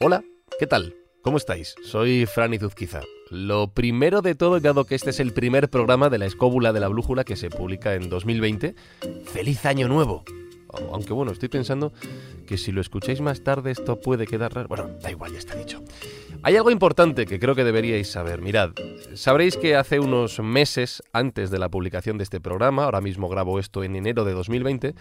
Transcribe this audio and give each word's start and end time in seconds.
Hola, 0.00 0.22
¿qué 0.60 0.68
tal? 0.68 0.94
¿Cómo 1.22 1.38
estáis? 1.38 1.74
Soy 1.82 2.24
Fran 2.24 2.54
Izuzquiza. 2.54 3.00
Lo 3.30 3.74
primero 3.74 4.22
de 4.22 4.36
todo, 4.36 4.60
dado 4.60 4.84
que 4.84 4.94
este 4.94 5.10
es 5.10 5.18
el 5.18 5.32
primer 5.32 5.70
programa 5.70 6.08
de 6.08 6.18
la 6.18 6.26
escóbula 6.26 6.72
de 6.72 6.78
la 6.78 6.86
brújula 6.86 7.24
que 7.24 7.34
se 7.34 7.50
publica 7.50 7.96
en 7.96 8.08
2020, 8.08 8.76
¡Feliz 9.24 9.66
Año 9.66 9.88
Nuevo! 9.88 10.22
Aunque 10.92 11.12
bueno, 11.12 11.32
estoy 11.32 11.48
pensando 11.48 11.92
que 12.46 12.58
si 12.58 12.70
lo 12.70 12.80
escucháis 12.80 13.20
más 13.20 13.42
tarde 13.42 13.72
esto 13.72 14.00
puede 14.00 14.28
quedar 14.28 14.54
raro. 14.54 14.68
Bueno, 14.68 14.88
da 15.02 15.10
igual, 15.10 15.32
ya 15.32 15.38
está 15.38 15.56
dicho. 15.56 15.82
Hay 16.48 16.56
algo 16.56 16.70
importante 16.70 17.26
que 17.26 17.38
creo 17.38 17.54
que 17.54 17.62
deberíais 17.62 18.10
saber. 18.10 18.40
Mirad, 18.40 18.70
sabréis 19.12 19.58
que 19.58 19.76
hace 19.76 20.00
unos 20.00 20.40
meses 20.40 21.02
antes 21.12 21.50
de 21.50 21.58
la 21.58 21.68
publicación 21.68 22.16
de 22.16 22.24
este 22.24 22.40
programa, 22.40 22.84
ahora 22.84 23.02
mismo 23.02 23.28
grabo 23.28 23.58
esto 23.58 23.84
en 23.84 23.96
enero 23.96 24.24
de 24.24 24.32
2020, 24.32 24.94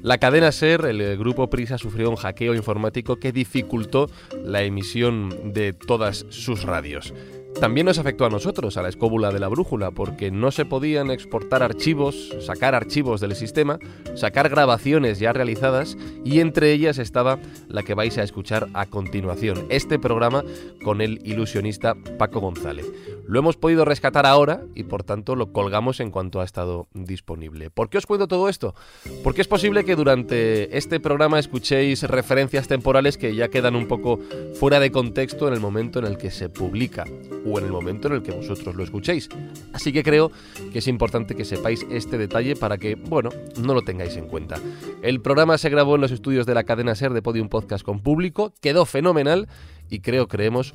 la 0.00 0.18
cadena 0.18 0.52
SER, 0.52 0.84
el 0.84 1.18
grupo 1.18 1.50
Prisa, 1.50 1.76
sufrió 1.76 2.08
un 2.08 2.14
hackeo 2.14 2.54
informático 2.54 3.16
que 3.16 3.32
dificultó 3.32 4.08
la 4.44 4.62
emisión 4.62 5.52
de 5.52 5.72
todas 5.72 6.24
sus 6.28 6.62
radios. 6.62 7.12
También 7.60 7.86
nos 7.86 7.98
afectó 7.98 8.24
a 8.24 8.30
nosotros, 8.30 8.76
a 8.76 8.82
la 8.82 8.88
escóbula 8.88 9.30
de 9.30 9.38
la 9.38 9.46
brújula, 9.46 9.92
porque 9.92 10.30
no 10.30 10.50
se 10.50 10.64
podían 10.64 11.10
exportar 11.10 11.62
archivos, 11.62 12.34
sacar 12.40 12.74
archivos 12.74 13.20
del 13.20 13.36
sistema, 13.36 13.78
sacar 14.16 14.48
grabaciones 14.48 15.20
ya 15.20 15.32
realizadas 15.32 15.96
y 16.24 16.40
entre 16.40 16.72
ellas 16.72 16.98
estaba 16.98 17.38
la 17.68 17.84
que 17.84 17.94
vais 17.94 18.18
a 18.18 18.24
escuchar 18.24 18.68
a 18.74 18.86
continuación, 18.86 19.66
este 19.68 19.98
programa 19.98 20.42
con 20.82 21.00
el 21.00 21.20
ilusionista 21.24 21.94
Paco 22.18 22.40
González. 22.40 22.86
Lo 23.26 23.38
hemos 23.38 23.56
podido 23.56 23.84
rescatar 23.84 24.26
ahora 24.26 24.62
y 24.74 24.82
por 24.82 25.04
tanto 25.04 25.36
lo 25.36 25.52
colgamos 25.52 26.00
en 26.00 26.10
cuanto 26.10 26.40
ha 26.40 26.44
estado 26.44 26.88
disponible. 26.92 27.70
¿Por 27.70 27.88
qué 27.88 27.98
os 27.98 28.06
cuento 28.06 28.26
todo 28.26 28.48
esto? 28.48 28.74
Porque 29.22 29.40
es 29.40 29.48
posible 29.48 29.84
que 29.84 29.94
durante 29.94 30.76
este 30.76 30.98
programa 30.98 31.38
escuchéis 31.38 32.02
referencias 32.02 32.66
temporales 32.66 33.16
que 33.16 33.34
ya 33.34 33.48
quedan 33.48 33.76
un 33.76 33.86
poco 33.86 34.18
fuera 34.54 34.80
de 34.80 34.90
contexto 34.90 35.46
en 35.46 35.54
el 35.54 35.60
momento 35.60 36.00
en 36.00 36.06
el 36.06 36.18
que 36.18 36.30
se 36.30 36.48
publica 36.48 37.04
o 37.44 37.58
en 37.58 37.64
el 37.64 37.72
momento 37.72 38.08
en 38.08 38.14
el 38.14 38.22
que 38.22 38.32
vosotros 38.32 38.74
lo 38.74 38.84
escuchéis. 38.84 39.28
Así 39.72 39.92
que 39.92 40.02
creo 40.02 40.30
que 40.72 40.78
es 40.78 40.88
importante 40.88 41.34
que 41.34 41.44
sepáis 41.44 41.86
este 41.90 42.18
detalle 42.18 42.56
para 42.56 42.78
que, 42.78 42.94
bueno, 42.94 43.30
no 43.60 43.74
lo 43.74 43.82
tengáis 43.82 44.16
en 44.16 44.26
cuenta. 44.26 44.60
El 45.02 45.20
programa 45.20 45.58
se 45.58 45.70
grabó 45.70 45.94
en 45.94 46.00
los 46.00 46.10
estudios 46.10 46.46
de 46.46 46.54
la 46.54 46.64
cadena 46.64 46.94
SER 46.94 47.12
de 47.12 47.22
Podium 47.22 47.48
Podcast 47.48 47.84
con 47.84 48.00
público, 48.00 48.52
quedó 48.60 48.86
fenomenal 48.86 49.48
y 49.88 50.00
creo, 50.00 50.28
creemos, 50.28 50.74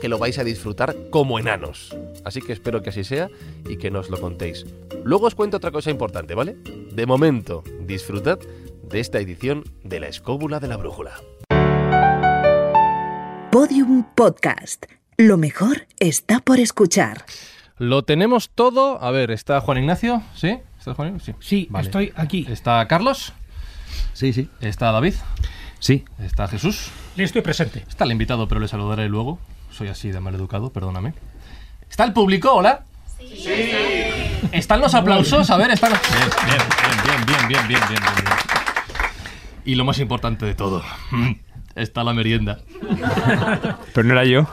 que 0.00 0.08
lo 0.08 0.18
vais 0.18 0.38
a 0.38 0.44
disfrutar 0.44 0.96
como 1.10 1.38
enanos. 1.38 1.96
Así 2.24 2.40
que 2.40 2.52
espero 2.52 2.82
que 2.82 2.90
así 2.90 3.04
sea 3.04 3.28
y 3.68 3.76
que 3.76 3.90
nos 3.90 4.10
lo 4.10 4.20
contéis. 4.20 4.66
Luego 5.04 5.26
os 5.26 5.34
cuento 5.36 5.58
otra 5.58 5.70
cosa 5.70 5.90
importante, 5.90 6.34
¿vale? 6.34 6.56
De 6.92 7.06
momento, 7.06 7.62
disfrutad 7.80 8.40
de 8.82 9.00
esta 9.00 9.20
edición 9.20 9.64
de 9.84 10.00
La 10.00 10.08
Escóbula 10.08 10.58
de 10.58 10.68
la 10.68 10.76
Brújula. 10.76 11.14
Podium 13.52 14.04
Podcast. 14.16 15.01
Lo 15.16 15.36
mejor 15.36 15.86
está 15.98 16.40
por 16.40 16.58
escuchar. 16.58 17.24
Lo 17.78 18.02
tenemos 18.02 18.50
todo. 18.50 19.02
A 19.02 19.10
ver, 19.10 19.30
¿está 19.30 19.60
Juan 19.60 19.78
Ignacio? 19.78 20.22
¿Sí? 20.34 20.58
¿Estás 20.78 20.96
Juan 20.96 21.08
Ignacio? 21.08 21.36
Sí, 21.40 21.48
sí 21.48 21.68
vale. 21.70 21.86
estoy 21.86 22.12
aquí. 22.16 22.46
¿Está 22.48 22.86
Carlos? 22.88 23.32
Sí, 24.14 24.32
sí. 24.32 24.48
¿Está 24.60 24.90
David? 24.92 25.14
Sí. 25.78 26.04
¿Está 26.20 26.48
Jesús? 26.48 26.90
Le 27.16 27.24
estoy 27.24 27.42
presente. 27.42 27.84
Está 27.88 28.04
el 28.04 28.12
invitado, 28.12 28.48
pero 28.48 28.60
le 28.60 28.68
saludaré 28.68 29.08
luego. 29.08 29.38
Soy 29.70 29.88
así 29.88 30.10
de 30.10 30.20
mal 30.20 30.34
educado, 30.34 30.70
perdóname. 30.70 31.14
¿Está 31.90 32.04
el 32.04 32.12
público? 32.12 32.52
Hola. 32.52 32.84
Sí. 33.18 33.52
¿Están 34.52 34.80
los 34.80 34.94
aplausos? 34.94 35.50
A 35.50 35.56
ver, 35.56 35.70
están. 35.70 35.92
Bien, 35.92 36.58
bien, 37.04 37.26
bien, 37.26 37.48
bien, 37.48 37.68
bien, 37.68 37.80
bien, 37.88 38.02
bien. 38.16 38.36
Y 39.64 39.74
lo 39.74 39.84
más 39.84 39.98
importante 39.98 40.44
de 40.46 40.54
todo 40.54 40.82
está 41.74 42.04
la 42.04 42.12
merienda. 42.12 42.58
Pero 43.94 44.06
no 44.06 44.12
era 44.12 44.24
yo. 44.24 44.46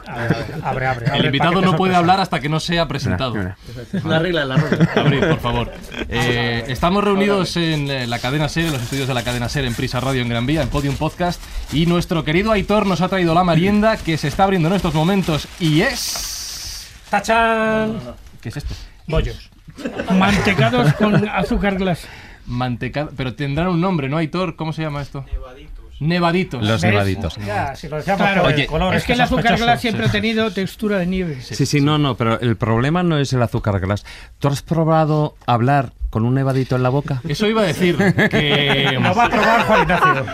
Abre, 0.63 0.85
abre, 0.87 1.07
abre. 1.07 1.19
El 1.19 1.25
invitado 1.25 1.61
no 1.61 1.75
puede 1.75 1.95
hablar 1.95 2.19
hasta 2.19 2.39
que 2.39 2.49
no 2.49 2.59
sea 2.59 2.87
presentado. 2.87 3.33
Mira, 3.35 3.57
La 4.05 4.19
regla 4.19 4.41
de 4.41 4.45
la 4.47 4.55
regla. 4.57 4.89
Abrid, 4.95 5.19
por 5.19 5.39
favor. 5.39 5.71
Eh, 6.09 6.63
estamos 6.67 7.03
reunidos 7.03 7.55
en 7.57 7.89
eh, 7.89 8.07
la 8.07 8.19
cadena 8.19 8.49
SER, 8.49 8.65
en 8.65 8.73
los 8.73 8.81
estudios 8.81 9.07
de 9.07 9.13
la 9.13 9.23
cadena 9.23 9.49
SER 9.49 9.65
en 9.65 9.73
Prisa 9.75 9.99
Radio 9.99 10.21
en 10.21 10.29
Gran 10.29 10.45
Vía, 10.45 10.61
en 10.61 10.69
Podium 10.69 10.95
Podcast. 10.95 11.41
Y 11.73 11.85
nuestro 11.85 12.23
querido 12.23 12.51
Aitor 12.51 12.85
nos 12.85 13.01
ha 13.01 13.09
traído 13.09 13.33
la 13.33 13.43
merienda 13.43 13.97
que 13.97 14.17
se 14.17 14.27
está 14.27 14.43
abriendo 14.45 14.69
en 14.69 14.75
estos 14.75 14.93
momentos. 14.93 15.47
Y 15.59 15.81
es. 15.81 16.87
¡Tachán! 17.09 17.99
¿Qué 18.41 18.49
es 18.49 18.57
esto? 18.57 18.73
Bollos. 19.07 19.49
Mantecados 20.17 20.93
con 20.93 21.27
azúcar 21.27 21.77
glass. 21.77 22.07
Mantecado. 22.45 23.11
Pero 23.15 23.35
tendrán 23.35 23.67
un 23.67 23.81
nombre, 23.81 24.09
¿no, 24.09 24.17
Aitor? 24.17 24.55
¿Cómo 24.55 24.73
se 24.73 24.81
llama 24.81 25.01
esto? 25.01 25.25
Nevaditos. 25.31 25.78
Nevaditos. 25.99 26.61
Los 26.65 26.81
¿Ves? 26.81 26.91
nevaditos. 26.91 27.35
Ya, 27.45 27.75
si 27.75 27.87
lo 27.89 27.97
decíamos 27.97 28.21
Claro, 28.21 28.43
por 28.43 28.53
oye, 28.53 28.61
el 28.63 28.67
color. 28.67 28.95
Es 28.95 29.03
que 29.03 29.13
el 29.13 29.21
azúcar 29.21 29.57
glass 29.57 29.81
siempre 29.81 30.05
ha 30.05 30.11
tenido 30.11 30.49
textura 30.51 30.97
de 30.99 31.05
nieve. 31.05 31.41
Sí, 31.41 31.65
sí, 31.65 31.81
no, 31.81 31.97
no, 31.97 32.15
pero 32.15 32.39
el 32.39 32.55
problema 32.55 33.03
no 33.03 33.17
es 33.17 33.33
el 33.33 33.41
azúcar 33.41 33.79
glass. 33.79 34.05
¿Tú 34.39 34.47
has 34.47 34.61
probado 34.61 35.35
hablar 35.45 35.91
con 36.09 36.25
un 36.25 36.33
nevadito 36.35 36.75
en 36.75 36.83
la 36.83 36.89
boca? 36.89 37.21
Eso 37.27 37.47
iba 37.47 37.61
a 37.61 37.65
decir. 37.65 37.97
Que. 38.29 38.97
Lo 39.01 39.13
va 39.13 39.25
a 39.25 39.29
probar 39.29 39.65
Juan 39.65 39.81
Ignacio. 39.81 40.25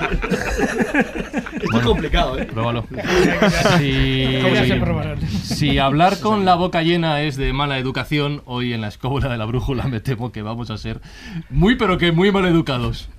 Es 1.61 1.71
muy 1.71 1.81
complicado, 1.81 2.37
¿eh? 2.39 2.45
Pruébalo. 2.45 2.85
Si, 3.79 4.39
si 5.43 5.79
hablar 5.79 6.19
con 6.19 6.45
la 6.45 6.55
boca 6.55 6.81
llena 6.83 7.21
es 7.21 7.35
de 7.35 7.53
mala 7.53 7.77
educación, 7.77 8.41
hoy 8.45 8.73
en 8.73 8.81
la 8.81 8.87
escóbula 8.87 9.29
de 9.29 9.37
la 9.37 9.45
brújula 9.45 9.85
me 9.85 9.99
temo 9.99 10.31
que 10.31 10.41
vamos 10.41 10.69
a 10.69 10.77
ser 10.77 11.01
muy, 11.49 11.75
pero 11.75 11.97
que 11.97 12.11
muy 12.11 12.31
mal 12.31 12.45
educados. 12.45 13.09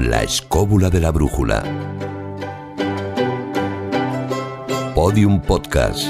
La 0.00 0.22
escóbula 0.22 0.88
de 0.88 0.98
la 0.98 1.10
brújula. 1.10 1.62
Podium 4.94 5.42
Podcast. 5.42 6.08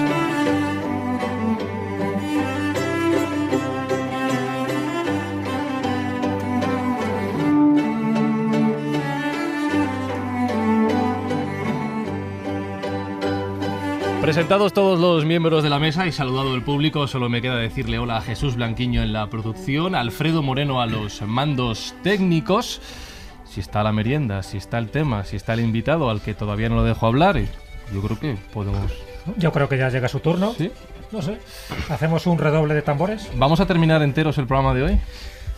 Presentados 14.22 14.72
todos 14.72 15.00
los 15.00 15.24
miembros 15.24 15.64
de 15.64 15.68
la 15.68 15.80
mesa 15.80 16.06
y 16.06 16.12
saludado 16.12 16.54
el 16.54 16.62
público, 16.62 17.08
solo 17.08 17.28
me 17.28 17.42
queda 17.42 17.56
decirle 17.56 17.98
hola 17.98 18.18
a 18.18 18.22
Jesús 18.22 18.54
Blanquiño 18.54 19.02
en 19.02 19.12
la 19.12 19.28
producción, 19.28 19.96
Alfredo 19.96 20.44
Moreno 20.44 20.80
a 20.80 20.86
los 20.86 21.22
mandos 21.22 21.96
técnicos. 22.04 22.80
Si 23.50 23.60
está 23.60 23.82
la 23.82 23.92
merienda, 23.92 24.42
si 24.42 24.56
está 24.58 24.78
el 24.78 24.90
tema, 24.90 25.24
si 25.24 25.34
está 25.36 25.54
el 25.54 25.60
invitado 25.60 26.08
al 26.08 26.20
que 26.20 26.34
todavía 26.34 26.68
no 26.68 26.76
lo 26.76 26.84
dejo 26.84 27.06
hablar, 27.06 27.36
yo 27.92 28.00
creo 28.02 28.18
que 28.18 28.36
podemos. 28.54 28.92
Yo 29.36 29.52
creo 29.52 29.68
que 29.68 29.76
ya 29.76 29.88
llega 29.90 30.08
su 30.08 30.20
turno. 30.20 30.54
¿Sí? 30.56 30.70
No 31.10 31.20
sé. 31.20 31.38
¿Hacemos 31.88 32.26
un 32.26 32.38
redoble 32.38 32.74
de 32.74 32.82
tambores? 32.82 33.28
¿Vamos 33.34 33.58
a 33.60 33.66
terminar 33.66 34.02
enteros 34.02 34.38
el 34.38 34.46
programa 34.46 34.72
de 34.74 34.82
hoy? 34.84 35.00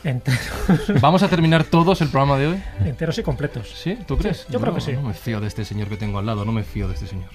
Enteros, 0.05 0.41
¿Vamos 1.01 1.23
a 1.23 1.29
terminar 1.29 1.63
todos 1.65 2.01
el 2.01 2.09
programa 2.09 2.37
de 2.39 2.47
hoy? 2.49 2.63
enteros 2.85 3.19
y 3.19 3.23
completos. 3.23 3.71
¿Sí? 3.75 3.97
¿Tú 4.07 4.17
crees? 4.17 4.47
yo 4.49 4.59
creo 4.59 4.73
No, 4.73 4.79
que 4.79 4.81
sí. 4.81 4.93
No 4.95 5.03
me 5.03 5.15
fío 5.15 5.41
de 5.41 5.47
este 5.47 5.65
señor 5.65 5.89
que 5.89 5.97
tengo 5.97 6.19
al 6.19 6.27
lado, 6.27 6.45
no 6.45 6.51
me 6.53 6.65
fío 6.65 6.89
de 6.89 6.95
este 6.95 7.07
señor. 7.07 7.29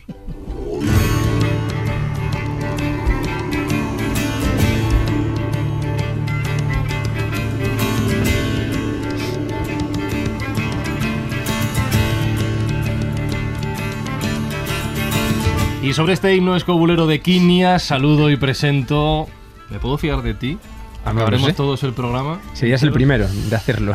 Y 15.87 15.93
sobre 15.93 16.11
este 16.11 16.35
himno 16.35 16.57
escobulero 16.57 17.07
de 17.07 17.21
Quinia, 17.21 17.79
saludo 17.79 18.29
y 18.29 18.35
presento. 18.35 19.25
¿Me 19.69 19.79
puedo 19.79 19.97
fiar 19.97 20.21
de 20.21 20.33
ti? 20.33 20.57
A 21.05 21.13
ver, 21.13 21.23
Acabaremos 21.23 21.47
no 21.47 21.47
sé. 21.47 21.53
todos 21.53 21.81
el 21.83 21.93
programa. 21.93 22.41
Serías 22.51 22.83
el 22.83 22.91
primero 22.91 23.25
de 23.25 23.55
hacerlo. 23.55 23.93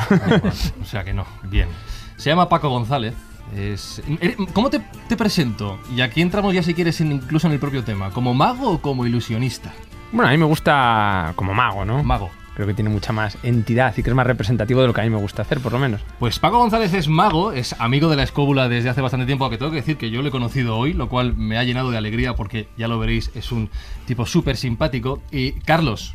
O 0.81 0.87
sea 0.87 1.05
que 1.05 1.13
no, 1.13 1.27
bien. 1.43 1.69
Se 2.17 2.31
llama 2.31 2.49
Paco 2.49 2.71
González. 2.71 3.13
Es, 3.55 4.01
eh, 4.23 4.39
¿Cómo 4.55 4.71
te, 4.71 4.81
te 5.07 5.19
presento? 5.19 5.79
Y 5.95 6.01
aquí 6.01 6.23
entramos 6.23 6.55
ya 6.55 6.63
si 6.63 6.73
quieres 6.73 6.99
incluso 7.03 7.47
en 7.47 7.53
el 7.53 7.59
propio 7.59 7.85
tema. 7.85 8.09
¿Como 8.11 8.33
mago 8.33 8.71
o 8.71 8.81
como 8.81 9.05
ilusionista? 9.05 9.75
bueno, 10.13 10.29
a 10.29 10.33
mí 10.33 10.39
me 10.39 10.47
gusta 10.47 11.35
como 11.37 11.53
mago, 11.53 11.85
¿no? 11.85 12.03
Mago. 12.03 12.31
Creo 12.55 12.67
que 12.67 12.75
tiene 12.75 12.91
mucha 12.91 13.13
más 13.15 13.39
entidad 13.43 13.95
y 13.97 14.03
que 14.03 14.11
es 14.11 14.15
más 14.17 14.27
representativo 14.27 14.83
de 14.83 14.87
lo 14.87 14.93
que 14.93 15.01
a 15.01 15.05
mí 15.05 15.11
me 15.11 15.17
gusta 15.17 15.41
hacer, 15.41 15.61
por 15.61 15.73
lo 15.73 15.79
menos. 15.79 16.03
Pues 16.19 16.39
Paco 16.39 16.59
González 16.59 16.93
es 16.93 17.09
mago, 17.09 17.51
es 17.53 17.75
amigo 17.79 18.11
de 18.11 18.17
la 18.17 18.25
escóbula 18.25 18.69
desde 18.69 18.91
hace 18.91 19.01
bastante 19.01 19.25
tiempo, 19.25 19.45
aunque 19.45 19.57
tengo 19.57 19.71
que 19.71 19.79
decir 19.79 19.97
que 19.97 20.11
yo 20.11 20.21
lo 20.21 20.29
he 20.29 20.31
conocido 20.31 20.77
hoy, 20.77 20.93
lo 20.93 21.09
cual 21.09 21.35
me 21.35 21.57
ha 21.57 21.65
llenado 21.65 21.91
de 21.91 21.97
alegría 21.97 22.35
porque 22.35 22.69
ya 22.77 22.89
lo 22.89 22.99
veréis, 22.99 23.31
es 23.35 23.53
un 23.53 23.71
tipo 24.07 24.27
súper 24.27 24.59
simpático. 24.59 25.23
Y 25.31 25.53
Carlos, 25.53 26.15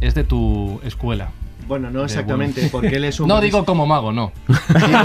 es 0.00 0.14
de 0.14 0.24
tu 0.24 0.80
escuela. 0.82 1.28
Bueno, 1.68 1.90
no 1.90 2.04
exactamente, 2.04 2.68
porque 2.72 2.96
él 2.96 3.04
es 3.04 3.20
un. 3.20 3.28
No 3.28 3.40
digo 3.42 3.64
como 3.66 3.86
mago, 3.86 4.12
no. 4.12 4.32
Digo, 4.48 4.98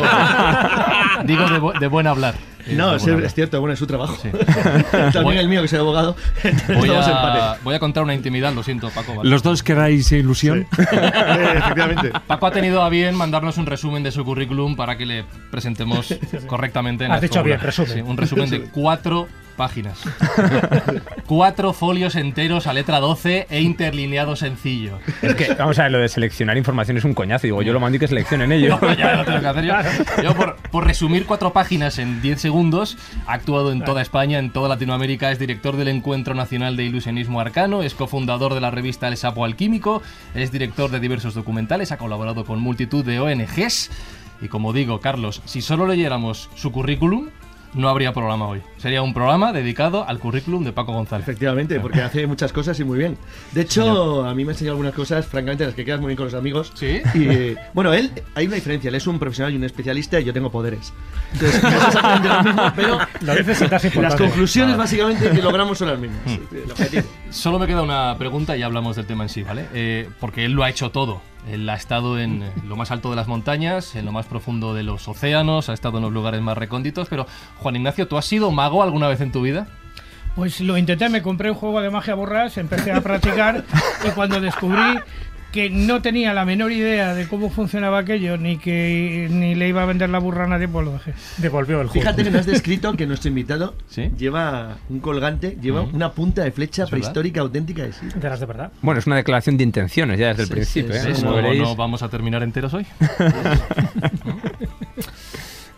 digo 1.26 1.50
de, 1.50 1.60
bu- 1.62 1.80
de 1.80 1.88
buen 1.88 2.08
hablar. 2.08 2.36
No, 2.72 2.96
es, 2.96 3.06
es 3.06 3.34
cierto, 3.34 3.60
bueno, 3.60 3.74
es 3.74 3.80
su 3.80 3.88
trabajo. 3.88 4.18
Sí. 4.22 4.30
También 4.92 5.24
Voy- 5.24 5.38
el 5.38 5.48
mío, 5.50 5.62
que 5.62 5.68
soy 5.68 5.80
abogado. 5.80 6.16
Voy 6.76 6.90
a, 6.90 7.58
voy 7.64 7.76
a 7.76 7.80
contar 7.80 8.04
una 8.04 8.14
intimidad, 8.14 8.54
lo 8.54 8.64
siento, 8.64 8.90
Paco. 8.90 9.16
¿vale? 9.16 9.30
¿Los 9.30 9.44
dos 9.44 9.62
queráis 9.64 10.12
ilusión? 10.12 10.68
Eh, 10.78 10.86
efectivamente. 11.58 12.12
Paco 12.28 12.48
ha 12.48 12.52
tenido 12.52 12.82
a 12.84 12.90
bien 12.90 13.16
mandarnos 13.16 13.58
un 13.58 13.66
resumen 13.66 14.04
de 14.04 14.12
su 14.12 14.24
currículum 14.26 14.76
para 14.76 14.98
que 14.98 15.06
le 15.06 15.26
presentemos 15.52 16.14
correctamente. 16.48 17.06
En 17.06 17.12
Has 17.12 17.22
dicho 17.22 17.44
bien, 17.44 17.60
resumen. 17.60 17.92
Sí, 17.94 18.02
un 18.02 18.18
resumen 18.18 18.50
de 18.50 18.62
cuatro 18.64 19.28
páginas. 19.56 20.00
cuatro 21.26 21.74
folios 21.74 22.16
enteros 22.16 22.68
a 22.68 22.74
letra 22.74 23.00
12 23.00 23.48
e 23.50 23.62
interlineado 23.62 24.36
sencillo. 24.36 25.00
Es 25.22 25.36
que, 25.36 25.54
vamos 25.54 25.80
a 25.80 25.84
ver, 25.84 25.92
lo 25.94 26.00
de 26.00 26.10
seleccionar 26.10 26.58
información 26.58 26.98
es 26.98 27.04
un 27.06 27.14
coñazo. 27.14 27.48
Digo, 27.48 27.62
yo 27.62 27.74
lo 27.74 27.80
mando 27.80 27.96
y 27.96 28.00
que 28.00 28.08
seleccionen 28.08 28.52
ellos. 28.52 28.80
No, 28.82 28.94
ya 28.94 29.16
lo 29.16 29.26
tengo 29.26 29.40
que 29.40 29.48
hacer 29.48 29.66
yo. 29.66 29.74
Yo, 30.24 30.36
por, 30.36 30.56
por 30.72 30.86
resumir 30.86 31.26
cuatro 31.26 31.54
páginas 31.54 32.00
en 32.00 32.22
10 32.22 32.42
segundos, 32.42 32.55
ha 33.28 33.34
actuado 33.34 33.74
en 33.74 33.84
toda 33.84 34.02
España, 34.02 34.40
en 34.40 34.50
toda 34.50 34.70
Latinoamérica, 34.70 35.30
es 35.30 35.40
director 35.40 35.76
del 35.76 35.90
Encuentro 35.90 36.36
Nacional 36.36 36.78
de 36.78 36.86
Ilusionismo 36.86 37.42
Arcano, 37.42 37.84
es 37.84 37.94
cofundador 37.94 38.54
de 38.54 38.62
la 38.62 38.72
revista 38.72 39.10
El 39.10 39.18
Sapo 39.18 39.44
Alquímico, 39.44 40.02
es 40.34 40.54
director 40.54 40.90
de 40.90 41.02
diversos 41.02 41.34
documentales, 41.34 41.92
ha 41.92 41.98
colaborado 41.98 42.46
con 42.46 42.62
multitud 42.62 43.04
de 43.04 43.20
ONGs. 43.20 43.92
Y 44.42 44.48
como 44.48 44.72
digo, 44.72 45.02
Carlos, 45.02 45.42
si 45.44 45.62
solo 45.62 45.86
leyéramos 45.86 46.50
su 46.56 46.72
currículum, 46.72 47.28
no 47.76 47.90
habría 47.90 48.14
programa 48.14 48.48
hoy. 48.48 48.62
Sería 48.78 49.02
un 49.02 49.14
programa 49.14 49.54
dedicado 49.54 50.08
al 50.08 50.20
currículum 50.20 50.64
de 50.64 50.72
Paco 50.72 50.94
González. 50.94 51.28
Efectivamente, 51.28 51.80
porque 51.80 52.02
hace 52.02 52.26
muchas 52.26 52.52
cosas 52.52 52.80
y 52.80 52.84
muy 52.84 52.98
bien. 52.98 53.18
De 53.52 53.62
hecho, 53.62 54.26
a 54.26 54.34
mí 54.34 54.46
me 54.46 54.52
ha 54.52 54.54
enseñado 54.54 54.74
algunas 54.74 54.94
cosas, 54.94 55.26
francamente, 55.26 55.66
las 55.66 55.76
que 55.76 55.86
quedas 55.86 56.00
muy 56.00 56.08
bien 56.08 56.18
con 56.18 56.26
los 56.26 56.34
amigos. 56.34 56.72
¿Sí? 56.76 57.02
Y 57.14 57.56
bueno, 57.74 57.94
él, 57.94 58.12
hay 58.34 58.48
una 58.48 58.56
diferencia. 58.56 58.88
Él 58.88 58.96
es 58.96 59.08
un 59.08 59.20
profesional 59.20 59.54
y 59.54 59.58
un 59.58 59.64
especialista 59.64 60.20
y 60.20 60.24
yo 60.24 60.34
tengo 60.34 60.52
poderes. 60.52 60.94
Entonces, 61.34 61.62
no 61.62 61.70
es 61.70 61.76
exactamente 61.76 62.30
lo 62.30 62.44
mismo, 62.44 62.74
pero 62.76 63.00
Lo 63.22 64.02
las 64.02 64.16
conclusiones 64.16 64.78
básicamente 64.78 65.30
que 65.30 65.42
logramos 65.42 65.78
son 65.78 65.90
las 65.90 66.00
mismas. 66.00 66.20
El 66.52 66.72
objetivo. 66.72 67.04
Solo 67.30 67.60
me 67.60 67.68
queda 67.68 67.82
una 67.82 68.16
pregunta 68.18 68.56
y 68.56 68.64
hablamos 68.64 68.96
del 68.96 69.06
tema 69.06 69.24
en 69.24 69.30
sí, 69.30 69.44
¿vale? 69.44 69.66
Eh, 69.74 70.10
porque 70.20 70.46
él 70.46 70.54
lo 70.54 70.64
ha 70.64 70.70
hecho 70.70 70.92
todo. 70.92 71.22
Él 71.50 71.70
ha 71.70 71.76
estado 71.76 72.20
en 72.20 72.44
lo 72.68 72.76
más 72.76 72.92
alto 72.92 73.10
de 73.10 73.16
las 73.16 73.28
montañas, 73.28 73.96
en 73.96 74.06
lo 74.06 74.12
más 74.12 74.26
profundo 74.26 74.74
de 74.74 74.84
los 74.84 75.08
océanos, 75.08 75.70
ha 75.70 75.74
estado 75.74 75.98
en 75.98 76.04
los 76.04 76.14
lugares 76.14 76.42
más 76.42 76.58
recónditos, 76.58 77.08
pero 77.10 77.28
Juan 77.58 77.76
Ignacio, 77.76 78.08
¿tú 78.08 78.18
has 78.18 78.26
sido 78.26 78.52
mago 78.52 78.82
alguna 78.82 79.08
vez 79.08 79.22
en 79.22 79.32
tu 79.32 79.42
vida? 79.42 79.68
Pues 80.36 80.60
lo 80.60 80.78
intenté, 80.78 81.08
me 81.08 81.22
compré 81.22 81.50
un 81.50 81.56
juego 81.56 81.82
de 81.82 81.90
magia 81.90 82.14
borrás, 82.14 82.58
empecé 82.58 82.92
a 82.92 83.02
practicar 83.02 83.64
y 84.06 84.10
cuando 84.10 84.42
descubrí 84.42 85.00
que 85.56 85.70
no 85.70 86.02
tenía 86.02 86.34
la 86.34 86.44
menor 86.44 86.74
idea 86.74 87.16
de 87.16 87.30
cómo 87.30 87.50
funcionaba 87.50 88.00
aquello, 88.00 88.38
ni 88.38 88.58
que 88.58 89.30
ni 89.32 89.56
le 89.56 89.70
iba 89.70 89.84
a 89.84 89.86
vender 89.86 90.10
la 90.10 90.20
burra 90.20 90.44
a 90.44 90.48
nadie, 90.48 90.68
pues 90.68 90.86
lo 90.86 90.92
dejé. 90.92 91.14
Devolvió 91.38 91.80
el 91.80 91.88
juego. 91.88 92.02
Fíjate 92.02 92.26
que 92.26 92.30
me 92.30 92.40
has 92.40 92.46
descrito 92.46 92.92
que 92.98 93.08
nuestro 93.08 93.30
invitado 93.30 93.74
¿Sí? 93.88 94.12
lleva 94.18 94.76
un 94.90 95.00
colgante, 95.00 95.58
lleva 95.62 95.84
una 95.84 96.12
punta 96.12 96.44
de 96.44 96.52
flecha 96.52 96.88
prehistórica 96.88 97.40
auténtica 97.40 97.84
de 97.84 97.94
sí. 97.94 98.06
De 98.14 98.30
las 98.30 98.42
de 98.42 98.48
verdad. 98.48 98.74
Bueno, 98.82 99.00
es 99.00 99.08
una 99.08 99.16
declaración 99.16 99.56
de 99.56 99.64
intenciones 99.64 100.20
ya 100.20 100.28
desde 100.28 100.44
el 100.44 100.50
principio. 100.50 100.94
sí, 100.94 101.12
¿eh? 101.12 101.24
no 101.24 101.74
vamos 101.78 102.04
a 102.04 102.10
terminar 102.10 102.44
enteros 102.44 102.74
hoy. 102.74 102.86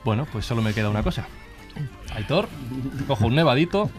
bueno, 0.03 0.25
pues 0.33 0.43
solo 0.43 0.63
me 0.63 0.73
queda 0.73 0.89
una 0.89 1.03
cosa. 1.03 1.27
Aitor, 2.15 2.49
cojo 3.05 3.27
un 3.27 3.35
nevadito. 3.35 3.91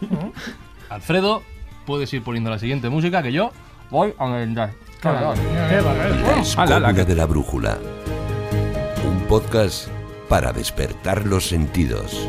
Alfredo, 0.89 1.41
puedes 1.85 2.13
ir 2.13 2.21
poniendo 2.21 2.49
la 2.49 2.59
siguiente 2.59 2.89
música 2.89 3.23
que 3.23 3.31
yo 3.31 3.53
voy 3.89 4.13
a 4.19 4.27
merendar. 4.27 4.71
Escóbula 4.99 6.79
la- 6.79 6.93
de 7.05 7.15
la 7.15 7.25
brújula. 7.25 7.77
Un 9.07 9.19
podcast 9.27 9.87
para 10.27 10.51
despertar 10.51 11.25
los 11.25 11.47
sentidos. 11.47 12.27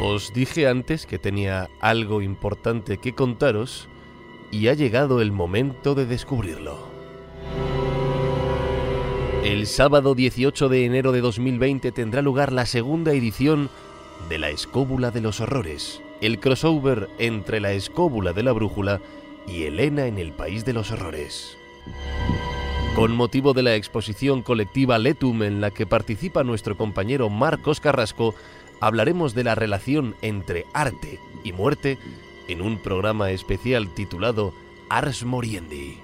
Os 0.00 0.32
dije 0.32 0.68
antes 0.68 1.06
que 1.06 1.18
tenía 1.18 1.68
algo 1.80 2.20
importante 2.22 2.98
que 2.98 3.14
contaros 3.14 3.88
y 4.50 4.68
ha 4.68 4.74
llegado 4.74 5.20
el 5.20 5.32
momento 5.32 5.94
de 5.94 6.06
descubrirlo. 6.06 6.76
El 9.42 9.66
sábado 9.66 10.14
18 10.14 10.68
de 10.68 10.84
enero 10.84 11.12
de 11.12 11.20
2020 11.20 11.92
tendrá 11.92 12.20
lugar 12.20 12.52
la 12.52 12.66
segunda 12.66 13.12
edición 13.12 13.70
de 14.28 14.38
La 14.38 14.50
Escóbula 14.50 15.10
de 15.10 15.20
los 15.20 15.40
Horrores, 15.40 16.02
el 16.20 16.40
crossover 16.40 17.08
entre 17.18 17.60
La 17.60 17.72
Escóbula 17.72 18.32
de 18.32 18.42
la 18.42 18.52
Brújula 18.52 19.00
y 19.46 19.64
Elena 19.64 20.06
en 20.06 20.18
el 20.18 20.32
País 20.32 20.64
de 20.64 20.72
los 20.72 20.90
Horrores. 20.90 21.56
Con 22.96 23.14
motivo 23.14 23.52
de 23.52 23.62
la 23.62 23.74
exposición 23.76 24.42
colectiva 24.42 24.98
Letum 24.98 25.42
en 25.42 25.60
la 25.60 25.70
que 25.70 25.86
participa 25.86 26.42
nuestro 26.42 26.76
compañero 26.76 27.28
Marcos 27.30 27.78
Carrasco, 27.78 28.34
hablaremos 28.80 29.34
de 29.34 29.44
la 29.44 29.54
relación 29.54 30.16
entre 30.22 30.66
arte 30.72 31.20
y 31.44 31.52
muerte 31.52 31.98
en 32.48 32.62
un 32.62 32.78
programa 32.78 33.30
especial 33.30 33.94
titulado 33.94 34.52
Ars 34.88 35.24
Moriendi. 35.24 35.98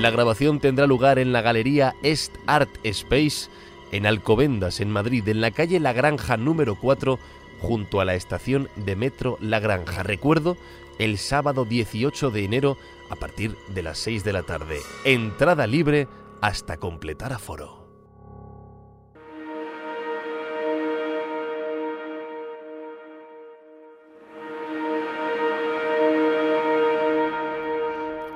La 0.00 0.10
grabación 0.10 0.60
tendrá 0.60 0.86
lugar 0.86 1.18
en 1.18 1.32
la 1.32 1.42
galería 1.42 1.94
Est 2.02 2.34
Art 2.46 2.70
Space 2.84 3.50
en 3.92 4.06
Alcobendas, 4.06 4.80
en 4.80 4.90
Madrid, 4.90 5.26
en 5.28 5.40
la 5.40 5.50
calle 5.50 5.80
La 5.80 5.92
Granja 5.92 6.36
número 6.36 6.74
4, 6.76 7.18
junto 7.60 8.00
a 8.00 8.04
la 8.04 8.14
estación 8.14 8.68
de 8.76 8.96
metro 8.96 9.36
La 9.40 9.60
Granja. 9.60 10.02
Recuerdo, 10.02 10.56
el 10.98 11.18
sábado 11.18 11.64
18 11.64 12.30
de 12.30 12.44
enero 12.44 12.76
a 13.10 13.16
partir 13.16 13.56
de 13.68 13.82
las 13.82 13.98
6 13.98 14.24
de 14.24 14.32
la 14.32 14.42
tarde. 14.42 14.78
Entrada 15.04 15.66
libre 15.66 16.08
hasta 16.40 16.76
completar 16.76 17.32
aforo. 17.32 17.80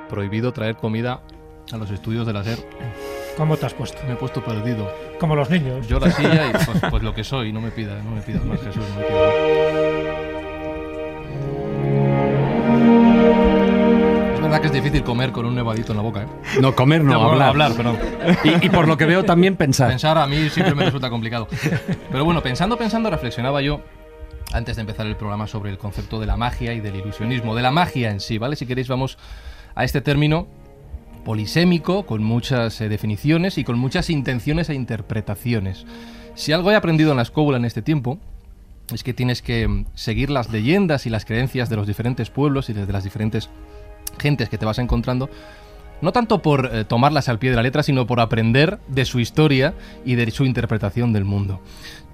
Prohibido 0.09 0.53
traer 0.53 0.77
comida 0.77 1.23
a 1.73 1.77
los 1.77 1.91
estudios 1.91 2.27
de 2.27 2.33
la 2.33 2.45
SER. 2.45 3.14
¿Cómo 3.37 3.57
te 3.57 3.67
has 3.67 3.75
puesto? 3.75 3.99
Me 4.07 4.13
he 4.13 4.17
puesto 4.17 4.45
perdido. 4.45 4.93
Como 5.19 5.35
los 5.35 5.51
niños. 5.51 5.89
Yo 5.89 5.99
la 5.99 6.11
silla 6.11 6.47
y 6.49 6.53
pues, 6.53 6.81
pues 6.91 7.03
lo 7.03 7.15
que 7.15 7.25
soy, 7.25 7.53
no 7.53 7.61
me 7.61 7.71
pidas, 7.71 8.03
no 8.05 8.13
me 8.13 8.21
pidas 8.21 8.45
más 8.45 8.61
Jesús, 8.61 8.85
no 8.91 9.01
me 9.01 9.07
pidas 9.07 9.21
más. 9.21 9.35
Es 14.35 14.41
verdad 14.41 14.61
que 14.61 14.67
es 14.69 14.73
difícil 14.73 15.03
comer 15.03 15.33
con 15.33 15.47
un 15.47 15.55
nevadito 15.55 15.93
en 15.93 15.97
la 15.97 16.03
boca, 16.03 16.23
¿eh? 16.23 16.27
No, 16.61 16.77
comer 16.77 17.03
no, 17.03 17.19
bueno, 17.19 17.33
hablar. 17.33 17.49
hablar, 17.49 17.73
perdón. 17.75 17.99
Y, 18.45 18.67
y 18.67 18.71
por 18.71 18.87
lo 18.87 18.97
que 18.97 19.05
veo 19.05 19.25
también 19.25 19.57
pensar. 19.57 19.89
Pensar 19.89 20.17
a 20.17 20.27
mí 20.27 20.49
siempre 20.51 20.75
me 20.77 20.85
resulta 20.85 21.11
complicado. 21.11 21.49
Pero 22.11 22.25
bueno, 22.25 22.41
pensando, 22.41 22.77
pensando, 22.77 23.11
reflexionaba 23.11 23.63
yo 23.63 23.81
antes 24.53 24.77
de 24.77 24.83
empezar 24.83 25.07
el 25.07 25.17
programa 25.17 25.49
sobre 25.49 25.71
el 25.71 25.79
concepto 25.79 26.21
de 26.21 26.27
la 26.27 26.37
magia 26.37 26.73
y 26.73 26.81
del 26.81 26.95
ilusionismo, 26.95 27.57
de 27.57 27.63
la 27.63 27.73
magia 27.73 28.11
en 28.11 28.21
sí, 28.21 28.39
¿vale? 28.39 28.55
Si 28.55 28.67
queréis 28.67 28.87
vamos 28.87 29.19
a 29.75 29.83
este 29.83 30.01
término 30.01 30.47
polisémico, 31.25 32.07
con 32.07 32.23
muchas 32.23 32.81
eh, 32.81 32.89
definiciones 32.89 33.59
y 33.59 33.65
con 33.65 33.79
muchas 33.79 34.11
intenciones 34.11 34.69
e 34.69 34.75
interpretaciones. 34.75 35.87
Si 36.35 36.53
algo 36.53 36.71
he 36.71 36.77
aprendido 36.77 37.11
en 37.11 37.17
la 37.17 37.23
escóbula 37.23 37.57
en 37.57 37.65
este 37.65 37.83
tiempo, 37.83 38.19
es 38.93 39.03
que 39.03 39.15
tienes 39.15 39.43
que 39.43 39.67
mm, 39.67 39.87
seguir 39.95 40.31
las 40.31 40.51
leyendas 40.51 41.07
y 41.07 41.11
las 41.11 41.25
creencias 41.25 41.69
de 41.69 41.77
los 41.77 41.87
diferentes 41.87 42.31
pueblos 42.31 42.69
y 42.71 42.73
de 42.73 42.93
las 42.93 43.05
diferentes 43.05 43.49
gentes 44.19 44.49
que 44.49 44.59
te 44.59 44.67
vas 44.67 44.79
encontrando, 44.79 45.31
no 46.01 46.13
tanto 46.13 46.43
por 46.43 46.71
eh, 46.73 46.85
tomarlas 46.85 47.29
al 47.29 47.39
pie 47.39 47.51
de 47.51 47.57
la 47.57 47.63
letra, 47.63 47.83
sino 47.83 48.07
por 48.07 48.21
aprender 48.21 48.79
de 48.89 49.05
su 49.05 49.21
historia 49.21 49.75
y 50.05 50.17
de 50.17 50.31
su 50.31 50.45
interpretación 50.45 51.13
del 51.13 51.25
mundo. 51.25 51.61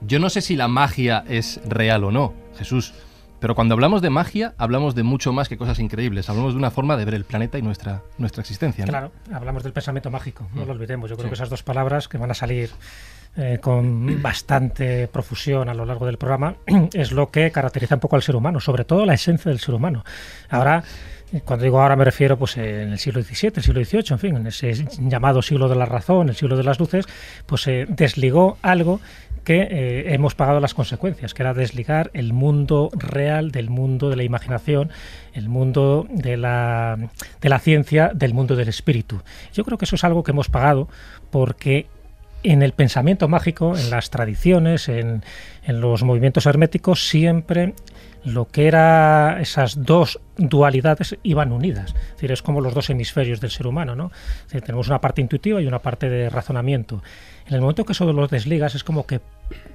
Yo 0.06 0.18
no 0.18 0.30
sé 0.30 0.40
si 0.40 0.56
la 0.56 0.68
magia 0.68 1.24
es 1.28 1.60
real 1.66 2.04
o 2.04 2.10
no, 2.10 2.34
Jesús, 2.56 2.94
pero 3.40 3.54
cuando 3.54 3.74
hablamos 3.74 4.02
de 4.02 4.10
magia, 4.10 4.54
hablamos 4.58 4.94
de 4.94 5.02
mucho 5.02 5.32
más 5.32 5.48
que 5.48 5.56
cosas 5.56 5.78
increíbles. 5.78 6.28
Hablamos 6.28 6.52
de 6.52 6.58
una 6.58 6.70
forma 6.70 6.96
de 6.96 7.04
ver 7.06 7.14
el 7.14 7.24
planeta 7.24 7.58
y 7.58 7.62
nuestra, 7.62 8.02
nuestra 8.18 8.42
existencia. 8.42 8.84
¿no? 8.84 8.90
Claro, 8.90 9.12
hablamos 9.32 9.62
del 9.62 9.72
pensamiento 9.72 10.10
mágico, 10.10 10.46
no 10.54 10.64
lo 10.64 10.72
olvidemos. 10.72 11.08
Yo 11.08 11.16
creo 11.16 11.30
que 11.30 11.34
esas 11.34 11.50
dos 11.50 11.62
palabras 11.62 12.06
que 12.06 12.18
van 12.18 12.30
a 12.30 12.34
salir 12.34 12.70
eh, 13.36 13.58
con 13.60 14.22
bastante 14.22 15.08
profusión 15.08 15.68
a 15.68 15.74
lo 15.74 15.86
largo 15.86 16.04
del 16.04 16.18
programa 16.18 16.56
es 16.92 17.12
lo 17.12 17.30
que 17.30 17.50
caracteriza 17.50 17.94
un 17.94 18.00
poco 18.00 18.16
al 18.16 18.22
ser 18.22 18.36
humano, 18.36 18.60
sobre 18.60 18.84
todo 18.84 19.06
la 19.06 19.14
esencia 19.14 19.50
del 19.50 19.60
ser 19.60 19.74
humano. 19.74 20.04
Ahora, 20.50 20.82
eh, 21.32 21.40
cuando 21.44 21.64
digo 21.64 21.80
ahora 21.80 21.94
me 21.94 22.04
refiero 22.04 22.36
pues 22.36 22.56
en 22.56 22.92
el 22.92 22.98
siglo 22.98 23.22
XVII, 23.22 23.52
el 23.56 23.62
siglo 23.62 23.84
XVIII, 23.84 24.04
en 24.10 24.18
fin, 24.18 24.36
en 24.36 24.46
ese 24.48 24.72
llamado 24.98 25.42
siglo 25.42 25.68
de 25.68 25.76
la 25.76 25.86
razón, 25.86 26.28
el 26.28 26.34
siglo 26.34 26.56
de 26.56 26.64
las 26.64 26.80
luces, 26.80 27.06
pues 27.46 27.62
se 27.62 27.86
desligó 27.88 28.58
algo 28.62 29.00
eh, 29.58 30.14
hemos 30.14 30.34
pagado 30.34 30.60
las 30.60 30.74
consecuencias, 30.74 31.34
que 31.34 31.42
era 31.42 31.54
desligar 31.54 32.10
el 32.14 32.32
mundo 32.32 32.90
real 32.92 33.50
del 33.50 33.70
mundo 33.70 34.10
de 34.10 34.16
la 34.16 34.22
imaginación, 34.22 34.90
el 35.32 35.48
mundo 35.48 36.06
de 36.10 36.36
la, 36.36 36.98
de 37.40 37.48
la 37.48 37.58
ciencia 37.58 38.10
del 38.14 38.34
mundo 38.34 38.56
del 38.56 38.68
espíritu. 38.68 39.22
Yo 39.52 39.64
creo 39.64 39.78
que 39.78 39.84
eso 39.84 39.96
es 39.96 40.04
algo 40.04 40.22
que 40.22 40.32
hemos 40.32 40.48
pagado 40.48 40.88
porque 41.30 41.86
en 42.42 42.62
el 42.62 42.72
pensamiento 42.72 43.28
mágico, 43.28 43.76
en 43.76 43.90
las 43.90 44.10
tradiciones, 44.10 44.88
en, 44.88 45.22
en 45.64 45.80
los 45.80 46.02
movimientos 46.02 46.46
herméticos, 46.46 47.06
siempre 47.06 47.74
lo 48.24 48.48
que 48.48 48.66
era 48.66 49.38
esas 49.40 49.84
dos 49.84 50.20
dualidades 50.36 51.16
iban 51.22 51.52
unidas. 51.52 51.94
Es 52.20 52.30
es 52.30 52.42
como 52.42 52.60
los 52.60 52.74
dos 52.74 52.90
hemisferios 52.90 53.40
del 53.40 53.50
ser 53.50 53.66
humano, 53.66 53.96
¿no? 53.96 54.12
Tenemos 54.50 54.88
una 54.88 55.00
parte 55.00 55.20
intuitiva 55.20 55.60
y 55.60 55.66
una 55.66 55.80
parte 55.80 56.08
de 56.08 56.30
razonamiento. 56.30 57.02
En 57.50 57.56
el 57.56 57.62
momento 57.62 57.84
que 57.84 57.92
eso 57.92 58.10
los 58.12 58.30
desligas 58.30 58.76
es 58.76 58.84
como 58.84 59.06
que 59.06 59.20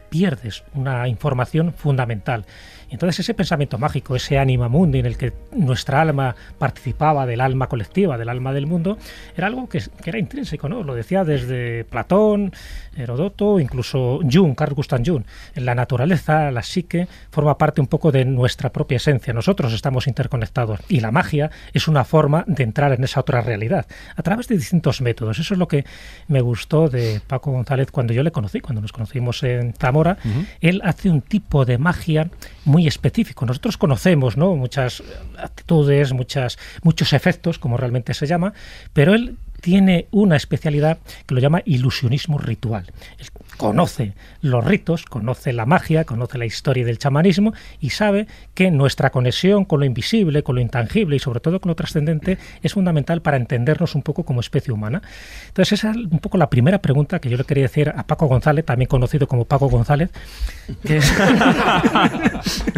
pierdes 0.09 0.63
una 0.73 1.09
información 1.09 1.73
fundamental. 1.73 2.45
Entonces 2.89 3.19
ese 3.19 3.33
pensamiento 3.33 3.77
mágico, 3.77 4.15
ese 4.15 4.37
anima 4.37 4.69
mundi 4.69 4.99
en 4.99 5.05
el 5.05 5.17
que 5.17 5.33
nuestra 5.51 6.01
alma 6.01 6.35
participaba 6.57 7.25
del 7.25 7.41
alma 7.41 7.67
colectiva, 7.67 8.17
del 8.17 8.29
alma 8.29 8.53
del 8.53 8.67
mundo, 8.67 8.97
era 9.35 9.47
algo 9.47 9.67
que, 9.67 9.81
que 10.01 10.09
era 10.09 10.19
intrínseco, 10.19 10.69
¿no? 10.69 10.83
Lo 10.83 10.95
decía 10.95 11.23
desde 11.23 11.83
Platón, 11.85 12.51
Herodoto, 12.95 13.59
incluso 13.59 14.19
Jung, 14.31 14.55
Carl 14.55 14.73
Gustav 14.73 15.01
Jung. 15.05 15.23
La 15.55 15.75
naturaleza, 15.75 16.51
la 16.51 16.63
psique, 16.63 17.07
forma 17.31 17.57
parte 17.57 17.81
un 17.81 17.87
poco 17.87 18.11
de 18.11 18.25
nuestra 18.25 18.71
propia 18.71 18.97
esencia. 18.97 19.33
Nosotros 19.33 19.73
estamos 19.73 20.07
interconectados 20.07 20.79
y 20.87 20.99
la 20.99 21.11
magia 21.11 21.51
es 21.73 21.87
una 21.87 22.03
forma 22.03 22.43
de 22.47 22.63
entrar 22.63 22.93
en 22.93 23.03
esa 23.03 23.19
otra 23.19 23.41
realidad 23.41 23.85
a 24.15 24.23
través 24.23 24.47
de 24.47 24.57
distintos 24.57 25.01
métodos. 25.01 25.39
Eso 25.39 25.53
es 25.53 25.59
lo 25.59 25.67
que 25.67 25.85
me 26.27 26.41
gustó 26.41 26.89
de 26.89 27.21
Paco 27.25 27.51
González 27.51 27.91
cuando 27.91 28.13
yo 28.13 28.23
le 28.23 28.31
conocí, 28.31 28.61
cuando 28.61 28.81
nos 28.81 28.91
conocimos 28.91 29.43
en 29.43 29.73
Zamora. 29.73 30.17
Él 30.61 30.81
hace 30.83 31.09
un 31.09 31.21
tipo 31.21 31.65
de 31.65 31.77
magia 31.77 32.29
muy 32.63 32.74
específico. 32.87 33.45
Nosotros 33.45 33.77
conocemos 33.77 34.37
¿no? 34.37 34.55
muchas 34.55 35.03
actitudes, 35.37 36.13
muchas, 36.13 36.57
muchos 36.83 37.13
efectos, 37.13 37.59
como 37.59 37.77
realmente 37.77 38.13
se 38.13 38.27
llama, 38.27 38.53
pero 38.93 39.13
él 39.13 39.37
tiene 39.61 40.07
una 40.11 40.35
especialidad 40.35 40.99
que 41.25 41.33
lo 41.35 41.41
llama 41.41 41.61
ilusionismo 41.65 42.37
ritual. 42.37 42.91
Él 43.17 43.27
conoce 43.57 44.13
los 44.41 44.63
ritos, 44.65 45.05
conoce 45.05 45.53
la 45.53 45.65
magia, 45.65 46.03
conoce 46.03 46.37
la 46.37 46.45
historia 46.45 46.85
del 46.85 46.99
chamanismo 46.99 47.53
y 47.79 47.91
sabe 47.91 48.27
que 48.53 48.69
nuestra 48.69 49.11
conexión 49.11 49.63
con 49.65 49.79
lo 49.79 49.85
invisible, 49.85 50.43
con 50.43 50.55
lo 50.55 50.61
intangible 50.61 51.15
y 51.15 51.19
sobre 51.19 51.39
todo 51.39 51.59
con 51.61 51.69
lo 51.69 51.75
trascendente 51.75 52.37
es 52.61 52.73
fundamental 52.73 53.21
para 53.21 53.37
entendernos 53.37 53.95
un 53.95 54.01
poco 54.03 54.23
como 54.23 54.41
especie 54.41 54.73
humana. 54.73 55.01
Entonces 55.47 55.79
esa 55.79 55.91
es 55.91 55.97
un 55.97 56.19
poco 56.19 56.37
la 56.37 56.49
primera 56.49 56.79
pregunta 56.81 57.19
que 57.19 57.29
yo 57.29 57.37
le 57.37 57.45
quería 57.45 57.63
decir 57.63 57.89
a 57.95 58.05
Paco 58.05 58.27
González, 58.27 58.65
también 58.65 58.87
conocido 58.89 59.27
como 59.27 59.45
Paco 59.45 59.69
González. 59.69 60.09
que 60.83 60.97
es- 60.97 61.13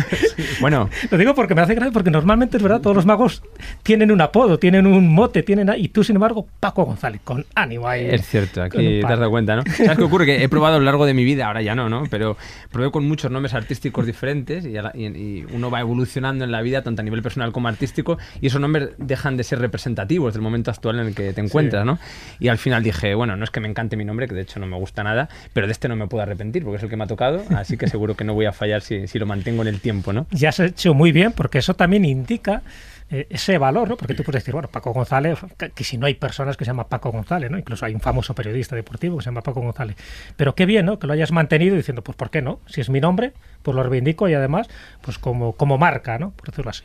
Bueno, 0.62 0.90
Lo 1.12 1.18
digo 1.18 1.34
porque 1.36 1.56
me 1.56 1.62
hace 1.62 1.76
gracia, 1.76 1.92
porque 1.92 2.12
normalmente 2.12 2.58
es 2.58 2.64
verdad, 2.64 2.82
todos 2.82 2.96
los 2.96 3.06
magos 3.06 3.44
tienen 3.84 4.12
un 4.12 4.22
apodo, 4.22 4.60
tienen 4.60 4.86
un 4.88 5.12
mote, 5.12 5.44
tienen 5.44 5.68
y 5.78 5.90
tú 5.90 6.04
sin 6.04 6.16
embargo 6.16 6.48
Paco 6.68 6.84
González 6.84 7.22
con 7.24 7.46
ánimo 7.56 7.88
ahí. 7.88 8.08
es 8.10 8.28
cierto, 8.28 8.62
aquí 8.62 9.00
te 9.00 9.06
has 9.06 9.18
dado 9.20 9.30
cuenta, 9.32 9.56
¿no? 9.56 9.64
¿Sabes 9.78 9.98
qué 9.98 10.04
ocurre? 10.04 10.26
Que 10.26 10.44
he 10.44 10.50
probado 10.50 10.76
a 10.76 10.80
lo 10.80 10.84
largo 10.84 11.06
de 11.06 11.14
mi 11.14 11.24
vida, 11.24 11.48
ahora 11.48 11.62
ya 11.62 11.76
no, 11.76 11.88
¿no? 11.88 12.04
Pero 12.10 12.36
probé 12.72 12.92
con 12.92 13.08
muchos 13.08 13.32
nombres 13.32 13.54
artísticos 13.54 14.06
diferentes 14.06 14.66
y, 14.66 14.76
y- 14.78 15.06
y 15.08 15.46
uno 15.54 15.72
va 15.72 15.80
evolucionando 15.80 16.44
en 16.44 16.52
la 16.52 16.62
vida, 16.62 16.82
tanto 16.82 17.02
a 17.02 17.06
nivel 17.06 17.22
personal 17.22 17.54
como 17.54 17.70
artístico, 17.70 18.18
y 18.42 18.48
esos 18.48 18.60
nombres 18.60 18.90
dejan 18.98 19.38
de 19.38 19.46
ser 19.46 19.60
representativos 19.60 20.34
del 20.34 20.42
momento 20.42 20.70
actual 20.70 21.00
en 21.00 21.08
el 21.08 21.16
que 21.16 21.32
te 21.32 21.40
encuentras, 21.40 21.86
¿no? 21.86 22.00
Y 22.40 22.50
al 22.50 22.58
final 22.58 22.84
dije, 22.84 23.16
bueno, 23.16 23.38
no 23.38 23.46
es 23.46 23.50
que 23.50 23.62
me 23.62 23.70
encante 23.70 23.96
mi 23.96 24.04
nombre, 24.04 24.28
que 24.28 24.36
de 24.36 24.42
hecho 24.42 24.60
no 24.60 24.68
me 24.68 24.76
gusta 24.76 25.04
nada, 25.06 25.30
pero 25.54 25.68
de 25.68 25.72
este 25.72 25.88
no 25.88 25.96
me 25.96 26.08
puedo 26.08 26.22
arrepentir 26.24 26.64
porque 26.64 26.78
es 26.78 26.84
el 26.84 26.90
que 26.90 26.98
me 26.98 27.06
ha 27.06 27.08
tocado, 27.08 27.44
así 27.56 27.78
que 27.78 27.88
seguro 27.88 28.16
que 28.18 28.26
no 28.26 28.34
voy 28.34 28.46
a 28.46 28.52
fallar 28.52 28.82
si, 28.82 29.08
si 29.08 29.20
lo 29.20 29.26
mantengo 29.26 29.62
en 29.62 29.70
el 29.70 29.80
tiempo, 29.80 30.12
¿no? 30.12 30.28
Ya 30.32 30.50
has 30.50 30.60
hecho 30.60 30.94
muy 30.94 31.14
bien, 31.14 31.32
porque 31.32 31.60
eso 31.60 31.76
también 31.76 32.04
indica 32.04 32.62
eh, 33.10 33.28
ese 33.30 33.58
valor, 33.58 33.88
¿no? 33.88 33.96
Porque 33.98 34.14
tú 34.14 34.24
puedes 34.24 34.44
decir, 34.44 34.54
bueno, 34.54 34.68
Paco 34.70 34.92
González, 34.92 35.40
que, 35.74 35.84
si 35.84 35.98
no 35.98 36.08
hay 36.08 36.16
personas 36.16 36.58
que 36.58 36.66
se 36.66 36.70
llama 36.70 36.90
Paco 36.90 37.12
González, 37.12 37.50
¿no? 37.50 37.58
Incluso 37.58 37.86
hay 37.86 37.94
un 37.94 38.02
famoso 38.02 38.36
periodista 38.36 38.76
deportivo 38.76 39.18
que 39.18 39.24
se 39.24 39.30
llama 39.30 39.42
Paco 39.42 39.62
González. 39.62 39.96
Pero 40.36 40.56
qué 40.56 40.66
bien, 40.66 40.86
¿no? 40.86 41.00
Que 41.00 41.08
lo 41.08 41.14
hayas 41.14 41.32
mantenido 41.32 41.76
diciendo, 41.76 42.04
pues 42.04 42.18
¿por 42.18 42.30
qué 42.30 42.42
no? 42.42 42.60
Si 42.66 42.82
es 42.82 42.90
mi 42.90 43.00
nombre, 43.00 43.34
pues 43.64 43.76
lo 43.76 43.84
reivindico 43.84 44.28
y 44.28 44.34
además, 44.34 44.68
pues 45.02 45.18
como, 45.18 45.54
como 45.54 45.78
marca, 45.78 46.20
¿no? 46.20 46.32
Por 46.32 46.50
decirlo 46.50 46.72
así. 46.72 46.84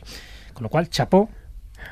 Con 0.53 0.63
lo 0.63 0.69
cual, 0.69 0.89
chapó 0.89 1.29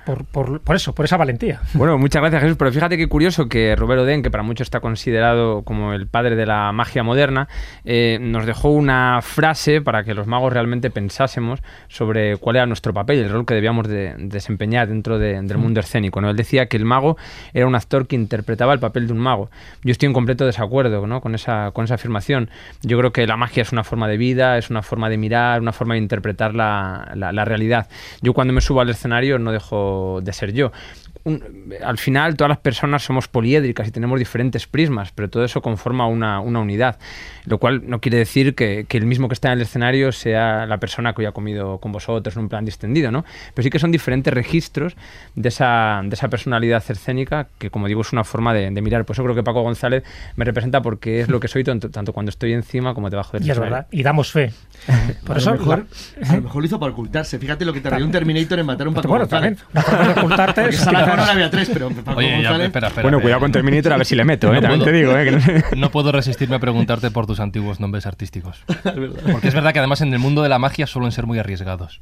por, 0.05 0.25
por, 0.25 0.61
por 0.61 0.75
eso, 0.75 0.93
por 0.93 1.05
esa 1.05 1.17
valentía. 1.17 1.59
Bueno, 1.73 1.97
muchas 1.97 2.21
gracias 2.21 2.41
Jesús, 2.43 2.57
pero 2.57 2.71
fíjate 2.71 2.97
qué 2.97 3.07
curioso 3.07 3.47
que 3.47 3.75
Roberto 3.75 4.05
Den, 4.05 4.23
que 4.23 4.31
para 4.31 4.43
muchos 4.43 4.65
está 4.65 4.79
considerado 4.79 5.63
como 5.63 5.93
el 5.93 6.07
padre 6.07 6.35
de 6.35 6.45
la 6.45 6.71
magia 6.71 7.03
moderna, 7.03 7.47
eh, 7.85 8.17
nos 8.21 8.45
dejó 8.45 8.69
una 8.69 9.19
frase 9.21 9.81
para 9.81 10.03
que 10.03 10.13
los 10.13 10.27
magos 10.27 10.53
realmente 10.53 10.89
pensásemos 10.89 11.61
sobre 11.87 12.37
cuál 12.37 12.55
era 12.57 12.65
nuestro 12.65 12.93
papel 12.93 13.17
y 13.17 13.21
el 13.21 13.29
rol 13.29 13.45
que 13.45 13.53
debíamos 13.53 13.87
de 13.87 14.15
desempeñar 14.17 14.87
dentro 14.87 15.19
de- 15.19 15.41
del 15.41 15.57
mundo 15.57 15.79
escénico. 15.79 16.21
¿no? 16.21 16.29
Él 16.29 16.35
decía 16.37 16.65
que 16.67 16.77
el 16.77 16.85
mago 16.85 17.17
era 17.53 17.65
un 17.67 17.75
actor 17.75 18.07
que 18.07 18.15
interpretaba 18.15 18.73
el 18.73 18.79
papel 18.79 19.07
de 19.07 19.13
un 19.13 19.19
mago. 19.19 19.49
Yo 19.83 19.91
estoy 19.91 20.07
en 20.07 20.13
completo 20.13 20.45
desacuerdo 20.45 21.05
¿no? 21.07 21.21
con, 21.21 21.35
esa, 21.35 21.71
con 21.71 21.85
esa 21.85 21.95
afirmación. 21.95 22.49
Yo 22.81 22.97
creo 22.97 23.11
que 23.11 23.25
la 23.27 23.37
magia 23.37 23.61
es 23.63 23.71
una 23.71 23.83
forma 23.83 24.07
de 24.07 24.17
vida, 24.17 24.57
es 24.57 24.69
una 24.69 24.81
forma 24.81 25.09
de 25.09 25.17
mirar, 25.17 25.61
una 25.61 25.71
forma 25.73 25.93
de 25.95 25.99
interpretar 25.99 26.53
la, 26.55 27.11
la- 27.15 27.31
la 27.31 27.45
realidad. 27.45 27.87
Yo 28.21 28.33
cuando 28.33 28.53
me 28.53 28.61
subo 28.61 28.81
al 28.81 28.89
escenario 28.89 29.39
no 29.39 29.51
dejo 29.51 29.80
de 30.23 30.33
ser 30.33 30.53
yo. 30.53 30.71
Un- 31.23 31.71
al 31.85 31.99
final 31.99 32.35
todas 32.35 32.49
las 32.49 32.57
personas 32.57 33.03
somos 33.03 33.27
poliédricas 33.27 33.87
y 33.87 33.91
tenemos 33.91 34.17
diferentes 34.17 34.65
prismas, 34.65 35.11
pero 35.13 35.29
todo 35.29 35.45
eso 35.45 35.61
conforma 35.61 36.07
una, 36.07 36.39
una 36.39 36.59
unidad, 36.59 36.97
lo 37.45 37.59
cual 37.59 37.83
no 37.87 38.01
quiere 38.01 38.17
decir 38.17 38.55
que, 38.55 38.85
que 38.87 38.97
el 38.97 39.05
mismo 39.05 39.27
que 39.27 39.35
está 39.35 39.49
en 39.49 39.59
el 39.59 39.61
escenario 39.61 40.11
sea 40.11 40.65
la 40.65 40.79
persona 40.79 41.13
que 41.13 41.21
hoy 41.21 41.25
ha 41.27 41.31
comido 41.31 41.77
con 41.77 41.91
vosotros 41.91 42.35
en 42.35 42.41
un 42.41 42.49
plan 42.49 42.65
distendido, 42.65 43.11
¿no? 43.11 43.23
Pero 43.53 43.63
sí 43.63 43.69
que 43.69 43.77
son 43.77 43.91
diferentes 43.91 44.33
registros 44.33 44.95
de 45.35 45.49
esa, 45.49 46.01
de 46.03 46.15
esa 46.15 46.27
personalidad 46.27 46.83
escénica 46.89 47.47
que, 47.59 47.69
como 47.69 47.87
digo, 47.87 48.01
es 48.01 48.11
una 48.13 48.23
forma 48.23 48.51
de, 48.55 48.71
de 48.71 48.81
mirar. 48.81 49.05
Por 49.05 49.13
eso 49.15 49.21
creo 49.23 49.35
que 49.35 49.43
Paco 49.43 49.61
González 49.61 50.03
me 50.37 50.43
representa 50.45 50.81
porque 50.81 51.21
es 51.21 51.29
lo 51.29 51.39
que 51.39 51.47
soy 51.47 51.63
tanto, 51.63 51.91
tanto 51.91 52.13
cuando 52.13 52.31
estoy 52.31 52.53
encima 52.53 52.95
como 52.95 53.11
debajo 53.11 53.37
del 53.37 53.45
Y 53.45 53.51
es 53.51 53.59
verdad, 53.59 53.85
y 53.91 54.01
damos 54.01 54.31
fe. 54.31 54.51
Por 55.25 55.35
a, 55.35 55.39
eso, 55.39 55.51
lo 55.53 55.59
mejor, 55.59 55.85
la- 56.19 56.29
a 56.29 56.35
lo 56.37 56.41
mejor 56.41 56.61
lo 56.61 56.65
hizo 56.65 56.79
para 56.79 56.91
ocultarse. 56.91 57.37
Fíjate 57.39 57.65
lo 57.65 57.73
que 57.73 57.81
tardaría 57.81 58.05
un 58.05 58.11
Terminator 58.11 58.59
en 58.59 58.65
matar 58.65 58.87
a 58.87 58.89
un 58.89 58.95
Paco 58.95 59.07
bueno, 59.07 59.25
González. 59.25 59.59
también, 59.73 60.17
ocultarte 60.17 60.61
Porque 60.63 60.77
Connor 60.77 61.19
había 61.19 61.49
tres, 61.51 61.69
pero 61.71 61.89
Paco 61.89 62.19
Oye, 62.19 62.29
ya, 62.29 62.35
González... 62.37 62.65
espera, 62.67 62.87
espera. 62.87 63.03
Bueno, 63.03 63.21
cuidado 63.21 63.39
con 63.41 63.51
Terminator 63.51 63.93
a 63.93 63.97
ver 63.97 64.05
si 64.05 64.15
le 64.15 64.25
meto, 64.25 64.47
¿eh? 64.51 64.55
No 64.55 64.61
también 64.61 64.79
puedo. 64.81 64.91
te 64.91 64.97
digo, 64.97 65.17
¿eh? 65.17 65.25
Que 65.71 65.75
no. 65.75 65.81
No 65.81 65.91
puedo 65.91 66.11
resistirme 66.11 66.55
a 66.55 66.59
preguntarte 66.59 67.11
por 67.11 67.27
tus 67.27 67.39
antiguos 67.39 67.79
nombres 67.79 68.05
artísticos. 68.05 68.63
Porque 69.31 69.47
es 69.47 69.53
verdad 69.53 69.73
que 69.73 69.79
además 69.79 70.01
en 70.01 70.13
el 70.13 70.19
mundo 70.19 70.41
de 70.41 70.49
la 70.49 70.57
magia 70.59 70.87
suelen 70.87 71.11
ser 71.11 71.25
muy 71.25 71.37
arriesgados. 71.39 72.01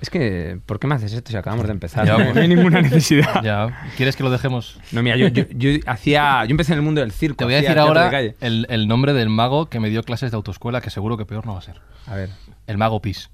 Es 0.00 0.10
que, 0.10 0.58
¿por 0.66 0.78
qué 0.78 0.86
me 0.86 0.94
haces 0.94 1.12
esto 1.12 1.30
si 1.30 1.36
acabamos 1.36 1.66
de 1.66 1.72
empezar? 1.72 2.06
Ya, 2.06 2.18
no, 2.18 2.24
pues. 2.24 2.34
no 2.34 2.40
hay 2.42 2.48
ninguna 2.48 2.82
necesidad. 2.82 3.42
Ya, 3.42 3.88
¿quieres 3.96 4.14
que 4.16 4.22
lo 4.22 4.30
dejemos? 4.30 4.78
No, 4.92 5.02
mira, 5.02 5.16
yo, 5.16 5.28
yo, 5.28 5.44
yo 5.50 5.70
hacía. 5.86 6.44
Yo 6.44 6.50
empecé 6.50 6.72
en 6.72 6.78
el 6.78 6.84
mundo 6.84 7.00
del 7.00 7.12
circo. 7.12 7.36
Te 7.36 7.44
voy 7.44 7.54
a 7.54 7.58
decir 7.58 7.74
de 7.74 7.80
ahora 7.80 8.10
el, 8.20 8.66
el 8.68 8.88
nombre 8.88 9.14
del 9.14 9.30
mago 9.30 9.66
que 9.66 9.80
me 9.80 9.88
dio 9.88 10.02
clases 10.02 10.30
de 10.30 10.36
autoescuela, 10.36 10.80
que 10.80 10.90
seguro 10.90 11.16
que 11.16 11.24
peor 11.24 11.46
no 11.46 11.54
va 11.54 11.60
a 11.60 11.62
ser. 11.62 11.80
A 12.06 12.14
ver. 12.14 12.30
El 12.66 12.78
mago 12.78 13.00
Pis. 13.00 13.30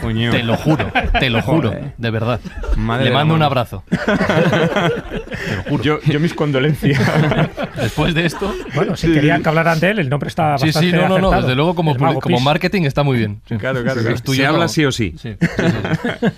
Coño. 0.00 0.30
Te 0.30 0.42
lo 0.42 0.56
juro, 0.56 0.90
te 1.18 1.30
lo 1.30 1.40
juro, 1.42 1.68
Joder. 1.70 1.92
de 1.96 2.10
verdad. 2.10 2.40
Madre 2.76 3.06
Le 3.06 3.10
mando 3.12 3.34
un 3.34 3.42
abrazo. 3.42 3.84
te 3.90 5.56
lo 5.56 5.62
juro. 5.68 5.82
Yo, 5.82 6.00
yo 6.02 6.20
mis 6.20 6.34
condolencias. 6.34 7.00
Después 7.76 8.14
de 8.14 8.26
esto. 8.26 8.52
Bueno, 8.74 8.96
si 8.96 9.12
querían 9.12 9.42
que 9.42 9.48
hablaran 9.48 9.80
de 9.80 9.90
él, 9.90 9.98
el 10.00 10.08
nombre 10.08 10.28
está 10.28 10.58
Sí, 10.58 10.66
bastante 10.66 10.90
sí, 10.90 10.94
no, 10.96 11.02
no, 11.02 11.08
no. 11.08 11.14
acertado. 11.16 11.42
Desde 11.42 11.54
luego, 11.56 11.74
como, 11.74 11.96
como 12.20 12.40
marketing 12.40 12.82
está 12.82 13.02
muy 13.02 13.18
bien. 13.18 13.40
Sí. 13.48 13.56
Claro, 13.56 13.82
claro, 13.82 14.00
claro. 14.02 14.16
Se 14.18 14.42
no. 14.42 14.48
habla 14.48 14.68
sí 14.68 14.84
o 14.84 14.92
sí. 14.92 15.14
Sí, 15.18 15.34
sí, 15.40 15.46
sí, 15.56 15.62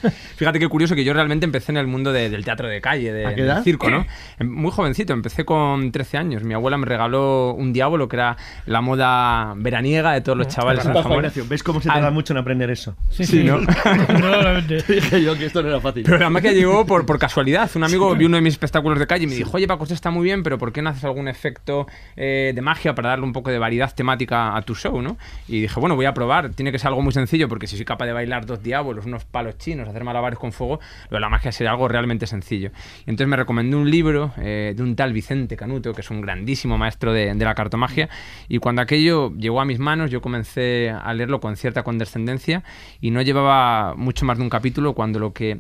sí. 0.03 0.09
Fíjate 0.37 0.59
qué 0.59 0.69
curioso 0.69 0.95
que 0.95 1.05
yo 1.05 1.13
realmente 1.13 1.45
empecé 1.45 1.73
en 1.73 1.79
el 1.79 1.87
mundo 1.87 2.13
de- 2.13 2.31
del 2.31 2.45
teatro 2.45 2.69
de 2.69 2.81
calle, 2.81 3.13
de, 3.13 3.27
¿A 3.27 3.35
qué 3.35 3.43
del 3.43 3.63
circo, 3.63 3.91
¿no? 3.91 4.07
Em- 4.39 4.51
Muy 4.51 4.71
jovencito, 4.71 5.13
empecé 5.13 5.45
con 5.45 5.93
13 5.93 6.17
años. 6.19 6.43
Mi 6.45 6.55
abuela 6.55 6.77
me 6.79 6.87
regaló 6.87 7.53
un 7.55 7.73
diablo, 7.73 8.09
que 8.09 8.17
era 8.17 8.37
la 8.67 8.81
moda 8.81 9.55
veraniega 9.57 10.13
de 10.13 10.21
todos 10.21 10.39
los 10.39 10.49
chavales 10.49 10.85
Zamora. 10.85 11.17
Ignacio, 11.17 11.45
¿Ves 11.49 11.63
cómo 11.63 11.81
se 11.81 11.91
Ah. 11.91 11.95
tarda 11.95 12.11
mucho 12.11 12.33
en 12.33 12.39
aprender 12.39 12.71
eso? 12.71 12.97
Sí, 13.11 13.25
Sí. 13.41 13.47
¿no? 13.47 13.61
Dije 14.89 15.23
yo 15.23 15.37
que 15.37 15.47
esto 15.47 15.63
no 15.63 15.69
era 15.69 15.81
fácil. 15.81 16.03
Pero 16.05 16.19
la 16.19 16.31
magia 16.31 16.53
llegó 16.53 16.87
por, 16.87 17.07
por 17.07 17.19
casualidad. 17.19 17.71
Un 17.75 17.85
amigo 17.85 18.15
vio 18.15 18.27
uno 18.29 18.37
de 18.37 18.43
mis 18.43 18.55
espectáculos 18.55 18.99
de 18.99 19.07
calle 19.07 19.25
y 19.25 19.27
me 19.27 19.35
dijo, 19.35 19.51
oye 19.57 19.67
Paco, 19.67 19.85
esto 19.85 19.95
está 19.95 20.11
muy 20.11 20.25
bien, 20.25 20.43
pero 20.43 20.59
¿por 20.59 20.73
qué 20.73 20.83
no 20.83 20.91
haces 20.91 21.05
algún 21.05 21.29
efecto 21.29 21.87
eh, 22.17 22.53
de 22.55 22.63
magia 22.63 22.95
para 22.95 23.11
darle 23.11 23.25
un 23.25 23.33
poco 23.33 23.51
de 23.51 23.59
variedad 23.59 23.93
temática 23.95 24.57
a 24.57 24.63
tu 24.63 24.75
show, 24.75 25.01
no? 25.01 25.17
Y 25.49 25.61
dije, 25.63 25.79
bueno, 25.81 25.97
voy 25.97 26.07
a 26.07 26.15
probar. 26.15 26.51
Tiene 26.51 26.73
que 26.73 26.79
ser 26.79 26.89
algo 26.89 27.03
muy 27.03 27.13
sencillo 27.13 27.49
porque 27.49 27.67
si 27.67 27.77
soy 27.77 27.85
capaz 27.85 28.07
de 28.07 28.13
bailar 28.13 28.47
dos 28.47 28.63
diablos, 28.63 29.07
unos 29.07 29.25
palos 29.25 29.59
chinos, 29.59 29.89
hacer 29.89 30.05
malabares 30.05 30.39
con 30.39 30.53
fuego, 30.53 30.81
lo 31.09 31.17
de 31.17 31.21
la 31.21 31.29
magia 31.29 31.53
sería 31.53 31.71
algo 31.71 31.89
realmente 31.89 32.27
sencillo. 32.27 32.71
Y 33.07 33.11
entonces 33.11 33.29
me 33.29 33.37
recomendó 33.37 33.79
un 33.79 33.91
libro 33.91 34.33
eh, 34.39 34.75
de 34.77 34.83
un 34.83 34.97
tal 34.97 35.13
Vicente 35.13 35.57
Canuto, 35.57 35.93
que 35.93 36.01
es 36.01 36.11
un 36.11 36.21
grandísimo 36.21 36.79
maestro 36.79 37.13
de, 37.13 37.35
de 37.35 37.45
la 37.45 37.55
cartomagia. 37.55 38.09
Y 38.49 38.59
cuando 38.59 38.83
aquello 38.83 39.33
llegó 39.37 39.61
a 39.61 39.65
mis 39.65 39.79
manos, 39.79 40.11
yo 40.11 40.21
comencé 40.21 40.91
a 40.91 41.13
leerlo 41.15 41.41
con 41.41 41.57
cierta 41.57 41.83
condescendencia 41.83 42.63
y 43.01 43.11
no 43.11 43.23
llevaba 43.31 43.95
mucho 43.97 44.25
más 44.25 44.37
de 44.39 44.45
un 44.45 44.51
capítulo 44.51 44.93
cuando 44.93 45.19
lo 45.19 45.33
que 45.33 45.59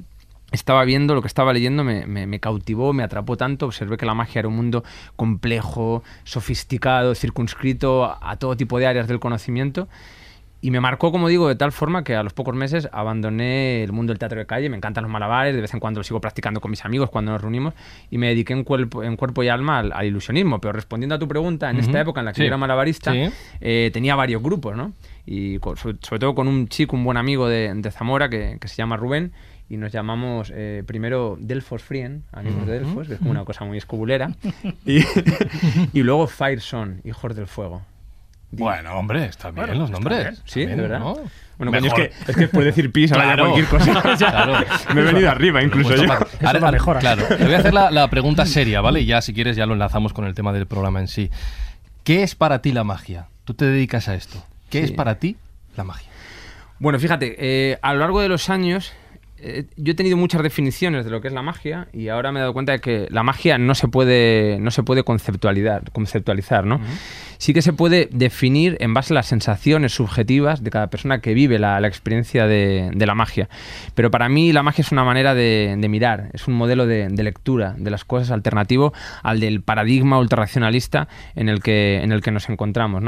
estaba 0.52 0.84
viendo, 0.84 1.14
lo 1.14 1.22
que 1.22 1.28
estaba 1.28 1.52
leyendo 1.52 1.84
me, 1.84 2.06
me- 2.06 2.40
cautivó, 2.40 2.92
me 2.92 3.02
atrapó 3.04 3.36
tanto. 3.36 3.66
Observé 3.66 3.96
que 3.96 4.06
la 4.06 4.14
magia 4.14 4.40
era 4.40 4.48
un 4.48 4.56
mundo 4.56 4.82
complejo, 5.16 6.02
sofisticado, 6.24 7.14
circunscrito 7.14 8.16
a 8.20 8.36
todo 8.36 8.56
tipo 8.56 8.78
de 8.78 8.86
áreas 8.86 9.06
del 9.06 9.20
conocimiento. 9.20 9.88
Y 10.62 10.70
me 10.70 10.80
marcó, 10.80 11.10
como 11.10 11.28
digo, 11.28 11.48
de 11.48 11.54
tal 11.54 11.72
forma 11.72 12.04
que 12.04 12.14
a 12.14 12.22
los 12.22 12.32
pocos 12.34 12.54
meses 12.54 12.88
abandoné 12.92 13.82
el 13.82 13.92
mundo 13.92 14.12
del 14.12 14.18
teatro 14.18 14.38
de 14.38 14.46
calle. 14.46 14.68
Me 14.68 14.76
encantan 14.76 15.02
los 15.04 15.10
malabares, 15.10 15.54
de 15.54 15.60
vez 15.60 15.72
en 15.72 15.80
cuando 15.80 16.00
lo 16.00 16.04
sigo 16.04 16.20
practicando 16.20 16.60
con 16.60 16.70
mis 16.70 16.84
amigos 16.84 17.08
cuando 17.10 17.32
nos 17.32 17.40
reunimos 17.40 17.74
y 18.10 18.18
me 18.18 18.28
dediqué 18.28 18.52
en 18.52 18.64
cuerpo, 18.64 19.02
en 19.02 19.16
cuerpo 19.16 19.42
y 19.42 19.48
alma 19.48 19.78
al, 19.78 19.92
al 19.92 20.06
ilusionismo. 20.06 20.60
Pero 20.60 20.72
respondiendo 20.72 21.14
a 21.14 21.18
tu 21.18 21.26
pregunta, 21.26 21.70
en 21.70 21.78
esta 21.78 22.00
época 22.00 22.20
en 22.20 22.26
la 22.26 22.32
que 22.32 22.36
Sí. 22.36 22.42
yo 22.42 22.46
era 22.48 22.56
malabarista, 22.58 23.12
Sí. 23.12 23.30
eh, 23.60 23.90
tenía 23.92 24.14
varios 24.16 24.42
grupos, 24.42 24.76
¿no? 24.76 24.92
Y 25.26 25.58
sobre, 25.76 25.96
sobre 26.02 26.18
todo 26.18 26.34
con 26.34 26.46
un 26.48 26.68
chico, 26.68 26.94
un 26.96 27.04
buen 27.04 27.16
amigo 27.16 27.48
de, 27.48 27.72
de 27.74 27.90
Zamora 27.90 28.28
que, 28.28 28.58
que 28.60 28.68
se 28.68 28.76
llama 28.76 28.96
Rubén. 28.96 29.32
Y 29.68 29.76
nos 29.76 29.92
llamamos 29.92 30.52
eh, 30.52 30.82
primero 30.84 31.36
Delfos 31.40 31.80
Frien, 31.82 32.24
amigos 32.32 32.66
de 32.66 32.80
Delfos, 32.80 33.06
que 33.06 33.14
es 33.14 33.18
como 33.20 33.30
una 33.30 33.44
cosa 33.44 33.64
muy 33.64 33.78
escobulera. 33.78 34.32
y, 34.84 34.98
y 35.92 36.02
luego 36.02 36.26
Fireson, 36.26 37.00
hijos 37.04 37.36
del 37.36 37.46
fuego. 37.46 37.82
Bueno, 38.52 38.94
hombre, 38.98 39.26
está 39.26 39.50
bien 39.50 39.66
Bueno, 39.66 39.80
los 39.82 39.90
nombres. 39.90 40.22
bien. 40.22 40.36
Sí, 40.44 40.66
de 40.66 40.74
verdad. 40.74 40.98
¿no? 40.98 41.16
Bueno, 41.58 41.72
coño, 41.72 41.88
es 41.88 41.94
que, 41.94 42.12
es 42.30 42.36
que 42.36 42.48
puede 42.48 42.66
decir 42.66 42.90
pis 42.90 43.12
ahora 43.12 43.24
Claro. 43.34 43.50
cualquier 43.52 43.66
cosa. 43.68 44.14
Ya, 44.18 44.30
Claro. 44.30 44.54
Me 44.94 45.00
he 45.02 45.04
venido 45.04 45.30
arriba, 45.30 45.62
incluso 45.62 45.94
yo. 45.94 46.02
mejora. 46.70 47.00
Claro, 47.00 47.22
te 47.26 47.44
voy 47.44 47.54
a 47.54 47.58
hacer 47.58 47.74
la, 47.74 47.90
la 47.90 48.08
pregunta 48.08 48.46
seria, 48.46 48.80
¿vale? 48.80 49.00
Y 49.00 49.06
ya 49.06 49.20
si 49.22 49.32
quieres 49.34 49.56
ya 49.56 49.66
lo 49.66 49.74
enlazamos 49.74 50.12
con 50.12 50.24
el 50.24 50.34
tema 50.34 50.52
del 50.52 50.66
programa 50.66 51.00
en 51.00 51.08
sí. 51.08 51.30
¿Qué 52.02 52.22
es 52.22 52.34
para 52.34 52.62
ti 52.62 52.72
la 52.72 52.82
magia? 52.82 53.26
Tú 53.44 53.54
te 53.54 53.66
dedicas 53.66 54.08
a 54.08 54.14
esto. 54.14 54.42
¿Qué 54.70 54.78
Sí. 54.78 54.84
es 54.86 54.92
para 54.92 55.16
ti 55.16 55.36
la 55.76 55.84
magia? 55.84 56.08
Bueno, 56.78 56.98
fíjate, 56.98 57.36
eh, 57.38 57.78
a 57.82 57.92
lo 57.92 58.00
largo 58.00 58.20
de 58.22 58.28
los 58.28 58.48
años 58.48 58.92
eh, 59.42 59.66
yo 59.76 59.92
he 59.92 59.94
tenido 59.94 60.16
muchas 60.16 60.42
definiciones 60.42 61.04
de 61.04 61.10
lo 61.10 61.20
que 61.20 61.28
es 61.28 61.34
la 61.34 61.42
magia 61.42 61.88
y 61.92 62.08
ahora 62.08 62.32
me 62.32 62.38
he 62.38 62.42
dado 62.42 62.52
cuenta 62.54 62.72
de 62.72 62.80
que 62.80 63.06
la 63.10 63.22
magia 63.22 63.58
no 63.58 63.74
se 63.74 63.86
puede, 63.88 64.58
no 64.60 64.70
se 64.70 64.82
puede 64.82 65.02
conceptualizar, 65.04 65.90
conceptualizar 65.92 66.64
¿no? 66.64 66.80
Sí 67.40 67.54
que 67.54 67.62
se 67.62 67.72
puede 67.72 68.10
definir 68.12 68.76
en 68.80 68.92
base 68.92 69.14
a 69.14 69.16
las 69.16 69.24
sensaciones 69.24 69.94
subjetivas 69.94 70.62
de 70.62 70.68
cada 70.68 70.88
persona 70.88 71.22
que 71.22 71.32
vive 71.32 71.58
la, 71.58 71.78
experiencia 71.88 72.46
de, 72.46 72.92
la 72.94 73.14
magia. 73.14 73.48
Pero 73.94 74.10
para 74.10 74.28
mí 74.28 74.52
la 74.52 74.62
magia 74.62 74.82
es 74.82 74.92
una 74.92 75.04
manera 75.04 75.34
de, 75.34 75.74
mirar, 75.88 76.28
es 76.34 76.48
un 76.48 76.54
modelo 76.54 76.86
de, 76.86 77.08
lectura 77.08 77.74
de 77.78 77.90
las 77.90 78.04
cosas 78.04 78.30
alternativo 78.30 78.92
al 79.22 79.40
del 79.40 79.62
paradigma 79.62 80.18
ultrarracionalista 80.18 81.08
en 81.34 81.48
el 81.48 81.62
que, 81.62 82.02
en 82.02 82.12
el 82.12 82.20
que 82.20 82.30
nos 82.30 82.50
encontramos. 82.50 83.02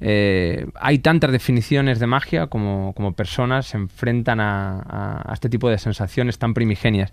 Eh, 0.00 0.66
hay 0.80 0.98
tantas 1.00 1.30
definiciones 1.30 1.98
de 1.98 2.06
magia 2.06 2.46
como, 2.46 2.94
personas 3.14 3.66
se 3.66 3.76
enfrentan 3.76 4.40
a, 4.40 5.30
este 5.34 5.50
tipo 5.50 5.68
de 5.68 5.76
sensaciones 5.76 6.38
tan 6.38 6.54
primigenias. 6.54 7.12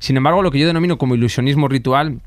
Sin 0.00 0.16
embargo, 0.16 0.42
lo 0.42 0.50
que 0.50 0.58
yo 0.58 0.66
denomino 0.66 0.98
como 0.98 1.14
ilusionismo 1.14 1.68
ritual 1.68 2.20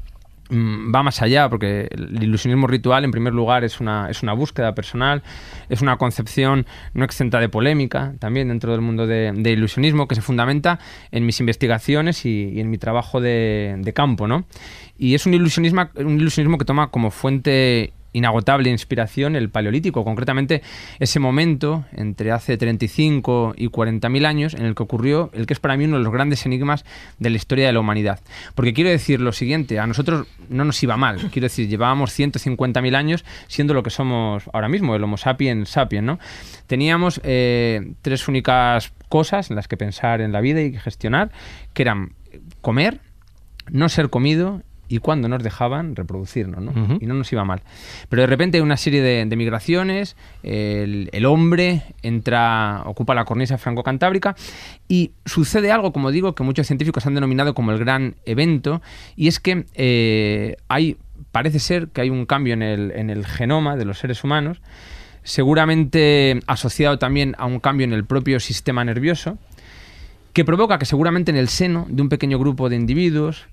va 0.50 1.04
más 1.04 1.22
allá, 1.22 1.50
porque 1.50 1.88
el 1.92 2.24
ilusionismo 2.24 2.68
ritual, 2.68 3.04
en 3.04 3.12
primer 3.12 3.34
lugar, 3.34 3.64
es 3.64 3.80
una, 3.80 4.10
es 4.10 4.24
una 4.24 4.34
búsqueda 4.34 4.74
personal, 4.74 5.24
es 5.70 5.82
una 5.82 5.98
concepción 5.98 6.66
no 6.94 7.06
exenta 7.06 7.40
de 7.40 7.50
polémica, 7.50 8.14
también 8.20 8.48
dentro 8.48 8.72
del 8.72 8.82
mundo 8.82 9.08
de, 9.08 9.34
ilusionismo, 9.52 10.08
que 10.08 10.16
se 10.16 10.22
fundamenta 10.22 10.80
en 11.12 11.26
mis 11.26 11.40
investigaciones 11.40 12.26
y, 12.26 12.50
y 12.50 12.60
en 12.60 12.70
mi 12.70 12.78
trabajo 12.78 13.22
de, 13.22 13.76
de 13.80 13.94
campo, 13.94 14.28
¿no? 14.28 14.46
Y 14.98 15.16
es 15.16 15.26
un 15.26 15.34
ilusionismo, 15.34 15.90
un 15.96 16.20
ilusionismo 16.20 16.58
que 16.58 16.66
toma 16.66 16.90
como 16.90 17.12
fuente 17.12 17.94
inagotable 18.18 18.70
inspiración 18.70 19.36
el 19.36 19.50
paleolítico, 19.50 20.04
concretamente 20.04 20.62
ese 21.00 21.20
momento 21.20 21.86
entre 21.94 22.32
hace 22.32 22.58
35 22.58 23.54
y 23.56 23.68
40 23.68 24.10
mil 24.10 24.26
años 24.26 24.54
en 24.54 24.66
el 24.66 24.76
que 24.76 24.84
ocurrió 24.84 25.30
el 25.34 25.46
que 25.46 25.54
es 25.54 25.60
para 25.60 25.78
mí 25.78 25.86
uno 25.86 25.98
de 25.98 26.04
los 26.04 26.14
grandes 26.14 26.46
enigmas 26.46 26.86
de 27.20 27.30
la 27.30 27.38
historia 27.38 27.68
de 27.68 27.74
la 27.74 27.80
humanidad. 27.80 28.20
Porque 28.56 28.74
quiero 28.74 28.90
decir 28.90 29.22
lo 29.22 29.32
siguiente, 29.32 29.80
a 29.80 29.88
nosotros 29.88 30.28
no 30.50 30.66
nos 30.66 30.82
iba 30.84 30.98
mal, 30.98 31.18
quiero 31.32 31.46
decir, 31.46 31.68
llevábamos 31.68 32.12
150 32.14 32.82
mil 32.82 32.96
años 32.96 33.26
siendo 33.48 33.74
lo 33.74 33.84
que 33.84 33.90
somos 33.90 34.44
ahora 34.54 34.70
mismo, 34.70 34.96
el 34.96 35.04
Homo 35.04 35.18
sapiens 35.18 35.70
sapiens, 35.70 36.06
¿no? 36.06 36.20
Teníamos 36.68 37.22
eh, 37.24 37.94
tres 38.02 38.28
únicas 38.28 38.92
cosas 39.10 39.50
en 39.50 39.56
las 39.56 39.68
que 39.68 39.78
pensar 39.78 40.22
en 40.22 40.32
la 40.32 40.42
vida 40.42 40.62
y 40.62 40.78
gestionar, 40.78 41.32
que 41.74 41.84
eran 41.84 42.14
comer, 42.62 43.00
no 43.70 43.90
ser 43.90 44.10
comido 44.10 44.62
y 44.90 45.00
cuando 45.00 45.28
nos 45.28 45.44
dejaban 45.44 45.96
reproducirnos, 45.96 46.62
¿no? 46.62 46.98
Y 47.00 47.06
no 47.06 47.14
nos 47.14 47.32
iba 47.34 47.44
mal. 47.44 47.62
Pero 48.10 48.22
de 48.22 48.28
repente 48.28 48.58
hay 48.58 48.62
una 48.62 48.78
serie 48.78 49.02
de, 49.02 49.26
de 49.26 49.36
migraciones, 49.36 50.16
el, 50.44 51.10
el 51.12 51.26
hombre 51.26 51.84
entra, 52.02 52.84
ocupa 52.86 53.14
la 53.14 53.26
cornisa 53.26 53.58
franco-cantábrica 53.58 54.36
y 54.88 55.12
sucede 55.26 55.72
algo, 55.72 55.92
como 55.92 56.12
digo, 56.12 56.36
que 56.36 56.44
muchos 56.44 56.68
científicos 56.68 57.06
han 57.06 57.16
denominado 57.16 57.54
como 57.54 57.72
el 57.72 57.80
gran 57.80 58.16
evento, 58.26 58.82
y 59.16 59.28
es 59.28 59.40
que 59.40 59.66
eh, 59.76 60.56
hay, 60.68 60.98
parece 61.32 61.60
ser 61.60 61.90
que 61.90 62.02
hay 62.02 62.10
un 62.10 62.26
cambio 62.26 62.54
en 62.54 62.62
el, 62.62 62.92
en 62.92 63.10
el 63.10 63.26
genoma 63.26 63.76
de 63.76 63.86
los 63.86 64.00
seres 64.00 64.24
humanos, 64.24 64.62
seguramente 65.24 66.40
asociado 66.48 66.98
también 66.98 67.36
a 67.38 67.46
un 67.46 67.60
cambio 67.60 67.84
en 67.84 67.92
el 67.92 68.06
propio 68.06 68.40
sistema 68.40 68.86
nervioso, 68.86 69.38
que 70.32 70.46
provoca 70.46 70.78
que 70.80 70.86
seguramente 70.86 71.32
en 71.32 71.38
el 71.38 71.50
seno 71.50 71.86
de 71.90 72.02
un 72.02 72.10
pequeño 72.10 72.40
grupo 72.40 72.70
de 72.70 72.76
individuos, 72.76 73.48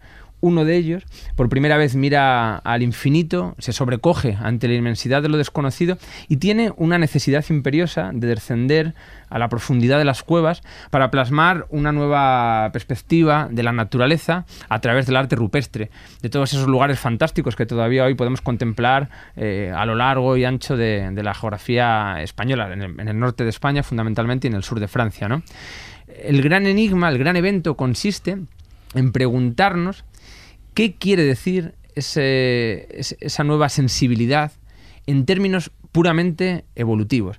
uno 0.45 0.67
de 0.67 0.77
ellos, 0.77 1.05
por 1.37 1.49
primera 1.49 1.79
vez 1.79 1.97
mira 1.97 2.59
al 2.59 2.83
infinito, 2.83 3.55
se 3.59 3.73
sobrecoge 3.73 4.37
ante 4.39 4.69
la 4.69 4.75
inmensidad 4.75 5.23
de 5.23 5.31
lo 5.31 5.39
desconocido 5.39 5.97
y 6.29 6.37
tiene 6.37 6.71
una 6.77 6.99
necesidad 6.99 7.43
imperiosa 7.49 8.11
de 8.13 8.27
descender 8.27 8.95
a 9.31 9.39
la 9.39 9.49
profundidad 9.49 9.97
de 9.97 10.05
las 10.05 10.23
cuevas 10.23 10.61
para 10.91 11.11
plasmar 11.11 11.65
una 11.71 11.93
nueva 11.93 12.69
perspectiva 12.75 13.49
de 13.51 13.63
la 13.63 13.73
naturaleza 13.73 14.45
a 14.69 14.83
través 14.83 15.07
del 15.07 15.17
arte 15.17 15.35
rupestre, 15.35 15.91
de 16.21 16.29
todos 16.29 16.53
esos 16.53 16.69
lugares 16.69 17.01
fantásticos 17.01 17.57
que 17.57 17.65
todavía 17.65 18.05
hoy 18.05 18.15
podemos 18.15 18.43
contemplar 18.43 19.09
eh, 19.37 19.73
a 19.75 19.87
lo 19.87 19.95
largo 19.95 20.37
y 20.37 20.45
ancho 20.45 20.77
de, 20.77 21.11
la 21.23 21.33
geografía 21.33 22.17
española, 22.21 22.71
en 22.71 22.83
el, 22.83 23.01
en 23.01 23.09
el 23.09 23.19
norte 23.19 23.45
de 23.45 23.51
España 23.51 23.83
fundamentalmente 23.83 24.47
y 24.47 24.51
en 24.51 24.57
el 24.57 24.63
sur 24.63 24.79
de 24.79 24.89
Francia. 24.89 25.27
¿no? 25.27 25.43
El 26.07 26.43
gran 26.43 26.67
enigma, 26.67 27.09
el 27.09 27.17
gran 27.17 27.37
evento 27.37 27.79
consiste 27.79 28.37
en 28.95 29.13
preguntarnos 29.13 30.05
qué 30.75 30.95
quiere 30.95 31.23
decir 31.25 31.75
ese- 31.95 32.87
esa 33.21 33.45
nueva 33.45 33.69
sensibilidad 33.69 34.53
en 35.07 35.25
términos 35.27 35.71
puramente 35.93 36.65
evolutivos. 36.75 37.39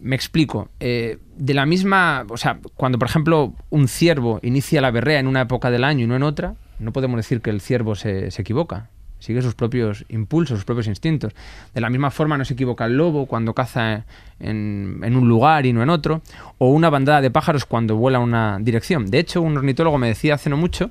Me 0.00 0.16
explico. 0.16 0.68
eh, 0.80 1.18
de 1.36 1.54
la 1.54 1.64
misma, 1.66 2.26
o 2.28 2.36
sea, 2.36 2.60
cuando 2.74 2.98
por 2.98 3.08
ejemplo 3.08 3.54
un 3.70 3.88
ciervo 3.88 4.40
inicia 4.42 4.80
la 4.82 4.90
berrea 4.90 5.18
en 5.20 5.26
una 5.26 5.40
época 5.42 5.70
del 5.70 5.84
año 5.84 6.04
y 6.04 6.06
no 6.06 6.16
en 6.16 6.22
otra, 6.22 6.54
no 6.78 6.92
podemos 6.92 7.16
decir 7.16 7.40
que 7.40 7.48
el 7.50 7.60
ciervo 7.62 7.94
se, 7.94 8.30
se 8.30 8.42
equivoca. 8.42 8.90
Sigue 9.20 9.42
sus 9.42 9.54
propios 9.54 10.04
impulsos, 10.08 10.58
sus 10.58 10.64
propios 10.64 10.88
instintos. 10.88 11.32
De 11.72 11.80
la 11.80 11.90
misma 11.90 12.10
forma 12.10 12.36
no 12.36 12.44
se 12.44 12.54
equivoca 12.54 12.86
el 12.86 12.96
lobo 12.96 13.26
cuando 13.26 13.54
caza 13.54 14.04
en, 14.40 15.00
un 15.04 15.28
lugar 15.28 15.66
y 15.66 15.72
no 15.72 15.82
en 15.82 15.90
otro, 15.90 16.22
o 16.58 16.70
una 16.70 16.90
bandada 16.90 17.20
de 17.20 17.30
pájaros 17.30 17.66
cuando 17.66 17.96
vuela 17.96 18.18
en 18.18 18.24
una 18.24 18.58
dirección. 18.60 19.06
De 19.06 19.18
hecho, 19.18 19.42
un 19.42 19.56
ornitólogo 19.56 19.98
me 19.98 20.08
decía 20.08 20.34
hace 20.34 20.50
no 20.50 20.56
mucho 20.56 20.90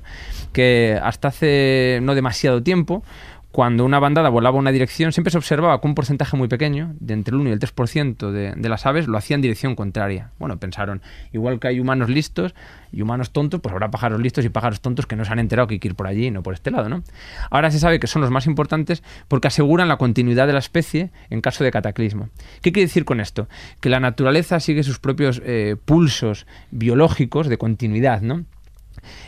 que 0.52 0.98
hasta 1.02 1.28
hace 1.28 1.98
no 2.02 2.14
demasiado 2.14 2.62
tiempo 2.62 3.02
cuando 3.52 3.84
una 3.84 3.98
bandada 3.98 4.28
volaba 4.28 4.58
una 4.58 4.70
dirección, 4.70 5.12
siempre 5.12 5.32
se 5.32 5.38
observaba 5.38 5.80
que 5.80 5.86
un 5.86 5.94
porcentaje 5.94 6.36
muy 6.36 6.46
pequeño, 6.46 6.94
de 7.00 7.14
entre 7.14 7.34
el 7.34 7.40
1 7.40 7.50
y 7.50 7.52
el 7.52 7.58
3% 7.58 8.30
de, 8.30 8.52
de 8.56 8.68
las 8.68 8.86
aves, 8.86 9.08
lo 9.08 9.18
hacían 9.18 9.38
en 9.38 9.42
dirección 9.42 9.74
contraria. 9.74 10.30
Bueno, 10.38 10.58
pensaron, 10.58 11.02
igual 11.32 11.58
que 11.58 11.68
hay 11.68 11.80
humanos 11.80 12.08
listos 12.10 12.54
y 12.92 13.02
humanos 13.02 13.32
tontos, 13.32 13.60
pues 13.60 13.72
habrá 13.72 13.90
pájaros 13.90 14.20
listos 14.20 14.44
y 14.44 14.48
pájaros 14.48 14.80
tontos 14.80 15.06
que 15.06 15.16
no 15.16 15.24
se 15.24 15.32
han 15.32 15.40
enterado 15.40 15.66
que 15.66 15.74
hay 15.74 15.78
que 15.80 15.88
ir 15.88 15.94
por 15.94 16.06
allí 16.06 16.26
y 16.26 16.30
no 16.30 16.42
por 16.42 16.54
este 16.54 16.70
lado, 16.70 16.88
¿no? 16.88 17.02
Ahora 17.50 17.70
se 17.70 17.78
sabe 17.78 17.98
que 17.98 18.06
son 18.06 18.22
los 18.22 18.30
más 18.30 18.46
importantes 18.46 19.02
porque 19.28 19.48
aseguran 19.48 19.88
la 19.88 19.96
continuidad 19.96 20.46
de 20.46 20.52
la 20.52 20.58
especie 20.58 21.10
en 21.28 21.40
caso 21.40 21.64
de 21.64 21.70
cataclismo. 21.70 22.28
¿Qué 22.62 22.72
quiere 22.72 22.86
decir 22.86 23.04
con 23.04 23.20
esto? 23.20 23.48
Que 23.80 23.88
la 23.88 24.00
naturaleza 24.00 24.60
sigue 24.60 24.82
sus 24.82 24.98
propios 24.98 25.42
eh, 25.44 25.76
pulsos 25.84 26.46
biológicos 26.70 27.48
de 27.48 27.58
continuidad, 27.58 28.22
¿no? 28.22 28.44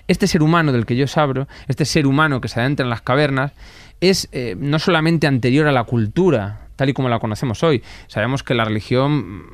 Este 0.07 0.27
ser 0.27 0.43
humano 0.43 0.73
del 0.73 0.87
que 0.87 0.97
yo 0.97 1.05
os 1.05 1.17
hablo, 1.17 1.49
este 1.69 1.85
ser 1.85 2.07
humano 2.07 2.41
que 2.41 2.49
se 2.49 2.61
adentra 2.61 2.85
en 2.85 2.91
las 2.91 3.01
cavernas, 3.01 3.53
es 4.03 4.29
eh, 4.33 4.57
no 4.59 4.79
solamente 4.79 5.27
anterior 5.27 5.67
a 5.69 5.73
la 5.73 5.85
cultura, 5.85 6.59
tal 6.75 6.89
y 6.89 6.93
como 6.93 7.09
la 7.09 7.21
conocemos 7.21 7.63
hoy. 7.63 7.83
Sabemos 8.09 8.43
que 8.43 8.53
la 8.55 8.65
religión 8.65 9.45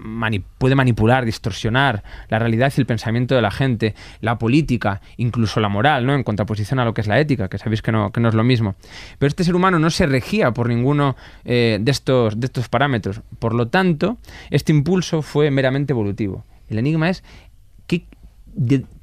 puede 0.56 0.74
manipular, 0.74 1.26
distorsionar 1.26 2.02
la 2.30 2.38
realidad 2.38 2.72
y 2.74 2.80
el 2.80 2.86
pensamiento 2.86 3.34
de 3.34 3.42
la 3.42 3.50
gente, 3.50 3.94
la 4.22 4.38
política, 4.38 5.02
incluso 5.18 5.60
la 5.60 5.68
moral, 5.68 6.06
¿no? 6.06 6.14
En 6.14 6.22
contraposición 6.24 6.78
a 6.80 6.86
lo 6.86 6.94
que 6.94 7.02
es 7.02 7.06
la 7.06 7.20
ética, 7.20 7.48
que 7.48 7.58
sabéis 7.58 7.82
que 7.82 7.92
no, 7.92 8.10
que 8.10 8.20
no 8.20 8.28
es 8.30 8.34
lo 8.34 8.42
mismo. 8.42 8.74
Pero 9.18 9.28
este 9.28 9.44
ser 9.44 9.54
humano 9.54 9.78
no 9.78 9.90
se 9.90 10.06
regía 10.06 10.52
por 10.52 10.68
ninguno 10.68 11.14
eh, 11.44 11.78
de, 11.80 11.90
estos, 11.90 12.40
de 12.40 12.46
estos 12.46 12.70
parámetros. 12.70 13.20
Por 13.38 13.54
lo 13.54 13.68
tanto, 13.68 14.16
este 14.48 14.72
impulso 14.72 15.20
fue 15.20 15.50
meramente 15.50 15.92
evolutivo. 15.92 16.44
El 16.70 16.78
enigma 16.78 17.10
es 17.10 17.22
¿qué- 17.86 18.04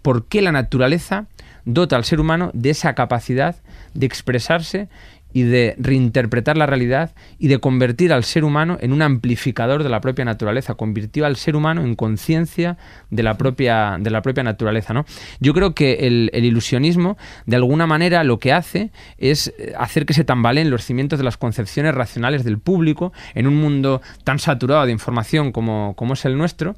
por 0.02 0.26
qué 0.26 0.42
la 0.42 0.52
naturaleza 0.52 1.28
dota 1.66 1.96
al 1.96 2.04
ser 2.06 2.20
humano 2.20 2.52
de 2.54 2.72
esa 2.72 2.94
capacidad 2.96 3.56
de 3.94 4.06
expresarse 4.06 4.88
y 5.36 5.44
de 5.44 5.76
reinterpretar 5.78 6.56
la 6.56 6.66
realidad 6.66 7.14
y 7.38 7.50
de 7.50 7.60
convertir 7.60 8.14
al 8.14 8.24
ser 8.24 8.46
humano 8.46 8.78
en 8.80 8.94
un 8.94 9.02
amplificador 9.02 9.84
de 9.84 9.90
la 9.90 10.00
propia 10.00 10.24
naturaleza. 10.24 10.76
Convirtió 10.76 11.26
al 11.26 11.36
ser 11.36 11.58
humano 11.58 11.82
en 11.82 11.96
conciencia 11.96 12.78
de 13.10 13.22
la 13.22 13.36
propia, 13.36 13.98
de 14.00 14.12
la 14.12 14.22
propia 14.22 14.44
naturaleza. 14.44 14.94
¿no? 14.94 15.06
Yo 15.42 15.54
creo 15.54 15.76
que 15.76 16.08
el, 16.08 16.32
ilusionismo, 16.34 17.18
de 17.46 17.58
alguna 17.58 17.86
manera, 17.86 18.24
lo 18.24 18.40
que 18.40 18.54
hace 18.54 18.92
es 19.18 19.54
hacer 19.78 20.06
que 20.06 20.14
se 20.14 20.24
tambaleen 20.24 20.70
los 20.70 20.86
cimientos 20.86 21.20
de 21.20 21.26
las 21.26 21.36
concepciones 21.36 21.94
racionales 21.94 22.46
del 22.46 22.58
público 22.58 23.12
en 23.34 23.48
un 23.48 23.58
mundo 23.58 24.02
tan 24.24 24.40
saturado 24.40 24.86
de 24.86 24.94
información 24.94 25.52
como, 25.52 25.96
como 25.98 26.14
es 26.14 26.24
el 26.24 26.38
nuestro, 26.38 26.78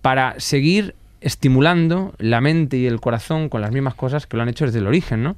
para 0.00 0.38
seguir 0.38 0.94
estimulando 1.20 2.14
la 2.18 2.40
mente 2.40 2.76
y 2.76 2.86
el 2.86 3.00
corazón 3.00 3.48
con 3.48 3.62
las 3.62 3.72
mismas 3.72 3.96
cosas 3.96 4.28
que 4.28 4.36
lo 4.36 4.44
han 4.44 4.48
hecho 4.48 4.64
desde 4.64 4.78
el 4.78 4.86
origen, 4.86 5.24
¿no? 5.24 5.34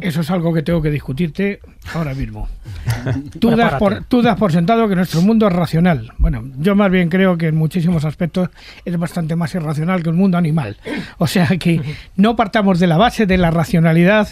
Eso 0.00 0.20
es 0.20 0.30
algo 0.30 0.52
que 0.52 0.62
tengo 0.62 0.82
que 0.82 0.90
discutirte 0.90 1.60
ahora 1.94 2.14
mismo. 2.14 2.48
Tú 3.40 3.50
das, 3.50 3.74
por, 3.74 4.04
tú 4.04 4.22
das 4.22 4.36
por 4.36 4.52
sentado 4.52 4.88
que 4.88 4.94
nuestro 4.94 5.22
mundo 5.22 5.46
es 5.46 5.52
racional. 5.52 6.12
Bueno, 6.18 6.44
yo 6.58 6.74
más 6.74 6.90
bien 6.90 7.08
creo 7.08 7.36
que 7.36 7.48
en 7.48 7.56
muchísimos 7.56 8.04
aspectos 8.04 8.50
es 8.84 8.96
bastante 8.96 9.36
más 9.36 9.54
irracional 9.54 10.02
que 10.02 10.10
un 10.10 10.16
mundo 10.16 10.38
animal. 10.38 10.76
O 11.18 11.26
sea 11.26 11.46
que 11.58 11.80
no 12.16 12.36
partamos 12.36 12.78
de 12.78 12.86
la 12.86 12.96
base 12.96 13.26
de 13.26 13.36
la 13.36 13.50
racionalidad 13.50 14.28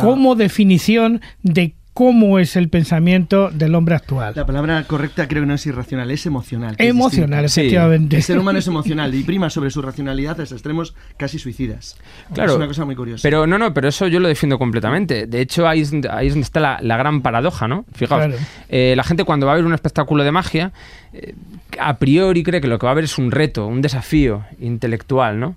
como 0.00 0.34
definición 0.34 1.20
de 1.42 1.74
cómo 2.00 2.38
es 2.38 2.56
el 2.56 2.70
pensamiento 2.70 3.50
del 3.50 3.74
hombre 3.74 3.94
actual. 3.94 4.32
La 4.34 4.46
palabra 4.46 4.82
correcta 4.84 5.28
creo 5.28 5.42
que 5.42 5.46
no 5.46 5.52
es 5.52 5.66
irracional, 5.66 6.10
es 6.10 6.24
emocional. 6.24 6.74
es 6.78 6.88
Emocional, 6.88 7.44
efectivamente. 7.44 8.16
El 8.16 8.22
ser 8.22 8.38
humano 8.38 8.58
es 8.58 8.66
emocional 8.66 9.14
y 9.14 9.22
prima 9.22 9.50
sobre 9.50 9.70
su 9.70 9.82
racionalidad 9.82 10.40
hasta 10.40 10.54
extremos 10.54 10.94
casi 11.18 11.38
suicidas. 11.38 11.98
Claro, 12.32 12.52
Es 12.52 12.56
una 12.56 12.68
cosa 12.68 12.86
muy 12.86 12.96
curiosa. 12.96 13.20
Pero 13.20 13.46
no, 13.46 13.58
no, 13.58 13.74
pero 13.74 13.88
eso 13.88 14.06
yo 14.06 14.18
lo 14.18 14.28
defiendo 14.28 14.58
completamente. 14.58 15.26
De 15.26 15.42
hecho, 15.42 15.68
ahí 15.68 15.82
es, 15.82 15.92
ahí 16.10 16.28
es 16.28 16.32
donde 16.32 16.44
está 16.46 16.60
la, 16.60 16.78
la 16.80 16.96
gran 16.96 17.20
paradoja, 17.20 17.68
¿no? 17.68 17.84
Fijaos, 17.92 18.24
Claro. 18.24 18.36
eh, 18.70 18.94
la 18.96 19.04
gente 19.04 19.24
cuando 19.24 19.44
va 19.44 19.52
a 19.52 19.56
ver 19.56 19.66
un 19.66 19.74
espectáculo 19.74 20.24
de 20.24 20.32
magia, 20.32 20.72
eh, 21.12 21.34
a 21.78 21.98
priori 21.98 22.42
cree 22.42 22.62
que 22.62 22.68
lo 22.68 22.78
que 22.78 22.86
va 22.86 22.92
a 22.92 22.94
ver 22.94 23.04
es 23.04 23.18
un 23.18 23.30
reto, 23.30 23.66
un 23.66 23.82
desafío 23.82 24.46
intelectual, 24.58 25.38
¿no? 25.38 25.54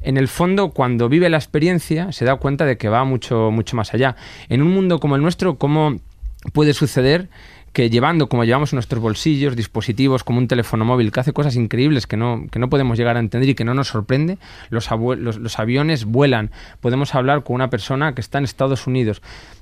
En 0.00 0.16
el 0.16 0.28
fondo, 0.28 0.70
cuando 0.70 1.08
vive 1.08 1.28
la 1.28 1.36
experiencia, 1.38 2.12
se 2.12 2.24
da 2.24 2.36
cuenta 2.36 2.64
de 2.64 2.76
que 2.76 2.88
va 2.88 3.04
mucho, 3.04 3.50
mucho 3.50 3.76
más 3.76 3.94
allá. 3.94 4.16
En 4.48 4.62
un 4.62 4.72
mundo 4.72 4.98
como 5.00 5.16
el 5.16 5.22
nuestro, 5.22 5.56
¿cómo 5.58 5.96
puede 6.52 6.74
suceder 6.74 7.28
que 7.72 7.90
llevando, 7.90 8.30
como 8.30 8.44
llevamos 8.44 8.72
nuestros 8.72 9.02
bolsillos, 9.02 9.54
dispositivos 9.54 10.24
como 10.24 10.38
un 10.38 10.48
teléfono 10.48 10.86
móvil 10.86 11.12
que 11.12 11.20
hace 11.20 11.34
cosas 11.34 11.56
increíbles 11.56 12.06
que 12.06 12.16
no, 12.16 12.46
que 12.50 12.58
no 12.58 12.70
podemos 12.70 12.96
llegar 12.96 13.18
a 13.18 13.20
entender 13.20 13.50
y 13.50 13.54
que 13.54 13.64
no 13.66 13.74
nos 13.74 13.88
sorprende, 13.88 14.38
los, 14.70 14.90
aviones 15.58 16.06
vuelan, 16.06 16.50
podemos 16.80 17.14
hablar 17.14 17.42
con 17.44 17.56
una 17.56 17.68
persona 17.68 18.14
que 18.14 18.22
está 18.22 18.38
en 18.38 18.44
Estados 18.44 18.86
Unidos. 18.86 19.20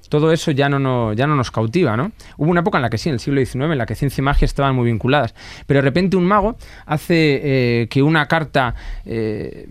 Todo 0.08 0.30
eso 0.30 0.52
ya 0.52 0.68
no, 0.68 0.78
no- 0.78 1.12
ya 1.12 1.26
no 1.26 1.34
nos 1.34 1.50
cautiva, 1.50 1.96
¿no? 1.96 2.12
Hubo 2.36 2.50
una 2.52 2.60
época 2.60 2.78
en 2.78 2.82
la 2.82 2.90
que 2.90 2.98
sí, 2.98 3.08
en 3.08 3.14
el 3.14 3.20
siglo 3.20 3.44
XIX, 3.44 3.72
en 3.72 3.78
la 3.78 3.86
que 3.86 3.96
ciencia 3.96 4.20
y 4.20 4.24
magia 4.24 4.44
estaban 4.46 4.76
muy 4.76 4.86
vinculadas. 4.86 5.34
Pero 5.66 5.78
de 5.78 5.82
repente 5.82 6.16
un 6.16 6.26
mago 6.26 6.56
hace 6.86 7.40
eh, 7.42 7.88
que 7.88 8.00
una 8.00 8.28
carta 8.28 8.76
eh, 9.06 9.66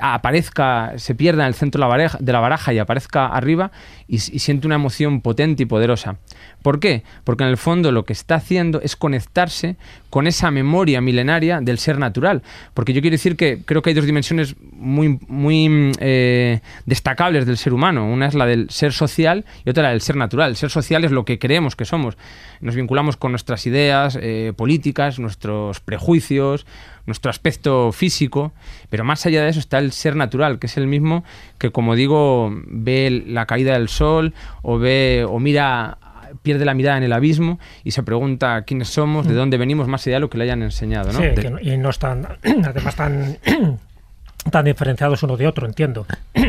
aparezca, 0.00 0.92
se 0.96 1.14
pierda 1.14 1.42
en 1.42 1.48
el 1.48 1.54
centro 1.54 1.78
de 1.78 2.32
la, 2.32 2.40
baraja, 2.40 2.72
y 2.72 2.78
aparezca 2.78 3.26
arriba 3.26 3.70
y, 4.06 4.16
y 4.16 4.38
siente 4.38 4.66
una 4.66 4.76
emoción 4.76 5.20
potente 5.20 5.62
y 5.62 5.66
poderosa. 5.66 6.16
¿Por 6.62 6.80
qué? 6.80 7.02
Porque 7.24 7.44
en 7.44 7.50
el 7.50 7.56
fondo 7.56 7.92
lo 7.92 8.04
que 8.04 8.12
está 8.12 8.36
haciendo 8.36 8.80
es 8.80 8.96
conectarse 8.96 9.76
con 10.10 10.26
esa 10.26 10.50
memoria 10.50 11.00
milenaria 11.00 11.60
del 11.60 11.78
ser 11.78 11.98
natural. 11.98 12.42
Porque 12.74 12.92
yo 12.92 13.00
quiero 13.00 13.14
decir 13.14 13.36
que 13.36 13.62
creo 13.64 13.82
que 13.82 13.90
hay 13.90 13.94
dos 13.94 14.06
dimensiones 14.06 14.56
muy, 14.72 15.18
muy 15.28 15.92
eh, 16.00 16.60
destacables 16.86 17.46
del 17.46 17.58
ser 17.58 17.72
humano. 17.72 18.10
Una 18.10 18.26
es 18.26 18.34
la 18.34 18.46
del 18.46 18.70
ser 18.70 18.92
social 18.92 19.44
y 19.64 19.70
otra 19.70 19.84
la 19.84 19.90
del 19.90 20.00
ser 20.00 20.16
natural. 20.16 20.50
El 20.50 20.56
ser 20.56 20.70
social 20.70 21.04
es 21.04 21.12
lo 21.12 21.24
que 21.24 21.38
creemos 21.38 21.76
que 21.76 21.84
somos. 21.84 22.16
Nos 22.60 22.74
vinculamos 22.74 23.16
con 23.16 23.32
nuestras 23.32 23.66
ideas 23.66 24.18
eh, 24.20 24.52
políticas, 24.56 25.18
nuestros 25.18 25.80
prejuicios, 25.80 26.66
nuestro 27.08 27.30
aspecto 27.30 27.90
físico, 27.90 28.52
pero 28.90 29.02
más 29.02 29.26
allá 29.26 29.42
de 29.42 29.48
eso 29.48 29.58
está 29.58 29.78
el 29.78 29.90
ser 29.90 30.14
natural, 30.14 30.60
que 30.60 30.66
es 30.68 30.76
el 30.76 30.86
mismo 30.86 31.24
que, 31.58 31.70
como 31.72 31.96
digo, 31.96 32.50
ve 32.68 33.24
la 33.26 33.46
caída 33.46 33.72
del 33.72 33.88
sol 33.88 34.32
o 34.62 34.78
ve 34.78 35.26
o 35.28 35.40
mira 35.40 35.98
pierde 36.42 36.64
la 36.66 36.74
mirada 36.74 36.98
en 36.98 37.02
el 37.04 37.12
abismo 37.12 37.58
y 37.82 37.90
se 37.90 38.02
pregunta 38.02 38.62
quiénes 38.62 38.88
somos, 38.90 39.26
de 39.26 39.34
dónde 39.34 39.56
venimos, 39.56 39.88
más 39.88 40.06
allá 40.06 40.16
de 40.16 40.20
lo 40.20 40.30
que 40.30 40.38
le 40.38 40.44
hayan 40.44 40.62
enseñado, 40.62 41.10
¿no? 41.12 41.18
Sí, 41.18 41.24
De- 41.26 41.34
que 41.34 41.50
no- 41.50 41.58
y 41.60 41.76
no 41.78 41.88
están, 41.90 42.26
además, 42.64 42.94
tan, 42.94 43.38
tan 44.50 44.64
diferenciados 44.64 45.22
uno 45.22 45.36
de 45.36 45.46
otro, 45.46 45.66
entiendo. 45.66 46.06
si 46.34 46.40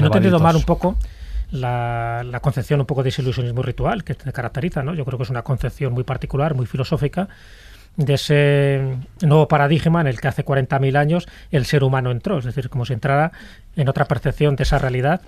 no 0.00 0.06
he 0.08 0.08
entendido 0.08 0.36
elevaditos. 0.38 0.42
mal 0.42 0.56
un 0.56 0.62
poco 0.62 0.96
la, 1.50 2.22
la 2.24 2.40
concepción 2.40 2.80
un 2.80 2.86
poco 2.86 3.02
de 3.02 3.08
desilusionismo 3.08 3.62
ritual 3.62 4.02
que 4.04 4.14
te 4.14 4.32
caracteriza, 4.32 4.82
¿no? 4.82 4.94
Yo 4.94 5.04
creo 5.04 5.18
que 5.18 5.24
es 5.24 5.30
una 5.30 5.42
concepción 5.42 5.92
muy 5.92 6.02
particular, 6.04 6.54
muy 6.54 6.66
filosófica, 6.66 7.28
de 7.96 8.14
ese 8.14 8.96
nuevo 9.22 9.48
paradigma 9.48 10.00
en 10.00 10.06
el 10.06 10.20
que 10.20 10.28
hace 10.28 10.44
40.000 10.44 10.96
años 10.96 11.28
el 11.50 11.66
ser 11.66 11.84
humano 11.84 12.10
entró, 12.10 12.38
es 12.38 12.44
decir, 12.44 12.68
como 12.68 12.84
si 12.84 12.92
entrara 12.92 13.32
en 13.76 13.88
otra 13.88 14.06
percepción 14.06 14.56
de 14.56 14.64
esa 14.64 14.78
realidad, 14.78 15.20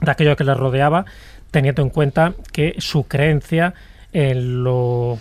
de 0.00 0.10
aquello 0.10 0.36
que 0.36 0.44
le 0.44 0.54
rodeaba, 0.54 1.04
teniendo 1.50 1.82
en 1.82 1.90
cuenta 1.90 2.34
que 2.52 2.74
su 2.78 3.04
creencia 3.04 3.74
en, 4.12 4.64
lo, 4.64 5.18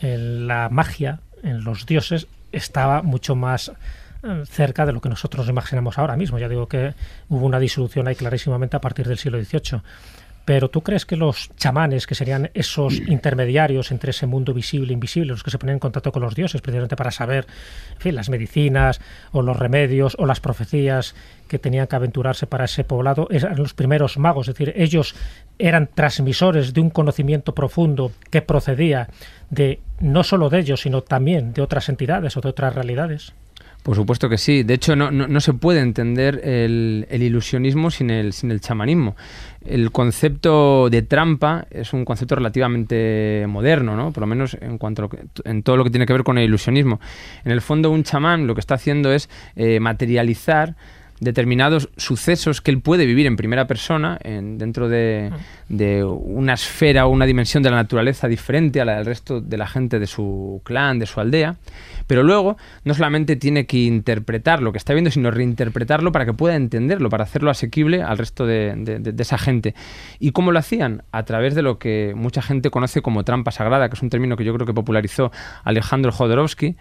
en 0.00 0.46
la 0.46 0.68
magia, 0.70 1.20
en 1.42 1.64
los 1.64 1.86
dioses, 1.86 2.26
estaba 2.52 3.02
mucho 3.02 3.36
más 3.36 3.72
eh, 4.22 4.42
cerca 4.46 4.86
de 4.86 4.92
lo 4.92 5.00
que 5.00 5.08
nosotros 5.08 5.46
nos 5.46 5.50
imaginamos 5.50 5.98
ahora 5.98 6.16
mismo. 6.16 6.38
Ya 6.38 6.48
digo 6.48 6.66
que 6.66 6.94
hubo 7.28 7.46
una 7.46 7.58
disolución 7.58 8.08
ahí 8.08 8.16
clarísimamente 8.16 8.76
a 8.76 8.80
partir 8.80 9.06
del 9.06 9.18
siglo 9.18 9.42
XVIII. 9.42 9.80
Pero 10.48 10.70
tú 10.70 10.80
crees 10.80 11.04
que 11.04 11.14
los 11.14 11.50
chamanes, 11.56 12.06
que 12.06 12.14
serían 12.14 12.50
esos 12.54 12.94
intermediarios 13.06 13.92
entre 13.92 14.12
ese 14.12 14.24
mundo 14.24 14.54
visible 14.54 14.92
e 14.92 14.94
invisible, 14.94 15.32
los 15.32 15.42
que 15.42 15.50
se 15.50 15.58
ponen 15.58 15.74
en 15.74 15.78
contacto 15.78 16.10
con 16.10 16.22
los 16.22 16.34
dioses, 16.34 16.62
precisamente 16.62 16.96
para 16.96 17.10
saber 17.10 17.46
en 17.92 18.00
fin, 18.00 18.14
las 18.14 18.30
medicinas 18.30 18.98
o 19.32 19.42
los 19.42 19.58
remedios 19.58 20.16
o 20.18 20.24
las 20.24 20.40
profecías 20.40 21.14
que 21.48 21.58
tenían 21.58 21.86
que 21.86 21.96
aventurarse 21.96 22.46
para 22.46 22.64
ese 22.64 22.82
poblado, 22.82 23.28
eran 23.30 23.56
los 23.56 23.74
primeros 23.74 24.16
magos, 24.16 24.48
es 24.48 24.54
decir, 24.54 24.72
ellos 24.74 25.14
eran 25.58 25.86
transmisores 25.94 26.72
de 26.72 26.80
un 26.80 26.88
conocimiento 26.88 27.54
profundo 27.54 28.12
que 28.30 28.40
procedía 28.40 29.10
de 29.50 29.80
no 30.00 30.24
solo 30.24 30.48
de 30.48 30.60
ellos, 30.60 30.80
sino 30.80 31.02
también 31.02 31.52
de 31.52 31.60
otras 31.60 31.90
entidades 31.90 32.38
o 32.38 32.40
de 32.40 32.48
otras 32.48 32.74
realidades. 32.74 33.34
Por 33.88 33.96
supuesto 33.96 34.28
que 34.28 34.36
sí. 34.36 34.64
De 34.64 34.74
hecho, 34.74 34.96
no, 34.96 35.10
no- 35.10 35.40
se 35.40 35.54
puede 35.54 35.80
entender 35.80 36.42
el, 36.44 37.06
el 37.08 37.22
ilusionismo 37.22 37.90
sin 37.90 38.10
el, 38.10 38.34
sin 38.34 38.50
el 38.50 38.60
chamanismo. 38.60 39.16
El 39.64 39.92
concepto 39.92 40.90
de 40.90 41.00
trampa 41.00 41.66
es 41.70 41.94
un 41.94 42.04
concepto 42.04 42.34
relativamente 42.34 43.46
moderno, 43.48 43.96
¿no? 43.96 44.12
Por 44.12 44.20
lo 44.20 44.26
menos 44.26 44.58
en 44.60 44.76
cuanto 44.76 45.00
a 45.00 45.04
lo 45.04 45.08
que- 45.08 45.24
en 45.46 45.62
todo 45.62 45.78
lo 45.78 45.84
que 45.84 45.90
tiene 45.90 46.04
que 46.04 46.12
ver 46.12 46.22
con 46.22 46.36
el 46.36 46.44
ilusionismo. 46.44 47.00
En 47.46 47.50
el 47.52 47.62
fondo, 47.62 47.90
un 47.90 48.02
chamán 48.02 48.46
lo 48.46 48.54
que 48.54 48.60
está 48.60 48.74
haciendo 48.74 49.10
es 49.10 49.30
eh, 49.56 49.80
materializar 49.80 50.76
determinados 51.20 51.88
sucesos 51.96 52.60
que 52.60 52.70
él 52.70 52.80
puede 52.80 53.04
vivir 53.06 53.26
en 53.26 53.36
primera 53.36 53.66
persona 53.66 54.18
en- 54.22 54.56
dentro 54.58 54.88
de, 54.88 55.30
de 55.68 56.04
una 56.04 56.54
esfera 56.54 57.06
o 57.06 57.10
una 57.10 57.26
dimensión 57.26 57.62
de 57.62 57.70
la 57.70 57.76
naturaleza 57.76 58.28
diferente 58.28 58.80
a 58.80 58.84
la 58.84 58.96
del 58.96 59.06
resto 59.06 59.40
de 59.40 59.56
la 59.56 59.66
gente 59.66 59.98
de 59.98 60.06
su 60.06 60.60
clan, 60.64 60.98
de 60.98 61.06
su 61.06 61.20
aldea, 61.20 61.56
pero 62.06 62.22
luego 62.22 62.56
no 62.84 62.94
solamente 62.94 63.36
tiene 63.36 63.66
que 63.66 63.78
interpretar 63.78 64.62
lo 64.62 64.72
que 64.72 64.78
está 64.78 64.92
viendo, 64.94 65.10
sino 65.10 65.30
reinterpretarlo 65.30 66.12
para 66.12 66.24
que 66.24 66.32
pueda 66.32 66.54
entenderlo, 66.56 67.10
para 67.10 67.24
hacerlo 67.24 67.50
asequible 67.50 68.02
al 68.02 68.16
resto 68.18 68.46
de, 68.46 68.74
de- 68.76 68.98
de- 69.00 69.12
de 69.12 69.22
esa 69.22 69.38
gente. 69.38 69.74
¿Y 70.18 70.30
cómo 70.32 70.52
lo 70.52 70.58
hacían? 70.58 71.02
A 71.12 71.24
través 71.24 71.54
de 71.54 71.62
lo 71.62 71.78
que 71.78 72.12
mucha 72.16 72.42
gente 72.42 72.70
conoce 72.70 73.02
como 73.02 73.24
trampa 73.24 73.50
sagrada, 73.50 73.88
que 73.88 73.96
es 73.96 74.02
un 74.02 74.10
término 74.10 74.36
que 74.36 74.44
yo 74.44 74.54
creo 74.54 74.66
que 74.66 74.74
popularizó 74.74 75.32
Alejandro 75.64 76.12
Jodorowsky, 76.12 76.76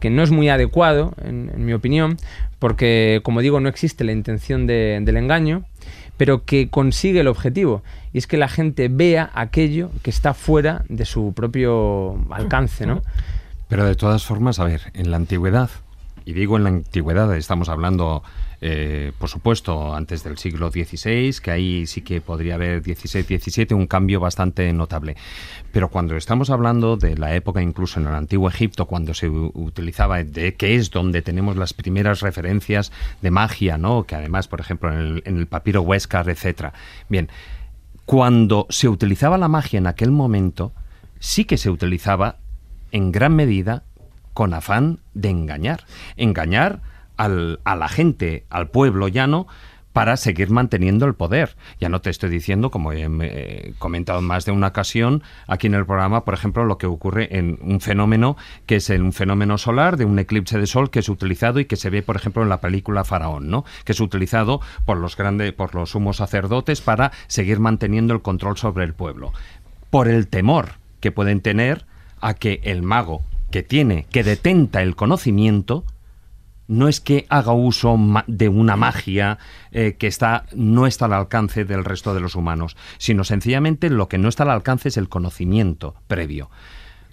que 0.00 0.10
no 0.10 0.22
es 0.22 0.30
muy 0.30 0.48
adecuado, 0.48 1.14
en, 1.22 1.64
mi 1.64 1.72
opinión, 1.72 2.16
porque, 2.58 3.20
como 3.22 3.40
digo, 3.40 3.60
no 3.60 3.68
existe 3.68 4.04
la 4.04 4.12
intención 4.12 4.66
de- 4.66 5.00
del 5.02 5.16
engaño, 5.16 5.64
pero 6.16 6.44
que 6.44 6.68
consigue 6.70 7.20
el 7.20 7.28
objetivo, 7.28 7.82
y 8.12 8.18
es 8.18 8.26
que 8.26 8.36
la 8.38 8.48
gente 8.48 8.88
vea 8.88 9.30
aquello 9.34 9.90
que 10.02 10.10
está 10.10 10.32
fuera 10.34 10.84
de 10.88 11.04
su 11.04 11.32
propio 11.34 12.18
alcance, 12.30 12.86
¿no? 12.86 13.02
Pero 13.68 13.84
de 13.84 13.94
todas 13.94 14.24
formas, 14.24 14.58
a 14.58 14.64
ver, 14.64 14.80
en 14.94 15.10
la 15.10 15.16
antigüedad, 15.16 15.68
y 16.26 16.32
digo 16.32 16.56
en 16.56 16.64
la 16.64 16.70
antigüedad, 16.70 17.34
estamos 17.36 17.68
hablando, 17.68 18.24
eh, 18.60 19.12
por 19.16 19.28
supuesto, 19.28 19.94
antes 19.94 20.24
del 20.24 20.36
siglo 20.38 20.72
XVI, 20.72 21.32
que 21.40 21.52
ahí 21.52 21.86
sí 21.86 22.02
que 22.02 22.20
podría 22.20 22.56
haber 22.56 22.82
16, 22.82 23.28
17, 23.28 23.74
un 23.74 23.86
cambio 23.86 24.18
bastante 24.18 24.72
notable. 24.72 25.16
Pero 25.70 25.88
cuando 25.88 26.16
estamos 26.16 26.50
hablando 26.50 26.96
de 26.96 27.16
la 27.16 27.36
época, 27.36 27.62
incluso 27.62 28.00
en 28.00 28.08
el 28.08 28.14
antiguo 28.16 28.48
Egipto, 28.48 28.86
cuando 28.86 29.14
se 29.14 29.28
utilizaba, 29.28 30.24
de 30.24 30.56
que 30.56 30.74
es 30.74 30.90
donde 30.90 31.22
tenemos 31.22 31.56
las 31.56 31.72
primeras 31.72 32.22
referencias 32.22 32.90
de 33.22 33.30
magia, 33.30 33.78
¿no? 33.78 34.02
Que 34.02 34.16
además, 34.16 34.48
por 34.48 34.58
ejemplo, 34.58 34.92
en 34.92 34.98
el, 34.98 35.22
en 35.26 35.38
el 35.38 35.46
papiro 35.46 35.82
Huéscar, 35.82 36.28
etcétera. 36.28 36.72
Bien, 37.08 37.28
cuando 38.04 38.66
se 38.68 38.88
utilizaba 38.88 39.38
la 39.38 39.46
magia 39.46 39.78
en 39.78 39.86
aquel 39.86 40.10
momento, 40.10 40.72
sí 41.20 41.44
que 41.44 41.56
se 41.56 41.70
utilizaba 41.70 42.38
en 42.90 43.12
gran 43.12 43.36
medida 43.36 43.84
con 44.36 44.52
afán 44.52 44.98
de 45.14 45.30
engañar. 45.30 45.84
Engañar 46.18 46.80
al- 47.16 47.58
a 47.64 47.74
la 47.74 47.88
gente, 47.88 48.44
al 48.50 48.68
pueblo 48.68 49.08
llano, 49.08 49.46
para 49.94 50.18
seguir 50.18 50.50
manteniendo 50.50 51.06
el 51.06 51.14
poder. 51.14 51.56
Ya 51.80 51.88
no 51.88 52.02
te 52.02 52.10
estoy 52.10 52.28
diciendo, 52.28 52.70
como 52.70 52.92
he 52.92 53.72
comentado 53.78 54.18
en 54.18 54.26
más 54.26 54.44
de 54.44 54.52
una 54.52 54.66
ocasión 54.66 55.22
aquí 55.46 55.68
en 55.68 55.74
el 55.74 55.86
programa, 55.86 56.26
por 56.26 56.34
ejemplo, 56.34 56.66
lo 56.66 56.76
que 56.76 56.84
ocurre 56.84 57.38
en 57.38 57.58
un 57.62 57.80
fenómeno 57.80 58.36
que 58.66 58.76
es 58.76 58.90
un 58.90 59.14
fenómeno 59.14 59.56
solar 59.56 59.96
de 59.96 60.04
un 60.04 60.18
eclipse 60.18 60.58
de 60.58 60.66
sol 60.66 60.90
que 60.90 60.98
es 60.98 61.08
utilizado 61.08 61.58
y 61.60 61.64
que 61.64 61.76
se 61.76 61.88
ve, 61.88 62.02
por 62.02 62.16
ejemplo, 62.16 62.42
en 62.42 62.50
la 62.50 62.60
película 62.60 63.04
Faraón, 63.04 63.48
¿no? 63.48 63.64
Que 63.86 63.92
es 63.92 64.00
utilizado 64.00 64.60
por 64.84 64.98
los 64.98 65.16
grandes, 65.16 65.50
por 65.54 65.74
los 65.74 65.92
sumos 65.92 66.18
sacerdotes 66.18 66.82
para 66.82 67.10
seguir 67.26 67.58
manteniendo 67.58 68.12
el 68.12 68.20
control 68.20 68.58
sobre 68.58 68.84
el 68.84 68.92
pueblo. 68.92 69.32
Por 69.88 70.08
el 70.08 70.28
temor 70.28 70.72
que 71.00 71.10
pueden 71.10 71.40
tener 71.40 71.86
a 72.20 72.34
que 72.34 72.60
el 72.64 72.82
mago 72.82 73.22
que 73.50 73.62
tiene, 73.62 74.06
que 74.10 74.24
detenta 74.24 74.82
el 74.82 74.96
conocimiento, 74.96 75.84
no 76.68 76.88
es 76.88 77.00
que 77.00 77.26
haga 77.28 77.52
uso 77.52 77.96
de 78.26 78.48
una 78.48 78.76
magia 78.76 79.38
eh, 79.70 79.96
que 79.98 80.06
está, 80.06 80.46
no 80.54 80.86
está 80.86 81.04
al 81.04 81.12
alcance 81.12 81.64
del 81.64 81.84
resto 81.84 82.14
de 82.14 82.20
los 82.20 82.34
humanos, 82.34 82.76
sino 82.98 83.24
sencillamente 83.24 83.90
lo 83.90 84.08
que 84.08 84.18
no 84.18 84.28
está 84.28 84.42
al 84.42 84.50
alcance 84.50 84.88
es 84.88 84.96
el 84.96 85.08
conocimiento 85.08 85.94
previo. 86.08 86.50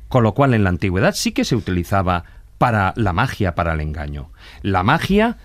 Con 0.09 0.23
lo 0.23 0.33
cual 0.33 0.53
en 0.53 0.63
la 0.63 0.69
antigüedad 0.69 1.13
sí 1.15 1.31
que 1.31 1.45
se 1.45 1.55
utilizaba 1.55 2.23
para 2.57 2.93
la 2.95 3.13
magia, 3.13 3.55
para 3.55 3.73
el 3.73 3.81
engaño. 3.81 4.31
La 4.61 4.83
magia 4.83 5.37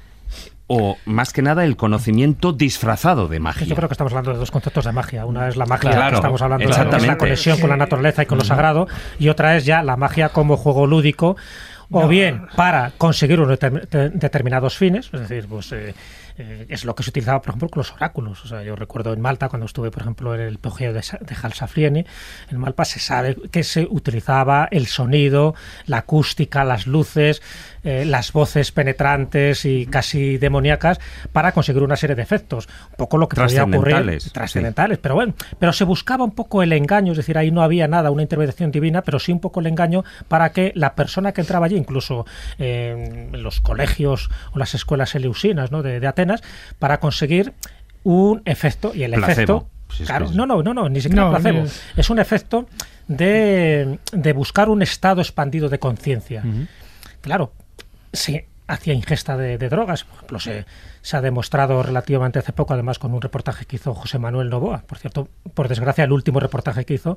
o 0.69 0.99
más 1.07 1.33
que 1.33 1.43
nada 1.43 1.65
el 1.65 1.77
conocimiento 1.77 2.53
disfrazado 2.53 3.27
de 3.27 3.41
magia. 3.41 3.67
Yo 3.67 3.75
creo 3.75 3.89
que 3.89 3.95
estamos 3.95 4.13
hablando 4.13 4.33
de 4.33 4.39
dos 4.39 4.51
conceptos 4.51 4.85
de 4.85 4.93
magia. 4.93 5.27
Una 5.27 5.49
es 5.49 5.57
la 5.57 5.67
magia 5.67 6.11
que 6.11 6.15
estamos 6.15 6.41
hablando 6.43 6.69
de 6.69 7.07
la 7.07 7.19
conexión 7.19 7.59
con 7.59 7.71
la 7.71 7.77
naturaleza 7.77 8.23
y 8.23 8.27
con 8.27 8.39
lo 8.39 8.45
sagrado, 8.45 8.87
y 9.19 9.29
otra 9.29 9.57
es 9.57 9.65
ya 9.65 9.83
la 9.83 9.97
magia 9.97 10.29
como 10.29 10.57
juego 10.57 10.87
lúdico 10.87 11.37
o 11.91 12.07
bien 12.07 12.47
para 12.55 12.93
conseguir 12.99 13.41
unos 13.41 13.59
determinados 13.59 14.77
fines, 14.77 15.11
es 15.13 15.21
decir, 15.21 15.47
pues 15.49 15.73
eh, 15.73 15.95
eh, 16.37 16.67
es 16.69 16.85
lo 16.85 16.95
que 16.95 17.03
se 17.03 17.11
utilizaba, 17.11 17.41
por 17.41 17.51
ejemplo, 17.51 17.69
con 17.69 17.81
los 17.81 17.93
oráculos. 17.93 18.45
O 18.45 18.49
sea, 18.49 18.63
yo 18.63 18.77
recuerdo 18.77 19.13
en 19.13 19.21
Malta, 19.21 19.49
cuando 19.49 19.67
estuve, 19.67 19.91
por 19.91 20.03
ejemplo, 20.03 20.35
en 20.35 20.43
el 20.43 20.59
pogeo 20.59 20.93
de, 20.93 21.01
de 21.01 21.37
Halsaflieni, 21.43 22.05
en 22.51 22.59
Malta 22.59 22.85
se 22.85 23.01
sabe 23.01 23.37
que 23.51 23.65
se 23.65 23.87
utilizaba 23.91 24.69
el 24.71 24.87
sonido, 24.87 25.55
la 25.87 25.99
acústica, 25.99 26.63
las 26.65 26.87
luces, 26.87 27.43
eh, 27.89 28.05
las 28.05 28.35
voces 28.35 28.71
penetrantes 28.71 29.65
y 29.65 29.87
casi 29.87 30.37
demoníacas 30.37 31.01
para 31.33 31.53
conseguir 31.53 31.83
una 31.83 31.97
serie 31.97 32.15
de 32.15 32.21
efectos. 32.21 32.69
Un 32.91 32.97
poco 32.97 33.17
lo 33.17 33.31
que 33.31 33.41
podía 33.41 33.65
ocurrir. 33.65 34.19
Trascendentales. 34.31 34.99
Pero 34.99 35.15
bueno, 35.15 35.33
pero 35.59 35.73
se 35.73 35.85
buscaba 35.85 36.23
un 36.23 36.33
poco 36.33 36.63
el 36.63 36.75
engaño, 36.75 37.13
es 37.13 37.17
decir, 37.17 37.39
ahí 37.39 37.51
no 37.51 37.63
había 37.63 37.89
nada, 37.89 38.11
una 38.11 38.21
intervención 38.21 38.71
divina, 38.71 39.01
pero 39.01 39.19
sí 39.19 39.33
un 39.33 39.41
poco 39.41 39.61
el 39.61 39.69
engaño 39.69 40.05
para 40.29 40.53
que 40.53 40.71
la 40.75 40.95
persona 40.95 41.33
que 41.33 41.41
entraba 41.41 41.65
allí, 41.65 41.77
incluso 41.77 42.27
en 42.59 43.43
los 43.43 43.61
colegios 43.61 44.29
o 44.53 44.59
las 44.59 44.75
escuelas 44.75 45.15
eleusinas 45.15 45.73
¿no? 45.73 45.83
de, 45.83 45.99
de 45.99 46.07
Atenas, 46.07 46.43
para 46.79 47.01
conseguir 47.01 47.55
un 48.05 48.43
efecto 48.45 48.93
y 48.95 49.05
el 49.05 49.15
efecto 49.15 49.71
claro, 50.05 50.31
no, 50.35 50.47
no, 50.47 50.63
no, 50.63 50.75
no, 50.75 50.89
ni 50.89 51.01
siquiera 51.01 51.31
placebo. 51.31 51.65
Es 51.97 52.11
un 52.11 52.19
efecto 52.19 52.67
de, 53.07 53.99
buscar 54.35 54.69
un 54.69 54.83
estado 54.83 55.21
expandido 55.21 55.69
de 55.69 55.79
conciencia. 55.79 56.43
Claro, 57.21 57.53
si 58.19 58.45
hacía 58.67 58.93
ingesta 58.93 59.37
de, 59.39 59.57
drogas, 59.57 60.05
por 60.05 60.17
ejemplo, 60.17 60.41
se, 60.41 60.67
se, 61.01 61.17
ha 61.17 61.23
demostrado 61.23 61.83
relativamente 61.83 62.39
hace 62.39 62.53
poco, 62.53 62.75
además 62.75 62.99
con 62.99 63.15
un 63.15 63.23
reportaje 63.23 63.65
que 63.65 63.77
hizo 63.77 63.95
José 63.95 64.19
Manuel 64.19 64.51
Novoa, 64.51 64.83
por 64.87 64.99
cierto, 64.99 65.29
por 65.55 65.69
desgracia, 65.69 66.05
el 66.05 66.13
último 66.13 66.39
reportaje 66.39 66.85
que 66.85 66.95
hizo, 66.95 67.17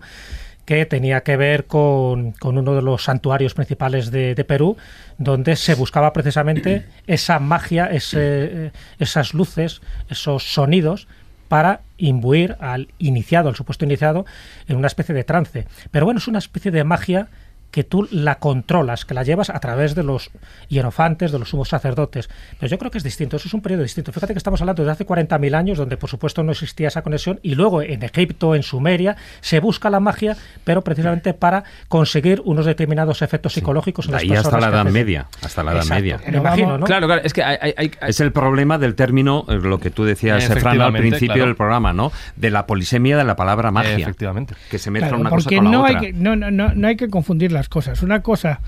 que 0.63 0.85
tenía 0.85 1.23
que 1.23 1.35
ver 1.35 1.65
con, 1.65 2.35
uno 2.41 2.75
de 2.75 2.81
los 2.81 3.03
santuarios 3.03 3.53
principales 3.53 4.11
de, 4.11 4.45
Perú, 4.47 4.77
donde 5.17 5.57
se 5.57 5.75
buscaba 5.75 6.13
precisamente 6.13 6.85
esa 7.07 7.39
magia, 7.39 7.87
ese, 7.87 8.71
esas 8.97 9.33
luces, 9.33 9.81
esos 10.09 10.53
sonidos 10.53 11.07
para 11.49 11.81
imbuir 11.97 12.55
al 12.61 12.87
iniciado, 12.97 13.49
al 13.49 13.55
supuesto 13.57 13.83
iniciado, 13.83 14.25
en 14.69 14.77
una 14.77 14.87
especie 14.87 15.13
de 15.13 15.25
trance. 15.25 15.67
Pero 15.91 16.05
bueno, 16.05 16.19
es 16.19 16.29
una 16.29 16.39
especie 16.39 16.71
de 16.71 16.85
magia 16.85 17.27
que 17.71 17.83
tú 17.83 18.07
la 18.11 18.35
controlas, 18.35 19.05
que 19.05 19.13
la 19.13 19.23
llevas 19.23 19.49
a 19.49 19.59
través 19.59 19.95
de 19.95 20.03
los 20.03 20.29
hierofantes, 20.67 21.31
de 21.31 21.39
los 21.39 21.49
sumos 21.49 21.69
sacerdotes. 21.69 22.29
Pero 22.59 22.69
yo 22.69 22.77
creo 22.77 22.91
que 22.91 22.97
es 22.97 23.03
distinto, 23.03 23.37
eso 23.37 23.47
es 23.47 23.53
un 23.53 23.61
periodo 23.61 23.83
distinto. 23.83 24.11
Fíjate 24.11 24.33
que 24.33 24.37
estamos 24.37 24.61
hablando 24.61 24.83
de 24.83 24.91
hace 24.91 25.07
40.000 25.07 25.55
años, 25.55 25.77
donde 25.77 25.97
por 25.97 26.09
supuesto 26.09 26.43
no 26.43 26.51
existía 26.51 26.89
esa 26.89 27.01
conexión, 27.01 27.39
y 27.41 27.55
luego 27.55 27.81
en 27.81 28.03
Egipto, 28.03 28.55
en 28.55 28.63
Sumeria, 28.63 29.15
se 29.39 29.59
busca 29.59 29.89
la 29.89 29.99
magia, 29.99 30.35
pero 30.63 30.83
precisamente 30.83 31.33
para 31.33 31.63
conseguir 31.87 32.41
unos 32.45 32.65
determinados 32.65 33.21
efectos 33.21 33.53
psicológicos 33.53 34.05
en 34.05 34.11
las 34.13 34.21
Ahí 34.21 34.31
hasta 34.31 34.59
la 34.59 34.67
Edad 34.67 34.85
Media, 34.85 35.27
hasta 35.41 35.63
la 35.63 35.71
Edad 35.73 35.85
Media. 35.85 36.19
imagino, 36.27 36.77
¿no? 36.77 36.85
Claro, 36.85 37.07
claro, 37.07 37.21
es 37.23 37.33
que 37.33 37.43
hay, 37.43 37.91
Es 38.01 38.19
el 38.19 38.31
problema 38.31 38.77
del 38.77 38.95
término, 38.95 39.45
eh, 39.47 39.55
lo 39.61 39.79
que 39.79 39.89
tú 39.89 40.03
decías, 40.03 40.45
Fran, 40.59 40.81
al 40.81 40.93
principio 40.93 41.45
del 41.45 41.55
programa, 41.55 41.93
¿no? 41.93 42.11
De 42.35 42.49
la 42.49 42.65
polisemia 42.67 43.17
de 43.17 43.23
la 43.23 43.35
palabra 43.35 43.71
magia. 43.71 43.97
Efectivamente. 43.97 44.55
Que 44.69 44.77
se 44.77 44.91
mezcla 44.91 45.15
una 45.15 45.29
cosa 45.29 45.49
con 45.49 45.63
la 45.63 45.71
no 45.71 45.83
otra. 45.83 45.99
Hay 45.99 46.05
que, 46.07 46.13
no, 46.13 46.35
no, 46.35 46.49
no 46.51 46.87
hay 46.87 46.95
que 46.95 47.09
confundir 47.09 47.51
cosas. 47.69 48.03
Una 48.03 48.21
cosa 48.21 48.61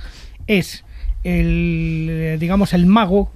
es 0.47 0.83
el, 1.23 2.07
eh, 2.09 2.37
digamos, 2.39 2.73
el 2.73 2.85
mago 2.85 3.31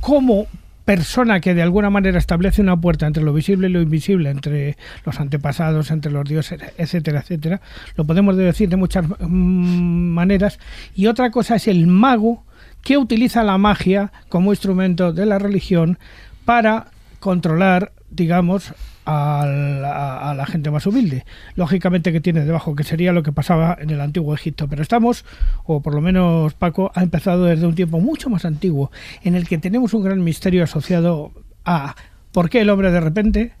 como 0.00 0.46
persona 0.88 1.40
que 1.40 1.52
de 1.52 1.60
alguna 1.60 1.90
manera 1.90 2.18
establece 2.18 2.62
una 2.62 2.80
puerta 2.80 3.06
entre 3.06 3.22
lo 3.22 3.34
visible 3.34 3.68
y 3.68 3.70
lo 3.70 3.82
invisible, 3.82 4.30
entre 4.30 4.78
los 5.04 5.20
antepasados, 5.20 5.90
entre 5.90 6.10
los 6.10 6.26
dioses, 6.26 6.60
etcétera, 6.78 7.20
etcétera. 7.20 7.60
Lo 7.94 8.06
podemos 8.06 8.38
decir 8.38 8.70
de 8.70 8.76
muchas 8.76 9.04
mm, 9.06 10.14
maneras. 10.14 10.58
Y 10.94 11.06
otra 11.06 11.30
cosa 11.30 11.56
es 11.56 11.68
el 11.68 11.86
mago 11.86 12.42
que 12.82 12.96
utiliza 12.96 13.44
la 13.44 13.58
magia 13.58 14.12
como 14.30 14.50
instrumento 14.50 15.12
de 15.12 15.26
la 15.26 15.38
religión 15.38 15.98
para 16.46 16.86
controlar, 17.20 17.92
digamos, 18.08 18.72
a 19.10 20.34
la, 20.36 20.46
gente 20.46 20.70
más 20.70 20.86
humilde. 20.86 21.24
Lógicamente 21.54 22.12
que 22.12 22.20
tiene 22.20 22.44
debajo, 22.44 22.76
que 22.76 22.84
sería 22.84 23.12
lo 23.12 23.22
que 23.22 23.32
pasaba 23.32 23.76
en 23.80 23.88
el 23.88 24.00
antiguo 24.02 24.34
Egipto. 24.34 24.68
Pero 24.68 24.82
estamos, 24.82 25.24
o 25.64 25.80
por 25.80 25.94
lo 25.94 26.02
menos 26.02 26.52
Paco, 26.54 26.92
ha 26.94 27.02
empezado 27.02 27.44
desde 27.44 27.66
un 27.66 27.74
tiempo 27.74 28.00
mucho 28.00 28.28
más 28.28 28.44
antiguo, 28.44 28.90
en 29.22 29.34
el 29.34 29.48
que 29.48 29.56
tenemos 29.56 29.94
un 29.94 30.04
gran 30.04 30.22
misterio 30.22 30.62
asociado 30.62 31.32
a 31.64 31.96
por 32.32 32.50
qué 32.50 32.60
el 32.60 32.70
hombre 32.70 32.90
de 32.90 33.00
repente 33.00 33.52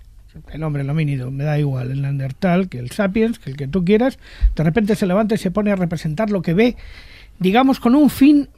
el 0.52 0.62
hombre, 0.62 0.82
el 0.82 0.90
homínido, 0.90 1.30
me 1.30 1.42
da 1.42 1.58
igual, 1.58 1.90
el 1.90 2.02
Neandertal, 2.02 2.68
que 2.68 2.78
el 2.78 2.90
Sapiens, 2.90 3.38
que 3.38 3.50
el 3.50 3.56
que 3.56 3.66
tú 3.66 3.84
quieras, 3.84 4.18
de 4.54 4.62
repente 4.62 4.94
se 4.94 5.06
levanta 5.06 5.34
y 5.34 5.38
se 5.38 5.50
pone 5.50 5.72
a 5.72 5.76
representar 5.76 6.30
lo 6.30 6.42
que 6.42 6.54
ve, 6.54 6.76
digamos, 7.40 7.80
con 7.80 7.96
un 7.96 8.08
fin 8.08 8.48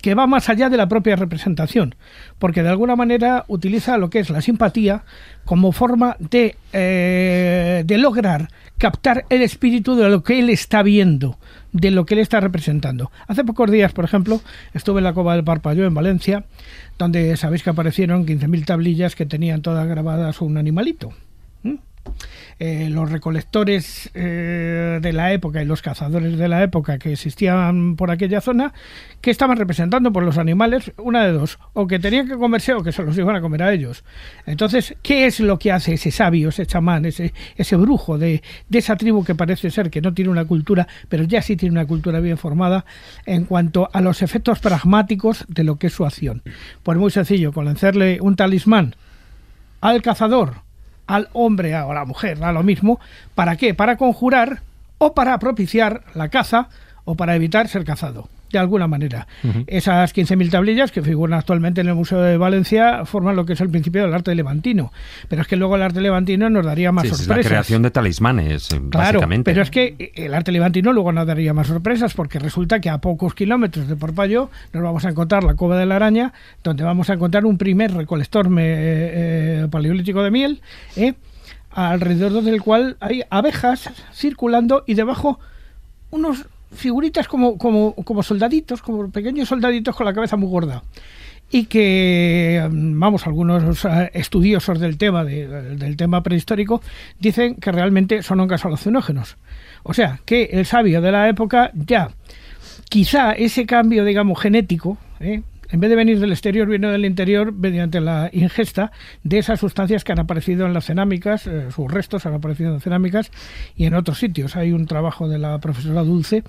que 0.00 0.14
va 0.14 0.26
más 0.26 0.48
allá 0.48 0.68
de 0.68 0.76
la 0.76 0.88
propia 0.88 1.16
representación, 1.16 1.94
porque 2.38 2.62
de 2.62 2.68
alguna 2.68 2.96
manera 2.96 3.44
utiliza 3.48 3.98
lo 3.98 4.10
que 4.10 4.20
es 4.20 4.30
la 4.30 4.40
simpatía 4.40 5.04
como 5.44 5.72
forma 5.72 6.16
de, 6.18 6.56
eh, 6.72 7.82
de 7.84 7.98
lograr 7.98 8.48
captar 8.78 9.24
el 9.28 9.42
espíritu 9.42 9.94
de 9.94 10.08
lo 10.08 10.22
que 10.22 10.38
él 10.38 10.48
está 10.48 10.82
viendo, 10.82 11.38
de 11.72 11.90
lo 11.90 12.06
que 12.06 12.14
él 12.14 12.20
está 12.20 12.40
representando. 12.40 13.10
Hace 13.28 13.44
pocos 13.44 13.70
días, 13.70 13.92
por 13.92 14.04
ejemplo, 14.04 14.40
estuve 14.72 15.00
en 15.00 15.04
la 15.04 15.12
Cova 15.12 15.34
del 15.34 15.44
Parpallo 15.44 15.84
en 15.84 15.94
Valencia, 15.94 16.44
donde 16.98 17.36
sabéis 17.36 17.62
que 17.62 17.70
aparecieron 17.70 18.26
15.000 18.26 18.64
tablillas 18.64 19.14
que 19.14 19.26
tenían 19.26 19.62
todas 19.62 19.86
grabadas 19.86 20.40
un 20.40 20.56
animalito. 20.56 21.12
Eh, 22.62 22.90
los 22.90 23.10
recolectores 23.10 24.10
eh, 24.12 24.98
de 25.00 25.12
la 25.14 25.32
época 25.32 25.62
y 25.62 25.64
los 25.64 25.80
cazadores 25.80 26.36
de 26.36 26.46
la 26.46 26.62
época 26.62 26.98
que 26.98 27.12
existían 27.12 27.96
por 27.96 28.10
aquella 28.10 28.42
zona, 28.42 28.74
que 29.22 29.30
estaban 29.30 29.56
representando 29.56 30.12
por 30.12 30.24
los 30.24 30.36
animales, 30.36 30.92
una 30.98 31.24
de 31.24 31.32
dos, 31.32 31.58
o 31.72 31.86
que 31.86 31.98
tenían 31.98 32.28
que 32.28 32.36
comerse 32.36 32.74
o 32.74 32.82
que 32.82 32.92
se 32.92 33.02
los 33.02 33.16
iban 33.16 33.34
a 33.34 33.40
comer 33.40 33.62
a 33.62 33.72
ellos. 33.72 34.04
Entonces, 34.44 34.94
¿qué 35.02 35.24
es 35.24 35.40
lo 35.40 35.58
que 35.58 35.72
hace 35.72 35.94
ese 35.94 36.10
sabio, 36.10 36.50
ese 36.50 36.66
chamán, 36.66 37.06
ese, 37.06 37.32
ese 37.56 37.76
brujo 37.76 38.18
de, 38.18 38.42
de 38.68 38.78
esa 38.78 38.94
tribu 38.94 39.24
que 39.24 39.34
parece 39.34 39.70
ser 39.70 39.88
que 39.88 40.02
no 40.02 40.12
tiene 40.12 40.30
una 40.30 40.44
cultura, 40.44 40.86
pero 41.08 41.24
ya 41.24 41.40
sí 41.40 41.56
tiene 41.56 41.72
una 41.72 41.86
cultura 41.86 42.20
bien 42.20 42.36
formada 42.36 42.84
en 43.24 43.46
cuanto 43.46 43.88
a 43.90 44.02
los 44.02 44.20
efectos 44.20 44.58
pragmáticos 44.58 45.46
de 45.48 45.64
lo 45.64 45.76
que 45.76 45.86
es 45.86 45.94
su 45.94 46.04
acción? 46.04 46.42
Pues 46.82 46.98
muy 46.98 47.10
sencillo, 47.10 47.54
con 47.54 47.64
lanzarle 47.64 48.18
un 48.20 48.36
talismán 48.36 48.96
al 49.80 50.02
cazador, 50.02 50.56
al 51.10 51.28
hombre 51.32 51.74
o 51.74 51.90
a 51.90 51.94
la 51.94 52.04
mujer, 52.04 52.38
da 52.38 52.52
lo 52.52 52.62
mismo. 52.62 53.00
¿Para 53.34 53.56
qué? 53.56 53.74
Para 53.74 53.96
conjurar 53.96 54.62
o 54.98 55.14
para 55.14 55.38
propiciar 55.38 56.02
la 56.14 56.28
caza 56.28 56.68
o 57.04 57.16
para 57.16 57.34
evitar 57.34 57.68
ser 57.68 57.84
cazado 57.84 58.28
de 58.50 58.58
alguna 58.58 58.86
manera. 58.86 59.26
Esas 59.66 60.14
15.000 60.14 60.50
tablillas 60.50 60.92
que 60.92 61.02
figuran 61.02 61.38
actualmente 61.38 61.80
en 61.80 61.88
el 61.88 61.94
Museo 61.94 62.20
de 62.20 62.36
Valencia 62.36 63.04
forman 63.04 63.36
lo 63.36 63.44
que 63.44 63.54
es 63.54 63.60
el 63.60 63.70
principio 63.70 64.02
del 64.02 64.14
arte 64.14 64.34
levantino. 64.34 64.92
Pero 65.28 65.42
es 65.42 65.48
que 65.48 65.56
luego 65.56 65.76
el 65.76 65.82
arte 65.82 66.00
levantino 66.00 66.50
nos 66.50 66.64
daría 66.64 66.92
más 66.92 67.08
sorpresas. 67.08 67.38
Es 67.38 67.44
la 67.44 67.48
creación 67.48 67.82
de 67.82 67.90
talismanes, 67.90 68.72
eh, 68.72 68.80
claro, 68.90 69.20
Pero 69.44 69.62
es 69.62 69.70
que 69.70 70.12
el 70.14 70.34
arte 70.34 70.52
levantino 70.52 70.92
luego 70.92 71.12
nos 71.12 71.26
daría 71.26 71.54
más 71.54 71.68
sorpresas 71.68 72.14
porque 72.14 72.38
resulta 72.38 72.80
que 72.80 72.90
a 72.90 72.98
pocos 72.98 73.34
kilómetros 73.34 73.88
de 73.88 73.96
Porpayo 73.96 74.50
nos 74.72 74.82
vamos 74.82 75.04
a 75.04 75.10
encontrar 75.10 75.44
la 75.44 75.54
Cueva 75.54 75.78
de 75.78 75.86
la 75.86 75.96
Araña, 75.96 76.32
donde 76.62 76.84
vamos 76.84 77.10
a 77.10 77.14
encontrar 77.14 77.44
un 77.44 77.58
primer 77.58 77.92
recolector 77.92 78.46
eh, 78.46 78.50
eh, 78.58 79.68
paleolítico 79.70 80.22
de 80.22 80.30
miel, 80.30 80.62
alrededor 81.70 82.42
del 82.42 82.60
cual 82.62 82.96
hay 83.00 83.22
abejas 83.30 83.90
circulando 84.12 84.84
y 84.86 84.94
debajo 84.94 85.38
unos 86.10 86.46
figuritas 86.72 87.28
como, 87.28 87.58
como, 87.58 87.94
como 87.94 88.22
soldaditos, 88.22 88.82
como 88.82 89.10
pequeños 89.10 89.48
soldaditos 89.48 89.94
con 89.94 90.06
la 90.06 90.14
cabeza 90.14 90.36
muy 90.36 90.48
gorda. 90.48 90.82
y 91.52 91.64
que, 91.66 92.64
vamos, 92.70 93.26
algunos 93.26 93.84
estudiosos 94.12 94.78
del 94.78 94.96
tema, 94.98 95.24
del 95.24 95.96
tema 95.96 96.22
prehistórico, 96.22 96.80
dicen 97.18 97.56
que 97.56 97.72
realmente 97.72 98.22
son 98.22 98.38
hongos 98.40 98.64
alucinógenos. 98.64 99.36
O 99.82 99.92
sea, 99.92 100.20
que 100.24 100.44
el 100.52 100.64
sabio 100.66 101.00
de 101.00 101.10
la 101.10 101.28
época 101.28 101.72
ya, 101.74 102.10
quizá 102.88 103.32
ese 103.32 103.66
cambio, 103.66 104.04
digamos, 104.04 104.40
genético, 104.40 104.96
¿eh? 105.18 105.42
En 105.70 105.80
vez 105.80 105.90
de 105.90 105.96
venir 105.96 106.18
del 106.20 106.32
exterior, 106.32 106.68
viene 106.68 106.88
del 106.88 107.04
interior 107.04 107.52
mediante 107.52 108.00
la 108.00 108.28
ingesta 108.32 108.92
de 109.22 109.38
esas 109.38 109.60
sustancias 109.60 110.04
que 110.04 110.12
han 110.12 110.18
aparecido 110.18 110.66
en 110.66 110.74
las 110.74 110.86
cerámicas, 110.86 111.46
eh, 111.46 111.68
sus 111.74 111.90
restos 111.90 112.26
han 112.26 112.34
aparecido 112.34 112.74
en 112.74 112.80
cerámicas 112.80 113.30
y 113.76 113.86
en 113.86 113.94
otros 113.94 114.18
sitios. 114.18 114.56
Hay 114.56 114.72
un 114.72 114.86
trabajo 114.86 115.28
de 115.28 115.38
la 115.38 115.58
profesora 115.58 116.02
Dulce 116.02 116.42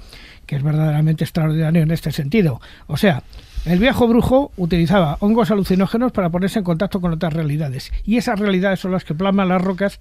que 0.45 0.55
es 0.55 0.63
verdaderamente 0.63 1.23
extraordinario 1.23 1.83
en 1.83 1.91
este 1.91 2.11
sentido. 2.11 2.59
O 2.87 2.97
sea, 2.97 3.23
el 3.65 3.77
viejo 3.77 4.07
brujo 4.07 4.51
utilizaba 4.57 5.17
hongos 5.19 5.51
alucinógenos 5.51 6.11
para 6.11 6.29
ponerse 6.29 6.59
en 6.59 6.65
contacto 6.65 6.99
con 6.99 7.13
otras 7.13 7.33
realidades. 7.33 7.91
Y 8.03 8.17
esas 8.17 8.39
realidades 8.39 8.79
son 8.79 8.91
las 8.91 9.05
que 9.05 9.13
plasman 9.13 9.49
las 9.49 9.61
rocas 9.61 9.99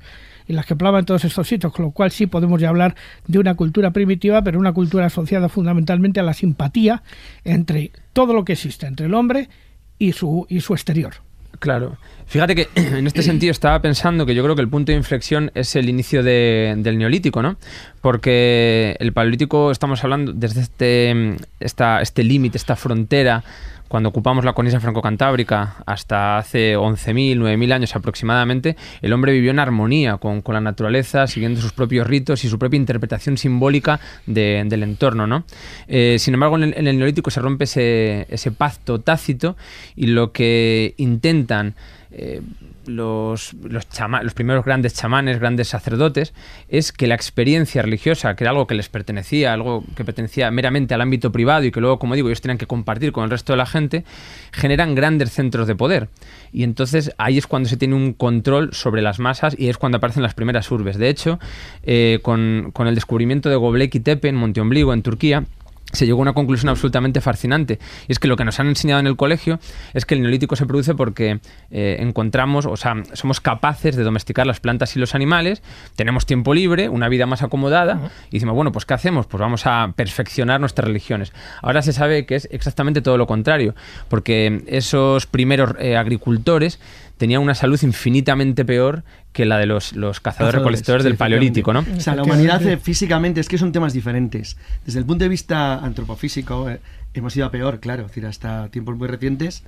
y 0.48 0.54
las 0.54 0.64
que 0.64 0.76
plasman 0.76 1.04
todos 1.04 1.24
estos 1.24 1.46
sitios, 1.46 1.72
con 1.72 1.84
lo 1.84 1.90
cual 1.90 2.10
sí 2.10 2.26
podemos 2.26 2.60
ya 2.60 2.70
hablar 2.70 2.94
de 3.26 3.38
una 3.38 3.54
cultura 3.54 3.90
primitiva, 3.90 4.42
pero 4.42 4.58
una 4.58 4.72
cultura 4.72 5.06
asociada 5.06 5.48
fundamentalmente 5.48 6.20
a 6.20 6.22
la 6.22 6.32
simpatía 6.32 7.02
entre 7.44 7.92
todo 8.14 8.32
lo 8.32 8.44
que 8.44 8.54
existe, 8.54 8.86
entre 8.86 9.06
el 9.06 9.14
hombre 9.14 9.50
y 9.98 10.12
su, 10.12 10.46
y 10.48 10.60
su 10.60 10.72
exterior. 10.72 11.14
Claro. 11.60 11.98
Fíjate 12.26 12.56
que 12.56 12.68
en 12.74 13.06
este 13.06 13.22
sentido 13.22 13.52
estaba 13.52 13.80
pensando 13.80 14.26
que 14.26 14.34
yo 14.34 14.42
creo 14.42 14.56
que 14.56 14.62
el 14.62 14.68
punto 14.68 14.90
de 14.90 14.98
inflexión 14.98 15.52
es 15.54 15.76
el 15.76 15.88
inicio 15.88 16.22
del 16.24 16.98
neolítico, 16.98 17.42
¿no? 17.42 17.56
Porque 18.00 18.96
el 18.98 19.12
paleolítico 19.12 19.70
estamos 19.70 20.02
hablando 20.02 20.32
desde 20.32 20.62
este, 20.62 21.36
esta, 21.60 22.00
este 22.00 22.24
límite, 22.24 22.56
esta 22.56 22.76
frontera 22.76 23.44
cuando 23.90 24.10
ocupamos 24.10 24.44
la 24.44 24.52
cornisa 24.52 24.78
franco-cantábrica 24.78 25.74
hasta 25.84 26.38
hace 26.38 26.76
11.000, 26.76 27.36
9.000 27.38 27.72
años 27.72 27.96
aproximadamente, 27.96 28.76
el 29.02 29.12
hombre 29.12 29.32
vivió 29.32 29.50
en 29.50 29.58
armonía 29.58 30.18
con, 30.18 30.44
la 30.46 30.60
naturaleza, 30.60 31.26
siguiendo 31.26 31.60
sus 31.60 31.72
propios 31.72 32.06
ritos 32.06 32.44
y 32.44 32.48
su 32.48 32.56
propia 32.56 32.76
interpretación 32.76 33.36
simbólica 33.36 33.98
del 34.26 34.84
entorno. 34.84 35.26
¿no? 35.26 35.42
Eh, 35.88 36.18
sin 36.20 36.34
embargo, 36.34 36.56
en 36.56 36.86
el, 36.86 36.98
neolítico 36.98 37.32
se 37.32 37.40
rompe 37.40 37.64
ese, 37.64 38.28
ese 38.30 38.52
pacto 38.52 39.00
tácito 39.00 39.56
y 39.96 40.06
lo 40.06 40.30
que 40.30 40.94
intentan 40.96 41.74
eh, 42.12 42.42
los, 42.86 43.54
los, 43.54 43.86
los, 44.22 44.34
primeros 44.34 44.64
grandes 44.64 44.94
chamanes, 44.94 45.38
grandes 45.38 45.68
sacerdotes, 45.68 46.32
es 46.68 46.92
que 46.92 47.06
la 47.06 47.14
experiencia 47.14 47.82
religiosa, 47.82 48.34
que 48.36 48.44
era 48.44 48.50
algo 48.50 48.66
que 48.66 48.74
les 48.74 48.88
pertenecía, 48.88 49.52
algo 49.52 49.84
que 49.96 50.04
pertenecía 50.04 50.50
meramente 50.50 50.94
al 50.94 51.00
ámbito 51.00 51.32
privado 51.32 51.64
y 51.64 51.70
que 51.70 51.80
luego, 51.80 51.98
como 51.98 52.14
digo, 52.14 52.28
ellos 52.28 52.40
tenían 52.40 52.58
que 52.58 52.66
compartir 52.66 53.12
con 53.12 53.24
el 53.24 53.30
resto 53.30 53.52
de 53.52 53.58
la 53.58 53.66
gente, 53.66 54.04
generan 54.52 54.94
grandes 54.94 55.30
centros 55.30 55.66
de 55.66 55.74
poder. 55.74 56.08
Y 56.52 56.64
entonces 56.64 57.12
ahí 57.18 57.38
es 57.38 57.46
cuando 57.46 57.68
se 57.68 57.76
tiene 57.76 57.94
un 57.94 58.12
control 58.12 58.72
sobre 58.72 59.02
las 59.02 59.18
masas 59.18 59.54
y 59.58 59.68
es 59.68 59.78
cuando 59.78 59.98
aparecen 59.98 60.22
las 60.22 60.34
primeras 60.34 60.70
urbes. 60.70 60.98
De 60.98 61.08
hecho, 61.08 61.38
eh, 61.82 62.18
con, 62.22 62.70
con, 62.72 62.86
el 62.86 62.94
descubrimiento 62.94 63.48
de 63.48 63.56
Göbekli 63.56 64.00
Tepe 64.00 64.28
en 64.28 64.36
Monte 64.36 64.60
Ombligo, 64.60 64.92
en 64.92 65.02
Turquía, 65.02 65.44
se 65.92 66.06
llegó 66.06 66.20
a 66.20 66.22
una 66.22 66.32
conclusión 66.32 66.68
absolutamente 66.68 67.20
fascinante. 67.20 67.78
Y 68.08 68.12
es 68.12 68.18
que 68.18 68.28
lo 68.28 68.36
que 68.36 68.44
nos 68.44 68.60
han 68.60 68.68
enseñado 68.68 69.00
en 69.00 69.06
el 69.06 69.16
colegio 69.16 69.58
es 69.94 70.04
que 70.04 70.14
el 70.14 70.22
neolítico 70.22 70.56
se 70.56 70.66
produce 70.66 70.94
porque 70.94 71.40
eh, 71.70 71.96
encontramos, 72.00 72.66
o 72.66 72.76
sea, 72.76 72.94
somos 73.12 73.40
capaces 73.40 73.96
de 73.96 74.02
domesticar 74.02 74.46
las 74.46 74.60
plantas 74.60 74.96
y 74.96 75.00
los 75.00 75.14
animales, 75.14 75.62
tenemos 75.96 76.26
tiempo 76.26 76.54
libre, 76.54 76.88
una 76.88 77.08
vida 77.08 77.26
más 77.26 77.42
acomodada, 77.42 78.10
y 78.30 78.36
decimos, 78.36 78.54
bueno, 78.54 78.72
pues 78.72 78.84
¿qué 78.84 78.94
hacemos? 78.94 79.26
Pues 79.26 79.40
vamos 79.40 79.66
a 79.66 79.92
perfeccionar 79.96 80.60
nuestras 80.60 80.86
religiones. 80.86 81.32
Ahora 81.62 81.82
se 81.82 81.92
sabe 81.92 82.26
que 82.26 82.36
es 82.36 82.48
exactamente 82.50 83.02
todo 83.02 83.18
lo 83.18 83.26
contrario, 83.26 83.74
porque 84.08 84.62
esos 84.66 85.26
primeros 85.26 85.74
eh, 85.78 85.96
agricultores 85.96 86.78
tenían 87.20 87.42
una 87.42 87.54
salud 87.54 87.78
infinitamente 87.82 88.64
peor 88.64 89.04
que 89.34 89.44
la 89.44 89.58
de 89.58 89.66
los, 89.66 89.92
los 89.92 90.20
cazadores 90.20 90.54
recolectores 90.54 91.04
del 91.04 91.16
paleolítico, 91.16 91.74
¿no? 91.74 91.84
O 91.94 92.00
sea, 92.00 92.16
la 92.16 92.22
humanidad 92.22 92.66
eh, 92.66 92.78
físicamente 92.78 93.42
es 93.42 93.48
que 93.50 93.58
son 93.58 93.72
temas 93.72 93.92
diferentes. 93.92 94.56
Desde 94.86 95.00
el 95.00 95.04
punto 95.04 95.24
de 95.24 95.28
vista 95.28 95.74
antropofísico 95.84 96.70
eh, 96.70 96.80
hemos 97.12 97.36
ido 97.36 97.44
a 97.44 97.50
peor, 97.50 97.78
claro, 97.78 98.04
es 98.04 98.08
decir, 98.08 98.24
hasta 98.24 98.68
tiempos 98.70 98.96
muy 98.96 99.06
recientes 99.06 99.64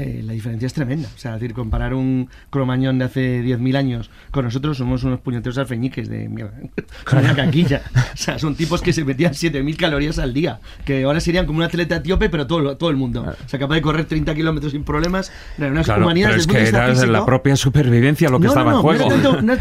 eh, 0.00 0.22
la 0.24 0.32
diferencia 0.32 0.64
es 0.64 0.72
tremenda. 0.72 1.10
O 1.14 1.18
sea, 1.18 1.34
decir, 1.34 1.52
comparar 1.52 1.92
un 1.92 2.30
cromañón 2.48 2.98
de 2.98 3.04
hace 3.04 3.42
10.000 3.42 3.76
años 3.76 4.10
con 4.30 4.46
nosotros 4.46 4.78
somos 4.78 5.04
unos 5.04 5.20
puñeteros 5.20 5.58
alfeñiques 5.58 6.08
de 6.08 6.26
mierda. 6.26 6.54
Con 7.04 7.18
una 7.18 7.34
caquilla. 7.34 7.82
O 8.10 8.22
sea, 8.22 8.38
son 8.38 8.54
tipos 8.54 8.82
que 8.82 8.92
se 8.92 9.04
metían 9.04 9.32
7.000 9.32 9.76
calorías 9.76 10.18
al 10.18 10.34
día. 10.34 10.60
Que 10.84 11.04
ahora 11.04 11.20
serían 11.20 11.46
como 11.46 11.58
un 11.58 11.64
atleta 11.64 11.96
etíope, 11.96 12.28
pero 12.28 12.46
todo, 12.46 12.76
todo 12.76 12.90
el 12.90 12.96
mundo. 12.96 13.22
O 13.22 13.48
sea, 13.48 13.58
capaz 13.58 13.76
de 13.76 13.82
correr 13.82 14.04
30 14.04 14.34
kilómetros 14.34 14.72
sin 14.72 14.84
problemas. 14.84 15.32
Unas 15.58 15.86
claro, 15.86 16.08
pero 16.12 16.34
es 16.34 16.46
que 16.46 16.68
era 16.68 16.92
la 17.06 17.24
propia 17.24 17.56
supervivencia 17.56 18.28
lo 18.28 18.40
que 18.40 18.46
estaba 18.46 18.72
en 18.72 18.78
juego. 18.78 19.08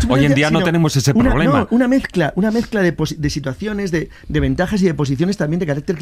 Hoy 0.09 0.25
en 0.25 0.33
día 0.33 0.51
no 0.51 0.63
tenemos 0.63 0.95
ese 0.95 1.13
problema. 1.13 1.67
una 1.69 1.87
mezcla, 1.87 2.33
una 2.35 2.51
mezcla 2.51 2.81
de, 2.81 2.95
de 3.17 3.29
situaciones, 3.29 3.91
de, 3.91 4.09
de, 4.27 4.39
ventajas 4.39 4.81
y 4.81 4.85
de 4.85 4.93
posiciones 4.93 5.37
también 5.37 5.59
de 5.59 5.65
carácter 5.65 5.97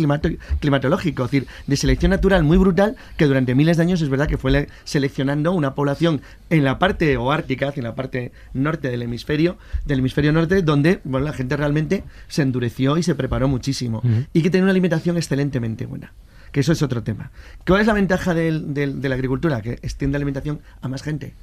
climatológico. 0.60 1.26
Es 1.26 1.32
decir, 1.32 1.48
de 1.66 1.78
selección 1.78 2.12
natural 2.12 2.44
muy 2.44 2.58
brutal 2.58 2.96
que 3.18 3.26
durante 3.26 3.56
miles 3.56 3.78
de 3.78 3.84
años 3.84 4.02
es 4.02 4.10
verdad 4.10 4.27
que 4.28 4.38
fue 4.38 4.68
seleccionando 4.84 5.52
una 5.52 5.76
población 5.76 6.22
en 6.50 6.64
la 6.64 6.80
parte 6.80 7.18
oártica, 7.18 7.74
en 7.76 7.84
la 7.84 7.96
parte 7.96 8.32
norte 8.54 8.90
del 8.90 9.02
hemisferio, 9.02 9.58
del 9.86 10.00
hemisferio 10.00 10.32
norte, 10.32 10.62
donde 10.62 11.00
bueno, 11.04 11.26
la 11.26 11.34
gente 11.34 11.58
realmente 11.58 12.04
se 12.28 12.42
endureció 12.42 12.98
y 12.98 13.04
se 13.04 13.16
preparó 13.16 13.48
muchísimo. 13.48 14.02
Y 14.34 14.42
que 14.42 14.50
tenía 14.50 14.64
una 14.64 14.72
alimentación 14.72 15.18
excelentemente 15.18 15.86
buena. 15.86 16.14
Que 16.52 16.62
eso 16.62 16.72
es 16.72 16.82
otro 16.82 17.04
tema. 17.04 17.32
¿Cuál 17.66 17.82
es 17.82 17.88
la 17.88 17.94
ventaja 17.94 18.34
de 18.34 18.52
la 19.02 19.16
agricultura? 19.16 19.62
Que 19.62 19.74
extiende 19.74 20.18
la 20.18 20.24
alimentación 20.24 20.62
a 20.82 20.88
más 20.88 21.04
gente. 21.04 21.34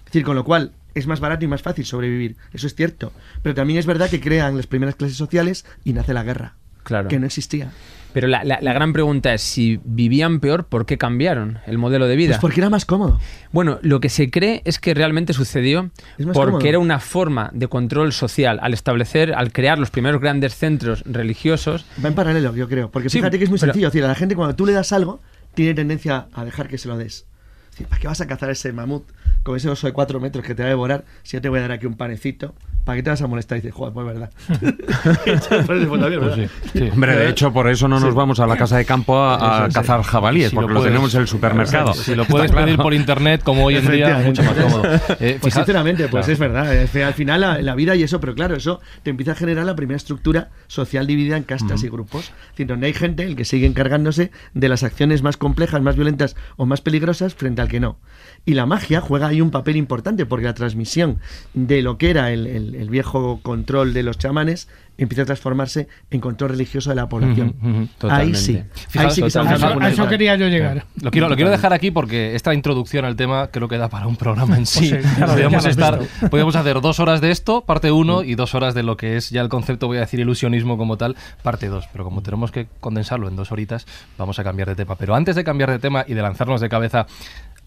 Es 0.00 0.04
decir, 0.06 0.24
con 0.24 0.34
lo 0.34 0.44
cual 0.44 0.72
es 0.94 1.06
más 1.06 1.20
barato 1.20 1.44
y 1.44 1.48
más 1.48 1.62
fácil 1.62 1.84
sobrevivir. 1.84 2.36
Eso 2.52 2.66
es 2.66 2.74
cierto. 2.74 3.12
Pero 3.42 3.54
también 3.54 3.78
es 3.78 3.86
verdad 3.86 4.10
que 4.10 4.20
crean 4.20 4.56
las 4.56 4.66
primeras 4.66 4.96
clases 4.96 5.16
sociales 5.16 5.64
y 5.84 5.92
nace 5.92 6.12
la 6.12 6.24
guerra. 6.24 6.54
Claro. 6.82 7.08
Que 7.08 7.20
no 7.20 7.26
existía. 7.26 7.70
Pero 8.12 8.26
la, 8.26 8.42
gran 8.60 8.92
pregunta 8.92 9.32
es, 9.34 9.42
si 9.42 9.80
vivían 9.84 10.40
peor, 10.40 10.64
¿por 10.64 10.86
qué 10.86 10.98
cambiaron 10.98 11.58
el 11.66 11.78
modelo 11.78 12.06
de 12.06 12.16
vida? 12.16 12.30
Pues 12.30 12.40
porque 12.40 12.60
era 12.60 12.70
más 12.70 12.84
cómodo. 12.84 13.20
Bueno, 13.52 13.78
lo 13.82 14.00
que 14.00 14.08
se 14.08 14.30
cree 14.30 14.62
es 14.64 14.78
que 14.78 14.94
realmente 14.94 15.32
sucedió 15.32 15.90
porque 16.32 16.68
era 16.68 16.78
una 16.78 16.98
forma 16.98 17.50
de 17.52 17.68
control 17.68 18.12
social. 18.12 18.58
Al 18.62 18.74
establecer, 18.74 19.32
al 19.34 19.52
crear 19.52 19.78
los 19.78 19.90
primeros 19.90 20.20
grandes 20.20 20.56
centros 20.56 21.02
religiosos... 21.06 21.86
Va 22.02 22.08
en 22.08 22.14
paralelo, 22.14 22.54
yo 22.54 22.68
creo. 22.68 22.90
Porque 22.90 23.10
fíjate 23.10 23.38
que 23.38 23.44
es 23.44 23.50
muy 23.50 23.58
sencillo. 23.58 23.88
Es 23.88 23.92
decir, 23.92 24.04
a 24.04 24.08
la 24.08 24.14
gente 24.14 24.34
cuando 24.34 24.56
tú 24.56 24.66
le 24.66 24.72
das 24.72 24.92
algo, 24.92 25.20
tiene 25.54 25.74
tendencia 25.74 26.26
a 26.32 26.44
dejar 26.44 26.68
que 26.68 26.78
se 26.78 26.88
lo 26.88 26.96
des. 26.96 27.26
¿Para 27.88 28.00
qué 28.00 28.08
vas 28.08 28.20
a 28.20 28.26
cazar 28.26 28.50
ese 28.50 28.72
mamut 28.72 29.04
con 29.42 29.56
ese 29.56 29.68
oso 29.68 29.86
de 29.86 29.92
cuatro 29.92 30.20
metros 30.20 30.44
que 30.44 30.54
te 30.54 30.62
va 30.62 30.66
a 30.66 30.70
devorar 30.70 31.04
si 31.22 31.36
yo 31.36 31.40
te 31.40 31.48
voy 31.48 31.60
a 31.60 31.62
dar 31.62 31.72
aquí 31.72 31.86
un 31.86 31.94
panecito? 31.94 32.54
¿Para 32.84 32.96
qué 32.96 33.02
te 33.02 33.10
vas 33.10 33.22
a 33.22 33.26
molestar? 33.26 33.58
Y 33.58 33.60
dices, 33.60 33.74
joder, 33.74 33.92
pues 33.92 34.06
verdad. 34.06 34.30
Pues 35.66 36.92
Hombre, 36.92 37.16
de 37.16 37.28
hecho, 37.28 37.52
por 37.52 37.68
eso 37.68 37.88
no 37.88 38.00
nos 38.00 38.14
vamos 38.14 38.40
a 38.40 38.46
la 38.46 38.56
casa 38.56 38.76
de 38.76 38.84
campo 38.84 39.18
a, 39.18 39.68
cazar 39.72 40.02
jabalíes, 40.02 40.52
porque 40.52 40.72
lo, 40.72 40.82
tenemos 40.82 41.14
en 41.14 41.22
el 41.22 41.28
supermercado. 41.28 41.94
Si 41.94 42.14
lo 42.14 42.24
puedes 42.24 42.52
pedir 42.52 42.76
por 42.76 42.94
internet, 42.94 43.42
como 43.42 43.64
hoy 43.64 43.76
en 43.76 43.90
día, 43.90 44.18
mucho 44.24 44.42
más 44.42 44.54
cómodo. 44.54 44.82
Eh, 45.20 45.38
pues 45.40 45.54
sinceramente, 45.54 46.08
pues 46.08 46.28
es 46.28 46.38
verdad. 46.38 46.68
al 46.70 47.14
final, 47.14 47.64
la, 47.64 47.74
vida 47.74 47.94
y 47.96 48.02
eso, 48.02 48.20
pero 48.20 48.34
claro, 48.34 48.56
eso 48.56 48.80
te 49.02 49.10
empieza 49.10 49.32
a 49.32 49.34
generar 49.34 49.64
la 49.64 49.76
primera 49.76 49.96
estructura 49.96 50.50
social 50.66 51.06
dividida 51.06 51.36
en 51.36 51.44
castas 51.44 51.82
y 51.82 51.88
grupos. 51.88 52.32
Es 52.56 52.66
donde 52.66 52.86
hay 52.86 52.92
gente 52.92 53.24
el 53.24 53.36
que 53.36 53.44
sigue 53.44 53.66
encargándose 53.66 54.30
de 54.54 54.68
las 54.68 54.82
acciones 54.82 55.22
más 55.22 55.36
complejas, 55.36 55.82
más 55.82 55.96
violentas 55.96 56.36
o 56.56 56.66
más 56.66 56.80
peligrosas 56.80 57.34
frente 57.34 57.62
al 57.62 57.68
que 57.68 57.80
no. 57.80 57.98
Y 58.44 58.54
la 58.54 58.66
magia 58.66 59.00
juega 59.00 59.28
ahí 59.28 59.40
un 59.40 59.50
papel 59.50 59.76
importante 59.76 60.26
porque 60.26 60.46
la 60.46 60.54
transmisión 60.54 61.18
de 61.54 61.82
lo 61.82 61.98
que 61.98 62.10
era 62.10 62.32
el, 62.32 62.69
viejo 62.88 63.40
control 63.42 63.92
de 63.92 64.02
los 64.02 64.18
chamanes 64.18 64.68
empieza 65.02 65.22
a 65.22 65.24
transformarse 65.24 65.88
en 66.10 66.20
control 66.20 66.50
religioso 66.50 66.90
de 66.90 66.96
la 66.96 67.08
población. 67.08 67.88
ahí 68.08 68.34
sí. 68.34 68.62
ahí 68.94 69.10
sí 69.10 69.22
que 69.22 69.38
a 69.38 69.88
eso 69.88 70.08
quería 70.08 70.36
yo 70.36 70.48
llegar. 70.48 70.84
Lo 71.00 71.10
quiero, 71.10 71.28
lo 71.28 71.36
quiero 71.36 71.50
dejar 71.50 71.72
aquí 71.72 71.90
porque 71.90 72.34
esta 72.34 72.52
introducción 72.52 73.04
al 73.04 73.16
tema 73.16 73.48
creo 73.48 73.66
que 73.66 73.78
da 73.78 73.88
para 73.88 74.06
un 74.06 74.16
programa 74.16 74.56
en 74.58 74.66
sí. 74.66 74.92
podríamos, 75.26 75.64
estar, 75.64 76.00
podríamos 76.28 76.54
hacer 76.54 76.80
dos 76.80 77.00
horas 77.00 77.20
de 77.20 77.30
esto, 77.30 77.62
parte 77.62 77.90
uno, 77.90 78.22
y 78.22 78.34
dos 78.34 78.54
horas 78.54 78.74
de 78.74 78.82
lo 78.82 78.96
que 78.96 79.16
es 79.16 79.30
ya 79.30 79.40
el 79.40 79.48
concepto, 79.48 79.86
voy 79.86 79.96
a 79.96 80.00
decir, 80.00 80.20
ilusionismo 80.20 80.76
como 80.76 80.98
tal, 80.98 81.16
parte 81.42 81.68
dos. 81.68 81.88
Pero 81.92 82.04
como 82.04 82.22
tenemos 82.22 82.50
que 82.50 82.68
condensarlo 82.80 83.28
en 83.28 83.36
dos 83.36 83.52
horitas, 83.52 83.86
vamos 84.18 84.38
a 84.38 84.44
cambiar 84.44 84.68
de 84.68 84.74
tema. 84.74 84.96
Pero 84.96 85.14
antes 85.14 85.34
de 85.34 85.44
cambiar 85.44 85.70
de 85.70 85.78
tema 85.78 86.04
y 86.06 86.14
de 86.14 86.22
lanzarnos 86.22 86.60
de 86.60 86.68
cabeza 86.68 87.06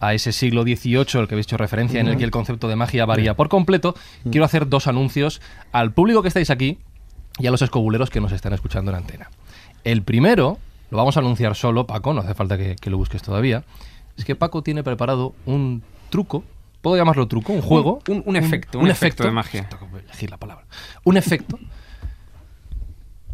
a 0.06 0.14
ese 0.14 0.32
siglo 0.32 0.62
XVIII, 0.62 1.20
el 1.20 1.28
que 1.28 1.34
he 1.34 1.40
hecho 1.40 1.56
referencia, 1.56 2.00
en 2.00 2.08
el 2.08 2.16
que 2.16 2.24
el 2.24 2.30
concepto 2.30 2.68
de 2.68 2.76
magia 2.76 3.06
varía 3.06 3.34
por 3.34 3.48
completo, 3.48 3.94
quiero 4.30 4.44
hacer 4.44 4.68
dos 4.68 4.86
anuncios 4.86 5.40
al 5.72 5.92
público 5.92 6.22
que 6.22 6.28
estáis 6.28 6.50
aquí 6.50 6.78
y 7.38 7.46
a 7.46 7.50
los 7.50 7.62
escobuleros 7.62 8.10
que 8.10 8.20
nos 8.20 8.32
están 8.32 8.52
escuchando 8.52 8.90
en 8.90 8.98
antena. 8.98 9.30
El 9.82 10.02
primero, 10.02 10.58
lo 10.90 10.98
vamos 10.98 11.16
a 11.16 11.20
anunciar 11.20 11.54
solo, 11.56 11.86
Paco, 11.86 12.12
no 12.12 12.20
hace 12.20 12.34
falta 12.34 12.56
que, 12.58 12.90
lo 12.90 12.98
busques 12.98 13.22
todavía, 13.22 13.64
es 14.16 14.24
que 14.24 14.36
Paco 14.36 14.62
tiene 14.62 14.82
preparado 14.82 15.34
un 15.46 15.82
truco, 16.10 16.44
¿puedo 16.82 16.96
llamarlo 16.96 17.26
truco? 17.26 17.52
¿Un 17.52 17.62
juego? 17.62 18.00
Un, 18.08 18.36
efecto, 18.36 18.78
un, 18.78 18.90
efecto, 18.90 19.24
de 19.24 19.30
magia. 19.30 19.68
elegir 20.04 20.30
la 20.30 20.36
palabra. 20.36 20.66
Un 21.04 21.16
efecto 21.16 21.58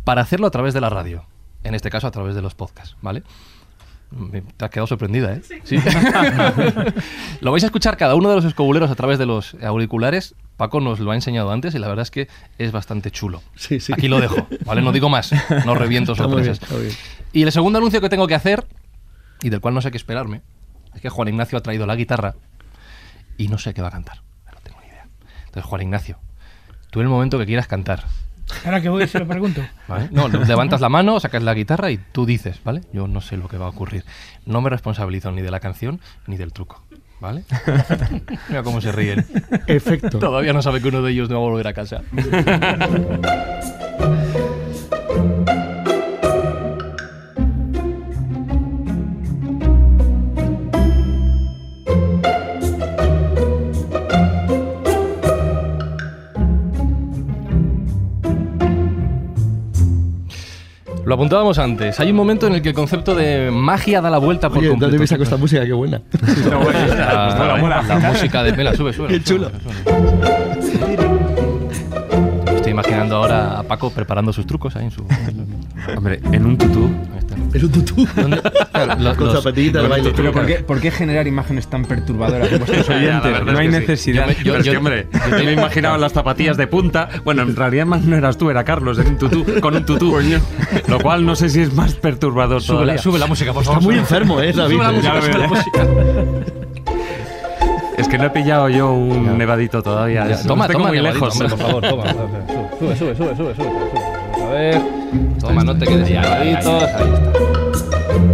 para 0.04 0.22
hacerlo 0.22 0.46
a 0.46 0.50
través 0.50 0.72
de 0.72 0.80
la 0.80 0.88
radio, 0.88 1.24
en 1.64 1.74
este 1.74 1.90
caso 1.90 2.06
a 2.06 2.10
través 2.10 2.34
de 2.34 2.42
los 2.42 2.54
podcasts, 2.54 2.96
¿vale? 3.02 3.22
Me- 4.10 4.42
Te 4.42 4.64
has 4.64 4.70
quedado 4.70 4.86
sorprendida, 4.86 5.34
¿eh? 5.34 5.42
Sí. 5.64 5.76
lo 7.40 7.52
vais 7.52 7.62
a 7.62 7.66
escuchar 7.66 7.96
cada 7.96 8.14
uno 8.14 8.28
de 8.28 8.36
los 8.36 8.44
escobuleros 8.44 8.90
a 8.90 8.94
través 8.94 9.18
de 9.18 9.26
los 9.26 9.54
auriculares. 9.62 10.34
Paco 10.56 10.80
nos 10.80 11.00
lo 11.00 11.10
ha 11.10 11.14
enseñado 11.14 11.50
antes 11.52 11.74
y 11.74 11.78
la 11.78 11.88
verdad 11.88 12.02
es 12.02 12.10
que 12.10 12.28
es 12.58 12.72
bastante 12.72 13.10
chulo. 13.10 13.42
Sí, 13.56 13.80
sí. 13.80 13.92
Aquí 13.92 14.08
lo 14.08 14.20
dejo, 14.20 14.46
¿vale? 14.66 14.82
No 14.82 14.92
digo 14.92 15.08
más, 15.08 15.32
no 15.64 15.74
reviento 15.74 16.12
Está 16.12 16.26
muy 16.28 16.42
bien, 16.42 16.54
sorpresas. 16.54 16.62
está 16.62 16.74
muy 16.74 16.84
bien. 16.86 16.96
Y 17.32 17.42
el 17.44 17.52
segundo 17.52 17.78
anuncio 17.78 18.00
que 18.00 18.08
tengo 18.08 18.26
que 18.26 18.34
hacer, 18.34 18.66
y 19.42 19.48
del 19.48 19.60
cual 19.60 19.74
no 19.74 19.80
sé 19.80 19.90
qué 19.90 19.96
esperarme, 19.96 20.42
es 20.94 21.00
que 21.00 21.08
Juan 21.08 21.28
Ignacio 21.28 21.56
ha 21.56 21.62
traído 21.62 21.86
la 21.86 21.94
guitarra 21.96 22.34
y 23.38 23.48
no 23.48 23.56
sé 23.58 23.72
qué 23.72 23.80
va 23.80 23.88
a 23.88 23.92
cantar. 23.92 24.22
No 24.52 24.58
tengo 24.62 24.80
ni 24.80 24.88
idea. 24.88 25.06
Entonces, 25.46 25.64
Juan 25.64 25.82
Ignacio, 25.82 26.18
tú 26.90 27.00
en 27.00 27.06
el 27.06 27.10
momento 27.10 27.38
que 27.38 27.46
quieras 27.46 27.66
cantar, 27.68 28.04
Ahora 28.64 28.80
que 28.80 28.88
voy, 28.88 29.06
se 29.06 29.18
lo 29.18 29.26
pregunto. 29.26 29.62
¿vale? 29.88 30.08
No, 30.10 30.28
levantas 30.28 30.80
la 30.80 30.88
mano, 30.88 31.20
sacas 31.20 31.42
la 31.42 31.54
guitarra 31.54 31.90
y 31.90 31.98
tú 31.98 32.26
dices, 32.26 32.60
¿vale? 32.64 32.82
Yo 32.92 33.06
no 33.06 33.20
sé 33.20 33.36
lo 33.36 33.48
que 33.48 33.58
va 33.58 33.66
a 33.66 33.70
ocurrir. 33.70 34.04
No 34.46 34.60
me 34.60 34.70
responsabilizo 34.70 35.30
ni 35.32 35.42
de 35.42 35.50
la 35.50 35.60
canción 35.60 36.00
ni 36.26 36.36
del 36.36 36.52
truco, 36.52 36.82
¿vale? 37.20 37.44
Mira 38.48 38.62
cómo 38.62 38.80
se 38.80 38.92
ríen. 38.92 39.24
Efecto. 39.66 40.18
Todavía 40.18 40.52
no 40.52 40.62
sabe 40.62 40.80
que 40.80 40.88
uno 40.88 41.02
de 41.02 41.12
ellos 41.12 41.28
no 41.28 41.40
va 41.40 41.46
a 41.46 41.50
volver 41.50 41.68
a 41.68 41.72
casa. 41.72 42.02
Lo 61.10 61.14
apuntábamos 61.14 61.58
antes. 61.58 61.98
Hay 61.98 62.12
un 62.12 62.16
momento 62.16 62.46
en 62.46 62.54
el 62.54 62.62
que 62.62 62.68
el 62.68 62.74
concepto 62.76 63.16
de 63.16 63.50
magia 63.50 64.00
da 64.00 64.10
la 64.10 64.18
vuelta 64.18 64.48
por 64.48 64.58
Oye, 64.58 64.68
¿dónde 64.68 64.84
completo. 64.84 65.02
me 65.02 65.06
saco 65.08 65.24
esta 65.24 65.36
música? 65.36 65.66
Qué 65.66 65.72
buena. 65.72 66.00
La, 66.48 68.10
música 68.12 68.44
de 68.44 68.52
Mela, 68.52 68.76
sube, 68.76 68.92
sube. 68.92 69.08
Qué 69.08 69.20
chulo. 69.20 69.50
Estoy 72.54 72.70
imaginando 72.70 73.16
ahora 73.16 73.58
a 73.58 73.64
Paco 73.64 73.90
preparando 73.90 74.32
sus 74.32 74.46
trucos 74.46 74.76
ahí 74.76 74.84
en 74.84 74.92
su. 74.92 75.04
Hombre, 75.96 76.20
en 76.30 76.46
un 76.46 76.56
tutú. 76.56 76.88
Ahí 77.52 77.56
está. 77.56 77.58
Es 77.58 77.64
un 77.64 77.70
tutú. 77.72 78.08
¿Dónde- 78.16 78.40
claro, 78.72 78.94
lo- 79.02 79.16
Con 79.16 79.26
los- 79.26 79.36
zapatillitas 79.36 79.82
de 79.82 79.88
baile. 79.88 80.12
Pero 80.16 80.32
¿por 80.32 80.46
qué, 80.46 80.54
por 80.56 80.80
qué 80.80 80.90
generar 80.90 81.26
imágenes 81.26 81.66
tan 81.68 81.84
perturbadoras 81.84 82.50
en 82.52 82.58
vuestros 82.58 82.88
oyentes? 82.88 83.44
No 83.44 83.58
hay 83.58 83.66
es 83.68 83.72
que 83.74 83.80
sí. 83.96 84.12
necesidad. 84.12 84.26
Yo 84.28 84.28
me- 84.28 84.34
Pero 84.44 84.56
es 84.58 84.68
que, 84.68 84.76
hombre, 84.76 85.06
yo 85.30 85.44
me 85.44 85.52
imaginaba 85.52 85.98
las 85.98 86.12
zapatillas 86.12 86.56
de 86.56 86.66
punta. 86.66 87.08
Bueno, 87.24 87.42
en 87.42 87.56
realidad 87.56 87.86
más 87.86 88.02
no 88.02 88.16
eras 88.16 88.36
tú, 88.38 88.50
era 88.50 88.64
Carlos, 88.64 88.98
en 88.98 89.08
un 89.08 89.18
tutú, 89.18 89.44
con 89.60 89.74
un 89.76 89.84
tutú. 89.84 90.16
Lo 90.88 90.98
cual 91.00 91.24
no 91.26 91.34
sé 91.36 91.48
si 91.48 91.60
es 91.60 91.74
más 91.74 91.94
perturbador 91.94 92.62
Sube 92.62 92.74
todavía. 92.76 92.94
la, 92.94 92.98
sube 93.02 93.18
la 93.18 93.26
música, 93.26 93.52
por 93.52 93.64
favor. 93.64 93.78
Está 93.80 93.86
muy 93.90 93.98
enfermo, 93.98 94.40
¿eh, 94.40 94.52
David? 94.52 94.74
Sube 94.74 94.84
la 94.84 94.92
música, 94.92 95.08
Ya 95.08 95.14
lo 95.14 95.22
sube 95.22 95.38
la 95.38 95.48
música. 95.48 95.86
Es 97.98 98.08
que 98.08 98.16
no 98.16 98.24
he 98.24 98.30
pillado 98.30 98.68
yo 98.70 98.92
un 98.92 99.36
nevadito 99.36 99.82
todavía. 99.82 100.24
Toma, 100.46 100.66
toma, 100.68 100.88
muy 100.88 100.96
nevadito, 100.98 101.26
lejos. 101.26 101.32
hombre, 101.40 101.48
por 101.48 101.58
favor, 101.58 101.82
toma. 101.88 102.04
Sube, 102.78 102.96
sube, 102.96 103.14
sube, 103.16 103.36
sube, 103.36 103.36
sube. 103.36 103.54
sube. 103.54 104.09
A 104.50 104.52
ver. 104.52 104.82
Toma, 105.38 105.62
no 105.62 105.76
te 105.78 105.86
quedes 105.86 106.10
nevaditos. 106.10 106.66
Ahí 106.66 106.82
está. 106.82 106.96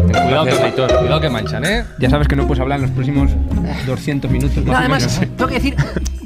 Ten 0.07 0.23
cuidado, 0.23 0.45
Gracias, 0.45 0.59
que, 0.59 0.65
Aitor. 0.65 0.99
cuidado 0.99 1.21
que 1.21 1.29
manchan, 1.31 1.65
¿eh? 1.65 1.85
Ya 1.99 2.09
sabes 2.09 2.27
que 2.27 2.37
no 2.37 2.47
puedes 2.47 2.61
hablar 2.61 2.79
en 2.79 2.83
los 2.83 2.91
próximos 2.93 3.31
200 3.87 4.31
minutos. 4.31 4.65
No, 4.65 4.73
o 4.73 4.77
además, 4.77 5.21
menos. 5.21 5.21
tengo 5.37 5.49
que 5.49 5.55
decir 5.55 5.77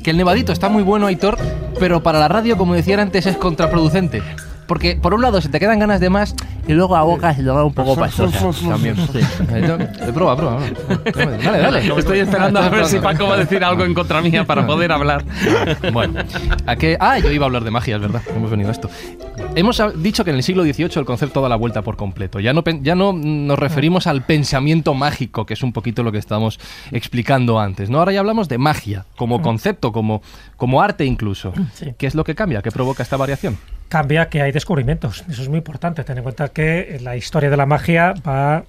que 0.03 0.11
el 0.11 0.17
nevadito 0.17 0.53
está 0.53 0.69
muy 0.69 0.85
bueno, 0.85 1.07
Aitor, 1.07 1.37
pero 1.81 2.03
para 2.03 2.21
la 2.21 2.29
radio, 2.29 2.57
como 2.57 2.75
decía 2.75 3.01
antes, 3.01 3.27
es 3.27 3.37
contraproducente. 3.37 4.23
Porque 4.71 4.95
por 4.95 5.15
un 5.15 5.21
lado 5.21 5.41
se 5.41 5.49
te 5.49 5.59
quedan 5.59 5.81
ganas 5.81 5.99
de 5.99 6.11
más 6.11 6.37
y 6.69 6.75
luego 6.75 6.95
a 6.95 7.03
boca 7.03 7.35
se 7.35 7.43
te 7.43 7.49
va 7.49 7.65
un 7.65 7.75
poco 7.75 7.97
pasosa 7.97 8.53
también. 8.69 8.95
Eh, 9.53 10.13
Prueba, 10.15 10.37
prueba. 10.37 10.59
prueba. 11.13 11.37
Dale, 11.39 11.59
dale. 11.59 11.93
Estoy 11.99 12.21
esperando 12.21 12.61
a 12.61 12.69
ver 12.69 12.87
si 12.87 13.01
Paco 13.01 13.27
va 13.27 13.35
a 13.35 13.39
decir 13.39 13.65
algo 13.65 13.85
en 13.85 13.95
contra 13.95 14.23
mía 14.23 14.45
para 14.45 14.65
poder 14.65 14.93
hablar. 14.93 15.25
Bueno, 15.93 16.21
¿a 16.67 16.77
qué? 16.77 16.97
Ah, 17.01 17.19
yo 17.19 17.33
iba 17.33 17.47
a 17.47 17.49
hablar 17.49 17.65
de 17.65 17.73
magia, 17.73 17.97
es 17.97 18.01
verdad. 18.01 18.23
Hemos 18.33 18.49
venido 18.49 18.69
a 18.69 18.73
esto. 18.73 18.89
Hemos 19.57 19.83
dicho 20.01 20.23
que 20.25 20.31
en 20.31 20.37
el 20.37 20.45
siglo 20.45 20.63
XVIII 20.63 20.91
el 20.95 21.05
concepto 21.05 21.43
da 21.43 21.49
la 21.49 21.57
vuelta 21.57 21.83
por 21.83 21.97
completo. 21.97 22.39
Ya 22.39 22.53
no, 22.53 22.63
ya 22.81 22.95
no 22.95 23.13
nos 23.13 23.59
referimos 23.59 24.07
al 24.07 24.23
pensamiento 24.23 24.95
mágico, 24.95 25.47
que 25.47 25.55
es 25.55 25.65
un 25.65 25.73
poquito 25.73 26.05
lo 26.05 26.13
que 26.13 26.19
estábamos 26.19 26.61
explicando 26.93 27.59
antes. 27.59 27.91
¿no? 27.91 27.99
Ahora 27.99 28.13
ya 28.13 28.21
hablamos 28.21 28.49
de 28.49 28.59
magia, 28.59 29.05
como 29.17 29.43
concepto, 29.43 29.91
como, 29.91 30.23
como 30.61 30.81
arte 30.81 31.05
incluso. 31.05 31.53
Sí. 31.75 31.95
¿Qué 31.99 32.07
es 32.07 32.15
lo 32.15 32.23
que 32.23 32.37
cambia? 32.37 32.63
¿Qué 32.63 32.71
provoca 32.71 33.03
esta 33.03 33.17
variación? 33.17 33.59
cambia 33.91 34.29
que 34.29 34.41
hay 34.41 34.53
descubrimientos. 34.53 35.25
Eso 35.29 35.43
es 35.43 35.49
muy 35.49 35.59
importante. 35.59 36.05
Ten 36.05 36.17
en 36.17 36.23
cuenta 36.23 36.49
que 36.49 36.99
la 37.03 37.17
historia 37.17 37.51
de 37.51 37.57
la 37.57 37.67
magia 37.67 38.15
va 38.27 38.65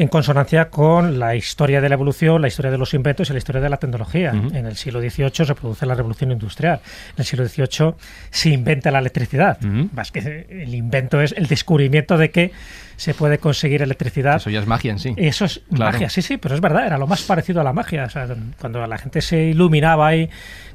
en 0.00 0.08
consonancia 0.08 0.70
con 0.70 1.18
la 1.18 1.36
historia 1.36 1.82
de 1.82 1.88
la 1.90 1.94
evolución, 1.94 2.40
la 2.40 2.48
historia 2.48 2.70
de 2.70 2.78
los 2.78 2.94
inventos 2.94 3.28
y 3.28 3.32
la 3.34 3.38
historia 3.38 3.60
de 3.60 3.68
la 3.68 3.76
tecnología. 3.76 4.30
En 4.30 4.64
el 4.64 4.74
siglo 4.76 4.98
XVIII 4.98 5.44
se 5.44 5.54
produce 5.54 5.84
la 5.84 5.94
revolución 5.94 6.32
industrial. 6.32 6.80
En 7.10 7.14
el 7.18 7.24
siglo 7.26 7.46
XVIII 7.46 7.94
se 8.30 8.48
inventa 8.48 8.90
la 8.90 8.98
electricidad. 9.00 9.58
Ujú. 9.62 9.90
Más 9.92 10.10
que 10.10 10.46
el 10.48 10.74
invento 10.74 11.20
es 11.20 11.32
el 11.36 11.46
descubrimiento 11.48 12.16
de 12.16 12.30
que 12.30 12.50
se 12.96 13.12
puede 13.12 13.36
conseguir 13.38 13.82
electricidad 13.82 14.36
Eso 14.36 14.48
ya 14.48 14.60
es 14.60 14.66
magia 14.66 14.92
en 14.92 14.98
sí. 14.98 15.12
eso 15.18 15.44
es 15.44 15.60
Claro. 15.74 15.92
magia, 15.92 16.08
sí, 16.08 16.22
sí, 16.22 16.38
pero 16.38 16.54
es 16.54 16.62
verdad, 16.62 16.86
era 16.86 16.96
lo 16.96 17.06
más 17.06 17.20
parecido 17.22 17.60
a 17.60 17.64
la 17.64 17.74
magia. 17.74 18.04
O 18.04 18.10
sea, 18.10 18.26
cuando 18.58 18.86
la 18.86 18.96
gente 18.96 19.20
se 19.20 19.42
iluminaba 19.48 20.06
ahí 20.08 20.30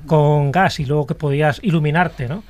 con 0.06 0.52
gas 0.52 0.80
y 0.80 0.86
luego 0.86 1.08
que 1.08 1.16
podías 1.16 1.60
iluminarte, 1.64 2.28
¿no? 2.28 2.44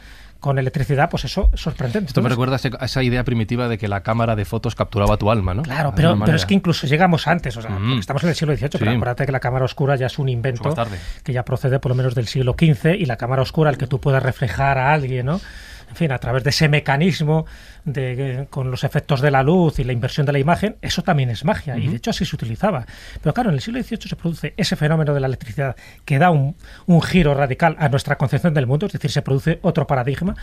Con 0.46 0.60
electricidad, 0.60 1.10
pues 1.10 1.26
eso 1.26 1.50
es 1.56 1.60
sorprendente. 1.60 2.10
Esto 2.10 2.22
me 2.22 2.30
recuerda 2.30 2.60
a 2.80 2.86
esa 2.86 3.02
idea 3.02 3.24
primitiva 3.24 3.68
de 3.68 3.80
que 3.80 3.88
la 3.88 4.04
cámara 4.04 4.36
de 4.36 4.46
fotos 4.46 4.76
capturaba 4.76 5.18
tu 5.18 5.32
alma, 5.32 5.56
¿no? 5.56 5.64
Claro, 5.64 5.92
pero, 5.96 6.16
es 6.36 6.46
que 6.46 6.54
incluso 6.54 6.86
llegamos 6.86 7.26
antes, 7.26 7.58
o 7.58 7.64
sea, 7.64 7.72
Mm. 7.72 7.98
estamos 7.98 8.22
en 8.22 8.30
el 8.30 8.36
siglo 8.36 8.56
XVIII, 8.56 8.70
Sí. 8.74 8.78
pero 8.78 8.92
acuérdate 8.92 9.26
que 9.26 9.32
la 9.32 9.40
cámara 9.40 9.66
oscura 9.66 9.96
ya 9.96 10.06
es 10.06 10.20
un 10.20 10.30
invento 10.30 10.76
que 11.24 11.34
ya 11.34 11.44
procede 11.44 11.80
por 11.80 11.90
lo 11.90 11.96
menos 11.96 12.14
del 12.14 12.28
siglo 12.28 12.54
XV 12.56 12.94
y 12.96 13.06
la 13.06 13.18
cámara 13.18 13.42
oscura, 13.42 13.72
el 13.72 13.80
que 13.80 13.88
tú 13.88 14.00
puedas 14.00 14.22
reflejar 14.22 14.78
a 14.78 14.94
alguien, 14.94 15.26
¿no? 15.26 15.42
En 15.90 15.96
fin, 15.96 16.12
a 16.12 16.18
través 16.18 16.44
de 16.44 16.50
ese 16.50 16.68
mecanismo 16.68 17.46
de, 17.84 18.48
con 18.50 18.72
los 18.72 18.84
efectos 18.84 19.22
de 19.22 19.32
la 19.32 19.44
luz 19.44 19.80
y 19.80 19.84
la 19.84 19.94
inversión 19.94 20.26
de 20.26 20.34
la 20.34 20.40
imagen, 20.40 20.76
eso 20.82 21.04
también 21.04 21.30
es 21.30 21.46
magia 21.46 21.78
y 21.78 21.88
de 21.88 21.96
hecho 21.96 22.10
así 22.10 22.26
se 22.26 22.36
utilizaba. 22.36 22.86
Pero 23.22 23.34
claro, 23.34 23.50
en 23.50 23.56
el 23.56 23.62
siglo 23.62 23.82
XVIII 23.82 24.10
se 24.10 24.16
produce 24.16 24.54
ese 24.58 24.76
fenómeno 24.76 25.14
de 25.14 25.20
la 25.20 25.28
electricidad 25.28 25.76
que 26.04 26.20
da 26.20 26.32
un, 26.32 26.56
un 26.86 27.02
giro 27.02 27.34
radical 27.34 27.76
a 27.80 27.90
nuestra 27.90 28.18
concepción 28.18 28.54
del 28.54 28.68
mundo, 28.68 28.88
es 28.88 28.94
decir, 28.94 29.12
se 29.12 29.22
produce 29.22 29.60
otro 29.62 29.88
paradigma. 29.88 30.36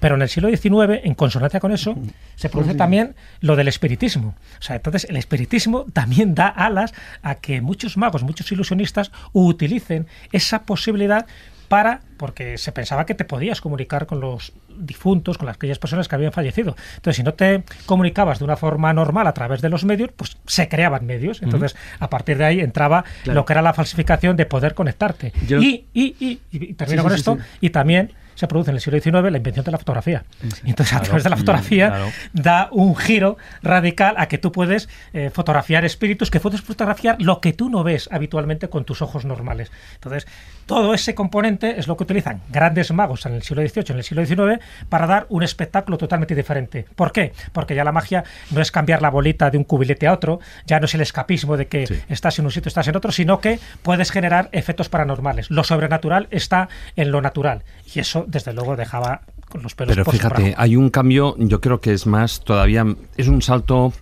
Pero 0.00 0.14
en 0.14 0.22
el 0.22 0.28
siglo 0.28 0.48
XIX, 0.48 1.00
en 1.04 1.14
consonancia 1.14 1.60
con 1.60 1.72
eso, 1.72 1.96
se 2.34 2.48
produce 2.48 2.74
también 2.74 3.14
lo 3.40 3.56
del 3.56 3.68
espiritismo. 3.68 4.34
O 4.58 4.62
sea, 4.62 4.76
entonces 4.76 5.06
el 5.08 5.16
espiritismo 5.16 5.86
también 5.92 6.34
da 6.34 6.48
alas 6.48 6.92
a 7.22 7.36
que 7.36 7.60
muchos 7.60 7.96
magos, 7.96 8.22
muchos 8.22 8.50
ilusionistas 8.52 9.10
utilicen 9.32 10.06
esa 10.32 10.64
posibilidad 10.64 11.26
para, 11.68 12.00
porque 12.16 12.58
se 12.58 12.72
pensaba 12.72 13.06
que 13.06 13.14
te 13.14 13.24
podías 13.24 13.60
comunicar 13.60 14.06
con 14.06 14.20
los 14.20 14.52
difuntos, 14.78 15.38
con 15.38 15.48
aquellas 15.48 15.78
personas 15.78 16.08
que 16.08 16.14
habían 16.14 16.32
fallecido. 16.32 16.76
Entonces, 16.96 17.16
si 17.16 17.22
no 17.22 17.34
te 17.34 17.62
comunicabas 17.86 18.38
de 18.38 18.44
una 18.44 18.56
forma 18.56 18.92
normal 18.92 19.26
a 19.26 19.32
través 19.32 19.60
de 19.62 19.68
los 19.68 19.84
medios, 19.84 20.10
pues 20.14 20.36
se 20.46 20.68
creaban 20.68 21.06
medios. 21.06 21.42
Entonces, 21.42 21.76
a 21.98 22.10
partir 22.10 22.38
de 22.38 22.44
ahí 22.44 22.60
entraba 22.60 23.04
Claro. 23.24 23.40
lo 23.40 23.44
que 23.44 23.52
era 23.52 23.62
la 23.62 23.72
falsificación 23.74 24.36
de 24.36 24.46
poder 24.46 24.74
conectarte. 24.74 25.32
Yo- 25.46 25.60
Y, 25.60 25.86
y, 25.94 26.16
y, 26.20 26.40
y 26.52 26.74
termino 26.74 27.02
Sí, 27.02 27.08
con 27.08 27.12
sí, 27.12 27.18
esto, 27.18 27.36
sí. 27.36 27.42
y 27.62 27.70
también 27.70 28.12
se 28.34 28.46
produce 28.48 28.70
en 28.70 28.76
el 28.76 28.82
siglo 28.82 29.00
XIX 29.00 29.30
la 29.32 29.38
invención 29.38 29.64
de 29.64 29.70
la 29.70 29.78
fotografía. 29.78 30.24
Y 30.62 30.68
entonces, 30.68 30.94
a 30.94 31.00
través 31.00 31.24
de 31.24 31.30
la 31.30 31.38
fotografía, 31.38 31.88
claro. 31.88 32.06
da 32.34 32.68
un 32.70 32.94
giro 32.94 33.38
radical 33.62 34.14
a 34.18 34.28
que 34.28 34.36
tú 34.36 34.52
puedes 34.52 34.90
eh, 35.14 35.30
fotografiar 35.32 35.86
espíritus, 35.86 36.30
que 36.30 36.38
puedes 36.38 36.60
fotografiar 36.60 37.16
lo 37.22 37.40
que 37.40 37.54
tú 37.54 37.70
no 37.70 37.82
ves 37.82 38.10
habitualmente 38.12 38.68
con 38.68 38.84
tus 38.84 39.00
ojos 39.00 39.24
normales. 39.24 39.72
Entonces, 39.94 40.26
todo 40.66 40.92
ese 40.92 41.14
componente 41.14 41.78
es 41.80 41.86
lo 41.88 41.96
que 41.96 42.04
utilizan 42.06 42.40
grandes 42.48 42.92
magos 42.92 43.26
en 43.26 43.34
el 43.34 43.42
siglo 43.42 43.66
XVIII, 43.66 43.84
en 43.90 43.96
el 43.98 44.04
siglo 44.04 44.24
XIX, 44.24 44.64
para 44.88 45.06
dar 45.06 45.26
un 45.28 45.42
espectáculo 45.42 45.98
totalmente 45.98 46.34
diferente. 46.34 46.86
¿Por 46.94 47.12
qué? 47.12 47.32
Porque 47.52 47.74
ya 47.74 47.84
la 47.84 47.92
magia 47.92 48.24
no 48.50 48.60
es 48.60 48.70
cambiar 48.70 49.02
la 49.02 49.10
bolita 49.10 49.50
de 49.50 49.58
un 49.58 49.64
cubilete 49.64 50.06
a 50.06 50.12
otro, 50.12 50.40
ya 50.66 50.80
no 50.80 50.86
es 50.86 50.94
el 50.94 51.00
escapismo 51.00 51.56
de 51.56 51.66
que 51.66 52.02
estás 52.08 52.38
en 52.38 52.46
un 52.46 52.50
sitio, 52.50 52.68
estás 52.68 52.88
en 52.88 52.96
otro, 52.96 53.12
sino 53.12 53.40
que 53.40 53.58
puedes 53.82 54.10
generar 54.10 54.48
efectos 54.52 54.88
paranormales. 54.88 55.50
Lo 55.50 55.64
sobrenatural 55.64 56.28
está 56.30 56.68
en 56.94 57.10
lo 57.10 57.20
natural. 57.20 57.64
Y 57.94 58.00
eso, 58.00 58.24
desde 58.26 58.52
luego, 58.52 58.76
dejaba 58.76 59.22
con 59.48 59.62
los 59.62 59.74
pelos 59.74 59.94
Pero 59.94 60.10
fíjate, 60.10 60.54
hay 60.56 60.76
un 60.76 60.90
cambio, 60.90 61.34
yo 61.38 61.60
creo 61.60 61.80
que 61.80 61.92
es 61.92 62.06
más 62.06 62.40
todavía, 62.40 62.84
es 63.16 63.28
un 63.28 63.42
salto 63.42 63.92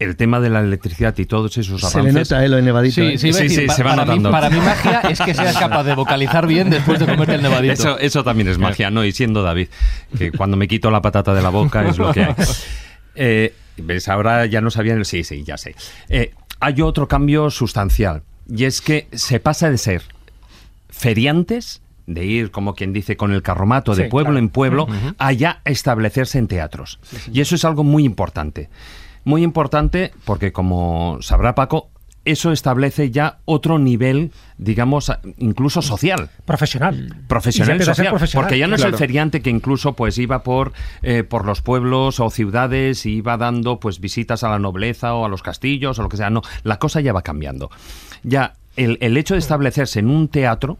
el 0.00 0.16
tema 0.16 0.40
de 0.40 0.50
la 0.50 0.60
electricidad 0.60 1.16
y 1.18 1.26
todos 1.26 1.56
esos 1.58 1.80
Se 1.80 1.98
le 2.02 2.08
avances. 2.10 2.30
nota, 2.32 2.44
eh, 2.44 2.48
lo 2.48 2.56
de 2.56 2.62
nevadito. 2.62 2.94
Sí, 2.96 3.16
sí, 3.18 3.28
a 3.30 3.32
Sí, 3.34 3.42
decir, 3.44 3.60
sí, 3.60 3.66
pa- 3.68 3.74
se 3.74 3.82
va 3.84 3.94
para, 3.96 4.16
mí, 4.16 4.20
para 4.24 4.50
magia 4.50 5.00
es 5.08 5.20
que 5.20 5.32
seas 5.34 5.56
capaz 5.56 5.84
de 5.84 5.94
vocalizar 5.94 6.46
bien 6.48 6.70
después 6.70 6.98
de 6.98 7.06
comerte 7.06 7.34
el 7.36 7.42
nevadito. 7.42 7.74
Eso, 7.74 7.98
eso 7.98 8.24
también 8.24 8.48
es 8.48 8.58
magia, 8.58 8.90
¿no? 8.90 9.04
Y 9.04 9.12
siendo 9.12 9.42
David, 9.42 9.68
que 10.18 10.32
cuando 10.32 10.56
me 10.56 10.66
quito 10.66 10.90
la 10.90 11.00
patata 11.00 11.32
de 11.34 11.42
la 11.42 11.50
boca 11.50 11.86
es 11.88 11.96
lo 11.98 12.12
que 12.12 12.24
hay. 12.24 12.34
Eh, 13.14 13.52
¿Ves? 13.76 14.08
Ahora 14.08 14.46
ya 14.46 14.60
no 14.60 14.70
sabían 14.70 14.98
el... 14.98 15.04
Sí, 15.04 15.24
sí, 15.24 15.42
ya 15.44 15.58
sé. 15.58 15.74
Eh, 16.08 16.32
hay 16.60 16.80
otro 16.80 17.08
cambio 17.08 17.50
sustancial, 17.50 18.22
y 18.48 18.64
es 18.64 18.80
que 18.80 19.08
se 19.12 19.40
pasa 19.40 19.70
de 19.70 19.78
ser 19.78 20.02
feriantes, 20.88 21.82
de 22.06 22.24
ir, 22.24 22.50
como 22.50 22.74
quien 22.74 22.92
dice, 22.92 23.16
con 23.16 23.32
el 23.32 23.42
carromato 23.42 23.94
de 23.94 24.04
Sí, 24.04 24.10
pueblo 24.10 24.30
claro. 24.30 24.38
en 24.38 24.48
pueblo, 24.48 24.88
a 25.18 25.32
ya 25.32 25.60
establecerse 25.64 26.38
en 26.38 26.48
teatros. 26.48 26.98
Y 27.32 27.40
eso 27.40 27.54
es 27.54 27.64
algo 27.64 27.84
muy 27.84 28.04
importante. 28.04 28.68
Muy 29.24 29.42
importante 29.42 30.12
porque 30.24 30.52
como 30.52 31.18
sabrá 31.20 31.54
Paco, 31.54 31.90
eso 32.24 32.52
establece 32.52 33.10
ya 33.10 33.38
otro 33.46 33.78
nivel, 33.78 34.32
digamos, 34.58 35.10
incluso 35.38 35.80
social. 35.80 36.30
Profesional. 36.44 37.16
Profesional, 37.26 37.78
Y 37.78 37.82
a 37.82 37.84
ser 37.84 37.94
social, 37.94 38.10
profesional, 38.10 38.44
porque 38.44 38.58
ya 38.58 38.66
no 38.66 38.76
es 38.76 38.82
el 38.82 38.94
feriante 38.94 39.40
que 39.40 39.50
incluso 39.50 39.94
pues 39.94 40.18
iba 40.18 40.42
por, 40.42 40.72
eh, 41.02 41.24
por 41.24 41.46
los 41.46 41.62
pueblos 41.62 42.20
o 42.20 42.28
ciudades 42.30 43.06
y 43.06 43.16
iba 43.16 43.36
dando 43.38 43.80
pues 43.80 44.00
visitas 44.00 44.44
a 44.44 44.50
la 44.50 44.58
nobleza 44.58 45.14
o 45.14 45.24
a 45.24 45.28
los 45.28 45.42
castillos 45.42 45.98
o 45.98 46.02
lo 46.02 46.08
que 46.08 46.18
sea. 46.18 46.28
No, 46.28 46.42
la 46.62 46.78
cosa 46.78 47.00
ya 47.00 47.12
va 47.12 47.22
cambiando. 47.22 47.70
Ya 48.22 48.54
el, 48.76 48.98
el 49.00 49.16
hecho 49.16 49.34
de 49.34 49.40
establecerse 49.40 49.98
en 50.00 50.10
un 50.10 50.28
teatro 50.28 50.76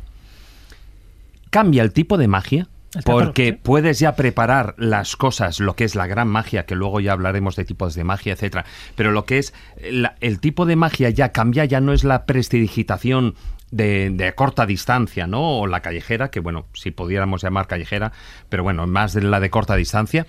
cambia 1.48 1.82
el 1.82 1.92
tipo 1.92 2.18
de 2.18 2.28
magia. 2.28 2.68
Porque 3.04 3.52
puedes 3.52 4.00
ya 4.00 4.16
preparar 4.16 4.74
las 4.76 5.14
cosas, 5.16 5.60
lo 5.60 5.76
que 5.76 5.84
es 5.84 5.94
la 5.94 6.08
gran 6.08 6.26
magia, 6.28 6.66
que 6.66 6.74
luego 6.74 6.98
ya 7.00 7.12
hablaremos 7.12 7.54
de 7.54 7.64
tipos 7.64 7.94
de 7.94 8.02
magia, 8.02 8.32
etcétera. 8.32 8.64
Pero 8.96 9.12
lo 9.12 9.24
que 9.24 9.38
es 9.38 9.54
la- 9.90 10.16
el 10.20 10.40
tipo 10.40 10.66
de 10.66 10.74
magia 10.76 11.08
ya 11.10 11.30
cambia, 11.30 11.64
ya 11.64 11.80
no 11.80 11.92
es 11.92 12.02
la 12.02 12.26
prestidigitación 12.26 13.36
de, 13.70 14.10
de 14.10 14.32
corta 14.34 14.66
distancia, 14.66 15.28
¿no? 15.28 15.60
O 15.60 15.66
la 15.68 15.80
callejera, 15.82 16.32
que 16.32 16.40
bueno, 16.40 16.66
si 16.74 16.90
pudiéramos 16.90 17.42
llamar 17.42 17.68
callejera, 17.68 18.10
pero 18.48 18.64
bueno, 18.64 18.88
más 18.88 19.12
de 19.12 19.22
la 19.22 19.38
de 19.38 19.50
corta 19.50 19.76
distancia. 19.76 20.26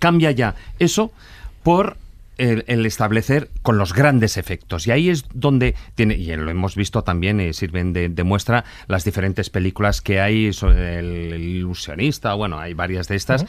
Cambia 0.00 0.32
ya 0.32 0.56
eso 0.80 1.12
por 1.62 1.96
el, 2.42 2.64
el 2.66 2.84
establecer 2.86 3.50
con 3.62 3.78
los 3.78 3.92
grandes 3.92 4.36
efectos. 4.36 4.86
Y 4.86 4.90
ahí 4.90 5.08
es 5.08 5.24
donde 5.32 5.74
tiene, 5.94 6.14
y 6.14 6.34
lo 6.36 6.50
hemos 6.50 6.74
visto 6.74 7.02
también, 7.02 7.40
eh, 7.40 7.52
sirven 7.52 7.92
de, 7.92 8.08
de 8.08 8.24
muestra 8.24 8.64
las 8.88 9.04
diferentes 9.04 9.48
películas 9.50 10.00
que 10.00 10.20
hay 10.20 10.52
sobre 10.52 10.98
el, 10.98 11.32
el 11.32 11.42
ilusionista, 11.42 12.34
bueno, 12.34 12.58
hay 12.58 12.74
varias 12.74 13.08
de 13.08 13.16
estas, 13.16 13.46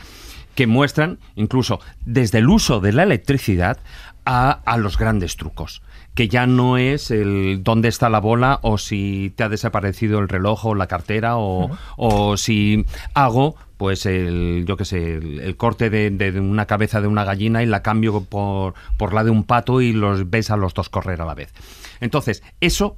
que 0.56 0.68
muestran 0.68 1.18
incluso 1.36 1.80
desde 2.06 2.38
el 2.38 2.50
uso 2.50 2.80
de 2.80 2.94
la 2.94 3.04
electricidad 3.04 3.80
a, 4.26 4.52
a 4.52 4.78
los 4.78 4.98
grandes 4.98 5.36
trucos. 5.36 5.82
Que 6.14 6.28
ya 6.28 6.46
no 6.46 6.78
es 6.78 7.10
el 7.10 7.62
dónde 7.64 7.88
está 7.88 8.08
la 8.08 8.20
bola 8.20 8.60
o 8.62 8.78
si 8.78 9.34
te 9.36 9.44
ha 9.44 9.50
desaparecido 9.50 10.20
el 10.20 10.30
reloj 10.30 10.68
o 10.68 10.76
la 10.76 10.86
cartera 10.86 11.38
o, 11.38 11.72
o 11.98 12.38
si 12.38 12.86
hago 13.16 13.56
pues 13.84 14.06
el, 14.06 14.64
yo 14.66 14.78
qué 14.78 14.86
sé, 14.86 15.16
el, 15.16 15.58
corte 15.58 15.90
de, 15.90 16.10
de- 16.10 16.40
una 16.40 16.68
cabeza 16.68 17.02
de 17.02 17.08
una 17.10 17.26
gallina 17.26 17.64
y 17.64 17.66
la 17.66 17.82
cambio 17.84 18.24
por, 18.24 18.76
por 18.98 19.14
la 19.14 19.26
de 19.26 19.30
un 19.30 19.44
pato 19.44 19.82
y 19.82 19.92
los 19.92 20.30
ves 20.30 20.52
a 20.52 20.56
los 20.56 20.74
dos 20.74 20.88
correr 20.88 21.20
a 21.20 21.26
la 21.26 21.34
vez. 21.34 21.54
Entonces, 22.00 22.44
eso 22.62 22.96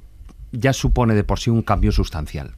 ya 0.52 0.72
supone 0.72 1.16
de 1.16 1.24
por 1.24 1.40
sí 1.40 1.50
un 1.50 1.62
cambio 1.62 1.90
sustancial. 1.90 2.52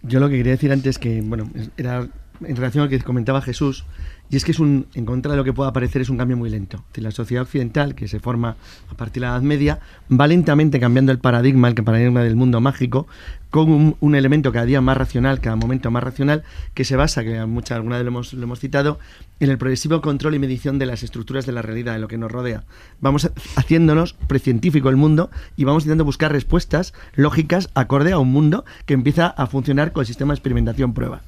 Yo 0.00 0.18
lo 0.18 0.30
que 0.30 0.38
quería 0.38 0.52
decir 0.52 0.72
antes 0.72 0.98
que, 0.98 1.20
bueno, 1.20 1.50
era 1.76 2.08
en 2.42 2.56
relación 2.56 2.80
a 2.80 2.84
lo 2.86 2.90
que 2.90 2.98
comentaba 3.00 3.42
Jesús, 3.42 3.84
y 4.30 4.36
es 4.36 4.44
que 4.44 4.52
es 4.52 4.60
un, 4.60 4.86
en 4.94 5.04
contra 5.04 5.32
de 5.32 5.36
lo 5.36 5.44
que 5.44 5.52
pueda 5.52 5.72
parecer, 5.72 6.02
es 6.02 6.08
un 6.08 6.16
cambio 6.16 6.36
muy 6.36 6.50
lento. 6.50 6.84
La 6.94 7.10
sociedad 7.10 7.42
occidental, 7.42 7.94
que 7.94 8.06
se 8.06 8.20
forma 8.20 8.56
a 8.90 8.94
partir 8.94 9.22
de 9.22 9.26
la 9.26 9.32
Edad 9.32 9.42
Media, 9.42 9.80
va 10.10 10.28
lentamente 10.28 10.78
cambiando 10.78 11.10
el 11.10 11.18
paradigma, 11.18 11.68
el 11.68 11.74
paradigma 11.74 12.22
del 12.22 12.36
mundo 12.36 12.60
mágico, 12.60 13.08
con 13.50 13.70
un, 13.72 13.96
un 13.98 14.14
elemento 14.14 14.52
cada 14.52 14.66
día 14.66 14.80
más 14.80 14.96
racional, 14.96 15.40
cada 15.40 15.56
momento 15.56 15.90
más 15.90 16.04
racional, 16.04 16.44
que 16.74 16.84
se 16.84 16.94
basa, 16.94 17.24
que 17.24 17.44
muchas, 17.46 17.76
alguna 17.76 17.96
vez 17.96 18.04
lo 18.04 18.10
hemos, 18.10 18.32
lo 18.32 18.44
hemos 18.44 18.60
citado, 18.60 19.00
en 19.40 19.50
el 19.50 19.58
progresivo 19.58 20.00
control 20.00 20.36
y 20.36 20.38
medición 20.38 20.78
de 20.78 20.86
las 20.86 21.02
estructuras 21.02 21.46
de 21.46 21.52
la 21.52 21.62
realidad, 21.62 21.94
de 21.94 21.98
lo 21.98 22.06
que 22.06 22.18
nos 22.18 22.30
rodea. 22.30 22.62
Vamos 23.00 23.30
haciéndonos 23.56 24.12
precientífico 24.12 24.90
el 24.90 24.96
mundo 24.96 25.30
y 25.56 25.64
vamos 25.64 25.84
intentando 25.84 26.04
buscar 26.04 26.30
respuestas 26.30 26.94
lógicas 27.14 27.70
acorde 27.74 28.12
a 28.12 28.18
un 28.18 28.30
mundo 28.30 28.64
que 28.86 28.94
empieza 28.94 29.26
a 29.26 29.46
funcionar 29.46 29.92
con 29.92 30.02
el 30.02 30.06
sistema 30.06 30.32
de 30.32 30.36
experimentación-prueba. 30.36 31.22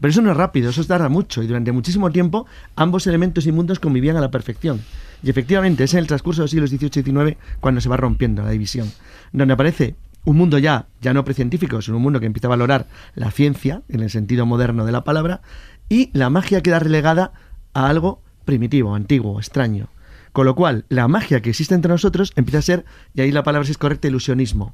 Pero 0.00 0.10
eso 0.10 0.22
no 0.22 0.30
es 0.30 0.36
rápido, 0.36 0.70
eso 0.70 0.84
tarda 0.84 1.08
mucho 1.08 1.42
y 1.42 1.46
durante 1.46 1.72
muchísimo 1.72 2.10
tiempo 2.10 2.46
ambos 2.76 3.06
elementos 3.06 3.46
y 3.46 3.52
mundos 3.52 3.78
convivían 3.78 4.16
a 4.16 4.20
la 4.20 4.30
perfección. 4.30 4.80
Y 5.22 5.30
efectivamente 5.30 5.84
es 5.84 5.94
en 5.94 6.00
el 6.00 6.06
transcurso 6.06 6.42
de 6.42 6.44
los 6.44 6.50
siglos 6.50 6.70
XVIII 6.70 7.00
y 7.00 7.02
XIX 7.02 7.38
cuando 7.60 7.80
se 7.80 7.88
va 7.88 7.96
rompiendo 7.96 8.42
la 8.42 8.50
división, 8.50 8.90
donde 9.32 9.54
aparece 9.54 9.96
un 10.24 10.36
mundo 10.36 10.58
ya, 10.58 10.86
ya 11.00 11.14
no 11.14 11.24
precientífico, 11.24 11.80
sino 11.82 11.98
un 11.98 12.02
mundo 12.02 12.20
que 12.20 12.26
empieza 12.26 12.48
a 12.48 12.50
valorar 12.50 12.86
la 13.14 13.30
ciencia, 13.30 13.82
en 13.88 14.00
el 14.00 14.10
sentido 14.10 14.46
moderno 14.46 14.84
de 14.84 14.92
la 14.92 15.04
palabra, 15.04 15.42
y 15.88 16.10
la 16.12 16.30
magia 16.30 16.62
queda 16.62 16.78
relegada 16.78 17.32
a 17.74 17.88
algo 17.88 18.22
primitivo, 18.44 18.94
antiguo, 18.94 19.38
extraño. 19.38 19.88
Con 20.32 20.46
lo 20.46 20.54
cual, 20.54 20.84
la 20.88 21.08
magia 21.08 21.42
que 21.42 21.50
existe 21.50 21.74
entre 21.74 21.92
nosotros 21.92 22.32
empieza 22.36 22.58
a 22.58 22.62
ser, 22.62 22.84
y 23.14 23.20
ahí 23.20 23.32
la 23.32 23.44
palabra 23.44 23.66
si 23.66 23.72
es 23.72 23.78
correcta, 23.78 24.08
ilusionismo. 24.08 24.72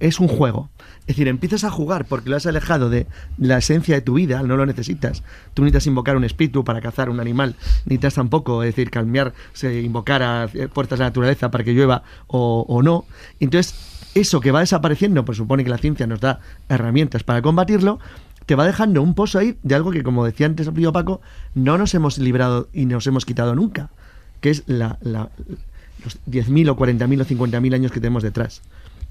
Es 0.00 0.20
un 0.20 0.28
juego. 0.28 0.68
Es 1.00 1.06
decir, 1.16 1.26
empiezas 1.28 1.64
a 1.64 1.70
jugar 1.70 2.04
porque 2.04 2.28
lo 2.28 2.36
has 2.36 2.44
alejado 2.46 2.90
de 2.90 3.06
la 3.38 3.58
esencia 3.58 3.94
de 3.94 4.02
tu 4.02 4.14
vida, 4.14 4.42
no 4.42 4.56
lo 4.58 4.66
necesitas. 4.66 5.22
Tú 5.54 5.62
necesitas 5.62 5.86
invocar 5.86 6.16
un 6.16 6.24
espíritu 6.24 6.64
para 6.64 6.80
cazar 6.82 7.08
un 7.08 7.18
animal, 7.18 7.56
necesitas 7.86 8.14
tampoco, 8.14 8.62
es 8.62 8.74
decir, 8.76 8.90
cambiar, 8.90 9.32
invocar 9.62 10.22
a 10.22 10.44
eh, 10.52 10.68
fuerzas 10.68 10.98
de 10.98 11.04
la 11.04 11.08
naturaleza 11.08 11.50
para 11.50 11.64
que 11.64 11.72
llueva 11.72 12.02
o, 12.26 12.82
no. 12.82 13.06
Entonces, 13.40 13.74
eso 14.14 14.40
que 14.40 14.50
va 14.50 14.60
desapareciendo, 14.60 15.24
pues 15.24 15.38
supone 15.38 15.64
que 15.64 15.70
la 15.70 15.78
ciencia 15.78 16.06
nos 16.06 16.20
da 16.20 16.40
herramientas 16.68 17.22
para 17.24 17.40
combatirlo, 17.40 17.98
te 18.44 18.54
va 18.56 18.66
dejando 18.66 19.00
un 19.00 19.14
pozo 19.14 19.38
ahí 19.38 19.56
de 19.62 19.74
algo 19.76 19.92
que, 19.92 20.02
como 20.02 20.26
decía 20.26 20.46
antes 20.46 20.66
el 20.66 20.92
Paco, 20.92 21.22
no 21.54 21.78
nos 21.78 21.94
hemos 21.94 22.18
librado 22.18 22.68
y 22.74 22.84
nos 22.84 23.06
hemos 23.06 23.24
quitado 23.24 23.54
nunca, 23.54 23.90
que 24.42 24.50
es 24.50 24.64
la, 24.66 24.98
la- 25.00 25.30
los 26.04 26.18
10.000 26.26 26.68
o 26.70 26.76
40.000 26.76 27.20
o 27.20 27.24
50.000 27.24 27.74
años 27.74 27.92
que 27.92 28.00
tenemos 28.00 28.22
detrás. 28.22 28.62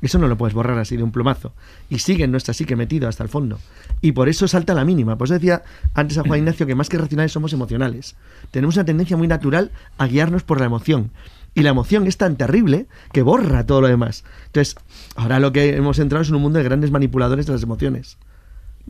Eso 0.02 0.18
no 0.18 0.28
lo 0.28 0.38
puedes 0.38 0.54
borrar 0.54 0.78
así 0.78 0.95
de 0.97 1.04
un 1.04 1.12
plumazo. 1.12 1.54
Y 1.89 2.00
sigue 2.00 2.24
en 2.24 2.32
nuestra 2.32 2.54
psique 2.54 2.76
metido 2.76 3.08
hasta 3.08 3.24
el 3.24 3.30
fondo. 3.30 3.60
Y 4.02 4.14
por 4.14 4.30
eso 4.30 4.47
salta 4.47 4.74
la 4.74 4.86
mínima. 4.86 5.18
Pues 5.18 5.30
decía 5.30 5.64
antes 5.93 6.18
a 6.18 6.24
Juan 6.24 6.39
Ignacio 6.39 6.66
que 6.66 6.76
más 6.76 6.89
que 6.89 6.97
racionales 6.97 7.32
somos 7.32 7.54
emocionales. 7.54 8.16
Tenemos 8.52 8.76
una 8.76 8.86
tendencia 8.86 9.18
muy 9.18 9.28
natural 9.28 9.72
a 9.97 10.08
guiarnos 10.08 10.43
por 10.43 10.60
la 10.60 10.66
emoción. 10.66 11.12
Y 11.54 11.62
la 11.62 11.72
emoción 11.72 12.08
es 12.08 12.18
tan 12.18 12.38
terrible 12.38 12.88
que 13.12 13.22
borra 13.22 13.66
todo 13.66 13.82
lo 13.82 13.88
demás. 13.88 14.24
Entonces, 14.45 14.76
ahora 15.16 15.39
lo 15.39 15.52
que 15.52 15.76
hemos 15.76 16.00
entrado 16.00 16.22
es 16.22 16.30
en 16.30 16.36
un 16.36 16.41
mundo 16.41 16.60
de 16.60 16.66
grandes 16.66 16.91
manipuladores 16.91 17.45
de 17.47 17.54
las 17.54 17.64
emociones. 17.64 18.18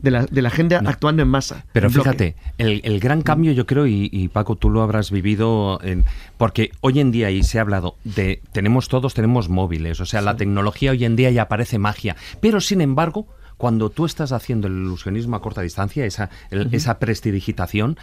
De 0.02 0.10
la, 0.10 0.24
de 0.26 0.42
la 0.42 0.50
gente 0.50 0.76
actuando 0.76 1.22
en 1.22 1.28
masa. 1.28 1.64
Pero 1.72 1.88
en 1.88 1.92
fíjate, 1.92 2.36
el, 2.58 2.80
el 2.84 3.00
gran 3.00 3.22
cambio 3.22 3.52
yo 3.52 3.66
creo, 3.66 3.86
y, 3.86 4.08
y 4.12 4.28
Paco, 4.28 4.56
tú 4.56 4.70
lo 4.70 4.82
habrás 4.82 5.10
vivido, 5.10 5.78
en- 5.82 6.04
porque 6.38 6.70
hoy 6.80 7.00
en 7.00 7.10
día, 7.10 7.30
y 7.30 7.42
se 7.42 7.58
ha 7.58 7.62
hablado 7.62 7.96
de, 8.04 8.40
tenemos 8.52 8.88
todos, 8.88 9.12
tenemos 9.14 9.48
móviles, 9.48 10.00
o 10.00 10.06
sea, 10.06 10.20
la 10.22 10.36
tecnología 10.36 10.92
hoy 10.92 11.04
en 11.04 11.16
día 11.16 11.30
ya 11.30 11.48
parece 11.48 11.78
magia, 11.78 12.16
pero 12.40 12.60
sin 12.60 12.80
embargo, 12.80 13.26
cuando 13.58 13.90
tú 13.90 14.06
estás 14.06 14.32
haciendo 14.32 14.68
el 14.68 14.74
ilusionismo 14.74 15.36
a 15.36 15.42
corta 15.42 15.60
distancia, 15.60 16.06
esa, 16.06 16.30
el- 16.50 16.68
esa 16.72 16.98
prestidigitación, 16.98 17.98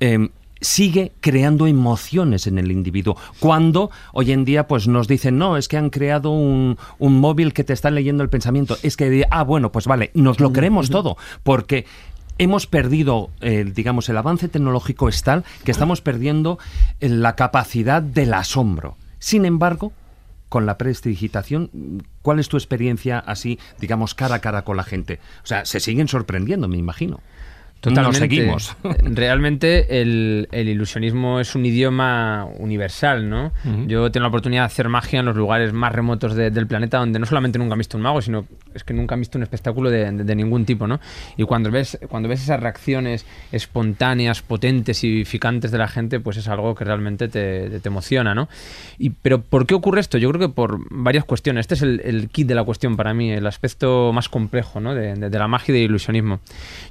em, 0.00 0.30
sigue 0.60 1.12
creando 1.20 1.66
emociones 1.66 2.46
en 2.46 2.58
el 2.58 2.70
individuo. 2.70 3.16
Cuando 3.40 3.90
hoy 4.12 4.32
en 4.32 4.44
día 4.44 4.66
pues 4.66 4.88
nos 4.88 5.08
dicen, 5.08 5.38
no, 5.38 5.56
es 5.56 5.68
que 5.68 5.76
han 5.76 5.90
creado 5.90 6.30
un, 6.30 6.78
un 6.98 7.20
móvil 7.20 7.52
que 7.52 7.64
te 7.64 7.72
está 7.72 7.90
leyendo 7.90 8.22
el 8.22 8.30
pensamiento. 8.30 8.76
Es 8.82 8.96
que, 8.96 9.26
ah, 9.30 9.44
bueno, 9.44 9.72
pues 9.72 9.86
vale, 9.86 10.10
nos 10.14 10.40
lo 10.40 10.52
creemos 10.52 10.90
todo, 10.90 11.16
porque 11.42 11.86
hemos 12.38 12.66
perdido, 12.66 13.30
eh, 13.40 13.70
digamos, 13.72 14.08
el 14.08 14.16
avance 14.16 14.48
tecnológico 14.48 15.08
es 15.08 15.22
tal 15.22 15.44
que 15.64 15.72
estamos 15.72 16.00
perdiendo 16.00 16.58
eh, 17.00 17.08
la 17.08 17.36
capacidad 17.36 18.00
del 18.02 18.34
asombro. 18.34 18.96
Sin 19.18 19.44
embargo, 19.44 19.92
con 20.48 20.64
la 20.64 20.78
prestidigitación, 20.78 22.02
¿cuál 22.22 22.38
es 22.38 22.48
tu 22.48 22.56
experiencia 22.56 23.18
así, 23.18 23.58
digamos, 23.80 24.14
cara 24.14 24.36
a 24.36 24.40
cara 24.40 24.62
con 24.62 24.76
la 24.76 24.84
gente? 24.84 25.20
O 25.42 25.46
sea, 25.46 25.64
se 25.64 25.80
siguen 25.80 26.08
sorprendiendo, 26.08 26.68
me 26.68 26.78
imagino. 26.78 27.20
Nos 28.02 28.16
seguimos. 28.28 28.76
Realmente 29.14 30.00
el, 30.00 30.48
el 30.52 30.68
ilusionismo 30.68 31.40
es 31.40 31.54
un 31.54 31.64
idioma 31.64 32.46
universal, 32.58 33.28
¿no? 33.30 33.52
Yo 33.86 34.10
tengo 34.10 34.22
la 34.24 34.28
oportunidad 34.28 34.62
de 34.62 34.66
hacer 34.66 34.88
magia 34.88 35.20
en 35.20 35.26
los 35.26 35.36
lugares 35.36 35.72
más 35.72 35.92
remotos 35.92 36.34
de- 36.34 36.50
del 36.50 36.66
planeta 36.66 36.98
donde 36.98 37.18
no 37.18 37.26
solamente 37.26 37.58
nunca 37.58 37.74
han 37.74 37.78
visto 37.78 37.96
un 37.96 38.02
mago, 38.02 38.20
sino 38.20 38.46
es 38.74 38.82
que 38.84 38.94
nunca 38.94 39.14
han 39.14 39.20
visto 39.20 39.38
un 39.38 39.42
espectáculo 39.44 39.90
de, 39.90 40.10
de- 40.10 40.24
de 40.24 40.34
ningún 40.34 40.64
tipo, 40.64 40.86
¿no? 40.86 40.98
Y 41.36 41.44
cuando 41.44 41.70
ves, 41.70 41.98
cuando 42.08 42.28
ves 42.28 42.42
esas 42.42 42.58
reacciones 42.60 43.24
espontáneas, 43.52 44.42
potentes 44.42 45.04
y 45.04 45.24
ficantes 45.24 45.70
de 45.70 45.78
la 45.78 45.88
gente, 45.88 46.20
pues 46.20 46.36
es 46.36 46.48
algo 46.48 46.74
que 46.74 46.84
realmente 46.84 47.28
te, 47.28 47.80
te 47.80 47.88
emociona, 47.88 48.34
¿no? 48.34 48.48
Y, 48.98 49.10
pero 49.10 49.40
¿por 49.42 49.66
qué 49.66 49.74
ocurre 49.74 50.00
esto? 50.00 50.18
Yo 50.18 50.28
creo 50.30 50.48
que 50.48 50.54
por 50.54 50.80
varias 50.90 51.24
cuestiones. 51.24 51.60
Este 51.64 51.74
es 51.74 51.82
el, 51.82 52.00
el 52.04 52.28
kit 52.28 52.46
de 52.48 52.54
la 52.54 52.64
cuestión 52.64 52.96
para 52.96 53.14
mí, 53.14 53.30
el 53.30 53.46
aspecto 53.46 54.12
más 54.12 54.28
complejo, 54.28 54.80
¿no? 54.80 54.94
De, 54.94 55.14
de- 55.14 55.28
de 55.30 55.38
la 55.38 55.46
magia 55.48 55.72
y 55.72 55.78
del 55.80 55.84
ilusionismo. 55.90 56.40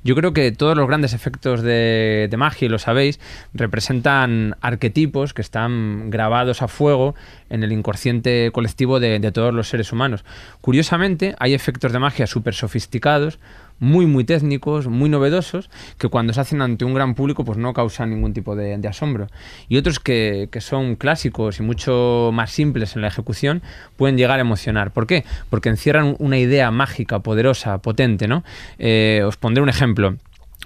Yo 0.03 0.15
creo 0.15 0.33
que 0.33 0.51
todos 0.51 0.76
los 0.77 0.87
grandes 0.87 1.13
efectos 1.13 1.61
de, 1.61 2.33
magia, 2.37 2.65
y 2.65 2.69
lo 2.69 2.79
sabéis, 2.79 3.19
representan 3.53 4.55
arquetipos 4.61 5.33
que 5.33 5.41
están 5.41 6.09
grabados 6.09 6.61
a 6.61 6.67
fuego 6.67 7.15
en 7.49 7.63
el 7.63 7.71
inconsciente 7.71 8.51
colectivo 8.53 8.99
de, 8.99 9.19
todos 9.31 9.53
los 9.53 9.69
seres 9.69 9.91
humanos. 9.91 10.23
Curiosamente, 10.61 11.35
hay 11.39 11.53
efectos 11.53 11.91
de 11.91 11.99
magia 11.99 12.27
súper 12.27 12.53
sofisticados, 12.53 13.39
muy 13.79 14.07
muy 14.07 14.23
técnicos, 14.23 14.87
muy 14.87 15.07
novedosos, 15.07 15.69
que 15.99 16.07
cuando 16.07 16.33
se 16.33 16.41
hacen 16.41 16.61
ante 16.63 16.83
un 16.83 16.95
gran 16.95 17.13
público 17.13 17.45
pues 17.45 17.59
no 17.59 17.73
causan 17.73 18.09
ningún 18.09 18.33
tipo 18.33 18.55
de, 18.55 18.75
asombro. 18.87 19.27
Y 19.69 19.77
otros 19.77 19.99
que, 19.99 20.49
que 20.51 20.61
son 20.61 20.95
clásicos 20.95 21.59
y 21.59 21.63
mucho 21.63 22.31
más 22.33 22.51
simples 22.51 22.95
en 22.95 23.01
la 23.01 23.09
ejecución 23.09 23.61
pueden 23.95 24.17
llegar 24.17 24.39
a 24.39 24.41
emocionar. 24.41 24.91
¿Por 24.91 25.07
qué? 25.07 25.25
Porque 25.49 25.69
encierran 25.69 26.15
una 26.19 26.37
idea 26.37 26.71
mágica, 26.71 27.19
poderosa, 27.19 27.77
potente, 27.79 28.27
¿no? 28.27 28.43
Eh, 28.79 29.23
os 29.25 29.37
pondré 29.37 29.61
un 29.61 29.69
ejemplo. 29.69 30.15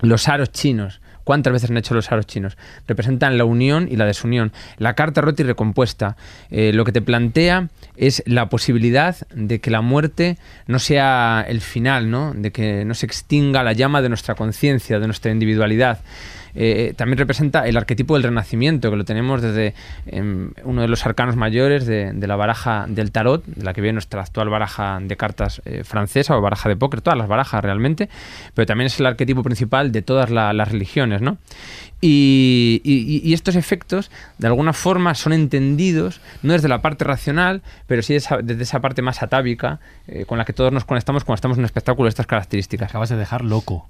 Los 0.02 0.28
aros 0.28 0.52
chinos. 0.52 1.02
¿Cuántas 1.24 1.54
veces 1.54 1.70
han 1.70 1.78
hecho 1.78 1.94
los 1.94 2.12
aros 2.12 2.26
chinos? 2.26 2.58
Representan 2.88 3.38
la 3.38 3.46
unión 3.46 3.88
y 3.90 3.96
la 3.96 4.06
desunión. 4.06 4.52
La 4.78 4.96
carta 4.96 5.22
rota 5.22 5.44
y 5.44 5.46
recompuesta. 5.46 6.18
eh, 6.50 6.72
lo 6.74 6.84
que 6.84 6.92
te 6.92 7.02
plantea 7.02 7.70
es 7.96 8.24
la 8.26 8.50
posibilidad 8.50 9.16
de 9.34 9.60
que 9.60 9.70
la 9.70 9.82
muerte 9.82 10.38
no 10.66 10.80
sea 10.80 11.46
el 11.48 11.62
final, 11.62 12.10
¿no? 12.10 12.34
De 12.34 12.52
que 12.52 12.86
no 12.86 12.96
se 12.96 13.06
extinga 13.06 13.64
la 13.64 13.74
llama 13.74 14.02
de 14.02 14.10
nuestra 14.10 14.36
conciencia, 14.36 15.00
de 15.00 15.06
nuestra 15.06 15.32
individualidad. 15.32 16.00
Eh, 16.56 16.94
también 16.98 17.18
representa 17.18 17.68
el 17.68 17.78
arquetipo 17.78 18.16
del 18.16 18.24
renacimiento, 18.24 18.90
que 18.90 18.96
lo 18.98 19.06
tenemos 19.06 19.42
desde 19.42 19.74
em, 20.06 20.52
uno 20.64 20.82
de 20.82 20.88
los 20.88 21.06
arcanos 21.06 21.36
mayores 21.36 21.86
de, 21.86 22.14
la 22.28 22.36
baraja 22.36 22.86
del 22.88 23.12
tarot, 23.12 23.46
de 23.46 23.64
la 23.64 23.74
que 23.74 23.82
viene 23.82 23.94
nuestra 23.94 24.22
actual 24.22 24.50
baraja 24.50 25.00
de 25.02 25.16
cartas 25.18 25.62
eh, 25.66 25.84
francesa 25.84 26.38
o 26.38 26.42
baraja 26.42 26.70
de 26.70 26.76
póker, 26.76 27.02
todas 27.02 27.18
las 27.18 27.28
barajas 27.28 27.64
realmente, 27.64 28.10
pero 28.54 28.66
también 28.66 28.88
es 28.88 29.00
el 29.00 29.06
arquetipo 29.06 29.44
principal 29.44 29.92
de 29.92 30.02
todas 30.02 30.30
la- 30.30 30.54
las 30.54 30.72
religiones, 30.72 31.22
¿no? 31.22 31.38
Y, 32.04 33.32
estos 33.34 33.56
efectos, 33.56 34.12
de 34.40 34.48
alguna 34.48 34.74
forma, 34.74 35.14
son 35.16 35.34
entendidos 35.34 36.20
no 36.44 36.54
desde 36.54 36.68
la 36.68 36.82
parte 36.82 37.06
racional, 37.06 37.62
pero 37.88 38.02
sí 38.02 38.16
esa- 38.16 38.40
desde 38.42 38.64
esa 38.64 38.80
parte 38.82 39.02
más 39.02 39.22
atávica 39.22 39.80
eh, 40.08 40.26
con 40.26 40.38
la 40.38 40.46
que 40.46 40.54
todos 40.54 40.72
nos 40.74 40.84
conectamos 40.86 41.24
cuando 41.24 41.36
estamos 41.36 41.58
en 41.58 41.62
un 41.62 41.66
espectáculo 41.66 42.06
de 42.06 42.10
estas 42.10 42.28
características. 42.28 42.90
Acabas 42.90 43.10
de 43.10 43.18
dejar 43.18 43.44
loco. 43.44 43.88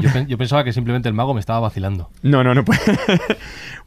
Yo, 0.00 0.12
pen- 0.12 0.26
yo 0.28 0.38
pensaba 0.38 0.64
que 0.64 0.72
simplemente 0.72 1.08
el 1.08 1.14
mago 1.14 1.34
me 1.34 1.40
estaba 1.40 1.60
vacilando. 1.60 2.08
No, 2.22 2.42
no, 2.44 2.54
no 2.54 2.64
puede. 2.64 2.80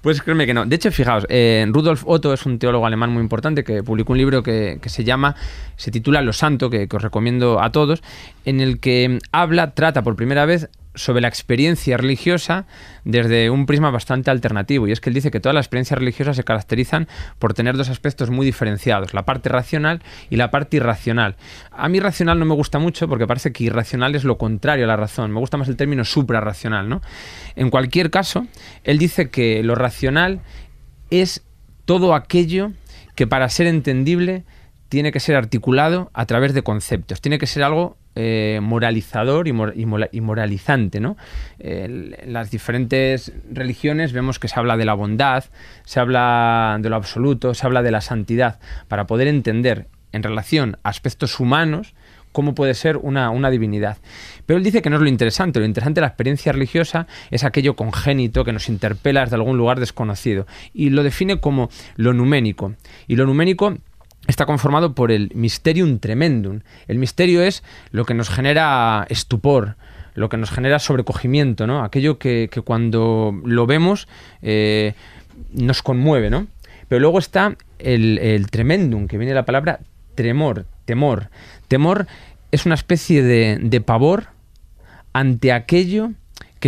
Pues 0.01 0.21
créeme 0.21 0.45
que 0.45 0.53
no. 0.53 0.65
De 0.65 0.75
hecho, 0.75 0.91
fijaos, 0.91 1.25
eh, 1.27 1.65
Rudolf 1.69 2.03
Otto 2.05 2.31
es 2.31 2.45
un 2.45 2.59
teólogo 2.59 2.85
alemán 2.85 3.11
muy 3.11 3.21
importante 3.21 3.63
que 3.63 3.81
publicó 3.81 4.13
un 4.13 4.19
libro 4.19 4.43
que, 4.43 4.77
que 4.79 4.89
se 4.89 5.03
llama, 5.03 5.35
se 5.75 5.89
titula 5.89 6.21
Lo 6.21 6.33
Santo, 6.33 6.69
que, 6.69 6.87
que 6.87 6.95
os 6.95 7.01
recomiendo 7.01 7.59
a 7.61 7.71
todos, 7.71 8.03
en 8.45 8.61
el 8.61 8.79
que 8.79 9.17
habla, 9.31 9.71
trata 9.71 10.03
por 10.03 10.15
primera 10.15 10.45
vez 10.45 10.69
sobre 10.97 11.21
la 11.21 11.27
experiencia 11.27 11.95
religiosa 11.95 12.65
desde 13.05 13.49
un 13.49 13.65
prisma 13.65 13.91
bastante 13.91 14.31
alternativo. 14.31 14.87
Y 14.87 14.91
es 14.91 14.99
que 14.99 15.09
él 15.09 15.13
dice 15.13 15.31
que 15.31 15.39
todas 15.39 15.55
las 15.55 15.65
experiencias 15.65 15.97
religiosas 15.97 16.35
se 16.35 16.43
caracterizan 16.43 17.07
por 17.39 17.53
tener 17.53 17.77
dos 17.77 17.89
aspectos 17.89 18.29
muy 18.29 18.45
diferenciados, 18.45 19.13
la 19.13 19.23
parte 19.23 19.49
racional 19.49 20.01
y 20.29 20.35
la 20.35 20.51
parte 20.51 20.77
irracional. 20.77 21.35
A 21.71 21.87
mí 21.87 21.99
racional 21.99 22.39
no 22.39 22.45
me 22.45 22.55
gusta 22.55 22.79
mucho 22.79 23.07
porque 23.07 23.27
parece 23.27 23.53
que 23.53 23.63
irracional 23.63 24.15
es 24.15 24.23
lo 24.23 24.37
contrario 24.37 24.85
a 24.85 24.87
la 24.87 24.97
razón. 24.97 25.31
Me 25.31 25.39
gusta 25.39 25.57
más 25.57 25.67
el 25.69 25.77
término 25.77 26.03
suprarracional, 26.03 26.89
¿no? 26.89 27.01
En 27.55 27.69
cualquier 27.69 28.11
caso, 28.11 28.47
él 28.83 28.97
dice 28.97 29.29
que 29.29 29.63
lo 29.63 29.75
racional 29.75 30.41
es 31.09 31.43
todo 31.85 32.13
aquello 32.13 32.71
que 33.15 33.27
para 33.27 33.49
ser 33.49 33.67
entendible 33.67 34.43
tiene 34.89 35.11
que 35.11 35.19
ser 35.19 35.35
articulado 35.35 36.11
a 36.13 36.25
través 36.25 36.53
de 36.53 36.61
conceptos, 36.61 37.21
tiene 37.21 37.39
que 37.39 37.47
ser 37.47 37.63
algo 37.63 37.97
eh, 38.19 38.59
moralizador 38.63 39.47
y, 39.47 39.53
moralizante. 40.21 40.99
¿no? 40.99 41.17
En 41.59 42.15
las 42.25 42.49
diferentes 42.49 43.31
religiones 43.51 44.11
vemos 44.11 44.39
que 44.39 44.47
se 44.47 44.59
habla 44.59 44.75
de 44.75 44.85
la 44.85 44.95
bondad, 44.95 45.43
se 45.85 45.99
habla 45.99 46.79
de 46.81 46.89
lo 46.89 46.95
absoluto, 46.95 47.53
se 47.53 47.67
habla 47.67 47.83
de 47.83 47.91
la 47.91 48.01
santidad, 48.01 48.59
para 48.87 49.05
poder 49.05 49.27
entender 49.27 49.85
en 50.13 50.23
relación 50.23 50.79
a 50.81 50.89
aspectos 50.89 51.39
humanos 51.39 51.93
cómo 52.31 52.55
puede 52.55 52.73
ser 52.73 52.97
una, 52.97 53.29
una 53.29 53.51
divinidad. 53.51 53.97
Pero 54.47 54.57
él 54.57 54.63
dice 54.63 54.81
que 54.81 54.89
no 54.89 54.95
es 54.95 55.03
lo 55.03 55.09
interesante, 55.09 55.59
lo 55.59 55.65
interesante 55.67 55.99
de 55.99 56.01
la 56.01 56.07
experiencia 56.07 56.51
religiosa 56.51 57.05
es 57.29 57.43
aquello 57.43 57.75
congénito 57.75 58.43
que 58.43 58.53
nos 58.53 58.67
interpela 58.67 59.21
desde 59.21 59.35
algún 59.35 59.57
lugar 59.57 59.79
desconocido 59.79 60.47
y 60.73 60.89
lo 60.89 61.03
define 61.03 61.39
como 61.39 61.69
lo 61.97 62.13
numénico. 62.13 62.73
Y 63.07 63.15
lo 63.15 63.27
numénico 63.27 63.77
está 64.27 64.45
conformado 64.45 64.93
por 64.93 65.11
el 65.11 65.31
mysterium 65.33 65.99
tremendum. 65.99 66.61
El 66.87 66.99
misterio 66.99 67.41
es 67.41 67.63
lo 67.91 68.05
que 68.05 68.13
nos 68.13 68.29
genera 68.29 69.05
estupor, 69.09 69.75
lo 70.13 70.29
que 70.29 70.37
nos 70.37 70.51
genera 70.51 70.79
sobrecogimiento, 70.79 71.67
¿no? 71.67 71.83
Aquello 71.83 72.19
que, 72.19 72.49
que 72.51 72.61
cuando 72.61 73.39
lo 73.43 73.65
vemos 73.65 74.07
eh, 74.41 74.93
nos 75.53 75.81
conmueve, 75.81 76.29
¿no? 76.29 76.47
Pero 76.87 76.99
luego 76.99 77.19
está 77.19 77.55
el, 77.79 78.17
el 78.19 78.49
tremendum, 78.49 79.07
que 79.07 79.17
viene 79.17 79.31
de 79.31 79.35
la 79.35 79.45
palabra 79.45 79.79
tremor, 80.15 80.65
temor. 80.85 81.29
Temor 81.67 82.07
es 82.51 82.65
una 82.65 82.75
especie 82.75 83.23
de, 83.23 83.59
de 83.61 83.81
pavor 83.81 84.27
ante 85.13 85.51
aquello 85.51 86.11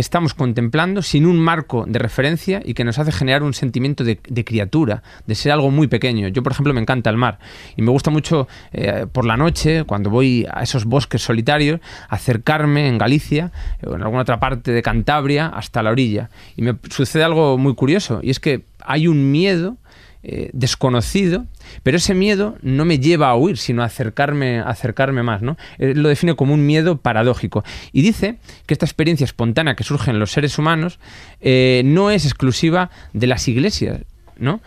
que 0.00 0.02
estamos 0.02 0.32
contemplando 0.32 1.02
sin 1.02 1.26
un 1.26 1.38
marco 1.38 1.84
de 1.86 1.98
referencia 1.98 2.62
y 2.64 2.72
que 2.72 2.84
nos 2.84 2.98
hace 2.98 3.12
generar 3.12 3.42
un 3.42 3.52
sentimiento 3.52 4.02
de, 4.02 4.18
de 4.26 4.44
criatura, 4.46 5.02
de 5.26 5.34
ser 5.34 5.52
algo 5.52 5.70
muy 5.70 5.88
pequeño. 5.88 6.28
Yo, 6.28 6.42
por 6.42 6.52
ejemplo, 6.52 6.72
me 6.72 6.80
encanta 6.80 7.10
el 7.10 7.18
mar 7.18 7.38
y 7.76 7.82
me 7.82 7.90
gusta 7.90 8.10
mucho 8.10 8.48
eh, 8.72 9.04
por 9.12 9.26
la 9.26 9.36
noche, 9.36 9.84
cuando 9.84 10.08
voy 10.08 10.46
a 10.50 10.62
esos 10.62 10.86
bosques 10.86 11.20
solitarios, 11.20 11.80
acercarme 12.08 12.88
en 12.88 12.96
Galicia 12.96 13.52
o 13.86 13.94
en 13.94 14.00
alguna 14.00 14.22
otra 14.22 14.40
parte 14.40 14.72
de 14.72 14.80
Cantabria 14.80 15.48
hasta 15.48 15.82
la 15.82 15.90
orilla. 15.90 16.30
Y 16.56 16.62
me 16.62 16.76
sucede 16.88 17.22
algo 17.22 17.58
muy 17.58 17.74
curioso 17.74 18.20
y 18.22 18.30
es 18.30 18.40
que 18.40 18.64
hay 18.80 19.06
un 19.06 19.30
miedo 19.30 19.76
eh, 20.22 20.48
desconocido, 20.54 21.44
pero 21.82 21.96
ese 21.96 22.14
miedo 22.14 22.56
no 22.62 22.84
me 22.84 22.98
lleva 22.98 23.28
a 23.30 23.36
huir, 23.36 23.56
sino 23.56 23.82
a 23.82 23.86
acercarme, 23.86 24.60
acercarme 24.60 25.22
más. 25.22 25.42
¿no? 25.42 25.56
Él 25.78 26.02
lo 26.02 26.08
define 26.08 26.34
como 26.34 26.54
un 26.54 26.64
miedo 26.66 26.98
paradójico. 26.98 27.64
Y 27.92 28.02
dice 28.02 28.36
que 28.66 28.74
esta 28.74 28.86
experiencia 28.86 29.24
espontánea 29.24 29.74
que 29.74 29.84
surge 29.84 30.10
en 30.10 30.18
los 30.18 30.30
seres 30.32 30.58
humanos 30.58 30.98
eh, 31.40 31.82
no 31.84 32.10
es 32.10 32.24
exclusiva 32.24 32.90
de 33.12 33.26
las 33.26 33.46
iglesias. 33.48 34.00
¿no? 34.38 34.60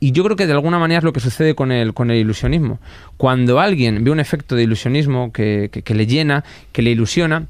Y 0.00 0.12
yo 0.12 0.24
creo 0.24 0.36
que 0.36 0.46
de 0.46 0.52
alguna 0.54 0.78
manera 0.78 0.98
es 0.98 1.04
lo 1.04 1.12
que 1.12 1.20
sucede 1.20 1.54
con 1.54 1.70
el, 1.72 1.92
con 1.92 2.10
el 2.10 2.16
ilusionismo. 2.16 2.80
Cuando 3.18 3.60
alguien 3.60 4.02
ve 4.02 4.10
un 4.10 4.18
efecto 4.20 4.56
de 4.56 4.62
ilusionismo 4.62 5.30
que- 5.32 5.68
que 5.70 5.94
le 5.94 6.06
llena, 6.06 6.42
que 6.72 6.80
le 6.82 6.90
ilusiona, 6.90 7.46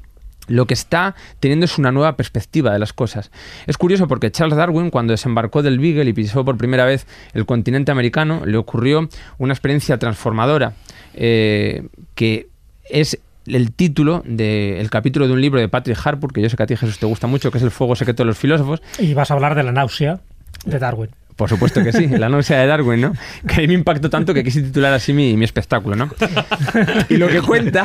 lo 0.51 0.65
que 0.65 0.73
está 0.73 1.15
teniendo 1.39 1.65
es 1.65 1.77
una 1.77 1.91
nueva 1.91 2.15
perspectiva 2.15 2.71
de 2.71 2.79
las 2.79 2.93
cosas. 2.93 3.31
Es 3.67 3.77
curioso 3.77 4.07
porque 4.07 4.31
Charles 4.31 4.57
Darwin, 4.57 4.89
cuando 4.89 5.11
desembarcó 5.11 5.61
del 5.63 5.79
Beagle 5.79 6.09
y 6.09 6.13
pisó 6.13 6.45
por 6.45 6.57
primera 6.57 6.85
vez 6.85 7.07
el 7.33 7.45
continente 7.45 7.91
americano, 7.91 8.45
le 8.45 8.57
ocurrió 8.57 9.09
una 9.37 9.53
experiencia 9.53 9.97
transformadora 9.97 10.73
eh, 11.13 11.87
que 12.15 12.47
es 12.89 13.19
el 13.47 13.71
título 13.71 14.23
del 14.25 14.89
capítulo 14.89 15.27
de 15.27 15.33
un 15.33 15.41
libro 15.41 15.59
de 15.59 15.67
Patrick 15.67 15.97
Harpur, 16.05 16.31
que 16.31 16.41
yo 16.41 16.49
sé 16.49 16.55
que 16.55 16.63
a 16.63 16.67
ti 16.67 16.75
Jesús 16.75 16.99
te 16.99 17.05
gusta 17.05 17.27
mucho, 17.27 17.51
que 17.51 17.57
es 17.57 17.63
El 17.63 17.71
fuego 17.71 17.95
secreto 17.95 18.23
de 18.23 18.27
los 18.27 18.37
filósofos, 18.37 18.81
Y 18.99 19.13
vas 19.13 19.31
a 19.31 19.33
hablar 19.33 19.55
de 19.55 19.63
la 19.63 19.71
náusea 19.71 20.19
de 20.65 20.79
Darwin. 20.79 21.09
Por 21.41 21.49
supuesto 21.49 21.83
que 21.83 21.91
sí, 21.91 22.05
la 22.07 22.29
náusea 22.29 22.59
de 22.59 22.67
Darwin, 22.67 23.01
¿no? 23.01 23.13
Que 23.47 23.63
a 23.63 23.67
me 23.67 23.73
impactó 23.73 24.11
tanto 24.11 24.31
que 24.31 24.43
quise 24.43 24.61
titular 24.61 24.93
así 24.93 25.11
mi, 25.11 25.35
mi 25.35 25.43
espectáculo, 25.43 25.95
¿no? 25.95 26.07
Y 27.09 27.17
lo 27.17 27.27
que 27.29 27.41
cuenta... 27.41 27.83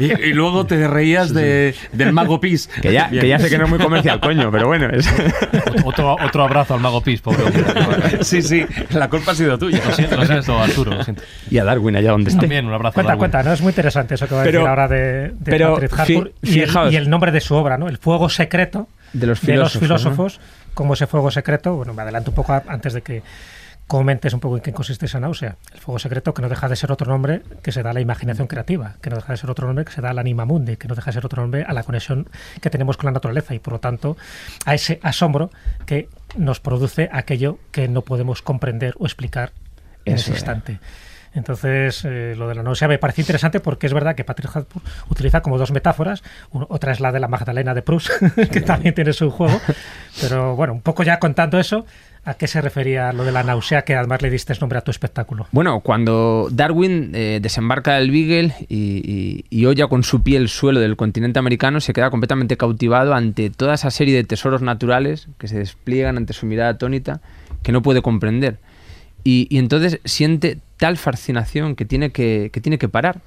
Y, 0.00 0.06
y 0.06 0.32
luego 0.32 0.66
te 0.66 0.88
reías 0.88 1.32
de, 1.32 1.72
del 1.92 2.12
mago 2.12 2.40
Pis. 2.40 2.68
Que 2.82 2.92
ya, 2.92 3.08
que 3.08 3.28
ya 3.28 3.38
sé 3.38 3.48
que 3.48 3.58
no 3.58 3.64
es 3.66 3.70
muy 3.70 3.78
comercial, 3.78 4.18
coño, 4.18 4.50
pero 4.50 4.66
bueno. 4.66 4.88
es- 4.92 5.08
Otro, 5.84 6.16
otro 6.20 6.42
abrazo 6.42 6.74
al 6.74 6.80
mago 6.80 7.00
Pis, 7.00 7.20
pobre 7.20 7.44
hombre. 7.44 8.24
Sí, 8.24 8.42
sí, 8.42 8.66
la 8.90 9.08
culpa 9.08 9.30
ha 9.30 9.34
sido 9.36 9.56
tuya. 9.56 9.80
Lo 9.86 9.94
siento, 9.94 10.16
lo 10.16 10.26
siento, 10.26 10.58
Arturo, 10.60 10.94
lo 10.94 11.04
siento. 11.04 11.22
Y 11.48 11.58
a 11.58 11.64
Darwin, 11.64 11.94
allá 11.94 12.10
donde 12.10 12.30
esté. 12.30 12.40
También 12.40 12.66
un 12.66 12.74
abrazo 12.74 12.88
a 12.90 12.94
Cuenta, 12.94 13.08
Darwin. 13.12 13.18
cuenta, 13.20 13.42
¿no? 13.44 13.52
Es 13.52 13.60
muy 13.60 13.70
interesante 13.70 14.16
eso 14.16 14.26
que 14.26 14.34
va 14.34 14.40
a 14.42 14.44
decir 14.44 14.58
ahora 14.60 14.88
de, 14.88 15.28
de 15.28 15.32
pero 15.44 15.74
Patrick 15.74 15.94
fi- 16.04 16.14
Harpur 16.16 16.32
y, 16.42 16.58
y 16.92 16.96
el 16.96 17.08
nombre 17.08 17.30
de 17.30 17.40
su 17.40 17.54
obra, 17.54 17.78
¿no? 17.78 17.86
El 17.88 17.98
fuego 17.98 18.28
secreto 18.28 18.88
De 19.20 19.26
los 19.26 19.40
de 19.40 19.56
los 19.56 19.72
filósofos. 19.78 20.40
como 20.74 20.94
ese 20.94 21.06
fuego 21.06 21.30
secreto, 21.30 21.74
bueno, 21.76 21.94
me 21.94 22.02
adelanto 22.02 22.30
un 22.30 22.34
poco 22.34 22.52
a- 22.52 22.62
antes 22.68 22.92
de 22.92 23.02
que 23.02 23.22
comentes 23.86 24.32
un 24.34 24.40
poco 24.40 24.56
en 24.56 24.62
qué 24.62 24.72
consiste 24.72 25.06
esa 25.06 25.20
náusea. 25.20 25.56
El 25.72 25.78
fuego 25.80 25.98
secreto 26.00 26.34
que 26.34 26.42
no 26.42 26.48
deja 26.48 26.68
de 26.68 26.74
ser 26.74 26.90
otro 26.90 27.06
nombre 27.10 27.42
que 27.62 27.70
se 27.70 27.84
da 27.84 27.90
a 27.90 27.92
la 27.92 28.00
imaginación 28.00 28.48
creativa, 28.48 28.94
que 29.00 29.10
no 29.10 29.16
deja 29.16 29.32
de 29.32 29.36
ser 29.36 29.48
otro 29.48 29.66
nombre 29.68 29.84
que 29.84 29.92
se 29.92 30.00
da 30.00 30.10
al 30.10 30.18
anima 30.18 30.44
mundi, 30.44 30.76
que 30.76 30.88
no 30.88 30.96
deja 30.96 31.10
de 31.10 31.14
ser 31.14 31.24
otro 31.24 31.40
nombre 31.42 31.62
a 31.62 31.72
la 31.72 31.84
conexión 31.84 32.28
que 32.60 32.68
tenemos 32.68 32.96
con 32.96 33.06
la 33.06 33.12
naturaleza 33.12 33.54
y 33.54 33.60
por 33.60 33.74
lo 33.74 33.78
tanto 33.78 34.16
a 34.64 34.74
ese 34.74 34.98
asombro 35.04 35.50
que 35.86 36.08
nos 36.36 36.58
produce 36.58 37.08
aquello 37.12 37.58
que 37.70 37.86
no 37.86 38.02
podemos 38.02 38.42
comprender 38.42 38.94
o 38.98 39.06
explicar 39.06 39.52
en 40.04 40.14
Eso 40.14 40.30
ese 40.32 40.38
es. 40.38 40.44
Entonces, 41.36 42.04
eh, 42.04 42.34
lo 42.36 42.48
de 42.48 42.54
la 42.54 42.62
náusea 42.62 42.88
me 42.88 42.98
parece 42.98 43.20
interesante 43.20 43.60
porque 43.60 43.86
es 43.86 43.92
verdad 43.92 44.14
que 44.14 44.24
Patrick 44.24 44.54
Harpur 44.54 44.82
utiliza 45.10 45.42
como 45.42 45.58
dos 45.58 45.70
metáforas. 45.70 46.22
Otra 46.50 46.92
es 46.92 47.00
la 47.00 47.12
de 47.12 47.20
la 47.20 47.28
Magdalena 47.28 47.74
de 47.74 47.82
Proust, 47.82 48.10
que 48.52 48.60
también 48.62 48.94
tiene 48.94 49.12
su 49.12 49.30
juego. 49.30 49.60
Pero 50.20 50.56
bueno, 50.56 50.72
un 50.72 50.80
poco 50.80 51.02
ya 51.02 51.18
contando 51.18 51.58
eso, 51.58 51.84
¿a 52.24 52.34
qué 52.34 52.46
se 52.46 52.60
refería 52.60 53.12
lo 53.12 53.24
de 53.24 53.32
la 53.32 53.42
náusea 53.42 53.82
que 53.82 53.94
además 53.94 54.22
le 54.22 54.30
diste 54.30 54.54
nombre 54.60 54.78
a 54.78 54.80
tu 54.80 54.90
espectáculo? 54.90 55.46
Bueno, 55.52 55.80
cuando 55.80 56.48
Darwin 56.50 57.12
eh, 57.14 57.38
desembarca 57.42 57.96
del 57.96 58.10
Beagle 58.10 58.54
y, 58.68 59.02
y, 59.04 59.44
y 59.50 59.66
holla 59.66 59.88
con 59.88 60.02
su 60.04 60.22
pie 60.22 60.38
el 60.38 60.48
suelo 60.48 60.80
del 60.80 60.96
continente 60.96 61.38
americano, 61.38 61.80
se 61.80 61.92
queda 61.92 62.10
completamente 62.10 62.56
cautivado 62.56 63.14
ante 63.14 63.50
toda 63.50 63.74
esa 63.74 63.90
serie 63.90 64.16
de 64.16 64.24
tesoros 64.24 64.62
naturales 64.62 65.28
que 65.38 65.48
se 65.48 65.58
despliegan 65.58 66.16
ante 66.16 66.32
su 66.32 66.46
mirada 66.46 66.70
atónita 66.70 67.20
que 67.62 67.72
no 67.72 67.82
puede 67.82 68.00
comprender. 68.00 68.58
Y, 69.26 69.48
y 69.50 69.58
entonces 69.58 69.98
siente 70.04 70.60
tal 70.76 70.96
fascinación 70.96 71.74
que 71.74 71.84
tiene 71.84 72.10
que, 72.10 72.50
que 72.52 72.60
tiene 72.60 72.78
que 72.78 72.88
parar. 72.88 73.22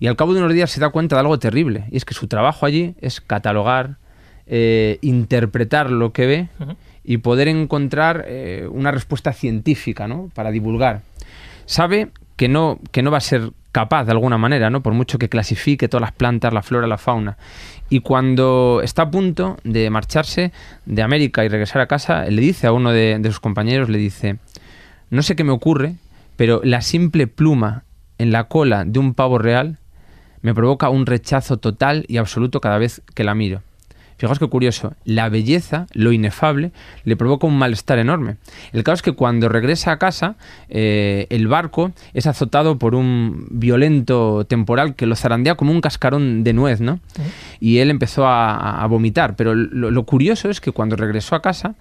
Y 0.00 0.08
al 0.08 0.16
cabo 0.16 0.34
de 0.34 0.40
unos 0.40 0.52
días 0.52 0.72
se 0.72 0.80
da 0.80 0.88
cuenta 0.88 1.14
de 1.14 1.20
algo 1.20 1.38
terrible. 1.38 1.84
Y 1.92 1.98
es 1.98 2.04
que 2.04 2.14
su 2.14 2.26
trabajo 2.26 2.66
allí 2.66 2.96
es 3.00 3.20
catalogar, 3.20 3.94
eh, 4.48 4.98
interpretar 5.02 5.88
lo 5.88 6.12
que 6.12 6.26
ve 6.26 6.48
y 7.04 7.18
poder 7.18 7.46
encontrar 7.46 8.24
eh, 8.26 8.66
una 8.68 8.90
respuesta 8.90 9.32
científica 9.32 10.08
¿no? 10.08 10.32
para 10.34 10.50
divulgar. 10.50 11.02
Sabe 11.64 12.08
que 12.34 12.48
no, 12.48 12.80
que 12.90 13.04
no 13.04 13.12
va 13.12 13.18
a 13.18 13.20
ser 13.20 13.52
capaz 13.70 14.02
de 14.02 14.10
alguna 14.10 14.38
manera, 14.38 14.68
¿no? 14.68 14.82
Por 14.82 14.94
mucho 14.94 15.16
que 15.16 15.28
clasifique 15.28 15.86
todas 15.86 16.00
las 16.00 16.12
plantas, 16.12 16.52
la 16.52 16.62
flora, 16.62 16.88
la 16.88 16.98
fauna. 16.98 17.36
Y 17.88 18.00
cuando 18.00 18.80
está 18.82 19.02
a 19.02 19.10
punto 19.12 19.58
de 19.62 19.90
marcharse 19.90 20.50
de 20.86 21.02
América 21.02 21.44
y 21.44 21.48
regresar 21.48 21.82
a 21.82 21.86
casa, 21.86 22.24
le 22.24 22.42
dice 22.42 22.66
a 22.66 22.72
uno 22.72 22.90
de, 22.90 23.18
de 23.20 23.28
sus 23.28 23.38
compañeros, 23.38 23.88
le 23.88 23.98
dice, 23.98 24.38
no 25.10 25.22
sé 25.22 25.36
qué 25.36 25.44
me 25.44 25.52
ocurre, 25.52 25.94
pero 26.36 26.60
la 26.64 26.80
simple 26.80 27.26
pluma 27.26 27.84
en 28.18 28.32
la 28.32 28.44
cola 28.44 28.84
de 28.84 28.98
un 28.98 29.14
pavo 29.14 29.38
real 29.38 29.78
me 30.42 30.54
provoca 30.54 30.88
un 30.90 31.06
rechazo 31.06 31.56
total 31.56 32.04
y 32.08 32.18
absoluto 32.18 32.60
cada 32.60 32.78
vez 32.78 33.02
que 33.14 33.24
la 33.24 33.34
miro. 33.34 33.62
Fijaos 34.18 34.38
qué 34.38 34.46
curioso, 34.46 34.94
la 35.04 35.28
belleza, 35.28 35.86
lo 35.92 36.10
inefable, 36.10 36.72
le 37.04 37.16
provoca 37.16 37.46
un 37.46 37.58
malestar 37.58 37.98
enorme. 37.98 38.36
El 38.72 38.82
caso 38.82 38.94
es 38.94 39.02
que 39.02 39.12
cuando 39.12 39.50
regresa 39.50 39.92
a 39.92 39.98
casa, 39.98 40.36
eh, 40.70 41.26
el 41.28 41.48
barco 41.48 41.92
es 42.14 42.26
azotado 42.26 42.78
por 42.78 42.94
un 42.94 43.46
violento 43.50 44.46
temporal 44.46 44.94
que 44.94 45.04
lo 45.04 45.16
zarandea 45.16 45.56
como 45.56 45.70
un 45.70 45.82
cascarón 45.82 46.44
de 46.44 46.54
nuez, 46.54 46.80
¿no? 46.80 46.98
Y 47.60 47.78
él 47.78 47.90
empezó 47.90 48.26
a, 48.26 48.82
a 48.82 48.86
vomitar. 48.86 49.36
Pero 49.36 49.54
lo, 49.54 49.90
lo 49.90 50.02
curioso 50.04 50.48
es 50.48 50.62
que 50.62 50.72
cuando 50.72 50.96
regresó 50.96 51.36
a 51.36 51.42
casa, 51.42 51.74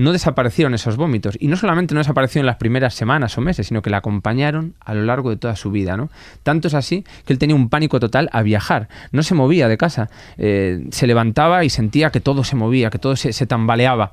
no 0.00 0.12
desaparecieron 0.12 0.72
esos 0.72 0.96
vómitos. 0.96 1.36
Y 1.38 1.48
no 1.48 1.56
solamente 1.56 1.94
no 1.94 2.00
desaparecieron 2.00 2.44
en 2.44 2.46
las 2.46 2.56
primeras 2.56 2.94
semanas 2.94 3.36
o 3.36 3.42
meses, 3.42 3.66
sino 3.66 3.82
que 3.82 3.90
le 3.90 3.96
acompañaron 3.96 4.74
a 4.80 4.94
lo 4.94 5.04
largo 5.04 5.28
de 5.28 5.36
toda 5.36 5.56
su 5.56 5.70
vida. 5.70 5.96
¿no? 5.96 6.10
Tanto 6.42 6.68
es 6.68 6.74
así 6.74 7.04
que 7.26 7.34
él 7.34 7.38
tenía 7.38 7.54
un 7.54 7.68
pánico 7.68 8.00
total 8.00 8.30
a 8.32 8.42
viajar. 8.42 8.88
No 9.12 9.22
se 9.22 9.34
movía 9.34 9.68
de 9.68 9.76
casa. 9.76 10.08
Eh, 10.38 10.86
se 10.90 11.06
levantaba 11.06 11.64
y 11.64 11.70
sentía 11.70 12.10
que 12.10 12.20
todo 12.20 12.44
se 12.44 12.56
movía, 12.56 12.88
que 12.88 12.98
todo 12.98 13.14
se, 13.14 13.34
se 13.34 13.46
tambaleaba. 13.46 14.12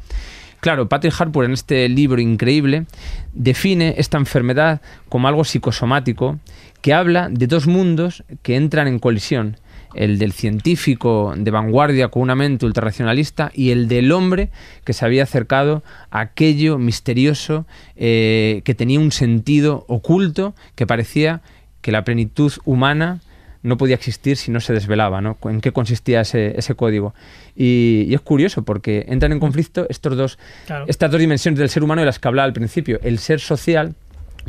Claro, 0.60 0.90
Patrick 0.90 1.14
Harpur 1.18 1.46
en 1.46 1.54
este 1.54 1.88
libro 1.88 2.20
increíble 2.20 2.86
define 3.34 3.96
esta 3.98 4.18
enfermedad 4.18 4.82
como 5.08 5.30
algo 5.30 5.46
psicosomático 5.46 6.40
que 6.82 6.94
habla 6.94 7.30
de 7.30 7.48
dos 7.48 7.66
mundos 7.68 8.26
que 8.42 8.56
entran 8.56 8.88
en 8.88 9.00
colisión 9.00 9.58
el 9.94 10.20
del 10.20 10.32
científico 10.32 11.34
de 11.36 11.52
vanguardia 11.52 12.10
con 12.10 12.22
una 12.22 12.36
mente 12.36 12.66
ultrarracionalista 12.66 13.52
y 13.54 13.72
el 13.72 13.88
del 13.88 14.12
hombre 14.12 14.50
que 14.84 14.94
se 14.94 15.06
había 15.06 15.24
acercado 15.24 15.84
a 16.12 16.20
aquello 16.20 16.78
misterioso 16.78 17.66
eh, 17.96 18.62
que 18.64 18.76
tenía 18.76 19.00
un 19.00 19.12
sentido 19.12 19.86
oculto 19.88 20.56
que 20.76 20.88
parecía 20.88 21.42
que 21.82 21.92
la 21.92 22.04
plenitud 22.04 22.54
humana 22.66 23.20
no 23.64 23.78
podía 23.78 23.96
existir 23.96 24.38
si 24.38 24.52
no 24.52 24.60
se 24.60 24.74
desvelaba, 24.74 25.20
¿no? 25.20 25.38
¿En 25.44 25.62
qué 25.62 25.72
consistía 25.72 26.22
ese, 26.22 26.58
ese 26.58 26.76
código? 26.76 27.14
Y, 27.56 28.06
y, 28.08 28.14
es 28.14 28.22
curioso 28.22 28.64
porque 28.64 29.06
entran 29.10 29.32
en 29.32 29.40
conflicto 29.40 29.88
estos 29.90 30.16
dos, 30.16 30.40
claro. 30.68 30.86
estas 30.88 31.12
dos 31.12 31.20
dimensiones 31.20 31.60
del 31.60 31.70
ser 31.70 31.84
humano 31.84 32.02
de 32.02 32.06
las 32.06 32.20
que 32.20 32.28
hablaba 32.28 32.46
al 32.46 32.54
principio, 32.54 33.00
el 33.04 33.20
ser 33.20 33.40
social 33.40 33.96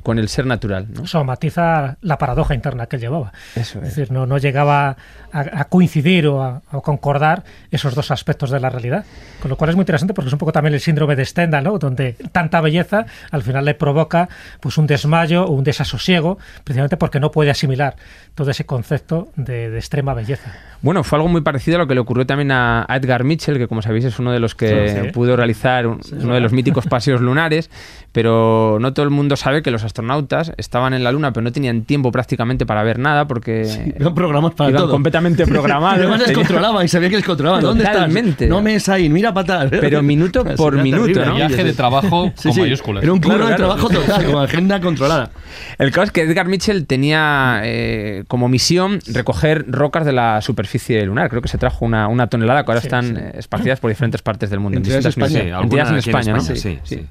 con 0.02 0.18
el 0.18 0.28
ser 0.28 0.46
natural. 0.46 0.86
¿no? 0.92 1.04
Eso 1.04 1.22
matiza 1.24 1.96
la 2.00 2.18
paradoja 2.18 2.54
interna 2.54 2.86
que 2.86 2.96
él 2.96 3.02
llevaba. 3.02 3.32
Eso 3.54 3.78
es. 3.78 3.88
es 3.88 3.96
decir, 3.96 4.12
no, 4.12 4.26
no 4.26 4.38
llegaba 4.38 4.96
a, 5.32 5.60
a 5.60 5.64
coincidir 5.64 6.26
o 6.26 6.42
a, 6.42 6.62
a, 6.70 6.80
concordar 6.80 7.44
esos 7.70 7.94
dos 7.94 8.10
aspectos 8.10 8.50
de 8.50 8.60
la 8.60 8.70
realidad. 8.70 9.04
Con 9.40 9.50
lo 9.50 9.56
cual 9.56 9.70
es 9.70 9.76
muy 9.76 9.82
interesante 9.82 10.14
porque 10.14 10.28
es 10.28 10.32
un 10.32 10.38
poco 10.38 10.52
también 10.52 10.74
el 10.74 10.80
síndrome 10.80 11.16
de 11.16 11.24
Stendhal, 11.24 11.64
¿no? 11.64 11.78
donde 11.78 12.16
tanta 12.32 12.60
belleza 12.60 13.06
al 13.30 13.42
final 13.42 13.64
le 13.64 13.74
provoca 13.74 14.28
pues 14.60 14.78
un 14.78 14.86
desmayo 14.86 15.44
o 15.44 15.52
un 15.52 15.64
desasosiego, 15.64 16.38
precisamente 16.64 16.96
porque 16.96 17.20
no 17.20 17.30
puede 17.30 17.50
asimilar 17.50 17.96
todo 18.34 18.50
ese 18.50 18.66
concepto 18.66 19.28
de, 19.36 19.70
de 19.70 19.78
extrema 19.78 20.14
belleza. 20.14 20.52
Bueno, 20.80 21.02
fue 21.02 21.18
algo 21.18 21.28
muy 21.28 21.40
parecido 21.40 21.76
a 21.76 21.78
lo 21.80 21.86
que 21.88 21.94
le 21.94 22.00
ocurrió 22.00 22.24
también 22.24 22.52
a 22.52 22.86
Edgar 22.88 23.24
Mitchell, 23.24 23.58
que 23.58 23.66
como 23.66 23.82
sabéis 23.82 24.04
es 24.04 24.18
uno 24.18 24.30
de 24.30 24.38
los 24.38 24.54
que 24.54 24.88
sí, 24.88 24.96
sí. 25.02 25.10
pudo 25.12 25.36
realizar 25.36 25.86
un, 25.86 26.02
sí, 26.02 26.14
uno 26.20 26.34
de 26.34 26.40
los 26.40 26.52
míticos 26.52 26.86
paseos 26.86 27.20
lunares, 27.20 27.70
pero 28.12 28.78
no 28.80 28.92
todo 28.92 29.04
el 29.04 29.10
mundo 29.10 29.36
sabe 29.36 29.62
que 29.62 29.70
los 29.70 29.84
astronautas 29.88 30.52
estaban 30.56 30.94
en 30.94 31.04
la 31.04 31.12
Luna, 31.12 31.32
pero 31.32 31.42
no 31.44 31.52
tenían 31.52 31.82
tiempo 31.82 32.12
prácticamente 32.12 32.66
para 32.66 32.82
ver 32.82 32.98
nada 32.98 33.26
porque 33.26 33.64
sí, 33.64 33.92
programados 34.14 34.54
para 34.54 34.70
iban 34.70 34.82
todo. 34.82 34.92
completamente 34.92 35.46
programados. 35.48 35.98
Además 35.98 36.20
les 36.20 36.32
controlaban 36.32 36.84
y 36.84 36.88
sabían 36.88 37.10
que 37.10 37.16
les 37.16 37.26
controlaban. 37.26 37.60
¿Dónde 37.60 37.84
estás? 37.84 38.48
No 38.48 38.62
me 38.62 38.74
es 38.76 38.88
ahí, 38.88 39.08
mira 39.08 39.34
para 39.34 39.64
atrás. 39.64 39.80
Pero 39.80 40.02
minuto 40.08 40.44
por 40.56 40.80
minuto, 40.80 41.24
¿no? 41.24 41.34
Viaje 41.34 41.64
de 41.64 41.72
trabajo 41.72 42.32
con 42.42 42.56
mayúsculas. 42.56 43.02
Era 43.02 43.12
un 43.12 43.20
curro 43.20 43.36
claro, 43.36 43.50
de 43.50 43.56
trabajo 43.56 43.88
total, 43.88 44.24
con 44.24 44.44
agenda 44.44 44.80
controlada. 44.80 45.30
El 45.78 45.90
caso 45.90 46.04
es 46.04 46.10
que 46.12 46.22
Edgar 46.22 46.46
Mitchell 46.46 46.86
tenía 46.86 47.60
eh, 47.64 48.24
como 48.28 48.48
misión 48.48 49.00
recoger 49.06 49.64
rocas 49.68 50.04
de 50.04 50.12
la 50.12 50.40
superficie 50.40 51.04
lunar. 51.06 51.28
Creo 51.30 51.42
que 51.42 51.48
se 51.48 51.58
trajo 51.58 51.84
una, 51.84 52.08
una 52.08 52.28
tonelada 52.28 52.64
que 52.64 52.70
ahora 52.70 52.80
sí, 52.80 52.86
están 52.86 53.16
sí. 53.16 53.22
esparcidas 53.34 53.80
por 53.80 53.90
diferentes 53.90 54.22
partes 54.22 54.50
del 54.50 54.60
mundo. 54.60 54.78
En 54.78 55.06
España. 55.06 55.28
Sí, 55.28 55.48
entidades 55.48 55.90
en 55.90 55.98
España, 55.98 56.32
¿no? 56.34 56.40
Sí, 56.40 56.78
sí, 56.82 57.06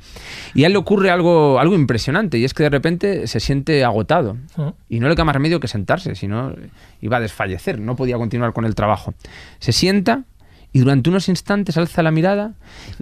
Y 0.53 0.63
a 0.63 0.67
él 0.67 0.73
le 0.73 0.79
ocurre 0.79 1.11
algo, 1.11 1.59
algo 1.59 1.75
impresionante 1.75 2.37
y 2.37 2.45
es 2.45 2.53
que 2.53 2.63
de 2.63 2.69
repente 2.69 3.27
se 3.27 3.39
siente 3.39 3.83
agotado 3.83 4.37
Ah. 4.57 4.73
y 4.89 4.99
no 4.99 5.07
le 5.07 5.15
queda 5.15 5.25
más 5.25 5.35
remedio 5.35 5.59
que 5.59 5.67
sentarse, 5.67 6.15
sino 6.15 6.53
iba 7.01 7.17
a 7.17 7.19
desfallecer, 7.19 7.79
no 7.79 7.95
podía 7.95 8.17
continuar 8.17 8.53
con 8.53 8.65
el 8.65 8.75
trabajo. 8.75 9.13
Se 9.59 9.71
sienta 9.71 10.23
y 10.73 10.79
durante 10.79 11.09
unos 11.09 11.29
instantes 11.29 11.77
alza 11.77 12.03
la 12.03 12.11
mirada 12.11 12.53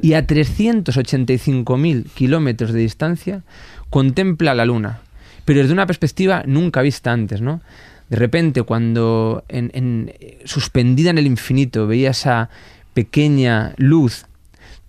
y 0.02 0.14
a 0.14 0.26
385.000 0.26 2.06
kilómetros 2.14 2.74
de 2.74 2.80
distancia 2.80 3.42
contempla 3.90 4.54
la 4.54 4.66
luna, 4.66 5.00
pero 5.46 5.62
desde 5.62 5.74
una 5.74 5.86
perspectiva 5.86 6.44
nunca 6.46 6.82
vista 6.82 7.12
antes, 7.12 7.42
¿no? 7.42 7.62
De 8.10 8.18
repente, 8.18 8.62
cuando 8.64 9.44
en, 9.48 9.72
en, 9.74 10.14
suspendida 10.44 11.10
en 11.10 11.18
el 11.18 11.26
infinito 11.26 11.88
veía 11.88 12.12
esa 12.12 12.50
pequeña 12.94 13.74
luz, 13.78 14.26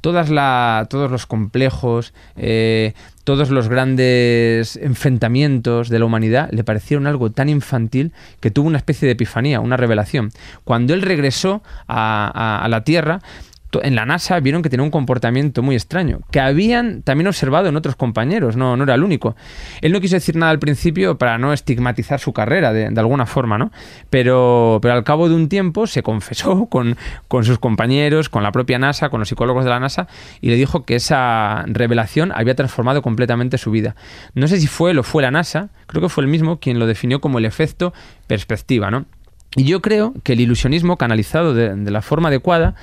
todos 0.00 1.10
los 1.10 1.26
complejos, 1.26 2.12
eh, 2.36 2.92
todos 3.24 3.50
los 3.50 3.68
grandes 3.68 4.76
enfrentamientos 4.76 5.88
de 5.88 5.98
la 5.98 6.04
humanidad 6.04 6.48
le 6.52 6.62
parecieron 6.62 7.06
algo 7.08 7.30
tan 7.30 7.48
infantil 7.48 8.12
que 8.40 8.52
tuvo 8.52 8.68
una 8.68 8.78
especie 8.78 9.06
de 9.06 9.12
epifanía, 9.12 9.60
una 9.60 9.76
revelación. 9.76 10.30
Cuando 10.62 10.94
él 10.94 11.02
regresó 11.02 11.62
a 11.88 12.66
la 12.70 12.84
Tierra, 12.84 13.20
en 13.82 13.94
la 13.94 14.06
NASA 14.06 14.38
vieron 14.40 14.62
que 14.62 14.70
tenía 14.70 14.84
un 14.84 14.90
comportamiento 14.90 15.62
muy 15.62 15.74
extraño, 15.74 16.20
que 16.30 16.40
habían 16.40 17.02
también 17.02 17.28
observado 17.28 17.68
en 17.68 17.76
otros 17.76 17.96
compañeros, 17.96 18.56
no, 18.56 18.76
no 18.76 18.84
era 18.84 18.94
el 18.94 19.02
único. 19.02 19.36
Él 19.80 19.92
no 19.92 20.00
quiso 20.00 20.16
decir 20.16 20.36
nada 20.36 20.50
al 20.52 20.58
principio 20.58 21.18
para 21.18 21.38
no 21.38 21.52
estigmatizar 21.52 22.20
su 22.20 22.32
carrera 22.32 22.72
de, 22.72 22.86
alguna 22.98 23.26
forma, 23.26 23.58
¿no? 23.58 23.70
Pero, 24.10 24.78
pero 24.82 24.94
al 24.94 25.04
cabo 25.04 25.28
de 25.28 25.34
un 25.34 25.48
tiempo 25.48 25.86
se 25.86 26.02
confesó 26.02 26.66
con, 26.70 26.96
con 27.28 27.44
sus 27.44 27.58
compañeros, 27.58 28.28
con 28.28 28.42
la 28.42 28.52
propia 28.52 28.78
NASA, 28.78 29.08
con 29.08 29.20
los 29.20 29.28
psicólogos 29.28 29.64
de 29.64 29.70
la 29.70 29.80
NASA, 29.80 30.08
y 30.40 30.50
le 30.50 30.56
dijo 30.56 30.84
que 30.84 30.96
esa 30.96 31.64
revelación 31.66 32.32
había 32.34 32.54
transformado 32.54 33.02
completamente 33.02 33.58
su 33.58 33.70
vida. 33.70 33.96
No 34.34 34.48
sé 34.48 34.60
si 34.60 34.66
fue 34.66 34.92
él 34.92 34.98
o 34.98 35.02
fue 35.02 35.22
la 35.22 35.30
NASA, 35.30 35.70
creo 35.86 36.02
que 36.02 36.08
fue 36.08 36.24
el 36.24 36.28
mismo 36.28 36.58
quien 36.58 36.78
lo 36.78 36.86
definió 36.86 37.20
como 37.20 37.38
el 37.38 37.44
efecto 37.44 37.92
perspectiva, 38.26 38.90
¿no? 38.90 39.06
Y 39.54 39.64
yo 39.64 39.80
creo 39.80 40.12
que 40.22 40.34
el 40.34 40.40
ilusionismo 40.40 40.98
canalizado 40.98 41.54
de 41.54 41.90
la 41.90 42.02
forma 42.02 42.28
adecuada 42.28 42.74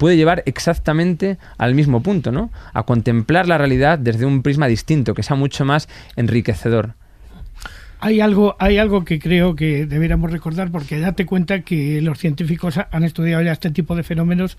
puede 0.00 0.16
llevar 0.16 0.42
exactamente 0.46 1.36
al 1.58 1.74
mismo 1.74 2.02
punto, 2.02 2.32
¿no? 2.32 2.50
A 2.72 2.84
contemplar 2.84 3.46
la 3.46 3.58
realidad 3.58 3.98
desde 3.98 4.24
un 4.24 4.42
prisma 4.42 4.66
distinto, 4.66 5.12
que 5.12 5.22
sea 5.22 5.36
mucho 5.36 5.66
más 5.66 5.90
enriquecedor. 6.16 6.94
Hay 8.00 8.22
algo, 8.22 8.56
hay 8.58 8.78
algo 8.78 9.04
que 9.04 9.18
creo 9.18 9.54
que 9.54 9.84
deberíamos 9.84 10.30
recordar, 10.30 10.70
porque 10.70 10.98
date 10.98 11.26
cuenta 11.26 11.60
que 11.60 12.00
los 12.00 12.18
científicos 12.18 12.80
han 12.90 13.04
estudiado 13.04 13.42
ya 13.42 13.52
este 13.52 13.70
tipo 13.70 13.94
de 13.94 14.02
fenómenos, 14.02 14.56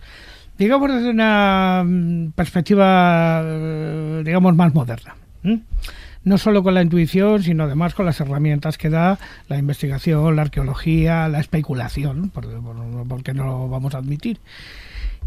digamos, 0.60 0.94
desde 0.94 1.10
una 1.10 1.84
mm, 1.88 2.34
perspectiva, 2.34 3.42
eh, 3.44 4.22
digamos, 4.24 4.56
más 4.56 4.76
moderna. 4.76 5.16
¿eh? 5.44 5.58
no 6.24 6.38
solo 6.38 6.62
con 6.62 6.76
la 6.76 6.84
intuición, 6.84 7.42
sino 7.42 7.64
además 7.64 7.96
con 7.96 8.06
las 8.06 8.20
herramientas 8.20 8.78
que 8.78 8.92
da 8.92 9.18
la 9.48 9.58
investigación, 9.58 10.36
la 10.36 10.44
arqueología, 10.44 11.28
la 11.30 11.40
especulación, 11.40 12.30
porque 12.30 13.34
no 13.34 13.44
lo 13.44 13.70
vamos 13.70 13.96
a 13.96 13.98
admitir. 13.98 14.38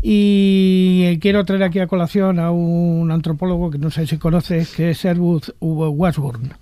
Y 0.07 1.19
quiero 1.21 1.47
traer 1.47 1.63
aquí 1.63 1.79
a 1.79 1.87
colación 1.87 2.39
a 2.39 2.51
un 2.51 3.11
antropólogo 3.11 3.71
que 3.71 3.79
no 3.79 3.91
sé 3.91 4.07
si 4.07 4.19
conoces, 4.19 4.75
que 4.75 4.91
es 4.91 5.03
Erwood 5.03 5.45
Washburn. 5.61 6.53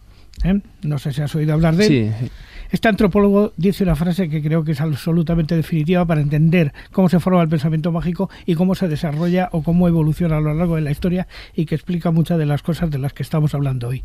¿eh? 0.45 0.61
No 0.83 0.97
sé 1.01 1.13
si 1.13 1.23
has 1.23 1.35
oído 1.35 1.53
hablar 1.53 1.75
de 1.75 1.87
él. 1.87 2.15
Sí. 2.21 2.29
Este 2.71 2.87
antropólogo 2.87 3.53
dice 3.57 3.83
una 3.83 3.97
frase 3.97 4.29
que 4.29 4.41
creo 4.41 4.63
que 4.63 4.71
es 4.71 4.81
absolutamente 4.81 5.57
definitiva 5.57 6.07
para 6.07 6.21
entender 6.21 6.73
cómo 6.93 7.09
se 7.09 7.19
forma 7.19 7.43
el 7.43 7.49
pensamiento 7.49 7.91
mágico 7.91 8.31
y 8.47 8.55
cómo 8.55 8.77
se 8.77 8.87
desarrolla 8.87 9.49
o 9.51 9.65
cómo 9.65 9.89
evoluciona 9.89 10.37
a 10.37 10.41
lo 10.41 10.55
largo 10.55 10.77
de 10.77 10.83
la 10.83 10.93
historia 10.93 11.27
y 11.57 11.67
que 11.67 11.75
explica 11.75 12.13
muchas 12.13 12.39
de 12.39 12.47
las 12.47 12.63
cosas 12.63 12.93
de 12.93 12.99
las 12.99 13.13
que 13.13 13.25
estamos 13.25 13.57
hablando 13.57 13.89
hoy. 13.89 14.05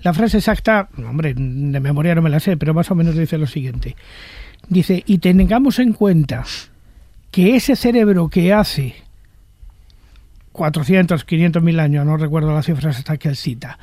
La 0.00 0.14
frase 0.14 0.38
exacta, 0.38 0.88
hombre, 0.96 1.34
de 1.36 1.80
memoria 1.80 2.14
no 2.14 2.22
me 2.22 2.30
la 2.30 2.40
sé, 2.40 2.56
pero 2.56 2.72
más 2.72 2.90
o 2.90 2.94
menos 2.94 3.14
dice 3.14 3.36
lo 3.36 3.46
siguiente. 3.46 3.94
Dice, 4.70 5.04
y 5.06 5.18
tengamos 5.18 5.78
en 5.78 5.92
cuenta 5.92 6.44
que 7.30 7.56
ese 7.56 7.76
cerebro 7.76 8.28
que 8.28 8.52
hace 8.52 8.94
400, 10.52 11.24
500 11.24 11.62
mil 11.62 11.80
años, 11.80 12.04
no 12.04 12.16
recuerdo 12.16 12.52
las 12.52 12.66
cifras 12.66 12.98
hasta 12.98 13.16
que 13.16 13.28
él 13.28 13.36
cita. 13.36 13.78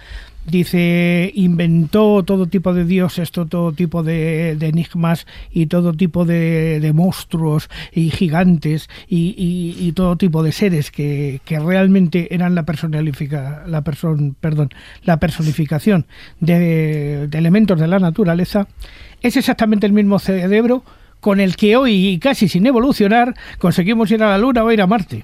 Dice, 0.45 1.31
inventó 1.35 2.23
todo 2.23 2.45
tipo 2.45 2.73
de 2.73 2.85
dioses, 2.85 3.31
todo 3.31 3.73
tipo 3.73 4.01
de, 4.03 4.55
de 4.55 4.67
enigmas 4.67 5.27
y 5.51 5.65
todo 5.65 5.93
tipo 5.93 6.23
de, 6.23 6.79
de 6.79 6.93
monstruos 6.93 7.69
y 7.91 8.11
gigantes 8.11 8.89
y, 9.09 9.91
todo 9.93 10.15
tipo 10.15 10.43
de 10.43 10.51
seres 10.51 10.91
que, 10.91 11.41
que 11.43 11.59
realmente 11.59 12.33
eran 12.33 12.55
la 12.55 12.63
la 12.63 13.81
person, 13.83 14.35
perdón, 14.39 14.69
la 15.03 15.17
personificación 15.19 16.05
de, 16.39 17.27
de 17.27 17.37
elementos 17.37 17.79
de 17.79 17.87
la 17.87 17.99
naturaleza. 17.99 18.67
Es 19.21 19.35
exactamente 19.35 19.85
el 19.85 19.93
mismo 19.93 20.19
cerebro 20.19 20.83
con 21.20 21.39
el 21.39 21.55
que 21.55 21.76
hoy, 21.76 22.07
y 22.07 22.20
casi 22.20 22.47
sin 22.47 22.65
evolucionar, 22.65 23.36
conseguimos 23.59 24.11
ir 24.11 24.24
a 24.24 24.30
la 24.30 24.38
Luna 24.38 24.63
o 24.63 24.72
ir 24.72 24.82
a 24.82 24.88
Marte 24.88 25.24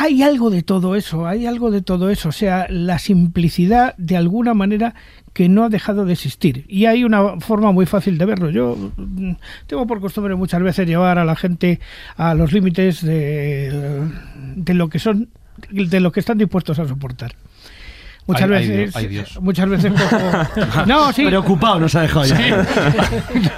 hay 0.00 0.22
algo 0.22 0.48
de 0.48 0.62
todo 0.62 0.94
eso, 0.94 1.26
hay 1.26 1.46
algo 1.46 1.72
de 1.72 1.82
todo 1.82 2.08
eso, 2.08 2.28
o 2.28 2.32
sea, 2.32 2.68
la 2.70 3.00
simplicidad 3.00 3.96
de 3.96 4.16
alguna 4.16 4.54
manera 4.54 4.94
que 5.32 5.48
no 5.48 5.64
ha 5.64 5.68
dejado 5.68 6.04
de 6.04 6.12
existir. 6.12 6.64
Y 6.68 6.84
hay 6.84 7.02
una 7.02 7.40
forma 7.40 7.72
muy 7.72 7.84
fácil 7.84 8.16
de 8.16 8.24
verlo. 8.24 8.48
Yo 8.50 8.76
mm, 8.96 9.32
tengo 9.66 9.88
por 9.88 10.00
costumbre 10.00 10.36
muchas 10.36 10.62
veces 10.62 10.86
llevar 10.86 11.18
a 11.18 11.24
la 11.24 11.34
gente 11.34 11.80
a 12.16 12.34
los 12.34 12.52
límites 12.52 13.04
de, 13.04 14.08
de 14.54 14.74
lo 14.74 14.88
que 14.88 15.00
son, 15.00 15.30
de 15.68 15.98
lo 15.98 16.12
que 16.12 16.20
están 16.20 16.38
dispuestos 16.38 16.78
a 16.78 16.86
soportar. 16.86 17.34
Muchas 18.28 18.42
Ay, 18.42 18.48
ay, 18.56 18.60
veces, 18.68 18.76
Dios, 18.76 18.96
ay, 18.96 19.06
Dios. 19.06 19.38
muchas 19.40 19.68
veces 19.70 19.92
cojo- 19.92 20.84
no, 20.86 21.12
sí, 21.14 21.24
Preocupado 21.24 21.80
nos 21.80 21.94
ha 21.94 22.02
dejado 22.02 22.26
ya. 22.26 22.36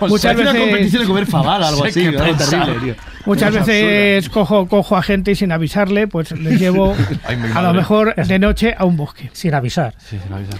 muchas 0.00 0.34
Parece 0.34 0.42
una 0.42 0.52
veces 0.52 0.60
competición 0.60 1.02
de 1.02 1.08
comer 1.08 1.26
fabada, 1.26 1.68
algo 1.68 1.84
así. 1.86 2.08
pensar. 2.08 2.48
terrible, 2.66 2.80
tío. 2.94 2.94
Muchas 3.26 3.54
Es 3.54 3.66
veces 3.66 4.28
cojo, 4.30 4.66
cojo 4.66 4.96
a 4.96 5.02
gente 5.02 5.32
y 5.32 5.34
sin 5.34 5.52
avisarle, 5.52 6.06
pues 6.08 6.32
les 6.32 6.58
llevo 6.58 6.94
Ay, 7.26 7.36
a 7.54 7.60
lo 7.62 7.74
mejor 7.74 8.14
de 8.14 8.38
noche 8.38 8.74
a 8.78 8.84
un 8.86 8.96
bosque. 8.96 9.28
Sin 9.34 9.52
avisar. 9.54 9.92
Sí, 9.98 10.16
sí, 10.16 10.28
me 10.30 10.36
avisa. 10.36 10.56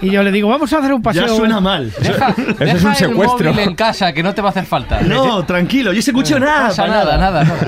Y 0.00 0.10
yo 0.10 0.22
le 0.22 0.30
digo, 0.30 0.48
vamos 0.48 0.72
a 0.72 0.78
hacer 0.78 0.92
un 0.92 1.02
paseo. 1.02 1.26
Ya 1.26 1.34
suena 1.34 1.60
mal. 1.60 1.90
Deja, 2.00 2.34
es 2.60 2.84
un 2.84 2.90
el 2.90 2.96
secuestro. 2.96 3.52
móvil 3.52 3.68
en 3.68 3.74
casa, 3.74 4.12
que 4.12 4.22
no 4.22 4.32
te 4.32 4.42
va 4.42 4.48
a 4.48 4.50
hacer 4.50 4.64
falta. 4.64 5.00
No, 5.00 5.44
tranquilo, 5.44 5.92
y 5.92 5.98
ese 5.98 6.12
cuchillo 6.12 6.38
No 6.38 6.46
nada. 6.46 6.68
pasa 6.68 6.86
nada, 6.86 7.16
nada, 7.16 7.42
nada. 7.44 7.58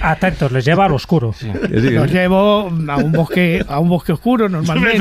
Atentos, 0.00 0.50
les 0.50 0.64
lleva 0.64 0.86
al 0.86 0.92
oscuro. 0.92 1.34
Los 1.70 2.10
llevo 2.10 2.68
a 2.88 2.96
un 2.96 3.12
bosque, 3.12 3.64
a 3.68 3.78
un 3.78 3.88
bosque 3.88 4.12
oscuro 4.12 4.48
normalmente. 4.48 4.98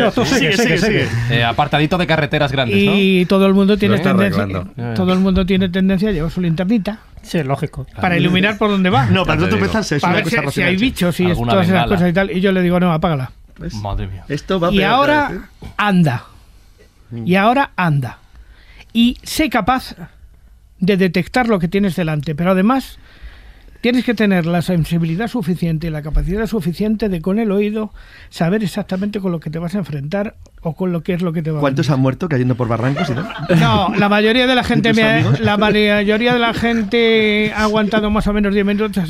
No, 0.00 0.12
tú 0.12 0.24
sigue, 0.24 0.56
sigue, 0.56 0.78
sigue. 0.78 1.08
Eh, 1.30 1.44
apartadito 1.44 1.98
de 1.98 2.06
carreteras 2.06 2.52
grandes, 2.52 2.82
¿no? 2.84 2.92
Y 2.96 3.26
todo 3.26 3.46
el 3.46 3.54
mundo 3.54 3.76
tiene 3.76 3.98
tendencia, 3.98 4.42
arreglando. 4.44 4.94
todo 4.94 5.12
el 5.12 5.18
mundo 5.18 5.44
tiene 5.44 5.68
tendencia 5.68 6.08
a 6.08 6.12
llevar 6.12 6.30
su 6.30 6.40
linternita 6.40 7.00
Sí, 7.22 7.42
lógico. 7.42 7.86
para 8.00 8.16
iluminar 8.16 8.56
por 8.56 8.70
donde 8.70 8.88
va. 8.88 9.06
No, 9.06 9.24
para 9.24 9.48
pensarse 9.48 9.96
es 9.96 10.02
para 10.02 10.14
una 10.14 10.24
ver 10.24 10.34
cosa 10.36 10.50
si, 10.50 10.54
si 10.54 10.62
hay 10.62 10.76
bichos 10.76 11.18
y 11.20 11.34
todas 11.34 11.68
esas 11.68 11.86
cosas 11.86 12.10
y 12.10 12.12
tal. 12.12 12.30
Y 12.30 12.40
yo 12.40 12.52
le 12.52 12.62
digo, 12.62 12.78
no, 12.78 12.92
apágala. 12.92 13.32
¿Ves? 13.58 13.74
Madre 13.74 14.06
mía. 14.06 14.24
Esto 14.28 14.60
va 14.60 14.68
a 14.68 14.72
Y 14.72 14.76
pegar 14.76 14.92
ahora 14.92 15.30
¿eh? 15.32 15.66
anda. 15.76 16.24
Y 17.24 17.34
ahora 17.34 17.70
anda. 17.76 18.18
Y 18.92 19.18
sé 19.22 19.50
capaz 19.50 19.94
de 20.78 20.96
detectar 20.96 21.48
lo 21.48 21.58
que 21.58 21.68
tienes 21.68 21.96
delante, 21.96 22.34
pero 22.34 22.52
además 22.52 22.98
tienes 23.86 24.04
que 24.04 24.14
tener 24.14 24.46
la 24.46 24.62
sensibilidad 24.62 25.28
suficiente 25.28 25.86
y 25.86 25.90
la 25.90 26.02
capacidad 26.02 26.44
suficiente 26.48 27.08
de 27.08 27.20
con 27.20 27.38
el 27.38 27.52
oído 27.52 27.92
saber 28.30 28.64
exactamente 28.64 29.20
con 29.20 29.30
lo 29.30 29.38
que 29.38 29.48
te 29.48 29.60
vas 29.60 29.76
a 29.76 29.78
enfrentar 29.78 30.34
o 30.62 30.74
con 30.74 30.90
lo 30.90 31.04
que 31.04 31.12
es 31.12 31.22
lo 31.22 31.32
que 31.32 31.40
te 31.40 31.52
va 31.52 31.58
a 31.58 31.60
¿Cuántos 31.60 31.88
han 31.90 32.00
muerto 32.00 32.28
cayendo 32.28 32.56
por 32.56 32.66
barrancos 32.66 33.08
y? 33.10 33.54
No, 33.54 33.94
la 33.96 34.08
mayoría 34.08 34.48
de 34.48 34.56
la 34.56 34.64
gente 34.64 34.92
me 34.92 35.22
la 35.38 35.56
mayoría 35.56 36.32
de 36.32 36.38
la 36.40 36.52
gente 36.52 37.52
ha 37.54 37.62
aguantado 37.62 38.10
más 38.10 38.26
o 38.26 38.32
menos 38.32 38.52
10 38.52 38.66
minutos 38.66 39.04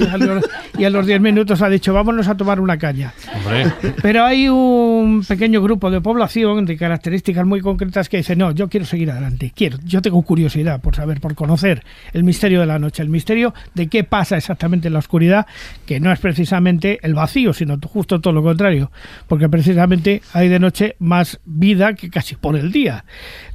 y 0.78 0.84
a 0.84 0.90
los 0.90 1.06
10 1.06 1.22
minutos 1.22 1.62
ha 1.62 1.70
dicho, 1.70 1.94
"Vámonos 1.94 2.28
a 2.28 2.36
tomar 2.36 2.60
una 2.60 2.76
caña." 2.76 3.14
Hombre, 3.34 3.72
Pero 4.02 4.24
hay 4.24 4.50
un 4.50 5.24
pequeño 5.26 5.62
grupo 5.62 5.90
de 5.90 6.02
población 6.02 6.66
de 6.66 6.76
características 6.76 7.46
muy 7.46 7.62
concretas 7.62 8.10
que 8.10 8.18
dice, 8.18 8.36
no, 8.36 8.50
yo 8.50 8.68
quiero 8.68 8.84
seguir 8.84 9.10
adelante, 9.10 9.54
quiero, 9.56 9.78
yo 9.84 10.02
tengo 10.02 10.20
curiosidad 10.20 10.82
por 10.82 10.94
saber, 10.94 11.22
por 11.22 11.34
conocer 11.34 11.82
el 12.12 12.24
misterio 12.24 12.60
de 12.60 12.66
la 12.66 12.78
noche, 12.78 13.02
el 13.02 13.08
misterio 13.08 13.54
de 13.72 13.86
qué 13.86 14.04
pasa 14.04 14.36
exactamente 14.36 14.65
en 14.66 14.92
la 14.92 14.98
oscuridad, 14.98 15.46
que 15.86 16.00
no 16.00 16.12
es 16.12 16.18
precisamente 16.18 16.98
el 17.02 17.14
vacío, 17.14 17.52
sino 17.52 17.78
justo 17.82 18.20
todo 18.20 18.32
lo 18.32 18.42
contrario, 18.42 18.90
porque 19.28 19.48
precisamente 19.48 20.22
hay 20.32 20.48
de 20.48 20.58
noche 20.58 20.96
más 20.98 21.40
vida 21.44 21.94
que 21.94 22.10
casi 22.10 22.34
por 22.34 22.56
el 22.56 22.72
día. 22.72 23.04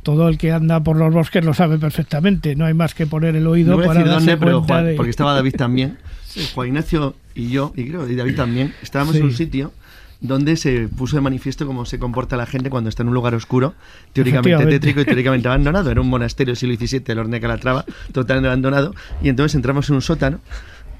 Todo 0.03 0.27
el 0.27 0.37
que 0.37 0.51
anda 0.51 0.79
por 0.81 0.97
los 0.97 1.13
bosques 1.13 1.43
lo 1.45 1.53
sabe 1.53 1.77
perfectamente, 1.77 2.55
no 2.55 2.65
hay 2.65 2.73
más 2.73 2.95
que 2.95 3.05
poner 3.07 3.35
el 3.35 3.45
oído 3.47 3.71
No 3.71 3.77
voy 3.77 3.85
a 3.85 3.87
para 3.87 3.99
decir 3.99 4.11
darse 4.11 4.31
dónde, 4.31 4.45
pero 4.45 4.61
Juan, 4.63 4.85
de... 4.85 4.93
porque 4.95 5.09
estaba 5.11 5.33
David 5.33 5.55
también. 5.55 5.97
Juan 6.55 6.69
Ignacio 6.69 7.15
y 7.35 7.49
yo, 7.49 7.73
y 7.75 7.87
creo, 7.87 8.09
y 8.09 8.15
David 8.15 8.35
también, 8.35 8.73
estábamos 8.81 9.15
en 9.15 9.21
Sí. 9.21 9.27
un 9.27 9.33
sitio 9.33 9.73
donde 10.21 10.55
se 10.55 10.87
puso 10.87 11.15
de 11.15 11.21
manifiesto 11.21 11.65
cómo 11.65 11.83
se 11.85 11.97
comporta 11.97 12.37
la 12.37 12.45
gente 12.45 12.69
cuando 12.69 12.89
está 12.89 13.01
en 13.01 13.07
un 13.09 13.15
lugar 13.15 13.33
oscuro, 13.33 13.73
teóricamente 14.13 14.65
tétrico 14.67 15.01
y 15.01 15.05
teóricamente 15.05 15.47
abandonado. 15.49 15.89
Era 15.89 15.99
un 15.99 16.09
monasterio 16.09 16.51
del 16.51 16.57
siglo 16.57 16.75
XVII, 16.75 17.03
el 17.07 17.19
Horne 17.19 17.41
Calatrava, 17.41 17.85
totalmente 18.11 18.47
abandonado. 18.47 18.93
Y 19.23 19.29
entonces 19.29 19.55
entramos 19.55 19.89
en 19.89 19.95
un 19.95 20.03
sótano. 20.03 20.39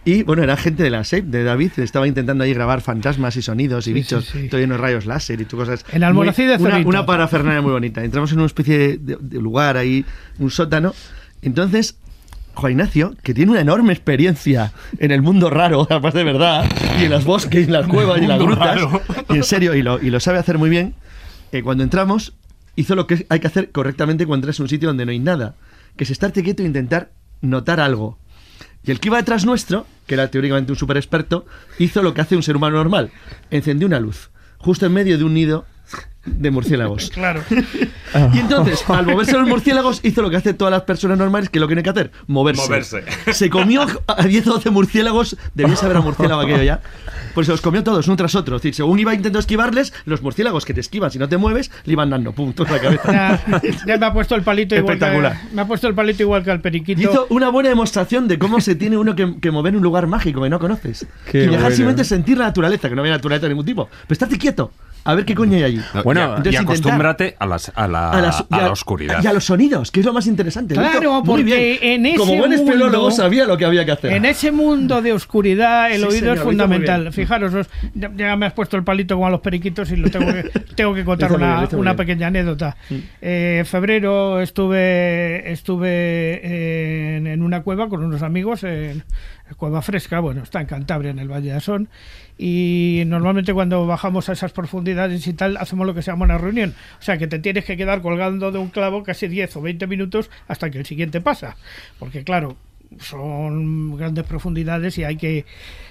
Y 0.03 0.23
bueno, 0.23 0.41
era 0.41 0.57
gente 0.57 0.81
de 0.81 0.89
la 0.89 1.03
SEP, 1.03 1.25
de 1.25 1.43
David, 1.43 1.73
estaba 1.77 2.07
intentando 2.07 2.43
ahí 2.43 2.53
grabar 2.53 2.81
fantasmas 2.81 3.35
y 3.35 3.41
sonidos 3.43 3.85
y 3.85 3.91
Sí, 3.91 3.93
bichos, 3.93 4.25
sí, 4.25 4.41
sí. 4.43 4.49
todo 4.49 4.59
lleno 4.59 4.73
de 4.73 4.81
rayos 4.81 5.05
láser 5.05 5.39
y 5.39 5.45
tu 5.45 5.57
cosas. 5.57 5.85
En 5.91 6.03
Almonacid 6.03 6.47
de 6.47 6.55
una, 6.55 6.77
una 6.79 7.05
parafernalia 7.05 7.61
muy 7.61 7.71
bonita. 7.71 8.03
Entramos 8.03 8.31
en 8.31 8.39
una 8.39 8.47
especie 8.47 8.97
de, 8.97 9.17
de 9.19 9.39
lugar 9.39 9.77
ahí, 9.77 10.03
un 10.39 10.49
sótano. 10.49 10.95
Entonces, 11.43 11.97
Juan 12.55 12.71
Ignacio, 12.71 13.15
que 13.21 13.33
tiene 13.35 13.51
una 13.51 13.61
enorme 13.61 13.93
experiencia 13.93 14.73
en 14.97 15.11
el 15.11 15.21
mundo 15.21 15.51
raro, 15.51 15.85
además 15.89 16.13
de 16.15 16.23
verdad, 16.23 16.65
y 16.99 17.03
en 17.03 17.11
los 17.11 17.23
bosques, 17.23 17.61
y 17.61 17.63
en 17.65 17.73
las 17.73 17.87
cuevas, 17.87 18.19
y 18.19 18.23
en 18.23 18.29
las 18.29 18.39
grutas, 18.39 18.81
raro. 18.81 19.01
y 19.29 19.35
en 19.37 19.43
serio, 19.43 19.75
y 19.75 19.83
lo, 19.83 20.01
y 20.01 20.09
lo 20.09 20.19
sabe 20.19 20.39
hacer 20.39 20.57
muy 20.57 20.69
bien, 20.71 20.95
eh, 21.51 21.61
cuando 21.61 21.83
entramos, 21.83 22.33
hizo 22.75 22.95
lo 22.95 23.05
que 23.05 23.25
hay 23.29 23.39
que 23.39 23.47
hacer 23.47 23.71
correctamente 23.71 24.25
cuando 24.25 24.45
entras 24.45 24.59
a 24.59 24.63
un 24.63 24.69
sitio 24.69 24.87
donde 24.89 25.05
no 25.05 25.11
hay 25.11 25.19
nada, 25.19 25.55
que 25.95 26.05
es 26.05 26.09
estarte 26.09 26.43
quieto 26.43 26.63
e 26.63 26.65
intentar 26.65 27.11
notar 27.41 27.79
algo. 27.79 28.17
Y 28.83 28.91
el 28.91 28.99
que 28.99 29.09
iba 29.09 29.17
detrás 29.17 29.45
nuestro, 29.45 29.85
que 30.07 30.15
era 30.15 30.29
teóricamente 30.29 30.71
un 30.71 30.77
super 30.77 30.97
experto, 30.97 31.45
hizo 31.77 32.01
lo 32.01 32.13
que 32.13 32.21
hace 32.21 32.35
un 32.35 32.43
ser 32.43 32.55
humano 32.55 32.77
normal, 32.77 33.11
encendió 33.51 33.87
una 33.87 33.99
luz, 33.99 34.31
justo 34.57 34.85
en 34.85 34.93
medio 34.93 35.17
de 35.17 35.23
un 35.23 35.33
nido 35.33 35.65
de 36.25 36.51
murciélagos. 36.51 37.11
Claro. 37.21 37.43
Y 38.33 38.39
entonces, 38.39 38.83
al 38.87 39.05
moverse 39.05 39.33
los 39.33 39.47
murciélagos, 39.47 39.99
hizo 40.03 40.21
lo 40.21 40.29
que 40.29 40.37
hacen 40.37 40.57
todas 40.57 40.71
las 40.71 40.83
personas 40.83 41.17
normales, 41.17 41.49
que 41.49 41.59
lo 41.59 41.67
que 41.67 41.75
tienen 41.75 41.83
que 41.83 41.89
hacer, 41.89 42.11
moverse. 42.27 42.61
Moverse. 42.63 43.03
Se 43.33 43.49
comió 43.49 43.85
a 44.07 44.23
10 44.23 44.47
o 44.47 44.53
12 44.53 44.69
murciélagos, 44.69 45.37
debía 45.53 45.75
saber 45.75 45.97
a 45.97 46.01
murciélago 46.01 46.41
aquello 46.41 46.63
ya. 46.63 46.81
Pues 47.33 47.47
se 47.47 47.53
los 47.53 47.61
comió 47.61 47.83
todos, 47.83 48.07
uno 48.07 48.17
tras 48.17 48.35
otro. 48.35 48.57
Es 48.57 48.61
decir, 48.61 48.75
según 48.75 48.99
iba 48.99 49.13
intentando 49.13 49.39
esquivarles, 49.39 49.93
los 50.05 50.21
murciélagos 50.21 50.65
que 50.65 50.73
te 50.73 50.81
esquivan 50.81 51.11
si 51.11 51.19
no 51.19 51.29
te 51.29 51.37
mueves, 51.37 51.71
le 51.85 51.93
iban 51.93 52.09
dando 52.09 52.33
puntos 52.33 52.67
en 52.67 52.73
la 52.73 52.81
cabeza. 52.81 53.11
Ya, 53.11 53.71
ya 53.87 53.97
me 53.97 54.05
ha 54.05 54.13
puesto 54.13 54.35
el 54.35 54.41
palito 54.43 54.75
igual 54.75 54.97
que, 54.97 55.05
Espectacular. 55.05 55.37
me 55.53 55.61
ha 55.61 55.65
puesto 55.65 55.87
el 55.87 55.95
palito 55.95 56.23
igual 56.23 56.43
que 56.43 56.51
al 56.51 56.59
periquito. 56.59 57.01
Hizo 57.01 57.27
una 57.29 57.49
buena 57.49 57.69
demostración 57.69 58.27
de 58.27 58.37
cómo 58.37 58.59
se 58.59 58.75
tiene 58.75 58.97
uno 58.97 59.15
que, 59.15 59.39
que 59.39 59.51
mover 59.51 59.71
en 59.71 59.77
un 59.77 59.83
lugar 59.83 60.07
mágico 60.07 60.41
que 60.41 60.49
no 60.49 60.59
conoces. 60.59 61.05
Qué 61.31 61.39
y 61.39 61.41
dejar 61.41 61.59
bueno. 61.59 61.75
simplemente 61.75 62.03
sentir 62.03 62.37
la 62.37 62.45
naturaleza, 62.45 62.89
que 62.89 62.95
no 62.95 63.01
había 63.01 63.13
naturaleza 63.13 63.43
de 63.43 63.49
ningún 63.49 63.65
tipo. 63.65 63.87
Pero 64.07 64.13
estate 64.13 64.37
quieto, 64.37 64.71
a 65.03 65.15
ver 65.15 65.25
qué 65.25 65.33
coño 65.33 65.55
hay 65.57 65.63
allí. 65.63 65.81
No, 65.93 66.03
Bueno, 66.13 66.21
y- 66.21 66.37
entonces 66.37 66.53
y 66.53 66.55
intentar- 66.55 66.63
acostúmbrate 66.63 67.35
a, 67.39 67.45
las- 67.45 67.71
a 67.75 67.87
la, 67.87 68.09
a, 68.11 68.21
las- 68.21 68.41
a 68.41 68.57
y 68.57 68.61
la 68.61 68.71
oscuridad. 68.71 69.23
Y 69.23 69.27
a 69.27 69.33
los 69.33 69.45
sonidos, 69.45 69.91
que 69.91 69.99
es 70.01 70.05
lo 70.05 70.13
más 70.13 70.27
interesante. 70.27 70.73
Claro, 70.75 71.19
muy 71.19 71.23
porque 71.25 71.43
bien. 71.43 71.77
en 71.81 72.05
ese 72.05 72.17
Como 72.17 72.35
buen 72.37 72.53
espeleólogo 72.53 73.03
mundo- 73.09 73.15
sabía 73.15 73.45
lo 73.45 73.57
que 73.57 73.65
había 73.65 73.85
que 73.85 73.91
hacer. 73.91 74.11
En 74.13 74.25
ese 74.25 74.51
mundo 74.51 75.01
de 75.01 75.13
oscuridad, 75.13 75.91
el 75.91 75.99
Sí, 76.01 76.03
oído 76.07 76.19
señor, 76.19 76.37
es 76.37 76.43
fundamental. 76.43 77.13
Fijaros, 77.13 77.53
os- 77.53 77.69
ya, 77.93 78.11
ya 78.15 78.35
me 78.35 78.45
has 78.45 78.53
puesto 78.53 78.77
el 78.77 78.83
palito 78.83 79.15
como 79.15 79.27
a 79.27 79.29
los 79.29 79.41
periquitos 79.41 79.91
y 79.91 79.95
lo 79.95 80.09
tengo 80.09 80.31
que, 80.31 80.43
tengo 80.75 80.93
que 80.93 81.03
contar 81.05 81.29
bien, 81.29 81.41
una, 81.49 81.67
una 81.73 81.95
pequeña 81.95 82.27
anécdota. 82.27 82.75
Eh, 83.21 83.57
en 83.59 83.65
febrero 83.65 84.39
estuve, 84.41 85.51
estuve 85.51 87.17
en, 87.17 87.27
en 87.27 87.41
una 87.43 87.61
cueva 87.63 87.89
con 87.89 88.03
unos 88.03 88.21
amigos, 88.21 88.63
en 88.63 89.03
Cueva 89.55 89.81
Fresca, 89.81 90.19
bueno, 90.19 90.43
está 90.43 90.61
en 90.61 90.67
Cantabria, 90.67 91.11
en 91.11 91.19
el 91.19 91.27
Valle 91.31 91.49
de 91.49 91.55
Asón, 91.55 91.89
y 92.37 93.03
normalmente 93.07 93.53
cuando 93.53 93.85
bajamos 93.85 94.29
a 94.29 94.33
esas 94.33 94.51
profundidades 94.51 95.25
y 95.27 95.33
tal, 95.33 95.57
hacemos 95.57 95.85
lo 95.85 95.93
que 95.93 96.01
se 96.01 96.11
llama 96.11 96.25
una 96.25 96.37
reunión. 96.37 96.73
O 96.99 97.01
sea, 97.01 97.17
que 97.17 97.27
te 97.27 97.39
tienes 97.39 97.65
que 97.65 97.77
quedar 97.77 98.01
colgando 98.01 98.51
de 98.51 98.57
un 98.59 98.69
clavo 98.69 99.03
casi 99.03 99.27
10 99.27 99.55
o 99.57 99.61
20 99.61 99.87
minutos 99.87 100.29
hasta 100.47 100.69
que 100.69 100.79
el 100.79 100.85
siguiente 100.85 101.21
pasa. 101.21 101.55
Porque 101.99 102.23
claro, 102.23 102.55
son 102.99 103.95
grandes 103.97 104.25
profundidades 104.25 104.97
y 104.97 105.03
hay 105.03 105.17
que 105.17 105.45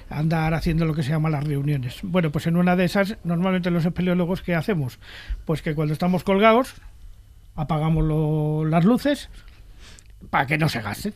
andar 0.09 0.55
haciendo 0.55 0.85
lo 0.87 0.95
que 0.95 1.03
se 1.03 1.11
llama 1.11 1.31
las 1.31 1.45
reuniones. 1.45 2.01
Bueno, 2.03 2.31
pues 2.31 2.47
en 2.47 2.57
una 2.57 2.77
de 2.77 2.85
esas, 2.85 3.17
normalmente 3.25 3.71
los 3.71 3.85
espeleólogos, 3.85 4.43
¿qué 4.43 4.55
hacemos? 4.55 4.99
Pues 5.45 5.63
que 5.63 5.75
cuando 5.75 5.93
estamos 5.95 6.25
colgados, 6.25 6.75
apagamos 7.55 8.05
lo- 8.05 8.65
las 8.65 8.85
luces 8.85 9.29
para 10.31 10.47
que 10.47 10.59
no 10.59 10.69
se 10.69 10.83
gasten. 10.83 11.15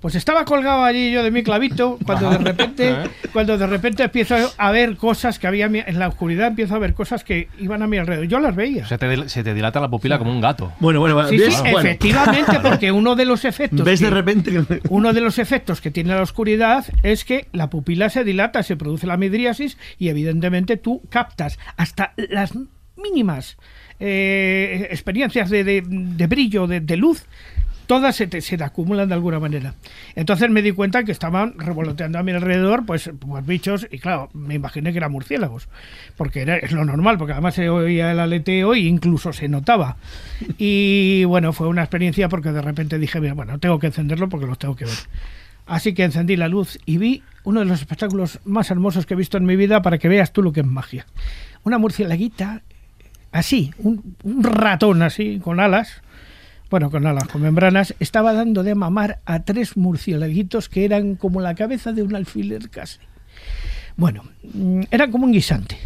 Pues 0.00 0.14
estaba 0.14 0.44
colgado 0.44 0.84
allí 0.84 1.10
yo 1.10 1.24
de 1.24 1.32
mi 1.32 1.42
clavito 1.42 1.98
cuando 2.06 2.30
de 2.30 2.38
repente, 2.38 2.94
cuando 3.32 3.58
de 3.58 3.66
repente 3.66 4.04
empiezo 4.04 4.36
a 4.56 4.70
ver 4.70 4.96
cosas 4.96 5.40
que 5.40 5.48
había 5.48 5.66
en 5.66 5.98
la 5.98 6.06
oscuridad, 6.06 6.46
empiezo 6.46 6.76
a 6.76 6.78
ver 6.78 6.94
cosas 6.94 7.24
que 7.24 7.48
iban 7.58 7.82
a 7.82 7.88
mi 7.88 7.96
alrededor. 7.98 8.26
Yo 8.28 8.38
las 8.38 8.54
veía. 8.54 8.84
O 8.84 8.86
sea, 8.86 8.96
te 8.96 9.28
se 9.28 9.42
te 9.42 9.54
dilata 9.54 9.80
la 9.80 9.88
pupila 9.90 10.16
como 10.18 10.30
un 10.30 10.40
gato. 10.40 10.72
Bueno, 10.78 11.00
bueno, 11.00 11.26
Sí, 11.28 11.36
¿ves? 11.38 11.52
sí, 11.56 11.62
Bueno, 11.62 11.80
efectivamente, 11.80 12.60
porque 12.62 12.92
uno 12.92 13.16
de 13.16 13.24
los 13.24 13.44
efectos 13.44 13.84
ves 13.84 13.98
de 13.98 14.10
repente 14.10 14.52
uno 14.88 15.12
de 15.12 15.20
los 15.20 15.38
efectos 15.40 15.80
que 15.80 15.90
tiene 15.90 16.14
la 16.14 16.22
oscuridad 16.22 16.84
es 17.02 17.24
que 17.24 17.48
la 17.52 17.68
pupila 17.68 18.08
se 18.08 18.22
dilata, 18.22 18.62
se 18.62 18.76
produce 18.76 19.06
la 19.08 19.16
midriasis 19.16 19.78
y 19.98 20.10
evidentemente 20.10 20.76
tú 20.76 21.02
captas 21.10 21.58
hasta 21.76 22.12
las 22.16 22.52
mínimas 22.96 23.56
eh, 24.00 24.86
experiencias 24.90 25.50
de, 25.50 25.64
de- 25.64 25.82
de 25.84 26.26
brillo, 26.28 26.66
de, 26.68 26.80
de 26.80 26.96
luz, 26.96 27.24
todas 27.88 28.14
se 28.14 28.26
te, 28.26 28.42
se 28.42 28.62
acumulan 28.62 29.08
de 29.08 29.14
alguna 29.14 29.40
manera. 29.40 29.74
Entonces 30.14 30.50
me 30.50 30.60
di 30.60 30.72
cuenta 30.72 31.04
que 31.04 31.10
estaban 31.10 31.58
revoloteando 31.58 32.18
a 32.18 32.22
mi 32.22 32.32
alrededor 32.32 32.84
pues, 32.84 33.10
pues 33.18 33.46
bichos 33.46 33.88
y 33.90 33.98
claro, 33.98 34.28
me 34.34 34.54
imaginé 34.54 34.92
que 34.92 34.98
eran 34.98 35.10
murciélagos, 35.10 35.68
porque 36.16 36.42
era, 36.42 36.58
es 36.58 36.70
lo 36.70 36.84
normal, 36.84 37.16
porque 37.16 37.32
además 37.32 37.54
se 37.54 37.70
oía 37.70 38.12
el 38.12 38.20
aleteo 38.20 38.74
e 38.74 38.80
incluso 38.80 39.32
se 39.32 39.48
notaba. 39.48 39.96
Y 40.58 41.24
bueno, 41.24 41.54
fue 41.54 41.66
una 41.66 41.82
experiencia 41.82 42.28
porque 42.28 42.52
de 42.52 42.60
repente 42.60 42.98
dije, 42.98 43.20
mira, 43.20 43.32
bueno, 43.32 43.58
tengo 43.58 43.78
que 43.78 43.86
encenderlo 43.86 44.28
porque 44.28 44.46
los 44.46 44.58
tengo 44.58 44.76
que 44.76 44.84
ver. 44.84 44.98
Así 45.66 45.94
que 45.94 46.04
encendí 46.04 46.36
la 46.36 46.48
luz 46.48 46.78
y 46.84 46.98
vi 46.98 47.22
uno 47.44 47.60
de 47.60 47.66
los 47.66 47.80
espectáculos 47.80 48.38
más 48.44 48.70
hermosos 48.70 49.06
que 49.06 49.14
he 49.14 49.16
visto 49.16 49.38
en 49.38 49.46
mi 49.46 49.56
vida 49.56 49.80
para 49.80 49.96
que 49.96 50.08
veas 50.08 50.32
tú 50.34 50.42
lo 50.42 50.52
que 50.52 50.60
es 50.60 50.66
magia. 50.66 51.06
Una 51.64 51.78
murcielaguita, 51.78 52.62
así, 53.32 53.72
un 53.78 54.42
ratón 54.42 55.00
así, 55.02 55.40
con 55.40 55.58
alas, 55.58 56.02
bueno, 56.70 56.90
con 56.90 57.06
alas, 57.06 57.26
con 57.28 57.42
membranas, 57.42 57.94
estaba 58.00 58.32
dando 58.32 58.62
de 58.62 58.74
mamar 58.74 59.20
a 59.26 59.40
tres 59.40 59.76
murciélaguitos 59.76 60.68
que 60.68 60.84
eran 60.84 61.14
como 61.16 61.40
la 61.40 61.54
cabeza 61.54 61.92
de 61.92 62.02
un 62.02 62.14
alfiler 62.14 62.68
casi. 62.70 62.98
Bueno, 63.96 64.22
mm, 64.54 64.82
era 64.90 65.10
como 65.10 65.24
un 65.24 65.32
guisante. 65.32 65.76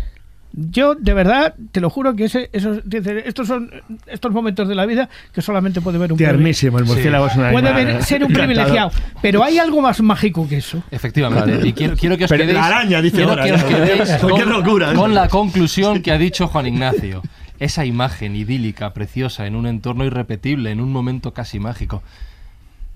Yo, 0.55 0.95
de 0.95 1.15
verdad, 1.15 1.55
te 1.71 1.81
lo 1.81 1.89
juro 1.89 2.15
que 2.15 2.25
ese, 2.25 2.51
esos, 2.53 2.81
estos 3.25 3.49
son 3.49 3.71
estos 4.07 4.33
momentos 4.33 4.69
de 4.69 4.75
la 4.75 4.85
vida 4.85 5.09
que 5.33 5.41
solamente 5.41 5.81
puede 5.81 5.97
ver 5.97 6.13
un 6.13 6.19
Tiernísimo, 6.19 6.79
el 6.79 6.85
murciélago 6.85 7.27
es 7.29 7.37
un 7.37 7.51
Puede 7.53 7.73
ver- 7.73 8.03
ser 8.05 8.23
un 8.23 8.31
privilegiado, 8.35 8.91
pero 9.23 9.43
hay 9.43 9.57
algo 9.59 9.81
más 9.81 10.03
mágico 10.03 10.47
que 10.47 10.59
eso. 10.59 10.83
Efectivamente. 10.91 11.67
Y 11.67 11.73
quiero, 11.73 11.97
quiero 11.97 12.19
que 12.19 12.25
os 12.25 12.29
Pero 12.31 12.43
quedéis. 12.43 12.59
la 12.59 12.67
araña, 12.67 13.01
dice 13.01 13.17
quiero 13.17 13.31
ahora, 13.31 13.45
que 13.47 13.53
os 13.55 13.61
ya. 13.63 13.67
quedéis 13.69 14.11
Cualquier 14.21 14.45
con, 14.45 14.53
locura. 14.53 14.93
con 14.93 15.15
la 15.15 15.29
conclusión 15.29 16.03
que 16.03 16.13
ha 16.13 16.19
dicho 16.19 16.47
Juan 16.49 16.67
Ignacio. 16.67 17.23
Esa 17.63 17.85
imagen 17.85 18.35
idílica, 18.35 18.93
preciosa, 18.93 19.47
en 19.47 19.55
un 19.55 19.69
entorno 19.69 20.05
irrepetible, 20.05 20.73
en 20.73 20.81
un 20.81 20.91
momento 20.91 21.33
casi 21.33 21.61
mágico. 21.61 22.03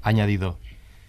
Añadido. 0.02 0.58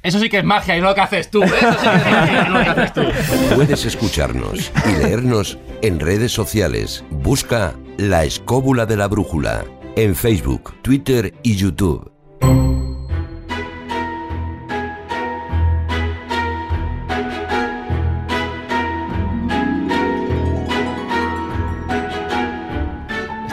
Eso 0.03 0.19
sí 0.19 0.29
que 0.29 0.37
es 0.37 0.43
magia 0.43 0.77
y 0.77 0.79
no 0.79 0.89
lo 0.89 0.93
que 0.93 1.01
haces 1.01 1.31
tú. 1.31 1.41
¿eh? 1.41 1.47
Eso 1.47 1.73
sí 1.73 1.87
que 1.89 1.95
es 1.95 2.11
magia 2.11 2.45
y 2.45 2.49
no 2.51 2.59
lo 2.59 2.63
que 2.63 2.69
haces 2.69 2.93
tú. 2.93 3.55
Puedes 3.55 3.83
escucharnos 3.83 4.71
y 4.85 5.03
leernos 5.03 5.57
en 5.81 5.99
redes 5.99 6.31
sociales. 6.31 7.03
Busca 7.09 7.73
La 7.97 8.25
Escóbula 8.25 8.85
de 8.85 8.97
la 8.97 9.07
Brújula 9.07 9.65
en 9.95 10.15
Facebook, 10.15 10.75
Twitter 10.83 11.33
y 11.41 11.55
YouTube. 11.55 12.11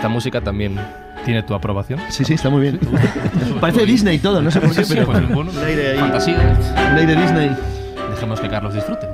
Esta 0.05 0.13
música 0.13 0.43
también 0.43 0.79
tiene 1.25 1.43
tu 1.43 1.55
aprobación. 1.55 1.99
Sí, 2.11 2.27
sí, 2.27 2.35
está 2.35 2.51
muy 2.51 2.61
bien. 2.61 2.79
Parece 3.61 3.87
Disney 3.87 4.19
todo, 4.19 4.43
no 4.43 4.51
sé 4.51 4.61
por 4.61 4.75
qué, 4.75 4.85
Sí, 4.85 4.93
pero 4.95 5.07
pues, 5.07 5.27
bueno, 5.31 5.51
un 5.51 5.65
aire 5.65 5.93
ahí. 5.93 5.99
fantasía. 5.99 6.59
Un 6.93 6.99
aire 6.99 7.17
Disney. 7.17 7.57
Dejemos 8.11 8.39
que 8.39 8.51
Carlos 8.51 8.75
disfrute. 8.75 9.09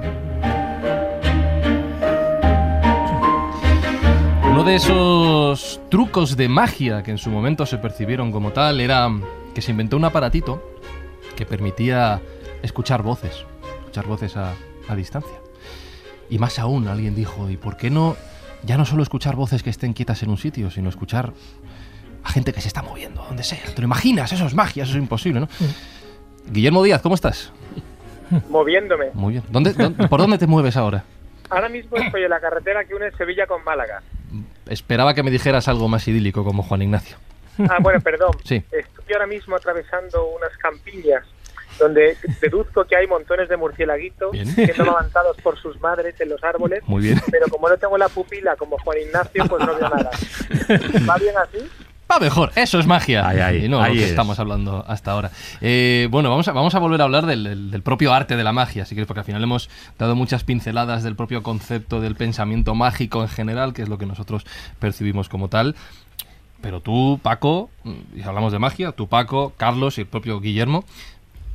Uno 4.50 4.64
de 4.64 4.74
esos 4.74 5.80
trucos 5.90 6.36
de 6.36 6.48
magia 6.48 7.04
que 7.04 7.12
en 7.12 7.18
su 7.18 7.30
momento 7.30 7.66
se 7.66 7.78
percibieron 7.78 8.32
como 8.32 8.50
tal 8.50 8.80
era 8.80 9.08
que 9.54 9.62
se 9.62 9.70
inventó 9.70 9.96
un 9.96 10.06
aparatito 10.06 10.60
que 11.36 11.46
permitía 11.46 12.20
escuchar 12.64 13.04
voces, 13.04 13.44
escuchar 13.78 14.06
voces 14.06 14.36
a, 14.36 14.54
a 14.88 14.96
distancia. 14.96 15.38
Y 16.28 16.38
más 16.40 16.58
aún, 16.58 16.88
alguien 16.88 17.14
dijo, 17.14 17.48
¿y 17.48 17.56
por 17.56 17.76
qué 17.76 17.90
no 17.90 18.16
ya 18.64 18.76
no 18.76 18.84
solo 18.84 19.02
escuchar 19.02 19.36
voces 19.36 19.62
que 19.62 19.70
estén 19.70 19.92
quietas 19.92 20.22
en 20.22 20.30
un 20.30 20.38
sitio, 20.38 20.70
sino 20.70 20.88
escuchar 20.88 21.32
a 22.22 22.30
gente 22.30 22.52
que 22.52 22.60
se 22.60 22.68
está 22.68 22.82
moviendo, 22.82 23.24
donde 23.24 23.42
sea? 23.42 23.58
¿Te 23.74 23.80
lo 23.80 23.86
imaginas? 23.86 24.32
Eso 24.32 24.46
es 24.46 24.54
magia, 24.54 24.82
eso 24.84 24.92
es 24.92 24.98
imposible, 24.98 25.40
¿no? 25.40 25.48
Guillermo 26.50 26.82
Díaz, 26.82 27.00
¿cómo 27.02 27.14
estás? 27.14 27.52
moviéndome. 28.48 29.06
Muy 29.14 29.32
bien. 29.34 29.44
¿Dónde, 29.50 29.72
dónde- 29.72 30.06
¿Por 30.08 30.20
dónde 30.20 30.38
te 30.38 30.46
mueves 30.46 30.76
ahora? 30.76 31.04
Ahora 31.48 31.68
mismo 31.68 31.96
estoy 31.96 32.22
en 32.22 32.30
la 32.30 32.38
carretera 32.40 32.84
que 32.84 32.94
une 32.94 33.10
Sevilla 33.12 33.46
con 33.46 33.64
Málaga. 33.64 34.02
Esperaba 34.68 35.14
que 35.14 35.22
me 35.24 35.32
dijeras 35.32 35.66
algo 35.66 35.88
más 35.88 36.06
idílico 36.06 36.44
como 36.44 36.62
Juan 36.62 36.82
Ignacio. 36.82 37.16
Ah, 37.68 37.78
bueno, 37.80 38.00
perdón. 38.00 38.30
Sí. 38.44 38.62
Estoy 38.70 39.12
ahora 39.14 39.26
mismo 39.26 39.56
atravesando 39.56 40.26
unas 40.36 40.56
campiñas 40.58 41.24
donde 41.80 42.16
deduzco 42.40 42.84
que 42.84 42.94
hay 42.96 43.06
montones 43.08 43.48
de 43.48 43.56
murciélaguitos 43.56 44.30
siendo 44.54 44.84
levantados 44.84 45.36
por 45.38 45.58
sus 45.58 45.80
madres 45.80 46.14
en 46.20 46.28
los 46.28 46.42
árboles. 46.44 46.82
Muy 46.86 47.02
bien. 47.02 47.20
Pero 47.30 47.46
como 47.48 47.68
no 47.68 47.76
tengo 47.78 47.98
la 47.98 48.08
pupila 48.08 48.54
como 48.56 48.78
Juan 48.78 48.98
Ignacio, 49.06 49.44
pues 49.48 49.66
no 49.66 49.74
veo 49.74 49.88
nada. 49.88 50.10
¿Va 51.08 51.16
bien 51.16 51.34
así? 51.42 51.58
Va 52.12 52.18
mejor, 52.18 52.50
eso 52.56 52.80
es 52.80 52.86
magia. 52.88 53.26
Ahí, 53.28 53.38
ahí, 53.38 53.64
y 53.66 53.68
no 53.68 53.80
ahí 53.80 53.94
lo 53.94 53.98
que 54.00 54.04
es. 54.04 54.10
estamos 54.10 54.38
hablando 54.40 54.84
hasta 54.88 55.12
ahora. 55.12 55.30
Eh, 55.60 56.08
bueno, 56.10 56.28
vamos 56.28 56.48
a, 56.48 56.52
vamos 56.52 56.74
a 56.74 56.80
volver 56.80 57.00
a 57.00 57.04
hablar 57.04 57.24
del, 57.24 57.44
del- 57.44 57.70
del 57.70 57.82
propio 57.82 58.12
arte 58.12 58.36
de 58.36 58.42
la 58.42 58.52
magia, 58.52 58.84
si 58.84 58.96
quieres, 58.96 59.06
porque 59.06 59.20
al 59.20 59.26
final 59.26 59.42
hemos 59.44 59.70
dado 59.96 60.16
muchas 60.16 60.42
pinceladas 60.42 61.04
del 61.04 61.14
propio 61.14 61.44
concepto 61.44 62.00
del 62.00 62.16
pensamiento 62.16 62.74
mágico 62.74 63.22
en 63.22 63.28
general, 63.28 63.72
que 63.74 63.82
es 63.82 63.88
lo 63.88 63.96
que 63.96 64.06
nosotros 64.06 64.44
percibimos 64.80 65.28
como 65.28 65.46
tal. 65.48 65.76
Pero 66.60 66.80
tú, 66.80 67.20
Paco, 67.22 67.70
y 68.14 68.22
hablamos 68.22 68.52
de 68.52 68.58
magia, 68.58 68.90
tú, 68.92 69.06
Paco, 69.08 69.52
Carlos 69.56 69.96
y 69.96 70.00
el 70.02 70.06
propio 70.08 70.40
Guillermo, 70.40 70.84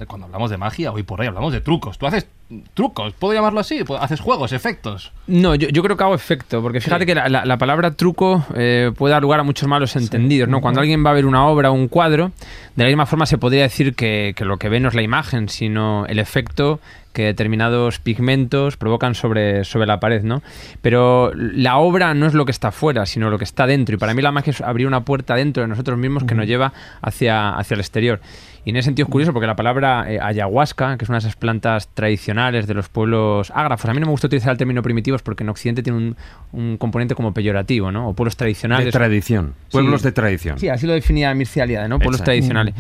cuando 0.08 0.26
hablamos 0.26 0.50
de 0.52 0.58
magia, 0.58 0.92
hoy 0.92 1.04
por 1.04 1.22
hoy 1.22 1.28
hablamos 1.28 1.54
de 1.54 1.62
trucos. 1.62 1.98
Tú 1.98 2.06
haces 2.06 2.28
trucos, 2.74 3.14
¿puedo 3.14 3.34
llamarlo 3.34 3.60
así? 3.60 3.80
Haces 4.00 4.20
juegos, 4.20 4.52
efectos. 4.52 5.12
No, 5.28 5.56
yo, 5.56 5.70
yo 5.70 5.82
creo 5.82 5.96
que 5.98 6.04
hago 6.04 6.14
efecto, 6.14 6.62
porque 6.62 6.82
fíjate 6.82 7.06
que 7.06 7.16
la, 7.16 7.28
la- 7.30 7.46
la 7.46 7.58
palabra 7.58 7.92
truco 7.92 8.46
eh, 8.56 8.92
puede 8.96 9.14
dar 9.14 9.22
lugar 9.22 9.40
a 9.40 9.44
muchos 9.44 9.68
malos 9.70 9.96
entendidos, 9.96 10.50
¿no? 10.50 10.62
Cuando 10.62 10.82
alguien 10.82 11.04
va 11.06 11.12
a 11.12 11.14
ver 11.14 11.26
una 11.26 11.48
obra 11.48 11.72
o 11.72 11.74
un 11.74 11.88
cuadro, 11.88 12.32
de 12.76 12.84
la 12.84 12.88
misma 12.90 13.06
forma 13.06 13.26
se 13.26 13.38
podría 13.38 13.64
decir 13.64 13.96
que, 13.96 14.34
que 14.36 14.46
lo 14.46 14.58
que 14.58 14.70
ve 14.70 14.80
no 14.80 14.90
es 14.90 14.96
la 14.96 15.02
imagen, 15.02 15.50
sino 15.50 16.06
el 16.08 16.20
efecto 16.20 16.80
que 17.14 17.24
determinados 17.24 18.00
pigmentos 18.00 18.76
provocan 18.76 19.16
sobre, 19.16 19.64
sobre 19.64 19.88
la 19.88 20.02
pared, 20.02 20.22
¿no? 20.24 20.44
Pero 20.82 21.32
la 21.34 21.78
obra 21.78 22.14
no 22.14 22.26
es 22.28 22.34
lo 22.34 22.44
que 22.44 22.52
está 22.52 22.74
fuera, 22.74 23.06
sino 23.06 23.30
lo 23.30 23.38
que 23.38 23.46
está 23.46 23.66
dentro. 23.66 23.96
Y 23.96 23.98
para 23.98 24.14
mí 24.14 24.22
la 24.22 24.34
magia 24.34 24.52
es 24.52 24.60
abrir 24.60 24.86
una 24.86 25.06
puerta 25.06 25.34
dentro 25.36 25.64
de 25.64 25.70
nosotros 25.70 25.98
mismos 25.98 26.26
que 26.26 26.36
nos 26.36 26.46
lleva 26.46 26.74
hacia, 27.02 27.52
hacia 27.56 27.76
el 27.76 27.80
exterior. 27.80 28.20
Y 28.66 28.72
en 28.72 28.78
ese 28.78 28.86
sentido 28.86 29.06
es 29.06 29.12
curioso 29.12 29.32
porque 29.32 29.46
la 29.46 29.56
palabra 29.56 30.12
eh, 30.12 30.20
ayahuasca, 30.20 30.98
que 30.98 31.06
es 31.06 31.10
una 31.10 31.20
de 31.20 31.28
esas 31.28 31.36
plantas 31.36 31.88
tradicionales 31.94 32.66
de 32.66 32.74
los 32.74 32.90
pueblos 32.90 33.52
ágrafos, 33.54 33.88
a 33.88 33.94
mí 33.94 34.00
no 34.00 34.08
me 34.08 34.12
gusta 34.12 34.26
utilizar 34.26 34.52
el 34.52 34.58
término 34.58 34.82
primitivos 34.82 35.22
porque 35.22 35.44
en 35.44 35.50
Occidente 35.50 35.84
tiene 35.84 36.00
un, 36.00 36.18
un 36.52 36.78
componente 36.78 37.14
como 37.14 37.32
peyorativo, 37.32 37.92
¿no? 37.92 38.10
O 38.10 38.14
pueblos 38.14 38.36
tradicionales. 38.36 38.86
De 38.86 38.92
tradición. 38.92 39.54
Pueblos 39.72 40.02
de 40.02 40.12
tradición. 40.12 40.58
Sí, 40.58 40.68
así 40.68 40.88
lo 40.88 40.94
definía 40.94 41.32
Mircea 41.36 41.66
Eliade, 41.66 41.88
¿no? 41.88 42.00
Pueblos 42.00 42.22
Exacto. 42.22 42.32
tradicionales. 42.32 42.74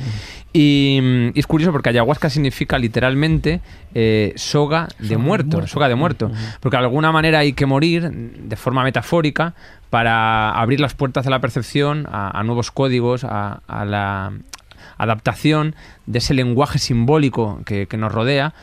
Y, 0.54 1.00
mm, 1.04 1.28
y 1.36 1.40
es 1.40 1.46
curioso 1.46 1.72
porque 1.72 1.90
ayahuasca 1.90 2.32
significa 2.32 2.80
literalmente 2.80 3.62
eh, 3.94 4.34
soga 4.38 4.88
de 4.98 5.18
muerto, 5.18 5.68
soga 5.68 5.88
de 5.88 5.94
muerto. 5.94 6.32
Porque 6.62 6.78
de 6.78 6.84
alguna 6.84 7.12
manera 7.12 7.40
hay 7.40 7.54
que 7.54 7.68
morir 7.68 8.10
mm, 8.10 8.50
de 8.50 8.56
forma 8.56 8.84
metafórica 8.84 9.54
para 9.92 10.50
abrir 10.50 10.80
las 10.80 10.96
puertas 10.96 11.26
de 11.26 11.30
la 11.30 11.42
percepción 11.42 12.08
a, 12.12 12.40
a 12.40 12.44
nuevos 12.44 12.72
códigos, 12.72 13.24
a, 13.24 13.62
a 13.68 13.86
la 13.86 14.34
adaptación 14.98 15.76
de 16.06 16.20
ese 16.20 16.34
lenguaje 16.34 16.80
simbólico 16.80 17.62
que, 17.66 17.88
nos 17.98 18.12
rodea 18.12 18.54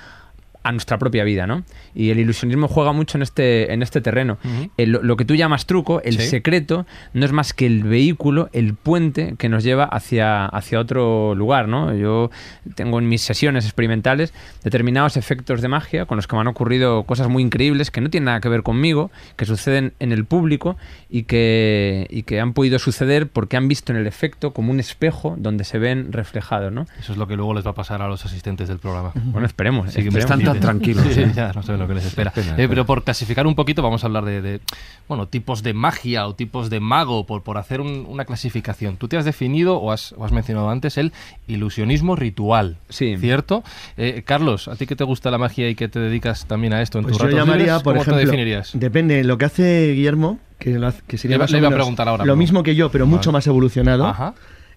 a 0.63 0.73
nuestra 0.73 0.99
propia 0.99 1.25
vida, 1.25 1.47
¿no? 1.47 1.65
Y 1.95 2.11
el 2.11 2.19
ilusionismo 2.19 2.69
juega 2.69 2.93
mucho 2.93 3.19
en 3.19 3.23
este, 3.23 3.73
en 3.73 3.83
este 3.83 4.01
terreno. 4.01 4.39
El- 4.77 4.93
lo, 4.93 5.17
que 5.17 5.25
tú 5.25 5.35
llamas 5.35 5.67
truco, 5.67 6.01
el 6.03 6.19
Sí. 6.19 6.27
secreto, 6.29 6.87
no 7.15 7.25
es 7.25 7.33
más 7.33 7.53
que 7.53 7.67
el 7.67 7.85
vehículo, 7.85 8.49
el 8.53 8.75
puente 8.75 9.35
que 9.39 9.49
nos 9.49 9.65
lleva 9.65 9.85
hacia, 9.85 10.47
hacia 10.47 10.79
otro 10.81 11.35
lugar, 11.35 11.69
¿no? 11.69 11.95
Yo 11.95 12.31
tengo 12.75 12.99
en 12.99 13.09
mis 13.09 13.23
sesiones 13.23 13.65
experimentales 13.65 14.33
determinados 14.63 15.17
efectos 15.17 15.61
de 15.63 15.69
magia 15.69 16.07
con 16.07 16.17
los 16.17 16.27
que 16.27 16.37
me 16.37 16.41
han 16.43 16.49
ocurrido 16.49 17.03
cosas 17.05 17.29
muy 17.29 17.43
increíbles 17.43 17.91
que 17.91 18.01
no 18.01 18.11
tienen 18.11 18.27
nada 18.27 18.41
que 18.41 18.49
ver 18.49 18.63
conmigo, 18.63 19.11
que 19.37 19.45
suceden 19.45 19.93
en 19.99 20.13
el 20.13 20.25
público 20.25 20.77
y 21.11 21.25
que, 21.25 22.07
y 22.11 22.23
que 22.23 22.41
han 22.41 22.53
podido 22.53 22.79
suceder 22.79 23.29
porque 23.29 23.57
han 23.57 23.69
visto 23.69 23.93
en 23.93 23.99
el 23.99 24.07
efecto 24.07 24.53
como 24.53 24.71
un 24.71 24.81
espejo 24.81 25.35
donde 25.39 25.65
se 25.65 25.79
ven 25.79 26.13
reflejados, 26.13 26.73
¿no? 26.73 26.87
Eso 27.01 27.13
es 27.13 27.19
lo 27.19 27.27
que 27.27 27.37
luego 27.37 27.55
les 27.55 27.67
va 27.67 27.71
a 27.71 27.75
pasar 27.75 28.03
a 28.03 28.09
los 28.09 28.25
asistentes 28.25 28.69
del 28.69 28.79
programa. 28.79 29.13
Bueno, 29.15 29.47
esperemos. 29.47 29.93
Sí, 29.93 30.01
están 30.17 30.41
Estad 30.55 30.69
tranquilos. 30.69 31.05
Sí, 31.13 31.21
¿eh? 31.23 31.33
ya 31.35 31.53
no 31.53 31.63
sé 31.63 31.77
lo 31.77 31.87
que 31.89 31.95
les 31.95 32.05
espera. 32.07 32.33
Espera, 32.35 32.63
Eh, 32.63 32.69
pero 32.69 32.85
por 32.87 33.05
clasificar 33.05 33.47
un 33.47 33.55
poquito, 33.55 33.83
vamos 33.83 34.03
a 34.05 34.07
hablar 34.07 34.25
de, 34.25 34.41
de, 34.43 34.61
bueno, 35.09 35.27
tipos 35.29 35.63
de 35.63 35.73
magia 35.75 36.27
o 36.27 36.35
tipos 36.35 36.71
de 36.71 36.81
mago, 36.81 37.27
por, 37.27 37.43
por 37.43 37.59
hacer 37.59 37.81
un- 37.81 38.07
una 38.09 38.25
clasificación. 38.25 38.97
Tú 38.97 39.09
te 39.09 39.17
has 39.17 39.25
definido, 39.25 39.77
o 39.77 39.93
has, 39.93 40.13
o 40.17 40.25
has 40.25 40.33
mencionado 40.33 40.71
antes, 40.71 40.99
el 40.99 41.13
ilusionismo 41.47 42.17
ritual. 42.17 42.77
Sí. 42.89 43.17
¿Cierto? 43.19 43.63
Eh, 43.97 44.23
Carlos, 44.25 44.69
¿a 44.69 44.77
ti 44.77 44.87
que 44.87 44.97
te 44.97 45.05
gusta 45.05 45.31
la 45.31 45.39
magia 45.39 45.69
y 45.69 45.75
que 45.75 45.89
te 45.89 45.99
dedicas 46.01 46.47
también 46.47 46.73
a 46.73 46.83
esto 46.83 46.99
en 46.99 47.05
Pues 47.05 47.17
tus 47.19 47.31
yo 47.31 47.37
llamaría, 47.37 47.65
libres, 47.67 47.83
por 47.83 47.93
¿cómo 47.95 48.03
ejemplo, 48.03 48.19
te 48.21 48.25
definirías? 48.27 48.71
depende, 48.75 49.25
lo 49.25 49.39
que 49.39 49.45
hace 49.45 49.93
Guillermo, 49.95 50.39
que, 50.59 50.71
lo 50.79 50.87
hace- 50.89 51.03
que 51.07 51.19
sería 51.19 51.35
Le 51.35 51.39
iba- 51.39 51.43
más 51.45 51.51
le 51.53 51.59
iba 51.59 51.69
a 51.69 51.73
preguntar 51.73 52.09
ahora, 52.09 52.25
lo 52.25 52.37
mismo 52.37 52.63
que 52.63 52.75
yo, 52.75 52.91
pero 52.91 53.07
mucho 53.07 53.31
Vale. 53.31 53.39
más 53.39 53.47
evolucionado, 53.47 54.07
Ajá. 54.07 54.35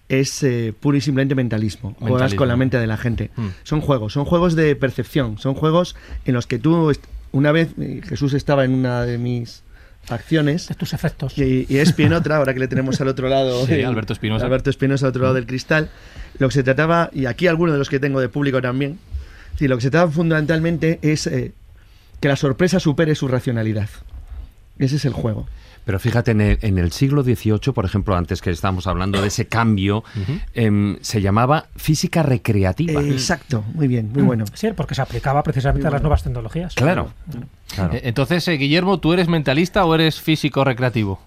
Es 0.08 0.42
eh, 0.42 0.72
puro 0.78 0.96
y 0.96 1.00
simplemente 1.00 1.34
mentalismo. 1.34 1.90
Juegas 1.94 2.10
Mentalismo. 2.10 2.38
con 2.38 2.48
la 2.48 2.56
mente 2.56 2.78
de 2.78 2.86
la 2.86 2.96
gente. 2.96 3.30
Mm. 3.36 3.46
Son 3.64 3.80
juegos, 3.80 4.12
son 4.12 4.24
juegos 4.24 4.54
de 4.54 4.76
percepción, 4.76 5.38
son 5.38 5.54
juegos 5.54 5.96
en 6.24 6.34
los 6.34 6.46
que 6.46 6.58
tú, 6.58 6.92
una 7.32 7.52
vez 7.52 7.70
eh, 7.80 8.00
Jesús 8.06 8.34
estaba 8.34 8.64
en 8.64 8.72
una 8.74 9.02
de 9.02 9.18
mis 9.18 9.62
acciones 10.08 10.68
De 10.68 10.76
tus 10.76 10.92
efectos. 10.92 11.36
y, 11.36 11.66
y 11.68 11.78
Espi 11.78 12.04
en 12.04 12.12
otra, 12.12 12.36
ahora 12.36 12.54
que 12.54 12.60
le 12.60 12.68
tenemos 12.68 13.00
al 13.00 13.08
otro 13.08 13.28
lado. 13.28 13.66
Sí, 13.66 13.74
eh, 13.74 13.84
Alberto 13.84 14.12
Espinosa. 14.12 14.46
Alberto 14.46 14.70
Espinosa 14.70 15.06
al 15.06 15.10
otro 15.10 15.22
lado 15.22 15.34
del 15.34 15.46
cristal. 15.46 15.90
Lo 16.38 16.48
que 16.48 16.54
se 16.54 16.62
trataba, 16.62 17.10
y 17.12 17.26
aquí 17.26 17.46
algunos 17.48 17.72
de 17.72 17.78
los 17.78 17.88
que 17.88 17.98
tengo 17.98 18.20
de 18.20 18.28
público 18.28 18.60
también, 18.62 18.98
sí, 19.58 19.66
lo 19.66 19.76
que 19.76 19.82
se 19.82 19.90
trata 19.90 20.10
fundamentalmente 20.12 20.98
es 21.02 21.26
eh, 21.26 21.52
que 22.20 22.28
la 22.28 22.36
sorpresa 22.36 22.78
supere 22.78 23.14
su 23.14 23.26
racionalidad. 23.26 23.88
Ese 24.78 24.96
es 24.96 25.04
el 25.04 25.12
juego. 25.12 25.48
Pero 25.86 26.00
fíjate, 26.00 26.32
en 26.32 26.40
el, 26.40 26.58
en 26.62 26.78
el 26.78 26.90
siglo 26.90 27.22
XVIII, 27.22 27.72
por 27.72 27.84
ejemplo, 27.84 28.16
antes 28.16 28.42
que 28.42 28.50
estábamos 28.50 28.88
hablando 28.88 29.22
de 29.22 29.28
ese 29.28 29.46
cambio, 29.46 30.02
em, 30.52 30.98
se 31.00 31.20
llamaba 31.22 31.66
física 31.76 32.24
recreativa. 32.24 33.00
Eh, 33.00 33.10
exacto, 33.12 33.62
muy 33.72 33.86
bien, 33.86 34.10
muy 34.12 34.24
bueno. 34.24 34.44
Sí, 34.52 34.68
porque 34.76 34.96
se 34.96 35.02
aplicaba 35.02 35.44
precisamente 35.44 35.86
a 35.86 35.90
las 35.92 36.02
nuevas 36.02 36.24
tecnologías. 36.24 36.74
Claro. 36.74 37.12
claro. 37.72 37.94
Eh, 37.94 38.00
Entonces, 38.02 38.48
eh, 38.48 38.54
Guillermo, 38.54 38.98
¿tú 38.98 39.12
eres 39.12 39.28
mentalista 39.28 39.84
o 39.84 39.94
eres 39.94 40.20
físico 40.20 40.64
recreativo? 40.64 41.22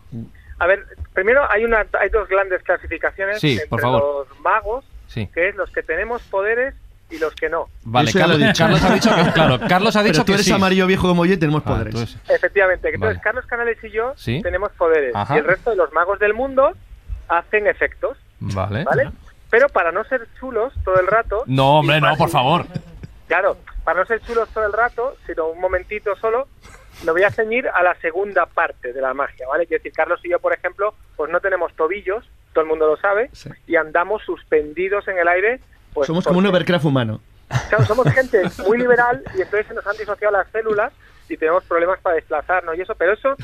A 0.60 0.68
ver, 0.68 0.86
primero 1.14 1.50
hay 1.50 1.64
una 1.64 1.86
hay 1.98 2.10
dos 2.10 2.28
grandes 2.28 2.62
clasificaciones 2.64 3.40
Sí, 3.40 3.54
entre 3.54 3.68
por 3.68 3.80
favor. 3.80 4.28
los 4.30 4.40
magos, 4.42 4.84
Sí. 5.08 5.30
que 5.34 5.48
es 5.48 5.56
los 5.56 5.70
que 5.72 5.84
tenemos 5.84 6.22
poderes 6.24 6.76
y 7.10 7.18
los 7.18 7.34
que 7.36 7.50
no. 7.50 7.66
Vale, 7.84 8.12
lo 8.14 8.20
Carlos. 8.20 8.58
Carlos 8.58 8.84
ha 8.84 8.94
dicho 8.94 9.10
que, 9.16 9.32
claro, 9.32 9.60
Carlos 9.68 9.96
ha 9.96 10.04
dicho 10.04 10.14
Pero 10.14 10.26
tú 10.26 10.32
que 10.32 10.34
eres 10.36 10.46
sí. 10.46 10.52
amarillo 10.54 10.86
viejo 10.88 11.08
como 11.08 11.26
yo 11.26 11.34
y 11.34 11.38
tenemos 11.38 11.64
Ah, 11.66 11.70
poderes. 11.70 12.18
Efectivamente, 12.28 12.88
entonces 12.90 13.18
Vale. 13.18 13.22
Carlos 13.24 13.46
Canales 13.46 13.78
y 13.84 13.90
yo 13.92 14.14
Sí. 14.16 14.42
tenemos 14.42 14.72
poderes 14.74 15.16
Ajá. 15.16 15.36
y 15.36 15.40
el 15.40 15.46
resto 15.46 15.72
de 15.72 15.76
los 15.76 15.92
magos 15.94 16.20
del 16.20 16.34
mundo 16.34 16.72
hacen 17.28 17.68
efectos, 17.68 18.18
Vale. 18.40 18.84
¿vale? 18.84 19.12
Pero 19.50 19.68
para 19.70 19.92
no 19.92 20.04
ser 20.04 20.28
chulos 20.40 20.74
todo 20.86 21.00
el 21.00 21.08
rato, 21.08 21.44
No, 21.48 21.80
hombre, 21.80 22.00
no, 22.00 22.16
por 22.16 22.30
favor. 22.30 22.66
Claro, 23.28 23.58
para 23.84 24.00
no 24.02 24.06
ser 24.06 24.22
chulos 24.22 24.50
todo 24.50 24.66
el 24.66 24.74
rato, 24.74 25.16
sino 25.26 25.48
un 25.48 25.60
momentito 25.60 26.16
solo, 26.18 26.48
me 27.04 27.12
voy 27.12 27.24
a 27.24 27.32
ceñir 27.32 27.68
a 27.70 27.82
la 27.82 27.96
segunda 28.02 28.46
parte 28.46 28.94
de 28.94 29.02
la 29.02 29.14
magia, 29.14 29.48
¿vale? 29.48 29.66
Quiero 29.66 29.82
decir, 29.82 29.94
Carlos 29.96 30.20
y 30.24 30.30
yo, 30.30 30.40
por 30.40 30.54
ejemplo, 30.54 30.94
pues 31.16 31.32
no 31.32 31.40
tenemos 31.40 31.74
tobillos, 31.74 32.24
todo 32.54 32.64
el 32.64 32.70
mundo 32.70 32.88
lo 32.88 32.98
sabe, 32.98 33.30
Sí. 33.32 33.50
y 33.68 33.76
andamos 33.76 34.22
suspendidos 34.24 35.08
en 35.08 35.18
el 35.20 35.28
aire. 35.28 35.60
Pues 36.00 36.08
Somos 36.08 36.24
como 36.26 36.40
un 36.40 36.46
porque- 36.46 36.56
overcraft 36.58 36.86
humano. 36.86 37.22
Claro, 37.70 37.86
somos 37.86 38.08
gente 38.14 38.42
muy 38.66 38.78
liberal 38.78 39.22
y 39.38 39.42
entonces 39.42 39.68
se 39.68 39.74
nos 39.74 39.86
han 39.86 39.98
disociado 39.98 40.32
las 40.32 40.48
células 40.52 40.94
y 41.28 41.36
tenemos 41.38 41.64
problemas 41.66 42.00
para 42.00 42.16
desplazarnos 42.16 42.78
y 42.78 42.82
eso, 42.82 42.96
pero 42.96 43.14
eso, 43.14 43.36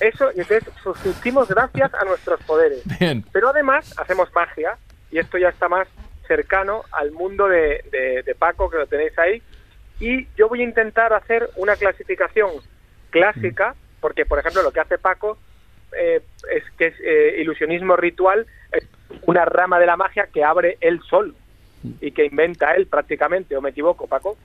eso, 0.00 0.30
y 0.34 0.40
entonces 0.40 0.64
subsistimos 0.82 1.48
gracias 1.48 1.92
a 1.94 2.04
nuestros 2.04 2.42
poderes. 2.44 2.80
Bien. 2.98 3.24
Pero 3.32 3.48
además 3.50 3.94
hacemos 3.98 4.32
magia 4.34 4.76
y 5.10 5.18
esto 5.18 5.38
ya 5.38 5.48
está 5.50 5.68
más 5.68 5.86
cercano 6.26 6.82
al 6.92 7.12
mundo 7.12 7.46
de, 7.48 7.84
de- 7.92 8.22
de 8.24 8.34
Paco, 8.34 8.68
que 8.70 8.78
lo 8.78 8.86
tenéis 8.86 9.16
ahí. 9.18 9.42
Y 10.00 10.26
yo 10.36 10.48
voy 10.48 10.60
a 10.62 10.64
intentar 10.64 11.12
hacer 11.12 11.50
una 11.56 11.76
clasificación 11.76 12.50
clásica, 13.10 13.74
porque 14.00 14.24
por 14.26 14.38
ejemplo 14.38 14.62
lo 14.62 14.72
que 14.72 14.80
hace 14.80 14.98
Paco 14.98 15.38
eh, 15.96 16.22
es 16.50 16.64
que 16.78 16.86
es 16.86 16.94
eh, 17.04 17.36
ilusionismo 17.40 17.96
ritual, 17.96 18.46
es 18.72 18.84
una 19.26 19.44
rama 19.44 19.78
de 19.78 19.86
la 19.86 19.96
magia 19.96 20.26
que 20.32 20.42
abre 20.42 20.78
él 20.80 21.00
solo 21.08 21.34
y 22.00 22.10
que 22.12 22.26
inventa 22.26 22.72
él 22.72 22.86
prácticamente, 22.86 23.56
o 23.56 23.60
me 23.60 23.70
equivoco, 23.70 24.06
Paco. 24.06 24.36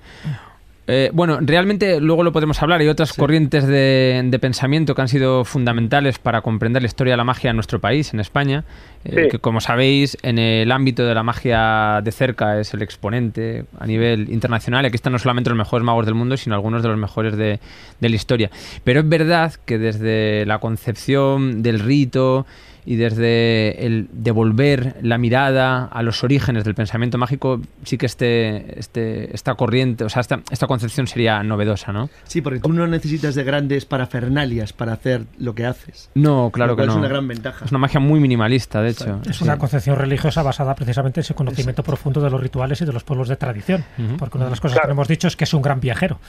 Eh, 0.89 1.09
bueno, 1.11 1.39
realmente 1.41 1.99
luego 1.99 2.23
lo 2.23 2.31
podemos 2.31 2.63
hablar. 2.63 2.79
Hay 2.79 2.87
otras 2.87 3.11
corrientes 3.11 3.67
de, 3.67 4.21
de 4.23 4.39
pensamiento 4.39 4.95
que 4.95 5.01
han 5.01 5.09
sido 5.09 5.43
fundamentales 5.43 6.17
para 6.17 6.39
comprender 6.41 6.81
la 6.81 6.85
historia 6.85 7.11
de 7.11 7.17
la 7.17 7.25
magia 7.25 7.49
en 7.49 7.57
nuestro 7.57 7.81
país, 7.81 8.13
en 8.13 8.21
España. 8.21 8.63
eh, 9.03 9.23
Sí. 9.23 9.29
Que 9.29 9.39
como 9.39 9.59
sabéis, 9.59 10.17
en 10.21 10.39
el 10.39 10.71
ámbito 10.71 11.05
de 11.05 11.13
la 11.13 11.23
magia 11.23 11.99
de 12.01 12.11
cerca 12.13 12.57
es 12.57 12.73
el 12.73 12.81
exponente 12.83 13.65
a 13.77 13.85
nivel 13.85 14.31
internacional. 14.31 14.85
Aquí 14.85 14.95
están 14.95 15.11
no 15.11 15.19
solamente 15.19 15.49
los 15.49 15.57
mejores 15.57 15.83
magos 15.83 16.05
del 16.05 16.15
mundo, 16.15 16.37
sino 16.37 16.55
algunos 16.55 16.81
de 16.81 16.87
los 16.87 16.97
mejores 16.97 17.35
de, 17.35 17.59
de 17.99 18.09
la 18.09 18.15
historia. 18.15 18.49
Pero 18.85 19.01
es 19.01 19.09
verdad 19.09 19.55
que 19.65 19.77
desde 19.77 20.45
la 20.45 20.59
concepción 20.59 21.63
del 21.63 21.81
rito 21.81 22.45
y 22.87 22.95
desde 22.95 23.85
el 23.85 24.07
devolver 24.13 24.95
la 25.01 25.17
mirada 25.17 25.83
a 25.83 26.01
los 26.03 26.23
orígenes 26.23 26.63
del 26.63 26.73
pensamiento 26.73 27.17
mágico, 27.17 27.59
sí 27.83 27.97
que 27.97 28.05
este, 28.05 28.79
este, 28.79 29.35
esta 29.35 29.55
corriente, 29.55 30.05
o 30.05 30.09
sea, 30.09 30.21
esta, 30.21 30.39
esta 30.49 30.67
concepción 30.67 31.05
sería 31.05 31.43
novedosa, 31.43 31.91
¿no? 31.91 32.09
Sí, 32.23 32.39
porque 32.39 32.61
tú 32.61 32.71
no 32.71 32.87
necesitas 32.87 33.35
de 33.35 33.43
grandes 33.43 33.83
parafernalias 33.83 34.71
para 34.71 34.93
hacer 34.93 35.23
lo 35.37 35.53
que 35.53 35.65
haces. 35.65 36.09
No, 36.15 36.49
claro 36.49 36.71
Lo 36.71 36.75
que 36.77 36.83
cual 36.83 36.87
no. 36.87 36.93
Es 36.93 36.99
una 36.99 37.09
gran 37.09 37.27
ventaja. 37.27 37.65
Es 37.65 37.71
una 37.71 37.79
magia 37.79 37.99
muy 37.99 38.21
minimalista, 38.21 38.81
de 38.81 38.91
hecho. 38.91 39.19
Es 39.29 39.41
una 39.41 39.57
concepción 39.57 39.97
religiosa 39.97 40.41
basada 40.41 40.73
precisamente 40.73 41.19
en 41.19 41.23
ese 41.23 41.33
conocimiento 41.33 41.83
profundo 41.83 42.21
de 42.21 42.29
los 42.29 42.39
rituales 42.39 42.79
y 42.79 42.85
de 42.85 42.93
los 42.93 43.03
pueblos 43.03 43.27
de 43.27 43.35
tradición. 43.35 43.83
Porque 44.17 44.37
una 44.37 44.45
de 44.45 44.51
las 44.51 44.61
cosas 44.61 44.79
que 44.79 44.89
hemos 44.89 45.09
dicho 45.09 45.27
es 45.27 45.35
que 45.35 45.43
es 45.43 45.53
un 45.53 45.61
gran 45.61 45.81
viajero. 45.81 46.21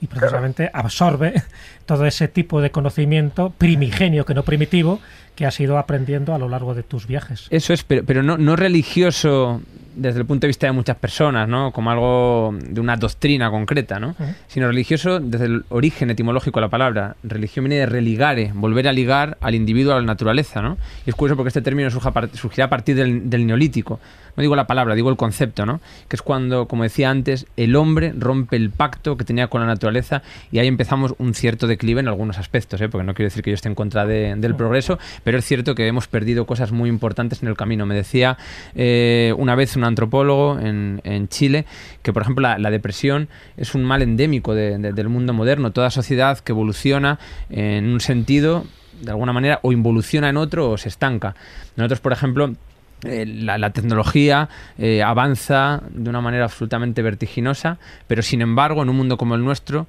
Y 0.00 0.08
precisamente 0.08 0.72
absorbe 0.74 1.40
todo 1.86 2.04
ese 2.04 2.26
tipo 2.26 2.60
de 2.60 2.72
conocimiento 2.72 3.50
primigenio, 3.56 4.24
que 4.24 4.34
no 4.34 4.42
primitivo, 4.42 5.00
que 5.40 5.46
has 5.46 5.58
ido 5.58 5.78
aprendiendo 5.78 6.34
a 6.34 6.38
lo 6.38 6.50
largo 6.50 6.74
de 6.74 6.82
tus 6.82 7.06
viajes. 7.06 7.46
Eso 7.48 7.72
es, 7.72 7.82
pero, 7.82 8.04
pero 8.04 8.22
no, 8.22 8.36
no 8.36 8.56
religioso 8.56 9.62
desde 9.94 10.20
el 10.20 10.26
punto 10.26 10.42
de 10.42 10.48
vista 10.48 10.66
de 10.66 10.72
muchas 10.72 10.96
personas, 10.96 11.48
¿no? 11.48 11.72
Como 11.72 11.90
algo 11.90 12.54
de 12.62 12.80
una 12.80 12.96
doctrina 12.96 13.50
concreta, 13.50 13.98
¿no? 13.98 14.14
Sino 14.48 14.66
religioso 14.68 15.20
desde 15.20 15.46
el 15.46 15.64
origen 15.68 16.10
etimológico 16.10 16.60
de 16.60 16.66
la 16.66 16.70
palabra. 16.70 17.16
Religión 17.22 17.64
viene 17.64 17.76
de 17.80 17.86
religare, 17.86 18.52
volver 18.54 18.88
a 18.88 18.92
ligar 18.92 19.36
al 19.40 19.54
individuo 19.54 19.92
a 19.92 19.96
la 20.00 20.06
naturaleza, 20.06 20.62
¿no? 20.62 20.78
Y 21.06 21.10
es 21.10 21.16
curioso 21.16 21.36
porque 21.36 21.48
este 21.48 21.62
término 21.62 21.90
surgirá 21.90 22.64
a 22.66 22.70
partir 22.70 22.96
del, 22.96 23.28
del 23.30 23.46
neolítico. 23.46 24.00
No 24.36 24.42
digo 24.42 24.54
la 24.54 24.66
palabra, 24.68 24.94
digo 24.94 25.10
el 25.10 25.16
concepto, 25.16 25.66
¿no? 25.66 25.80
Que 26.08 26.14
es 26.16 26.22
cuando, 26.22 26.66
como 26.68 26.84
decía 26.84 27.10
antes, 27.10 27.46
el 27.56 27.74
hombre 27.74 28.14
rompe 28.16 28.54
el 28.56 28.70
pacto 28.70 29.16
que 29.16 29.24
tenía 29.24 29.48
con 29.48 29.60
la 29.60 29.66
naturaleza 29.66 30.22
y 30.52 30.60
ahí 30.60 30.68
empezamos 30.68 31.14
un 31.18 31.34
cierto 31.34 31.66
declive 31.66 32.00
en 32.00 32.06
algunos 32.08 32.38
aspectos, 32.38 32.80
¿eh? 32.80 32.88
Porque 32.88 33.04
no 33.04 33.12
quiero 33.14 33.26
decir 33.26 33.42
que 33.42 33.50
yo 33.50 33.54
esté 33.56 33.68
en 33.68 33.74
contra 33.74 34.06
de- 34.06 34.34
del 34.36 34.54
progreso, 34.54 34.98
pero 35.24 35.38
es 35.38 35.44
cierto 35.44 35.74
que 35.74 35.86
hemos 35.88 36.06
perdido 36.06 36.46
cosas 36.46 36.70
muy 36.70 36.88
importantes 36.88 37.42
en 37.42 37.48
el 37.48 37.56
camino. 37.56 37.86
Me 37.86 37.94
decía 37.96 38.38
eh, 38.76 39.34
una 39.36 39.56
vez 39.56 39.76
un 39.80 39.84
antropólogo 39.84 40.58
en, 40.60 41.00
en 41.04 41.28
Chile 41.28 41.66
que, 42.02 42.12
por 42.12 42.22
ejemplo, 42.22 42.42
la, 42.56 42.70
depresión 42.70 43.28
es 43.56 43.74
un 43.74 43.84
mal 43.84 44.02
endémico 44.02 44.54
de- 44.54 44.78
de- 44.78 44.92
del 44.92 45.08
mundo 45.08 45.32
moderno. 45.32 45.72
Toda 45.72 45.90
sociedad 45.90 46.38
que 46.38 46.52
evoluciona 46.52 47.18
en 47.50 47.88
un 47.88 48.00
sentido, 48.00 48.64
de 49.02 49.10
alguna 49.10 49.32
manera, 49.32 49.58
o 49.62 49.72
involuciona 49.72 50.28
en 50.28 50.36
otro 50.36 50.70
o 50.70 50.78
se 50.78 50.88
estanca. 50.88 51.34
Nosotros, 51.76 52.00
por 52.00 52.12
ejemplo, 52.12 52.54
eh, 53.02 53.24
la, 53.26 53.56
la 53.56 53.70
tecnología 53.70 54.50
eh, 54.76 55.02
avanza 55.02 55.82
de 55.90 56.10
una 56.10 56.20
manera 56.20 56.44
absolutamente 56.44 57.00
vertiginosa, 57.00 57.78
pero 58.06 58.20
sin 58.22 58.42
embargo, 58.42 58.82
en 58.82 58.90
un 58.90 58.96
mundo 58.96 59.16
como 59.16 59.34
el 59.34 59.42
nuestro, 59.42 59.86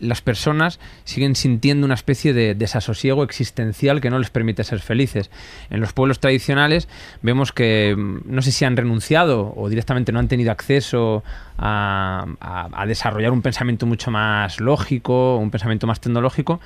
las 0.00 0.22
personas 0.22 0.80
siguen 1.04 1.36
sintiendo 1.36 1.84
una 1.84 1.94
especie 1.94 2.32
de 2.32 2.54
desasosiego 2.54 3.22
existencial 3.22 4.00
que 4.00 4.10
no 4.10 4.18
les 4.18 4.30
permite 4.30 4.64
ser 4.64 4.80
felices. 4.80 5.30
En 5.70 5.80
los 5.80 5.92
pueblos 5.92 6.20
tradicionales 6.20 6.88
vemos 7.22 7.52
que 7.52 7.94
mm, 7.96 8.20
no 8.24 8.42
sé 8.42 8.50
si 8.52 8.64
han 8.64 8.76
renunciado 8.76 9.52
o 9.56 9.68
directamente 9.68 10.10
no 10.12 10.18
han 10.18 10.28
tenido 10.28 10.50
acceso 10.50 11.22
a, 11.58 12.26
a- 12.40 12.68
a 12.72 12.86
desarrollar 12.86 13.32
un 13.32 13.42
pensamiento 13.42 13.86
mucho 13.86 14.10
más 14.10 14.58
lógico, 14.60 15.36
un 15.36 15.50
pensamiento 15.50 15.86
más 15.86 16.00
tecnológico, 16.00 16.60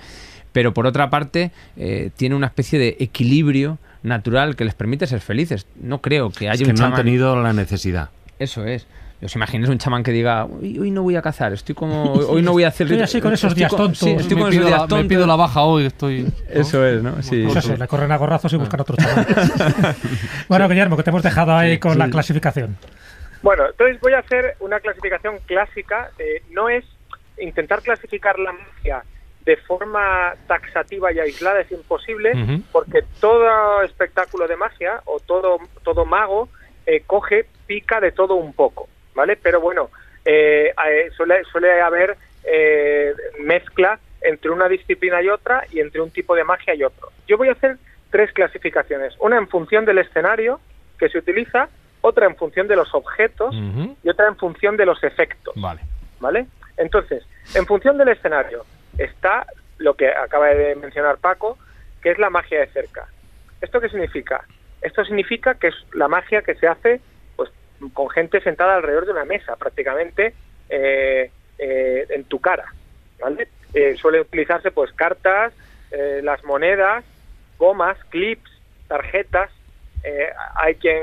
pero 0.53 0.73
por 0.73 0.87
otra 0.87 1.11
parte 1.11 1.51
eh, 1.77 2.11
tiene 2.17 2.37
una 2.37 2.47
especie 2.47 2.79
de 2.79 2.97
equilibrio 3.01 3.79
natural 4.05 4.55
que 4.55 4.65
les 4.65 4.75
permite 4.75 5.07
ser 5.07 5.21
felices. 5.21 5.67
No 5.81 6.01
creo 6.01 6.31
que 6.31 6.49
haya 6.49 6.53
Es 6.63 6.63
que 6.63 6.71
un 6.71 6.77
no 6.77 6.87
han 6.87 6.95
tenido 6.95 7.41
la 7.43 7.53
necesidad. 7.53 8.11
Eso 8.39 8.65
es. 8.65 8.87
¿Os 9.25 9.35
imagináis 9.35 9.71
un 9.71 9.79
chamán 9.79 10.03
que 10.03 10.11
diga, 10.13 10.45
hoy, 10.45 10.79
hoy 10.79 10.91
no 10.91 11.03
voy 11.03 11.17
a 11.17 11.23
cazar, 11.23 11.53
estoy 11.55 11.75
como, 11.75 12.13
hoy, 12.13 12.27
hoy 12.29 12.43
no 12.43 12.53
voy 12.53 12.65
a 12.65 12.69
hacer... 12.69 12.87
Estoy 12.91 13.01
así 13.03 13.21
con 13.21 13.33
esos 13.33 13.49
estoy 13.53 13.61
días 13.61 13.71
con- 13.71 13.79
tontos. 13.79 13.99
sí, 14.01 14.11
estoy 14.11 14.37
me, 14.37 14.43
con 14.43 14.53
esos 14.53 14.59
pido 14.59 14.67
días 14.67 14.79
la, 14.81 14.85
me 14.85 14.89
tontos". 14.89 15.09
pido 15.09 15.27
la 15.27 15.37
baja 15.37 15.63
hoy, 15.63 15.87
estoy... 15.87 16.23
¿no? 16.25 16.31
Eso 16.49 16.87
es, 16.87 17.03
¿no? 17.03 17.23
Sí. 17.23 17.45
Eso, 17.45 17.77
le 17.77 17.89
corren 17.89 18.13
a 18.13 18.17
gorrazos 18.19 18.53
y 18.53 18.57
buscan 18.57 18.81
otro 18.81 18.97
chaval. 18.97 19.27
bueno, 20.49 20.69
Guillermo, 20.69 20.97
que 20.97 21.03
te 21.03 21.11
hemos 21.11 21.23
dejado 21.23 21.55
ahí 21.55 21.79
con 21.79 21.99
la 21.99 22.09
clasificación. 22.11 22.77
Bueno, 23.43 23.65
entonces 23.71 23.99
voy 24.01 24.13
a 24.13 24.19
hacer 24.19 24.57
una 24.61 24.81
clasificación 24.81 25.39
clásica. 25.47 26.11
eh, 26.19 26.43
no 26.51 26.69
es 26.69 26.85
intentar 27.39 27.83
clasificar 27.83 28.39
la 28.39 28.53
magia 28.53 29.05
de 29.45 29.57
forma 29.59 30.35
taxativa 30.47 31.13
y 31.13 31.19
aislada, 31.19 31.61
es 31.61 31.71
imposible, 31.73 32.33
porque 32.73 33.01
todo 33.21 33.83
espectáculo 33.83 34.49
de 34.49 34.57
magia 34.57 35.01
o 35.05 35.21
todo, 35.21 35.59
todo 35.83 36.07
mago 36.07 36.49
eh, 36.87 37.03
coge, 37.07 37.45
pica 37.67 38.01
de 38.01 38.13
todo 38.13 38.35
un 38.37 38.55
poco, 38.55 38.89
¿vale? 39.15 39.37
Pero 39.37 39.61
bueno, 39.61 39.91
eh, 40.25 40.73
eh, 40.89 41.11
suele, 41.17 41.45
suele 41.45 41.81
haber 41.81 42.17
eh, 42.45 43.15
mezcla 43.41 43.99
entre 44.23 44.51
una 44.51 44.69
disciplina 44.69 45.23
y 45.23 45.29
otra 45.29 45.67
y 45.71 45.81
entre 45.81 46.01
un 46.01 46.11
tipo 46.11 46.35
de 46.35 46.45
magia 46.45 46.75
y 46.75 46.83
otro. 46.83 47.11
Yo 47.27 47.37
voy 47.37 47.49
a 47.49 47.53
hacer 47.53 47.77
tres 48.11 48.33
clasificaciones, 48.33 49.15
una 49.19 49.37
en 49.37 49.49
función 49.49 49.85
del 49.85 49.99
escenario 49.99 50.61
que 50.99 51.09
se 51.09 51.19
utiliza, 51.19 51.69
otra 52.01 52.27
en 52.27 52.37
función 52.37 52.69
de 52.69 52.77
los 52.77 52.95
objetos 52.95 53.55
y 54.03 54.09
otra 54.09 54.29
en 54.29 54.37
función 54.37 54.77
de 54.77 54.87
los 54.87 55.03
efectos. 55.03 55.55
Vale. 55.57 55.81
¿Vale? 56.21 56.47
Entonces, 56.77 57.25
en 57.55 57.67
función 57.67 57.99
del 57.99 58.09
escenario 58.09 58.65
está 58.99 59.47
lo 59.79 59.95
que 59.95 60.09
acaba 60.09 60.49
de 60.49 60.75
mencionar 60.77 61.19
Paco, 61.19 61.59
que 62.03 62.11
es 62.11 62.19
la 62.19 62.31
magia 62.31 62.61
de 62.61 62.67
cerca. 62.69 63.09
¿Esto 63.61 63.81
qué 63.81 63.89
significa? 63.89 64.45
Esto 64.81 65.05
significa 65.05 65.55
que 65.55 65.69
es 65.69 65.75
la 65.95 66.09
magia 66.09 66.43
que 66.43 66.55
se 66.55 66.69
hace 66.69 67.01
con 67.91 68.11
gente 68.11 68.41
sentada 68.41 68.77
alrededor 68.77 69.07
de 69.07 69.13
una 69.13 69.25
mesa, 69.25 69.57
prácticamente 69.57 70.35
eh, 70.69 71.31
eh, 71.59 72.07
en 72.11 72.25
tu 72.25 72.41
cara. 72.41 72.73
¿vale? 73.21 73.49
Eh, 73.73 73.97
suele 73.97 74.21
utilizarse 74.21 74.71
pues 74.71 74.93
cartas, 74.93 75.53
eh, 75.91 76.21
las 76.23 76.43
monedas, 76.45 77.05
gomas, 77.59 77.99
clips, 78.11 78.51
tarjetas. 78.89 79.51
hay 80.57 80.75
quien 80.75 81.03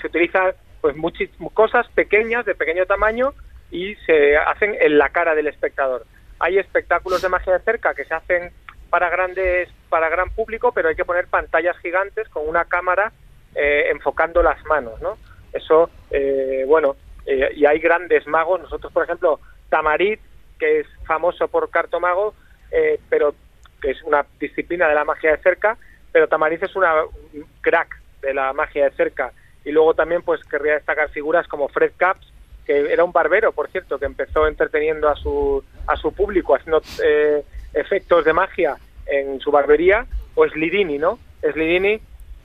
se 0.00 0.06
utilizan 0.06 0.52
pues 0.80 0.96
muchas 0.96 1.28
cosas 1.54 1.88
pequeñas 1.88 2.44
de 2.44 2.54
pequeño 2.54 2.86
tamaño 2.86 3.34
y 3.70 3.96
se 4.06 4.36
hacen 4.36 4.76
en 4.80 4.98
la 4.98 5.08
cara 5.08 5.34
del 5.34 5.48
espectador. 5.48 6.04
Hay 6.38 6.58
espectáculos 6.58 7.22
de 7.22 7.28
magia 7.28 7.54
de 7.54 7.64
cerca 7.64 7.94
que 7.94 8.04
se 8.04 8.14
hacen 8.14 8.52
para 8.90 9.08
grandes 9.08 9.68
para 9.88 10.08
gran 10.10 10.30
público, 10.30 10.72
pero 10.72 10.88
hay 10.88 10.94
que 10.94 11.04
poner 11.04 11.26
pantallas 11.26 11.76
gigantes 11.78 12.28
con 12.28 12.46
una 12.46 12.66
cámara 12.66 13.12
eh, 13.54 13.88
enfocando 13.90 14.42
las 14.42 14.62
manos, 14.64 15.00
¿no? 15.00 15.16
Eso, 15.52 15.90
eh, 16.10 16.64
bueno, 16.66 16.96
eh, 17.26 17.50
y 17.54 17.66
hay 17.66 17.78
grandes 17.78 18.26
magos. 18.26 18.60
Nosotros, 18.60 18.92
por 18.92 19.04
ejemplo, 19.04 19.40
Tamarit, 19.68 20.20
que 20.58 20.80
es 20.80 20.86
famoso 21.06 21.48
por 21.48 21.70
cartomago, 21.70 22.34
eh, 22.70 22.98
pero 23.08 23.34
que 23.80 23.90
es 23.90 24.02
una 24.02 24.24
disciplina 24.38 24.88
de 24.88 24.94
la 24.94 25.04
magia 25.04 25.32
de 25.32 25.42
cerca, 25.42 25.76
pero 26.12 26.28
Tamarit 26.28 26.62
es 26.62 26.76
una 26.76 27.04
un 27.04 27.46
crack 27.60 28.00
de 28.20 28.34
la 28.34 28.52
magia 28.52 28.84
de 28.84 28.96
cerca. 28.96 29.32
Y 29.64 29.72
luego 29.72 29.94
también, 29.94 30.22
pues, 30.22 30.42
querría 30.44 30.74
destacar 30.74 31.08
figuras 31.10 31.46
como 31.48 31.68
Fred 31.68 31.92
Caps, 31.96 32.32
que 32.64 32.92
era 32.92 33.04
un 33.04 33.12
barbero, 33.12 33.52
por 33.52 33.68
cierto, 33.68 33.98
que 33.98 34.06
empezó 34.06 34.46
entreteniendo 34.46 35.08
a 35.08 35.16
su, 35.16 35.62
a 35.86 35.96
su 35.96 36.12
público, 36.12 36.54
haciendo 36.54 36.82
eh, 37.02 37.44
efectos 37.74 38.24
de 38.24 38.32
magia 38.32 38.76
en 39.06 39.40
su 39.40 39.50
barbería, 39.50 40.06
o 40.34 40.46
Slidini, 40.46 40.98
¿no? 40.98 41.18
Slidini, 41.42 42.00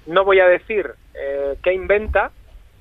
no 0.07 0.25
voy 0.25 0.39
a 0.39 0.47
decir 0.47 0.91
eh, 1.13 1.55
qué 1.63 1.73
inventa, 1.73 2.31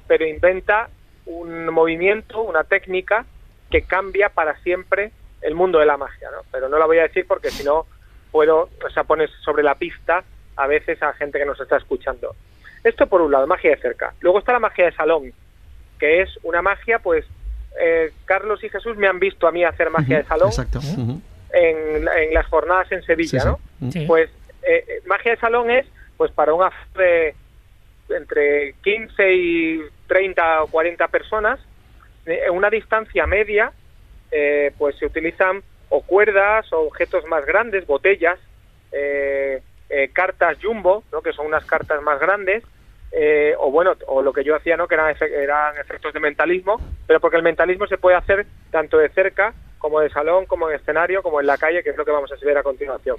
pero 0.06 0.26
inventa 0.26 0.88
un 1.26 1.68
movimiento, 1.68 2.40
una 2.42 2.64
técnica 2.64 3.24
que 3.70 3.82
cambia 3.82 4.28
para 4.28 4.56
siempre 4.60 5.10
el 5.42 5.54
mundo 5.54 5.78
de 5.78 5.86
la 5.86 5.96
magia, 5.96 6.30
¿no? 6.30 6.42
Pero 6.52 6.68
no 6.68 6.78
la 6.78 6.86
voy 6.86 6.98
a 6.98 7.02
decir 7.02 7.26
porque 7.26 7.50
si 7.50 7.64
no 7.64 7.86
puedo, 8.30 8.68
o 8.84 8.90
sea, 8.90 9.04
pones 9.04 9.30
sobre 9.44 9.62
la 9.62 9.74
pista 9.74 10.24
a 10.56 10.66
veces 10.66 11.02
a 11.02 11.12
gente 11.14 11.38
que 11.38 11.44
nos 11.44 11.60
está 11.60 11.76
escuchando. 11.76 12.34
Esto 12.84 13.06
por 13.06 13.20
un 13.20 13.32
lado, 13.32 13.46
magia 13.46 13.70
de 13.70 13.76
cerca. 13.78 14.14
Luego 14.20 14.38
está 14.38 14.52
la 14.52 14.60
magia 14.60 14.86
de 14.86 14.92
salón, 14.92 15.32
que 15.98 16.22
es 16.22 16.30
una 16.42 16.62
magia, 16.62 16.98
pues, 17.00 17.24
eh, 17.80 18.12
Carlos 18.24 18.62
y 18.62 18.68
Jesús 18.68 18.96
me 18.96 19.06
han 19.06 19.18
visto 19.18 19.46
a 19.46 19.52
mí 19.52 19.64
hacer 19.64 19.90
magia 19.90 20.18
de 20.18 20.24
salón 20.24 20.48
Exacto. 20.48 20.80
En, 21.52 22.08
en 22.08 22.34
las 22.34 22.46
jornadas 22.46 22.90
en 22.92 23.02
Sevilla, 23.02 23.40
Sí, 23.40 23.40
sí. 23.40 23.46
¿no? 23.46 23.90
Sí. 23.90 24.04
Pues 24.06 24.30
eh, 24.62 24.84
eh, 24.88 25.02
magia 25.06 25.32
de 25.32 25.38
salón 25.38 25.70
es, 25.70 25.86
pues, 26.16 26.30
para 26.32 26.54
un 26.54 26.64
de 26.94 27.34
entre 28.08 28.74
15 28.82 29.32
y 29.34 29.82
30 30.06 30.62
o 30.64 30.66
40 30.68 31.08
personas, 31.08 31.60
eh, 32.26 32.42
en 32.46 32.52
una 32.54 32.70
distancia 32.70 33.26
media, 33.26 33.72
eh, 34.30 34.72
pues 34.78 34.96
se 34.96 35.06
utilizan 35.06 35.62
o 35.88 36.02
cuerdas 36.02 36.72
o 36.72 36.80
objetos 36.80 37.24
más 37.26 37.44
grandes, 37.46 37.86
botellas, 37.86 38.38
eh, 38.92 39.60
eh, 39.88 40.10
cartas 40.12 40.58
jumbo, 40.62 41.04
¿no? 41.12 41.22
que 41.22 41.32
son 41.32 41.46
unas 41.46 41.64
cartas 41.64 42.02
más 42.02 42.18
grandes, 42.20 42.64
o 43.58 43.70
bueno, 43.70 43.94
o 44.08 44.20
lo 44.20 44.32
que 44.32 44.44
yo 44.44 44.54
hacía, 44.54 44.76
¿no? 44.76 44.86
que 44.88 44.94
eran, 44.94 45.14
efe- 45.14 45.30
eran 45.30 45.78
efectos 45.78 46.12
de 46.12 46.20
mentalismo, 46.20 46.78
pero 47.06 47.18
porque 47.18 47.38
el 47.38 47.42
mentalismo 47.42 47.86
se 47.86 47.96
puede 47.96 48.16
hacer 48.16 48.44
tanto 48.70 48.98
de 48.98 49.08
cerca 49.10 49.54
como 49.78 50.00
de 50.00 50.10
salón, 50.10 50.44
como 50.44 50.68
en 50.68 50.76
escenario, 50.76 51.22
como 51.22 51.40
en 51.40 51.46
la 51.46 51.56
calle, 51.56 51.82
que 51.82 51.90
es 51.90 51.96
lo 51.96 52.04
que 52.04 52.10
vamos 52.10 52.30
a 52.30 52.44
ver 52.44 52.58
a 52.58 52.62
continuación. 52.62 53.16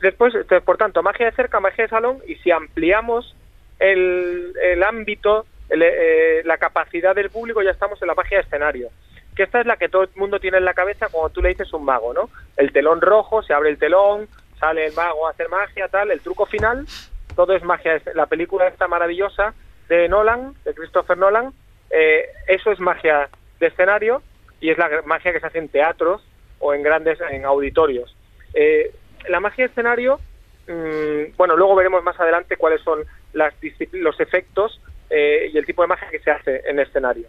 Después, 0.00 0.34
por 0.64 0.76
tanto, 0.78 1.02
magia 1.02 1.26
de 1.26 1.32
cerca, 1.36 1.60
magia 1.60 1.84
de 1.84 1.90
salón, 1.90 2.18
y 2.26 2.34
si 2.36 2.50
ampliamos 2.50 3.36
el, 3.78 4.52
el 4.60 4.82
ámbito, 4.82 5.46
eh, 5.80 6.42
la 6.44 6.58
capacidad 6.58 7.14
del 7.14 7.30
público, 7.30 7.62
ya 7.62 7.70
estamos 7.70 8.00
en 8.02 8.08
la 8.08 8.14
magia 8.14 8.38
de 8.38 8.44
escenario. 8.44 8.90
Que 9.34 9.44
esta 9.44 9.60
es 9.60 9.66
la 9.66 9.76
que 9.76 9.88
todo 9.88 10.02
el 10.02 10.10
mundo 10.16 10.38
tiene 10.38 10.58
en 10.58 10.64
la 10.64 10.74
cabeza 10.74 11.08
cuando 11.10 11.30
tú 11.30 11.40
le 11.40 11.50
dices 11.50 11.72
un 11.72 11.84
mago, 11.84 12.12
¿no? 12.12 12.28
El 12.56 12.72
telón 12.72 13.00
rojo, 13.00 13.42
se 13.42 13.54
abre 13.54 13.70
el 13.70 13.78
telón, 13.78 14.28
sale 14.60 14.86
el 14.86 14.92
mago 14.92 15.26
a 15.26 15.30
hacer 15.30 15.48
magia, 15.48 15.88
tal. 15.88 16.10
El 16.10 16.20
truco 16.20 16.46
final, 16.46 16.86
todo 17.34 17.54
es 17.54 17.62
magia. 17.64 18.00
La 18.14 18.26
película 18.26 18.68
esta 18.68 18.88
maravillosa 18.88 19.54
de 19.88 20.08
Nolan, 20.08 20.54
de 20.64 20.74
Christopher 20.74 21.16
Nolan, 21.16 21.52
eh, 21.90 22.26
eso 22.46 22.72
es 22.72 22.80
magia 22.80 23.28
de 23.60 23.66
escenario 23.66 24.22
y 24.60 24.70
es 24.70 24.78
la 24.78 25.02
magia 25.04 25.32
que 25.32 25.40
se 25.40 25.46
hace 25.46 25.58
en 25.58 25.68
teatros 25.68 26.22
o 26.58 26.72
en 26.74 26.82
grandes 26.82 27.18
en 27.30 27.44
auditorios. 27.44 28.16
Eh, 28.54 28.94
la 29.28 29.40
magia 29.40 29.64
de 29.64 29.70
escenario, 29.70 30.20
mm, 30.68 31.36
bueno, 31.36 31.56
luego 31.56 31.74
veremos 31.74 32.02
más 32.02 32.18
adelante 32.18 32.56
cuáles 32.56 32.80
son 32.82 33.04
las 33.32 33.54
los 33.92 34.20
efectos 34.20 34.80
eh, 35.12 35.50
y 35.52 35.58
el 35.58 35.66
tipo 35.66 35.82
de 35.82 35.88
magia 35.88 36.08
que 36.10 36.18
se 36.20 36.30
hace 36.30 36.62
en 36.66 36.78
escenario. 36.80 37.26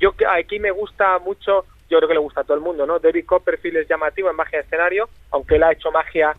Yo 0.00 0.14
aquí 0.30 0.58
me 0.58 0.70
gusta 0.70 1.18
mucho, 1.18 1.64
yo 1.88 1.98
creo 1.98 2.08
que 2.08 2.14
le 2.14 2.20
gusta 2.20 2.40
a 2.40 2.44
todo 2.44 2.56
el 2.56 2.62
mundo, 2.62 2.86
¿no? 2.86 2.98
David 2.98 3.24
Copperfield 3.26 3.76
es 3.78 3.88
llamativo 3.88 4.30
en 4.30 4.36
magia 4.36 4.58
de 4.58 4.64
escenario, 4.64 5.08
aunque 5.30 5.56
él 5.56 5.62
ha 5.62 5.72
hecho 5.72 5.90
magia 5.92 6.34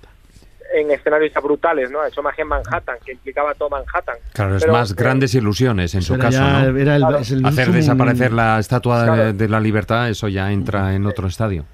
en 0.74 0.90
escenarios 0.90 1.34
ya 1.34 1.42
brutales, 1.42 1.92
¿no? 1.92 2.00
Ha 2.02 2.08
hecho 2.08 2.24
magia 2.24 2.42
en 2.44 2.48
Manhattan, 2.48 2.98
que 3.06 3.12
implicaba 3.12 3.54
todo 3.56 3.70
Manhattan. 3.70 4.16
Claro, 4.34 4.56
es 4.56 4.62
Pero, 4.64 4.74
más 4.74 4.92
eh, 4.92 4.96
grandes 4.98 5.36
ilusiones 5.36 5.94
en 5.96 6.02
su 6.02 6.14
Era 6.16 6.24
caso, 6.24 6.40
ya- 6.40 6.64
¿no? 6.64 6.78
era 6.80 6.96
el- 6.96 7.02
Claro. 7.02 7.18
el 7.18 7.46
Hacer 7.46 7.68
desaparecer 7.72 8.32
la 8.32 8.58
estatua 8.60 9.00
de- 9.02 9.06
Claro. 9.14 9.34
de 9.34 9.50
la 9.50 9.60
libertad, 9.60 10.10
eso 10.10 10.28
ya 10.30 10.52
entra 10.52 10.94
en 10.96 11.06
otro 11.06 11.28
estadio. 11.28 11.66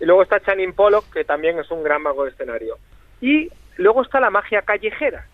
Y 0.00 0.06
luego 0.06 0.22
está 0.22 0.38
Channing 0.40 0.72
Pollock, 0.72 1.12
que 1.12 1.24
también 1.24 1.58
es 1.58 1.70
un 1.70 1.82
gran 1.82 2.02
mago 2.02 2.24
de 2.24 2.30
escenario. 2.30 2.76
Y 3.20 3.50
luego 3.76 4.02
está 4.02 4.20
la 4.20 4.30
magia 4.30 4.62
callejera, 4.62 5.26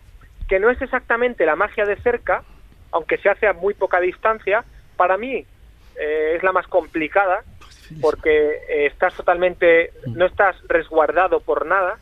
que 0.49 0.59
no 0.59 0.71
es 0.71 0.81
exactamente 0.81 1.45
la 1.45 1.57
magia 1.57 1.85
de 1.85 1.97
cerca, 1.97 2.43
aunque 2.93 3.19
se 3.19 3.29
hace 3.29 3.47
a 3.47 3.53
muy 3.53 3.75
poca 3.75 4.01
distancia. 4.01 4.65
Para 4.97 5.17
mí 5.17 5.45
eh, 6.01 6.33
es 6.37 6.43
la 6.43 6.53
más 6.53 6.67
complicada, 6.67 7.43
porque 8.01 8.31
eh, 8.69 8.87
estás 8.87 9.15
totalmente, 9.15 9.93
no 10.07 10.27
estás 10.27 10.57
resguardado 10.69 11.41
por 11.41 11.67
nada, 11.67 11.99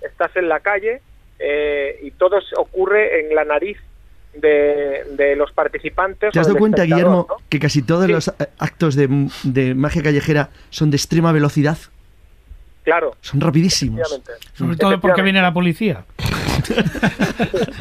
estás 0.00 0.34
en 0.36 0.48
la 0.48 0.60
calle 0.60 1.02
eh, 1.38 1.98
y 2.02 2.10
todo 2.12 2.40
se 2.40 2.54
ocurre 2.56 3.20
en 3.20 3.34
la 3.34 3.44
nariz 3.44 3.76
de, 4.34 5.04
de 5.16 5.36
los 5.36 5.50
participantes. 5.52 6.32
¿Te 6.32 6.40
has 6.40 6.46
dado 6.46 6.58
cuenta, 6.58 6.84
Guillermo, 6.84 7.26
¿no? 7.28 7.36
que 7.48 7.58
casi 7.58 7.82
todos 7.82 8.06
Sí. 8.06 8.12
los 8.12 8.28
eh, 8.28 8.32
actos 8.58 8.94
de, 8.94 9.08
de 9.44 9.74
magia 9.74 10.02
callejera 10.02 10.50
son 10.70 10.90
de 10.90 10.96
extrema 10.96 11.32
velocidad? 11.32 11.78
Claro, 12.84 13.16
Son 13.20 13.40
rapidísimos. 13.40 14.20
Sobre 14.54 14.76
todo 14.76 14.98
porque 15.00 15.22
viene 15.22 15.42
la 15.42 15.52
policía. 15.52 16.04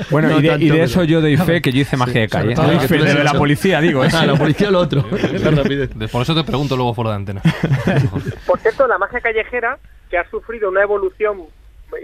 Bueno, 0.09 0.29
No 0.29 0.39
y 0.39 0.41
de, 0.43 0.57
y 0.59 0.79
eso 0.79 1.03
yo 1.03 1.19
doy 1.19 1.35
fe 1.37 1.61
que 1.61 1.71
yo 1.71 1.81
hice 1.81 1.97
magia 1.97 2.21
de 2.21 2.29
calle. 2.29 2.55
todo 2.55 2.67
de 2.67 3.23
la 3.23 3.33
policía, 3.33 3.81
digo. 3.81 4.03
¿eh? 4.03 4.09
Ah, 4.13 4.25
la 4.25 4.35
policía 4.35 4.71
lo 4.71 4.79
otro. 4.79 5.05
La 5.11 6.07
Por 6.07 6.21
eso 6.21 6.35
te 6.35 6.43
pregunto 6.43 6.75
luego 6.75 6.93
fuera 6.93 7.11
de 7.11 7.15
antena. 7.17 7.41
Por 8.45 8.59
cierto, 8.59 8.87
la 8.87 8.97
magia 8.97 9.19
callejera, 9.19 9.79
que 10.09 10.17
ha 10.17 10.29
sufrido 10.29 10.69
una 10.69 10.81
evolución 10.81 11.43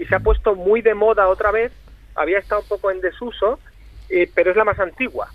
y 0.01 0.05
se 0.05 0.15
ha 0.15 0.19
puesto 0.19 0.55
muy 0.55 0.81
de 0.81 0.93
moda 0.93 1.27
otra 1.27 1.51
vez, 1.51 1.71
había 2.15 2.39
estado 2.39 2.61
un 2.61 2.67
poco 2.67 2.91
en 2.91 3.01
desuso, 3.01 3.59
eh, 4.09 4.29
pero 4.33 4.51
es 4.51 4.57
la 4.57 4.63
más 4.63 4.79
antigua. 4.79 5.27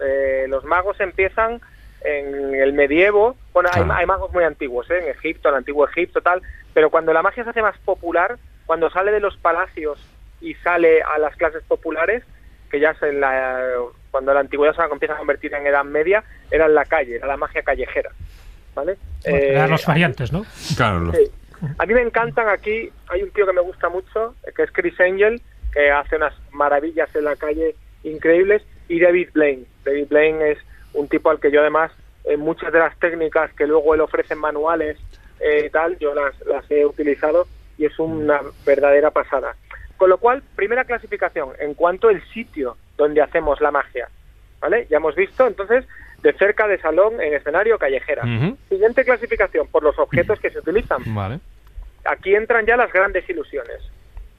Eh, 0.00 0.46
los 0.48 0.64
magos 0.64 0.98
empiezan 1.00 1.60
en 2.04 2.54
el 2.54 2.72
medievo, 2.72 3.36
bueno, 3.52 3.68
hay, 3.72 3.82
Claro. 3.82 3.98
hay 3.98 4.06
magos 4.06 4.32
muy 4.32 4.44
antiguos, 4.44 4.90
¿eh? 4.90 4.98
en 5.02 5.08
Egipto, 5.10 5.48
en 5.48 5.54
el 5.54 5.58
antiguo 5.58 5.86
Egipto, 5.88 6.20
tal, 6.20 6.42
pero 6.74 6.90
cuando 6.90 7.12
la 7.12 7.22
magia 7.22 7.44
se 7.44 7.50
hace 7.50 7.62
más 7.62 7.76
popular, 7.78 8.38
cuando 8.66 8.90
sale 8.90 9.12
de 9.12 9.20
los 9.20 9.36
palacios 9.36 9.98
y 10.40 10.54
sale 10.54 11.02
a 11.02 11.18
las 11.18 11.36
clases 11.36 11.62
populares, 11.64 12.24
que 12.70 12.80
ya 12.80 12.90
es 12.90 13.02
en 13.02 13.20
la, 13.20 13.60
cuando 14.10 14.32
la 14.32 14.40
antigüedad 14.40 14.74
se 14.74 14.82
empieza 14.82 15.14
a 15.14 15.18
convertir 15.18 15.52
en 15.54 15.66
Edad 15.66 15.84
Media, 15.84 16.24
era 16.50 16.66
en 16.66 16.74
la 16.74 16.84
calle, 16.86 17.16
era 17.16 17.26
la 17.26 17.36
magia 17.36 17.62
callejera. 17.62 18.10
¿Vale? 18.74 18.96
Bueno, 19.22 19.36
Eh, 19.38 19.50
eran 19.50 19.70
los 19.70 19.84
variantes, 19.86 20.32
¿no? 20.32 20.44
Claro, 20.76 21.12
Sí. 21.12 21.30
A 21.78 21.86
mí 21.86 21.94
me 21.94 22.00
encantan 22.02 22.48
aquí, 22.48 22.90
hay 23.08 23.22
un 23.22 23.30
tío 23.30 23.46
que 23.46 23.52
me 23.52 23.60
gusta 23.60 23.88
mucho, 23.88 24.34
que 24.56 24.64
es 24.64 24.72
Chris 24.72 24.98
Angel, 25.00 25.40
que 25.72 25.90
hace 25.92 26.16
unas 26.16 26.34
maravillas 26.50 27.14
en 27.14 27.24
la 27.24 27.36
calle 27.36 27.76
increíbles, 28.02 28.62
y 28.88 28.98
David 28.98 29.28
Blaine. 29.32 29.64
David 29.84 30.06
Blaine 30.08 30.42
es 30.52 30.58
un 30.94 31.08
tipo 31.08 31.30
al 31.30 31.40
que 31.40 31.50
yo 31.50 31.60
además, 31.60 31.92
en 32.24 32.40
muchas 32.40 32.72
de 32.72 32.78
las 32.78 32.98
técnicas 32.98 33.52
que 33.54 33.66
luego 33.66 33.94
él 33.94 34.00
ofrece 34.00 34.34
en 34.34 34.40
manuales 34.40 34.98
eh, 35.40 35.70
tal, 35.70 35.98
yo 35.98 36.14
las, 36.14 36.38
las 36.46 36.70
he 36.70 36.86
utilizado 36.86 37.46
y 37.76 37.86
es 37.86 37.98
una 37.98 38.40
verdadera 38.64 39.10
pasada. 39.10 39.56
Con 39.96 40.10
lo 40.10 40.18
cual, 40.18 40.42
primera 40.56 40.84
clasificación, 40.84 41.50
en 41.58 41.74
cuanto 41.74 42.08
al 42.08 42.22
sitio 42.28 42.76
donde 42.96 43.20
hacemos 43.22 43.60
la 43.60 43.70
magia. 43.70 44.08
¿Vale? 44.60 44.86
Ya 44.88 44.98
hemos 44.98 45.16
visto, 45.16 45.46
entonces, 45.46 45.84
de 46.22 46.32
cerca, 46.34 46.68
de 46.68 46.78
salón, 46.78 47.20
en 47.20 47.34
escenario, 47.34 47.78
callejera. 47.78 48.22
Siguiente 48.68 49.04
clasificación, 49.04 49.66
por 49.66 49.82
los 49.82 49.98
objetos 49.98 50.38
que 50.38 50.50
se 50.50 50.60
utilizan. 50.60 51.02
Vale. 51.06 51.40
Aquí 52.04 52.34
entran 52.34 52.64
ya 52.66 52.76
las 52.76 52.92
grandes 52.92 53.28
ilusiones, 53.28 53.82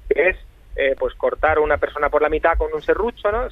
que 0.10 0.30
es 0.30 0.38
eh, 0.76 0.96
pues 0.98 1.14
cortar 1.16 1.58
a 1.58 1.62
una 1.62 1.78
persona 1.78 2.10
por 2.10 2.22
la 2.22 2.30
mitad 2.30 2.58
con 2.58 2.74
un 2.74 2.82
serrucho, 2.82 3.32
¿no? 3.32 3.48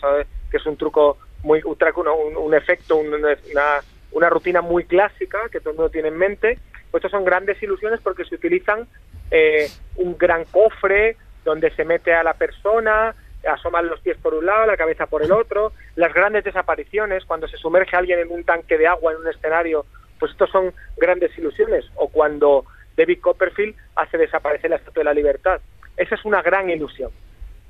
Que 0.49 0.57
es 0.57 0.65
un 0.65 0.77
truco 0.77 1.17
muy 1.43 1.61
un, 1.63 2.38
un, 2.38 2.53
efecto, 2.53 2.97
un- 2.97 3.13
una, 3.13 3.81
una 4.11 4.30
rutina 4.30 4.61
muy 4.61 4.85
clásica 4.85 5.49
que 5.51 5.59
todo 5.59 5.72
el 5.72 5.77
mundo 5.77 5.91
tiene 5.91 6.09
en 6.09 6.18
mente. 6.18 6.59
Pues 6.91 7.01
estos 7.03 7.11
son 7.11 7.26
grandes 7.26 7.61
ilusiones 7.63 7.99
porque 8.01 8.26
se 8.26 8.35
utilizan 8.35 8.88
eh, 9.31 9.69
un 9.95 10.18
gran 10.18 10.43
cofre 10.45 11.15
donde 11.45 11.72
se 11.72 11.85
mete 11.85 12.13
a 12.13 12.22
la 12.23 12.34
persona, 12.34 13.15
asoman 13.47 13.88
los 13.88 13.99
pies 14.01 14.18
por 14.18 14.34
un 14.34 14.45
lado, 14.45 14.65
la 14.65 14.77
cabeza 14.77 15.05
por 15.07 15.23
el 15.23 15.31
otro, 15.31 15.72
las 15.95 16.13
grandes 16.13 16.43
desapariciones, 16.43 17.26
cuando 17.26 17.47
se 17.47 17.57
sumerge 17.57 17.95
alguien 17.95 18.19
en 18.19 18.31
un 18.31 18.43
tanque 18.43 18.77
de 18.77 18.88
agua 18.88 19.13
en 19.13 19.19
un 19.19 19.27
escenario, 19.27 19.85
pues 20.19 20.34
estos 20.34 20.49
son 20.51 20.72
grandes 20.97 21.35
ilusiones, 21.38 21.85
o 21.95 22.09
cuando 22.09 22.65
David 22.95 23.19
Copperfield 23.22 23.76
hace 23.95 24.18
desaparecer 24.19 24.69
la 24.69 24.76
Estatua 24.76 25.01
de 25.01 25.05
la 25.05 25.13
Libertad. 25.13 25.59
Esa 25.97 26.13
es 26.15 26.26
una 26.26 26.41
gran 26.43 26.69
ilusión. 26.69 27.09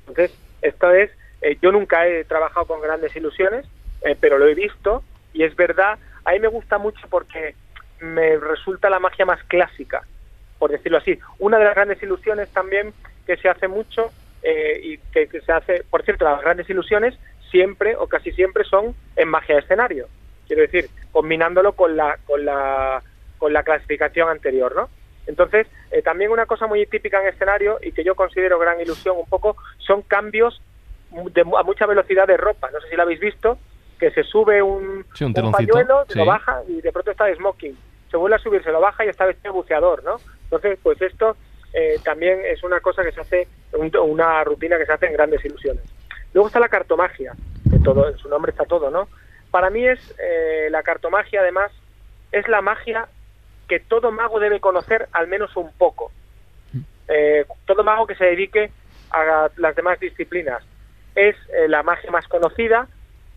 Entonces, 0.00 0.36
esto 0.60 0.90
es, 0.92 1.10
eh, 1.42 1.58
yo 1.60 1.72
nunca 1.72 2.06
he 2.06 2.24
trabajado 2.24 2.66
con 2.66 2.80
grandes 2.80 3.14
ilusiones, 3.16 3.66
eh, 4.02 4.16
pero 4.18 4.38
lo 4.38 4.46
he 4.46 4.54
visto 4.54 5.02
y 5.32 5.44
es 5.44 5.54
verdad, 5.56 5.98
a 6.24 6.32
mí 6.32 6.40
me 6.40 6.48
gusta 6.48 6.78
mucho 6.78 7.06
porque 7.10 7.54
me 8.00 8.36
resulta 8.36 8.90
la 8.90 9.00
magia 9.00 9.24
más 9.26 9.42
clásica, 9.44 10.02
por 10.58 10.70
decirlo 10.70 10.98
así. 10.98 11.18
Una 11.38 11.58
de 11.58 11.64
las 11.64 11.74
grandes 11.74 12.02
ilusiones 12.02 12.48
también 12.50 12.92
que 13.26 13.36
se 13.36 13.48
hace 13.48 13.68
mucho 13.68 14.10
eh, 14.42 14.80
y 14.82 14.98
que, 15.12 15.26
que 15.26 15.40
se 15.40 15.52
hace, 15.52 15.84
por 15.90 16.02
cierto, 16.04 16.24
las 16.24 16.40
grandes 16.40 16.68
ilusiones 16.70 17.18
siempre 17.50 17.96
o 17.96 18.06
casi 18.06 18.32
siempre 18.32 18.64
son 18.64 18.94
en 19.16 19.28
magia 19.28 19.56
de 19.56 19.60
escenario. 19.62 20.08
Quiero 20.46 20.62
decir, 20.62 20.88
combinándolo 21.12 21.72
con 21.72 21.96
la, 21.96 22.18
con 22.26 22.44
la, 22.44 23.02
con 23.38 23.52
la 23.52 23.62
clasificación 23.62 24.28
anterior, 24.28 24.74
¿no? 24.74 24.88
Entonces, 25.26 25.66
eh, 25.92 26.02
también 26.02 26.32
una 26.32 26.46
cosa 26.46 26.66
muy 26.66 26.84
típica 26.86 27.20
en 27.20 27.28
escenario 27.28 27.78
y 27.80 27.92
que 27.92 28.02
yo 28.02 28.16
considero 28.16 28.58
gran 28.58 28.80
ilusión 28.80 29.16
un 29.16 29.26
poco 29.26 29.56
son 29.78 30.02
cambios 30.02 30.60
de, 31.32 31.40
a 31.42 31.62
mucha 31.62 31.86
velocidad 31.86 32.26
de 32.26 32.36
ropa. 32.36 32.70
No 32.70 32.80
sé 32.80 32.88
si 32.88 32.96
lo 32.96 33.02
habéis 33.02 33.20
visto, 33.20 33.58
que 33.98 34.10
se 34.10 34.22
sube 34.24 34.62
un, 34.62 35.04
Sí, 35.14 35.24
un 35.24 35.32
pañuelo, 35.52 36.04
se 36.08 36.16
lo 36.18 36.24
sí. 36.24 36.28
baja 36.28 36.62
y 36.68 36.80
de 36.80 36.92
pronto 36.92 37.10
está 37.10 37.24
de 37.26 37.36
smoking. 37.36 37.76
Se 38.10 38.16
vuelve 38.16 38.36
a 38.36 38.40
subir, 38.40 38.62
se 38.62 38.72
lo 38.72 38.80
baja 38.80 39.04
y 39.04 39.08
está 39.08 39.24
vestido 39.26 39.52
de 39.52 39.58
buceador, 39.58 40.02
¿no? 40.04 40.16
Entonces, 40.44 40.78
pues 40.82 41.00
esto 41.00 41.36
eh, 41.72 41.96
también 42.04 42.40
es 42.44 42.62
una 42.62 42.80
cosa 42.80 43.02
que 43.02 43.12
se 43.12 43.20
hace, 43.20 43.48
un- 43.72 43.96
una 43.96 44.44
rutina 44.44 44.76
que 44.76 44.84
se 44.86 44.92
hace 44.92 45.06
en 45.06 45.14
grandes 45.14 45.42
ilusiones. 45.44 45.82
Luego 46.34 46.48
está 46.48 46.60
la 46.60 46.68
cartomagia, 46.68 47.32
que 47.70 47.78
todo, 47.78 48.08
en 48.08 48.18
su 48.18 48.28
nombre 48.28 48.50
está 48.50 48.64
todo, 48.64 48.90
¿no? 48.90 49.08
Para 49.50 49.70
mí 49.70 49.86
es 49.86 50.14
eh, 50.22 50.68
la 50.70 50.82
cartomagia, 50.82 51.40
además, 51.40 51.70
es 52.32 52.46
la 52.48 52.60
magia 52.60 53.06
que 53.68 53.80
todo 53.80 54.10
mago 54.12 54.40
debe 54.40 54.60
conocer 54.60 55.08
al 55.12 55.28
menos 55.28 55.56
un 55.56 55.70
poco. 55.72 56.10
Eh, 57.08 57.44
todo 57.66 57.82
mago 57.84 58.06
que 58.06 58.14
se 58.14 58.24
dedique 58.24 58.70
a 59.10 59.48
las 59.56 59.74
demás 59.76 59.98
disciplinas. 60.00 60.62
Es 61.14 61.36
eh, 61.50 61.68
la 61.68 61.82
magia 61.82 62.10
más 62.10 62.26
conocida, 62.28 62.88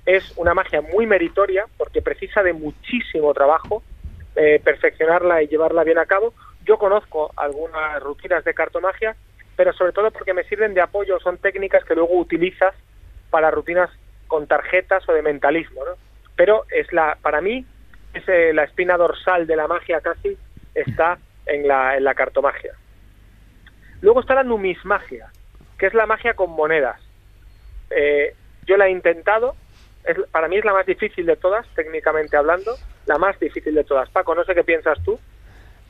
es 0.06 0.34
una 0.38 0.54
magia 0.54 0.82
muy 0.82 1.06
meritoria 1.08 1.66
porque 1.78 2.02
precisa 2.02 2.44
de 2.44 2.54
muchísimo 2.54 3.34
trabajo 3.34 3.84
eh, 4.36 4.60
perfeccionarla 4.64 5.42
y 5.44 5.48
llevarla 5.48 5.84
bien 5.84 5.98
a 5.98 6.06
cabo. 6.06 6.34
Yo 6.66 6.78
conozco 6.78 7.32
algunas 7.38 8.02
rutinas 8.02 8.44
de 8.44 8.54
cartomagia, 8.54 9.16
pero 9.56 9.72
sobre 9.74 9.94
todo 9.94 10.12
porque 10.12 10.34
me 10.34 10.44
sirven 10.44 10.74
de 10.74 10.82
apoyo, 10.82 11.20
son 11.20 11.38
técnicas 11.38 11.84
que 11.86 11.96
luego 11.96 12.18
utilizas 12.18 12.76
para 13.30 13.52
rutinas 13.52 13.90
con 14.28 14.48
tarjetas 14.48 15.08
o 15.08 15.14
de 15.14 15.22
mentalismo, 15.22 15.86
¿no? 15.86 15.94
Pero 16.36 16.66
es 16.70 16.92
la, 16.92 17.18
para 17.22 17.40
mí, 17.42 17.66
es 18.14 18.28
eh, 18.28 18.54
la 18.54 18.64
espina 18.64 18.98
dorsal 18.98 19.48
de 19.48 19.56
la 19.56 19.68
magia 19.68 20.02
casi 20.02 20.38
está 20.74 21.18
en 21.46 21.68
la, 21.68 21.96
en 21.96 22.04
la 22.04 22.14
cartomagia. 22.14 22.74
Luego 24.02 24.20
está 24.20 24.36
la 24.36 24.44
numismagia, 24.44 25.28
que 25.78 25.88
es 25.88 25.94
la 25.94 26.06
magia 26.06 26.34
con 26.34 26.52
monedas. 26.52 27.00
Eh, 27.96 28.36
yo 28.68 28.78
la 28.78 28.88
he 28.88 28.92
intentado, 28.92 29.56
es, 30.04 30.18
para 30.32 30.48
mí 30.48 30.58
es 30.58 30.66
la 30.66 30.74
más 30.74 30.86
difícil 30.86 31.26
de 31.26 31.36
todas, 31.36 31.66
técnicamente 31.76 32.38
hablando, 32.38 32.76
la 33.06 33.18
más 33.18 33.40
difícil 33.40 33.74
de 33.74 33.84
todas. 33.84 34.10
Paco, 34.10 34.36
no 34.36 34.44
sé 34.44 34.54
qué 34.54 34.64
piensas 34.64 35.02
tú. 35.04 35.20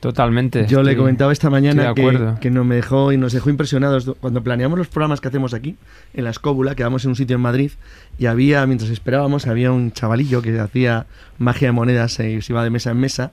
Totalmente. 0.00 0.66
Yo 0.66 0.82
le 0.82 0.94
comentaba 0.94 1.32
esta 1.32 1.48
mañana 1.48 1.94
que, 1.94 2.02
acuerdo. 2.02 2.38
que 2.38 2.50
no 2.50 2.64
me 2.64 2.76
dejó 2.76 3.12
y 3.12 3.16
nos 3.16 3.32
dejó 3.32 3.48
impresionados 3.48 4.14
cuando 4.20 4.42
planeamos 4.42 4.78
los 4.78 4.88
programas 4.88 5.22
que 5.22 5.28
hacemos 5.28 5.54
aquí, 5.54 5.76
en 6.12 6.24
la 6.24 6.30
escóbula, 6.30 6.74
quedamos 6.74 7.04
en 7.04 7.10
un 7.10 7.16
sitio 7.16 7.36
en 7.36 7.42
Madrid 7.42 7.72
y 8.18 8.26
había, 8.26 8.64
mientras 8.66 8.90
esperábamos, 8.90 9.46
había 9.46 9.72
un 9.72 9.92
chavalillo 9.92 10.42
que 10.42 10.60
hacía 10.60 11.06
magia 11.38 11.68
de 11.68 11.72
monedas 11.72 12.20
y 12.20 12.42
se 12.42 12.52
iba 12.52 12.62
de 12.62 12.70
mesa 12.70 12.90
en 12.90 12.98
mesa 12.98 13.32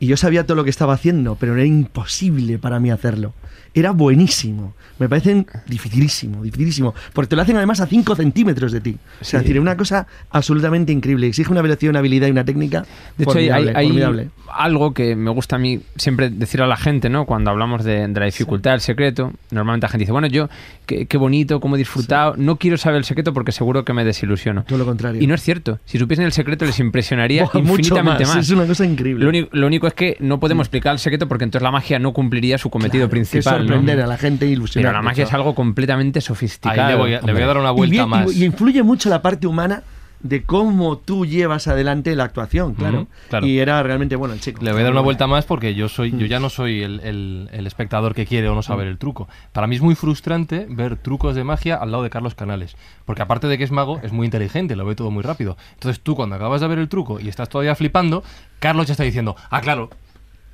y 0.00 0.06
yo 0.06 0.16
sabía 0.16 0.44
todo 0.44 0.56
lo 0.56 0.64
que 0.64 0.70
estaba 0.70 0.92
haciendo, 0.94 1.36
pero 1.36 1.54
era 1.54 1.64
imposible 1.64 2.58
para 2.58 2.80
mí 2.80 2.90
hacerlo. 2.90 3.32
Era 3.74 3.90
buenísimo. 3.90 4.74
Me 4.98 5.08
parecen 5.08 5.46
dificilísimo, 5.66 6.42
dificilísimo. 6.42 6.94
Porque 7.12 7.30
te 7.30 7.36
lo 7.36 7.42
hacen 7.42 7.56
además 7.56 7.80
a 7.80 7.86
5 7.86 8.14
centímetros 8.14 8.70
de 8.70 8.80
ti. 8.80 8.96
O 9.20 9.24
sea, 9.24 9.30
Sí. 9.30 9.36
es 9.36 9.42
decir, 9.42 9.60
una 9.60 9.76
cosa 9.76 10.06
absolutamente 10.30 10.92
increíble. 10.92 11.26
Exige 11.26 11.50
una 11.50 11.62
velocidad, 11.62 11.90
una 11.90 11.98
habilidad 11.98 12.28
y 12.28 12.30
una 12.30 12.44
técnica 12.44 12.86
De 13.18 13.24
hecho, 13.24 13.38
hay, 13.38 14.30
algo 14.52 14.94
que 14.94 15.16
me 15.16 15.30
gusta 15.30 15.56
a 15.56 15.58
mí 15.58 15.80
siempre 15.96 16.30
decir 16.30 16.62
a 16.62 16.66
la 16.68 16.76
gente, 16.76 17.10
¿no? 17.10 17.26
Cuando 17.26 17.50
hablamos 17.50 17.82
de, 17.82 18.06
de 18.06 18.20
la 18.20 18.26
dificultad 18.26 18.70
del 18.72 18.80
secreto, 18.80 19.32
normalmente 19.50 19.86
la 19.86 19.88
gente 19.88 20.02
dice, 20.02 20.12
bueno, 20.12 20.28
yo, 20.28 20.48
qué, 20.86 21.06
qué 21.06 21.16
bonito, 21.16 21.58
cómo 21.58 21.74
he 21.74 21.78
disfrutado, 21.78 22.34
no 22.36 22.56
quiero 22.56 22.76
saber 22.76 22.98
el 22.98 23.04
secreto 23.04 23.32
porque 23.32 23.50
seguro 23.50 23.84
que 23.84 23.92
me 23.92 24.04
desilusiono. 24.04 24.64
Todo 24.64 24.78
lo 24.78 24.84
contrario. 24.84 25.20
Y 25.20 25.26
no 25.26 25.34
es 25.34 25.42
cierto. 25.42 25.80
Si 25.84 25.98
supiesen 25.98 26.24
el 26.24 26.32
secreto 26.32 26.64
les 26.64 26.78
impresionaría 26.78 27.48
infinitamente 27.54 28.24
más. 28.24 28.36
más. 28.36 28.44
Es 28.44 28.50
una 28.50 28.66
cosa 28.66 28.84
increíble. 28.84 29.24
Lo 29.24 29.30
único, 29.30 29.48
lo 29.52 29.66
único 29.66 29.88
es 29.88 29.94
que 29.94 30.16
no 30.20 30.38
podemos 30.38 30.66
explicar 30.66 30.92
el 30.92 30.98
secreto 31.00 31.26
porque 31.26 31.44
entonces 31.44 31.64
la 31.64 31.72
magia 31.72 31.98
no 31.98 32.12
cumpliría 32.12 32.58
su 32.58 32.70
cometido 32.70 33.08
Claro, 33.08 33.63
que 33.63 33.63
sorprender 33.66 34.00
a 34.00 34.06
la 34.06 34.16
gente 34.16 34.46
e 34.46 34.50
ilusionar. 34.50 34.90
Pero 34.90 34.98
la 34.98 35.02
magia 35.02 35.24
es 35.24 35.32
algo 35.32 35.54
completamente 35.54 36.20
sofisticado. 36.20 36.82
Ahí 36.82 36.92
le 36.92 36.98
voy 36.98 37.14
a, 37.14 37.20
le 37.20 37.32
voy 37.32 37.42
a 37.42 37.46
dar 37.46 37.58
una 37.58 37.70
Y, 37.70 37.74
vuelta 37.74 37.94
bien- 37.96 38.08
más. 38.08 38.32
y- 38.34 38.42
y 38.42 38.44
influye 38.44 38.82
mucho 38.82 39.08
la 39.08 39.22
parte 39.22 39.46
humana 39.46 39.82
de 40.20 40.42
cómo 40.42 40.96
tú 40.96 41.26
llevas 41.26 41.68
adelante 41.68 42.16
la 42.16 42.24
actuación, 42.24 42.72
claro. 42.72 43.08
Claro. 43.28 43.46
Y 43.46 43.58
era 43.58 43.82
realmente 43.82 44.16
bueno 44.16 44.32
el 44.32 44.40
chico. 44.40 44.62
Le 44.64 44.72
voy 44.72 44.80
a 44.80 44.84
dar 44.84 44.92
una 44.92 45.02
vuelta 45.02 45.26
más 45.26 45.44
porque 45.44 45.74
yo 45.74 45.90
soy, 45.90 46.12
yo 46.16 46.24
ya 46.24 46.40
no 46.40 46.48
soy 46.48 46.82
el, 46.82 47.00
el- 47.00 47.50
el 47.52 47.66
espectador 47.66 48.14
que 48.14 48.24
quiere 48.24 48.48
o 48.48 48.54
no 48.54 48.62
saber 48.62 48.86
el 48.86 48.96
truco. 48.96 49.28
Para 49.52 49.66
mí 49.66 49.76
es 49.76 49.82
muy 49.82 49.94
frustrante 49.94 50.66
ver 50.70 50.96
trucos 50.96 51.34
de 51.34 51.44
magia 51.44 51.76
al 51.76 51.90
lado 51.90 52.02
de 52.04 52.08
Carlos 52.08 52.34
Canales. 52.34 52.74
Porque 53.04 53.20
aparte 53.20 53.48
de 53.48 53.58
que 53.58 53.64
es 53.64 53.70
mago, 53.70 54.00
es 54.02 54.12
muy 54.12 54.24
inteligente, 54.24 54.76
lo 54.76 54.86
ve 54.86 54.94
todo 54.94 55.10
muy 55.10 55.22
rápido. 55.22 55.58
Entonces 55.74 56.00
tú 56.02 56.16
cuando 56.16 56.36
acabas 56.36 56.62
de 56.62 56.68
ver 56.68 56.78
el 56.78 56.88
truco 56.88 57.20
y 57.20 57.28
estás 57.28 57.50
todavía 57.50 57.74
flipando, 57.74 58.24
Carlos 58.60 58.86
ya 58.86 58.92
está 58.92 59.04
diciendo, 59.04 59.36
ah, 59.50 59.60
claro. 59.60 59.90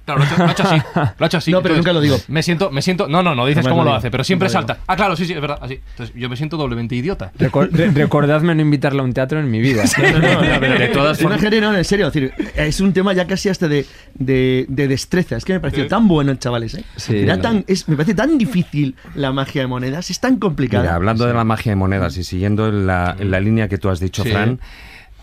Claro, 0.04 0.20
lo 0.20 0.24
ha 0.24 0.28
hecho, 0.28 0.36
lo 0.38 0.44
ha 0.48 0.50
hecho 0.52 0.62
así. 0.64 0.82
Lo 1.18 1.24
ha 1.24 1.26
hecho 1.26 1.36
así. 1.38 1.50
No, 1.52 1.62
pero 1.62 1.76
nunca 1.76 1.92
lo 1.92 2.00
digo. 2.00 2.16
Me 2.28 2.42
siento, 2.42 2.70
me 2.70 2.82
siento. 2.82 3.06
No, 3.06 3.22
no, 3.22 3.34
no 3.34 3.46
dices 3.46 3.66
cómo 3.68 3.84
lo 3.84 3.94
hace, 3.94 4.10
pero 4.10 4.24
siempre 4.24 4.48
salta. 4.48 4.78
Ah, 4.86 4.96
claro, 4.96 5.14
sí, 5.16 5.24
sí, 5.26 5.32
es 5.34 5.40
verdad, 5.40 5.58
así. 5.62 5.80
Entonces 5.90 6.14
yo 6.16 6.28
me 6.28 6.36
siento 6.36 6.56
doblemente 6.56 6.94
idiota. 6.96 7.32
Recor- 7.38 7.70
re- 7.70 7.90
recordadme 7.90 8.54
no 8.54 8.62
invitarle 8.62 9.00
a 9.00 9.04
un 9.04 9.12
teatro 9.12 9.38
en 9.40 9.50
mi 9.50 9.60
vida. 9.60 9.84
No, 10.00 10.18
no, 10.18 10.42
no, 10.42 10.60
pero 10.60 10.78
de 10.78 10.88
todas 10.88 11.20
Una 11.20 11.36
formas. 11.38 11.60
no, 11.60 11.76
en 11.76 11.84
serio, 11.84 12.08
es, 12.08 12.12
decir, 12.14 12.32
es 12.56 12.80
un 12.80 12.92
tema 12.92 13.12
ya 13.12 13.26
casi 13.26 13.48
hasta 13.48 13.68
de, 13.68 13.86
de, 14.14 14.66
de 14.68 14.88
destreza. 14.88 15.36
Es 15.36 15.44
que 15.44 15.52
me 15.52 15.60
pareció 15.60 15.84
Sí. 15.84 15.88
tan 15.88 16.08
bueno 16.08 16.32
el 16.32 16.38
chavales, 16.38 16.74
¿eh? 16.74 16.84
Sí, 16.96 17.18
Era 17.18 17.36
no. 17.36 17.42
tan, 17.42 17.64
es, 17.68 17.88
me 17.88 17.96
parece 17.96 18.14
tan 18.14 18.36
difícil 18.38 18.96
la 19.14 19.32
magia 19.32 19.62
de 19.62 19.68
monedas, 19.68 20.10
es 20.10 20.18
tan 20.20 20.38
complicada. 20.38 20.82
Mira, 20.82 20.94
hablando 20.96 21.26
de 21.26 21.34
la 21.34 21.44
magia 21.44 21.72
de 21.72 21.76
monedas 21.76 22.16
y 22.16 22.24
siguiendo 22.24 22.68
en 22.68 22.86
la, 22.86 23.14
en 23.18 23.30
la 23.30 23.38
línea 23.40 23.68
que 23.68 23.78
tú 23.78 23.88
has 23.90 24.00
dicho. 24.00 24.24
Fran, 24.24 24.58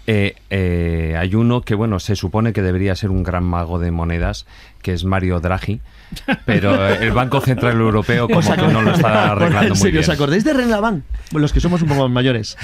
eh, 0.07 0.35
eh, 0.49 1.15
hay 1.19 1.35
uno 1.35 1.61
que, 1.61 1.75
bueno, 1.75 1.99
se 1.99 2.15
supone 2.15 2.53
que 2.53 2.61
debería 2.61 2.95
ser 2.95 3.11
un 3.11 3.23
gran 3.23 3.43
mago 3.43 3.77
de 3.77 3.91
monedas, 3.91 4.45
que 4.81 4.93
es 4.93 5.03
Mario 5.03 5.39
Draghi, 5.41 5.81
pero 6.45 6.87
eh, 6.87 6.99
el 7.01 7.11
Banco 7.11 7.41
Central 7.41 7.79
Europeo 7.79 8.27
como 8.29 8.55
que 8.55 8.67
no 8.67 8.81
lo 8.81 8.91
está 8.93 9.31
arreglando 9.33 9.75
muy 9.75 9.91
bien. 9.91 10.03
¿os 10.03 10.09
acordáis 10.09 10.43
de 10.45 10.53
Ren 10.53 10.71
Laván? 10.71 11.03
Los 11.33 11.51
que 11.53 11.59
somos 11.59 11.81
un 11.81 11.89
poco 11.89 12.03
más 12.03 12.11
mayores. 12.11 12.57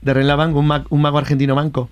De 0.00 0.14
Ren 0.14 0.26
Laván, 0.26 0.54
un, 0.54 0.66
ma- 0.66 0.84
un 0.88 1.00
mago 1.02 1.18
argentino 1.18 1.54
manco. 1.54 1.88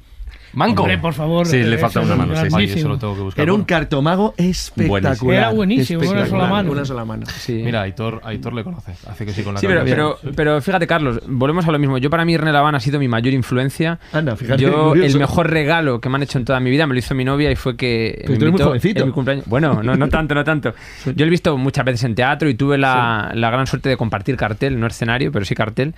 Manco. 0.55 0.83
Hombre, 0.83 0.99
por 0.99 1.15
favor. 1.15 1.47
Sí, 1.47 1.63
le 1.63 1.79
falta 1.79 2.01
una 2.01 2.15
mano, 2.17 2.35
sí, 2.37 2.67
sí. 2.69 2.79
Eso 2.79 2.89
lo 2.89 2.99
tengo 2.99 3.15
que 3.15 3.21
buscar. 3.23 3.43
Era 3.43 3.55
un 3.55 3.65
cartomago 3.65 4.35
espectacular. 4.37 5.37
Era 5.39 5.51
buenísimo, 5.51 6.03
una 6.09 6.27
sola 6.27 6.47
mano. 6.47 6.71
Una 6.73 6.85
sola 6.85 7.05
mano. 7.05 7.25
Sí. 7.27 7.63
Mira, 7.65 7.83
Aitor, 7.83 8.21
Aitor 8.25 8.53
le 8.53 8.65
conoce. 8.65 8.93
Hace 9.09 9.25
que 9.27 9.33
sí 9.33 9.43
con 9.43 9.55
la 9.55 9.61
Sí, 9.61 9.67
pero, 9.67 9.81
cabeza. 9.81 9.97
pero, 10.23 10.35
pero 10.37 10.61
fíjate, 10.63 10.87
Carlos, 10.87 11.21
volvemos 11.27 11.67
a 11.67 11.73
lo 11.73 11.79
mismo. 11.79 11.99
Yo 11.99 12.11
para 12.11 12.25
mí 12.25 12.37
René 12.37 12.53
Laván 12.53 12.75
ha 12.75 12.81
sido 12.81 12.99
mi 12.99 13.09
mayor 13.09 13.33
influencia. 13.35 13.99
Anda, 14.13 14.37
fíjate, 14.37 14.63
Yo 14.63 14.89
curioso. 14.91 15.09
el 15.17 15.21
mejor 15.21 15.51
regalo 15.51 16.01
que 16.01 16.09
me 16.09 16.17
han 16.17 16.23
hecho 16.23 16.39
en 16.39 16.45
toda 16.45 16.61
mi 16.61 16.71
vida 16.71 16.87
me 16.87 16.95
lo 16.95 16.99
hizo 16.99 17.15
mi 17.15 17.25
novia 17.25 17.51
y 17.51 17.57
fue 17.57 17.77
que 17.77 18.23
Pero 18.27 18.39
tú 18.39 18.45
eres 18.45 18.53
muy 18.53 18.63
jovencito. 18.63 19.01
en 19.01 19.07
mi 19.07 19.13
cumpleaños. 19.13 19.47
Bueno, 19.47 19.83
no, 19.83 19.97
no 19.97 20.09
tanto, 20.09 20.35
no 20.35 20.45
tanto. 20.45 20.75
Yo 21.07 21.13
lo 21.17 21.25
he 21.27 21.31
visto 21.31 21.57
muchas 21.57 21.85
veces 21.85 22.05
en 22.05 22.15
teatro 22.15 22.49
y 22.49 22.55
tuve 22.55 22.79
la, 22.79 23.31
la 23.35 23.51
gran 23.51 23.67
suerte 23.67 23.89
de 23.89 23.97
compartir 23.97 24.37
cartel, 24.37 24.79
no 24.79 24.87
escenario, 24.87 25.33
pero 25.33 25.45
sí 25.45 25.55
cartel. 25.55 25.95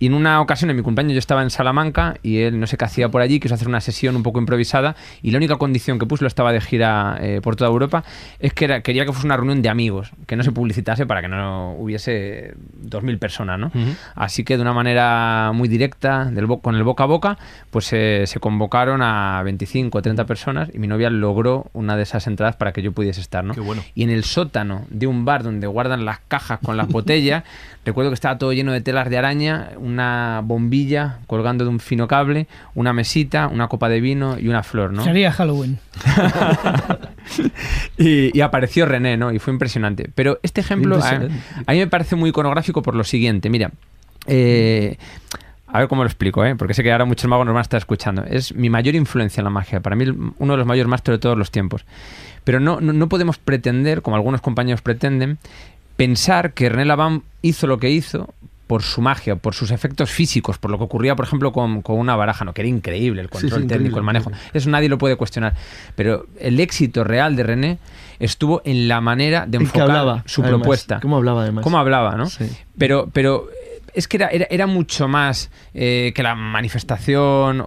Y 0.00 0.06
en 0.06 0.14
una 0.14 0.40
ocasión, 0.40 0.70
en 0.70 0.76
mi 0.76 0.82
cumpleaños, 0.82 1.14
yo 1.14 1.18
estaba 1.18 1.42
en 1.42 1.50
Salamanca 1.50 2.16
y 2.22 2.38
él 2.38 2.58
no 2.60 2.66
sé 2.66 2.76
qué 2.76 2.84
hacía 2.84 3.08
por 3.08 3.20
allí, 3.20 3.40
quiso 3.40 3.54
hacer 3.54 3.68
una 3.68 3.80
sesión 3.80 4.14
un 4.16 4.22
poco 4.22 4.38
improvisada 4.38 4.94
y 5.22 5.30
la 5.32 5.38
única 5.38 5.56
condición 5.56 5.98
que 5.98 6.06
puso, 6.06 6.24
lo 6.24 6.28
estaba 6.28 6.52
de 6.52 6.60
gira 6.60 7.18
eh, 7.20 7.40
por 7.42 7.56
toda 7.56 7.70
Europa, 7.70 8.04
es 8.38 8.52
que 8.52 8.64
era- 8.66 8.80
quería 8.82 9.04
que 9.04 9.12
fuese 9.12 9.26
una 9.26 9.36
reunión 9.36 9.60
de 9.62 9.68
amigos, 9.68 10.10
que 10.26 10.36
no 10.36 10.42
se 10.44 10.52
publicitase 10.52 11.04
para 11.06 11.20
que 11.20 11.28
no 11.28 11.72
hubiese 11.78 12.54
2.000 12.82 13.18
personas, 13.18 13.58
¿no? 13.58 13.72
Así 14.14 14.44
que 14.44 14.56
de 14.56 14.62
una 14.62 14.72
manera 14.72 15.50
muy 15.54 15.68
directa, 15.68 16.26
del 16.26 16.46
con 16.62 16.74
el 16.76 16.82
boca 16.84 17.04
a 17.04 17.06
boca, 17.06 17.38
pues 17.70 17.92
eh, 17.92 18.24
se 18.26 18.40
convocaron 18.40 19.02
a 19.02 19.42
25 19.44 19.98
o 19.98 20.02
30 20.02 20.24
personas 20.26 20.70
y 20.72 20.78
mi 20.78 20.86
novia 20.86 21.10
logró 21.10 21.66
una 21.72 21.96
de 21.96 22.04
esas 22.04 22.26
entradas 22.26 22.56
para 22.56 22.72
que 22.72 22.82
yo 22.82 22.92
pudiese 22.92 23.20
estar, 23.20 23.44
¿no? 23.44 23.54
Qué 23.54 23.60
bueno. 23.60 23.82
Y 23.94 24.04
en 24.04 24.10
el 24.10 24.24
sótano 24.24 24.84
de 24.90 25.06
un 25.06 25.24
bar 25.24 25.42
donde 25.42 25.66
guardan 25.66 26.04
las 26.04 26.20
cajas 26.28 26.58
con 26.64 26.76
las 26.76 26.88
botellas, 26.98 27.44
recuerdo 27.84 28.10
que 28.10 28.14
estaba 28.14 28.38
todo 28.38 28.52
lleno 28.52 28.72
de 28.72 28.80
telas 28.80 29.10
de 29.10 29.18
araña, 29.18 29.70
una 29.88 30.40
bombilla 30.44 31.18
colgando 31.26 31.64
de 31.64 31.70
un 31.70 31.80
fino 31.80 32.06
cable, 32.06 32.46
una 32.74 32.92
mesita, 32.92 33.48
una 33.48 33.68
copa 33.68 33.88
de 33.88 34.00
vino 34.00 34.38
y 34.38 34.48
una 34.48 34.62
flor, 34.62 34.92
¿no? 34.92 35.02
Sería 35.02 35.32
Halloween. 35.32 35.78
y, 37.98 38.36
y 38.36 38.40
apareció 38.40 38.86
René, 38.86 39.16
¿no? 39.16 39.32
Y 39.32 39.38
fue 39.38 39.52
impresionante. 39.52 40.10
Pero 40.14 40.38
este 40.42 40.60
ejemplo 40.60 41.00
a, 41.02 41.18
mí 41.72 41.78
me 41.78 41.86
parece 41.86 42.16
muy 42.16 42.30
iconográfico 42.30 42.82
por 42.82 42.94
lo 42.94 43.04
siguiente. 43.04 43.50
Mira, 43.50 43.70
eh, 44.26 44.96
a 45.66 45.80
ver 45.80 45.88
cómo 45.88 46.02
lo 46.02 46.08
explico, 46.08 46.44
¿eh? 46.44 46.54
porque 46.56 46.74
sé 46.74 46.82
que 46.82 46.92
ahora 46.92 47.04
muchos 47.04 47.28
magos 47.28 47.44
nos 47.44 47.54
van 47.54 47.60
a 47.60 47.62
estar 47.62 47.78
escuchando. 47.78 48.24
Es 48.24 48.54
mi 48.54 48.70
mayor 48.70 48.94
influencia 48.94 49.40
en 49.40 49.44
la 49.44 49.50
magia. 49.50 49.80
Para 49.80 49.96
mí, 49.96 50.04
uno 50.06 50.52
de 50.52 50.56
los 50.56 50.66
mayores 50.66 50.88
maestros 50.88 51.18
de 51.18 51.20
todos 51.20 51.36
los 51.36 51.50
tiempos. 51.50 51.84
Pero 52.44 52.60
no, 52.60 52.80
no, 52.80 52.92
no 52.92 53.08
podemos 53.08 53.38
pretender, 53.38 54.02
como 54.02 54.16
algunos 54.16 54.40
compañeros 54.40 54.80
pretenden, 54.80 55.38
pensar 55.96 56.52
que 56.52 56.68
René 56.68 56.84
Laván 56.84 57.22
hizo 57.42 57.66
lo 57.66 57.78
que 57.78 57.90
hizo 57.90 58.32
por 58.68 58.82
su 58.84 59.00
magia, 59.00 59.34
por 59.34 59.54
sus 59.54 59.72
efectos 59.72 60.10
físicos, 60.10 60.58
por 60.58 60.70
lo 60.70 60.78
que 60.78 60.84
ocurría, 60.84 61.16
por 61.16 61.24
ejemplo, 61.24 61.50
con, 61.52 61.82
con 61.82 61.98
una 61.98 62.14
baraja, 62.14 62.44
¿no? 62.44 62.52
que 62.54 62.60
era 62.60 62.68
increíble 62.68 63.20
el 63.22 63.28
control 63.28 63.62
sí, 63.62 63.66
técnico, 63.66 63.98
el 63.98 64.04
manejo. 64.04 64.30
Eso 64.54 64.70
nadie 64.70 64.88
lo 64.88 64.98
puede 64.98 65.16
cuestionar. 65.16 65.54
Pero 65.96 66.26
el 66.38 66.60
éxito 66.60 67.02
real 67.02 67.34
de 67.34 67.42
René 67.42 67.78
estuvo 68.20 68.62
en 68.64 68.86
la 68.86 69.00
manera 69.00 69.46
de 69.46 69.56
enfocar 69.58 69.82
hablaba, 69.82 70.22
su 70.26 70.42
además. 70.42 70.60
propuesta. 70.60 71.00
¿Cómo 71.00 71.16
hablaba, 71.16 71.42
además? 71.42 71.64
Cómo 71.64 71.78
hablaba, 71.78 72.14
¿no? 72.16 72.26
Sí. 72.26 72.46
Pero, 72.76 73.08
pero 73.12 73.48
es 73.94 74.06
que 74.06 74.18
era, 74.18 74.28
era, 74.28 74.46
era 74.50 74.66
mucho 74.66 75.08
más 75.08 75.50
eh, 75.74 76.12
que 76.14 76.22
la 76.22 76.34
manifestación 76.34 77.60
o, 77.60 77.64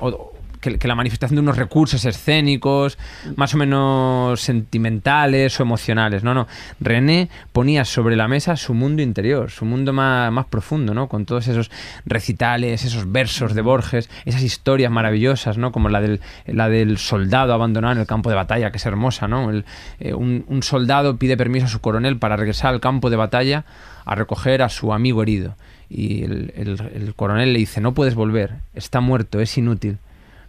o- 0.00 0.06
o- 0.06 0.31
que, 0.62 0.88
la 0.88 0.94
manifestación 0.94 1.36
de 1.36 1.40
unos 1.42 1.56
recursos 1.58 2.04
escénicos 2.04 2.96
más 3.36 3.52
o 3.54 3.58
menos 3.58 4.40
sentimentales 4.40 5.58
o 5.58 5.62
emocionales. 5.64 6.22
No, 6.22 6.32
no. 6.32 6.46
René 6.80 7.28
ponía 7.52 7.84
sobre 7.84 8.16
la 8.16 8.28
mesa 8.28 8.56
su 8.56 8.72
mundo 8.72 9.02
interior, 9.02 9.50
su 9.50 9.64
mundo 9.64 9.92
más, 9.92 10.32
más 10.32 10.46
profundo, 10.46 10.94
¿no? 10.94 11.08
Con 11.08 11.26
todos 11.26 11.48
esos 11.48 11.70
recitales, 12.06 12.84
esos 12.84 13.10
versos 13.10 13.54
de 13.54 13.60
Borges, 13.62 14.08
esas 14.24 14.42
historias 14.42 14.90
maravillosas, 14.90 15.58
¿no? 15.58 15.72
Como 15.72 15.88
la 15.88 16.00
del, 16.00 16.20
la 16.46 16.68
del 16.68 16.96
soldado 16.96 17.52
abandonado 17.52 17.94
en 17.94 18.00
el 18.00 18.06
campo 18.06 18.30
de 18.30 18.36
batalla, 18.36 18.70
que 18.70 18.78
es 18.78 18.86
hermosa, 18.86 19.26
¿no? 19.28 19.50
El, 19.50 19.64
eh, 20.00 20.14
un, 20.14 20.62
soldado 20.62 21.16
pide 21.16 21.36
permiso 21.36 21.66
a 21.66 21.68
su 21.68 21.80
coronel 21.80 22.18
para 22.18 22.36
regresar 22.36 22.72
al 22.72 22.80
campo 22.80 23.10
de 23.10 23.16
batalla 23.16 23.64
a 24.04 24.14
recoger 24.14 24.62
a 24.62 24.68
su 24.68 24.92
amigo 24.92 25.22
herido. 25.22 25.56
Y 25.90 26.22
el- 26.22 26.52
el 26.56 27.14
coronel 27.16 27.52
le 27.52 27.58
dice, 27.58 27.80
no 27.80 27.92
puedes 27.92 28.14
volver, 28.14 28.54
está 28.74 29.00
muerto, 29.00 29.40
es 29.40 29.58
inútil. 29.58 29.98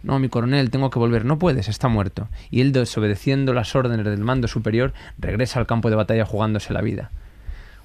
No, 0.04 0.18
mi 0.18 0.28
coronel, 0.28 0.70
tengo 0.70 0.90
que 0.90 0.98
volver. 0.98 1.24
No 1.24 1.38
puedes, 1.38 1.68
está 1.68 1.88
muerto. 1.88 2.28
Y 2.50 2.60
él, 2.60 2.72
desobedeciendo 2.72 3.54
las 3.54 3.74
órdenes 3.74 4.04
del 4.04 4.18
mando 4.18 4.48
superior, 4.48 4.92
regresa 5.18 5.58
al 5.58 5.66
campo 5.66 5.88
de 5.88 5.96
batalla 5.96 6.26
jugándose 6.26 6.74
la 6.74 6.82
vida. 6.82 7.10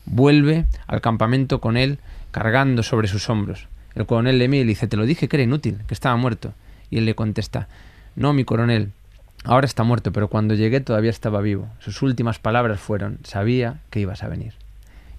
Vuelve 0.05 0.65
al 0.85 0.99
campamento 0.99 1.61
con 1.61 1.77
él 1.77 1.97
cargando 2.31 2.83
sobre 2.83 3.07
sus 3.07 3.29
hombros. 3.29 3.69
El 3.95 4.05
coronel 4.05 4.37
le 4.37 4.49
mira 4.49 4.61
y 4.61 4.65
le 4.65 4.69
dice, 4.69 4.87
te 4.87 4.97
lo 4.97 5.05
dije 5.05 5.29
que 5.29 5.37
era 5.37 5.43
inútil, 5.43 5.79
que 5.87 5.93
estaba 5.93 6.17
muerto. 6.17 6.53
Y 6.91 6.97
él 6.97 7.05
le 7.05 7.15
contesta, 7.15 7.69
no, 8.17 8.33
mi 8.33 8.43
coronel, 8.43 8.91
ahora 9.45 9.65
está 9.65 9.83
muerto, 9.83 10.11
pero 10.11 10.27
cuando 10.27 10.55
llegué 10.55 10.81
todavía 10.81 11.11
estaba 11.11 11.39
vivo. 11.39 11.69
Sus 11.79 12.01
últimas 12.01 12.37
palabras 12.37 12.81
fueron, 12.81 13.19
sabía 13.23 13.79
que 13.91 14.01
ibas 14.01 14.23
a 14.23 14.27
venir. 14.27 14.53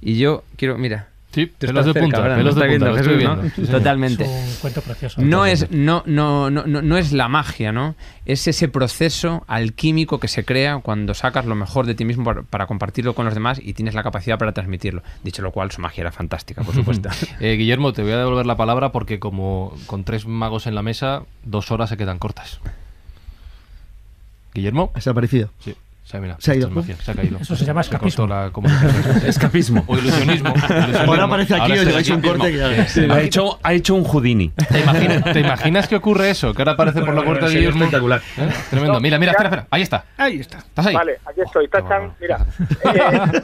Y 0.03 0.19
yo 0.19 0.45
quiero, 0.57 0.77
mira, 0.77 1.09
Sí, 1.33 1.47
pelos 1.47 1.77
estás 1.77 1.95
de 1.95 2.01
punta, 2.01 2.19
¿No 2.19 2.43
de 2.43 2.43
punta, 2.43 2.67
lo 2.67 2.97
estoy 2.97 2.97
Jesús, 2.97 3.07
¿no? 3.07 3.17
viendo, 3.17 3.43
sí, 3.43 3.51
señor. 3.55 3.71
Totalmente. 3.71 4.25
Es 4.25 4.55
un 4.55 4.61
cuento 4.61 4.83
precioso. 4.83 5.23
No 5.23 5.47
es, 5.47 5.71
no, 5.71 6.03
no, 6.07 6.51
no, 6.51 6.67
no, 6.67 6.83
no 6.83 6.97
es 6.97 7.13
la 7.13 7.29
magia, 7.29 7.71
¿no? 7.71 7.95
Es 8.27 8.49
ese 8.49 8.67
proceso 8.67 9.45
alquímico 9.47 10.19
que 10.19 10.27
se 10.27 10.45
crea 10.45 10.79
cuando 10.79 11.15
sacas 11.15 11.47
lo 11.47 11.55
mejor 11.55 11.87
de 11.87 11.95
ti 11.95 12.05
mismo 12.05 12.25
para, 12.25 12.43
para 12.43 12.67
compartirlo 12.67 13.15
con 13.15 13.27
los 13.27 13.35
demás 13.35 13.61
y 13.63 13.75
tienes 13.75 13.95
la 13.95 14.03
capacidad 14.03 14.39
para 14.39 14.53
transmitirlo. 14.53 15.03
Dicho 15.23 15.41
lo 15.43 15.53
cual, 15.53 15.71
su 15.71 15.81
magia 15.81 16.01
era 16.03 16.13
fantástica, 16.13 16.63
por 16.63 16.75
supuesto. 16.81 17.09
Eh, 17.39 17.55
Guillermo, 17.57 17.93
te 17.93 18.03
voy 18.03 18.13
a 18.13 18.19
devolver 18.19 18.47
la 18.47 18.57
palabra 18.57 18.91
porque 18.91 19.21
como 19.21 19.73
con 19.87 20.03
tres 20.03 20.27
magos 20.27 20.67
en 20.67 20.75
la 20.75 20.83
mesa, 20.83 21.23
dos 21.45 21.71
horas 21.71 21.91
se 21.91 21.97
quedan 21.97 22.19
cortas. 22.19 22.61
Guillermo. 24.53 24.91
Desaparecido. 24.97 25.51
Sí. 25.61 25.77
Se 26.11 26.17
ha, 26.17 26.21
mira, 26.21 26.35
Se 26.41 26.51
ha 26.51 26.55
ido. 26.57 26.67
esto 26.67 26.81
es 26.81 26.87
magia, 26.89 27.05
se 27.05 27.11
ha 27.13 27.15
caído. 27.15 27.39
Eso 27.41 27.55
se 27.55 27.65
llama 27.65 27.83
cortó 27.83 27.97
escapismo. 27.97 28.27
la. 28.27 28.51
Escapismo. 29.29 29.85
O 29.87 29.97
ilusionismo. 29.97 30.49
ilusionismo. 30.57 30.99
Ahora 31.13 31.25
aparece 31.25 31.55
aquí 31.55 31.73
os 31.73 31.85
lleváis 31.87 32.11
un 32.11 32.21
corte 32.21 32.51
que 32.51 32.57
ya- 32.59 32.73
Eh, 32.73 32.87
Sí, 32.89 33.07
¿te 33.07 33.13
Ha 33.13 33.21
hecho, 33.21 33.59
ha 33.63 33.73
hecho 33.75 33.95
un 33.95 34.03
Houdini. 34.03 34.49
¿Te 34.51 34.81
imaginas, 34.81 35.25
¿Te 35.33 35.39
imaginas 35.41 35.87
que 35.87 35.95
ocurre 35.97 36.31
eso? 36.31 36.53
Que 36.53 36.63
ahora 36.63 36.73
aparece 36.73 37.01
por 37.03 37.15
la 37.15 37.23
puerta 37.23 37.47
de 37.49 37.55
Guillermo. 37.55 37.79
espectacular. 37.85 38.21
¿Eh? 38.39 38.49
Tremendo. 38.71 39.01
Mira, 39.01 39.19
mira, 39.21 39.31
espera, 39.33 39.49
espera. 39.51 39.67
Ahí 39.71 39.83
está. 39.83 40.05
Ahí 40.17 40.41
está. 40.41 40.59
¿Estás 40.59 40.87
ahí? 40.87 40.95
Vale, 40.95 41.19
aquí 41.25 41.41
estoy. 41.43 41.69
Tachan, 41.69 42.13
mira. 42.21 42.45
Eh, 42.85 43.43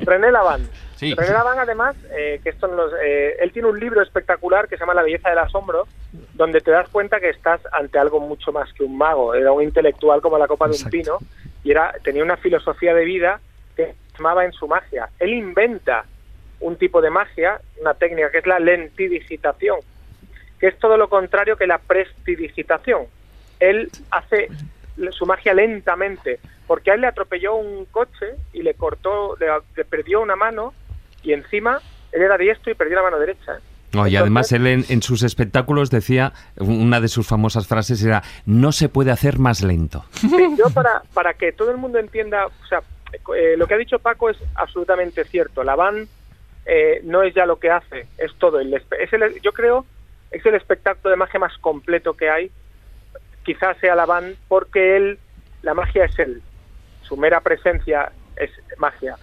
René 0.04 0.32
Laván. 0.32 0.62
Sí. 0.96 1.14
René 1.14 1.32
Laván, 1.32 1.58
además, 1.60 1.94
eh, 2.16 2.40
que 2.42 2.50
esto 2.50 2.66
nos, 2.68 2.90
eh, 3.04 3.36
él 3.40 3.52
tiene 3.52 3.68
un 3.68 3.78
libro 3.78 4.02
espectacular 4.02 4.68
que 4.68 4.76
se 4.76 4.80
llama 4.80 4.94
La 4.94 5.02
belleza 5.02 5.28
del 5.30 5.38
asombro, 5.38 5.86
donde 6.34 6.60
te 6.60 6.70
das 6.70 6.88
cuenta 6.88 7.20
que 7.20 7.30
estás 7.30 7.60
ante 7.72 7.98
algo 7.98 8.20
mucho 8.20 8.52
más 8.52 8.72
que 8.72 8.84
un 8.84 8.96
mago. 8.98 9.34
Era 9.34 9.52
un 9.52 9.62
intelectual 9.62 10.20
como 10.20 10.38
la 10.38 10.46
copa 10.48 10.66
de 10.66 10.70
un 10.70 10.76
Exacto. 10.76 10.90
pino 10.90 11.18
y 11.64 11.70
era 11.70 11.92
tenía 12.02 12.22
una 12.22 12.36
filosofía 12.36 12.94
de 12.94 13.04
vida 13.04 13.40
que 13.76 13.94
plasmaba 14.10 14.44
en 14.44 14.52
su 14.52 14.66
magia. 14.68 15.08
Él 15.18 15.34
inventa 15.34 16.04
un 16.60 16.76
tipo 16.76 17.00
de 17.00 17.10
magia, 17.10 17.60
una 17.80 17.94
técnica 17.94 18.30
que 18.30 18.38
es 18.38 18.46
la 18.46 18.58
lentidigitación, 18.58 19.80
que 20.58 20.68
es 20.68 20.78
todo 20.78 20.96
lo 20.96 21.08
contrario 21.08 21.56
que 21.56 21.66
la 21.66 21.78
prestidigitación. 21.78 23.06
Él 23.58 23.90
hace 24.10 24.48
su 25.10 25.26
magia 25.26 25.54
lentamente, 25.54 26.38
porque 26.66 26.90
a 26.90 26.94
él 26.94 27.00
le 27.00 27.08
atropelló 27.08 27.54
un 27.54 27.84
coche 27.86 28.34
y 28.52 28.62
le 28.62 28.74
cortó, 28.74 29.36
le, 29.40 29.46
le 29.76 29.84
perdió 29.84 30.20
una 30.20 30.36
mano 30.36 30.72
y 31.22 31.32
encima 31.32 31.80
él 32.12 32.22
era 32.22 32.36
diestro 32.38 32.70
y 32.70 32.74
perdió 32.74 32.96
la 32.96 33.02
mano 33.02 33.18
derecha. 33.18 33.60
No, 33.92 34.06
y 34.06 34.16
Entonces- 34.16 34.20
además 34.20 34.52
él 34.52 34.66
en, 34.66 34.84
en 34.88 35.02
sus 35.02 35.22
espectáculos 35.22 35.90
decía, 35.90 36.32
una 36.56 37.00
de 37.00 37.08
sus 37.08 37.26
famosas 37.26 37.66
frases 37.66 38.02
era, 38.02 38.22
no 38.46 38.72
se 38.72 38.88
puede 38.88 39.10
hacer 39.10 39.38
más 39.38 39.62
lento. 39.62 40.04
Sí, 40.14 40.28
yo 40.58 40.70
para, 40.70 41.02
para 41.14 41.34
que 41.34 41.52
todo 41.52 41.70
el 41.70 41.76
mundo 41.76 41.98
entienda, 41.98 42.46
o 42.46 42.66
sea, 42.68 42.80
eh, 43.36 43.54
lo 43.56 43.66
que 43.66 43.74
ha 43.74 43.78
dicho 43.78 43.98
Paco 43.98 44.30
es 44.30 44.38
absolutamente 44.54 45.24
cierto. 45.24 45.62
La 45.64 45.74
van 45.76 46.08
eh, 46.64 47.00
no 47.04 47.22
es 47.22 47.34
ya 47.34 47.44
lo 47.44 47.58
que 47.58 47.70
hace, 47.70 48.06
es 48.18 48.32
todo. 48.38 48.60
El, 48.60 48.72
es 48.74 49.12
el- 49.12 49.40
yo 49.42 49.52
creo 49.52 49.84
es 50.30 50.46
el 50.46 50.54
espectáculo 50.54 51.10
de 51.10 51.16
magia 51.16 51.38
más 51.40 51.56
completo 51.58 52.14
que 52.14 52.30
hay. 52.30 52.50
Quizás 53.44 53.76
sea 53.78 53.94
la 53.96 54.06
van 54.06 54.36
porque 54.48 54.96
él, 54.96 55.18
la 55.62 55.74
magia 55.74 56.04
es 56.06 56.18
él. 56.18 56.40
Su 57.02 57.16
mera 57.16 57.40
presencia 57.40 58.12
es 58.36 58.50
magia. 58.78 59.16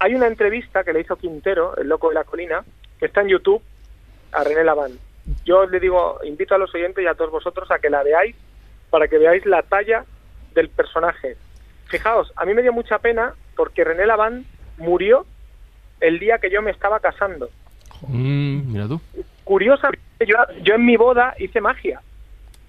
Hay 0.00 0.14
una 0.14 0.26
entrevista 0.26 0.82
que 0.82 0.92
le 0.92 1.00
hizo 1.02 1.16
Quintero, 1.16 1.76
el 1.76 1.88
loco 1.88 2.08
de 2.08 2.14
la 2.14 2.24
colina, 2.24 2.64
que 2.98 3.06
está 3.06 3.20
en 3.20 3.28
YouTube, 3.28 3.62
a 4.36 4.44
René 4.44 4.64
Laván. 4.64 4.92
Yo 5.44 5.66
le 5.66 5.80
digo, 5.80 6.20
invito 6.24 6.54
a 6.54 6.58
los 6.58 6.72
oyentes 6.74 7.02
y 7.02 7.06
a 7.06 7.14
todos 7.14 7.30
vosotros 7.30 7.70
a 7.70 7.78
que 7.78 7.90
la 7.90 8.02
veáis 8.02 8.36
para 8.90 9.08
que 9.08 9.18
veáis 9.18 9.44
la 9.46 9.62
talla 9.62 10.04
del 10.54 10.68
personaje. 10.68 11.36
Fijaos, 11.86 12.32
a 12.36 12.44
mí 12.44 12.54
me 12.54 12.62
dio 12.62 12.72
mucha 12.72 12.98
pena 12.98 13.34
porque 13.56 13.82
René 13.82 14.06
Laván 14.06 14.44
murió 14.76 15.26
el 16.00 16.18
día 16.18 16.38
que 16.38 16.50
yo 16.50 16.62
me 16.62 16.70
estaba 16.70 17.00
casando. 17.00 17.48
Mm, 18.06 18.72
mira 18.72 18.86
tú. 18.86 19.00
Curiosamente, 19.44 20.04
yo, 20.26 20.36
yo 20.62 20.74
en 20.74 20.84
mi 20.84 20.96
boda 20.96 21.34
hice 21.38 21.60
magia. 21.60 22.00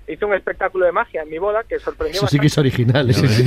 Hice 0.07 0.23
un 0.23 0.33
espectáculo 0.33 0.85
de 0.85 0.93
magia 0.93 1.23
en 1.23 1.29
mi 1.29 1.37
boda 1.37 1.63
que 1.67 1.79
sorprendió 1.79 2.17
Eso 2.19 2.27
sí 2.27 2.39
que 2.39 2.47
es 2.47 2.57
original. 2.57 3.13
sí. 3.13 3.45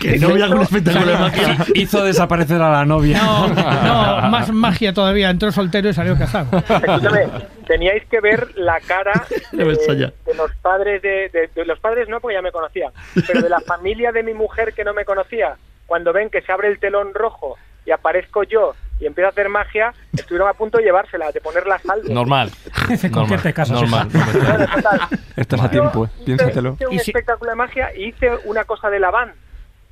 que 0.00 0.18
no 0.18 0.30
voy 0.30 0.42
a 0.42 0.46
un 0.46 0.60
espectáculo 0.62 1.06
de 1.12 1.18
magia. 1.18 1.56
Hizo 1.74 2.04
desaparecer 2.04 2.60
a 2.60 2.70
la 2.70 2.84
novia. 2.84 3.22
No, 3.22 3.48
no, 3.48 3.54
más 4.30 4.50
magia 4.52 4.92
todavía. 4.92 5.30
Entró 5.30 5.52
soltero 5.52 5.88
y 5.88 5.94
salió 5.94 6.18
casado. 6.18 6.58
Escúchame, 6.58 7.28
teníais 7.66 8.04
que 8.06 8.20
ver 8.20 8.48
la 8.56 8.80
cara 8.80 9.12
ves, 9.52 9.86
de, 9.86 10.34
los 10.34 10.50
padres 10.62 11.00
de, 11.00 11.28
de- 11.32 11.50
de 11.54 11.64
los 11.64 11.78
padres 11.78 12.08
no 12.08 12.20
porque 12.20 12.34
ya 12.34 12.42
me 12.42 12.50
conocía, 12.52 12.90
pero 13.26 13.40
de 13.42 13.48
la 13.48 13.60
familia 13.60 14.10
de 14.10 14.22
mi 14.22 14.34
mujer 14.34 14.72
que 14.74 14.82
no 14.84 14.92
me 14.94 15.04
conocía, 15.04 15.56
cuando 15.86 16.12
ven 16.12 16.28
que 16.28 16.42
se 16.42 16.50
abre 16.50 16.68
el 16.68 16.78
telón 16.80 17.14
rojo 17.14 17.56
y 17.86 17.90
aparezco 17.92 18.42
yo 18.42 18.74
y 19.02 19.06
empiezo 19.06 19.26
a 19.26 19.30
hacer 19.30 19.48
magia, 19.48 19.92
estuvieron 20.12 20.48
a 20.48 20.54
punto 20.54 20.78
de 20.78 20.84
llevársela, 20.84 21.32
de 21.32 21.40
ponerla 21.40 21.74
a 21.74 21.78
salvo. 21.80 22.08
Normal. 22.12 22.50
Dice, 22.88 23.10
¿con 23.10 23.26
quién 23.26 23.40
te 23.42 23.52
casas, 23.52 23.80
Normal. 23.80 24.08
Bueno, 24.12 24.66
total. 24.74 25.00
Estás 25.36 25.60
a 25.60 25.70
tiempo, 25.70 26.04
eh. 26.04 26.08
hice- 26.14 26.24
piénsatelo. 26.24 26.72
Hice 26.74 26.86
un 26.86 26.92
Y 26.94 26.98
si- 27.00 27.10
espectáculo 27.10 27.50
de 27.50 27.56
magia 27.56 27.90
y 27.96 28.04
hice 28.10 28.30
una 28.44 28.64
cosa 28.64 28.88
de 28.90 29.00
la 29.00 29.10
van. 29.10 29.32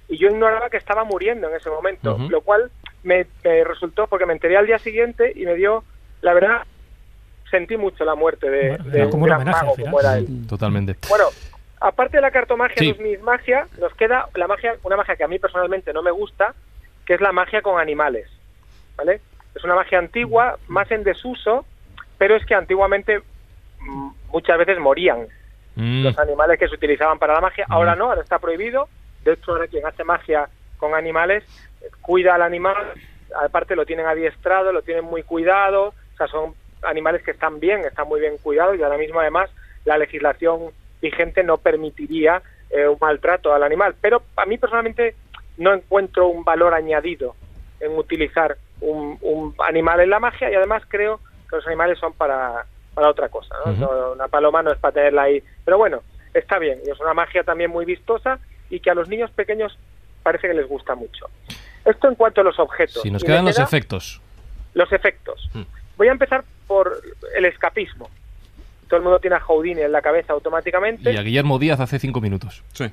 Y 0.08 0.16
yo 0.18 0.28
ignoraba 0.28 0.70
que 0.70 0.76
estaba 0.76 1.02
muriendo 1.04 1.48
en 1.48 1.56
ese 1.56 1.70
momento, 1.70 2.16
lo 2.30 2.40
cual 2.40 2.70
me, 3.02 3.26
me 3.44 3.64
resultó, 3.64 4.06
porque 4.06 4.26
me 4.26 4.32
enteré 4.32 4.56
al 4.56 4.66
día 4.66 4.78
siguiente 4.78 5.32
y 5.34 5.44
me 5.44 5.54
dio 5.54 5.82
la 6.22 6.34
verdad, 6.34 6.62
sentí 7.50 7.76
mucho 7.76 8.04
la 8.04 8.14
muerte 8.14 8.48
de, 8.50 8.68
Bueno, 8.70 8.84
de 8.84 8.96
era 8.96 9.04
un 9.06 9.10
como 9.10 9.22
un 9.24 9.28
gran 9.28 9.40
homenaje 9.40 9.64
mago 9.66 9.76
como 9.76 10.00
era 10.00 10.18
él. 10.18 10.26
Totalmente. 10.48 10.96
Bueno, 11.08 11.24
aparte 11.80 12.18
de 12.18 12.20
la 12.22 12.30
cartomagia, 12.30 12.76
Sí. 12.78 12.88
no 12.88 12.94
es 12.94 13.00
mi 13.00 13.16
magia, 13.24 13.66
nos 13.80 13.92
queda 13.94 14.28
la 14.34 14.46
magia, 14.46 14.74
una 14.84 14.96
magia 14.96 15.16
que 15.16 15.24
a 15.24 15.28
mí 15.28 15.38
personalmente 15.38 15.92
no 15.92 16.02
me 16.02 16.10
gusta, 16.10 16.54
que 17.06 17.14
es 17.14 17.20
la 17.20 17.32
magia 17.32 17.62
con 17.62 17.80
animales, 17.80 18.28
¿vale? 19.00 19.20
Es 19.54 19.64
una 19.64 19.74
magia 19.74 19.98
antigua, 19.98 20.58
más 20.68 20.90
en 20.90 21.02
desuso, 21.02 21.64
pero 22.18 22.36
es 22.36 22.44
que 22.46 22.54
antiguamente 22.54 23.20
mm, 23.80 24.10
muchas 24.32 24.58
veces 24.58 24.78
morían 24.78 25.26
Mm, 25.76 26.02
los 26.02 26.18
animales 26.18 26.58
que 26.58 26.68
se 26.68 26.74
utilizaban 26.74 27.18
para 27.18 27.34
la 27.34 27.40
magia. 27.40 27.64
Ahora 27.68 27.94
no, 27.94 28.06
ahora 28.06 28.22
está 28.22 28.38
prohibido. 28.38 28.88
De 29.24 29.32
hecho, 29.32 29.52
ahora 29.52 29.66
quien 29.66 29.86
hace 29.86 30.04
magia 30.04 30.48
con 30.78 30.94
animales 30.94 31.44
eh, 31.80 31.86
cuida 32.00 32.34
al 32.34 32.42
animal, 32.42 32.76
aparte 33.42 33.76
lo 33.76 33.86
tienen 33.86 34.06
adiestrado, 34.06 34.72
lo 34.72 34.82
tienen 34.82 35.04
muy 35.04 35.22
cuidado, 35.22 35.88
o 35.88 36.16
sea, 36.16 36.26
son 36.26 36.54
animales 36.82 37.22
que 37.22 37.30
están 37.30 37.60
bien, 37.60 37.80
están 37.84 38.08
muy 38.08 38.20
bien 38.20 38.36
cuidados 38.38 38.78
y 38.78 38.82
ahora 38.82 38.96
mismo 38.96 39.20
además 39.20 39.50
la 39.84 39.98
legislación 39.98 40.70
vigente 41.00 41.42
no 41.42 41.58
permitiría 41.58 42.42
eh, 42.70 42.86
un 42.86 42.98
maltrato 43.00 43.52
al 43.54 43.62
animal. 43.62 43.94
Pero 44.00 44.22
a 44.36 44.46
mí 44.46 44.58
personalmente 44.58 45.14
no 45.56 45.72
encuentro 45.72 46.28
un 46.28 46.44
valor 46.44 46.74
añadido 46.74 47.36
en 47.80 47.96
utilizar 47.96 48.56
un, 48.80 49.18
un 49.20 49.54
animal 49.66 50.00
en 50.00 50.10
la 50.10 50.18
magia 50.18 50.50
y 50.50 50.54
además 50.54 50.82
creo 50.88 51.20
que 51.48 51.56
los 51.56 51.66
animales 51.66 51.98
son 51.98 52.12
para, 52.12 52.64
para 52.94 53.08
otra 53.08 53.28
cosa. 53.28 53.54
¿no? 53.66 54.12
Una 54.12 54.28
paloma 54.28 54.62
no 54.62 54.72
es 54.72 54.78
para 54.78 54.94
tenerla 54.94 55.22
ahí. 55.22 55.42
Pero 55.64 55.78
bueno, 55.78 56.02
está 56.34 56.58
bien. 56.58 56.78
Y 56.86 56.90
es 56.90 57.00
una 57.00 57.14
magia 57.14 57.42
también 57.42 57.70
muy 57.70 57.84
vistosa 57.84 58.38
y 58.68 58.80
que 58.80 58.90
a 58.90 58.94
los 58.94 59.08
niños 59.08 59.30
pequeños 59.32 59.76
parece 60.22 60.48
que 60.48 60.54
les 60.54 60.68
gusta 60.68 60.94
mucho. 60.94 61.26
Esto 61.84 62.08
en 62.08 62.14
cuanto 62.14 62.40
a 62.42 62.44
los 62.44 62.58
objetos. 62.58 63.02
si 63.02 63.10
nos 63.10 63.24
quedan 63.24 63.44
los 63.44 63.56
queda 63.56 63.64
efectos. 63.64 64.20
los 64.74 64.92
efectos. 64.92 65.48
Mm. 65.54 65.62
Voy 65.96 66.08
a 66.08 66.12
empezar 66.12 66.44
por 66.66 67.00
el 67.36 67.44
escapismo. 67.46 68.08
Todo 68.88 68.98
el 68.98 69.02
mundo 69.02 69.18
tiene 69.18 69.36
a 69.36 69.40
Houdini 69.40 69.82
en 69.82 69.92
la 69.92 70.02
cabeza 70.02 70.32
automáticamente. 70.32 71.12
Y 71.12 71.16
a 71.16 71.22
Guillermo 71.22 71.58
Díaz 71.58 71.80
hace 71.80 71.98
cinco 71.98 72.20
minutos. 72.20 72.62
Sí. 72.72 72.90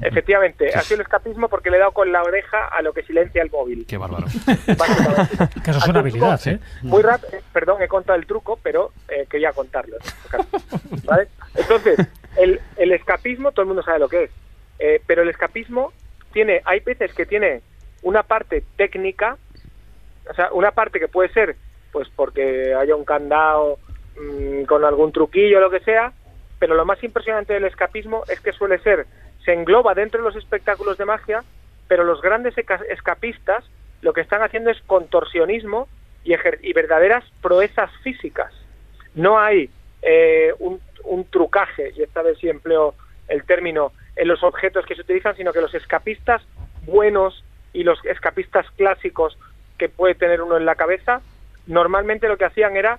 Efectivamente, 0.00 0.70
ha 0.74 0.82
sido 0.82 0.96
el 0.96 1.02
escapismo 1.02 1.48
porque 1.48 1.70
le 1.70 1.76
he 1.76 1.80
dado 1.80 1.92
con 1.92 2.12
la 2.12 2.22
oreja 2.22 2.66
a 2.66 2.82
lo 2.82 2.92
que 2.92 3.02
silencia 3.02 3.42
el 3.42 3.50
móvil. 3.50 3.84
Qué 3.86 3.96
bárbaro. 3.96 4.26
Que 5.64 5.70
eso 5.70 5.80
es 5.80 5.88
una 5.88 6.00
habilidad, 6.00 6.40
¿eh? 6.46 6.60
Muy 6.82 7.02
rápido, 7.02 7.40
perdón, 7.52 7.82
he 7.82 7.88
contado 7.88 8.18
el 8.18 8.26
truco, 8.26 8.58
pero 8.62 8.92
eh, 9.08 9.26
quería 9.28 9.52
contarlo. 9.52 9.96
este. 9.98 11.28
Entonces, 11.54 11.98
el, 12.36 12.60
el 12.76 12.92
escapismo, 12.92 13.50
todo 13.52 13.62
el 13.62 13.68
mundo 13.68 13.82
sabe 13.82 13.98
lo 13.98 14.08
que 14.08 14.24
es, 14.24 14.30
eh, 14.78 15.02
pero 15.06 15.22
el 15.22 15.28
escapismo 15.28 15.92
tiene, 16.32 16.62
hay 16.64 16.80
veces 16.80 17.12
que 17.14 17.26
tiene 17.26 17.62
una 18.02 18.22
parte 18.22 18.62
técnica, 18.76 19.36
o 20.30 20.34
sea, 20.34 20.52
una 20.52 20.70
parte 20.70 21.00
que 21.00 21.08
puede 21.08 21.30
ser, 21.30 21.56
pues 21.90 22.08
porque 22.14 22.74
haya 22.74 22.94
un 22.94 23.04
candado 23.04 23.78
mm, 24.20 24.64
con 24.64 24.84
algún 24.84 25.12
truquillo 25.12 25.58
o 25.58 25.60
lo 25.60 25.70
que 25.70 25.80
sea, 25.80 26.12
pero 26.58 26.74
lo 26.74 26.84
más 26.84 27.02
impresionante 27.02 27.54
del 27.54 27.64
escapismo 27.64 28.24
es 28.28 28.40
que 28.40 28.52
suele 28.52 28.78
ser, 28.80 29.06
se 29.44 29.52
engloba 29.52 29.94
dentro 29.94 30.20
de 30.20 30.28
los 30.28 30.36
espectáculos 30.36 30.98
de 30.98 31.04
magia, 31.04 31.42
pero 31.86 32.04
los 32.04 32.20
grandes 32.20 32.54
escapistas 32.58 33.64
lo 34.02 34.12
que 34.12 34.20
están 34.20 34.42
haciendo 34.42 34.70
es 34.70 34.80
contorsionismo 34.82 35.88
y, 36.24 36.34
y 36.62 36.72
verdaderas 36.72 37.24
proezas 37.42 37.90
físicas. 38.02 38.52
No 39.14 39.38
hay 39.38 39.70
eh, 40.02 40.52
un, 40.58 40.80
un 41.04 41.24
trucaje, 41.24 41.92
y 41.96 42.02
esta 42.02 42.22
vez 42.22 42.38
sí 42.38 42.48
empleo 42.48 42.94
el 43.28 43.44
término, 43.44 43.92
en 44.16 44.28
los 44.28 44.42
objetos 44.42 44.86
que 44.86 44.94
se 44.94 45.02
utilizan, 45.02 45.36
sino 45.36 45.52
que 45.52 45.60
los 45.60 45.74
escapistas 45.74 46.42
buenos 46.82 47.44
y 47.72 47.84
los 47.84 48.04
escapistas 48.04 48.66
clásicos 48.76 49.38
que 49.76 49.88
puede 49.88 50.14
tener 50.14 50.42
uno 50.42 50.56
en 50.56 50.64
la 50.64 50.74
cabeza, 50.74 51.20
normalmente 51.66 52.28
lo 52.28 52.36
que 52.36 52.46
hacían 52.46 52.76
era 52.76 52.98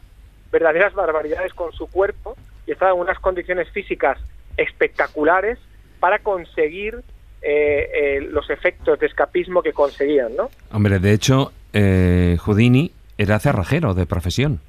verdaderas 0.51 0.93
barbaridades 0.93 1.53
con 1.53 1.73
su 1.73 1.87
cuerpo 1.87 2.35
y 2.65 2.71
estaban 2.71 2.95
en 2.95 3.01
unas 3.01 3.19
condiciones 3.19 3.69
físicas 3.69 4.17
espectaculares 4.57 5.59
para 5.99 6.19
conseguir 6.19 7.03
eh, 7.41 7.89
eh, 7.93 8.21
los 8.21 8.49
efectos 8.49 8.99
de 8.99 9.07
escapismo 9.07 9.61
que 9.61 9.71
conseguían, 9.71 10.35
¿no? 10.35 10.49
Hombre, 10.71 10.99
de 10.99 11.13
hecho, 11.13 11.51
eh, 11.73 12.37
Houdini 12.39 12.91
era 13.17 13.39
cerrajero 13.39 13.93
de 13.93 14.05
profesión. 14.05 14.59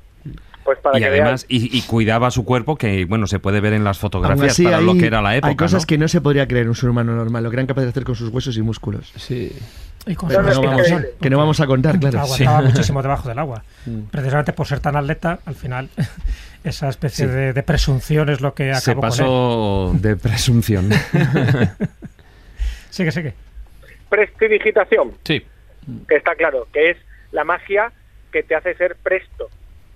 Pues 0.64 0.78
para 0.78 0.98
y 0.98 1.00
que 1.00 1.08
además, 1.08 1.46
y, 1.48 1.76
y 1.76 1.82
cuidaba 1.82 2.30
su 2.30 2.44
cuerpo, 2.44 2.76
que 2.76 3.04
bueno, 3.06 3.26
se 3.26 3.38
puede 3.38 3.60
ver 3.60 3.72
en 3.72 3.82
las 3.82 3.98
fotografías 3.98 4.52
así, 4.52 4.64
para 4.64 4.78
hay, 4.78 4.84
lo 4.84 4.94
que 4.94 5.06
era 5.06 5.22
la 5.22 5.34
época. 5.34 5.48
hay 5.48 5.56
cosas 5.56 5.82
¿no? 5.82 5.86
que 5.86 5.98
no 5.98 6.06
se 6.06 6.20
podría 6.20 6.46
creer 6.46 6.68
un 6.68 6.74
ser 6.74 6.90
humano 6.90 7.16
normal, 7.16 7.42
lo 7.42 7.50
que 7.50 7.56
eran 7.56 7.66
capaces 7.66 7.86
de 7.86 7.90
hacer 7.90 8.04
con 8.04 8.14
sus 8.14 8.28
huesos 8.28 8.56
y 8.56 8.62
músculos. 8.62 9.12
Sí. 9.16 9.52
Y 10.06 10.14
con 10.14 10.28
Pero 10.28 10.42
No, 10.42 10.60
que 10.60 10.66
vamos, 10.66 10.88
que 11.20 11.30
no 11.30 11.38
vamos 11.38 11.60
a 11.60 11.66
contar, 11.66 11.98
claro. 11.98 12.20
aguantaba 12.20 12.62
muchísimo 12.62 13.02
debajo 13.02 13.28
del 13.28 13.38
agua. 13.38 13.64
Mm. 13.86 14.10
Precisamente 14.10 14.52
por 14.52 14.66
ser 14.66 14.80
tan 14.80 14.94
atleta, 14.94 15.38
al 15.46 15.54
final, 15.54 15.88
esa 16.64 16.88
especie 16.88 17.26
Sí. 17.26 17.32
de, 17.32 17.52
de 17.52 17.62
presunción 17.62 18.28
es 18.28 18.40
lo 18.40 18.54
que 18.54 18.74
Se 18.74 18.90
acabó 18.92 19.02
con 19.02 19.10
él. 19.10 19.18
pasó 19.18 19.92
de 19.94 20.16
presunción. 20.16 20.90
Sigue, 22.90 23.12
sigue. 23.12 23.34
Prestidigitación, 24.08 25.12
Sí. 25.24 25.44
que 26.08 26.16
está 26.16 26.34
claro, 26.34 26.66
que 26.72 26.90
es 26.90 26.96
la 27.32 27.44
magia 27.44 27.92
que 28.32 28.42
te 28.42 28.54
hace 28.56 28.74
ser 28.74 28.96
presto, 28.96 29.48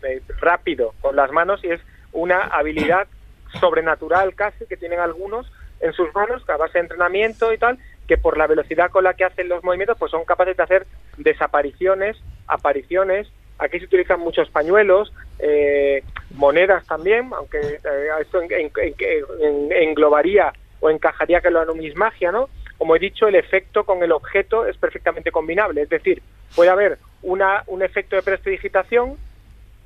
eh, 0.02 0.22
rápido 0.40 0.94
con 1.00 1.16
las 1.16 1.30
manos 1.32 1.60
y 1.64 1.68
es 1.68 1.80
una 2.12 2.42
habilidad 2.42 3.06
sobrenatural 3.60 4.34
casi 4.34 4.64
que 4.66 4.76
tienen 4.76 5.00
algunos 5.00 5.50
en 5.80 5.92
sus 5.92 6.14
manos 6.14 6.48
a 6.48 6.56
base 6.56 6.78
de 6.78 6.84
entrenamiento 6.84 7.52
y 7.52 7.58
tal, 7.58 7.78
que 8.06 8.16
por 8.16 8.38
la 8.38 8.46
velocidad 8.46 8.90
con 8.90 9.04
la 9.04 9.14
que 9.14 9.24
hacen 9.24 9.48
los 9.48 9.64
movimientos 9.64 9.96
pues 9.98 10.10
son 10.12 10.24
capaces 10.24 10.56
de 10.56 10.62
hacer 10.62 10.86
desapariciones, 11.18 12.16
apariciones. 12.46 13.26
Aquí 13.58 13.78
se 13.78 13.84
utilizan 13.86 14.20
muchos 14.20 14.48
pañuelos, 14.50 15.12
eh, 15.38 16.02
monedas 16.34 16.84
también, 16.86 17.30
aunque 17.34 17.58
eh, 17.58 18.08
esto 18.20 18.42
en- 18.42 18.52
en- 18.52 18.70
en- 18.76 18.94
en- 19.40 19.72
englobaría 19.72 20.52
o 20.80 20.90
encajaría 20.90 21.40
que 21.40 21.50
la 21.50 21.64
numismagia, 21.64 22.32
¿no? 22.32 22.48
Como 22.78 22.96
he 22.96 22.98
dicho, 22.98 23.28
el 23.28 23.36
efecto 23.36 23.84
con 23.84 24.02
el 24.02 24.10
objeto 24.12 24.66
es 24.66 24.76
perfectamente 24.76 25.30
combinable, 25.30 25.82
es 25.82 25.88
decir, 25.88 26.20
puede 26.56 26.70
haber 26.70 26.98
una, 27.22 27.62
un 27.68 27.82
efecto 27.82 28.16
de 28.16 28.22
prestidigitación 28.22 29.16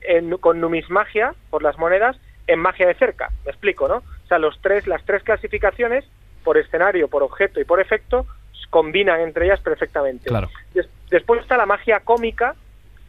en- 0.00 0.36
con 0.38 0.60
numismagia 0.60 1.34
por 1.50 1.62
las 1.62 1.78
monedas 1.78 2.16
en 2.46 2.58
magia 2.60 2.86
de 2.88 2.94
cerca. 2.94 3.30
Me 3.44 3.50
explico, 3.50 3.86
¿no? 3.88 3.96
O 3.96 4.26
sea, 4.28 4.38
los 4.38 4.58
tres, 4.62 4.86
las 4.86 5.04
tres 5.04 5.22
clasificaciones, 5.22 6.04
por 6.42 6.56
escenario, 6.56 7.08
por 7.08 7.22
objeto 7.22 7.60
y 7.60 7.64
por 7.64 7.80
efecto, 7.80 8.26
combinan 8.70 9.20
entre 9.20 9.44
ellas 9.46 9.60
perfectamente. 9.60 10.28
Claro. 10.28 10.48
Des- 10.72 10.88
después 11.10 11.42
está 11.42 11.56
la 11.58 11.66
magia 11.66 12.00
cómica, 12.00 12.54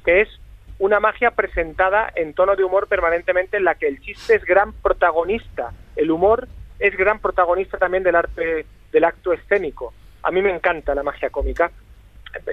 que 0.05 0.21
es 0.21 0.29
una 0.79 0.99
magia 0.99 1.31
presentada 1.31 2.11
en 2.15 2.33
tono 2.33 2.55
de 2.55 2.63
humor 2.63 2.87
permanentemente 2.87 3.57
en 3.57 3.65
la 3.65 3.75
que 3.75 3.87
el 3.87 3.99
chiste 4.01 4.35
es 4.35 4.45
gran 4.45 4.73
protagonista. 4.73 5.71
El 5.95 6.09
humor 6.09 6.47
es 6.79 6.95
gran 6.97 7.19
protagonista 7.19 7.77
también 7.77 8.03
del 8.03 8.15
arte, 8.15 8.65
del 8.91 9.03
acto 9.03 9.33
escénico. 9.33 9.93
A 10.23 10.31
mí 10.31 10.41
me 10.41 10.53
encanta 10.53 10.95
la 10.95 11.03
magia 11.03 11.29
cómica. 11.29 11.71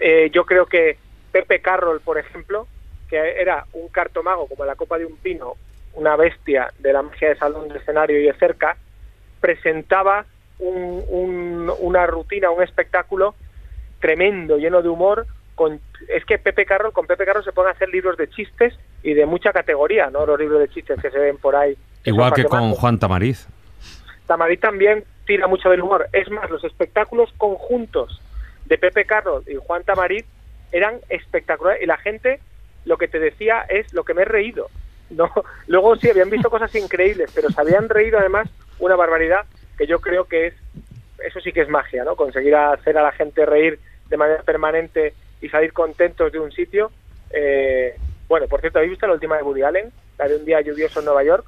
Eh, 0.00 0.30
yo 0.32 0.44
creo 0.44 0.66
que 0.66 0.96
Pepe 1.30 1.60
Carroll, 1.60 2.00
por 2.00 2.18
ejemplo, 2.18 2.66
que 3.08 3.40
era 3.40 3.64
un 3.74 3.88
cartomago 3.88 4.48
como 4.48 4.64
la 4.64 4.74
copa 4.74 4.98
de 4.98 5.06
un 5.06 5.16
pino, 5.18 5.54
una 5.94 6.16
bestia 6.16 6.72
de 6.78 6.92
la 6.92 7.02
magia 7.02 7.28
de 7.28 7.36
salón, 7.36 7.68
de 7.68 7.78
escenario 7.78 8.20
y 8.20 8.24
de 8.24 8.34
cerca, 8.34 8.76
presentaba 9.40 10.26
un- 10.58 11.04
un- 11.08 11.72
una 11.78 12.06
rutina, 12.06 12.50
un 12.50 12.62
espectáculo 12.62 13.36
tremendo, 14.00 14.58
lleno 14.58 14.82
de 14.82 14.88
humor. 14.88 15.26
Con, 15.56 15.80
es 16.08 16.24
que 16.24 16.38
Pepe 16.38 16.64
Carroll, 16.64 16.92
con 16.92 17.06
Pepe 17.06 17.24
Carroll 17.24 17.42
se 17.42 17.50
pueden 17.50 17.72
hacer 17.72 17.88
libros 17.88 18.16
de 18.16 18.28
chistes 18.28 18.74
y 19.02 19.14
de 19.14 19.26
mucha 19.26 19.52
categoría, 19.52 20.10
¿no? 20.10 20.24
Los 20.24 20.38
libros 20.38 20.60
de 20.60 20.68
chistes 20.68 21.00
que 21.00 21.10
se 21.10 21.18
ven 21.18 21.38
por 21.38 21.56
ahí. 21.56 21.76
Igual 22.04 22.32
que 22.32 22.44
con. 22.44 22.72
Juan 22.72 22.98
Tamariz. 22.98 23.48
Tamarí 24.26 24.56
también 24.56 25.04
tira 25.24 25.46
mucho 25.46 25.70
del 25.70 25.82
humor. 25.82 26.08
Es 26.12 26.30
más, 26.30 26.50
los 26.50 26.62
espectáculos 26.64 27.32
conjuntos 27.36 28.20
de 28.66 28.78
Pepe 28.78 29.04
Carroll 29.04 29.44
y 29.46 29.56
Juan 29.56 29.82
Tamariz 29.82 30.24
eran 30.72 31.00
espectaculares 31.08 31.82
y 31.82 31.86
la 31.86 31.96
gente 31.96 32.40
lo 32.84 32.98
que 32.98 33.08
te 33.08 33.18
decía 33.18 33.62
es 33.68 33.92
lo 33.92 34.04
que 34.04 34.14
me 34.14 34.22
he 34.22 34.26
reído. 34.26 34.68
No, 35.10 35.30
luego 35.66 35.96
sí 35.96 36.10
habían 36.10 36.30
visto 36.30 36.50
cosas 36.50 36.74
increíbles, 36.74 37.30
pero 37.34 37.50
se 37.50 37.60
habían 37.60 37.88
reído 37.88 38.18
además 38.18 38.48
una 38.78 38.96
barbaridad 38.96 39.46
que 39.78 39.86
yo 39.86 40.00
creo 40.00 40.24
que 40.24 40.48
es 40.48 40.54
eso 41.24 41.40
sí 41.40 41.52
que 41.52 41.62
es 41.62 41.68
magia, 41.68 42.04
¿no? 42.04 42.14
Conseguir 42.16 42.54
hacer 42.54 42.98
a 42.98 43.02
la 43.02 43.12
gente 43.12 43.46
reír 43.46 43.78
de 44.08 44.16
manera 44.16 44.42
permanente 44.42 45.14
y 45.40 45.48
salir 45.48 45.72
contentos 45.72 46.32
de 46.32 46.38
un 46.38 46.50
sitio. 46.52 46.90
Eh, 47.30 47.94
bueno, 48.28 48.46
por 48.46 48.60
cierto, 48.60 48.78
¿habéis 48.78 48.92
visto 48.92 49.06
la 49.06 49.12
última 49.14 49.36
de 49.36 49.42
Woody 49.42 49.62
Allen? 49.62 49.90
La 50.18 50.28
de 50.28 50.36
un 50.36 50.44
día 50.44 50.60
lluvioso 50.60 51.00
en 51.00 51.04
Nueva 51.06 51.24
York. 51.24 51.44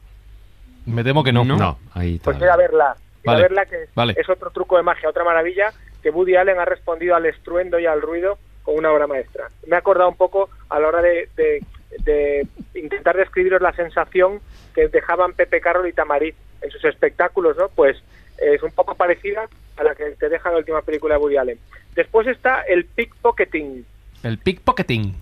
Me 0.87 1.03
temo 1.05 1.23
que 1.25 1.33
no. 1.33 1.45
No, 1.45 1.79
ahí 1.95 2.19
Pues 2.23 2.39
ir 2.39 2.49
a 2.49 2.57
verla. 2.57 2.97
Ir 3.23 3.27
Vale, 3.27 3.39
a 3.39 3.43
verla 3.43 3.67
que 3.67 3.77
vale. 3.95 4.15
es 4.17 4.29
otro 4.29 4.51
truco 4.51 4.77
de 4.77 4.83
magia, 4.83 5.09
otra 5.09 5.25
maravilla 5.25 5.73
que 6.03 6.11
Woody 6.11 6.37
Allen 6.37 6.59
ha 6.61 6.65
respondido 6.65 7.17
al 7.17 7.27
estruendo 7.27 7.79
y 7.79 7.87
al 7.87 8.01
ruido 8.01 8.39
con 8.63 8.77
una 8.77 8.93
obra 8.93 9.07
maestra. 9.07 9.49
Me 9.67 9.77
ha 9.77 9.81
acordado 9.81 10.09
un 10.09 10.17
poco 10.17 10.49
a 10.69 10.79
la 10.79 10.89
hora 10.89 11.03
de, 11.03 11.29
de- 11.37 11.63
de 12.05 12.47
intentar 12.75 13.17
describiros 13.17 13.61
la 13.63 13.73
sensación 13.73 14.41
que 14.75 14.89
dejaban 14.89 15.33
Pepe 15.33 15.61
Carroll 15.61 15.89
y 15.89 15.93
Tamariz 15.95 16.35
en 16.61 16.71
sus 16.71 16.85
espectáculos, 16.85 17.57
¿no? 17.57 17.69
Pues 17.71 17.97
es 18.41 18.63
un 18.63 18.71
poco 18.73 18.95
parecida 18.95 19.49
a 19.77 19.83
la 19.85 19.95
que 19.95 20.05
te 20.19 20.29
deja 20.29 20.51
la 20.51 20.59
última 20.59 20.83
película 20.83 21.15
de 21.15 21.21
Woody 21.21 21.37
Allen. 21.37 21.59
Después 21.95 22.27
está 22.27 22.63
el 22.63 22.85
pickpocketing, 22.85 23.85
El 24.23 24.39
pickpocketing. 24.39 25.15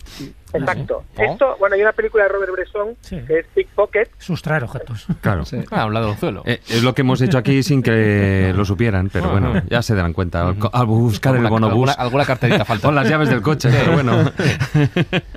Exacto. 0.55 1.05
Oh. 1.19 1.23
Esto, 1.23 1.57
bueno, 1.59 1.75
hay 1.75 1.83
una 1.83 1.93
película 1.93 2.23
de 2.25 2.31
Robert 2.31 2.53
Bresson 2.53 2.97
Sí. 3.03 3.21
que 3.27 3.41
es 3.41 3.47
Pickpocket. 3.55 4.11
Sustraer 4.19 4.65
objetos. 4.65 5.07
Claro. 5.21 5.45
Ah, 5.71 5.83
habla 5.83 6.01
del 6.01 6.17
suelo. 6.17 6.43
Eh, 6.47 6.61
es 6.69 6.83
lo 6.83 6.95
que 6.95 7.03
hemos 7.03 7.21
hecho 7.21 7.37
aquí 7.37 7.63
sin 7.63 7.83
que 7.83 8.53
lo 8.57 8.65
supieran, 8.65 9.11
pero 9.13 9.29
bueno, 9.31 9.61
ya 9.69 9.83
se 9.83 9.95
darán 9.95 10.13
cuenta. 10.15 10.49
Al, 10.73 10.87
buscar 10.87 11.35
el 11.35 11.45
Alguna- 11.45 11.67
bonobús. 11.69 11.91
alguna- 11.91 11.93
alguna 11.93 12.25
carterita 12.25 12.65
falta. 12.65 12.89
Con 12.89 12.95
las 12.95 13.09
llaves 13.09 13.29
del 13.29 13.43
coche, 13.43 13.69
pero 13.71 13.93
bueno. 13.93 14.33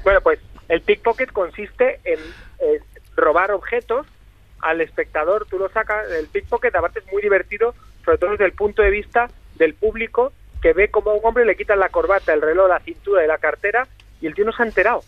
Bueno, 0.04 0.22
pues 0.22 0.40
el 0.70 0.82
pickpocket 0.82 1.32
consiste 1.32 2.00
en 2.06 2.20
eh, 2.60 2.80
robar 3.18 3.52
objetos 3.52 4.06
al 4.62 4.82
espectador, 4.82 5.46
tú 5.50 5.58
lo 5.58 5.70
sacas, 5.70 6.12
el 6.12 6.28
pickpocket 6.28 6.76
aparte 6.76 7.00
es 7.00 7.12
muy 7.12 7.22
divertido, 7.22 7.74
sobre 8.04 8.18
todo 8.18 8.32
desde 8.32 8.46
el 8.46 8.54
punto 8.54 8.82
de 8.82 8.90
vista 8.90 9.30
del 9.56 9.74
público 9.74 10.32
que 10.62 10.74
ve 10.74 10.90
como 10.90 11.12
a 11.12 11.14
un 11.16 11.22
hombre 11.24 11.46
le 11.46 11.56
quitan 11.56 11.80
la 11.80 11.90
corbata, 11.90 12.34
el 12.34 12.42
reloj, 12.42 12.68
la 12.68 12.80
cintura 12.80 13.24
y 13.24 13.28
la 13.28 13.38
cartera 13.38 13.88
y 14.22 14.28
el 14.28 14.34
tío 14.34 14.46
no 14.46 14.52
se 14.52 14.64
ha 14.64 14.66
enterado. 14.66 15.02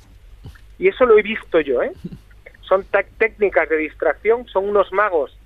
Y 0.79 0.87
eso 0.87 1.05
lo 1.05 1.17
he 1.17 1.21
visto 1.21 1.59
yo, 1.59 1.83
¿eh? 1.83 1.91
Son 2.61 2.85
técnicas 3.17 3.67
de 3.67 3.75
distracción, 3.75 4.47
son 4.47 4.69
unos 4.69 4.93
magos 4.93 5.37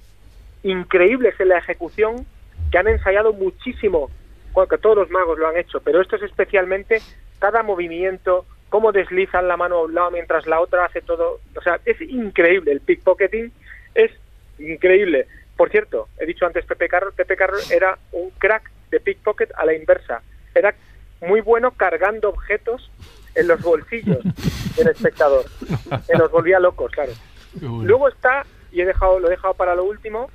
increíbles 0.61 1.33
en 1.39 1.49
la 1.49 1.57
ejecución 1.57 2.23
que 2.71 2.77
han 2.77 2.87
ensayado 2.87 3.33
muchísimo, 3.33 4.11
bueno, 4.53 4.67
que 4.67 4.77
todos 4.77 4.95
los 4.95 5.09
magos 5.09 5.39
lo 5.39 5.47
han 5.47 5.57
hecho, 5.57 5.79
pero 5.81 6.01
estos 6.01 6.21
especialmente, 6.21 7.01
cada 7.39 7.63
movimiento, 7.63 8.45
cómo 8.69 8.91
deslizan 8.91 9.47
la 9.47 9.57
mano 9.57 9.77
a 9.77 9.83
un 9.85 9.95
lado 9.95 10.11
mientras 10.11 10.45
la 10.45 10.59
otra 10.59 10.85
hace 10.85 11.01
todo, 11.01 11.39
o 11.55 11.61
sea, 11.61 11.79
es 11.85 11.99
increíble, 12.01 12.71
el 12.71 12.81
pickpocketing 12.81 13.51
es 13.95 14.11
increíble. 14.59 15.27
Por 15.57 15.71
cierto, 15.71 16.09
he 16.19 16.25
dicho 16.25 16.45
antes 16.45 16.65
Pepe 16.65 16.87
Carroll, 16.87 17.13
Pepe 17.13 17.35
Carroll 17.35 17.61
era 17.71 17.97
un 18.11 18.29
crack 18.31 18.69
de 18.91 18.99
pickpocket 18.99 19.51
a 19.55 19.65
la 19.65 19.73
inversa, 19.73 20.21
era 20.53 20.75
muy 21.21 21.41
bueno 21.41 21.71
cargando 21.71 22.29
objetos 22.29 22.91
en 23.33 23.47
los 23.47 23.61
bolsillos 23.61 24.19
del 24.77 24.89
espectador, 24.89 25.45
que 26.07 26.17
los 26.17 26.29
volvía 26.31 26.59
locos, 26.59 26.91
claro. 26.91 27.13
Luego 27.61 28.09
está, 28.09 28.45
y 28.71 28.81
he 28.81 28.85
dejado, 28.85 29.19
lo 29.19 29.27
he 29.27 29.31
dejado 29.31 29.53
para 29.53 29.75
lo 29.75 29.85
último, 29.85 30.29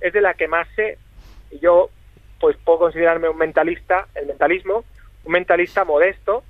es 0.00 0.12
de 0.12 0.20
la 0.20 0.34
que 0.34 0.48
más 0.48 0.68
sé, 0.76 0.98
y 1.50 1.58
yo 1.58 1.90
pues 2.40 2.56
puedo 2.64 2.78
considerarme 2.80 3.28
un 3.28 3.38
mentalista, 3.38 4.08
el 4.14 4.26
mentalismo, 4.26 4.84
un 5.24 5.32
mentalista 5.32 5.84
modesto, 5.84 6.42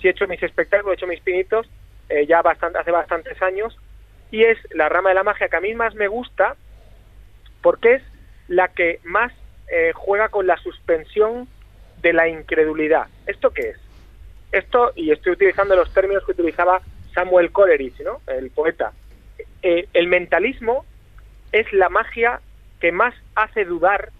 si 0.00 0.08
he 0.08 0.10
hecho 0.10 0.26
mis 0.26 0.42
espectáculos, 0.42 0.92
he 0.92 0.96
hecho 0.96 1.06
mis 1.06 1.20
pinitos, 1.20 1.68
eh, 2.08 2.26
ya 2.26 2.42
bastante, 2.42 2.78
hace 2.78 2.90
bastantes 2.90 3.40
años, 3.42 3.76
y 4.30 4.44
es 4.44 4.58
la 4.74 4.88
rama 4.88 5.10
de 5.10 5.14
la 5.14 5.22
magia 5.22 5.48
que 5.48 5.56
a 5.56 5.60
mí 5.60 5.74
más 5.74 5.94
me 5.94 6.08
gusta, 6.08 6.56
porque 7.62 7.94
es 7.94 8.02
la 8.48 8.68
que 8.68 9.00
más 9.04 9.32
eh, 9.70 9.92
juega 9.94 10.28
con 10.28 10.46
la 10.46 10.56
suspensión 10.58 11.48
de 12.02 12.12
la 12.12 12.28
incredulidad. 12.28 13.06
¿Esto 13.26 13.50
qué 13.50 13.70
es? 13.70 13.78
Esto, 14.52 14.92
y 14.96 15.10
estoy 15.10 15.32
utilizando 15.32 15.76
los 15.76 15.92
términos 15.92 16.24
que 16.24 16.32
utilizaba 16.32 16.80
Samuel 17.14 17.52
Coleridge, 17.52 18.00
¿no? 18.00 18.20
el 18.26 18.50
poeta. 18.50 18.92
Eh, 19.62 19.88
el 19.92 20.06
mentalismo 20.06 20.84
es 21.52 21.70
la 21.72 21.88
magia 21.88 22.40
que 22.80 22.92
más 22.92 23.14
hace 23.34 23.64
dudar 23.64 24.10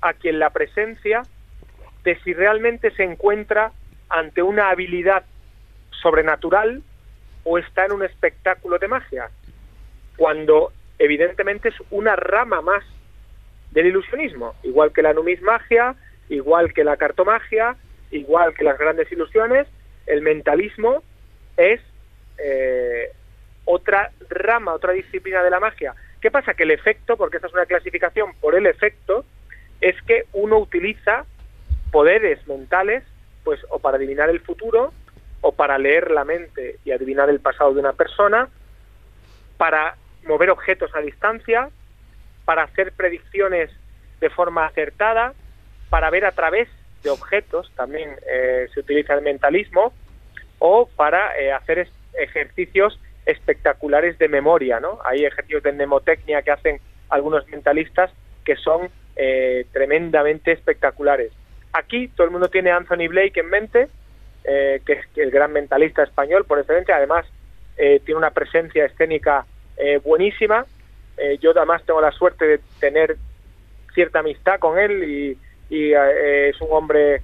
a 0.00 0.14
quien 0.14 0.38
la 0.38 0.50
presencia 0.50 1.22
de 2.04 2.18
si 2.20 2.32
realmente 2.32 2.90
se 2.92 3.04
encuentra 3.04 3.72
ante 4.08 4.42
una 4.42 4.70
habilidad 4.70 5.24
sobrenatural 6.02 6.82
o 7.44 7.58
está 7.58 7.86
en 7.86 7.92
un 7.92 8.02
espectáculo 8.04 8.78
de 8.78 8.88
magia, 8.88 9.30
cuando 10.16 10.72
evidentemente 10.98 11.70
es 11.70 11.74
una 11.90 12.16
rama 12.16 12.60
más 12.60 12.84
del 13.70 13.86
ilusionismo, 13.86 14.54
igual 14.62 14.92
que 14.92 15.02
la 15.02 15.12
numismagia, 15.12 15.94
igual 16.28 16.72
que 16.72 16.84
la 16.84 16.96
cartomagia, 16.96 17.76
igual 18.10 18.54
que 18.54 18.64
las 18.64 18.78
grandes 18.78 19.10
ilusiones, 19.10 19.66
el 20.06 20.22
mentalismo 20.22 21.02
es 21.56 21.80
eh, 22.38 23.12
otra 23.64 24.10
rama, 24.28 24.74
otra 24.74 24.92
disciplina 24.92 25.42
de 25.42 25.50
la 25.50 25.60
magia. 25.60 25.94
¿Qué 26.20 26.30
pasa? 26.30 26.54
Que 26.54 26.64
el 26.64 26.70
efecto, 26.70 27.16
porque 27.16 27.36
esta 27.36 27.46
es 27.46 27.54
una 27.54 27.66
clasificación 27.66 28.34
por 28.40 28.54
el 28.54 28.66
efecto, 28.66 29.24
es 29.80 30.00
que 30.02 30.24
uno 30.32 30.58
utiliza 30.58 31.24
poderes 31.90 32.46
mentales, 32.46 33.04
pues 33.44 33.60
o 33.70 33.78
para 33.78 33.96
adivinar 33.96 34.28
el 34.28 34.40
futuro, 34.40 34.92
o 35.40 35.52
para 35.52 35.78
leer 35.78 36.10
la 36.10 36.24
mente 36.24 36.76
y 36.84 36.92
adivinar 36.92 37.30
el 37.30 37.40
pasado 37.40 37.72
de 37.74 37.80
una 37.80 37.92
persona, 37.92 38.48
para 39.56 39.96
mover 40.26 40.50
objetos 40.50 40.90
a 40.94 41.00
distancia, 41.00 41.70
para 42.44 42.62
hacer 42.64 42.92
predicciones 42.92 43.70
de 44.20 44.30
forma 44.30 44.66
acertada, 44.66 45.32
para 45.88 46.10
ver 46.10 46.24
a 46.24 46.32
través 46.32 46.68
de 47.02 47.10
objetos, 47.10 47.70
también 47.76 48.10
eh, 48.30 48.68
se 48.74 48.80
utiliza 48.80 49.14
el 49.14 49.22
mentalismo, 49.22 49.92
o 50.58 50.86
para 50.94 51.38
eh, 51.38 51.52
hacer 51.52 51.78
es- 51.80 51.92
ejercicios 52.18 53.00
espectaculares 53.24 54.18
de 54.18 54.28
memoria, 54.28 54.80
¿no? 54.80 54.98
Hay 55.04 55.24
ejercicios 55.24 55.62
de 55.62 55.72
mnemotecnia 55.72 56.42
que 56.42 56.50
hacen 56.50 56.80
algunos 57.08 57.46
mentalistas 57.48 58.10
que 58.44 58.56
son 58.56 58.90
eh, 59.16 59.66
tremendamente 59.72 60.52
espectaculares. 60.52 61.32
Aquí 61.72 62.08
todo 62.08 62.26
el 62.26 62.30
mundo 62.32 62.48
tiene 62.48 62.70
a 62.70 62.76
Anthony 62.76 63.08
Blake 63.08 63.40
en 63.40 63.48
mente, 63.48 63.88
eh, 64.44 64.80
que 64.86 64.92
es 64.94 65.06
el 65.16 65.30
gran 65.30 65.52
mentalista 65.52 66.02
español 66.02 66.44
por 66.44 66.58
excelencia, 66.58 66.96
además 66.96 67.26
eh, 67.76 68.00
tiene 68.04 68.18
una 68.18 68.30
presencia 68.30 68.84
escénica 68.86 69.44
eh, 69.76 69.98
buenísima. 70.04 70.64
Eh, 71.16 71.38
yo 71.40 71.50
además 71.50 71.82
tengo 71.84 72.00
la 72.00 72.12
suerte 72.12 72.46
de 72.46 72.60
tener 72.78 73.16
cierta 73.94 74.20
amistad 74.20 74.58
con 74.58 74.78
él 74.78 75.02
y, 75.04 75.38
y, 75.74 75.92
eh, 75.92 76.48
es 76.50 76.60
un 76.60 76.68
hombre 76.70 77.22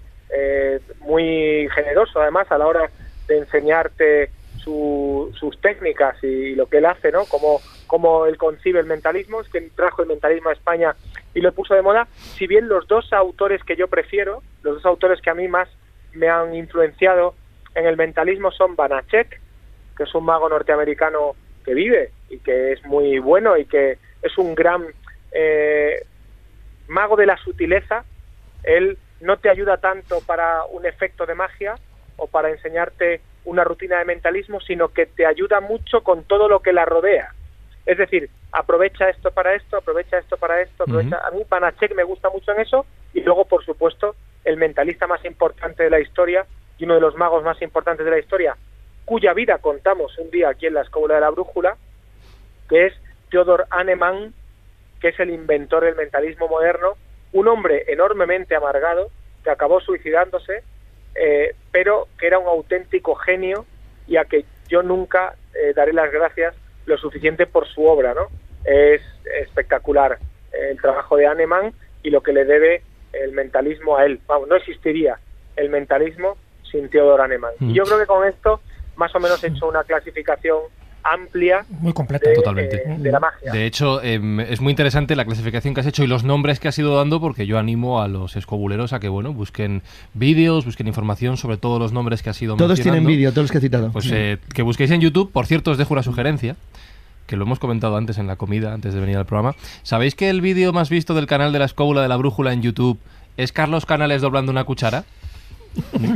muy 1.01 1.69
generoso 1.75 2.21
además 2.21 2.51
a 2.51 2.59
la 2.59 2.67
hora 2.67 2.91
de 3.29 3.39
enseñarte 3.39 4.31
su- 4.59 5.33
sus 5.39 5.59
técnicas 5.61 6.17
y 6.23 6.55
lo 6.57 6.67
que 6.67 6.79
él 6.79 6.87
hace, 6.87 7.13
¿no? 7.13 7.25
Cómo, 7.27 7.61
cómo 7.87 8.27
él 8.27 8.37
concibe 8.37 8.81
el 8.81 8.87
mentalismo, 8.87 9.41
es 9.41 9.49
que 9.49 9.61
trajo 9.77 10.03
el 10.03 10.09
mentalismo 10.09 10.51
a 10.51 10.53
España 10.53 10.95
y 11.33 11.41
lo 11.41 11.53
puso 11.53 11.75
de 11.75 11.83
moda. 11.83 12.09
Si 12.17 12.47
bien 12.49 12.69
los 12.69 12.89
dos 12.89 13.13
autores 13.13 13.63
que 13.63 13.77
yo 13.77 13.87
prefiero, 13.89 14.43
los 14.63 14.75
dos 14.77 14.87
autores 14.87 15.21
que 15.21 15.31
a 15.31 15.35
mí 15.35 15.47
más 15.47 15.69
me 16.17 16.29
han 16.29 16.55
influenciado 16.55 17.35
en 17.75 17.87
el 17.87 17.97
mentalismo 17.97 18.51
son 18.51 18.75
Banachek, 18.75 19.41
que 19.97 20.03
es 20.03 20.15
un 20.15 20.25
mago 20.25 20.49
norteamericano 20.49 21.37
que 21.65 21.75
vive 21.75 22.11
y 22.31 22.39
que 22.39 22.73
es 22.73 22.85
muy 22.85 23.19
bueno 23.19 23.57
y 23.57 23.67
que 23.67 23.99
es 24.23 24.39
un 24.39 24.55
gran 24.55 24.85
eh, 25.33 26.05
mago 26.89 27.17
de 27.17 27.27
la 27.27 27.37
sutileza. 27.37 28.05
Él 28.63 28.99
no 29.21 29.39
te 29.39 29.51
ayuda 29.51 29.77
tanto 29.77 30.21
para 30.27 30.65
un 30.65 30.87
efecto 30.87 31.27
de 31.27 31.35
magia 31.35 31.75
o 32.17 32.27
para 32.27 32.51
enseñarte 32.51 33.21
una 33.45 33.63
rutina 33.63 33.99
de 33.99 34.05
mentalismo, 34.05 34.61
sino 34.61 34.89
que 34.89 35.07
te 35.07 35.27
ayuda 35.27 35.61
mucho 35.61 36.03
con 36.03 36.25
todo 36.25 36.49
lo 36.49 36.61
que 36.61 36.73
la 36.73 36.85
rodea. 36.85 37.33
Es 37.85 37.99
decir, 37.99 38.29
aprovecha 38.53 39.09
esto 39.09 39.31
para 39.31 39.55
esto, 39.55 39.77
aprovecha 39.77 40.19
esto 40.19 40.37
para 40.37 40.61
esto, 40.61 40.83
aprovecha... 40.83 41.19
A 41.19 41.31
mí 41.31 41.43
Banachek 41.49 41.95
me 41.95 42.03
gusta 42.03 42.31
mucho 42.31 42.53
en 42.53 42.61
eso 42.61 42.87
y 43.15 43.21
luego, 43.21 43.45
por 43.45 43.65
supuesto, 43.65 44.17
el 44.47 44.57
mentalista 44.57 45.07
más 45.07 45.23
importante 45.25 45.83
de 45.83 45.91
la 45.91 46.01
historia 46.01 46.47
y 46.79 46.85
uno 46.85 46.95
de 46.95 47.01
los 47.01 47.17
magos 47.17 47.45
más 47.45 47.61
importantes 47.61 48.05
de 48.05 48.13
la 48.13 48.19
historia, 48.19 48.57
cuya 49.05 49.35
vida 49.35 49.59
contamos 49.59 50.17
un 50.19 50.31
día 50.31 50.49
aquí 50.49 50.67
en 50.67 50.75
la 50.75 50.83
Escóbula 50.83 51.17
de 51.17 51.21
la 51.21 51.31
Brújula, 51.31 51.77
que 52.69 52.87
es 52.87 52.95
Theodor 53.31 53.67
Hahnemann, 53.71 54.33
que 55.01 55.09
es 55.09 55.21
el 55.21 55.31
inventor 55.31 55.85
del 55.85 55.97
mentalismo 55.97 56.49
moderno, 56.49 56.95
un 57.33 57.49
hombre 57.49 57.85
enormemente 57.89 58.55
amargado 58.55 59.11
que 59.43 59.51
acabó 59.51 59.81
suicidándose, 59.81 60.63
eh, 61.17 61.55
pero 61.73 62.09
que 62.19 62.29
era 62.29 62.39
un 62.39 62.47
auténtico 62.47 63.15
genio 63.17 63.67
y 64.07 64.17
a 64.17 64.25
que 64.25 64.45
yo 64.69 64.83
nunca 64.83 65.35
eh, 65.55 65.73
daré 65.75 65.93
las 65.93 66.11
gracias 66.13 66.55
lo 66.87 66.97
suficiente 66.99 67.47
por 67.47 67.67
su 67.67 67.85
obra, 67.85 68.15
¿no? 68.15 68.29
Es 68.65 69.03
espectacular 69.41 70.19
eh, 70.53 70.69
el 70.71 70.81
trabajo 70.81 71.17
de 71.17 71.27
Hahnemann 71.27 71.73
y 72.03 72.11
lo 72.11 72.23
que 72.23 72.33
le 72.33 72.45
debe 72.45 72.83
el 73.25 73.33
mentalismo 73.33 73.97
a 73.97 74.05
él. 74.05 74.21
Vamos, 74.27 74.49
no 74.49 74.57
existiría 74.57 75.19
el 75.57 75.71
mentalismo 75.71 76.37
sin 76.71 76.89
Theodor 76.89 77.21
Hahnemann. 77.21 77.53
Y 77.61 77.73
yo 77.75 77.85
creo 77.85 77.99
que 77.99 78.07
con 78.07 78.27
esto 78.27 78.61
más 78.97 79.15
o 79.15 79.21
menos 79.21 79.43
he 79.45 79.49
hecho 79.49 79.67
una 79.69 79.85
clasificación 79.85 80.59
amplia 81.09 81.65
Muy 81.69 81.93
completa. 81.93 82.29
de, 82.29 82.35
Totalmente. 82.35 82.83
eh, 82.85 82.97
de 82.99 83.13
la 83.13 83.21
magia. 83.21 83.53
De 83.53 83.65
hecho, 83.65 84.03
em, 84.03 84.41
es 84.41 84.61
muy 84.61 84.73
interesante 84.73 85.15
la 85.15 85.25
clasificación 85.25 85.73
que 85.73 85.81
has 85.81 85.87
hecho 85.87 86.03
y 86.03 86.09
los 86.09 86.25
nombres 86.25 86.59
que 86.59 86.67
has 86.67 86.79
ido 86.79 86.97
dando, 86.97 87.21
porque 87.21 87.47
yo 87.47 87.59
animo 87.59 88.03
a 88.03 88.09
los 88.09 88.35
escobuleros 88.35 88.93
a 88.93 88.99
que 88.99 89.09
bueno 89.09 89.33
busquen 89.33 89.83
vídeos, 90.15 90.65
busquen 90.65 90.89
información 90.89 91.37
sobre 91.37 91.59
todos 91.59 91.79
los 91.79 91.93
nombres 91.93 92.23
que 92.23 92.31
has 92.31 92.43
ido 92.43 92.57
Todos 92.57 92.81
tienen 92.81 93.07
vídeo, 93.07 93.31
todos 93.31 93.45
los 93.45 93.53
que 93.53 93.59
he 93.59 93.61
citado. 93.61 93.93
Pues 93.93 94.11
eh, 94.13 94.39
que 94.53 94.63
busquéis 94.63 94.91
en 94.91 95.01
YouTube. 95.01 95.31
Por 95.31 95.47
cierto, 95.47 95.71
os 95.71 95.79
dejo 95.79 95.95
una 95.95 96.03
sugerencia, 96.03 96.57
que 97.27 97.37
lo 97.37 97.45
hemos 97.45 97.59
comentado 97.59 97.97
antes 97.97 98.19
en 98.19 98.27
la 98.27 98.37
comida, 98.37 98.73
antes 98.73 98.95
de 98.95 99.01
venir 99.01 99.17
al 99.17 99.27
programa. 99.27 99.55
¿Sabéis 99.83 100.15
que 100.15 100.31
el 100.31 100.41
vídeo 100.41 100.73
más 100.73 100.89
visto 100.91 101.15
del 101.15 101.27
canal 101.27 101.53
de 101.53 101.59
la 101.59 101.65
escóbula 101.65 102.03
de 102.03 102.09
la 102.09 102.17
brújula 102.17 102.53
en 102.53 102.63
YouTube 102.63 102.99
es 103.37 103.53
Carlos 103.53 103.85
Canales 103.87 104.23
doblando 104.23 104.53
una 104.53 104.65
cuchara? 104.65 105.05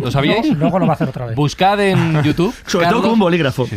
¿Lo 0.00 0.10
sabíais? 0.10 0.46
Luego, 0.46 0.58
luego 0.60 0.78
lo 0.78 0.86
va 0.86 0.92
a 0.92 0.94
hacer 0.94 1.08
otra 1.10 1.26
vez. 1.26 1.36
Buscad 1.36 1.78
en 1.80 2.22
YouTube. 2.24 2.54
Sobre 2.66 2.86
todo 2.86 2.94
Carlos- 2.94 3.02
con 3.02 3.10
un 3.12 3.18
bolígrafo. 3.18 3.68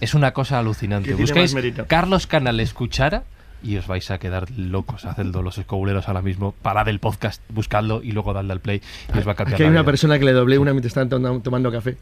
Es 0.00 0.14
una 0.14 0.32
cosa 0.32 0.58
alucinante. 0.58 1.14
Buscáis. 1.14 1.54
Carlos 1.88 2.26
Canales 2.26 2.72
Cuchara 2.72 3.22
y 3.62 3.76
os 3.76 3.86
vais 3.86 4.10
a 4.10 4.18
quedar 4.18 4.50
locos. 4.56 5.04
Hacedlo 5.04 5.42
los 5.42 5.58
escobuleros 5.58 6.08
ahora 6.08 6.22
mismo. 6.22 6.54
Parad 6.62 6.88
el 6.88 6.98
podcast, 6.98 7.42
buscadlo 7.50 8.02
y 8.02 8.12
luego 8.12 8.32
dadle 8.32 8.52
al 8.52 8.60
play 8.60 8.80
y 9.14 9.18
os 9.18 9.26
va 9.26 9.32
a 9.32 9.34
cambiar 9.34 9.54
Aquí 9.54 9.62
hay 9.62 9.68
la 9.68 9.72
una 9.72 9.80
vida. 9.82 9.86
persona 9.86 10.18
que 10.18 10.24
le 10.24 10.32
doblé 10.32 10.58
una 10.58 10.72
mientras 10.72 10.96
estaban 10.96 11.42
tomando, 11.42 11.70
café. 11.72 11.96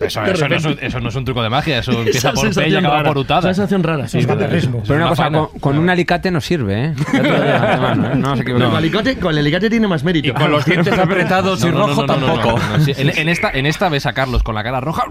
Eso, 0.00 0.24
eso 0.24 0.48
no 0.48 0.56
es 0.56 0.64
un, 0.64 0.78
eso 0.80 1.00
no 1.00 1.08
es 1.10 1.14
un 1.14 1.24
truco 1.24 1.42
de 1.42 1.50
magia, 1.50 1.78
eso 1.78 1.92
empieza 1.92 2.30
Esa 2.30 2.32
por 2.32 2.54
P 2.54 2.68
y 2.68 2.74
acaba 2.74 2.96
rara. 2.96 3.08
por 3.08 3.18
utada. 3.18 3.40
Esa 3.40 3.54
sensación 3.54 3.82
rara. 3.82 4.08
Sí, 4.08 4.18
Es 4.18 4.24
es 4.26 4.68
Pero 4.86 4.94
una 4.96 5.08
cosa, 5.08 5.30
con, 5.30 5.48
con 5.60 5.78
un 5.78 5.88
alicate 5.90 6.30
no 6.30 6.40
sirve, 6.40 6.86
¿eh? 6.86 6.94
¿eh? 7.14 8.14
No 8.16 8.36
se. 8.36 8.44
Con 8.44 8.62
el 8.62 8.74
alicate, 8.76 9.16
con 9.18 9.32
el 9.32 9.38
alicate 9.38 9.70
tiene 9.70 9.86
más 9.88 10.02
mérito. 10.04 10.28
Y 10.28 10.32
con 10.32 10.50
los 10.50 10.64
dientes 10.64 10.96
apretados 10.98 11.62
y 11.64 11.70
rojo 11.70 12.04
tampoco. 12.06 12.58
sí. 12.84 12.92
En, 12.96 13.10
en 13.18 13.28
esta, 13.28 13.50
en 13.50 13.66
esta 13.66 13.88
ves 13.88 14.06
a 14.06 14.12
Carlos 14.12 14.42
con 14.42 14.54
la 14.54 14.62
cara 14.62 14.80
roja 14.80 15.04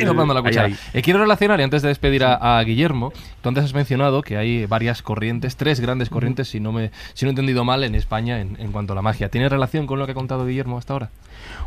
y 0.00 0.04
tomando 0.04 0.34
la 0.34 0.42
cuchara. 0.42 0.66
ahí. 0.68 0.76
Eh, 0.92 1.02
quiero 1.02 1.20
relacionar, 1.20 1.60
y 1.60 1.62
antes 1.62 1.82
de 1.82 1.88
despedir 1.88 2.24
a, 2.24 2.58
a 2.58 2.62
Guillermo, 2.62 3.12
tú 3.42 3.48
antes 3.48 3.64
has 3.64 3.74
mencionado 3.74 4.22
que 4.22 4.36
hay 4.36 4.65
varias 4.66 5.02
corrientes, 5.02 5.56
tres 5.56 5.80
grandes 5.80 6.10
corrientes, 6.10 6.48
si 6.48 6.60
no 6.60 6.72
me 6.72 6.90
si 7.14 7.24
no 7.24 7.30
he 7.30 7.32
entendido 7.32 7.64
mal, 7.64 7.84
en 7.84 7.94
España 7.94 8.40
en, 8.40 8.56
en 8.60 8.72
cuanto 8.72 8.92
a 8.92 8.96
la 8.96 9.02
magia. 9.02 9.28
¿Tiene 9.28 9.48
relación 9.48 9.86
con 9.86 9.98
lo 9.98 10.06
que 10.06 10.12
ha 10.12 10.14
contado 10.14 10.46
Guillermo 10.46 10.78
hasta 10.78 10.92
ahora? 10.92 11.10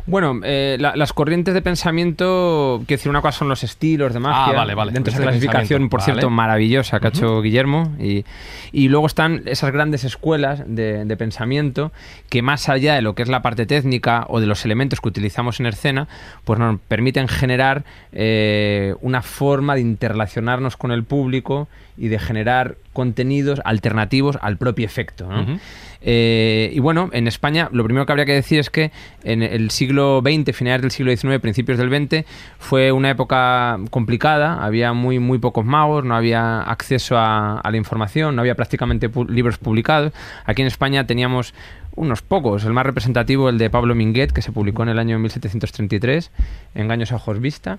Bueno, 0.06 0.40
eh, 0.44 0.76
la- 0.80 0.96
las 0.96 1.12
corrientes 1.12 1.54
de 1.54 1.62
pensamiento, 1.62 2.82
quiero 2.86 2.98
decir, 2.98 3.10
una 3.10 3.20
cosa 3.20 3.38
son 3.38 3.48
los 3.48 3.62
estilos 3.62 4.12
de 4.12 4.20
magia. 4.20 4.52
Ah, 4.52 4.56
vale, 4.56 4.74
vale. 4.74 4.92
Dentro 4.92 5.12
de 5.12 5.16
esa 5.18 5.22
clasificación, 5.22 5.88
por 5.88 6.00
vale. 6.00 6.12
cierto, 6.12 6.30
maravillosa 6.30 7.00
que 7.00 7.06
ha 7.06 7.10
hecho 7.10 7.40
Guillermo. 7.42 7.94
Y, 7.98 8.24
y 8.72 8.88
luego 8.88 9.06
están 9.06 9.42
esas 9.46 9.72
grandes 9.72 10.04
escuelas 10.04 10.62
de, 10.66 11.04
de 11.04 11.16
pensamiento 11.16 11.92
que 12.28 12.42
más 12.42 12.68
allá 12.68 12.94
de 12.94 13.02
lo 13.02 13.14
que 13.14 13.22
es 13.22 13.28
la 13.28 13.42
parte 13.42 13.66
técnica 13.66 14.24
o 14.28 14.40
de 14.40 14.46
los 14.46 14.64
elementos 14.64 15.00
que 15.00 15.08
utilizamos 15.08 15.60
en 15.60 15.66
escena, 15.66 16.08
pues 16.44 16.58
nos 16.58 16.80
permiten 16.80 17.28
generar 17.28 17.84
eh, 18.12 18.94
una 19.00 19.22
forma 19.22 19.74
de 19.74 19.80
interrelacionarnos 19.82 20.76
con 20.76 20.92
el 20.92 21.04
público 21.04 21.68
y 21.96 22.08
de 22.08 22.18
generar 22.18 22.76
contenidos 22.92 23.60
alternativos 23.64 24.38
al 24.40 24.56
propio 24.56 24.86
efecto. 24.86 25.28
¿no? 25.28 25.58
Eh, 26.02 26.70
y 26.72 26.78
bueno, 26.80 27.10
en 27.12 27.26
España 27.28 27.68
lo 27.72 27.84
primero 27.84 28.06
que 28.06 28.12
habría 28.12 28.24
que 28.24 28.32
decir 28.32 28.58
es 28.58 28.70
que 28.70 28.90
en 29.22 29.42
el 29.42 29.70
siglo 29.70 30.22
XX, 30.24 30.56
finales 30.56 30.82
del 30.82 30.90
siglo 30.90 31.14
XIX, 31.14 31.40
principios 31.40 31.78
del 31.78 31.90
XX, 31.90 32.24
fue 32.58 32.90
una 32.92 33.10
época 33.10 33.78
complicada, 33.90 34.64
había 34.64 34.92
muy, 34.92 35.18
muy 35.18 35.38
pocos 35.38 35.64
magos, 35.64 36.04
no 36.04 36.14
había 36.16 36.62
acceso 36.62 37.16
a, 37.18 37.60
la 37.70 37.76
información, 37.76 38.34
no 38.34 38.40
había 38.42 38.54
prácticamente 38.54 39.10
pu- 39.10 39.28
libros 39.28 39.58
publicados. 39.58 40.12
Aquí 40.46 40.62
en 40.62 40.68
España 40.68 41.06
teníamos 41.06 41.54
unos 42.00 42.22
pocos, 42.22 42.64
el 42.64 42.72
más 42.72 42.84
representativo 42.86 43.48
el 43.48 43.58
de 43.58 43.70
Pablo 43.70 43.94
Minguet, 43.94 44.32
que 44.32 44.42
se 44.42 44.52
publicó 44.52 44.82
en 44.82 44.88
el 44.90 44.98
año 44.98 45.18
1733, 45.18 46.30
Engaños 46.74 47.12
a 47.12 47.16
ojos 47.16 47.40
vista. 47.40 47.78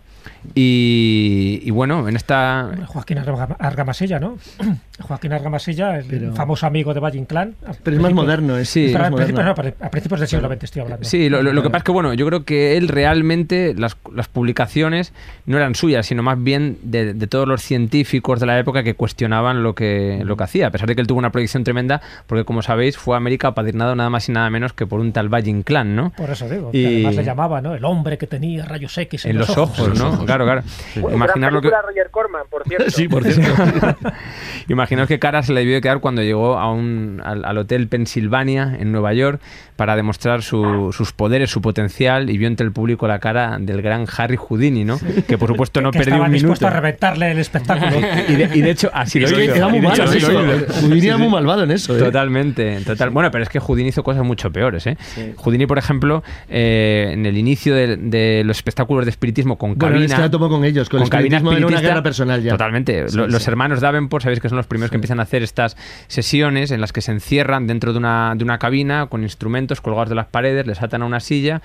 Y, 0.56 1.62
y 1.64 1.72
bueno, 1.72 2.08
en 2.08 2.16
esta... 2.16 2.70
Joaquín 2.88 3.18
Arga- 3.18 3.56
Argamasilla, 3.60 4.20
¿no? 4.20 4.38
Joaquín 5.00 5.34
Argamasilla, 5.34 5.98
el 5.98 6.06
Pero- 6.06 6.34
famoso 6.36 6.68
amigo 6.68 6.94
de 6.94 7.00
Valle 7.00 7.18
Inclán. 7.18 7.56
Pero 7.84 7.98
es 7.98 8.04
más 8.04 8.14
moderno. 8.14 8.58
Es, 8.58 8.70
Sí. 8.70 8.86
es 8.86 9.00
más 9.00 9.10
moderno. 9.12 9.44
no, 9.44 9.52
a 9.52 9.90
principios 9.90 10.20
del 10.20 10.30
siglo 10.30 10.48
XX 10.48 10.64
estoy 10.64 10.82
hablando. 10.84 11.04
Sí, 11.06 11.30
lo, 11.30 11.42
lo- 11.42 11.52
lo 11.54 11.64
que 11.64 11.70
pasa 11.70 11.80
es 11.80 11.84
que, 11.86 11.92
bueno, 11.92 12.14
yo 12.14 12.26
creo 12.28 12.44
que 12.46 12.78
él 12.78 12.88
realmente, 12.88 13.74
las, 13.76 13.98
las 14.14 14.28
publicaciones 14.28 15.14
no 15.46 15.58
eran 15.58 15.74
suyas, 15.74 16.06
sino 16.06 16.22
más 16.22 16.42
bien 16.42 16.78
de, 16.84 17.14
de 17.14 17.28
todos 17.28 17.48
los 17.48 17.62
científicos 17.64 18.40
de 18.40 18.46
la 18.46 18.60
época 18.60 18.84
que 18.84 18.94
cuestionaban 18.94 19.64
lo 19.64 19.74
que, 19.74 20.22
lo 20.24 20.38
que 20.38 20.44
hacía, 20.44 20.68
a 20.68 20.72
pesar 20.72 20.88
de 20.88 20.96
que 20.96 21.02
él 21.02 21.08
tuvo 21.08 21.18
una 21.20 21.32
proyección 21.32 21.64
tremenda, 21.64 22.02
porque 22.28 22.46
como 22.46 22.62
sabéis, 22.62 22.98
fue 22.98 23.16
a 23.16 23.18
América 23.18 23.48
apadrinado 23.50 23.96
nada 23.96 24.11
más 24.12 24.30
y 24.30 24.32
nada 24.32 24.50
menos 24.52 24.74
que 24.74 24.86
por 24.86 25.00
un 25.00 25.12
tal 25.12 25.28
Valle 25.34 25.50
Inclán, 25.50 25.96
¿no? 25.96 26.12
Por 26.12 26.30
eso 26.30 26.48
digo. 26.48 26.70
Y- 26.74 26.84
que 26.84 26.88
además 26.96 27.16
le 27.16 27.24
llamaba, 27.24 27.62
¿no? 27.62 27.74
El 27.74 27.84
hombre 27.86 28.18
que 28.20 28.28
tenía 28.28 28.66
rayos 28.66 28.96
X 28.98 29.26
en, 29.26 29.32
En 29.32 29.38
los 29.40 29.58
ojos, 29.58 29.98
¿no? 29.98 30.24
Claro, 30.26 30.46
claro. 30.46 30.62
Gran 30.96 31.14
Imaginar 31.14 31.52
lo 31.54 31.62
que... 31.62 31.70
Roger 31.70 32.10
Corman, 32.12 32.44
por 32.50 32.64
cierto. 32.68 32.92
Sí, 32.92 33.08
por 33.08 33.24
cierto. 33.24 33.52
Imaginaos 34.68 35.08
qué 35.08 35.18
cara 35.20 35.42
se 35.44 35.54
le 35.54 35.62
debió 35.62 35.76
de 35.76 35.82
quedar 35.82 36.00
cuando 36.00 36.22
llegó 36.22 36.58
a 36.60 36.72
un, 36.72 37.22
al, 37.24 37.44
al 37.46 37.58
hotel 37.58 37.88
Pensilvania 37.88 38.76
en 38.80 38.92
Nueva 38.92 39.14
York 39.14 39.42
para 39.82 39.96
demostrar 39.96 40.44
su- 40.44 40.92
sus 40.96 41.12
poderes, 41.12 41.50
su 41.50 41.60
potencial 41.60 42.30
y 42.30 42.38
vio 42.38 42.48
entre 42.48 42.68
el 42.68 42.72
público 42.72 43.08
la 43.08 43.18
cara 43.18 43.58
del 43.60 43.82
gran 43.82 44.06
Harry 44.16 44.36
Houdini, 44.38 44.86
¿no? 44.86 45.00
Que 45.28 45.40
por 45.40 45.48
supuesto 45.50 45.82
no 45.82 45.90
que 45.90 45.98
perdió 45.98 46.14
estaba 46.14 46.28
un 46.28 46.34
dispuesto 46.34 46.66
minuto. 46.68 46.78
a 46.78 46.80
reventarle 46.82 47.32
el 47.32 47.40
espectáculo. 47.40 47.98
Y 48.30 48.36
de, 48.36 48.50
y 48.54 48.62
de 48.62 48.70
hecho 48.70 48.92
así 48.94 49.20
lo 49.20 49.28
hizo. 49.28 49.56
era 49.56 49.70
muy 49.70 49.82
malo. 49.82 50.04
Houdini 50.06 51.02
Sí, 51.02 51.08
era 51.08 51.16
sí. 51.16 51.22
muy 51.24 51.32
malvado 51.32 51.64
en 51.64 51.72
eso. 51.72 51.96
¿eh? 51.96 52.00
Totalmente, 52.00 52.80
total. 52.86 53.10
Bueno, 53.10 53.32
pero 53.32 53.44
es 53.44 53.50
que 53.50 53.60
Houdini 53.60 53.90
hizo 53.90 54.04
cosas 54.04 54.24
mucho 54.24 54.52
peores, 54.52 54.86
¿eh? 54.86 54.98
Houdini, 55.38 55.66
por 55.66 55.80
ejemplo, 55.80 56.22
eh, 56.48 57.10
en 57.14 57.26
el 57.26 57.36
inicio 57.36 57.74
de, 57.74 57.98
de 57.98 58.44
los 58.46 58.58
espectáculos 58.58 59.06
de 59.06 59.10
espiritismo 59.10 59.58
con 59.58 59.76
Bueno, 59.76 59.96
cabina... 59.96 60.06
es 60.06 60.14
que 60.14 60.22
la 60.22 60.30
tomó 60.30 60.48
con 60.48 60.64
ellos. 60.64 60.90
Con, 60.90 61.02
el 61.02 61.10
cabina 61.10 61.38
espiritismo 61.38 61.68
una 61.70 61.82
guerra 61.82 62.04
personal 62.04 62.44
ya. 62.44 62.52
Totalmente. 62.52 63.10
Sí, 63.10 63.18
Lo- 63.18 63.28
Los 63.28 63.42
sí. 63.42 63.50
hermanos 63.50 63.82
Davenport, 63.82 64.22
sabéis 64.22 64.42
que 64.42 64.50
son 64.50 64.58
los 64.58 64.68
primeros 64.68 64.92
que 64.92 64.98
empiezan 64.98 65.20
a 65.20 65.24
hacer 65.24 65.42
estas 65.42 65.76
sesiones 66.08 66.70
en 66.72 66.82
las 66.82 66.94
que 66.94 67.02
se 67.02 67.12
encierran 67.12 67.66
dentro 67.66 67.94
de 67.94 67.98
una, 68.00 68.34
de 68.36 68.44
una 68.44 68.60
cabina 68.60 69.08
con 69.08 69.24
instrumentos 69.24 69.71
colgados 69.80 70.10
de 70.10 70.16
las 70.16 70.28
paredes, 70.28 70.68
les 70.68 70.82
atan 70.82 71.04
a 71.04 71.06
una 71.06 71.22
silla. 71.22 71.62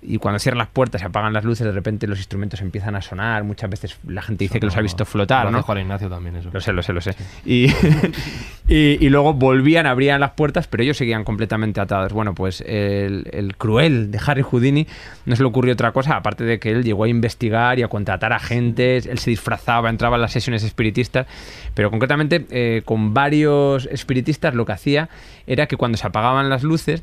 Y 0.00 0.18
cuando 0.18 0.38
cierran 0.38 0.58
las 0.58 0.68
puertas 0.68 1.02
y 1.02 1.04
apagan 1.04 1.32
las 1.32 1.44
luces, 1.44 1.66
de 1.66 1.72
repente 1.72 2.06
los 2.06 2.18
instrumentos 2.18 2.60
empiezan 2.60 2.94
a 2.94 3.02
sonar. 3.02 3.42
Muchas 3.42 3.68
veces 3.68 3.98
la 4.06 4.22
gente 4.22 4.44
dice 4.44 4.60
que 4.60 4.66
los 4.66 4.76
ha 4.76 4.80
visto 4.80 5.04
flotar, 5.04 5.50
¿no? 5.50 5.60
Juan 5.64 5.78
Ignacio 5.78 6.08
también 6.08 6.36
eso. 6.36 6.50
Lo 6.52 6.60
sé, 6.60 6.72
lo 6.72 6.84
sé, 6.84 6.92
lo 6.92 7.00
sé. 7.00 7.16
Y, 7.44 7.66
y, 8.68 9.04
y 9.04 9.08
luego 9.08 9.34
volvían, 9.34 9.86
abrían 9.86 10.20
las 10.20 10.30
puertas, 10.32 10.68
pero 10.68 10.84
ellos 10.84 10.96
seguían 10.96 11.24
completamente 11.24 11.80
atados. 11.80 12.12
Bueno, 12.12 12.32
pues 12.32 12.60
el, 12.60 13.28
el 13.32 13.56
cruel 13.56 14.12
de 14.12 14.20
Harry 14.24 14.42
Houdini 14.42 14.86
no 15.26 15.34
se 15.34 15.42
le 15.42 15.48
ocurrió 15.48 15.72
otra 15.72 15.90
cosa, 15.90 16.14
aparte 16.14 16.44
de 16.44 16.60
que 16.60 16.70
él 16.70 16.84
llegó 16.84 17.02
a 17.02 17.08
investigar 17.08 17.80
y 17.80 17.82
a 17.82 17.88
contratar 17.88 18.32
agentes, 18.32 19.04
él 19.06 19.18
se 19.18 19.30
disfrazaba, 19.30 19.90
entraba 19.90 20.14
en 20.14 20.22
las 20.22 20.30
sesiones 20.30 20.62
espiritistas, 20.62 21.26
pero 21.74 21.90
concretamente 21.90 22.46
eh, 22.50 22.82
con 22.84 23.14
varios 23.14 23.86
espiritistas 23.86 24.54
lo 24.54 24.64
que 24.64 24.72
hacía 24.72 25.08
era 25.48 25.66
que 25.66 25.76
cuando 25.76 25.98
se 25.98 26.06
apagaban 26.06 26.48
las 26.48 26.62
luces, 26.62 27.02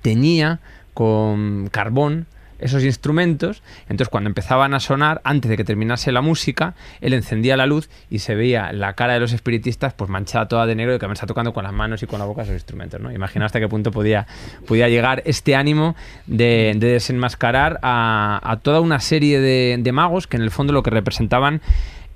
tenía 0.00 0.60
con 0.94 1.68
carbón 1.70 2.26
esos 2.62 2.84
instrumentos, 2.84 3.60
entonces 3.82 4.08
cuando 4.08 4.30
empezaban 4.30 4.72
a 4.72 4.78
sonar, 4.78 5.20
antes 5.24 5.50
de 5.50 5.56
que 5.56 5.64
terminase 5.64 6.12
la 6.12 6.20
música, 6.20 6.74
él 7.00 7.12
encendía 7.12 7.56
la 7.56 7.66
luz 7.66 7.90
y 8.08 8.20
se 8.20 8.36
veía 8.36 8.72
la 8.72 8.92
cara 8.92 9.14
de 9.14 9.20
los 9.20 9.32
espiritistas 9.32 9.94
pues 9.94 10.08
manchada 10.08 10.46
toda 10.46 10.64
de 10.64 10.76
negro 10.76 10.94
y 10.94 10.98
que 11.00 11.08
me 11.08 11.12
está 11.12 11.26
tocando 11.26 11.52
con 11.52 11.64
las 11.64 11.72
manos 11.72 12.04
y 12.04 12.06
con 12.06 12.20
la 12.20 12.24
boca 12.24 12.42
esos 12.42 12.54
instrumentos, 12.54 13.00
¿no? 13.00 13.10
Imagina 13.10 13.46
hasta 13.46 13.58
qué 13.58 13.68
punto 13.68 13.90
podía, 13.90 14.28
podía 14.66 14.88
llegar 14.88 15.22
este 15.26 15.56
ánimo 15.56 15.96
de, 16.26 16.74
de 16.76 16.92
desenmascarar 16.92 17.80
a, 17.82 18.58
toda 18.62 18.80
una 18.80 19.00
serie 19.00 19.40
de 19.40 19.92
magos 19.92 20.28
que 20.28 20.36
en 20.36 20.44
el 20.44 20.52
fondo 20.52 20.72
lo 20.72 20.84
que 20.84 20.90
representaban 20.90 21.60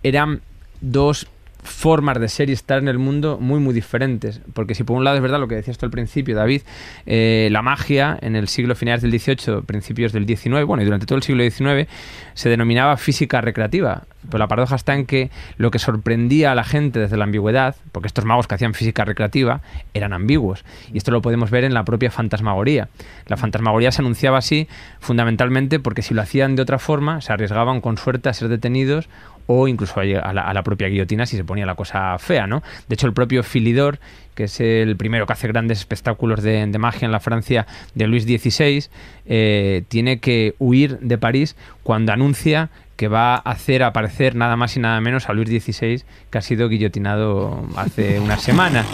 eran 0.04 0.42
dos 0.80 1.26
formas 1.66 2.18
de 2.20 2.28
ser 2.28 2.50
y 2.50 2.52
estar 2.52 2.78
en 2.78 2.88
el 2.88 2.98
mundo 2.98 3.38
muy 3.40 3.60
muy 3.60 3.74
diferentes. 3.74 4.40
Porque 4.54 4.74
si 4.74 4.84
por 4.84 4.96
un 4.96 5.04
lado 5.04 5.16
es 5.16 5.22
verdad 5.22 5.38
lo 5.38 5.48
que 5.48 5.56
decías 5.56 5.78
tú 5.78 5.86
al 5.86 5.90
principio 5.90 6.34
David 6.34 6.62
eh, 7.06 7.48
la 7.50 7.62
magia 7.62 8.18
en 8.20 8.36
el 8.36 8.48
siglo 8.48 8.74
finales 8.74 9.02
del 9.02 9.10
18 9.10 9.62
principios 9.62 10.12
del 10.12 10.26
19 10.26 10.64
bueno 10.64 10.82
y 10.82 10.86
durante 10.86 11.06
todo 11.06 11.16
el 11.16 11.22
siglo 11.22 11.42
19 11.42 11.88
se 12.34 12.48
denominaba 12.48 12.96
física 12.96 13.40
recreativa. 13.40 14.04
Pero 14.28 14.38
la 14.38 14.48
paradoja 14.48 14.74
está 14.74 14.94
en 14.94 15.06
que 15.06 15.30
lo 15.56 15.70
que 15.70 15.78
sorprendía 15.78 16.50
a 16.50 16.54
la 16.54 16.64
gente 16.64 16.98
desde 16.98 17.16
la 17.16 17.24
ambigüedad 17.24 17.76
porque 17.92 18.08
estos 18.08 18.24
magos 18.24 18.46
que 18.48 18.56
hacían 18.56 18.74
física 18.74 19.04
recreativa 19.04 19.60
eran 19.94 20.12
ambiguos. 20.12 20.64
Y 20.92 20.98
esto 20.98 21.10
lo 21.12 21.22
podemos 21.22 21.50
ver 21.50 21.64
en 21.64 21.74
la 21.74 21.84
propia 21.84 22.10
fantasmagoría. 22.10 22.88
La 23.26 23.36
fantasmagoría 23.36 23.92
se 23.92 24.02
anunciaba 24.02 24.38
así 24.38 24.68
fundamentalmente 25.00 25.78
porque 25.78 26.02
si 26.02 26.14
lo 26.14 26.22
hacían 26.22 26.56
de 26.56 26.62
otra 26.62 26.78
forma 26.78 27.20
se 27.20 27.32
arriesgaban 27.32 27.80
con 27.80 27.96
suerte 27.96 28.28
a 28.28 28.32
ser 28.32 28.48
detenidos 28.48 29.08
o 29.46 29.68
incluso 29.68 30.00
a 30.00 30.32
la 30.32 30.62
propia 30.62 30.88
guillotina 30.88 31.26
si 31.26 31.36
se 31.36 31.44
ponía 31.44 31.66
la 31.66 31.74
cosa 31.74 32.18
fea, 32.18 32.46
¿no? 32.46 32.62
De 32.88 32.94
hecho, 32.94 33.06
el 33.06 33.12
propio 33.12 33.42
Filidor, 33.42 33.98
que 34.34 34.44
es 34.44 34.60
el 34.60 34.96
primero 34.96 35.26
que 35.26 35.32
hace 35.32 35.48
grandes 35.48 35.78
espectáculos 35.78 36.42
de, 36.42 36.66
de 36.66 36.78
magia 36.78 37.06
en 37.06 37.12
la 37.12 37.20
Francia 37.20 37.66
de 37.94 38.06
Luis 38.06 38.24
XVI, 38.24 38.86
eh, 39.26 39.84
tiene 39.88 40.18
que 40.18 40.54
huir 40.58 40.98
de 40.98 41.18
París 41.18 41.56
cuando 41.82 42.12
anuncia 42.12 42.70
que 42.96 43.08
va 43.08 43.34
a 43.34 43.38
hacer 43.38 43.82
aparecer 43.82 44.34
nada 44.34 44.56
más 44.56 44.76
y 44.76 44.80
nada 44.80 45.00
menos 45.00 45.28
a 45.28 45.32
Luis 45.34 45.48
XVI, 45.48 46.02
que 46.30 46.38
ha 46.38 46.40
sido 46.42 46.68
guillotinado 46.68 47.66
hace 47.76 48.18
unas 48.20 48.40
semanas. 48.42 48.86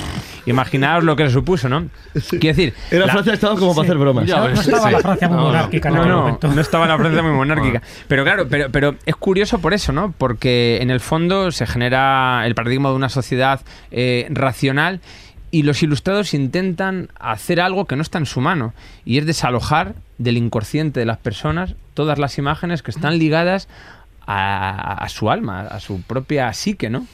Imaginaos 0.44 1.04
lo 1.04 1.14
que 1.14 1.24
le 1.24 1.30
supuso, 1.30 1.68
¿no? 1.68 1.86
Quiero 2.30 2.56
decir... 2.56 2.74
Era 2.90 3.06
la- 3.06 3.12
Francia 3.12 3.34
estaba 3.34 3.54
como 3.56 3.74
para 3.74 3.86
hacer 3.86 3.98
bromas. 3.98 4.26
Ya 4.26 4.38
No, 4.38 4.48
ves, 4.48 4.58
estaba 4.60 4.86
sí. 4.88 4.92
la 4.92 4.98
Francia 5.00 5.28
muy 5.28 5.36
No, 5.36 5.42
monárquica 5.44 5.88
en 5.88 5.94
no, 5.94 6.38
no, 6.42 6.60
estaba 6.60 6.86
la 6.88 6.98
Francia 6.98 7.22
muy 7.22 7.32
monárquica. 7.32 7.80
Pero 8.08 8.24
claro, 8.24 8.46
pero, 8.48 8.70
pero 8.70 8.96
es 9.06 9.14
curioso 9.16 9.60
por 9.60 9.72
eso, 9.72 9.92
¿no? 9.92 10.12
Porque 10.18 10.78
en 10.82 10.90
el 10.90 10.98
fondo 11.00 11.52
se 11.52 11.64
genera 11.66 12.42
el 12.44 12.54
paradigma 12.56 12.88
de 12.88 12.96
una 12.96 13.08
sociedad 13.08 13.60
eh, 13.92 14.26
racional 14.30 15.00
y 15.52 15.62
los 15.62 15.82
ilustrados 15.82 16.34
intentan 16.34 17.10
hacer 17.20 17.60
algo 17.60 17.84
que 17.84 17.94
no 17.94 18.02
está 18.02 18.18
en 18.18 18.26
su 18.26 18.40
mano 18.40 18.74
y 19.04 19.18
es 19.18 19.26
desalojar 19.26 19.94
del 20.18 20.38
inconsciente 20.38 20.98
de 20.98 21.06
las 21.06 21.18
personas 21.18 21.74
todas 21.94 22.18
las 22.18 22.38
imágenes 22.38 22.82
que 22.82 22.90
están 22.90 23.18
ligadas 23.18 23.68
a, 24.26 25.06
su 25.08 25.30
alma, 25.30 25.62
a 25.62 25.78
su 25.78 26.00
propia 26.00 26.52
psique, 26.54 26.88
¿no? 26.88 27.06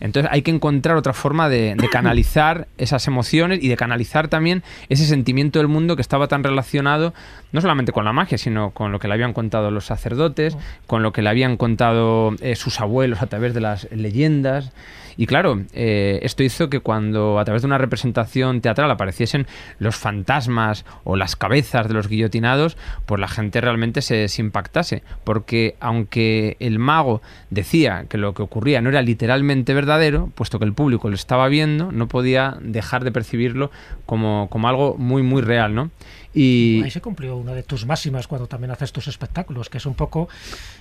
Entonces 0.00 0.30
hay 0.32 0.42
que 0.42 0.50
encontrar 0.50 0.96
otra 0.96 1.12
forma 1.12 1.48
de, 1.48 1.76
canalizar 1.90 2.68
esas 2.78 3.06
emociones 3.06 3.62
y 3.62 3.68
de 3.68 3.76
canalizar 3.76 4.28
también 4.28 4.62
ese 4.88 5.06
sentimiento 5.06 5.58
del 5.58 5.68
mundo 5.68 5.96
que 5.96 6.02
estaba 6.02 6.28
tan 6.28 6.44
relacionado 6.44 7.14
no 7.52 7.60
solamente 7.60 7.92
con 7.92 8.04
la 8.04 8.12
magia, 8.12 8.38
sino 8.38 8.70
con 8.70 8.92
lo 8.92 8.98
que 8.98 9.08
le 9.08 9.14
habían 9.14 9.32
contado 9.32 9.70
los 9.70 9.86
sacerdotes, 9.86 10.56
con 10.86 11.02
lo 11.02 11.12
que 11.12 11.22
le 11.22 11.30
habían 11.30 11.56
contado 11.56 12.34
eh, 12.40 12.56
sus 12.56 12.80
abuelos 12.80 13.22
a 13.22 13.26
través 13.26 13.54
de 13.54 13.60
las 13.60 13.90
leyendas. 13.90 14.72
Y 15.16 15.26
claro, 15.26 15.62
eh, 15.72 16.18
esto 16.22 16.42
hizo 16.42 16.68
que 16.68 16.80
cuando 16.80 17.38
a 17.38 17.44
través 17.44 17.62
de 17.62 17.66
una 17.66 17.78
representación 17.78 18.60
teatral 18.60 18.90
apareciesen 18.90 19.46
los 19.78 19.96
fantasmas 19.96 20.84
o 21.04 21.16
las 21.16 21.36
cabezas 21.36 21.88
de 21.88 21.94
los 21.94 22.08
guillotinados, 22.08 22.76
pues 23.06 23.20
la 23.20 23.28
gente 23.28 23.60
realmente 23.60 24.02
se, 24.02 24.26
impactase. 24.38 25.02
Porque 25.24 25.76
aunque 25.80 26.56
el 26.60 26.78
mago 26.78 27.22
decía 27.48 28.04
que 28.08 28.18
lo 28.18 28.34
que 28.34 28.42
ocurría 28.42 28.82
no 28.82 28.90
era 28.90 29.00
literalmente 29.00 29.72
verdadero, 29.86 30.30
puesto 30.34 30.58
que 30.58 30.64
el 30.64 30.72
público 30.72 31.08
lo 31.08 31.14
estaba 31.14 31.46
viendo, 31.46 31.92
no 31.92 32.08
podía 32.08 32.56
dejar 32.60 33.04
de 33.04 33.12
percibirlo 33.12 33.70
como, 34.04 34.48
como 34.50 34.66
algo 34.68 34.96
muy, 34.98 35.22
muy 35.22 35.42
real, 35.42 35.76
¿no? 35.76 35.90
Y... 36.36 36.82
Ahí 36.84 36.90
se 36.90 37.00
cumplió 37.00 37.34
una 37.34 37.54
de 37.54 37.62
tus 37.62 37.86
máximas 37.86 38.28
cuando 38.28 38.46
también 38.46 38.70
haces 38.70 38.92
tus 38.92 39.08
espectáculos, 39.08 39.70
que 39.70 39.78
es 39.78 39.86
un 39.86 39.94
poco 39.94 40.28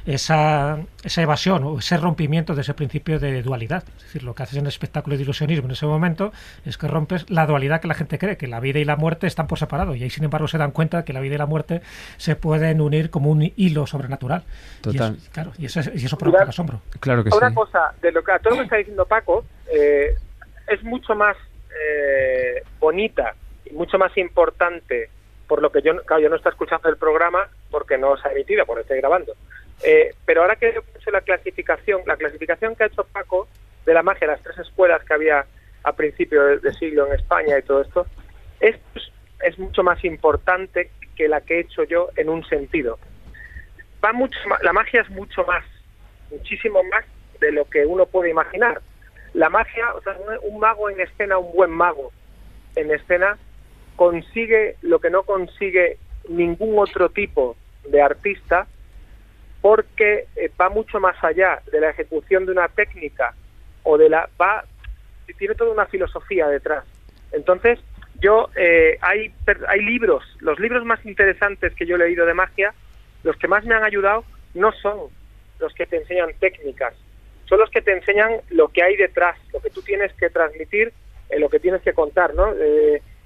esa, 0.06 0.80
esa 1.02 1.22
evasión 1.22 1.64
o 1.64 1.80
ese 1.80 1.96
rompimiento 1.96 2.56
de 2.56 2.62
ese 2.62 2.74
principio 2.74 3.20
de 3.20 3.42
dualidad. 3.42 3.86
Es 3.96 4.04
decir, 4.04 4.24
lo 4.24 4.36
que 4.36 4.44
haces 4.44 4.58
en 4.58 4.66
el 4.66 4.68
espectáculo 4.68 5.16
de 5.16 5.24
ilusionismo 5.24 5.68
en 5.68 5.72
ese 5.72 5.86
momento 5.86 6.34
es 6.66 6.78
que 6.78 6.90
rompes 6.90 7.30
la 7.30 7.46
dualidad 7.46 7.80
que 7.80 7.88
la 7.88 7.94
gente 7.94 8.20
cree, 8.20 8.36
que 8.36 8.48
la 8.48 8.60
vida 8.60 8.80
y 8.80 8.84
la 8.84 8.98
muerte 8.98 9.28
están 9.28 9.48
por 9.48 9.58
separado. 9.58 9.96
Y 9.96 10.04
ahí, 10.04 10.10
sin 10.10 10.26
embargo, 10.26 10.50
se 10.50 10.58
dan 10.58 10.72
cuenta 10.72 11.06
que 11.06 11.14
la 11.14 11.22
vida 11.22 11.36
y 11.36 11.38
la 11.38 11.46
muerte 11.46 11.82
se 12.18 12.36
pueden 12.36 12.82
unir 12.82 13.10
como 13.10 13.32
un 13.32 13.54
hilo 13.56 13.88
sobrenatural. 13.88 14.44
Total. 14.82 15.16
Y, 15.18 15.30
claro, 15.30 15.54
y 15.58 15.68
eso, 15.68 15.80
y 15.94 16.04
eso 16.04 16.18
provoca 16.18 16.44
asombro. 16.44 16.82
Claro 17.00 17.24
que 17.24 17.30
Una 17.30 17.54
cosa, 17.54 17.94
de 18.02 18.12
lo 18.12 18.22
que, 18.26 18.34
todo 18.44 18.56
lo 18.56 18.58
que 18.58 18.64
está 18.64 18.76
diciendo 18.76 19.06
Paco, 19.06 19.46
eh, 19.74 20.16
es 20.68 20.84
mucho 20.84 21.16
más 21.16 21.38
eh, 21.70 22.62
bonita 22.78 23.36
y 23.66 23.74
mucho 23.74 23.98
más 23.98 24.18
importante 24.18 25.10
por 25.48 25.62
lo 25.62 25.72
que 25.72 25.82
yo, 25.82 25.94
yo 25.94 26.30
no 26.30 26.36
estoy 26.36 26.52
escuchando 26.52 26.90
el 26.90 26.98
programa 26.98 27.50
porque 27.70 27.98
no 27.98 28.18
se 28.18 28.28
ha 28.28 28.32
emitido, 28.32 28.66
porque 28.66 28.82
estoy 28.82 28.98
grabando. 28.98 29.34
Eh, 29.84 30.14
pero 30.26 30.42
ahora 30.42 30.56
que 30.56 30.68
he 30.68 30.70
hecho 30.70 31.12
la 31.12 31.22
clasificación, 31.22 32.02
la 32.06 32.16
clasificación 32.16 32.76
que 32.76 32.84
ha 32.84 32.88
hecho 32.88 33.04
Paco 33.06 33.48
de 33.86 33.94
la 33.94 34.04
magia, 34.04 34.28
las 34.28 34.42
tres 34.42 34.58
escuelas 34.60 35.04
que 35.04 35.14
había 35.14 35.46
a 35.84 35.94
principio 35.94 36.44
de, 36.58 36.74
siglo 36.74 37.06
en 37.08 37.14
España 37.14 37.60
y 37.60 37.62
todo 37.62 37.82
esto, 37.82 38.08
es, 38.60 38.76
es 39.44 39.60
mucho 39.60 39.84
más 39.84 40.04
importante 40.04 40.90
que 41.16 41.28
la 41.28 41.42
que 41.42 41.58
he 41.58 41.60
hecho 41.62 41.84
yo 41.84 42.10
en 42.16 42.30
un 42.30 42.44
sentido. 42.46 42.98
Va 44.04 44.12
mucho 44.14 44.38
la 44.62 44.74
magia 44.74 45.02
es 45.02 45.10
mucho 45.10 45.44
más, 45.46 45.64
muchísimo 46.32 46.84
más 46.84 47.06
de 47.40 47.52
lo 47.52 47.66
que 47.66 47.86
uno 47.86 48.06
puede 48.06 48.32
imaginar. 48.32 48.82
La 49.34 49.50
magia, 49.50 49.94
o 49.94 50.02
sea, 50.02 50.18
un 50.44 50.60
mago 50.60 50.90
en 50.90 51.00
escena, 51.00 51.38
un 51.38 51.54
buen 51.54 51.72
mago 51.72 52.12
en 52.76 52.92
escena, 52.92 53.38
consigue 53.96 54.76
lo 54.82 55.00
que 55.00 55.10
no 55.10 55.24
consigue 55.24 55.98
ningún 56.30 56.78
otro 56.80 57.10
tipo 57.10 57.56
de 57.88 58.02
artista 58.02 58.68
porque 59.62 60.28
eh, 60.36 60.52
va 60.60 60.70
mucho 60.70 61.00
más 61.00 61.16
allá 61.24 61.62
de 61.72 61.80
la 61.80 61.90
ejecución 61.90 62.46
de 62.46 62.52
una 62.52 62.68
técnica 62.68 63.34
o 63.84 63.98
de 63.98 64.10
la 64.10 64.30
va 64.40 64.64
tiene 65.40 65.56
toda 65.56 65.72
una 65.72 65.88
filosofía 65.88 66.48
detrás. 66.48 66.86
Entonces 67.32 67.80
yo 68.20 68.50
eh, 68.56 68.98
hay 69.02 69.34
hay 69.68 69.82
libros 69.82 70.24
los 70.40 70.60
libros 70.60 70.86
más 70.86 71.06
interesantes 71.06 71.74
que 71.74 71.86
yo 71.86 71.96
he 71.96 72.00
leído 72.00 72.26
de 72.26 72.34
magia 72.34 72.74
los 73.24 73.36
que 73.38 73.48
más 73.48 73.66
me 73.66 73.76
han 73.76 73.84
ayudado 73.84 74.24
no 74.54 74.72
son 74.72 75.10
los 75.60 75.74
que 75.74 75.86
te 75.86 75.98
enseñan 75.98 76.30
técnicas 76.40 76.94
son 77.46 77.60
los 77.60 77.70
que 77.70 77.82
te 77.82 77.92
enseñan 77.92 78.42
lo 78.50 78.70
que 78.70 78.84
hay 78.84 78.96
detrás 78.96 79.38
lo 79.52 79.60
que 79.60 79.70
tú 79.70 79.82
tienes 79.82 80.14
que 80.14 80.30
transmitir 80.30 80.94
eh, 81.30 81.40
lo 81.40 81.50
que 81.50 81.60
tienes 81.60 81.82
que 81.82 81.94
contar 81.94 82.34
no 82.36 82.54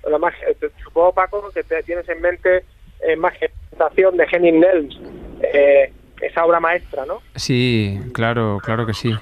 la 0.08 0.18
magia, 0.18 0.48
eh, 0.50 0.70
supongo 0.84 1.14
Paco 1.14 1.52
que 1.52 1.64
te 1.64 1.84
tienes 1.84 2.08
en 2.10 2.22
mente 2.22 2.66
eh, 3.02 3.16
magia 3.16 3.50
de 3.70 4.28
Henning 4.32 4.60
Nels, 4.60 5.00
eh, 5.42 5.92
esa 6.22 6.46
obra 6.46 6.60
maestra, 6.60 7.06
¿no? 7.06 7.22
Sí, 7.36 8.00
claro, 8.14 8.60
claro 8.64 8.86
que 8.86 8.94
sí. 8.94 9.14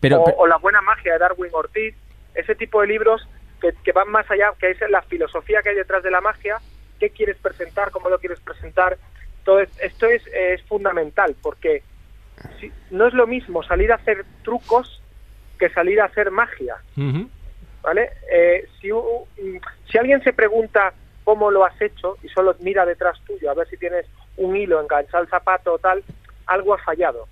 Pero, 0.00 0.22
o, 0.22 0.46
La 0.46 0.56
buena 0.56 0.80
magia 0.80 1.14
de 1.14 1.18
Darwin 1.18 1.50
Ortiz, 1.52 1.94
ese 2.34 2.54
tipo 2.54 2.80
de 2.80 2.88
libros 2.88 3.26
que, 3.60 3.92
van 3.92 4.10
más 4.10 4.30
allá, 4.30 4.52
que 4.58 4.70
es 4.70 4.78
la 4.90 5.02
filosofía 5.02 5.62
que 5.62 5.70
hay 5.70 5.76
detrás 5.76 6.02
de 6.02 6.10
la 6.10 6.20
magia, 6.20 6.58
qué 6.98 7.10
quieres 7.10 7.36
presentar, 7.38 7.90
cómo 7.90 8.08
lo 8.08 8.18
quieres 8.18 8.40
presentar. 8.40 8.98
Todo 9.44 9.60
esto 9.60 10.06
es, 10.06 10.26
es 10.26 10.62
fundamental 10.62 11.36
porque 11.42 11.82
si, 12.60 12.72
no 12.90 13.06
es 13.06 13.14
lo 13.14 13.26
mismo 13.26 13.62
salir 13.62 13.92
a 13.92 13.96
hacer 13.96 14.24
trucos 14.42 15.02
que 15.58 15.68
salir 15.70 16.00
a 16.00 16.06
hacer 16.06 16.30
magia. 16.30 16.76
¿Vale? 17.84 18.10
Eh, 18.30 18.66
si, 18.80 18.88
si 19.90 19.98
alguien 19.98 20.22
se 20.24 20.32
pregunta 20.32 20.92
cómo 21.22 21.50
lo 21.50 21.64
has 21.64 21.80
hecho 21.80 22.16
y 22.22 22.28
solo 22.28 22.56
mira 22.60 22.84
detrás 22.84 23.18
tuyo 23.26 23.50
a 23.50 23.54
ver 23.54 23.68
si 23.68 23.76
tienes 23.76 24.06
un 24.36 24.56
hilo 24.56 24.80
enganchado 24.80 25.22
al 25.22 25.28
zapato 25.28 25.74
o 25.74 25.78
tal, 25.78 26.02
algo 26.46 26.74
ha 26.74 26.78
fallado. 26.78 27.28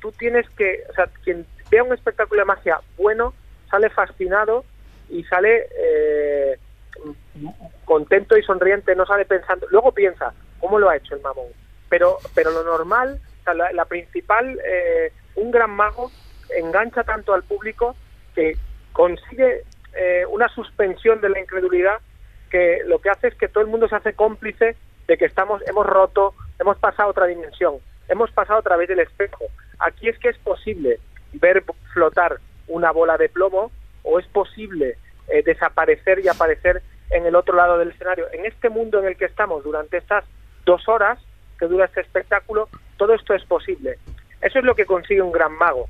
Tú 0.00 0.12
tienes 0.12 0.48
que, 0.50 0.82
o 0.90 0.92
sea, 0.92 1.08
quien 1.24 1.46
vea 1.70 1.82
un 1.82 1.94
espectáculo 1.94 2.40
de 2.40 2.46
magia 2.46 2.80
bueno 2.96 3.32
sale 3.70 3.90
fascinado 3.90 4.64
y 5.08 5.24
sale 5.24 5.68
eh, 5.78 6.58
contento 7.84 8.36
y 8.36 8.42
sonriente, 8.42 8.94
no 8.94 9.06
sale 9.06 9.24
pensando, 9.24 9.66
luego 9.70 9.92
piensa, 9.92 10.32
¿cómo 10.60 10.78
lo 10.78 10.88
ha 10.88 10.96
hecho 10.96 11.14
el 11.14 11.22
mamón? 11.22 11.46
Pero, 11.88 12.18
pero 12.34 12.50
lo 12.50 12.64
normal, 12.64 13.20
la, 13.54 13.84
principal, 13.84 14.60
eh, 14.64 15.12
un 15.36 15.50
gran 15.50 15.70
mago 15.70 16.10
engancha 16.56 17.04
tanto 17.04 17.34
al 17.34 17.42
público 17.42 17.96
que 18.34 18.56
consigue 18.92 19.64
eh, 19.96 20.24
una 20.26 20.48
suspensión 20.48 21.20
de 21.20 21.28
la 21.28 21.40
incredulidad 21.40 22.00
que 22.50 22.80
lo 22.86 23.00
que 23.00 23.10
hace 23.10 23.28
es 23.28 23.34
que 23.34 23.48
todo 23.48 23.62
el 23.62 23.70
mundo 23.70 23.88
se 23.88 23.96
hace 23.96 24.14
cómplice 24.14 24.76
de 25.06 25.16
que 25.16 25.24
estamos 25.24 25.62
hemos 25.66 25.86
roto, 25.86 26.34
hemos 26.58 26.78
pasado 26.78 27.08
a 27.08 27.10
otra 27.10 27.26
dimensión, 27.26 27.76
hemos 28.08 28.30
pasado 28.30 28.58
a 28.58 28.62
través 28.62 28.88
del 28.88 29.00
espejo. 29.00 29.44
Aquí 29.78 30.08
es 30.08 30.18
que 30.18 30.28
es 30.28 30.38
posible 30.38 30.98
ver 31.32 31.64
flotar 31.92 32.38
una 32.68 32.90
bola 32.90 33.16
de 33.16 33.28
plomo 33.28 33.70
o 34.02 34.18
es 34.18 34.26
posible 34.26 34.96
eh, 35.28 35.42
desaparecer 35.42 36.20
y 36.20 36.28
aparecer 36.28 36.82
en 37.10 37.26
el 37.26 37.34
otro 37.34 37.56
lado 37.56 37.78
del 37.78 37.90
escenario. 37.90 38.26
En 38.32 38.46
este 38.46 38.68
mundo 38.68 38.98
en 38.98 39.06
el 39.06 39.16
que 39.16 39.26
estamos 39.26 39.64
durante 39.64 39.96
estas 39.96 40.24
dos 40.64 40.88
horas 40.88 41.18
que 41.58 41.66
dura 41.66 41.86
este 41.86 42.00
espectáculo, 42.00 42.68
todo 42.96 43.14
esto 43.14 43.34
es 43.34 43.44
posible. 43.44 43.98
Eso 44.40 44.58
es 44.58 44.64
lo 44.64 44.74
que 44.74 44.86
consigue 44.86 45.22
un 45.22 45.32
gran 45.32 45.52
mago. 45.52 45.88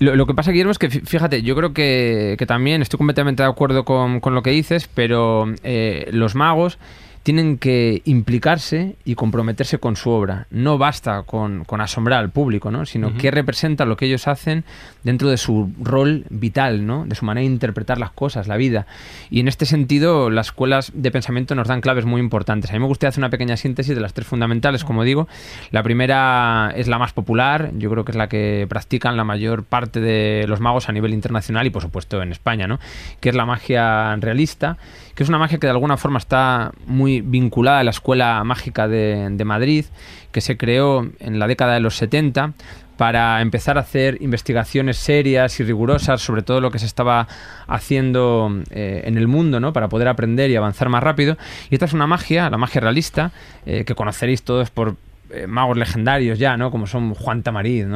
Lo, 0.00 0.26
que 0.26 0.32
pasa, 0.32 0.50
Guillermo, 0.50 0.72
es 0.72 0.78
que 0.78 0.88
fíjate, 0.88 1.42
yo 1.42 1.54
creo 1.54 1.74
que, 1.74 2.42
también 2.48 2.80
estoy 2.80 2.96
completamente 2.96 3.42
de 3.42 3.48
acuerdo 3.50 3.84
con, 3.84 4.20
con 4.20 4.34
lo 4.34 4.42
que 4.42 4.48
dices, 4.48 4.88
pero 4.94 5.44
eh, 5.62 6.08
los 6.10 6.34
magos 6.34 6.78
tienen 7.22 7.58
que 7.58 8.00
implicarse 8.06 8.96
y 9.04 9.14
comprometerse 9.14 9.78
con 9.78 9.96
su 9.96 10.10
obra. 10.10 10.46
No 10.50 10.78
basta 10.78 11.22
con, 11.24 11.66
asombrar 11.78 12.20
al 12.20 12.30
público, 12.30 12.70
¿no? 12.70 12.86
sino 12.86 13.16
que 13.16 13.30
representa 13.30 13.84
lo 13.84 13.96
que 13.96 14.06
ellos 14.06 14.26
hacen 14.26 14.64
dentro 15.04 15.28
de 15.28 15.36
su 15.36 15.70
rol 15.80 16.24
vital, 16.30 16.86
¿no? 16.86 17.04
de 17.06 17.14
su 17.14 17.24
manera 17.24 17.42
de 17.46 17.52
interpretar 17.52 17.98
las 17.98 18.10
cosas, 18.10 18.48
la 18.48 18.56
vida. 18.56 18.86
Y 19.30 19.40
en 19.40 19.48
este 19.48 19.66
sentido, 19.66 20.30
las 20.30 20.48
escuelas 20.48 20.92
de 20.94 21.10
pensamiento 21.10 21.54
nos 21.54 21.68
dan 21.68 21.82
claves 21.82 22.06
muy 22.06 22.20
importantes. 22.20 22.70
A 22.70 22.72
mí 22.74 22.78
me 22.78 22.86
gustaría 22.86 23.10
hacer 23.10 23.20
una 23.20 23.30
pequeña 23.30 23.56
síntesis 23.56 23.94
de 23.94 24.00
las 24.00 24.14
tres 24.14 24.26
fundamentales, 24.26 24.84
como 24.84 25.04
digo. 25.04 25.28
La 25.70 25.82
primera 25.82 26.72
es 26.74 26.88
la 26.88 26.98
más 26.98 27.12
popular, 27.12 27.70
yo 27.76 27.90
creo 27.90 28.04
que 28.04 28.12
es 28.12 28.16
la 28.16 28.28
que 28.28 28.66
practican 28.68 29.16
la 29.16 29.24
mayor 29.24 29.64
parte 29.64 30.00
de 30.00 30.46
los 30.48 30.60
magos 30.60 30.88
a 30.88 30.92
nivel 30.92 31.12
internacional 31.12 31.66
y, 31.66 31.70
por 31.70 31.82
supuesto, 31.82 32.22
en 32.22 32.32
España, 32.32 32.66
¿no? 32.66 32.78
que 33.20 33.28
es 33.28 33.34
la 33.34 33.44
magia 33.44 34.16
realista 34.16 34.78
que 35.20 35.24
es 35.24 35.28
una 35.28 35.38
magia 35.38 35.58
que 35.58 35.66
de 35.66 35.72
alguna 35.72 35.98
forma 35.98 36.18
está 36.18 36.72
muy 36.86 37.09
vinculada 37.24 37.80
a 37.80 37.84
la 37.84 37.90
Escuela 37.90 38.42
Mágica 38.44 38.88
de, 38.88 39.42
Madrid, 39.44 39.84
que 40.32 40.40
se 40.40 40.56
creó 40.56 41.10
en 41.18 41.38
la 41.38 41.46
década 41.46 41.74
de 41.74 41.80
los 41.80 41.96
70 41.96 42.52
para 42.96 43.40
empezar 43.40 43.78
a 43.78 43.80
hacer 43.80 44.18
investigaciones 44.20 44.98
serias 44.98 45.58
y 45.58 45.64
rigurosas 45.64 46.20
sobre 46.20 46.42
todo 46.42 46.60
lo 46.60 46.70
que 46.70 46.78
se 46.78 46.86
estaba 46.86 47.28
haciendo 47.66 48.62
eh, 48.70 49.02
en 49.06 49.16
el 49.16 49.26
mundo, 49.26 49.58
¿no? 49.58 49.72
Para 49.72 49.88
poder 49.88 50.08
aprender 50.08 50.50
y 50.50 50.56
avanzar 50.56 50.90
más 50.90 51.02
rápido. 51.02 51.38
Y 51.70 51.74
esta 51.74 51.86
es 51.86 51.94
una 51.94 52.06
magia, 52.06 52.50
la 52.50 52.58
magia 52.58 52.82
realista, 52.82 53.32
eh, 53.64 53.84
que 53.86 53.94
conoceréis 53.94 54.42
todos 54.42 54.70
por 54.70 54.96
eh, 55.30 55.46
magos 55.46 55.78
legendarios 55.78 56.38
ya, 56.38 56.58
¿no? 56.58 56.70
Como 56.70 56.86
son 56.86 57.14
Juan 57.14 57.42
Tamariz. 57.42 57.86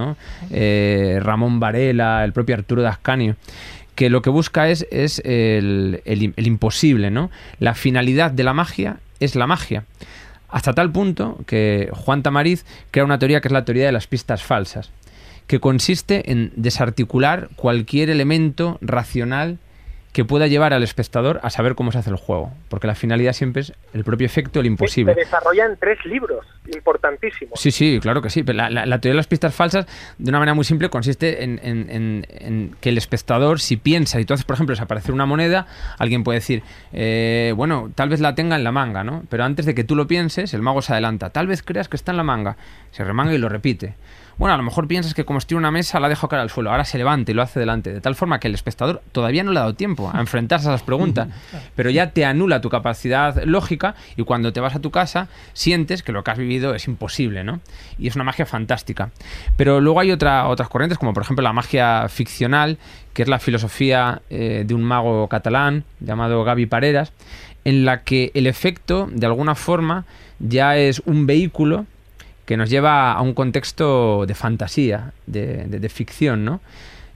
Ramón 1.21 1.61
Varela, 1.61 2.25
el 2.25 2.33
propio 2.33 2.55
Arturo 2.55 2.81
Dascanio 2.81 3.37
que 3.95 4.11
lo 4.11 4.23
que 4.23 4.31
busca 4.31 4.69
es, 4.69 4.87
es 4.91 5.23
el, 5.25 6.03
imposible, 6.37 7.11
¿no? 7.11 7.31
La 7.59 7.75
finalidad 7.75 8.31
de 8.31 8.43
la 8.43 8.53
magia 8.53 8.99
es 9.21 9.35
la 9.35 9.47
magia. 9.47 9.85
Hasta 10.49 10.73
tal 10.73 10.93
punto 10.93 11.39
que 11.47 11.89
Juan 11.93 12.23
Tamariz 12.23 12.65
crea 12.91 13.05
una 13.05 13.19
teoría 13.19 13.41
que 13.41 13.49
es 13.49 13.53
la 13.53 13.65
teoría 13.65 13.87
de 13.87 13.93
las 13.93 14.07
pistas 14.07 14.43
falsas, 14.43 14.91
que 15.47 15.61
consiste 15.61 16.31
en 16.31 16.53
desarticular 16.57 17.49
cualquier 17.57 18.11
elemento 18.11 18.79
racional 18.81 19.59
que 20.15 20.25
pueda 20.25 20.47
llevar 20.47 20.73
al 20.73 20.85
espectador 20.85 21.41
a 21.43 21.51
saber 21.51 21.75
cómo 21.75 21.91
se 21.91 21.99
hace 21.99 22.09
el 22.09 22.15
juego, 22.15 22.53
porque 22.69 22.87
la 22.87 22.95
finalidad 22.95 23.33
siempre 23.33 23.63
es 23.63 23.73
el 23.93 24.05
propio 24.05 24.25
efecto, 24.25 24.61
el 24.61 24.67
imposible. 24.67 25.13
Se 25.13 25.21
desarrolla 25.21 25.67
en 25.67 25.77
tres 25.77 25.99
libros. 26.07 26.47
importantísimo. 26.73 27.57
Sí, 27.57 27.73
sí, 27.73 27.99
claro 28.01 28.23
que 28.23 28.31
sí. 28.31 28.45
La, 28.45 28.71
la, 28.71 29.01
teoría 29.01 29.15
de 29.15 29.17
las 29.17 29.27
pistas 29.27 29.53
falsas, 29.53 29.87
de 30.17 30.29
una 30.31 30.39
manera 30.39 30.55
muy 30.55 30.65
simple, 30.65 30.89
consiste 30.89 31.43
en, 31.43 31.59
en, 31.65 32.25
en, 32.31 32.77
que 32.81 32.91
el 32.91 32.97
espectador, 32.97 33.59
si 33.59 33.77
piensa, 33.77 34.21
y 34.21 34.25
tú 34.25 34.35
haces, 34.35 34.47
por 34.47 34.55
ejemplo, 34.55 34.75
desaparecer 34.75 35.13
una 35.13 35.27
moneda, 35.27 35.67
alguien 35.99 36.23
puede 36.23 36.39
decir, 36.39 36.63
eh, 36.93 37.53
bueno, 37.57 37.91
tal 37.93 38.09
vez 38.09 38.21
la 38.21 38.37
tenga 38.37 38.55
en 38.55 38.63
la 38.63 38.71
manga, 38.71 39.03
¿no? 39.03 39.25
Pero 39.29 39.43
antes 39.43 39.67
de 39.67 39.75
que 39.75 39.83
tú 39.83 39.97
lo 39.97 40.07
pienses, 40.07 40.55
el 40.55 40.63
mago 40.63 40.81
se 40.81 40.93
adelanta. 40.93 41.31
Tal 41.31 41.49
vez 41.49 41.65
creas 41.65 41.89
que 41.89 41.97
está 41.97 42.13
en 42.13 42.19
la 42.19 42.25
manga. 42.25 42.57
Se 42.93 43.03
remanga 43.03 43.35
y 43.35 43.39
lo 43.39 43.49
repite 43.49 43.97
bueno, 44.39 44.55
a 44.55 44.57
lo 44.57 44.63
mejor 44.63 44.89
piensas 44.89 45.15
que 45.15 45.25
como 45.25 45.39
estoy 45.39 45.55
en 45.55 45.61
una 45.61 45.71
mesa 45.71 46.01
la 46.01 46.09
dejo 46.09 46.29
caer 46.29 46.43
al 46.43 46.51
suelo, 46.51 46.71
ahora 46.71 46.85
se 46.85 46.99
levanta 46.99 47.31
y 47.31 47.35
lo 47.35 47.43
hace 47.43 47.61
delante, 47.61 47.93
de 47.93 48.01
tal 48.01 48.15
forma 48.15 48.41
que 48.41 48.49
el 48.49 48.55
espectador 48.55 49.03
todavía 49.13 49.45
no 49.45 49.53
le 49.53 49.59
ha 49.59 49.63
dado 49.63 49.75
tiempo 49.75 50.11
a 50.13 50.21
enfrentarse 50.21 50.69
a 50.69 50.73
esas 50.73 50.83
preguntas, 50.83 51.29
pero 51.77 51.91
ya 51.91 52.11
te 52.11 52.25
anula 52.25 52.61
tu 52.61 52.69
capacidad 52.69 53.43
lógica 53.45 53.95
y 54.17 54.25
cuando 54.25 54.53
te 54.53 54.61
vas 54.61 54.75
a 54.75 54.81
tu 54.81 54.91
casa 54.91 55.29
sientes 55.53 56.03
que 56.03 56.13
lo 56.13 56.25
que 56.25 56.31
has 56.31 56.39
vivido 56.39 56.75
es 56.75 56.87
imposible, 56.87 57.45
¿no? 57.45 57.61
Y 57.99 58.09
es 58.09 58.17
una 58.17 58.25
magia 58.25 58.47
fantástica. 58.47 59.11
Pero 59.57 59.81
luego 59.81 60.01
hay 60.01 60.11
otra, 60.11 60.49
otras 60.49 60.69
corrientes, 60.69 60.99
como 60.99 61.13
por 61.13 61.23
ejemplo 61.23 61.43
la 61.43 61.53
magia 61.53 62.09
ficcional, 62.09 62.79
que 63.13 63.23
es 63.23 63.29
la 63.29 63.39
filosofía 63.39 64.23
eh, 64.31 64.65
de 64.67 64.75
un 64.75 64.83
mago 64.83 65.29
catalán 65.29 65.85
llamado 66.01 66.43
Gaby 66.45 66.67
Pareras, 66.67 67.13
en 67.65 67.85
la 67.85 68.03
que 68.03 68.31
el 68.35 68.47
efecto, 68.47 69.09
de 69.11 69.27
alguna 69.27 69.55
forma, 69.55 70.05
ya 70.39 70.77
es 70.77 71.03
un 71.07 71.27
vehículo 71.27 71.87
que 72.47 72.57
nos 72.57 72.71
lleva 72.71 73.13
a 73.13 73.21
un 73.23 73.35
contexto 73.35 74.27
de 74.27 74.35
fantasía, 74.35 75.13
de, 75.27 75.89
ficción, 75.89 76.45
¿no? 76.45 76.61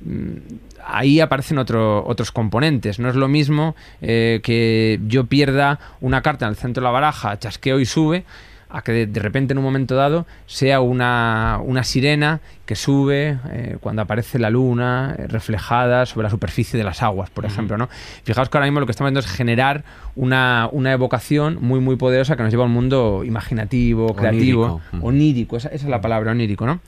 Mm, 0.01 0.37
ahí 0.85 1.21
aparecen 1.21 1.59
otros 1.59 2.33
componentes. 2.33 2.99
No 2.99 3.09
es 3.09 3.17
lo 3.17 3.29
mismo 3.29 3.77
eh, 4.01 4.41
que 4.43 5.01
yo 5.07 5.25
pierda 5.25 5.79
una 6.01 6.23
carta 6.23 6.47
en 6.47 6.51
el 6.51 6.57
centro 6.57 6.81
de 6.81 6.85
la 6.85 6.91
baraja, 6.91 7.39
chasqueo 7.39 7.81
y 7.81 7.87
sube, 7.87 8.25
a 8.71 8.83
que 8.83 9.07
de, 9.07 9.21
repente 9.21 9.53
en 9.53 9.59
un 9.59 9.65
momento 9.65 9.95
dado 9.95 10.27
sea 10.47 10.81
una, 10.81 11.59
una 11.65 11.85
sirena 11.85 12.41
que 12.67 12.77
sube 12.77 13.39
eh, 13.51 13.79
cuando 13.81 14.03
aparece 14.03 14.39
la 14.39 14.51
luna 14.51 15.15
eh, 15.19 15.27
reflejada 15.27 16.05
sobre 16.05 16.25
la 16.25 16.31
superficie 16.31 16.77
de 16.77 16.85
las 16.85 17.03
aguas, 17.03 17.31
por 17.31 17.47
ejemplo. 17.47 17.79
¿no? 17.79 17.89
Fijaos 18.25 18.51
que 18.51 18.59
ahora 18.59 18.67
mismo 18.67 18.81
lo 18.81 18.87
que 18.87 18.93
estamos 18.93 19.09
haciendo 19.09 19.21
es 19.21 19.27
generar 19.27 19.85
una, 20.17 20.69
una, 20.73 20.93
evocación 20.93 21.59
muy, 21.63 21.81
muy 21.81 21.97
poderosa 21.97 22.37
que 22.37 22.43
nos 22.43 22.53
lleva 22.53 22.65
a 22.65 22.67
un 22.67 22.73
mundo 22.73 23.23
imaginativo, 23.25 24.15
creativo, 24.15 24.83
onírico, 25.01 25.57
esa, 25.57 25.69
esa, 25.69 25.87
es 25.87 25.91
la 25.91 26.03
palabra 26.03 26.33
onírico. 26.33 26.67
¿no? 26.67 26.81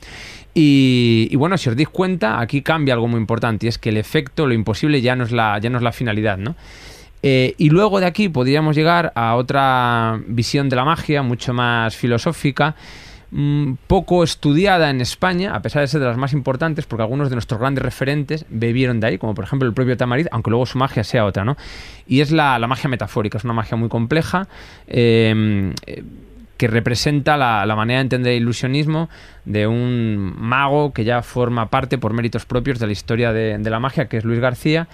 Y, 0.52 1.28
y, 1.30 1.36
bueno, 1.36 1.56
si 1.56 1.70
os 1.70 1.76
dais 1.76 1.88
cuenta, 1.88 2.40
aquí 2.40 2.60
cambia 2.60 2.92
algo 2.92 3.08
muy 3.08 3.20
importante 3.20 3.66
y 3.66 3.68
es 3.68 3.78
que 3.78 3.88
el 3.88 3.96
efecto, 3.96 4.46
lo 4.46 4.52
imposible, 4.52 5.00
ya 5.00 5.16
no 5.16 5.24
es 5.24 5.32
la, 5.32 5.58
ya 5.58 5.70
no 5.70 5.78
es 5.78 5.82
la 5.82 5.92
finalidad. 5.92 6.36
¿no? 6.36 6.56
Eh, 7.22 7.54
y 7.58 7.70
luego 7.70 8.00
de 8.00 8.06
aquí 8.06 8.28
podríamos 8.28 8.76
llegar 8.76 9.12
a 9.14 9.34
otra 9.36 10.20
visión 10.26 10.68
de 10.68 10.76
la 10.76 10.84
magia, 10.84 11.22
mucho 11.22 11.52
más 11.52 11.94
filosófica, 11.96 12.74
mm, 13.30 13.74
poco 13.86 14.24
estudiada 14.24 14.90
en 14.90 15.00
España, 15.00 15.54
a 15.54 15.62
pesar 15.62 15.82
de 15.82 15.88
ser 15.88 16.00
de 16.00 16.06
las 16.06 16.16
más 16.16 16.32
importantes, 16.32 16.86
porque 16.86 17.02
algunos 17.02 17.28
de 17.28 17.36
nuestros 17.36 17.60
grandes 17.60 17.84
referentes 17.84 18.46
bebieron 18.48 19.00
de 19.00 19.08
ahí, 19.08 19.18
como 19.18 19.34
por 19.34 19.44
ejemplo 19.44 19.68
el 19.68 19.74
propio 19.74 19.96
Tamariz, 19.96 20.28
aunque 20.32 20.50
luego 20.50 20.66
su 20.66 20.78
magia 20.78 21.04
sea 21.04 21.24
otra, 21.24 21.44
¿no? 21.44 21.56
Y 22.06 22.20
es 22.20 22.30
la, 22.30 22.58
magia 22.66 22.88
metafórica, 22.88 23.38
es 23.38 23.44
una 23.44 23.54
magia 23.54 23.76
muy 23.76 23.88
compleja. 23.88 24.48
Eh, 24.86 25.72
que 26.60 26.66
representa 26.66 27.38
la, 27.38 27.74
manera 27.74 28.00
de 28.00 28.02
entender 28.02 28.32
el 28.34 28.42
ilusionismo 28.42 29.08
de 29.46 29.66
un 29.66 30.34
mago 30.36 30.92
que 30.92 31.04
ya 31.04 31.22
forma 31.22 31.70
parte 31.70 31.96
por 31.96 32.12
méritos 32.12 32.44
propios 32.44 32.78
de 32.78 32.84
la 32.84 32.92
historia 32.92 33.32
de, 33.32 33.58
la 33.70 33.80
magia, 33.80 34.10
que 34.10 34.18
es 34.18 34.24
Luis 34.24 34.40
García. 34.40 34.86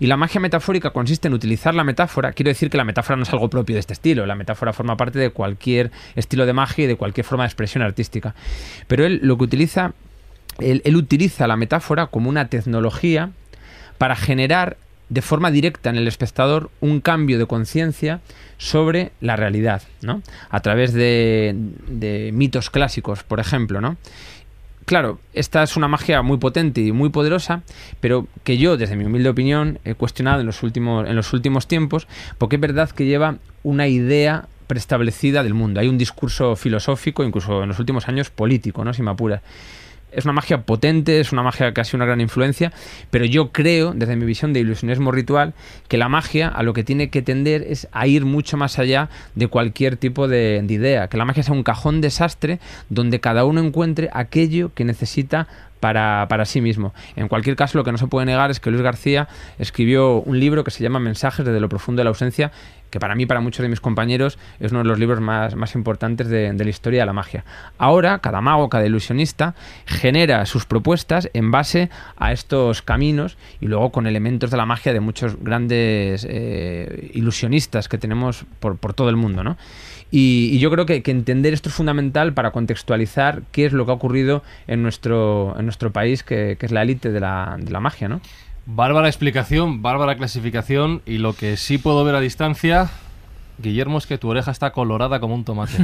Y 0.00 0.08
la 0.08 0.16
magia 0.16 0.40
metafórica 0.40 0.90
consiste 0.90 1.28
en 1.28 1.34
utilizar 1.34 1.76
la 1.76 1.84
metáfora. 1.84 2.32
Quiero 2.32 2.48
decir 2.48 2.70
que 2.70 2.76
la 2.76 2.82
metáfora 2.82 3.14
no 3.14 3.22
es 3.22 3.32
algo 3.32 3.48
propio 3.48 3.76
de 3.76 3.78
este 3.78 3.92
estilo. 3.92 4.26
La 4.26 4.34
metáfora 4.34 4.72
forma 4.72 4.96
parte 4.96 5.20
de 5.20 5.30
cualquier 5.30 5.92
estilo 6.16 6.44
de 6.44 6.54
magia 6.54 6.86
y 6.86 6.88
de 6.88 6.96
cualquier 6.96 7.24
forma 7.24 7.44
de 7.44 7.50
expresión 7.50 7.84
artística. 7.84 8.34
Pero 8.88 9.06
él 9.06 9.20
lo 9.22 9.38
que 9.38 9.44
utiliza, 9.44 9.92
él 10.58 10.96
utiliza 10.96 11.46
la 11.46 11.56
metáfora 11.56 12.08
como 12.08 12.30
una 12.30 12.48
tecnología 12.48 13.30
para 13.96 14.16
generar 14.16 14.76
de 15.12 15.20
forma 15.20 15.50
directa 15.50 15.90
en 15.90 15.96
el 15.96 16.08
espectador 16.08 16.70
un 16.80 17.02
cambio 17.02 17.38
de 17.38 17.44
conciencia 17.44 18.20
sobre 18.56 19.12
la 19.20 19.36
realidad, 19.36 19.82
¿no? 20.00 20.22
A 20.48 20.60
través 20.60 20.94
de, 20.94 22.30
mitos 22.32 22.70
clásicos, 22.70 23.22
por 23.22 23.38
ejemplo, 23.38 23.82
¿no? 23.82 23.98
Claro, 24.86 25.20
esta 25.34 25.62
es 25.62 25.76
una 25.76 25.86
magia 25.86 26.22
muy 26.22 26.38
potente 26.38 26.80
y 26.80 26.92
muy 26.92 27.10
poderosa, 27.10 27.62
pero 28.00 28.26
que 28.42 28.56
yo, 28.56 28.78
desde 28.78 28.96
mi 28.96 29.04
humilde 29.04 29.28
opinión, 29.28 29.78
he 29.84 29.94
cuestionado 29.94 30.40
en 30.40 30.46
los 30.46 30.62
últimos, 30.62 31.06
en 31.06 31.14
los 31.14 31.32
últimos 31.34 31.68
tiempos, 31.68 32.08
porque 32.38 32.56
es 32.56 32.62
verdad 32.62 32.90
que 32.90 33.04
lleva 33.04 33.36
una 33.62 33.88
idea 33.88 34.46
preestablecida 34.66 35.42
del 35.42 35.52
mundo. 35.52 35.80
Hay 35.80 35.88
un 35.88 35.98
discurso 35.98 36.56
filosófico, 36.56 37.22
incluso 37.22 37.62
en 37.62 37.68
los 37.68 37.78
últimos 37.78 38.08
años 38.08 38.30
político, 38.30 38.82
¿no? 38.82 38.94
Si 38.94 39.02
me 39.02 39.10
apuras 39.10 39.42
es 40.12 40.24
una 40.24 40.32
magia 40.32 40.62
potente, 40.62 41.20
es 41.20 41.32
una 41.32 41.42
magia 41.42 41.72
que 41.72 41.80
ha 41.80 41.84
sido 41.84 41.98
una 41.98 42.06
gran 42.06 42.20
influencia, 42.20 42.72
pero 43.10 43.24
yo 43.24 43.52
creo, 43.52 43.92
desde 43.94 44.16
mi 44.16 44.24
visión 44.24 44.52
de 44.52 44.60
ilusionismo 44.60 45.10
ritual, 45.12 45.54
que 45.88 45.96
la 45.96 46.08
magia 46.08 46.48
a 46.48 46.62
lo 46.62 46.72
que 46.72 46.84
tiene 46.84 47.10
que 47.10 47.22
tender 47.22 47.62
es 47.62 47.88
a 47.92 48.06
ir 48.06 48.24
mucho 48.24 48.56
más 48.56 48.78
allá 48.78 49.08
de 49.34 49.48
cualquier 49.48 49.96
tipo 49.96 50.28
de, 50.28 50.64
idea, 50.68 51.08
que 51.08 51.16
la 51.16 51.24
magia 51.24 51.42
sea 51.42 51.54
un 51.54 51.64
cajón 51.64 52.00
desastre 52.00 52.58
donde 52.88 53.20
cada 53.20 53.44
uno 53.44 53.60
encuentre 53.60 54.08
aquello 54.12 54.72
que 54.74 54.84
necesita 54.84 55.48
para, 55.80 56.26
para, 56.28 56.44
sí 56.44 56.60
mismo. 56.60 56.94
En 57.16 57.28
cualquier 57.28 57.56
caso, 57.56 57.76
lo 57.76 57.84
que 57.84 57.92
no 57.92 57.98
se 57.98 58.06
puede 58.06 58.24
negar 58.24 58.50
es 58.50 58.60
que 58.60 58.70
Luis 58.70 58.82
García 58.82 59.28
escribió 59.58 60.20
un 60.20 60.38
libro 60.38 60.62
que 60.62 60.70
se 60.70 60.82
llama 60.82 61.00
Mensajes 61.00 61.44
desde 61.44 61.58
lo 61.60 61.68
profundo 61.68 62.00
de 62.00 62.04
la 62.04 62.10
ausencia, 62.10 62.52
que 62.92 63.00
para 63.00 63.14
mí, 63.14 63.24
para 63.24 63.40
muchos 63.40 63.62
de 63.62 63.70
mis 63.70 63.80
compañeros, 63.80 64.38
es 64.60 64.70
uno 64.70 64.82
de 64.82 64.88
los 64.88 64.98
libros 64.98 65.18
más, 65.18 65.56
más 65.56 65.74
importantes 65.74 66.28
de, 66.28 66.52
la 66.52 66.70
historia 66.70 67.00
de 67.00 67.06
la 67.06 67.14
magia. 67.14 67.42
Ahora, 67.78 68.18
cada 68.18 68.42
mago, 68.42 68.68
cada 68.68 68.84
ilusionista, 68.84 69.54
genera 69.86 70.44
sus 70.44 70.66
propuestas 70.66 71.30
en 71.32 71.50
base 71.50 71.88
a 72.18 72.32
estos 72.32 72.82
caminos 72.82 73.38
y 73.62 73.66
luego 73.66 73.90
con 73.92 74.06
elementos 74.06 74.50
de 74.50 74.58
la 74.58 74.66
magia 74.66 74.92
de 74.92 75.00
muchos 75.00 75.42
grandes 75.42 76.26
eh, 76.28 77.10
ilusionistas 77.14 77.88
que 77.88 77.96
tenemos 77.96 78.44
por, 78.60 78.76
por 78.76 78.92
todo 78.92 79.08
el 79.08 79.16
mundo, 79.16 79.42
¿no? 79.42 79.56
Y, 80.10 80.58
yo 80.58 80.70
creo 80.70 80.84
que, 80.84 81.02
entender 81.06 81.54
esto 81.54 81.70
es 81.70 81.74
fundamental 81.74 82.34
para 82.34 82.50
contextualizar 82.50 83.42
qué 83.52 83.64
es 83.64 83.72
lo 83.72 83.86
que 83.86 83.92
ha 83.92 83.94
ocurrido 83.94 84.42
en 84.66 84.82
nuestro, 84.82 85.54
en 85.58 85.64
nuestro 85.64 85.92
país, 85.92 86.22
que, 86.22 86.58
que 86.60 86.66
es 86.66 86.72
la 86.72 86.82
élite 86.82 87.10
de 87.10 87.20
la, 87.20 87.56
de 87.58 87.70
la 87.70 87.80
magia, 87.80 88.08
¿no? 88.08 88.20
Bárbara 88.64 89.08
explicación, 89.08 89.82
bárbara 89.82 90.16
clasificación 90.16 91.02
y 91.04 91.18
lo 91.18 91.32
que 91.32 91.56
sí 91.56 91.78
puedo 91.78 92.04
ver 92.04 92.14
a 92.14 92.20
distancia, 92.20 92.90
Guillermo, 93.58 93.98
es 93.98 94.06
que 94.06 94.18
tu 94.18 94.30
oreja 94.30 94.52
está 94.52 94.70
colorada 94.70 95.18
como 95.18 95.34
un 95.34 95.44
tomate. 95.44 95.72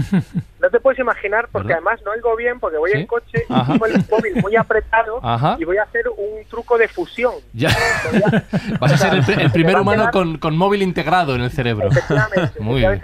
No 0.61 0.71
te 0.71 0.81
puedes 0.81 0.99
imaginar, 0.99 1.49
porque 1.51 1.73
además 1.73 1.99
no 2.05 2.11
oigo 2.11 2.37
bien, 2.37 2.61
porque 2.61 2.77
voy 2.77 2.91
en 2.93 3.07
coche 3.07 3.45
y 3.49 3.67
tengo 3.67 3.87
el 3.87 4.05
móvil 4.11 4.43
muy 4.43 4.55
apretado 4.55 5.19
y 5.59 5.65
voy 5.65 5.79
a 5.79 5.85
hacer 5.85 6.09
un 6.11 6.45
truco 6.51 6.77
de 6.77 6.89
fusión. 6.89 7.33
Ya. 7.55 7.71
Vas 8.81 8.93
a 8.93 8.97
ser 8.99 9.15
el, 9.15 9.51
primer 9.51 9.79
humano 9.79 10.11
con, 10.13 10.57
móvil 10.57 10.83
integrado 10.83 11.35
en 11.37 11.41
el 11.41 11.51
cerebro. 11.51 11.89
Efectivamente. 11.89 12.61
muy 12.61 12.81
bien. 12.81 13.01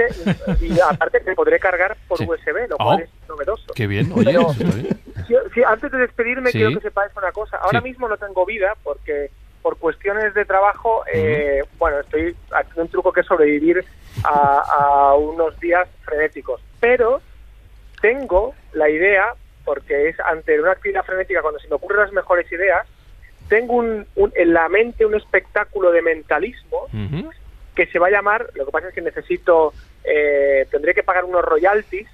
Y, 0.61 0.79
aparte 0.79 1.23
que 1.25 1.33
podré 1.33 1.59
cargar 1.59 1.97
por 2.07 2.21
USB, 2.21 2.69
lo 2.69 2.77
cual 2.77 2.99
oh, 2.99 3.03
es 3.03 3.09
novedoso. 3.29 3.73
Qué 3.75 3.87
bien, 3.87 4.13
oye, 4.15 4.37
antes 5.67 5.91
de 5.91 5.99
despedirme, 5.99 6.51
quiero 6.51 6.75
que 6.75 6.81
sepáis 6.81 7.13
una 7.17 7.33
cosa. 7.33 7.57
Ahora 7.59 7.81
mismo 7.81 8.09
no 8.09 8.19
tengo 8.19 8.45
vida 8.45 8.75
porque 8.83 9.31
por 9.65 9.79
cuestiones 9.79 10.35
de 10.35 10.45
trabajo, 10.45 11.05
eh, 11.11 11.63
bueno, 11.79 12.01
estoy 12.01 12.37
haciendo 12.51 12.83
un 12.83 12.89
truco 12.89 13.15
que 13.15 13.23
es 13.23 13.27
sobrevivir 13.27 13.83
a, 14.23 15.15
unos 15.15 15.59
días 15.59 15.89
frenéticos. 16.03 16.61
Pero 16.81 17.23
tengo 18.03 18.55
la 18.75 18.91
idea, 18.91 19.33
porque 19.65 20.11
es 20.11 20.21
ante 20.21 20.61
una 20.61 20.73
actividad 20.73 21.03
frenética 21.03 21.41
cuando 21.41 21.59
se 21.61 21.69
me 21.69 21.77
ocurren 21.77 22.03
las 22.03 22.13
mejores 22.13 22.53
ideas, 22.53 22.87
tengo 23.49 23.77
un, 23.77 24.07
en 24.35 24.53
la 24.53 24.69
mente 24.69 25.07
un 25.07 25.15
espectáculo 25.15 25.93
de 25.93 26.03
mentalismo 26.03 26.87
que 27.75 27.87
se 27.87 27.99
va 27.99 28.09
a 28.09 28.11
llamar, 28.11 28.51
lo 28.53 28.67
que 28.67 28.71
pasa 28.71 28.89
es 28.89 28.95
que 28.95 29.01
necesito, 29.01 29.73
eh, 30.05 30.67
tendré 30.71 30.93
que 30.93 31.03
pagar 31.03 31.25
unos 31.25 31.43
royalties, 31.43 32.09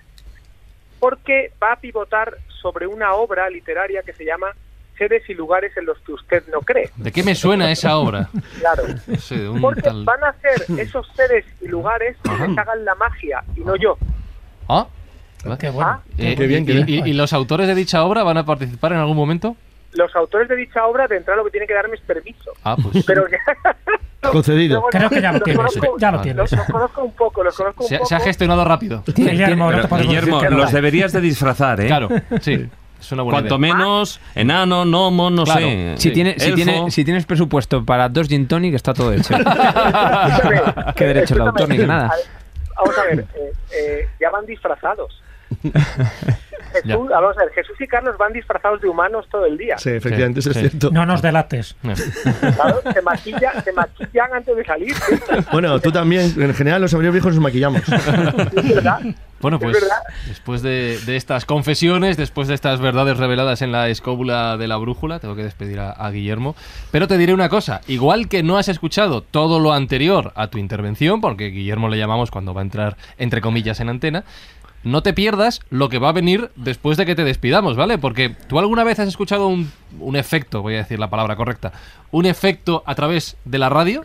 porque 1.00 1.50
va 1.60 1.72
a 1.72 1.80
pivotar 1.80 2.36
sobre 2.62 2.86
una 2.86 3.14
obra 3.14 3.50
literaria 3.50 4.04
que 4.04 4.12
se 4.12 4.24
llama 4.24 4.54
seres 5.00 5.22
y 5.30 5.34
lugares 5.34 5.74
en 5.78 5.86
los 5.86 5.98
que 6.00 6.12
usted 6.12 6.42
no 6.52 6.60
cree. 6.60 6.90
¿De 6.96 7.10
qué 7.10 7.22
me 7.22 7.34
suena 7.34 7.72
esa 7.72 7.96
obra? 7.96 8.28
Claro. 8.58 8.82
Porque 9.58 9.88
van 10.04 10.22
a 10.24 10.34
ser 10.42 10.78
esos 10.78 11.10
seres 11.16 11.46
y 11.62 11.68
lugares 11.68 12.18
que 12.22 12.30
hagan 12.30 12.84
la 12.84 12.94
magia 12.96 13.42
y 13.56 13.60
no 13.60 13.76
yo. 13.76 13.96
Ah, 14.68 14.86
qué 15.58 15.70
bueno. 15.70 15.90
Ah. 15.90 16.00
Eh, 16.18 16.34
bien, 16.36 16.66
y, 16.86 17.12
los 17.14 17.32
autores 17.32 17.66
de 17.66 17.74
dicha 17.74 18.04
obra 18.04 18.24
van 18.24 18.36
a 18.36 18.44
participar 18.44 18.92
en 18.92 18.98
algún 18.98 19.16
momento? 19.16 19.56
Los 19.94 20.14
autores 20.14 20.50
de 20.50 20.56
dicha 20.56 20.84
obra 20.84 21.08
de 21.08 21.16
entrada 21.16 21.38
lo 21.38 21.44
que 21.46 21.52
tienen 21.52 21.66
que 21.66 21.74
darme 21.74 21.94
es 21.94 22.02
permiso. 22.02 22.52
Ah, 22.62 22.76
pues. 22.76 23.02
Pero 23.06 23.24
Concedido. 24.30 24.84
Creo 24.90 25.08
que 25.08 25.22
ya 25.22 25.32
lo 25.32 25.40
tienes. 25.40 25.78
ya 25.98 26.10
lo 26.12 26.20
tienes. 26.20 26.52
Los, 26.52 26.66
conozco 26.66 27.04
un 27.04 27.12
poco, 27.12 27.42
los 27.42 27.56
conozco 27.56 27.84
un 27.84 27.88
se, 27.88 27.96
poco. 27.96 28.06
Se 28.06 28.14
ha 28.14 28.20
gestionado 28.20 28.64
rápido. 28.66 29.02
Guillermo, 29.06 29.70
Guillermo 29.98 30.42
los 30.42 30.72
deberías 30.72 31.10
de 31.12 31.22
disfrazar, 31.22 31.80
¿eh? 31.80 31.86
Claro, 31.86 32.10
sí. 32.42 32.68
Cuanto 33.30 33.58
menos, 33.58 34.20
enano, 34.34 34.84
gnomo, 34.84 35.30
no 35.30 35.46
sé. 35.46 35.94
Si, 35.96 36.10
tiene, 36.10 36.38
si, 36.38 36.52
tiene, 36.52 36.90
si, 36.90 37.04
tienes 37.04 37.24
presupuesto 37.26 37.84
para 37.84 38.08
dos 38.08 38.28
gin 38.28 38.46
tonic, 38.46 38.74
está 38.74 38.94
todo 38.94 39.12
hecho. 39.12 39.34
¿Qué 40.96 41.04
derecho 41.06 41.34
de 41.34 41.42
autor 41.42 41.68
ni 41.68 41.78
nada? 41.78 42.12
Vamos 42.76 42.98
a 42.98 43.04
ver, 43.04 43.20
eh, 43.20 43.52
eh, 43.72 44.08
ya 44.20 44.30
van 44.30 44.46
disfrazados. 44.46 45.20
Jesús, 46.72 47.08
vamos 47.08 47.36
a 47.36 47.44
ver, 47.44 47.52
Jesús 47.52 47.76
y 47.80 47.86
Carlos 47.86 48.16
van 48.16 48.32
disfrazados 48.32 48.80
de 48.80 48.88
humanos 48.88 49.26
todo 49.30 49.44
el 49.46 49.58
día. 49.58 49.76
Sí, 49.78 49.90
efectivamente, 49.90 50.40
eso 50.40 50.50
es 50.50 50.58
cierto. 50.58 50.90
No 50.92 51.04
nos 51.04 51.20
delates. 51.20 51.74
Claro, 52.54 52.80
se, 52.92 53.02
maquilla, 53.02 53.60
se 53.62 53.72
maquillan 53.72 54.32
antes 54.32 54.56
de 54.56 54.64
salir. 54.64 54.94
Bueno, 55.52 55.80
tú 55.80 55.90
también. 55.90 56.32
En 56.40 56.54
general, 56.54 56.80
los 56.80 56.94
hombres 56.94 57.12
viejos 57.12 57.34
nos 57.34 57.42
maquillamos. 57.42 57.82
Es 57.88 58.74
verdad. 58.74 59.00
Bueno, 59.40 59.56
Es 59.56 59.62
pues 59.62 59.84
después 60.28 60.62
de, 60.62 60.98
de 61.06 61.16
estas 61.16 61.46
confesiones, 61.46 62.18
después 62.18 62.46
de 62.46 62.54
estas 62.54 62.78
verdades 62.78 63.16
reveladas 63.16 63.62
en 63.62 63.72
la 63.72 63.88
escóbula 63.88 64.58
de 64.58 64.68
la 64.68 64.76
brújula, 64.76 65.18
tengo 65.18 65.34
que 65.34 65.42
despedir 65.42 65.80
a, 65.80 65.92
a 65.92 66.10
Guillermo. 66.10 66.54
Pero 66.90 67.08
te 67.08 67.16
diré 67.16 67.32
una 67.32 67.48
cosa, 67.48 67.80
igual 67.88 68.28
que 68.28 68.42
no 68.42 68.58
has 68.58 68.68
escuchado 68.68 69.22
todo 69.22 69.58
lo 69.58 69.72
anterior 69.72 70.32
a 70.34 70.48
tu 70.48 70.58
intervención, 70.58 71.22
porque 71.22 71.46
Guillermo 71.46 71.88
le 71.88 71.96
llamamos 71.96 72.30
cuando 72.30 72.52
va 72.52 72.60
a 72.60 72.64
entrar, 72.64 72.98
entre 73.16 73.40
comillas, 73.40 73.80
en 73.80 73.88
antena, 73.88 74.24
no 74.82 75.02
te 75.02 75.12
pierdas 75.12 75.60
lo 75.70 75.88
que 75.88 75.98
va 75.98 76.08
a 76.08 76.12
venir 76.12 76.50
después 76.56 76.96
de 76.96 77.04
que 77.06 77.14
te 77.14 77.24
despidamos, 77.24 77.76
¿vale? 77.76 77.98
Porque 77.98 78.34
tú 78.48 78.58
alguna 78.58 78.82
vez 78.84 78.98
has 78.98 79.08
escuchado 79.08 79.46
un, 79.48 79.70
un 79.98 80.16
efecto, 80.16 80.62
voy 80.62 80.74
a 80.74 80.78
decir 80.78 80.98
la 80.98 81.10
palabra 81.10 81.36
correcta, 81.36 81.72
un 82.10 82.26
efecto 82.26 82.82
a 82.86 82.94
través 82.94 83.36
de 83.44 83.58
la 83.58 83.68
radio. 83.68 84.02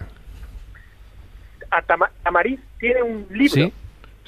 A 1.71 1.81
Tama- 1.81 2.11
Tamariz 2.23 2.59
tiene 2.79 3.01
un 3.03 3.25
libro. 3.29 3.53
¿Sí? 3.53 3.73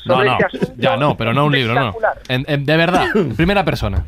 No, 0.06 0.14
sobre 0.16 0.30
no, 0.30 0.38
este 0.52 0.74
ya 0.78 0.96
no, 0.96 1.18
pero 1.18 1.34
no 1.34 1.46
un 1.46 1.52
libro, 1.52 1.74
no. 1.76 1.94
En- 2.30 2.46
en- 2.48 2.66
de 2.66 2.78
verdad, 2.78 3.08
primera 3.36 3.66
persona. 3.66 4.06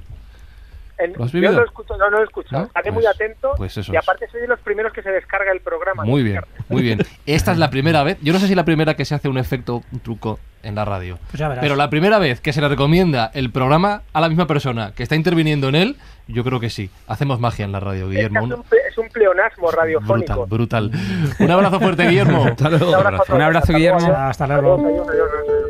En- 1.00 1.14
¿Lo 1.14 1.24
has 1.24 1.32
yo 1.32 1.40
lo 1.52 1.66
escucho, 1.66 1.98
no, 1.98 2.06
no 2.10 2.18
lo 2.18 2.20
he 2.22 2.24
escuchado. 2.26 2.62
¿No? 2.64 2.68
Estaré 2.68 2.92
Pues- 2.92 2.94
muy 2.96 3.06
atento. 3.06 3.52
pues 3.58 3.78
eso 3.78 3.92
y 3.94 3.96
es. 3.98 4.04
aparte 4.04 4.28
soy 4.30 4.42
de 4.42 4.48
los 4.48 4.60
primeros 4.60 4.92
que 4.94 5.02
se 5.02 5.10
descarga 5.12 5.52
el 5.52 5.62
programa. 5.62 6.04
Muy 6.04 6.24
bien, 6.24 6.42
muy 6.68 6.82
bien. 6.82 7.00
Esta 7.26 7.52
es 7.54 7.58
la 7.58 7.70
primera 7.70 8.04
vez, 8.04 8.18
yo 8.22 8.34
no 8.34 8.40
sé 8.40 8.48
si 8.48 8.56
la 8.56 8.66
primera 8.66 8.96
que 8.96 9.06
se 9.06 9.16
hace 9.16 9.30
un 9.30 9.38
efecto, 9.38 9.82
un 9.92 10.00
truco 10.02 10.40
en 10.62 10.76
la 10.76 10.84
radio, 10.84 11.18
Pues 11.32 11.40
ya 11.40 11.48
verás. 11.48 11.62
pero 11.64 11.76
la 11.78 11.90
primera 11.90 12.20
vez 12.20 12.42
que 12.42 12.52
se 12.52 12.60
le 12.60 12.68
recomienda 12.68 13.32
el 13.34 13.50
programa 13.50 14.02
a 14.12 14.20
la 14.20 14.28
misma 14.28 14.46
persona 14.46 14.92
que 14.94 15.04
está 15.04 15.16
interviniendo 15.16 15.70
en 15.70 15.76
él, 15.76 15.96
yo 16.28 16.44
creo 16.44 16.60
que 16.60 16.70
sí. 16.70 16.90
Hacemos 17.08 17.40
magia 17.40 17.64
en 17.66 17.72
la 17.72 17.80
radio, 17.80 18.10
Guillermo. 18.10 18.40
Es 18.46 18.52
un, 18.52 18.64
ple- 18.66 18.78
es 18.90 18.98
un 18.98 19.08
pleonasmo 19.08 19.72
radiofónico. 19.72 20.46
Brutal, 20.48 20.90
brutal. 20.90 21.36
Un 21.40 21.50
abrazo 21.52 21.80
fuerte, 21.80 22.06
Guillermo. 22.08 22.44
Hasta 22.52 22.70
luego. 22.70 22.90
Un 22.90 22.96
abrazo, 22.96 23.16
a 23.16 23.26
todos. 23.26 23.30
Un 23.38 23.42
abrazo, 23.42 23.64
Hasta 23.64 23.74
Guillermo. 23.78 24.00
luego. 24.02 24.16
Hasta 24.18 24.48
luego. 24.48 24.74
Adiós, 24.76 25.08
adiós, 25.10 25.30
adiós, 25.32 25.70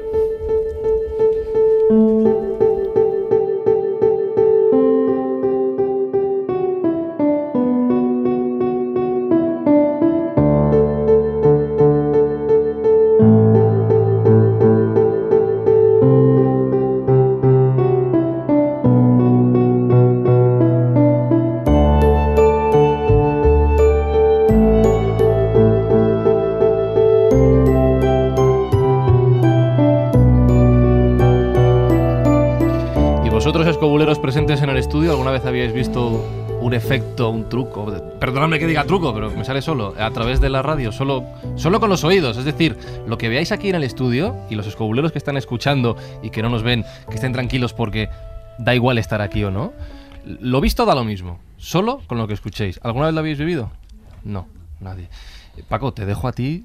adiós. 1.90 2.49
Habíais 35.60 35.74
visto 35.74 36.26
un 36.62 36.74
efecto, 36.74 37.30
un 37.30 37.50
truco? 37.50 37.86
Perdonadme 38.18 38.60
que 38.60 38.68
diga 38.68 38.86
truco, 38.86 39.14
pero 39.14 39.30
me 39.30 39.44
sale 39.44 39.62
solo, 39.62 39.94
a 40.00 40.10
través 40.12 40.40
de 40.40 40.50
la 40.50 40.62
radio, 40.62 40.94
solo, 40.94 41.26
solo 41.58 41.82
con 41.82 41.90
los 41.90 42.06
oídos. 42.06 42.38
Es 42.38 42.46
decir, 42.46 42.78
lo 43.06 43.18
que 43.18 43.28
veáis 43.28 43.52
aquí 43.52 43.68
en 43.68 43.76
el 43.76 43.84
estudio 43.84 44.38
y 44.50 44.56
los 44.56 44.68
escobuleros 44.68 45.12
que 45.12 45.18
están 45.18 45.36
escuchando 45.36 45.98
y 46.24 46.30
que 46.30 46.42
no 46.42 46.48
nos 46.50 46.64
ven, 46.64 46.86
que 47.10 47.16
estén 47.16 47.34
tranquilos 47.34 47.74
porque 47.74 48.08
da 48.58 48.74
igual 48.74 48.98
estar 48.98 49.22
aquí 49.22 49.44
o 49.44 49.52
no. 49.52 49.74
Lo 50.24 50.62
visto 50.62 50.86
da 50.86 50.96
lo 50.96 51.04
mismo, 51.04 51.40
solo 51.58 52.02
con 52.08 52.18
lo 52.18 52.28
que 52.28 52.36
escuchéis. 52.36 52.80
¿Alguna 52.84 53.08
vez 53.08 53.16
lo 53.16 53.20
habéis 53.20 53.38
vivido? 53.38 53.72
No, 54.24 54.48
nadie. 54.80 55.10
Paco, 55.68 55.92
te 55.92 56.06
dejo 56.06 56.30
a 56.30 56.32
ti 56.32 56.64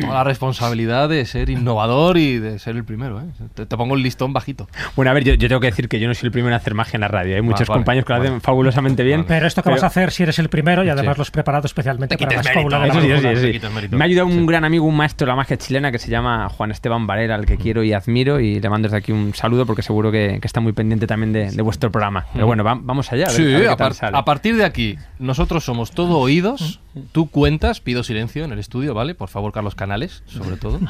toda 0.00 0.14
la 0.14 0.24
responsabilidad 0.24 1.08
de 1.08 1.24
ser 1.26 1.50
innovador 1.50 2.16
y 2.18 2.38
de 2.38 2.58
ser 2.58 2.76
el 2.76 2.84
primero. 2.84 3.20
¿eh? 3.20 3.24
Te, 3.54 3.66
te 3.66 3.76
pongo 3.76 3.94
el 3.94 4.02
listón 4.02 4.32
bajito. 4.32 4.68
Bueno, 4.96 5.10
a 5.10 5.14
ver, 5.14 5.24
yo, 5.24 5.34
yo 5.34 5.48
tengo 5.48 5.60
que 5.60 5.68
decir 5.68 5.88
que 5.88 6.00
yo 6.00 6.08
no 6.08 6.14
soy 6.14 6.26
el 6.26 6.32
primero 6.32 6.54
en 6.54 6.60
hacer 6.60 6.74
magia 6.74 6.96
en 6.96 7.02
la 7.02 7.08
radio. 7.08 7.36
Hay 7.36 7.42
muchos 7.42 7.68
vale, 7.68 7.78
compañeros 7.78 8.06
que 8.06 8.12
lo 8.12 8.18
vale. 8.18 8.28
hacen 8.30 8.40
fabulosamente 8.40 9.02
bien. 9.04 9.24
Pero 9.24 9.46
esto 9.46 9.62
que 9.62 9.66
Pero- 9.66 9.76
vas 9.76 9.84
a 9.84 9.86
hacer 9.88 10.10
si 10.12 10.22
eres 10.22 10.38
el 10.38 10.48
primero 10.48 10.84
y 10.84 10.88
además 10.88 11.14
Sí. 11.14 11.18
lo 11.18 11.22
has 11.22 11.30
preparado 11.30 11.66
especialmente 11.66 12.16
Te 12.16 12.24
para 12.24 12.42
la 12.42 12.50
escóbula 12.50 12.78
de 12.80 12.86
la 12.88 12.92
Eso 12.92 13.00
sí, 13.02 13.10
eso 13.10 13.20
sí, 13.20 13.58
eso 13.58 13.80
sí. 13.80 13.88
Me 13.96 14.02
ha 14.02 14.06
ayudado 14.06 14.26
un 14.28 14.40
Sí. 14.40 14.46
gran 14.46 14.64
amigo, 14.64 14.86
un 14.86 14.96
maestro 14.96 15.26
de 15.26 15.30
la 15.32 15.36
magia 15.36 15.56
chilena 15.56 15.90
que 15.92 15.98
se 15.98 16.10
llama 16.10 16.48
Juan 16.48 16.70
Esteban 16.70 17.06
Varela, 17.06 17.34
al 17.34 17.46
que 17.46 17.56
quiero 17.56 17.82
y 17.82 17.92
admiro, 17.92 18.40
y 18.40 18.60
le 18.60 18.68
mando 18.70 18.86
desde 18.86 18.96
aquí 18.98 19.12
un 19.12 19.34
saludo 19.34 19.66
porque 19.66 19.82
seguro 19.82 20.10
que, 20.10 20.38
que 20.40 20.46
está 20.46 20.60
muy 20.60 20.72
pendiente 20.72 21.06
también 21.06 21.32
de, 21.32 21.50
de 21.50 21.62
vuestro 21.62 21.90
programa. 21.90 22.26
Pero 22.32 22.46
bueno, 22.46 22.64
va- 22.64 22.78
vamos 22.80 23.12
allá. 23.12 23.26
A 23.26 23.28
ver, 23.28 23.36
Sí, 23.36 23.42
a 23.42 23.46
ver 23.46 23.60
qué 23.62 23.66
a, 23.68 23.76
tal 23.76 23.78
par- 23.88 23.94
sale. 23.94 24.16
a 24.18 24.24
partir 24.24 24.56
de 24.56 24.64
aquí, 24.64 24.96
nosotros 25.18 25.64
somos 25.64 25.90
todo 25.92 26.18
oídos. 26.18 26.80
Tú 27.12 27.30
cuentas, 27.30 27.80
pido 27.80 28.02
silencio 28.02 28.44
en 28.44 28.50
el 28.50 28.58
estudio, 28.58 28.94
¿vale? 28.94 29.14
Por 29.14 29.28
favor, 29.28 29.52
Carlos 29.52 29.76
Canales, 29.76 30.24
sobre 30.26 30.56
todo. 30.56 30.80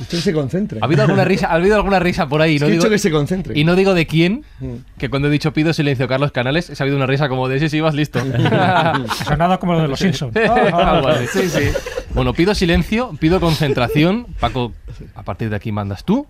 Usted 0.00 0.18
se 0.20 0.32
concentra. 0.32 0.78
¿Ha 0.82 0.84
habido 0.86 1.02
alguna 1.02 1.24
risa, 1.24 1.46
ha 1.48 1.54
habido 1.54 1.76
alguna 1.76 2.00
risa 2.00 2.28
por 2.28 2.42
ahí? 2.42 2.56
Es 2.56 2.60
No 2.60 2.66
que 2.66 2.72
he 2.72 2.72
digo, 2.72 2.82
dicho 2.84 2.90
que 2.90 2.98
se 2.98 3.10
concentre. 3.12 3.58
y 3.58 3.62
no 3.64 3.76
digo 3.76 3.94
de 3.94 4.06
quién, 4.06 4.44
Mm. 4.60 4.74
que 4.98 5.08
cuando 5.08 5.28
he 5.28 5.30
dicho 5.30 5.52
pido 5.52 5.72
silencio 5.72 6.08
Carlos 6.08 6.32
Canales, 6.32 6.64
se 6.66 6.72
ha 6.74 6.82
habido 6.82 6.96
una 6.96 7.06
risa 7.06 7.28
como 7.28 7.48
de 7.48 7.56
ese 7.58 7.68
si 7.68 7.80
vas 7.80 7.94
listo. 7.94 8.18
Sonado 9.24 9.60
como 9.60 9.74
lo 9.74 9.82
de 9.82 9.88
los 9.88 9.98
Simpsons. 10.00 10.34
Así. 10.36 11.26
Sí, 11.42 11.48
sí. 11.48 11.70
Bueno, 12.14 12.32
pido 12.34 12.54
silencio, 12.54 13.12
pido 13.20 13.38
concentración. 13.40 14.26
Paco, 14.40 14.72
a 15.14 15.22
partir 15.22 15.48
de 15.50 15.56
aquí 15.56 15.70
mandas 15.70 16.04
tú 16.04 16.26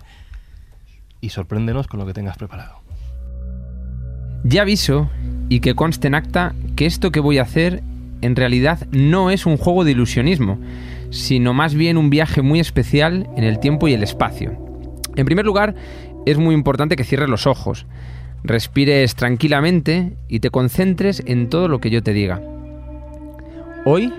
y 1.23 1.31
sorpréndenos 1.31 1.87
con 1.87 1.99
lo 2.01 2.07
que 2.07 2.13
tengas 2.13 2.37
preparado. 2.37 2.81
Ya 4.45 4.63
aviso, 4.63 5.11
y 5.49 5.61
que 5.61 5.75
conste 5.75 6.07
en 6.09 6.15
acta, 6.15 6.55
que 6.77 6.87
esto 6.87 7.11
que 7.13 7.21
voy 7.21 7.39
a 7.39 7.43
hacer 7.43 7.83
en 8.23 8.37
realidad 8.37 8.87
no 8.91 9.31
es 9.31 9.47
un 9.47 9.57
juego 9.57 9.85
de 9.85 9.93
ilusionismo, 9.93 10.59
sino 11.11 11.55
más 11.55 11.75
bien 11.75 11.97
un 11.97 12.11
viaje 12.11 12.43
muy 12.43 12.61
especial 12.61 13.29
en 13.37 13.45
el 13.45 13.59
tiempo 13.59 13.89
y 13.89 13.95
el 13.95 14.03
espacio. 14.03 14.53
En 15.17 15.27
primer 15.27 15.45
lugar, 15.45 15.75
es 16.27 16.39
muy 16.39 16.55
importante 16.55 16.97
que 16.97 17.05
cierres 17.05 17.29
los 17.29 17.47
ojos, 17.47 17.87
respires 18.45 19.15
tranquilamente 19.15 20.13
y 20.29 20.41
te 20.41 20.51
concentres 20.51 21.23
en 21.27 21.49
todo 21.49 21.69
lo 21.69 21.81
que 21.81 21.91
yo 21.91 22.03
te 22.03 22.13
diga. 22.13 22.41
Hoy 23.85 24.13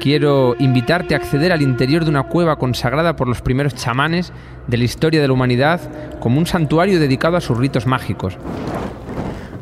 quiero 0.00 0.54
invitarte 0.58 1.14
a 1.14 1.18
acceder 1.18 1.52
al 1.52 1.62
interior 1.62 2.04
de 2.04 2.10
una 2.10 2.24
cueva 2.24 2.56
consagrada 2.56 3.16
por 3.16 3.28
los 3.28 3.42
primeros 3.42 3.74
chamanes 3.74 4.32
de 4.66 4.76
la 4.76 4.84
historia 4.84 5.20
de 5.20 5.26
la 5.26 5.34
humanidad 5.34 5.80
como 6.20 6.38
un 6.38 6.46
santuario 6.46 7.00
dedicado 7.00 7.36
a 7.36 7.40
sus 7.40 7.58
ritos 7.58 7.86
mágicos 7.86 8.38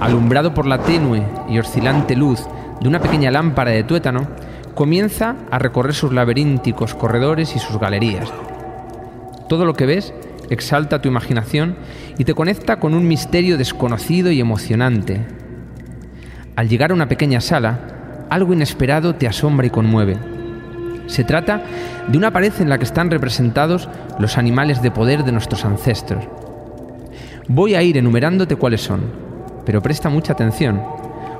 alumbrado 0.00 0.54
por 0.54 0.66
la 0.66 0.78
tenue 0.78 1.22
y 1.48 1.58
oscilante 1.58 2.16
luz 2.16 2.40
de 2.80 2.88
una 2.88 3.00
pequeña 3.00 3.30
lámpara 3.30 3.70
de 3.70 3.84
tuétano, 3.84 4.28
comienza 4.74 5.36
a 5.50 5.58
recorrer 5.58 5.94
sus 5.94 6.12
laberínticos 6.12 6.94
corredores 6.94 7.56
y 7.56 7.58
sus 7.58 7.78
galerías. 7.78 8.32
Todo 9.48 9.64
lo 9.64 9.74
que 9.74 9.86
ves 9.86 10.12
exalta 10.50 11.00
tu 11.00 11.08
imaginación 11.08 11.76
y 12.18 12.24
te 12.24 12.34
conecta 12.34 12.78
con 12.78 12.94
un 12.94 13.08
misterio 13.08 13.58
desconocido 13.58 14.30
y 14.30 14.40
emocionante. 14.40 15.24
Al 16.56 16.68
llegar 16.68 16.90
a 16.90 16.94
una 16.94 17.08
pequeña 17.08 17.40
sala, 17.40 18.26
algo 18.30 18.52
inesperado 18.52 19.14
te 19.14 19.26
asombra 19.26 19.66
y 19.66 19.70
conmueve. 19.70 20.16
Se 21.06 21.24
trata 21.24 21.62
de 22.08 22.18
una 22.18 22.32
pared 22.32 22.52
en 22.58 22.68
la 22.68 22.78
que 22.78 22.84
están 22.84 23.10
representados 23.10 23.88
los 24.18 24.38
animales 24.38 24.82
de 24.82 24.90
poder 24.90 25.24
de 25.24 25.32
nuestros 25.32 25.64
ancestros. 25.64 26.24
Voy 27.48 27.74
a 27.74 27.82
ir 27.82 27.96
enumerándote 27.96 28.56
cuáles 28.56 28.80
son, 28.80 29.02
pero 29.64 29.80
presta 29.80 30.08
mucha 30.08 30.32
atención, 30.32 30.82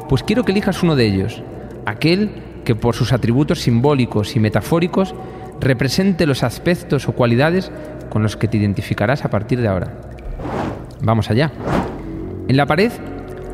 pues 0.08 0.22
quiero 0.22 0.44
que 0.44 0.52
elijas 0.52 0.82
uno 0.82 0.96
de 0.96 1.06
ellos, 1.06 1.42
aquel 1.84 2.30
que 2.64 2.74
por 2.74 2.94
sus 2.94 3.12
atributos 3.12 3.60
simbólicos 3.60 4.36
y 4.36 4.40
metafóricos 4.40 5.14
represente 5.60 6.26
los 6.26 6.42
aspectos 6.42 7.08
o 7.08 7.12
cualidades 7.12 7.70
con 8.10 8.22
los 8.22 8.36
que 8.36 8.48
te 8.48 8.56
identificarás 8.56 9.24
a 9.24 9.30
partir 9.30 9.60
de 9.60 9.68
ahora. 9.68 9.92
Vamos 11.02 11.30
allá. 11.30 11.52
En 12.48 12.56
la 12.56 12.66
pared 12.66 12.92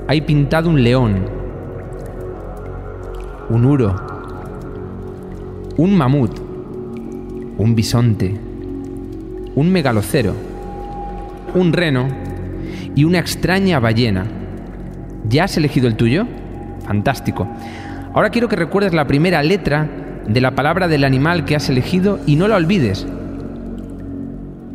hay 0.09 0.21
pintado 0.23 0.69
un 0.69 0.83
león, 0.83 1.25
un 3.49 3.65
uro, 3.65 3.97
un 5.77 5.97
mamut, 5.97 6.39
un 7.59 7.75
bisonte, 7.75 8.35
un 9.55 9.71
megalocero, 9.71 10.35
un 11.55 11.73
reno 11.73 12.09
y 12.95 13.05
una 13.05 13.19
extraña 13.19 13.79
ballena. 13.79 14.27
¿Ya 15.29 15.45
has 15.45 15.57
elegido 15.57 15.87
el 15.89 15.97
tuyo? 15.97 16.27
Fantástico. 16.93 17.49
Ahora 18.13 18.29
quiero 18.29 18.51
que 18.51 18.57
recuerdes 18.57 18.93
la 18.93 19.07
primera 19.07 19.43
letra 19.43 19.89
de 20.29 20.43
la 20.43 20.51
palabra 20.51 20.89
del 20.89 21.05
animal 21.05 21.47
que 21.47 21.57
has 21.57 21.71
elegido 21.71 22.21
y 22.27 22.37
no 22.37 22.49
la 22.49 22.57
olvides. 22.57 23.07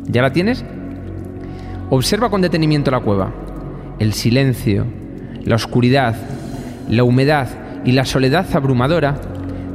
¿Ya 0.08 0.24
la 0.24 0.34
tienes? 0.34 0.66
Observa 1.92 2.32
con 2.32 2.42
detenimiento 2.42 2.90
la 2.90 3.02
cueva. 3.02 3.32
El 4.00 4.14
silencio, 4.14 4.88
la 5.44 5.58
oscuridad, 5.58 6.16
la 6.90 7.04
humedad 7.04 7.50
y 7.86 7.92
la 7.92 8.06
soledad 8.06 8.48
abrumadora 8.56 9.14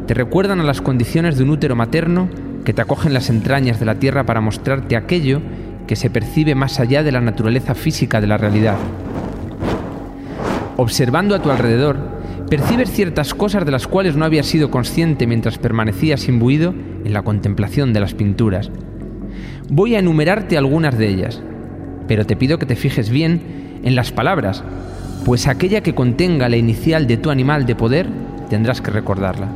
te 0.08 0.14
recuerdan 0.14 0.58
a 0.58 0.64
las 0.64 0.80
condiciones 0.80 1.38
de 1.38 1.44
un 1.44 1.50
útero 1.50 1.76
materno 1.76 2.28
que 2.64 2.72
te 2.72 2.82
acoge 2.82 3.06
en 3.06 3.14
las 3.14 3.30
entrañas 3.30 3.78
de 3.78 3.86
la 3.86 4.00
tierra 4.00 4.26
para 4.26 4.40
mostrarte 4.40 4.96
aquello 4.96 5.40
que 5.86 5.94
se 5.94 6.10
percibe 6.10 6.56
más 6.56 6.80
allá 6.80 7.04
de 7.04 7.12
la 7.12 7.20
naturaleza 7.20 7.76
física 7.76 8.20
de 8.20 8.26
la 8.26 8.36
realidad. 8.36 8.78
Observando 10.76 11.36
a 11.36 11.40
tu 11.40 11.48
alrededor, 11.48 12.11
percibes 12.52 12.92
ciertas 12.92 13.32
cosas 13.32 13.64
de 13.64 13.70
las 13.70 13.86
cuales 13.86 14.14
no 14.14 14.26
habías 14.26 14.44
sido 14.44 14.70
consciente 14.70 15.26
mientras 15.26 15.56
permanecías 15.56 16.28
imbuido 16.28 16.74
en 17.02 17.14
la 17.14 17.22
contemplación 17.22 17.94
de 17.94 18.00
las 18.00 18.12
pinturas. 18.12 18.70
Voy 19.70 19.94
a 19.94 20.00
enumerarte 20.00 20.58
algunas 20.58 20.98
de 20.98 21.08
ellas, 21.08 21.42
pero 22.06 22.26
te 22.26 22.36
pido 22.36 22.58
que 22.58 22.66
te 22.66 22.76
fijes 22.76 23.08
bien 23.08 23.80
en 23.84 23.94
las 23.94 24.12
palabras, 24.12 24.62
pues 25.24 25.48
aquella 25.48 25.82
que 25.82 25.94
contenga 25.94 26.50
la 26.50 26.58
inicial 26.58 27.06
de 27.06 27.16
tu 27.16 27.30
animal 27.30 27.64
de 27.64 27.74
poder 27.74 28.06
tendrás 28.50 28.82
que 28.82 28.90
recordarla. 28.90 29.48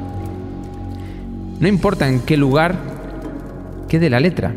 No 1.60 1.68
importa 1.68 2.08
en 2.08 2.20
qué 2.20 2.38
lugar 2.38 2.76
quede 3.90 4.08
la 4.08 4.20
letra, 4.20 4.54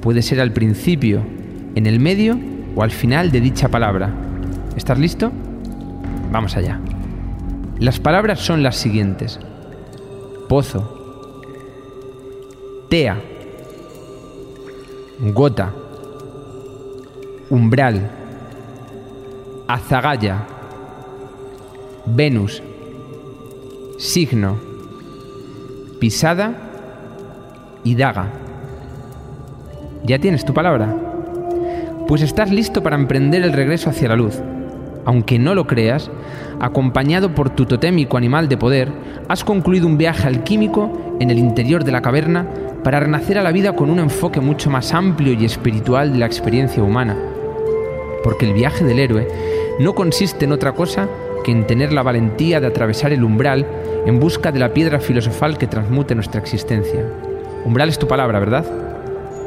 puede 0.00 0.22
ser 0.22 0.40
al 0.40 0.52
principio, 0.52 1.26
en 1.74 1.86
el 1.88 1.98
medio 1.98 2.38
o 2.76 2.84
al 2.84 2.92
final 2.92 3.32
de 3.32 3.40
dicha 3.40 3.66
palabra. 3.66 4.14
¿Estás 4.76 5.00
listo? 5.00 5.32
Vamos 6.30 6.56
allá. 6.56 6.78
Las 7.78 7.98
palabras 7.98 8.38
son 8.38 8.62
las 8.62 8.76
siguientes. 8.76 9.40
Pozo. 10.48 11.42
Tea. 12.88 13.20
Gota. 15.32 15.72
Umbral. 17.50 18.10
Azagaya. 19.66 20.46
Venus. 22.06 22.62
Signo. 23.98 24.56
Pisada. 25.98 26.54
Y 27.82 27.96
daga. 27.96 28.28
¿Ya 30.04 30.20
tienes 30.20 30.44
tu 30.44 30.54
palabra? 30.54 30.94
Pues 32.06 32.22
estás 32.22 32.50
listo 32.52 32.82
para 32.82 32.96
emprender 32.96 33.42
el 33.42 33.52
regreso 33.52 33.90
hacia 33.90 34.08
la 34.08 34.16
luz. 34.16 34.40
Aunque 35.06 35.38
no 35.38 35.54
lo 35.54 35.66
creas, 35.66 36.10
acompañado 36.60 37.34
por 37.34 37.50
tu 37.50 37.66
totémico 37.66 38.16
animal 38.16 38.48
de 38.48 38.56
poder, 38.56 38.92
has 39.28 39.44
concluido 39.44 39.86
un 39.86 39.98
viaje 39.98 40.26
alquímico 40.26 41.16
en 41.20 41.30
el 41.30 41.38
interior 41.38 41.84
de 41.84 41.92
la 41.92 42.02
caverna 42.02 42.46
para 42.82 43.00
renacer 43.00 43.38
a 43.38 43.42
la 43.42 43.52
vida 43.52 43.72
con 43.74 43.90
un 43.90 43.98
enfoque 43.98 44.40
mucho 44.40 44.70
más 44.70 44.92
amplio 44.92 45.32
y 45.32 45.44
espiritual 45.44 46.12
de 46.12 46.18
la 46.18 46.26
experiencia 46.26 46.82
humana. 46.82 47.16
Porque 48.22 48.46
el 48.46 48.54
viaje 48.54 48.84
del 48.84 48.98
héroe 48.98 49.28
no 49.80 49.94
consiste 49.94 50.44
en 50.44 50.52
otra 50.52 50.72
cosa 50.72 51.08
que 51.44 51.52
en 51.52 51.66
tener 51.66 51.92
la 51.92 52.02
valentía 52.02 52.60
de 52.60 52.66
atravesar 52.66 53.12
el 53.12 53.24
umbral 53.24 53.66
en 54.06 54.20
busca 54.20 54.52
de 54.52 54.58
la 54.58 54.72
piedra 54.72 55.00
filosofal 55.00 55.58
que 55.58 55.66
transmute 55.66 56.14
nuestra 56.14 56.40
existencia. 56.40 57.04
Umbral 57.64 57.88
es 57.88 57.98
tu 57.98 58.06
palabra, 58.06 58.38
¿verdad? 58.38 58.64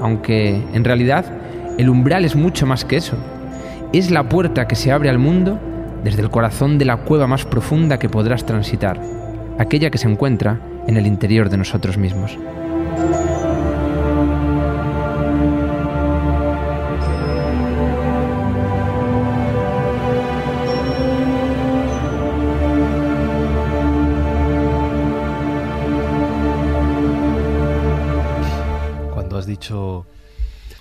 Aunque, 0.02 0.62
en 0.74 0.84
realidad, 0.84 1.26
el 1.78 1.90
umbral 1.90 2.26
es 2.26 2.36
mucho 2.36 2.66
más 2.66 2.86
que 2.86 2.98
eso. 2.98 3.16
Es 3.94 4.12
la 4.12 4.28
puerta 4.28 4.68
que 4.68 4.76
se 4.76 4.92
abre 4.92 5.10
al 5.10 5.20
mundo 5.20 5.60
desde 6.04 6.22
el 6.22 6.30
corazón 6.30 6.78
de 6.78 6.86
la 6.86 6.98
cueva 6.98 7.28
más 7.28 7.46
profunda 7.46 8.00
que 8.00 8.10
podrás 8.10 8.46
transitar, 8.46 9.00
aquella 9.58 9.90
que 9.90 9.98
se 9.98 10.08
encuentra 10.08 10.60
en 10.88 10.98
el 10.98 11.08
interior 11.08 11.50
de 11.50 11.58
nosotros 11.58 11.98
mismos. 11.98 12.38
Cuando 29.14 29.38
has 29.38 29.46
dicho 29.46 30.06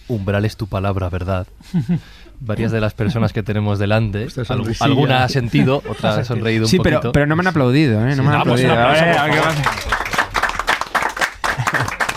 umbral 0.09 0.45
es 0.45 0.57
tu 0.57 0.67
palabra, 0.67 1.09
¿verdad? 1.09 1.47
Varias 2.41 2.71
de 2.71 2.81
las 2.81 2.95
personas 2.95 3.33
que 3.33 3.43
tenemos 3.43 3.79
delante, 3.79 4.29
alguna 4.81 5.25
ha 5.25 5.29
sentido, 5.29 5.83
otra 5.89 6.17
ha 6.17 6.25
sonreído 6.25 6.65
un 6.65 6.69
Sí, 6.69 6.79
pero, 6.83 6.99
poquito. 6.99 7.13
pero 7.13 7.27
no 7.27 7.35
me 7.37 7.41
han 7.41 7.47
aplaudido, 7.49 8.07
¿eh? 8.07 8.15
No 8.15 8.23
me 8.23 8.29
han 8.31 8.37
aplaudido. 8.41 8.73
aplauso, 8.73 9.03
A 9.03 9.05
ver, 9.05 9.15
por 9.15 9.21
a 9.21 9.25
ver 9.25 9.33
qué 9.35 9.41
favor. 9.41 9.55
pasa. 9.65 9.81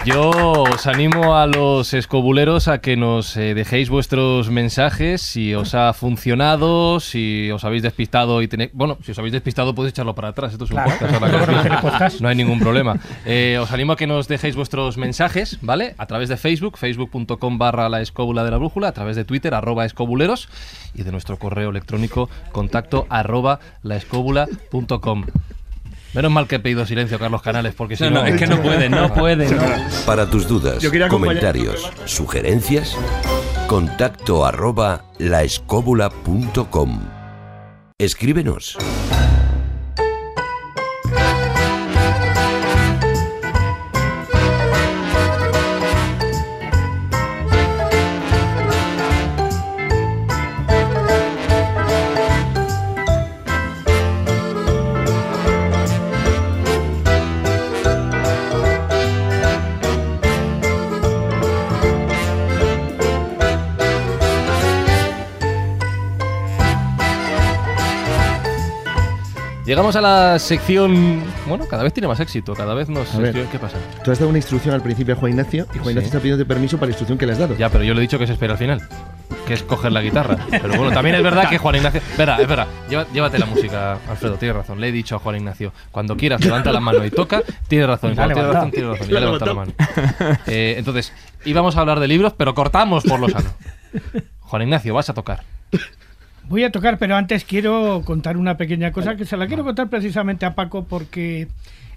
Yo 0.05 0.30
os 0.31 0.88
animo 0.88 1.35
a 1.35 1.45
los 1.45 1.93
escobuleros 1.93 2.67
a 2.67 2.80
que 2.80 2.95
nos 2.95 3.35
eh, 3.38 3.53
dejéis 3.53 3.89
vuestros 3.89 4.49
mensajes 4.49 5.21
si 5.21 5.53
os 5.53 5.76
ha 5.76 5.93
funcionado, 5.93 6.99
si 6.99 7.51
os 7.51 7.63
habéis 7.65 7.84
despistado 7.84 8.41
y 8.41 8.47
tenéis... 8.47 8.71
Bueno, 8.73 8.97
si 9.03 9.11
os 9.11 9.19
habéis 9.19 9.34
despistado 9.34 9.76
podéis 9.76 9.91
echarlo 9.91 10.15
para 10.15 10.30
atrás, 10.30 10.53
esto 10.53 10.63
es 10.63 10.71
un 10.71 10.77
Claro. 10.77 10.91
podcast. 10.97 11.13
ahora 11.21 11.63
no 11.69 11.81
podcast. 11.81 12.23
Hay 12.23 12.35
ningún 12.35 12.59
problema. 12.59 12.95
Eh, 13.26 13.59
os 13.61 13.71
animo 13.71 13.91
a 13.93 13.97
que 13.97 14.07
nos 14.07 14.27
dejéis 14.27 14.55
vuestros 14.55 14.97
mensajes, 14.97 15.59
¿vale? 15.61 15.93
A 15.97 16.05
través 16.07 16.30
de 16.30 16.38
Facebook, 16.38 16.77
facebook.com 16.77 17.57
barra 17.57 17.88
la 17.89 18.01
escóbula 18.01 18.43
de 18.45 18.51
la 18.51 18.57
brújula, 18.57 18.88
a 18.88 18.93
través 18.93 19.15
de 19.17 19.26
Twitter, 19.26 19.53
arroba 19.53 19.85
escobuleros, 19.85 20.47
y 20.95 21.03
de 21.03 21.11
nuestro 21.11 21.38
correo 21.38 21.69
electrónico, 21.69 22.30
contacto 22.51 23.05
arroba 23.09 23.59
laescóbula.com. 23.84 25.26
Menos 26.14 26.31
mal 26.31 26.48
que 26.48 26.56
he 26.56 26.60
pedido 26.60 26.86
silencio, 26.86 27.19
Carlos 27.19 27.41
Canales, 27.41 27.76
porque 27.76 27.95
si 27.95 28.03
No, 28.03 28.10
no... 28.10 28.22
no, 28.22 28.27
es 28.27 28.36
que 28.36 28.48
no 28.48 28.61
puede, 28.61 28.90
no 28.90 29.14
puede. 29.14 29.49
no. 29.49 29.61
Para 30.06 30.26
tus 30.30 30.48
dudas, 30.48 30.84
comentarios, 31.10 31.90
sugerencias, 32.06 32.98
contacto 33.68 34.45
arroba 34.45 35.06
laescóbula.com. 35.19 36.99
Escríbenos. 37.99 38.77
Llegamos 69.69 69.95
a 69.95 70.01
la 70.01 70.39
sección. 70.39 71.21
Bueno, 71.47 71.67
cada 71.67 71.83
vez 71.83 71.93
tiene 71.93 72.07
más 72.07 72.19
éxito, 72.19 72.55
cada 72.55 72.73
vez 72.73 72.89
nos. 72.89 73.13
A 73.13 73.19
ver. 73.19 73.45
¿Qué 73.51 73.59
pasa? 73.59 73.77
Tú 74.03 74.09
has 74.09 74.17
dado 74.17 74.29
una 74.29 74.39
instrucción 74.39 74.73
al 74.73 74.81
principio 74.81 75.13
a 75.13 75.17
Juan 75.17 75.33
Ignacio 75.33 75.67
y 75.75 75.77
Juan 75.77 75.83
Sí. 75.83 75.89
Ignacio 75.91 76.07
está 76.07 76.19
pidiendo 76.19 76.43
permiso 76.47 76.77
para 76.77 76.87
la 76.87 76.91
instrucción 76.93 77.19
que 77.19 77.27
le 77.27 77.33
has 77.33 77.37
dado. 77.37 77.55
Ya, 77.55 77.69
pero 77.69 77.83
yo 77.83 77.93
le 77.93 77.99
he 77.99 78.01
dicho 78.01 78.17
que 78.17 78.25
se 78.25 78.33
espera 78.33 78.53
al 78.53 78.57
final. 78.57 78.81
Que 79.45 79.53
es 79.53 79.61
coger 79.61 79.91
la 79.91 80.01
guitarra. 80.01 80.37
Pero 80.49 80.69
bueno, 80.69 80.91
también 80.91 81.17
es 81.17 81.21
verdad 81.21 81.47
que 81.51 81.59
Juan 81.59 81.75
Ignacio. 81.75 81.99
Espera, 82.01 82.37
espera. 82.41 82.65
lleva- 82.89 83.05
llévate 83.13 83.37
la 83.37 83.45
música, 83.45 83.99
Alfredo, 84.09 84.37
tienes 84.37 84.57
razón. 84.57 84.81
Le 84.81 84.87
he 84.87 84.91
dicho 84.91 85.15
a 85.15 85.19
Juan 85.19 85.35
Ignacio, 85.35 85.71
cuando 85.91 86.17
quieras, 86.17 86.43
levanta 86.43 86.71
la 86.71 86.79
mano 86.79 87.05
y 87.05 87.11
toca. 87.11 87.43
Tienes 87.67 87.87
razón. 87.87 88.15
Cuando 88.15 88.33
tienes 88.33 88.51
razón, 88.51 88.71
levantado. 88.71 88.71
tienes 88.71 88.91
razón. 88.99 89.13
Ya 89.13 89.19
levanta 89.19 89.45
la 89.45 89.53
mano. 89.53 89.71
Eh, 90.47 90.73
entonces, 90.79 91.13
íbamos 91.45 91.77
a 91.77 91.81
hablar 91.81 91.99
de 91.99 92.07
libros, 92.07 92.33
pero 92.35 92.55
cortamos 92.55 93.03
por 93.03 93.19
lo 93.19 93.29
sano. 93.29 93.51
Juan 94.39 94.63
Ignacio, 94.63 94.95
vas 94.95 95.11
a 95.11 95.13
tocar. 95.13 95.43
Voy 96.49 96.63
a 96.63 96.71
tocar, 96.71 96.97
pero 96.97 97.15
antes 97.15 97.45
quiero 97.45 98.01
contar 98.03 98.35
una 98.35 98.57
pequeña 98.57 98.91
cosa 98.91 99.15
que 99.15 99.26
se 99.26 99.38
la 99.38 99.45
quiero 99.47 99.63
contar 99.63 99.88
precisamente 99.88 100.45
a 100.47 100.55
Paco 100.55 100.84
porque 100.84 101.47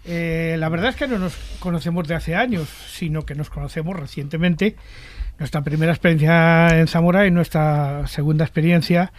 eh, 0.05 0.57
la 0.59 0.69
verdad 0.69 0.91
es 0.91 0.97
que 0.97 1.09
no 1.09 1.19
nos 1.19 1.35
conocemos 1.59 2.07
de 2.07 2.15
hace 2.15 2.37
años, 2.37 2.69
sino 2.91 3.23
que 3.23 3.35
nos 3.35 3.49
conocemos 3.51 3.99
recientemente. 3.99 4.77
Nuestra 5.39 5.63
primera 5.63 5.91
experiencia 5.93 6.69
en 6.79 6.87
Zamora 6.87 7.27
y 7.27 7.31
nuestra 7.31 8.07
segunda 8.07 8.45
experiencia 8.45 9.13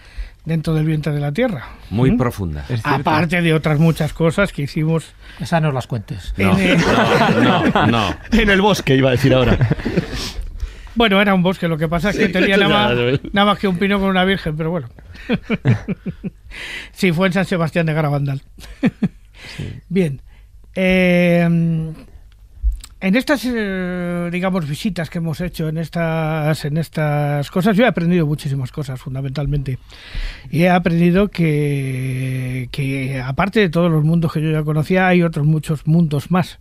dentro 0.45 0.73
del 0.75 0.85
vientre 0.85 1.11
de 1.11 1.19
la 1.19 1.31
tierra. 1.31 1.65
Muy 1.89 2.11
¿Mm? 2.11 2.17
profunda. 2.17 2.65
Aparte 2.83 3.41
de 3.41 3.53
otras 3.53 3.79
muchas 3.79 4.13
cosas 4.13 4.51
que 4.53 4.61
hicimos 4.61 5.13
Esas 5.39 5.61
no 5.61 5.71
las 5.71 5.87
cuentes. 5.87 6.33
en 6.37 6.49
el- 6.59 6.77
no, 7.43 7.87
no. 7.87 8.15
En 8.31 8.49
el 8.49 8.61
bosque, 8.61 8.95
iba 8.95 9.09
a 9.09 9.13
decir 9.13 9.33
ahora. 9.33 9.57
Bueno, 10.95 11.21
era 11.21 11.33
un 11.33 11.43
bosque, 11.43 11.67
lo 11.67 11.77
que 11.77 11.87
pasa 11.87 12.11
es 12.11 12.17
que 12.17 12.29
tenía 12.29 12.57
nada 12.57 12.93
nada 13.31 13.45
más 13.45 13.59
que 13.59 13.67
un 13.67 13.77
pino 13.77 13.99
con 13.99 14.09
una 14.09 14.25
virgen, 14.25 14.55
pero 14.55 14.71
bueno. 14.71 14.89
sí, 16.91 17.11
fue 17.11 17.27
en 17.27 17.33
San 17.33 17.45
Sebastián 17.45 17.85
de 17.85 17.93
Garabandal. 17.93 18.41
Bien. 19.89 20.21
eh, 20.75 21.47
en 23.03 23.17
estas, 23.17 23.45
eh, 23.45 24.29
digamos, 24.31 24.65
visitas 24.65 25.09
que 25.09 25.17
hemos 25.17 25.41
hecho, 25.41 25.67
en 25.67 25.77
estas, 25.77 26.63
en 26.63 26.77
estas 26.77 27.51
cosas, 27.51 27.75
yo 27.75 27.83
he 27.83 27.87
aprendido 27.87 28.25
muchísimas 28.25 28.71
cosas, 28.71 28.97
fundamentalmente. 28.97 29.77
Y 30.49 30.61
he 30.61 30.69
aprendido 30.69 31.27
que, 31.27 32.69
que, 32.71 33.19
aparte 33.19 33.59
de 33.59 33.67
todos 33.67 33.91
los 33.91 34.05
mundos 34.05 34.31
que 34.31 34.41
yo 34.41 34.51
ya 34.51 34.63
conocía, 34.63 35.09
hay 35.09 35.21
otros 35.21 35.45
muchos 35.45 35.85
mundos 35.85 36.31
más. 36.31 36.59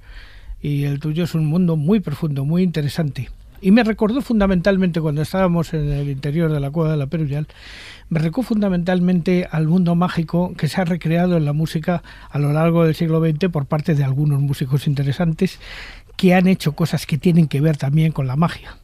Y 0.61 0.83
el 0.83 0.99
tuyo 0.99 1.23
es 1.23 1.37
un 1.37 1.47
mundo 1.47 1.77
muy 1.77 2.01
profundo, 2.01 2.45
muy 2.45 2.65
interesante. 2.65 3.31
Y 3.63 3.71
me 3.71 3.85
recordó 3.85 4.21
fundamentalmente 4.23 5.01
cuando 5.01 5.23
estábamos 5.23 5.73
en 5.73 5.89
el 5.93 6.11
interior 6.11 6.53
de 6.53 6.59
la 6.59 6.73
cueva 6.73 6.91
de 6.91 6.97
la 6.97 7.07
Peruyal, 7.07 7.47
me 8.09 8.19
recordó 8.19 8.49
fundamentalmente 8.49 9.47
al 9.49 9.69
mundo 9.69 9.95
mágico 9.95 10.53
que 10.57 10.67
se 10.67 10.81
ha 10.81 10.85
recreado 10.85 11.37
en 11.37 11.45
la 11.45 11.53
música 11.53 12.03
a 12.29 12.41
lo 12.41 12.53
largo 12.53 12.85
del 12.85 12.97
siglo 12.97 13.21
XX 13.21 13.51
por 13.53 13.67
parte 13.67 13.95
de 13.95 14.03
algunos 14.03 14.41
músicos 14.41 14.89
interesantes 14.89 15.61
que 16.17 16.35
han 16.35 16.49
hecho 16.49 16.73
cosas 16.73 17.07
que 17.07 17.19
tienen 17.19 17.47
que 17.47 17.61
ver 17.61 17.77
también 17.77 18.11
con 18.11 18.27
la 18.27 18.35
magia. 18.35 18.79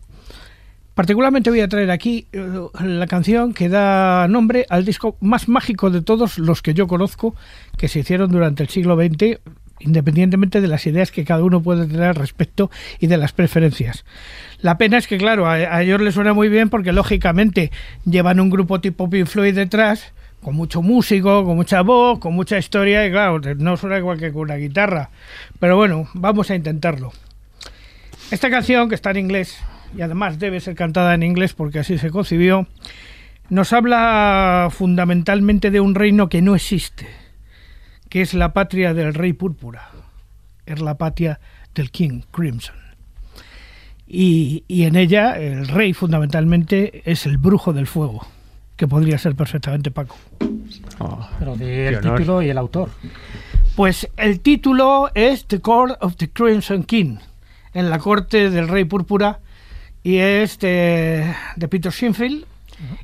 Particularmente 0.95 1.51
voy 1.51 1.61
a 1.61 1.69
traer 1.69 1.91
aquí 1.91 2.29
eh, 2.33 2.69
la 2.81 3.07
canción 3.09 3.55
que 3.55 3.69
da 3.69 4.29
nombre 4.29 4.65
al 4.69 4.85
disco 4.85 5.17
más 5.21 5.49
mágico 5.49 5.91
de 5.91 6.03
todos 6.03 6.39
los 6.39 6.63
que 6.63 6.75
yo 6.75 6.87
conozco 6.87 7.35
que 7.77 7.89
se 7.89 7.99
hicieron 7.99 8.31
durante 8.31 8.63
el 8.63 8.69
siglo 8.69 8.97
XX, 8.97 9.41
independientemente 9.81 10.61
de 10.61 10.69
las 10.69 10.87
ideas 10.87 11.11
que 11.11 11.25
cada 11.25 11.43
uno 11.43 11.61
puede 11.63 11.87
tener 11.87 12.05
al 12.05 12.15
respecto 12.15 12.71
y 13.01 13.09
de 13.09 13.17
las 13.17 13.33
preferencias. 13.33 14.05
La 14.61 14.77
pena 14.77 14.99
es 14.99 15.07
que, 15.07 15.19
claro, 15.19 15.47
a, 15.47 15.55
a 15.55 15.83
ellos 15.83 16.01
les 16.01 16.15
suena 16.15 16.33
muy 16.33 16.49
bien 16.49 16.69
porque 16.69 16.93
lógicamente 16.93 17.71
llevan 18.05 18.41
un 18.41 18.51
grupo 18.51 18.81
tipo 18.81 19.09
Pink 19.09 19.27
Floyd 19.27 19.55
detrás, 19.55 20.13
con 20.43 20.55
mucho 20.55 20.83
músico, 20.83 21.45
con 21.45 21.57
mucha 21.57 21.83
voz, 21.83 22.19
con 22.19 22.35
mucha 22.35 22.59
historia 22.59 23.07
y 23.07 23.11
claro, 23.11 23.41
no 23.57 23.77
suena 23.77 23.99
igual 23.99 24.19
que 24.19 24.33
con 24.33 24.43
una 24.43 24.57
guitarra. 24.57 25.11
Pero 25.59 25.77
bueno, 25.77 26.09
vamos 26.15 26.51
a 26.51 26.55
intentarlo. 26.55 27.13
Esta 28.31 28.51
canción, 28.51 28.89
que 28.89 28.95
está 28.95 29.11
en 29.11 29.19
inglés, 29.19 29.59
y 29.97 30.03
además 30.03 30.39
debe 30.39 30.61
ser 30.61 30.75
cantada 30.75 31.15
en 31.15 31.23
inglés 31.23 31.55
porque 31.55 31.79
así 31.79 31.99
se 31.99 32.11
concibió, 32.11 32.67
nos 33.49 33.73
habla 33.73 34.69
fundamentalmente 34.71 35.71
de 35.71 35.81
un 35.81 35.95
reino 35.95 36.29
que 36.29 36.43
no 36.43 36.55
existe, 36.55 37.07
que 38.09 38.21
es 38.21 38.35
la 38.35 38.53
patria 38.53 38.93
del 38.93 39.15
rey 39.15 39.33
púrpura, 39.33 39.89
es 40.67 40.81
la 40.81 40.99
patria 40.99 41.41
del 41.75 41.91
King 41.91 42.23
Crimson. 42.31 42.88
Y, 44.09 44.65
y 44.69 44.85
en 44.85 44.97
ella 44.97 45.39
el 45.39 45.69
rey 45.69 45.93
fundamentalmente 45.93 47.03
es 47.05 47.27
el 47.27 47.37
brujo 47.37 47.73
del 47.75 47.87
fuego, 47.87 48.27
que 48.77 48.89
podría 48.89 49.19
ser 49.19 49.35
perfectamente 49.35 49.91
Paco. 49.91 50.17
Oh, 50.99 51.29
Pero 51.39 51.55
qué 51.57 51.89
el 51.89 51.97
honor. 51.97 52.19
título 52.19 52.43
y 52.43 52.49
el 52.49 52.59
autor. 52.59 52.89
Pues 53.77 54.09
el 54.17 54.41
título 54.41 55.11
es 55.15 55.45
The 55.47 55.61
Court 55.61 55.97
of 56.01 56.17
the 56.17 56.31
Crimson 56.31 56.85
King, 56.85 57.19
en 57.75 57.91
la 57.91 57.99
corte 57.99 58.51
del 58.51 58.67
rey 58.69 58.85
púrpura, 58.85 59.41
y 60.03 60.17
es 60.17 60.59
de, 60.59 61.35
de 61.57 61.69
Peter 61.69 61.93
Sinfield 61.93 62.45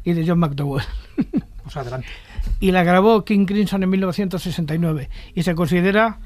y 0.04 0.12
de 0.14 0.26
John 0.26 0.38
McDowell. 0.38 0.84
Pues 1.62 1.76
adelante. 1.76 2.06
Y 2.60 2.72
la 2.72 2.82
grabó 2.82 3.24
King 3.24 3.44
Crimson 3.46 3.82
en 3.82 3.90
1969 3.90 5.08
y 5.34 5.42
se 5.42 5.54
considera 5.54 6.18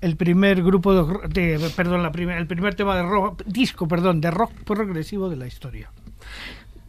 el 0.00 0.16
primer 0.16 0.62
grupo 0.62 0.94
de, 1.28 1.58
de- 1.58 1.70
perdón, 1.70 2.02
la 2.02 2.12
primer- 2.12 2.38
el 2.38 2.46
primer 2.46 2.74
tema 2.74 2.96
de 2.96 3.02
rock, 3.02 3.42
disco, 3.46 3.86
perdón, 3.88 4.20
de 4.20 4.30
rock 4.30 4.52
progresivo 4.64 5.28
de 5.28 5.36
la 5.36 5.46
historia. 5.46 5.90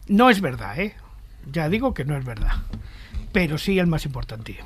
No 0.08 0.30
es 0.30 0.40
verdad, 0.40 0.78
¿eh? 0.80 0.94
Ya 1.50 1.68
digo 1.68 1.92
que 1.94 2.04
no 2.04 2.16
es 2.16 2.24
verdad, 2.24 2.52
pero 3.32 3.58
sí 3.58 3.78
el 3.78 3.86
más 3.86 4.04
importante. 4.06 4.58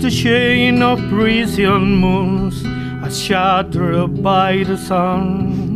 The 0.00 0.10
chain 0.10 0.82
of 0.82 0.98
prison 1.08 1.96
moons, 1.96 2.62
shattered 3.10 4.22
by 4.22 4.62
the 4.64 4.76
sun. 4.76 5.73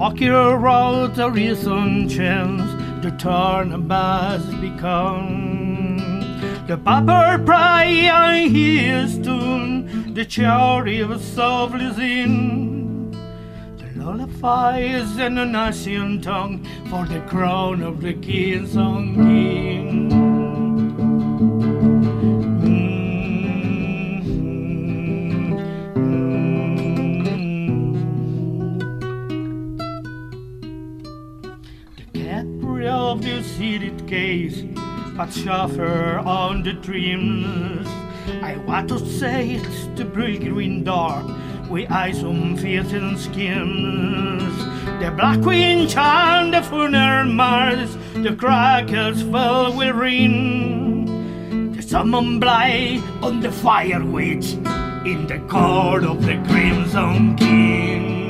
Walk 0.00 0.18
your 0.18 0.56
roads 0.56 1.20
or 1.20 1.30
chance 1.34 2.72
to 3.02 3.10
turn 3.18 3.70
a 3.70 3.76
turnabout 3.76 4.60
become. 4.62 6.00
The 6.66 6.78
popper 6.78 7.44
pray 7.44 8.08
on 8.08 8.48
his 8.48 9.18
tune, 9.18 10.14
the 10.14 10.24
cherry 10.24 11.00
of 11.00 11.20
soul 11.20 11.78
is 11.78 11.98
in. 11.98 13.10
The 13.76 14.02
lullabies 14.02 15.18
and 15.18 15.36
the 15.36 15.44
national 15.44 16.22
tongue 16.22 16.64
for 16.88 17.04
the 17.04 17.20
crown 17.28 17.82
of 17.82 18.00
the 18.00 18.14
king's 18.14 18.72
song 18.72 19.16
king. 19.16 20.29
Of 33.10 33.22
the 33.22 33.42
seated 33.42 34.06
case, 34.06 34.62
but 35.16 35.32
suffer 35.32 36.22
on 36.24 36.62
the 36.62 36.72
dreams. 36.72 37.84
I 38.40 38.56
want 38.58 38.88
to 38.90 39.00
say 39.00 39.56
it's 39.56 39.86
the 39.96 40.04
bright 40.04 40.40
green 40.40 40.84
dark, 40.84 41.26
with 41.68 41.90
eyes 41.90 42.22
on 42.22 42.56
feet 42.56 42.92
and 42.92 43.18
skins. 43.18 44.56
The 45.02 45.10
black 45.10 45.42
queen 45.42 45.88
chant 45.88 46.52
the 46.52 46.62
funeral 46.62 47.32
mass, 47.32 47.98
the 48.14 48.36
crackers 48.36 49.22
fell 49.22 49.76
with 49.76 49.96
rain. 49.96 51.72
The 51.72 51.82
summon 51.82 52.38
blight 52.38 53.02
on 53.22 53.40
the 53.40 53.50
fire 53.50 54.04
witch, 54.04 54.52
in 55.04 55.26
the 55.26 55.42
court 55.48 56.04
of 56.04 56.24
the 56.24 56.36
crimson 56.46 57.34
king. 57.34 58.29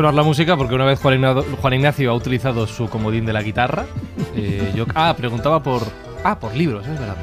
Sonar 0.00 0.14
la 0.14 0.22
música 0.22 0.56
porque 0.56 0.74
una 0.74 0.86
vez 0.86 0.98
Juan 0.98 1.74
Ignacio, 1.74 2.10
ha 2.10 2.14
utilizado 2.14 2.66
su 2.66 2.88
comodín 2.88 3.26
de 3.26 3.34
la 3.34 3.42
guitarra. 3.42 3.84
eh, 4.34 4.72
yo, 4.74 4.86
ah, 4.94 5.14
preguntaba 5.14 5.62
por. 5.62 5.82
Ah, 6.24 6.38
por 6.38 6.56
libros, 6.56 6.86
es 6.86 6.98
verdad. 6.98 7.16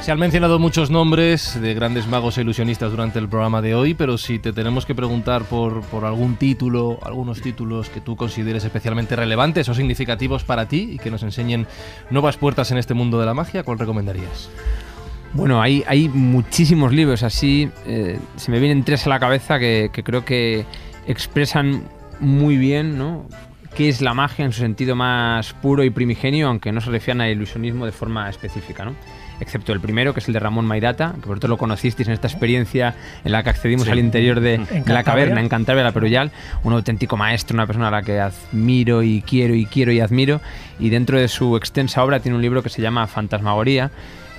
Se 0.00 0.12
han 0.12 0.18
mencionado 0.20 0.60
muchos 0.60 0.90
nombres 0.90 1.60
de 1.60 1.74
grandes 1.74 2.06
magos 2.06 2.38
e 2.38 2.42
ilusionistas 2.42 2.92
durante 2.92 3.18
el 3.18 3.28
programa 3.28 3.60
de 3.60 3.74
hoy, 3.74 3.94
pero 3.94 4.16
si 4.16 4.38
te 4.38 4.52
tenemos 4.52 4.86
que 4.86 4.94
preguntar 4.94 5.42
por, 5.42 5.80
por 5.86 6.04
algún 6.04 6.36
título, 6.36 7.00
algunos 7.02 7.40
títulos 7.40 7.90
que 7.90 8.00
tú 8.00 8.14
consideres 8.14 8.64
especialmente 8.64 9.16
relevantes 9.16 9.68
o 9.68 9.74
significativos 9.74 10.44
para 10.44 10.68
ti 10.68 10.90
y 10.92 10.98
que 10.98 11.10
nos 11.10 11.24
enseñen 11.24 11.66
nuevas 12.10 12.36
puertas 12.36 12.70
en 12.70 12.78
este 12.78 12.94
mundo 12.94 13.18
de 13.18 13.26
la 13.26 13.34
magia, 13.34 13.64
¿cuál 13.64 13.80
recomendarías? 13.80 14.50
Bueno, 15.34 15.60
hay, 15.60 15.82
hay 15.86 16.08
muchísimos 16.08 16.92
libros 16.92 17.22
así. 17.22 17.68
eh, 17.86 18.18
se 18.36 18.50
me 18.50 18.60
vienen 18.60 18.84
tres 18.84 19.06
a 19.06 19.10
la 19.10 19.18
cabeza 19.18 19.58
que, 19.58 19.90
que 19.92 20.02
creo 20.02 20.24
que 20.24 20.64
expresan 21.06 21.82
muy 22.20 22.56
bien, 22.56 22.96
¿no? 22.98 23.26
qué 23.74 23.88
es 23.88 24.00
la 24.00 24.14
magia 24.14 24.44
en 24.44 24.52
su 24.52 24.60
sentido 24.60 24.94
más 24.94 25.52
puro 25.54 25.82
y 25.82 25.90
primigenio, 25.90 26.46
aunque 26.46 26.70
no 26.70 26.80
se 26.80 26.90
refieran 26.90 27.22
al 27.22 27.30
ilusionismo 27.32 27.84
de 27.86 27.90
forma 27.90 28.30
específica, 28.30 28.84
¿no? 28.84 28.94
Excepto 29.40 29.72
el 29.72 29.80
primero, 29.80 30.14
que 30.14 30.20
es 30.20 30.28
el 30.28 30.34
de 30.34 30.38
Ramón 30.38 30.64
Mairata, 30.64 31.12
que 31.20 31.26
por 31.26 31.38
otro 31.38 31.48
lo 31.48 31.56
conocisteis 31.58 32.06
en 32.06 32.14
esta 32.14 32.28
experiencia 32.28 32.94
en 33.24 33.32
la 33.32 33.42
que 33.42 33.50
accedimos 33.50 33.86
Sí. 33.86 33.90
al 33.90 33.98
interior 33.98 34.38
de, 34.38 34.58
de 34.58 34.92
la 34.92 35.02
caverna 35.02 35.40
en 35.40 35.48
Cantabria, 35.48 35.82
la 35.82 35.90
Peruyal, 35.90 36.30
un 36.62 36.72
auténtico 36.72 37.16
maestro, 37.16 37.56
una 37.56 37.66
persona 37.66 37.88
a 37.88 37.90
la 37.90 38.02
que 38.02 38.20
admiro 38.20 39.02
y 39.02 39.22
quiero 39.22 39.56
y 39.56 39.66
quiero 39.66 39.90
y 39.90 39.98
admiro, 39.98 40.40
y 40.78 40.90
dentro 40.90 41.18
de 41.18 41.26
su 41.26 41.56
extensa 41.56 42.04
obra 42.04 42.20
tiene 42.20 42.36
un 42.36 42.42
libro 42.42 42.62
que 42.62 42.68
se 42.68 42.80
llama 42.80 43.08
Fantasmagoría, 43.08 43.90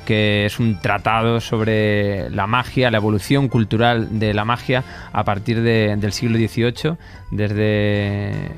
que 0.06 0.46
es 0.46 0.60
un 0.60 0.80
tratado 0.80 1.42
sobre 1.42 2.30
la 2.30 2.48
magia, 2.48 2.92
la 2.92 2.98
evolución 2.98 3.48
cultural 3.50 4.20
de 4.20 4.34
la 4.34 4.46
magia 4.46 4.84
a 5.12 5.24
partir 5.24 5.62
de- 5.62 5.96
del 5.98 6.12
siglo 6.14 6.38
XVIII, 6.38 6.96
desde, 7.32 8.52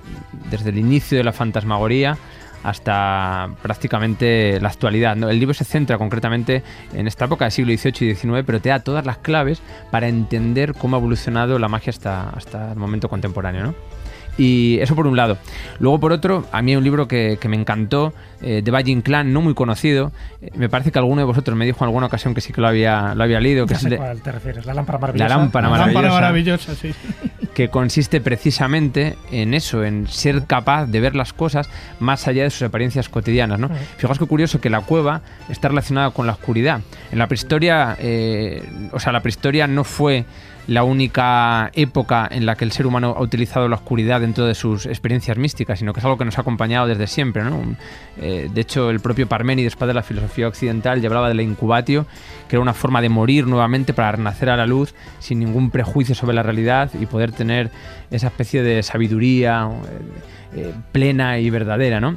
desde 0.52 0.69
el 0.69 0.78
inicio 0.78 1.18
de 1.18 1.24
la 1.24 1.34
fantasmagoría 1.34 2.18
hasta 2.64 3.49
prácticamente 3.61 4.60
la 4.60 4.69
actualidad. 4.69 5.15
¿no? 5.15 5.30
El 5.30 5.40
libro 5.40 5.53
se 5.53 5.64
centra 5.64 5.98
concretamente 5.98 6.64
en 6.94 7.07
esta 7.07 7.26
época 7.26 7.45
del 7.45 7.52
siglo 7.52 7.72
XVIII 7.78 8.11
y 8.11 8.15
XIX, 8.15 8.44
pero 8.45 8.60
te 8.60 8.69
da 8.69 8.80
todas 8.80 9.06
las 9.06 9.19
claves 9.19 9.61
para 9.91 10.07
entender 10.07 10.74
cómo 10.74 10.98
ha 10.98 10.99
evolucionado 10.99 11.60
la 11.60 11.69
magia 11.69 11.91
hasta, 11.91 12.30
hasta 12.32 12.72
el 12.74 12.78
momento 12.78 13.07
contemporáneo. 13.10 13.64
¿no? 13.68 13.74
Y 14.38 14.77
eso 14.81 14.95
por 14.95 15.07
un 15.07 15.15
lado. 15.18 15.38
Luego 15.80 15.99
por 15.99 16.11
otro, 16.11 16.45
a 16.51 16.61
mí 16.61 16.72
hay 16.72 16.77
un 16.77 16.84
libro 16.84 17.07
que, 17.07 17.38
que 17.41 17.49
me 17.49 17.55
encantó, 17.57 18.14
eh, 18.41 18.61
de 18.64 18.72
Valle 18.72 18.91
Inclán, 18.91 19.34
no 19.34 19.41
muy 19.41 19.53
conocido. 19.55 20.11
Eh, 20.41 20.51
me 20.55 20.69
parece 20.69 20.91
que 20.91 20.99
alguno 20.99 21.22
de 21.22 21.26
vosotros 21.26 21.57
me 21.57 21.65
dijo 21.65 21.80
en 21.84 21.88
alguna 21.88 22.05
ocasión 22.05 22.34
que 22.35 22.41
sí 22.41 22.53
que 22.53 22.61
lo 22.61 22.68
había, 22.68 23.15
lo 23.15 23.23
había 23.23 23.39
leído. 23.39 23.65
Que 23.65 23.72
Ya 23.72 23.77
es 23.77 23.81
sé 23.84 23.89
de- 23.89 23.97
cuál 23.97 24.22
te 24.22 24.31
refieres, 24.31 24.65
la 24.65 24.73
lámpara 24.76 24.99
maravillosa. 24.99 25.30
La 25.30 25.38
lámpara 25.38 25.69
La 25.69 25.77
lámpara 25.77 26.09
maravillosa. 26.09 26.68
maravillosa, 26.68 26.76
sí. 26.76 26.93
que 27.55 27.69
consiste 27.69 28.22
precisamente 28.22 29.18
en 29.31 29.55
eso, 29.55 29.84
en 29.84 30.07
ser 30.07 30.43
capaz 30.45 30.85
de 30.85 30.99
ver 30.99 31.15
las 31.15 31.34
cosas 31.34 31.68
más 31.99 32.27
allá 32.27 32.43
de 32.43 32.51
sus 32.51 32.61
apariencias 32.61 33.09
cotidianas. 33.09 33.59
¿no? 33.59 33.69
Fijaos 33.97 34.19
qué 34.19 34.26
curioso 34.27 34.61
que 34.61 34.69
la 34.69 34.81
cueva 34.81 35.22
está 35.49 35.68
relacionada 35.68 36.11
con 36.11 36.27
la 36.27 36.34
oscuridad. 36.34 36.81
En 37.11 37.18
la 37.18 37.26
prehistoria, 37.27 37.97
eh, 37.99 38.61
o 38.91 38.99
sea, 38.99 39.11
la 39.11 39.22
prehistoria 39.22 39.65
no 39.65 39.84
fue 39.84 40.26
la 40.68 40.84
única 40.84 41.72
época 41.73 42.27
en 42.30 42.45
la 42.45 42.56
que 42.56 42.65
el 42.65 42.73
ser 42.73 42.85
humano 42.85 43.15
ha 43.18 43.22
utilizado 43.22 43.69
la 43.69 43.77
oscuridad 43.77 44.19
dentro 44.19 44.45
de 44.45 44.53
sus 44.53 44.85
experiencias 44.85 45.38
místicas, 45.38 45.80
sino 45.80 45.94
que 45.94 46.02
es 46.02 46.06
algo 46.06 46.18
que 46.18 46.26
nos 46.26 46.38
ha 46.38 46.41
acompañado 46.41 46.88
desde 46.88 47.07
siempre. 47.07 47.44
¿no? 47.44 47.61
Eh, 48.18 48.49
de 48.53 48.61
hecho, 48.61 48.89
el 48.89 48.99
propio 48.99 49.27
Parménides, 49.27 49.76
padre 49.76 49.89
de 49.89 49.94
la 49.95 50.03
filosofía 50.03 50.48
occidental, 50.48 51.02
ya 51.02 51.07
hablaba 51.07 51.30
de 51.30 51.35
la 51.35 51.41
incubatio, 51.41 52.06
que 52.49 52.57
era 52.57 52.61
una 52.61 52.73
forma 52.73 53.02
de 53.02 53.10
morir 53.10 53.48
nuevamente 53.48 53.94
para 53.94 54.11
renacer 54.11 54.49
a 54.49 54.57
la 54.57 54.68
luz 54.68 54.94
sin 55.19 55.39
ningún 55.39 55.72
prejuicio 55.72 56.15
sobre 56.15 56.35
la 56.35 56.44
realidad 56.44 56.91
y 56.99 57.06
poder 57.06 57.31
tener 57.31 57.72
esa 58.11 58.27
especie 58.27 58.61
de 58.61 58.84
sabiduría 58.84 59.69
eh, 60.53 60.60
eh, 60.60 60.73
plena 60.91 61.39
y 61.39 61.49
verdadera, 61.49 62.02
¿no? 62.02 62.15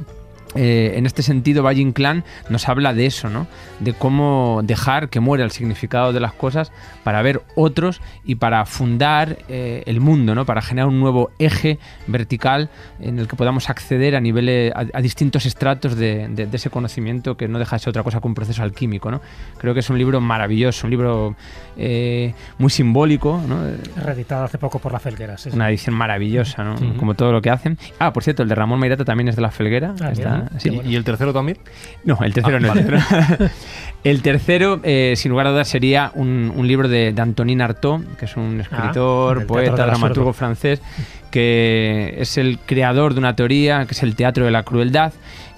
Eh, 0.55 0.93
en 0.95 1.05
este 1.05 1.23
sentido, 1.23 1.63
Valle 1.63 1.81
Inclán 1.81 2.23
nos 2.49 2.67
habla 2.67 2.93
de 2.93 3.05
eso, 3.05 3.29
¿no? 3.29 3.47
De 3.79 3.93
cómo 3.93 4.61
dejar 4.63 5.09
que 5.09 5.19
muera 5.19 5.43
el 5.43 5.51
significado 5.51 6.13
de 6.13 6.19
las 6.19 6.33
cosas 6.33 6.71
para 7.03 7.21
ver 7.21 7.41
otros 7.55 8.01
y 8.25 8.35
para 8.35 8.65
fundar 8.65 9.37
eh, 9.47 9.83
el 9.85 10.01
mundo, 10.01 10.35
¿no? 10.35 10.45
Para 10.45 10.61
generar 10.61 10.87
un 10.89 10.99
nuevo 10.99 11.31
eje 11.39 11.79
vertical 12.07 12.69
en 12.99 13.19
el 13.19 13.27
que 13.27 13.35
podamos 13.35 13.69
acceder 13.69 14.15
a 14.15 14.21
niveles, 14.21 14.73
a, 14.75 15.01
distintos 15.01 15.45
estratos 15.45 15.95
de, 15.95 16.49
ese 16.51 16.69
conocimiento 16.69 17.37
que 17.37 17.47
no 17.47 17.59
deja 17.59 17.77
de 17.77 17.79
ser 17.79 17.89
otra 17.89 18.03
cosa 18.03 18.19
que 18.19 18.27
un 18.27 18.33
proceso 18.33 18.61
alquímico, 18.63 19.09
¿no? 19.09 19.21
Creo 19.57 19.73
que 19.73 19.79
es 19.79 19.89
un 19.89 19.97
libro 19.97 20.19
maravilloso, 20.19 20.85
un 20.85 20.91
libro 20.91 21.35
eh, 21.77 22.33
muy 22.57 22.69
simbólico, 22.69 23.41
¿no? 23.47 23.61
Reeditado 24.03 24.43
hace 24.43 24.57
poco 24.57 24.79
por 24.79 24.91
La 24.91 24.99
Felguera, 24.99 25.37
sí, 25.37 25.49
Una 25.53 25.69
edición 25.69 25.95
maravillosa, 25.95 26.63
¿no? 26.63 26.75
Como 26.97 27.13
todo 27.13 27.31
lo 27.31 27.41
que 27.41 27.49
hacen. 27.49 27.77
Ah, 27.99 28.11
por 28.11 28.23
cierto, 28.23 28.43
el 28.43 28.49
de 28.49 28.55
Ramón 28.55 28.79
Mairata 28.79 29.05
también 29.05 29.29
es 29.29 29.35
de 29.35 29.41
La 29.41 29.51
Felguera. 29.51 29.95
Ah, 30.01 30.11
está, 30.11 30.40
¿Y, 30.63 30.95
el 30.95 31.03
tercero 31.03 31.33
también? 31.33 31.57
No, 32.03 32.17
el 32.21 32.33
tercero 32.33 32.57
Ah, 32.57 32.59
no. 32.59 32.67
vale. 32.69 32.81
El 32.81 32.87
tercero, 32.87 33.49
El 34.03 34.21
tercero, 34.23 34.79
eh, 34.83 35.13
sin 35.15 35.29
lugar 35.29 35.47
a 35.47 35.51
dudas, 35.51 35.67
sería 35.67 36.11
un, 36.15 36.51
un 36.55 36.67
libro 36.67 36.87
de, 36.87 37.13
de 37.13 37.21
Antonin 37.21 37.61
Artaud, 37.61 38.01
que 38.17 38.25
es 38.25 38.35
un 38.35 38.61
escritor, 38.61 39.39
del 39.39 39.47
poeta, 39.47 39.85
dramaturgo 39.85 40.33
francés, 40.33 40.81
que 41.29 42.15
es 42.17 42.37
el 42.37 42.57
creador 42.59 43.13
de 43.13 43.19
una 43.19 43.35
teoría 43.35 43.85
que 43.85 43.93
es 43.93 44.01
el 44.01 44.15
teatro 44.15 44.45
de 44.45 44.51
la 44.51 44.63
crueldad 44.63 45.13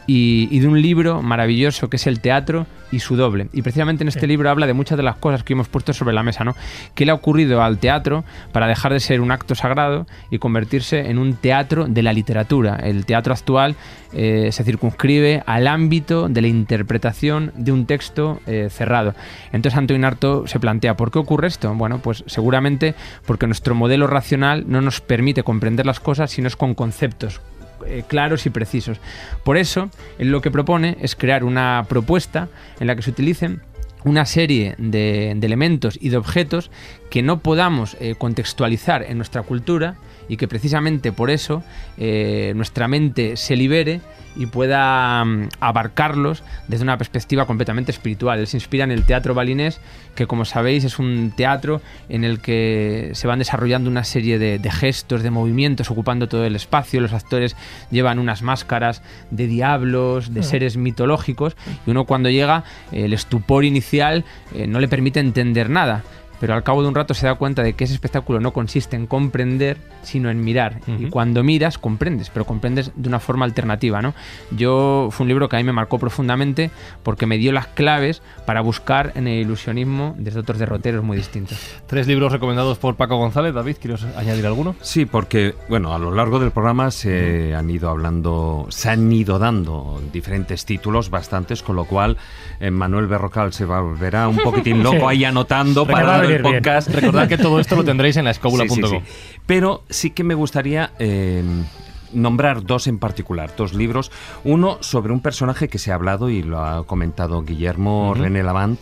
y, 0.08 0.48
y 0.52 0.60
de 0.60 0.68
un 0.68 0.82
libro 0.82 1.22
maravilloso 1.22 1.90
que 1.90 1.98
es 1.98 2.08
el 2.08 2.20
teatro 2.20 2.66
y 2.94 3.00
su 3.00 3.16
doble. 3.16 3.48
Y 3.54 3.64
precisamente 3.64 4.04
en 4.04 4.08
este 4.08 4.28
libro 4.28 4.50
habla 4.50 4.68
de 4.68 4.74
muchas 4.74 4.98
de 4.98 5.04
las 5.04 5.16
cosas 5.16 5.44
que 5.44 5.54
hemos 5.54 5.68
puesto 5.68 5.94
sobre 5.94 6.14
la 6.14 6.22
mesa, 6.22 6.44
¿no? 6.44 6.56
¿Qué 6.94 7.06
le 7.06 7.12
ha 7.12 7.16
ocurrido 7.16 7.64
al 7.64 7.80
teatro 7.80 8.24
para 8.52 8.68
dejar 8.68 8.94
de 8.94 9.00
ser 9.00 9.20
un 9.20 9.32
acto 9.32 9.56
sagrado 9.56 10.06
y 10.30 10.38
convertirse 10.38 11.10
en 11.10 11.18
un 11.18 11.34
teatro 11.34 11.88
de 11.88 12.04
la 12.04 12.14
literatura? 12.14 12.76
El 12.76 13.06
teatro 13.06 13.34
actual 13.34 13.76
eh, 14.14 14.50
se 14.52 14.64
circunscribe 14.64 15.42
al 15.48 15.68
ámbito 15.68 16.30
de 16.30 16.42
la 16.42 16.48
interpretación 16.48 17.52
de 17.56 17.72
un 17.72 17.88
texto 17.88 18.40
eh, 18.46 18.68
cerrado. 18.70 19.16
Entonces 19.52 19.78
Antonin 19.78 20.06
Artaud 20.06 20.46
se 20.46 20.60
plantea, 20.60 20.96
¿por 20.96 21.10
qué 21.10 21.18
ocurre 21.18 21.48
esto? 21.48 21.74
Bueno, 21.74 21.98
pues 21.98 22.24
seguramente 22.28 22.94
porque 23.26 23.48
nuestro 23.48 23.74
modelo 23.74 24.06
racional 24.06 24.66
no 24.68 24.82
nos 24.82 25.02
permite 25.02 25.42
comprender 25.42 25.88
las 25.88 26.00
cosas 26.00 26.30
si 26.30 26.44
no 26.44 26.48
es 26.48 26.56
con 26.56 26.76
conceptos, 26.76 27.42
eh, 27.86 28.04
claros 28.08 28.46
y 28.46 28.50
precisos. 28.50 29.00
Por 29.44 29.58
eso, 29.58 29.90
lo 30.18 30.42
que 30.42 30.52
propone 30.52 30.98
es 31.02 31.16
crear 31.16 31.44
una 31.44 31.86
propuesta 31.88 32.50
en 32.80 32.88
la 32.88 32.96
que 32.96 33.02
se 33.02 33.12
utilicen 33.12 33.62
una 34.04 34.26
serie 34.26 34.76
de, 34.78 35.34
de 35.36 35.46
elementos 35.46 35.98
y 36.00 36.10
de 36.10 36.18
objetos 36.18 36.72
que 37.10 37.22
no 37.22 37.40
podamos 37.40 37.96
eh, 38.00 38.16
contextualizar 38.18 39.04
en 39.04 39.18
nuestra 39.18 39.44
cultura 39.44 39.96
y 40.28 40.38
que 40.38 40.48
precisamente 40.48 41.12
por 41.12 41.30
eso 41.30 41.64
eh, 41.98 42.54
nuestra 42.56 42.88
mente 42.88 43.38
se 43.38 43.56
libere 43.56 44.02
y 44.36 44.48
pueda 44.48 45.24
mm, 45.24 45.50
abarcarlos 45.60 46.44
desde 46.68 46.84
una 46.84 46.98
perspectiva 46.98 47.46
completamente 47.46 47.92
espiritual. 47.92 48.40
Él 48.40 48.48
se 48.48 48.58
inspira 48.58 48.84
en 48.84 48.92
el 48.92 49.04
teatro 49.06 49.36
balinés, 49.36 49.80
que 50.16 50.26
como 50.26 50.44
sabéis 50.46 50.84
es 50.86 50.98
un 50.98 51.34
teatro 51.36 51.82
en 52.10 52.24
el 52.24 52.40
que 52.40 53.12
se 53.14 53.28
van 53.28 53.38
desarrollando 53.40 53.92
una 53.92 54.04
serie 54.04 54.40
de, 54.40 54.58
de 54.58 54.72
gestos, 54.72 55.22
de 55.22 55.30
movimientos, 55.30 55.92
ocupando 55.92 56.28
todo 56.28 56.46
el 56.46 56.56
espacio. 56.56 57.00
Los 57.00 57.14
actores 57.14 57.56
llevan 57.92 58.18
unas 58.18 58.42
máscaras 58.42 59.04
de 59.30 59.46
diablos, 59.48 60.34
de 60.34 60.40
Mm. 60.40 60.44
seres 60.44 60.78
mitológicos, 60.78 61.56
y 61.86 61.92
uno 61.92 62.06
cuando 62.06 62.30
llega, 62.30 62.64
el 62.92 63.14
estupor 63.14 63.66
inicial 63.66 64.26
eh, 64.56 64.66
no 64.68 64.80
le 64.80 64.88
permite 64.88 65.20
entender 65.20 65.70
nada. 65.70 66.04
Pero 66.40 66.54
al 66.56 66.64
cabo 66.64 66.82
de 66.82 66.90
un 66.90 66.96
rato 66.96 67.14
se 67.14 67.26
da 67.26 67.36
cuenta 67.36 67.64
de 67.64 67.74
que 67.74 67.86
ese 67.86 67.94
espectáculo 67.94 68.40
no 68.42 68.52
consiste 68.52 68.96
en 68.98 69.08
comprender, 69.08 69.78
sino 70.02 70.30
en 70.30 70.44
mirar. 70.44 70.82
Y 70.88 71.04
Ujú. 71.06 71.10
cuando 71.10 71.44
miras, 71.44 71.78
comprendes, 71.78 72.30
pero 72.30 72.46
comprendes 72.46 72.92
de 72.96 73.08
una 73.08 73.20
forma 73.20 73.46
alternativa, 73.46 74.02
¿no? 74.02 74.14
Yo 74.52 75.08
fue 75.12 75.24
un 75.24 75.30
libro 75.30 75.48
que 75.48 75.56
a 75.56 75.60
mí 75.60 75.64
me 75.64 75.72
marcó 75.74 76.00
profundamente 76.00 76.70
porque 77.04 77.26
me 77.26 77.38
dio 77.38 77.52
las 77.54 77.68
claves 77.68 78.22
para 78.46 78.62
buscar 78.62 79.14
en 79.16 79.28
el 79.28 79.40
ilusionismo 79.42 80.16
desde 80.18 80.40
otros 80.40 80.60
derroteros 80.60 81.04
muy 81.04 81.16
distintos. 81.18 81.58
Tres 81.88 82.08
libros 82.08 82.32
recomendados 82.32 82.78
por 82.78 82.96
Paco 82.96 83.16
González. 83.18 83.54
David, 83.54 83.78
¿quieres 83.82 84.04
añadir 84.18 84.46
alguno? 84.46 84.76
Sí, 84.82 85.06
porque 85.06 85.56
bueno, 85.70 85.94
a 85.94 86.00
lo 86.00 86.12
largo 86.12 86.40
del 86.40 86.52
programa 86.52 86.92
se 86.92 87.56
han 87.56 87.70
ido 87.70 87.90
hablando, 87.90 88.68
se 88.70 88.90
han 88.90 89.12
ido 89.12 89.40
dando 89.40 90.02
diferentes 90.12 90.66
títulos, 90.66 91.10
bastantes, 91.10 91.64
con 91.64 91.76
lo 91.76 91.86
cual 91.86 92.18
eh, 92.60 92.70
Manuel 92.72 93.08
Berrocal 93.08 93.54
se 93.54 93.66
volverá 93.66 94.28
un 94.28 94.38
poquitín 94.38 94.84
loco 94.84 94.94
Sí. 94.98 95.06
ahí 95.08 95.26
anotando 95.26 95.86
Recordad 95.86 96.23
el 96.24 96.42
bien. 96.42 96.56
podcast. 96.56 96.90
Recordad 96.90 97.28
que 97.28 97.38
todo 97.38 97.60
esto 97.60 97.76
lo 97.76 97.84
tendréis 97.84 98.18
en 98.18 98.26
la 98.26 98.32
escóbula.com. 98.32 98.76
sí, 98.76 98.82
sí. 98.88 99.38
Pero 99.46 99.84
sí 99.90 100.12
que 100.12 100.24
me 100.24 100.36
gustaría 100.36 100.92
eh, 101.00 101.44
nombrar 102.14 102.64
dos 102.64 102.88
en 102.88 103.00
particular, 103.00 103.52
dos 103.56 103.74
libros. 103.74 104.12
Uno 104.44 104.78
sobre 104.82 105.14
un 105.14 105.22
personaje 105.22 105.68
que 105.68 105.78
se 105.78 105.92
ha 105.92 105.96
hablado 105.96 106.30
y 106.30 106.44
lo 106.44 106.64
ha 106.64 106.86
comentado 106.86 107.44
Guillermo. 107.44 108.14
René 108.14 108.44
Lavant. 108.44 108.80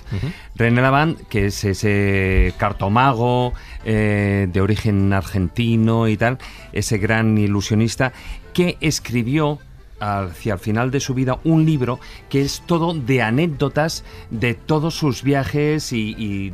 René 0.55 0.81
Lavant, 0.81 1.19
que 1.27 1.47
es 1.47 1.63
ese 1.63 2.53
cartomago 2.57 3.53
eh, 3.85 4.47
de 4.51 4.61
origen 4.61 5.13
argentino 5.13 6.07
y 6.07 6.17
tal, 6.17 6.37
ese 6.73 6.97
gran 6.97 7.37
ilusionista 7.37 8.13
que 8.53 8.77
escribió 8.81 9.59
hacia 10.01 10.53
el 10.53 10.59
final 10.59 10.91
de 10.91 10.99
su 10.99 11.13
vida 11.13 11.37
un 11.43 11.65
libro 11.65 11.99
que 12.29 12.41
es 12.41 12.63
todo 12.65 12.93
de 12.93 13.21
anécdotas 13.21 14.03
de 14.31 14.55
todos 14.55 14.95
sus 14.95 15.23
viajes 15.23 15.93
y, 15.93 16.15
y, 16.17 16.53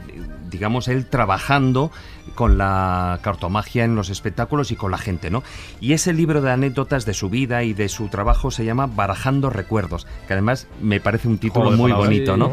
digamos 0.50 0.88
él 0.88 1.06
trabajando 1.06 1.92
con 2.36 2.58
la 2.58 3.20
cartomagia 3.24 3.86
en 3.86 3.96
los 3.96 4.10
espectáculos 4.10 4.72
y 4.72 4.76
con 4.76 4.92
la 4.92 4.98
gente, 4.98 5.32
¿no? 5.32 5.44
Y 5.80 5.94
ese 5.94 6.14
libro 6.14 6.42
de 6.42 6.52
anécdotas 6.52 7.06
de 7.06 7.14
su 7.14 7.30
vida 7.30 7.64
y 7.64 7.74
de 7.74 7.90
su 7.90 8.10
trabajo 8.10 8.52
se 8.52 8.66
llama 8.66 8.86
Barajando 8.86 9.50
Recuerdos, 9.50 10.06
que 10.28 10.34
además 10.34 10.68
me 10.82 11.00
parece 11.00 11.28
un 11.28 11.40
título 11.40 11.72
muy 11.72 11.92
bonito, 11.94 12.38
¿no? 12.38 12.52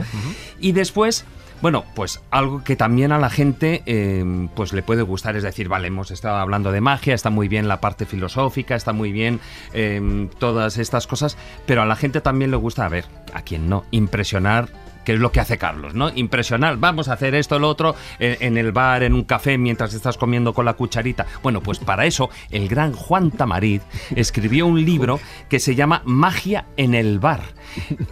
Y 0.58 0.72
después, 0.72 1.26
bueno, 1.64 1.86
pues 1.94 2.20
algo 2.30 2.62
que 2.62 2.76
también 2.76 3.10
a 3.10 3.18
la 3.18 3.30
gente 3.30 3.82
eh, 3.86 4.22
pues 4.54 4.74
le 4.74 4.82
puede 4.82 5.00
gustar, 5.00 5.34
es 5.34 5.44
decir, 5.44 5.66
vale, 5.66 5.88
hemos 5.88 6.10
estado 6.10 6.36
hablando 6.36 6.72
de 6.72 6.82
magia, 6.82 7.14
está 7.14 7.30
muy 7.30 7.48
bien 7.48 7.68
la 7.68 7.80
parte 7.80 8.04
filosófica, 8.04 8.74
está 8.74 8.92
muy 8.92 9.12
bien 9.12 9.40
eh, 9.72 10.28
todas 10.38 10.76
estas 10.76 11.06
cosas, 11.06 11.38
pero 11.64 11.80
a 11.80 11.86
la 11.86 11.96
gente 11.96 12.20
también 12.20 12.50
le 12.50 12.58
gusta, 12.58 12.84
a 12.84 12.90
ver, 12.90 13.06
a 13.32 13.40
quien 13.40 13.70
no, 13.70 13.84
impresionar 13.92 14.68
que 15.04 15.14
es 15.14 15.20
lo 15.20 15.30
que 15.32 15.40
hace 15.40 15.58
Carlos, 15.58 15.94
¿no? 15.94 16.10
Impresionar, 16.14 16.76
vamos 16.78 17.08
a 17.08 17.12
hacer 17.14 17.34
esto, 17.34 17.58
lo 17.58 17.68
otro, 17.68 17.94
en, 18.18 18.36
en 18.40 18.56
el 18.58 18.72
bar, 18.72 19.02
en 19.02 19.14
un 19.14 19.24
café, 19.24 19.58
mientras 19.58 19.94
estás 19.94 20.16
comiendo 20.16 20.52
con 20.54 20.64
la 20.64 20.74
cucharita. 20.74 21.26
Bueno, 21.42 21.60
pues 21.62 21.78
para 21.78 22.06
eso, 22.06 22.30
el 22.50 22.68
gran 22.68 22.92
Juan 22.92 23.30
Tamariz 23.30 23.82
escribió 24.16 24.66
un 24.66 24.84
libro 24.84 25.20
que 25.48 25.58
se 25.60 25.74
llama 25.74 26.02
Magia 26.04 26.66
en 26.76 26.94
el 26.94 27.18
bar, 27.18 27.40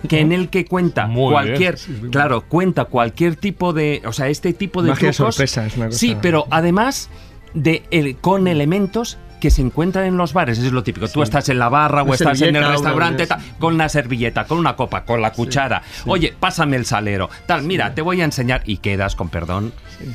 que 0.08 0.20
en 0.20 0.32
el 0.32 0.48
que 0.50 0.64
cuenta 0.64 1.06
Muy 1.06 1.32
cualquier, 1.32 1.78
claro, 2.10 2.42
cuenta 2.42 2.84
cualquier 2.86 3.36
tipo 3.36 3.72
de, 3.72 4.02
o 4.04 4.12
sea, 4.12 4.28
este 4.28 4.52
tipo 4.52 4.82
de 4.82 4.90
Magia 4.90 5.12
trucos. 5.12 5.34
sorpresa, 5.36 5.66
es 5.66 5.76
una 5.76 5.86
cosa- 5.86 5.98
Sí, 5.98 6.16
pero 6.20 6.46
además 6.50 7.08
de 7.54 7.82
el- 7.90 8.16
con 8.16 8.48
elementos 8.48 9.18
que 9.42 9.50
se 9.50 9.60
encuentran 9.60 10.04
en 10.06 10.16
los 10.16 10.32
bares, 10.32 10.56
eso 10.58 10.68
es 10.68 10.72
lo 10.72 10.84
típico. 10.84 11.08
Tú 11.08 11.20
estás 11.20 11.48
en 11.48 11.58
la 11.58 11.68
barra 11.68 12.02
o 12.02 12.04
Una 12.04 12.14
estás 12.14 12.40
en 12.42 12.54
el 12.54 12.62
una- 12.62 12.70
restaurante 12.70 13.26
tal, 13.26 13.40
con 13.58 13.76
la 13.76 13.88
servilleta, 13.88 14.44
con 14.44 14.56
una 14.56 14.76
copa, 14.76 15.04
con 15.04 15.20
la 15.20 15.32
cuchara. 15.32 15.82
Oye, 16.06 16.32
pásame 16.38 16.76
el 16.76 16.86
salero. 16.86 17.28
Tal, 17.46 17.64
mira, 17.64 17.92
te 17.92 18.02
voy 18.02 18.20
a 18.20 18.24
enseñar 18.24 18.62
y 18.66 18.76
quedas 18.76 19.16
con 19.16 19.30
perdón 19.30 19.72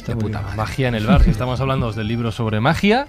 de 0.08 0.16
puta 0.16 0.42
madre. 0.42 0.56
Magia 0.56 0.88
en 0.88 0.96
el 0.96 1.06
bar. 1.06 1.24
Si 1.26 1.30
estamos 1.32 1.60
hablando 1.60 1.92
del 1.92 2.08
libro 2.08 2.32
sobre 2.32 2.62
magia, 2.62 3.08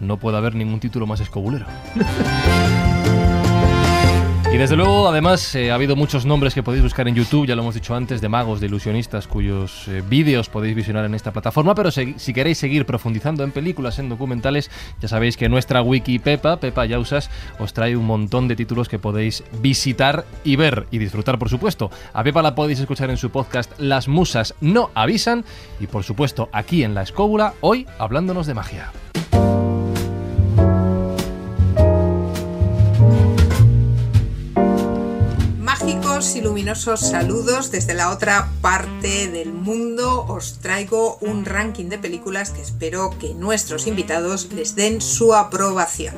no 0.00 0.16
puede 0.16 0.38
haber 0.38 0.54
ningún 0.54 0.80
título 0.80 1.06
más 1.06 1.20
escobulero. 1.20 1.66
Desde 4.58 4.74
luego, 4.74 5.08
además, 5.08 5.54
eh, 5.54 5.70
ha 5.70 5.76
habido 5.76 5.94
muchos 5.94 6.26
nombres 6.26 6.52
que 6.52 6.64
podéis 6.64 6.82
buscar 6.82 7.06
en 7.06 7.14
YouTube, 7.14 7.46
ya 7.46 7.54
lo 7.54 7.62
hemos 7.62 7.76
dicho 7.76 7.94
antes, 7.94 8.20
de 8.20 8.28
magos, 8.28 8.58
de 8.58 8.66
ilusionistas, 8.66 9.28
cuyos 9.28 9.86
eh, 9.86 10.02
vídeos 10.04 10.48
podéis 10.48 10.74
visionar 10.74 11.04
en 11.04 11.14
esta 11.14 11.30
plataforma. 11.30 11.76
Pero 11.76 11.92
si 11.92 12.32
queréis 12.34 12.58
seguir 12.58 12.84
profundizando 12.84 13.44
en 13.44 13.52
películas, 13.52 14.00
en 14.00 14.08
documentales, 14.08 14.68
ya 15.00 15.06
sabéis 15.06 15.36
que 15.36 15.48
nuestra 15.48 15.80
wiki 15.80 16.18
Pepa, 16.18 16.56
Pepa 16.56 16.86
Yausas, 16.86 17.30
os 17.60 17.72
trae 17.72 17.96
un 17.96 18.06
montón 18.06 18.48
de 18.48 18.56
títulos 18.56 18.88
que 18.88 18.98
podéis 18.98 19.44
visitar 19.62 20.24
y 20.42 20.56
ver 20.56 20.88
y 20.90 20.98
disfrutar, 20.98 21.38
por 21.38 21.50
supuesto. 21.50 21.92
A 22.12 22.24
Pepa 22.24 22.42
la 22.42 22.56
podéis 22.56 22.80
escuchar 22.80 23.10
en 23.10 23.16
su 23.16 23.30
podcast 23.30 23.70
Las 23.78 24.08
Musas 24.08 24.56
no 24.60 24.90
avisan 24.94 25.44
y, 25.78 25.86
por 25.86 26.02
supuesto, 26.02 26.48
aquí 26.50 26.82
en 26.82 26.96
La 26.96 27.02
Escóbula, 27.02 27.54
hoy 27.60 27.86
hablándonos 28.00 28.48
de 28.48 28.54
magia. 28.54 28.90
Y 36.18 36.40
luminosos 36.40 36.98
saludos 36.98 37.70
desde 37.70 37.94
la 37.94 38.10
otra 38.10 38.50
parte 38.60 39.28
del 39.28 39.52
mundo. 39.52 40.26
Os 40.26 40.58
traigo 40.58 41.16
un 41.20 41.44
ranking 41.44 41.84
de 41.84 41.98
películas 41.98 42.50
que 42.50 42.60
espero 42.60 43.14
que 43.20 43.34
nuestros 43.34 43.86
invitados 43.86 44.48
les 44.52 44.74
den 44.74 45.00
su 45.00 45.32
aprobación. 45.32 46.16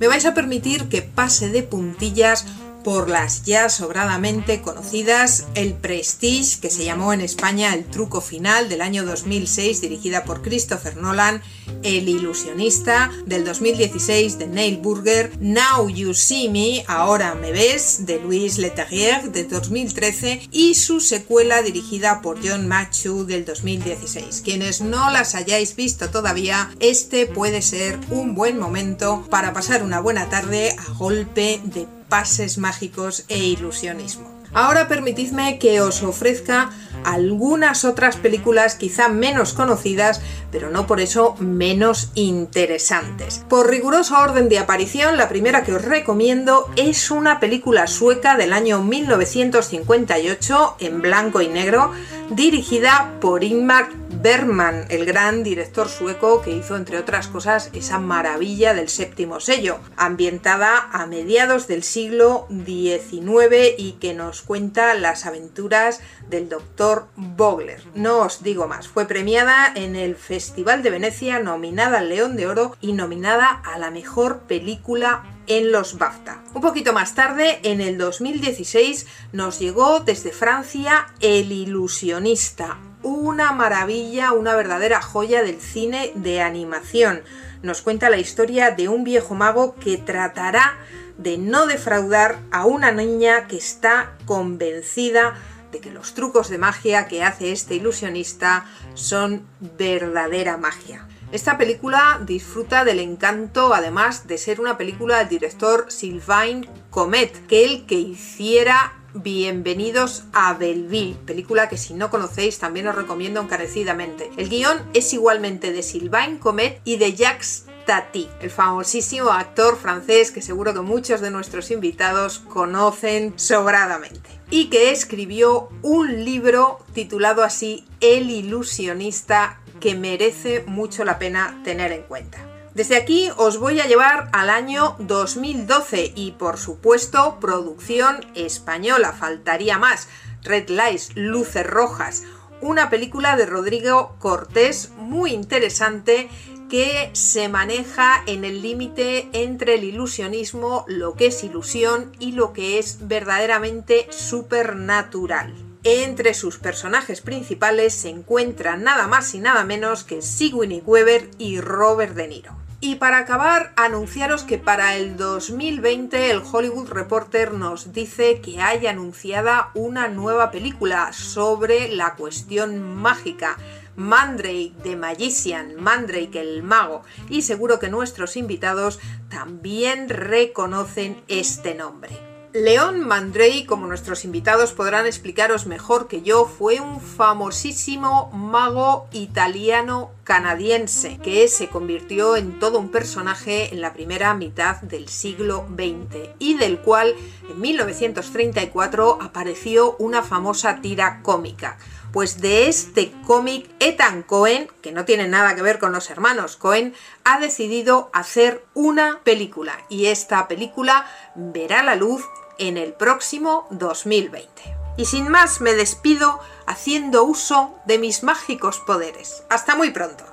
Me 0.00 0.08
vais 0.08 0.24
a 0.24 0.32
permitir 0.32 0.88
que 0.88 1.02
pase 1.02 1.50
de 1.50 1.62
puntillas 1.62 2.46
por 2.84 3.08
las 3.08 3.42
ya 3.44 3.70
sobradamente 3.70 4.60
conocidas 4.60 5.46
El 5.54 5.72
Prestige, 5.72 6.60
que 6.60 6.70
se 6.70 6.84
llamó 6.84 7.12
en 7.12 7.22
España 7.22 7.74
El 7.74 7.84
Truco 7.86 8.20
Final 8.20 8.68
del 8.68 8.82
año 8.82 9.04
2006, 9.04 9.80
dirigida 9.80 10.24
por 10.24 10.42
Christopher 10.42 10.98
Nolan, 10.98 11.42
El 11.82 12.08
Ilusionista 12.08 13.10
del 13.26 13.44
2016 13.44 14.38
de 14.38 14.46
Neil 14.46 14.76
Burger, 14.76 15.32
Now 15.40 15.88
You 15.88 16.12
See 16.12 16.50
Me, 16.50 16.84
Ahora 16.86 17.34
Me 17.34 17.52
Ves 17.52 18.04
de 18.06 18.20
Louis 18.20 18.58
Leterrier 18.58 19.32
de 19.32 19.44
2013 19.44 20.48
y 20.52 20.74
su 20.74 21.00
secuela 21.00 21.62
dirigida 21.62 22.20
por 22.20 22.46
John 22.46 22.68
Machu 22.68 23.24
del 23.24 23.46
2016. 23.46 24.42
Quienes 24.44 24.82
no 24.82 25.10
las 25.10 25.34
hayáis 25.34 25.74
visto 25.74 26.10
todavía, 26.10 26.70
este 26.80 27.26
puede 27.26 27.62
ser 27.62 27.98
un 28.10 28.34
buen 28.34 28.58
momento 28.58 29.26
para 29.30 29.54
pasar 29.54 29.82
una 29.82 30.00
buena 30.00 30.28
tarde 30.28 30.76
a 30.78 30.92
golpe 30.92 31.60
de 31.64 31.86
pases 32.14 32.58
mágicos 32.58 33.24
e 33.26 33.38
ilusionismo. 33.38 34.30
Ahora 34.52 34.86
permitidme 34.86 35.58
que 35.58 35.80
os 35.80 36.04
ofrezca 36.04 36.70
algunas 37.02 37.84
otras 37.84 38.14
películas 38.16 38.76
quizá 38.76 39.08
menos 39.08 39.52
conocidas, 39.52 40.20
pero 40.52 40.70
no 40.70 40.86
por 40.86 41.00
eso 41.00 41.34
menos 41.40 42.12
interesantes. 42.14 43.44
Por 43.48 43.68
riguroso 43.68 44.16
orden 44.16 44.48
de 44.48 44.60
aparición, 44.60 45.16
la 45.16 45.28
primera 45.28 45.64
que 45.64 45.74
os 45.74 45.82
recomiendo 45.82 46.70
es 46.76 47.10
una 47.10 47.40
película 47.40 47.88
sueca 47.88 48.36
del 48.36 48.52
año 48.52 48.80
1958 48.80 50.76
en 50.78 51.02
blanco 51.02 51.40
y 51.40 51.48
negro, 51.48 51.90
dirigida 52.30 53.10
por 53.20 53.42
Ingmar 53.42 53.88
Bergman, 54.24 54.86
el 54.88 55.04
gran 55.04 55.42
director 55.42 55.86
sueco 55.86 56.40
que 56.40 56.50
hizo, 56.50 56.76
entre 56.76 56.96
otras 56.96 57.28
cosas, 57.28 57.68
esa 57.74 57.98
maravilla 57.98 58.72
del 58.72 58.88
séptimo 58.88 59.38
sello, 59.38 59.80
ambientada 59.98 60.88
a 60.92 61.04
mediados 61.04 61.68
del 61.68 61.82
siglo 61.82 62.46
XIX 62.48 63.74
y 63.76 63.98
que 64.00 64.14
nos 64.14 64.40
cuenta 64.40 64.94
las 64.94 65.26
aventuras 65.26 66.00
del 66.30 66.48
doctor 66.48 67.08
Vogler. 67.16 67.82
No 67.94 68.20
os 68.20 68.42
digo 68.42 68.66
más, 68.66 68.88
fue 68.88 69.04
premiada 69.04 69.70
en 69.74 69.94
el 69.94 70.16
Festival 70.16 70.82
de 70.82 70.88
Venecia, 70.88 71.40
nominada 71.40 71.98
al 71.98 72.08
León 72.08 72.34
de 72.36 72.46
Oro 72.46 72.78
y 72.80 72.94
nominada 72.94 73.60
a 73.62 73.78
la 73.78 73.90
mejor 73.90 74.44
película 74.48 75.22
en 75.48 75.70
los 75.70 75.98
BAFTA. 75.98 76.42
Un 76.54 76.62
poquito 76.62 76.94
más 76.94 77.14
tarde, 77.14 77.60
en 77.62 77.82
el 77.82 77.98
2016, 77.98 79.06
nos 79.32 79.58
llegó 79.58 80.00
desde 80.00 80.32
Francia 80.32 81.08
El 81.20 81.52
Ilusionista, 81.52 82.78
una 83.04 83.52
maravilla, 83.52 84.32
una 84.32 84.56
verdadera 84.56 85.00
joya 85.00 85.42
del 85.42 85.60
cine 85.60 86.10
de 86.16 86.40
animación. 86.40 87.22
Nos 87.62 87.82
cuenta 87.82 88.10
la 88.10 88.16
historia 88.16 88.72
de 88.72 88.88
un 88.88 89.04
viejo 89.04 89.34
mago 89.34 89.76
que 89.76 89.96
tratará 89.98 90.76
de 91.16 91.38
no 91.38 91.66
defraudar 91.66 92.40
a 92.50 92.66
una 92.66 92.90
niña 92.90 93.46
que 93.46 93.56
está 93.56 94.16
convencida 94.24 95.34
de 95.70 95.80
que 95.80 95.90
los 95.90 96.14
trucos 96.14 96.48
de 96.48 96.58
magia 96.58 97.06
que 97.06 97.22
hace 97.22 97.52
este 97.52 97.74
ilusionista 97.74 98.64
son 98.94 99.46
verdadera 99.60 100.56
magia. 100.56 101.06
Esta 101.32 101.58
película 101.58 102.20
disfruta 102.24 102.84
del 102.84 103.00
encanto, 103.00 103.74
además 103.74 104.28
de 104.28 104.38
ser 104.38 104.60
una 104.60 104.78
película 104.78 105.18
del 105.18 105.28
director 105.28 105.86
Sylvain 105.88 106.68
Comet, 106.90 107.46
que 107.48 107.64
el 107.64 107.86
que 107.86 107.96
hiciera 107.96 108.92
Bienvenidos 109.16 110.24
a 110.32 110.54
Belleville, 110.54 111.14
película 111.24 111.68
que 111.68 111.76
si 111.76 111.94
no 111.94 112.10
conocéis 112.10 112.58
también 112.58 112.88
os 112.88 112.96
recomiendo 112.96 113.40
encarecidamente. 113.40 114.32
El 114.36 114.48
guion 114.48 114.82
es 114.92 115.12
igualmente 115.12 115.70
de 115.70 115.84
Sylvain 115.84 116.38
Comet 116.38 116.80
y 116.82 116.96
de 116.96 117.14
Jacques 117.14 117.66
Tati, 117.86 118.28
el 118.40 118.50
famosísimo 118.50 119.30
actor 119.30 119.76
francés 119.76 120.32
que 120.32 120.42
seguro 120.42 120.74
que 120.74 120.80
muchos 120.80 121.20
de 121.20 121.30
nuestros 121.30 121.70
invitados 121.70 122.40
conocen 122.40 123.34
sobradamente. 123.38 124.30
Y 124.50 124.68
que 124.68 124.90
escribió 124.90 125.68
un 125.82 126.24
libro 126.24 126.80
titulado 126.92 127.44
así 127.44 127.86
El 128.00 128.30
ilusionista 128.30 129.60
que 129.78 129.94
merece 129.94 130.64
mucho 130.66 131.04
la 131.04 131.20
pena 131.20 131.60
tener 131.62 131.92
en 131.92 132.02
cuenta. 132.02 132.53
Desde 132.74 132.96
aquí 132.96 133.30
os 133.36 133.58
voy 133.58 133.78
a 133.78 133.86
llevar 133.86 134.28
al 134.32 134.50
año 134.50 134.96
2012 134.98 136.12
y 136.16 136.32
por 136.32 136.58
supuesto 136.58 137.38
producción 137.40 138.26
española, 138.34 139.12
faltaría 139.12 139.78
más. 139.78 140.08
Red 140.42 140.70
Lights, 140.70 141.12
Luces 141.14 141.64
Rojas, 141.64 142.24
una 142.60 142.90
película 142.90 143.36
de 143.36 143.46
Rodrigo 143.46 144.16
Cortés 144.18 144.90
muy 144.96 145.30
interesante 145.30 146.28
que 146.68 147.10
se 147.12 147.48
maneja 147.48 148.24
en 148.26 148.44
el 148.44 148.60
límite 148.60 149.28
entre 149.32 149.76
el 149.76 149.84
ilusionismo, 149.84 150.84
lo 150.88 151.14
que 151.14 151.26
es 151.26 151.44
ilusión 151.44 152.10
y 152.18 152.32
lo 152.32 152.52
que 152.52 152.80
es 152.80 153.06
verdaderamente 153.06 154.08
supernatural. 154.10 155.54
Entre 155.84 156.34
sus 156.34 156.58
personajes 156.58 157.20
principales 157.20 157.94
se 157.94 158.08
encuentran 158.08 158.82
nada 158.82 159.06
más 159.06 159.32
y 159.34 159.38
nada 159.38 159.62
menos 159.62 160.02
que 160.02 160.22
Sigourney 160.22 160.82
Weaver 160.84 161.30
y 161.38 161.60
Robert 161.60 162.16
De 162.16 162.26
Niro. 162.26 162.63
Y 162.86 162.96
para 162.96 163.16
acabar, 163.16 163.72
anunciaros 163.76 164.42
que 164.42 164.58
para 164.58 164.94
el 164.94 165.16
2020 165.16 166.30
el 166.30 166.42
Hollywood 166.44 166.90
Reporter 166.90 167.54
nos 167.54 167.94
dice 167.94 168.42
que 168.42 168.60
hay 168.60 168.86
anunciada 168.86 169.70
una 169.72 170.08
nueva 170.08 170.50
película 170.50 171.10
sobre 171.14 171.88
la 171.88 172.14
cuestión 172.14 172.94
mágica. 172.94 173.56
Mandrake 173.96 174.74
de 174.84 174.96
Magician, 174.96 175.76
Mandrake 175.76 176.38
el 176.38 176.62
mago, 176.62 177.04
y 177.30 177.40
seguro 177.40 177.78
que 177.78 177.88
nuestros 177.88 178.36
invitados 178.36 179.00
también 179.30 180.10
reconocen 180.10 181.22
este 181.26 181.74
nombre. 181.74 182.33
León 182.54 183.00
Mandrake, 183.00 183.66
como 183.66 183.88
nuestros 183.88 184.24
invitados 184.24 184.70
podrán 184.70 185.06
explicaros 185.06 185.66
mejor 185.66 186.06
que 186.06 186.22
yo, 186.22 186.44
fue 186.46 186.78
un 186.78 187.00
famosísimo 187.00 188.30
mago 188.32 189.08
italiano 189.10 190.12
canadiense 190.22 191.18
que 191.18 191.48
se 191.48 191.66
convirtió 191.68 192.36
en 192.36 192.60
todo 192.60 192.78
un 192.78 192.92
personaje 192.92 193.74
en 193.74 193.80
la 193.80 193.92
primera 193.92 194.34
mitad 194.34 194.80
del 194.82 195.08
siglo 195.08 195.66
XX 195.68 196.28
y 196.38 196.54
del 196.54 196.78
cual 196.78 197.16
en 197.50 197.60
1934 197.60 199.18
apareció 199.20 199.96
una 199.96 200.22
famosa 200.22 200.80
tira 200.80 201.22
cómica. 201.24 201.76
Pues 202.12 202.40
de 202.40 202.68
este 202.68 203.12
cómic, 203.26 203.68
Ethan 203.80 204.22
Cohen, 204.22 204.68
que 204.80 204.92
no 204.92 205.04
tiene 205.04 205.26
nada 205.26 205.56
que 205.56 205.62
ver 205.62 205.80
con 205.80 205.90
los 205.90 206.08
hermanos 206.08 206.56
Cohen, 206.56 206.94
ha 207.24 207.40
decidido 207.40 208.10
hacer 208.12 208.64
una 208.74 209.18
película. 209.24 209.76
Y 209.88 210.06
esta 210.06 210.46
película 210.46 211.04
verá 211.34 211.82
la 211.82 211.96
luz 211.96 212.22
en 212.58 212.76
el 212.76 212.92
próximo 212.92 213.66
2020. 213.70 214.48
Y 214.96 215.06
sin 215.06 215.28
más 215.28 215.60
me 215.60 215.72
despido 215.72 216.38
haciendo 216.66 217.24
uso 217.24 217.74
de 217.84 217.98
mis 217.98 218.22
mágicos 218.22 218.80
poderes. 218.86 219.44
Hasta 219.50 219.76
muy 219.76 219.90
pronto. 219.90 220.24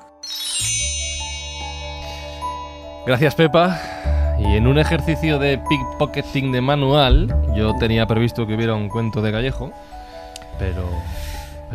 Gracias 3.06 3.36
Pepa. 3.36 3.80
Y 4.40 4.56
en 4.56 4.68
un 4.68 4.80
ejercicio 4.80 5.38
de 5.40 5.60
pickpocketing 5.70 6.52
de 6.52 6.62
manual, 6.62 7.36
yo 7.56 7.76
tenía 7.76 8.08
previsto 8.08 8.48
que 8.48 8.56
hubiera 8.56 8.74
un 8.74 8.90
cuento 8.90 9.22
de 9.22 9.32
Gallejo, 9.32 9.72
pero... 10.58 10.84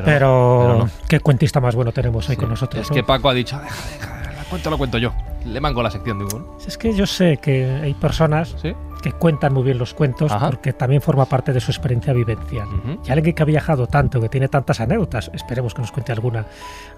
Pero, 0.04 0.90
qué 1.08 1.20
cuentista 1.20 1.58
más 1.58 1.74
bueno 1.74 1.90
tenemos 1.90 2.28
ahí 2.28 2.36
con 2.36 2.50
nosotros. 2.50 2.82
Es 2.82 2.90
que 2.90 3.02
Paco 3.02 3.30
ha 3.30 3.34
dicho, 3.34 3.58
deja, 3.58 3.88
deja, 3.92 4.44
cuento 4.50 4.68
lo 4.68 4.78
cuento 4.78 4.98
yo. 4.98 5.12
Le 5.44 5.60
mango 5.60 5.82
la 5.82 5.90
sección, 5.90 6.18
digo. 6.18 6.58
Es 6.66 6.76
que 6.76 6.92
yo 6.94 7.06
sé 7.06 7.38
que 7.38 7.64
hay 7.82 7.94
personas 7.94 8.54
que 9.02 9.12
cuentan 9.12 9.52
muy 9.52 9.62
bien 9.62 9.78
los 9.78 9.94
cuentos 9.94 10.32
porque 10.32 10.72
también 10.72 11.00
forma 11.00 11.26
parte 11.26 11.52
de 11.52 11.60
su 11.60 11.70
experiencia 11.70 12.12
vivencial. 12.12 12.66
Y 13.06 13.10
alguien 13.10 13.34
que 13.34 13.42
ha 13.42 13.46
viajado 13.46 13.86
tanto, 13.86 14.20
que 14.20 14.28
tiene 14.28 14.48
tantas 14.48 14.80
anécdotas, 14.80 15.30
esperemos 15.32 15.74
que 15.74 15.82
nos 15.82 15.92
cuente 15.92 16.12
alguna, 16.12 16.46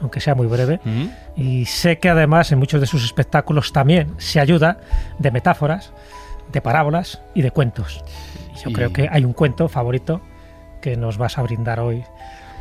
aunque 0.01 0.21
sea 0.21 0.35
muy 0.35 0.47
breve. 0.47 0.81
Y 1.37 1.65
sé 1.67 1.99
que 1.99 2.09
además 2.09 2.53
en 2.53 2.59
muchos 2.59 2.81
de 2.81 2.87
sus 2.87 3.05
espectáculos 3.05 3.73
también 3.73 4.15
se 4.19 4.41
ayuda 4.41 4.79
de 5.19 5.31
metáforas, 5.31 5.93
de 6.53 6.61
parábolas 6.61 7.21
y 7.35 7.43
de 7.43 7.51
cuentos. 7.51 8.03
Y 8.55 8.65
yo 8.65 8.73
creo 8.73 8.93
que 8.93 9.09
hay 9.11 9.25
un 9.25 9.33
cuento 9.33 9.69
favorito 9.69 10.21
que 10.81 10.97
nos 10.97 11.19
vas 11.19 11.39
a 11.39 11.43
brindar 11.43 11.81
hoy 11.81 12.05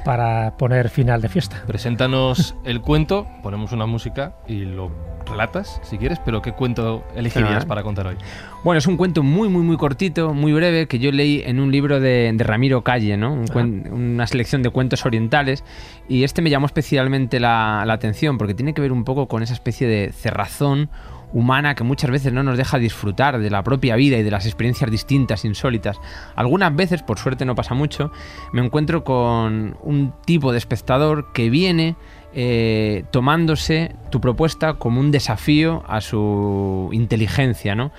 para 0.07 0.55
poner 0.55 0.87
final 0.87 1.19
de 1.21 1.27
fiesta. 1.27 1.61
Preséntanos 1.67 2.55
el 2.63 2.79
cuento, 2.79 3.27
ponemos 3.43 3.73
una 3.73 3.85
música 3.85 4.37
y 4.47 4.63
lo 4.63 4.89
relatas, 5.25 5.81
si 5.83 5.97
quieres, 5.97 6.17
pero 6.23 6.41
¿qué 6.41 6.53
cuento 6.53 7.03
elegirías 7.13 7.65
para 7.65 7.83
contar 7.83 8.07
hoy? 8.07 8.15
Bueno, 8.63 8.79
es 8.79 8.87
un 8.87 8.95
cuento 8.95 9.21
muy, 9.21 9.49
muy, 9.49 9.63
muy 9.63 9.75
cortito, 9.75 10.33
muy 10.33 10.53
breve, 10.53 10.87
que 10.87 10.99
yo 10.99 11.11
leí 11.11 11.43
en 11.45 11.59
un 11.59 11.73
libro 11.73 11.99
de, 11.99 12.33
Ramiro 12.39 12.85
Calle, 12.85 13.17
¿no? 13.17 13.43
una 13.53 14.25
selección 14.27 14.63
de 14.63 14.69
cuentos 14.69 15.05
orientales, 15.05 15.65
y 16.07 16.23
este 16.23 16.41
me 16.41 16.49
llamó 16.49 16.67
especialmente 16.67 17.41
la, 17.41 17.83
la 17.85 17.91
atención, 17.91 18.37
porque 18.37 18.53
tiene 18.53 18.73
que 18.73 18.79
ver 18.79 18.93
un 18.93 19.03
poco 19.03 19.27
con 19.27 19.43
esa 19.43 19.51
especie 19.51 19.89
de 19.89 20.13
cerrazón 20.13 20.89
humana 21.33 21.75
que 21.75 21.83
muchas 21.83 22.09
veces 22.09 22.33
no 22.33 22.43
nos 22.43 22.57
deja 22.57 22.77
disfrutar 22.77 23.39
de 23.39 23.49
la 23.49 23.63
propia 23.63 23.95
vida 23.95 24.17
y 24.17 24.23
de 24.23 24.31
las 24.31 24.45
experiencias 24.45 24.89
distintas, 24.89 25.45
insólitas. 25.45 25.99
Algunas 26.35 26.75
veces, 26.75 27.03
por 27.03 27.19
suerte 27.19 27.45
no 27.45 27.55
pasa 27.55 27.73
mucho, 27.73 28.11
me 28.53 28.63
encuentro 28.63 29.03
con 29.03 29.77
un 29.81 30.13
tipo 30.25 30.51
de 30.51 30.57
espectador 30.57 31.31
que 31.33 31.49
viene 31.49 31.95
eh, 32.33 33.03
tomándose 33.11 33.95
tu 34.11 34.21
propuesta 34.21 34.73
como 34.75 34.99
un 34.99 35.11
desafío 35.11 35.83
a 35.87 36.01
su 36.01 36.89
inteligencia, 36.91 37.75
¿no? 37.75 37.91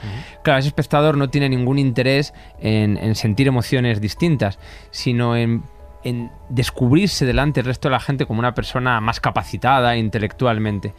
Claro, 0.43 0.61
ese 0.61 0.69
espectador 0.69 1.17
no 1.17 1.29
tiene 1.29 1.49
ningún 1.49 1.79
interés 1.79 2.35
en, 2.61 2.97
en 2.99 3.15
sentir 3.15 3.49
emociones 3.49 4.01
distintas, 4.01 4.59
sino 4.91 5.37
en 5.37 5.63
en 6.05 6.31
descubrirse 6.49 7.27
delante 7.27 7.61
del 7.61 7.67
resto 7.67 7.89
de 7.89 7.93
la 7.93 8.01
gente 8.01 8.27
como 8.27 8.41
una 8.41 8.55
persona 8.55 9.01
más 9.01 9.21
capacitada 9.21 9.97
intelectualmente. 9.97 10.95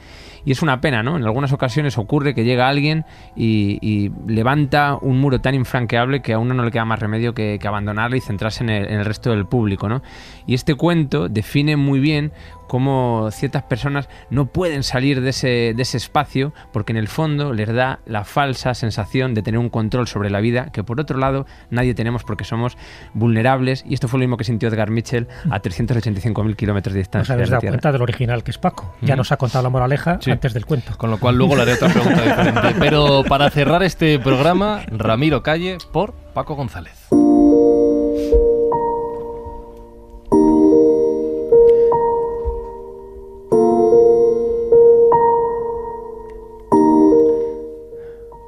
Y 0.46 0.52
es 0.52 0.62
una 0.62 0.82
pena, 0.82 1.04
¿no? 1.04 1.18
En 1.18 1.24
algunas 1.24 1.52
ocasiones 1.52 1.98
ocurre 1.98 2.34
que 2.34 2.44
llega 2.44 2.68
alguien 2.70 3.06
y, 3.36 4.12
levanta 4.28 4.98
un 5.02 5.20
muro 5.20 5.42
tan 5.42 5.56
infranqueable 5.56 6.22
que 6.22 6.34
a 6.34 6.40
uno 6.40 6.54
no 6.54 6.64
le 6.64 6.72
queda 6.72 6.86
más 6.86 7.00
remedio 7.00 7.34
que, 7.34 7.60
abandonarle 7.70 8.18
y 8.18 8.22
centrarse 8.22 8.64
en 8.64 8.70
el, 8.70 8.88
en 8.88 9.00
el, 9.00 9.06
resto 9.06 9.30
del 9.30 9.46
público, 9.46 9.90
¿no? 9.90 10.02
Y 10.48 10.54
este 10.54 10.76
cuento 10.76 11.30
define 11.30 11.76
muy 11.76 12.00
bien 12.00 12.32
cómo 12.70 13.30
ciertas 13.32 13.64
personas 13.64 14.08
no 14.30 14.46
pueden 14.46 14.84
salir 14.84 15.22
de 15.22 15.32
ese, 15.32 15.74
de 15.76 15.82
ese 15.82 15.98
espacio 15.98 16.54
porque 16.72 16.94
en 16.94 16.98
el 16.98 17.08
fondo 17.10 17.52
les 17.52 17.74
da 17.74 18.00
la 18.06 18.24
falsa 18.24 18.74
sensación 18.76 19.34
de 19.34 19.42
tener 19.42 19.60
un 19.60 19.70
control 19.70 20.08
sobre 20.08 20.30
la 20.30 20.40
vida 20.40 20.72
que 20.72 20.84
por 20.84 21.02
otro 21.02 21.18
lado 21.18 21.48
nadie 21.72 21.96
tenemos 21.96 22.24
porque 22.24 22.44
somos 22.44 22.78
vulnerables 23.14 23.84
y 23.88 23.96
esto 23.96 24.08
fue 24.08 24.20
lo 24.20 24.26
mismo 24.26 24.38
que 24.38 24.44
sintió 24.44 24.70
Edgar 24.70 24.92
Mitchell 24.92 25.28
a 25.50 25.62
385.000 25.62 26.56
kilómetros 26.56 26.94
de 26.94 27.00
distancia. 27.00 27.20
Nos 27.20 27.30
habéis 27.30 27.50
dado 27.50 27.62
cuenta 27.62 27.92
del 27.92 28.02
original 28.02 28.44
que 28.44 28.52
es 28.52 28.58
Paco. 28.58 28.96
Ya 29.02 29.16
nos 29.16 29.32
ha 29.32 29.38
contado 29.38 29.64
la 29.64 29.70
moraleja 29.70 30.20
antes 30.26 30.54
del 30.54 30.66
cuento. 30.66 30.98
Con 30.98 31.10
lo 31.10 31.20
cual 31.20 31.36
luego 31.36 31.56
le 31.56 31.64
haré 31.64 31.74
otra 31.74 31.90
pregunta 31.90 32.22
diferente. 32.22 32.76
Pero 32.80 33.24
para 33.28 33.50
cerrar 33.50 33.84
este 33.84 34.20
programa, 34.20 34.82
Ramiro 34.92 35.44
Calle 35.44 35.78
por 35.92 36.14
Paco 36.34 36.56
González. 36.56 37.10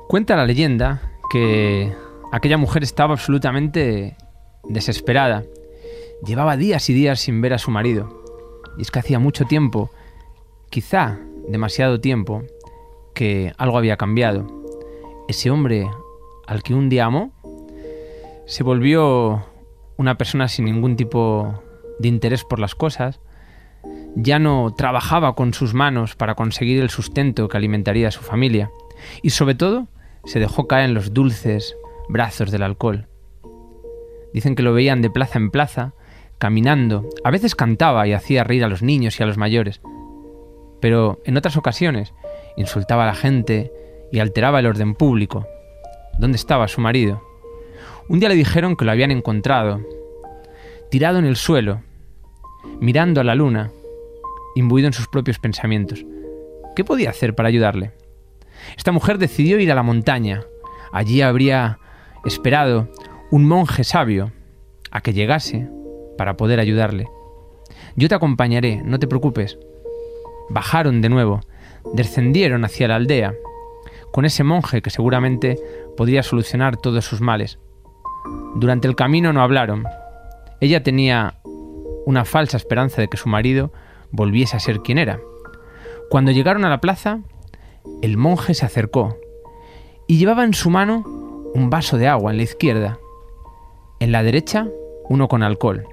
Cuenta 0.08 0.36
la 0.36 0.46
leyenda 0.46 1.02
que 1.32 1.94
aquella 2.34 2.58
mujer 2.58 2.84
estaba 2.84 3.14
absolutamente 3.14 4.18
desesperada. 4.66 5.44
Llevaba 6.26 6.56
días 6.56 6.90
y 6.90 6.94
días 6.94 7.20
sin 7.20 7.42
ver 7.42 7.54
a 7.54 7.58
su 7.58 7.72
marido. 7.72 8.24
Y 8.78 8.84
es 8.84 8.92
que 8.92 9.00
hacía 9.00 9.18
mucho 9.18 9.46
tiempo, 9.46 9.90
quizá 10.70 11.20
demasiado 11.48 12.00
tiempo, 12.00 12.44
que 13.14 13.54
algo 13.58 13.78
había 13.78 13.98
cambiado. 13.98 14.46
Ese 15.28 15.50
hombre 15.50 15.90
al 16.46 16.64
que 16.64 16.74
un 16.74 16.90
día 16.90 17.06
amó 17.06 17.32
se 18.46 18.64
volvió 18.64 19.46
una 19.98 20.18
persona 20.18 20.48
sin 20.48 20.66
ningún 20.66 20.96
tipo 20.96 21.64
de 22.00 22.08
interés 22.08 22.44
por 22.44 22.60
las 22.60 22.76
cosas. 22.76 23.20
Ya 24.16 24.38
no 24.38 24.74
trabajaba 24.76 25.34
con 25.36 25.54
sus 25.54 25.74
manos 25.74 26.16
para 26.16 26.36
conseguir 26.36 26.82
el 26.82 26.90
sustento 26.90 27.48
que 27.48 27.58
alimentaría 27.58 28.10
a 28.10 28.12
su 28.12 28.22
familia. 28.22 28.70
Y 29.24 29.32
sobre 29.32 29.56
todo, 29.56 29.88
se 30.26 30.40
dejó 30.40 30.68
caer 30.68 30.86
en 30.86 30.94
los 30.94 31.14
dulces 31.14 31.76
brazos 32.10 32.52
del 32.52 32.64
alcohol. 32.64 33.08
Dicen 34.34 34.56
que 34.56 34.64
lo 34.64 34.74
veían 34.74 35.02
de 35.02 35.10
plaza 35.10 35.40
en 35.40 35.50
plaza, 35.50 35.94
caminando, 36.42 37.08
a 37.24 37.30
veces 37.30 37.54
cantaba 37.54 38.08
y 38.08 38.14
hacía 38.14 38.44
reír 38.44 38.64
a 38.64 38.68
los 38.68 38.82
niños 38.82 39.20
y 39.20 39.22
a 39.22 39.28
los 39.28 39.38
mayores, 39.38 39.80
pero 40.82 41.22
en 41.24 41.38
otras 41.38 41.56
ocasiones 41.56 42.16
insultaba 42.58 43.04
a 43.04 43.06
la 43.06 43.14
gente 43.14 43.72
y 44.12 44.18
alteraba 44.18 44.60
el 44.60 44.66
orden 44.66 44.96
público. 44.96 45.46
¿Dónde 46.18 46.38
estaba 46.38 46.68
su 46.68 46.82
marido? 46.82 47.22
Un 48.10 48.20
día 48.20 48.28
le 48.28 48.34
dijeron 48.34 48.76
que 48.76 48.86
lo 48.86 48.92
habían 48.92 49.12
encontrado, 49.12 49.82
tirado 50.90 51.20
en 51.20 51.26
el 51.26 51.36
suelo, 51.36 51.84
mirando 52.80 53.22
a 53.22 53.24
la 53.24 53.36
luna, 53.36 53.70
imbuido 54.56 54.88
en 54.88 54.94
sus 54.94 55.08
propios 55.08 55.38
pensamientos. 55.38 56.04
¿Qué 56.76 56.84
podía 56.84 57.12
hacer 57.12 57.36
para 57.36 57.50
ayudarle? 57.50 57.92
Esta 58.78 58.92
mujer 58.92 59.20
decidió 59.20 59.60
ir 59.60 59.72
a 59.72 59.76
la 59.76 59.84
montaña. 59.84 60.42
Allí 60.92 61.22
habría 61.22 61.78
esperado 62.26 62.90
un 63.30 63.46
monje 63.48 63.84
sabio 63.84 64.32
a 64.90 65.02
que 65.02 65.14
llegase 65.14 65.70
para 66.22 66.38
poder 66.38 66.60
ayudarle. 66.60 67.10
Yo 67.96 68.08
te 68.08 68.14
acompañaré, 68.14 68.84
no 68.86 69.00
te 69.00 69.08
preocupes. 69.08 69.58
Bajaron 70.52 71.02
de 71.02 71.10
nuevo, 71.10 71.40
descendieron 71.96 72.64
hacia 72.64 72.88
la 72.88 72.98
aldea, 72.98 73.34
con 74.12 74.26
ese 74.26 74.44
monje 74.44 74.84
que 74.84 74.92
seguramente 74.92 75.58
podría 75.98 76.22
solucionar 76.22 76.78
todos 76.78 77.06
sus 77.06 77.22
males. 77.22 77.58
Durante 78.54 78.88
el 78.88 78.96
camino 78.96 79.34
no 79.34 79.42
hablaron. 79.42 79.86
Ella 80.60 80.84
tenía 80.84 81.40
una 82.06 82.24
falsa 82.24 82.58
esperanza 82.58 83.02
de 83.02 83.08
que 83.08 83.18
su 83.18 83.28
marido 83.28 83.74
volviese 84.12 84.56
a 84.56 84.60
ser 84.60 84.82
quien 84.82 85.00
era. 85.00 85.20
Cuando 86.12 86.30
llegaron 86.30 86.66
a 86.66 86.70
la 86.70 86.82
plaza, 86.82 87.22
el 88.04 88.16
monje 88.16 88.54
se 88.54 88.68
acercó 88.68 89.18
y 90.06 90.20
llevaba 90.20 90.44
en 90.44 90.54
su 90.54 90.70
mano 90.70 91.04
un 91.56 91.72
vaso 91.72 91.98
de 91.98 92.08
agua 92.08 92.30
en 92.30 92.38
la 92.38 92.44
izquierda, 92.44 93.00
en 94.00 94.12
la 94.12 94.22
derecha 94.22 94.68
uno 95.10 95.28
con 95.28 95.42
alcohol. 95.42 95.88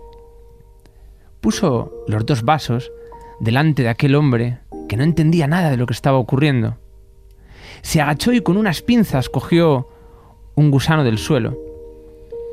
Puso 1.40 2.05
los 2.09 2.27
dos 2.27 2.43
vasos 2.43 2.93
delante 3.40 3.82
de 3.82 3.89
aquel 3.89 4.15
hombre 4.15 4.60
que 4.89 4.97
no 4.97 5.05
entendía 5.05 5.47
nada 5.47 5.70
de 5.70 5.77
lo 5.77 5.86
que 5.86 5.93
estaba 5.93 6.19
ocurriendo. 6.19 6.78
Se 7.82 8.01
agachó 8.01 8.32
y 8.32 8.40
con 8.40 8.56
unas 8.56 8.82
pinzas 8.82 9.28
cogió 9.28 9.89
un 10.56 10.70
gusano 10.70 11.05
del 11.05 11.19
suelo. 11.19 11.56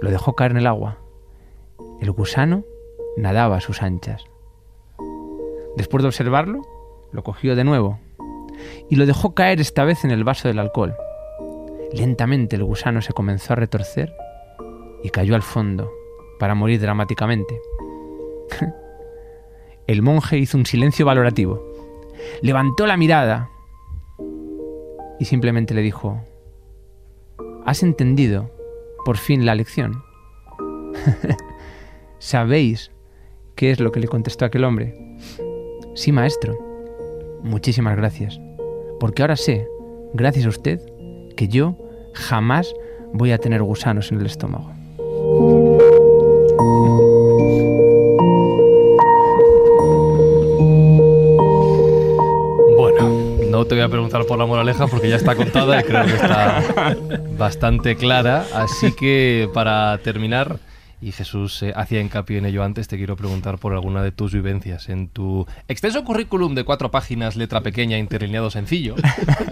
Lo 0.02 0.12
dejó 0.12 0.36
caer 0.36 0.52
en 0.52 0.58
el 0.58 0.68
agua. 0.68 1.00
El 2.00 2.12
gusano 2.12 2.64
nadaba 3.18 3.58
a 3.58 3.62
sus 3.62 3.82
anchas. 3.82 4.24
Después 5.76 6.04
de 6.04 6.10
observarlo, 6.10 6.62
lo 7.12 7.24
cogió 7.24 7.56
de 7.56 7.64
nuevo 7.64 8.00
y 8.90 8.96
lo 8.96 9.06
dejó 9.06 9.34
caer 9.34 9.60
esta 9.60 9.84
vez 9.84 10.06
en 10.06 10.12
el 10.12 10.24
vaso 10.24 10.48
del 10.48 10.60
alcohol. 10.60 10.96
Lentamente 11.94 12.56
el 12.56 12.64
gusano 12.64 13.02
se 13.02 13.14
comenzó 13.14 13.54
a 13.54 13.58
retorcer 13.58 14.14
y 15.04 15.10
cayó 15.10 15.36
al 15.36 15.42
fondo 15.42 15.92
para 16.40 16.56
morir 16.56 16.80
dramáticamente. 16.82 17.60
el 19.88 20.02
monje 20.02 20.38
hizo 20.38 20.58
un 20.58 20.66
silencio 20.66 21.06
valorativo, 21.06 21.62
levantó 22.42 22.88
la 22.88 22.98
mirada 22.98 23.50
y 25.20 25.26
simplemente 25.26 25.74
le 25.74 25.82
dijo, 25.82 26.22
¿has 27.66 27.84
entendido 27.84 28.52
por 29.06 29.18
fin 29.18 29.46
la 29.46 29.56
lección? 29.56 30.04
¿Sabéis 32.20 32.92
qué 33.56 33.72
es 33.72 33.80
lo 33.80 33.92
que 33.92 34.00
le 34.00 34.08
contestó 34.08 34.46
aquel 34.46 34.64
hombre? 34.64 35.18
Sí, 35.94 36.12
maestro. 36.12 36.58
Muchísimas 37.44 37.96
gracias 37.96 38.40
porque 39.00 39.22
ahora 39.22 39.36
sé, 39.36 39.68
gracias 40.14 40.46
a 40.46 40.50
usted, 40.50 40.80
que 41.36 41.48
yo 41.48 41.78
jamás 42.14 42.74
voy 43.14 43.32
a 43.32 43.38
tener 43.38 43.62
gusanos 43.62 44.12
en 44.12 44.20
el 44.20 44.26
estómago. 44.26 44.75
No 53.56 53.64
te 53.64 53.76
voy 53.76 53.86
a 53.86 53.88
preguntar 53.88 54.26
por 54.26 54.38
la 54.38 54.46
moraleja 54.46 54.86
porque 54.88 55.08
ya 55.08 55.16
está 55.16 55.34
contada 55.34 55.80
y 55.80 55.84
creo 55.86 56.06
que 56.06 56.16
está 56.16 56.62
bastante 57.38 57.96
clara. 57.96 58.46
Así 58.54 58.92
que 58.92 59.50
para 59.54 59.98
terminar, 60.00 60.60
y 61.00 61.14
Jesús 61.14 61.64
eh, 61.64 61.72
hacía 61.74 62.02
hincapié 62.02 62.40
en 62.40 62.48
ello 62.48 62.66
antes, 62.66 62.90
te 62.90 62.98
quiero 62.98 63.16
preguntar 63.16 63.58
por 63.58 63.72
alguna 63.72 64.04
de 64.04 64.12
tus 64.12 64.34
vivencias. 64.34 64.90
En 64.90 65.08
tu 65.08 65.48
extenso 65.70 66.04
currículum 66.04 66.54
de 66.54 66.66
cuatro 66.66 66.92
páginas, 66.92 67.38
letra 67.38 67.62
pequeña, 67.62 67.98
interlineado 67.98 68.52
sencillo, 68.52 68.96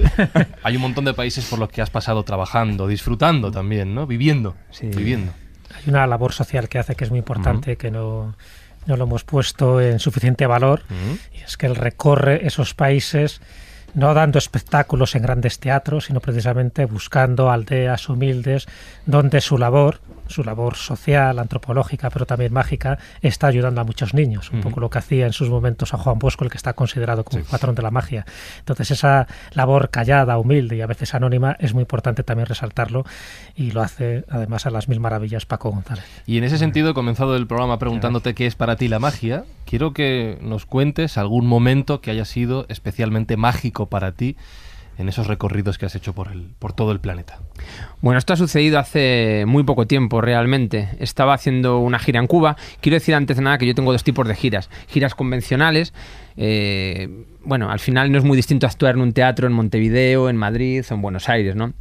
hay 0.64 0.76
un 0.76 0.82
montón 0.82 1.06
de 1.06 1.14
países 1.14 1.46
por 1.46 1.60
los 1.60 1.70
que 1.70 1.82
has 1.82 1.90
pasado 1.90 2.24
trabajando, 2.24 2.88
disfrutando 2.88 3.52
también, 3.52 3.96
¿no? 3.96 4.06
Viviendo, 4.06 4.58
viviendo. 4.82 5.32
Hay 5.74 5.84
una 5.90 6.06
labor 6.08 6.34
social 6.34 6.68
que 6.68 6.78
hace 6.78 6.96
que 6.96 7.06
es 7.06 7.10
muy 7.10 7.20
importante, 7.20 7.78
que 7.78 7.90
no, 7.90 8.36
no, 8.86 8.98
lo 8.98 9.06
hemos 9.06 9.24
puesto 9.24 9.80
en 9.80 10.00
suficiente 10.00 10.46
valor, 10.46 10.84
y 11.34 11.38
es 11.42 11.56
que 11.56 11.68
él 11.68 11.78
recorre 11.78 12.46
esos 12.46 12.74
países 12.74 13.40
no 13.94 14.14
dando 14.14 14.40
espectáculos 14.40 15.16
en 15.16 15.24
grandes 15.24 15.60
teatros, 15.60 16.06
sino 16.06 16.20
precisamente 16.20 16.86
buscando 16.86 17.52
aldeas 17.52 18.10
humildes 18.10 18.68
donde 19.06 19.42
su 19.42 19.58
labor 19.58 20.00
su 20.28 20.44
labor 20.44 20.76
social, 20.76 21.40
antropológica, 21.40 22.10
pero 22.10 22.26
también 22.26 22.54
mágica, 22.54 22.98
está 23.22 23.48
ayudando 23.48 23.82
a 23.82 23.84
muchos 23.84 24.14
niños. 24.14 24.52
Un 24.52 24.62
poco 24.62 24.80
lo 24.80 24.90
que 24.90 25.00
hacía 25.00 25.26
en 25.26 25.34
sus 25.34 25.50
momentos 25.50 25.94
a 25.94 25.98
Juan 25.98 26.20
Bosco, 26.20 26.44
el 26.44 26.52
que 26.52 26.58
está 26.58 26.74
considerado 26.74 27.24
como 27.24 27.44
patrón 27.44 27.76
de 27.76 27.82
la 27.82 27.92
magia. 27.92 28.26
Entonces, 28.60 28.92
esa 28.92 29.28
labor 29.54 29.90
callada, 29.90 30.38
humilde 30.38 30.76
y 30.76 30.82
a 30.82 30.88
veces 30.88 31.14
anónima 31.14 31.56
es 31.60 31.74
muy 31.74 31.82
importante 31.82 32.24
también 32.24 32.48
resaltarlo 32.48 33.06
y 33.56 33.72
lo 33.72 33.82
hace 33.82 34.26
además 34.30 34.66
a 34.66 34.70
las 34.70 34.88
mil 34.88 35.00
maravillas 35.00 35.46
Paco 35.46 35.72
González. 35.72 36.06
Y 36.26 36.38
en 36.38 36.44
ese 36.44 36.58
sentido, 36.58 36.92
he 36.92 36.94
comenzado 36.94 37.36
el 37.36 37.48
programa 37.48 37.80
preguntándote 37.80 38.34
qué 38.34 38.46
es 38.46 38.56
para 38.56 38.76
ti 38.76 38.88
la 38.88 39.00
magia. 39.00 39.46
Quiero 39.66 39.94
que 39.94 40.38
nos 40.42 40.66
cuentes 40.66 41.18
algún 41.18 41.46
momento 41.46 42.02
que 42.02 42.12
haya 42.12 42.26
sido 42.26 42.66
especialmente 42.70 43.38
mágico 43.38 43.88
para 43.88 44.12
ti 44.12 44.36
en 44.98 45.10
esos 45.10 45.28
recorridos 45.28 45.78
que 45.78 45.86
has 45.86 45.96
hecho 45.96 46.14
por, 46.14 46.32
el, 46.32 46.52
por 46.60 46.74
todo 46.74 46.92
el 46.92 47.00
planeta? 47.00 47.40
Bueno, 48.02 48.20
esto 48.20 48.34
ha 48.34 48.38
sucedido 48.38 48.80
hace 48.80 49.46
muy 49.48 49.64
poco 49.64 49.88
tiempo 49.88 50.22
realmente. 50.22 50.90
Estaba 51.00 51.34
haciendo 51.34 51.80
una 51.80 52.00
gira 52.00 52.20
en 52.20 52.28
Cuba. 52.28 52.58
Quiero 52.82 52.96
decir 52.96 53.16
antes 53.16 53.38
de 53.38 53.44
nada 53.44 53.58
que 53.58 53.66
yo 53.66 53.76
tengo 53.76 53.92
dos 53.92 54.04
tipos 54.04 54.28
de 54.28 54.36
giras. 54.36 54.70
Giras 54.88 55.16
convencionales. 55.16 55.94
Eh, 56.38 57.26
bueno, 57.44 57.70
al 57.72 57.80
final 57.80 58.12
no 58.12 58.18
es 58.18 58.24
muy 58.24 58.36
distinto 58.36 58.68
actuar 58.68 58.96
en 58.96 59.02
un 59.02 59.14
teatro 59.14 59.48
en 59.48 59.54
Montevideo, 59.54 60.30
en 60.30 60.38
Madrid 60.38 60.84
o 60.90 60.94
en 60.94 61.02
Buenos 61.02 61.30
Aires, 61.30 61.56
¿no? 61.56 61.74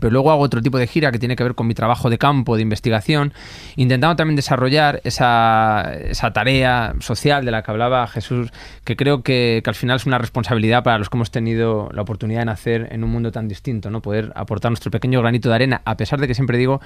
Pero 0.00 0.10
luego 0.10 0.30
hago 0.30 0.42
otro 0.42 0.62
tipo 0.62 0.78
de 0.78 0.86
gira 0.86 1.12
que 1.12 1.18
tiene 1.18 1.36
que 1.36 1.42
ver 1.42 1.54
con 1.54 1.66
mi 1.66 1.74
trabajo 1.74 2.10
de 2.10 2.18
campo, 2.18 2.56
de 2.56 2.62
investigación, 2.62 3.32
intentando 3.76 4.16
también 4.16 4.36
desarrollar 4.36 5.00
esa, 5.04 5.92
esa 5.94 6.32
tarea 6.32 6.94
social 7.00 7.44
de 7.44 7.50
la 7.50 7.62
que 7.62 7.70
hablaba 7.70 8.06
Jesús, 8.06 8.50
que 8.84 8.96
creo 8.96 9.22
que, 9.22 9.60
que, 9.64 9.70
al 9.70 9.76
final 9.76 9.96
es 9.96 10.06
una 10.06 10.18
responsabilidad 10.18 10.82
para 10.82 10.98
los 10.98 11.08
que 11.08 11.16
hemos 11.16 11.30
tenido 11.30 11.88
la 11.92 12.02
oportunidad 12.02 12.40
de 12.40 12.46
nacer 12.46 12.88
en 12.90 13.04
un 13.04 13.10
mundo 13.10 13.32
tan 13.32 13.48
distinto, 13.48 13.90
¿no? 13.90 14.02
Poder 14.02 14.32
aportar 14.34 14.70
nuestro 14.70 14.90
pequeño 14.90 15.20
granito 15.20 15.48
de 15.48 15.54
arena, 15.54 15.82
a 15.84 15.96
pesar 15.96 16.20
de 16.20 16.28
que 16.28 16.34
siempre 16.34 16.58
digo 16.58 16.80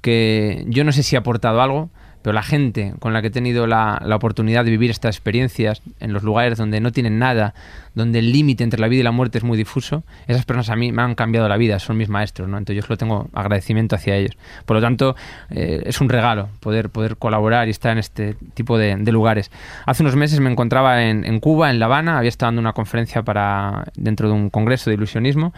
que 0.00 0.64
yo 0.68 0.84
no 0.84 0.92
sé 0.92 1.02
si 1.02 1.16
he 1.16 1.18
aportado 1.18 1.62
algo, 1.62 1.90
pero 2.22 2.32
la 2.32 2.42
gente 2.42 2.94
con 2.98 3.12
la 3.12 3.20
que 3.20 3.28
he 3.28 3.30
tenido 3.30 3.66
la, 3.66 4.00
la, 4.04 4.16
oportunidad 4.16 4.64
de 4.64 4.70
vivir 4.70 4.90
estas 4.90 5.16
experiencias 5.16 5.82
en 6.00 6.12
los 6.12 6.22
lugares 6.22 6.58
donde 6.58 6.80
no 6.80 6.92
tienen 6.92 7.18
nada, 7.18 7.54
donde 7.94 8.20
el 8.20 8.32
límite 8.32 8.64
entre 8.64 8.80
la 8.80 8.88
vida 8.88 9.00
y 9.00 9.02
la 9.02 9.12
muerte 9.12 9.38
es 9.38 9.44
muy 9.44 9.58
difuso, 9.58 10.04
esas 10.26 10.44
personas 10.44 10.70
a 10.70 10.76
mí 10.76 10.92
me 10.92 11.02
han 11.02 11.14
cambiado 11.14 11.48
la 11.48 11.56
vida, 11.56 11.78
son 11.78 11.96
mis 11.96 12.08
maestros, 12.08 12.48
¿no? 12.48 12.58
Entonces 12.58 12.82
yo 12.82 12.88
lo 12.88 12.96
tengo 12.96 13.28
agradecimiento 13.32 13.96
hacia 13.96 14.16
ellos. 14.16 14.36
Por 14.64 14.76
lo 14.76 14.80
tanto, 14.80 15.16
eh, 15.50 15.82
es 15.84 16.00
un 16.00 16.08
regalo 16.08 16.48
poder, 16.60 16.90
poder 16.90 17.16
colaborar 17.16 17.68
y 17.68 17.70
estar 17.70 17.92
en 17.92 17.98
este 17.98 18.36
tipo 18.54 18.78
de, 18.78 18.96
de 18.96 19.12
lugares. 19.12 19.50
Hace 19.86 20.02
unos 20.02 20.16
meses 20.16 20.40
me 20.40 20.50
encontraba 20.50 21.04
en, 21.04 21.24
en, 21.24 21.40
Cuba, 21.40 21.70
en 21.70 21.78
La 21.78 21.86
Habana, 21.86 22.18
había 22.18 22.28
estado 22.28 22.48
dando 22.48 22.60
una 22.60 22.72
conferencia 22.72 23.22
para 23.22 23.84
dentro 23.96 24.28
de 24.28 24.34
un 24.34 24.50
congreso 24.50 24.90
de 24.90 24.94
ilusionismo 24.94 25.52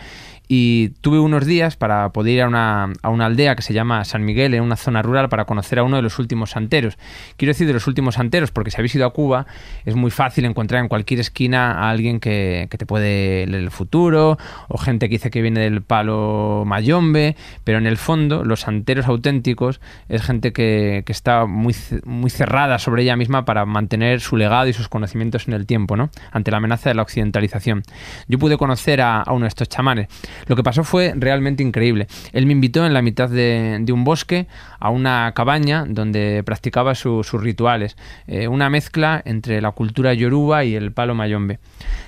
y 0.47 0.90
tuve 1.00 1.18
unos 1.18 1.47
días 1.47 1.76
para 1.76 2.10
poder 2.10 2.34
ir 2.34 2.42
a 2.42 2.48
una, 2.48 2.92
a 3.02 3.08
una, 3.08 3.26
aldea 3.26 3.56
que 3.56 3.62
se 3.62 3.73
llama 3.73 4.05
San 4.05 4.24
Miguel, 4.24 4.55
en 4.55 4.62
una 4.62 4.76
zona 4.76 5.02
rural, 5.02 5.28
para 5.28 5.47
conocer 5.47 5.78
a 5.78 5.84
uno 5.84 5.97
de 5.97 6.02
los 6.02 6.18
últimos 6.18 6.50
santeros. 6.50 6.98
Quiero 7.36 7.50
decir 7.50 7.66
de 7.66 7.73
los 7.73 7.86
últimos 7.86 8.16
santeros, 8.16 8.50
porque 8.50 8.70
si 8.70 8.76
habéis 8.76 8.94
ido 8.94 9.06
a 9.06 9.12
Cuba, 9.12 9.47
es 9.84 9.94
muy 9.94 10.10
fácil 10.10 10.44
encontrar 10.44 10.82
en 10.82 10.89
cualquier 10.89 11.20
esquina 11.20 11.73
a 11.73 11.90
alguien 11.90 12.20
que, 12.20 12.68
que 12.70 12.76
te 12.76 12.84
puede 12.84 13.47
leer 13.47 13.62
el 13.62 13.70
futuro, 13.70 14.39
o 14.68 14.78
gente 14.78 15.08
que 15.08 15.14
dice 15.14 15.31
que 15.31 15.40
viene 15.40 15.60
del 15.60 15.82
palo 15.82 16.64
mayombe, 16.66 17.36
pero 17.64 17.78
en 17.78 17.86
el 17.86 17.97
fondo, 17.97 18.44
los 18.44 18.60
santeros 18.60 19.06
auténticos 19.06 19.81
es 20.08 20.23
gente 20.23 20.52
que, 20.52 21.05
que 21.06 21.12
está 21.12 21.47
muy, 21.47 21.74
muy 22.05 22.31
cerrada 22.31 22.78
sobre 22.78 23.02
ella 23.02 23.16
misma 23.16 23.44
para 23.44 23.64
mantener 23.64 24.20
su 24.20 24.36
legado 24.36 24.68
y 24.68 24.73
sus 24.74 24.89
conocimientos 24.89 25.48
en 25.48 25.55
el 25.55 25.66
tiempo, 25.66 25.97
¿no? 25.97 26.10
Ante 26.32 26.50
la 26.50 26.58
amenaza 26.58 26.90
de 26.90 26.94
la 26.94 27.02
occidentalización. 27.02 27.82
Yo 28.28 28.39
pude 28.39 28.58
conocer 28.58 29.00
a, 29.00 29.23
a 29.23 29.32
uno 29.32 29.44
de 29.44 29.48
estos 29.48 29.68
chamanes. 29.68 30.08
Lo 30.47 30.57
que 30.57 30.63
pasó 30.63 30.85
fue 30.85 31.15
realmente 31.17 31.63
increíble. 31.63 32.07
Él 32.33 32.47
me 32.47 32.53
invitó 32.53 32.87
en 32.87 32.95
la 32.95 33.03
mitad 33.03 33.29
de, 33.29 33.85
un 33.93 34.05
bosque 34.05 34.47
a 34.81 34.91
una 34.91 35.33
cabaña 35.35 35.85
donde 35.89 36.43
practicaba 36.45 36.95
su, 36.95 37.25
sus 37.25 37.43
rituales. 37.43 37.97
Eh, 38.27 38.49
una 38.49 38.71
mezcla 38.71 39.23
entre 39.25 39.61
la 39.61 39.73
cultura 39.73 40.15
yoruba 40.15 40.65
y 40.65 40.75
el 40.75 40.93
palo 40.93 41.15
mayombe. 41.15 41.59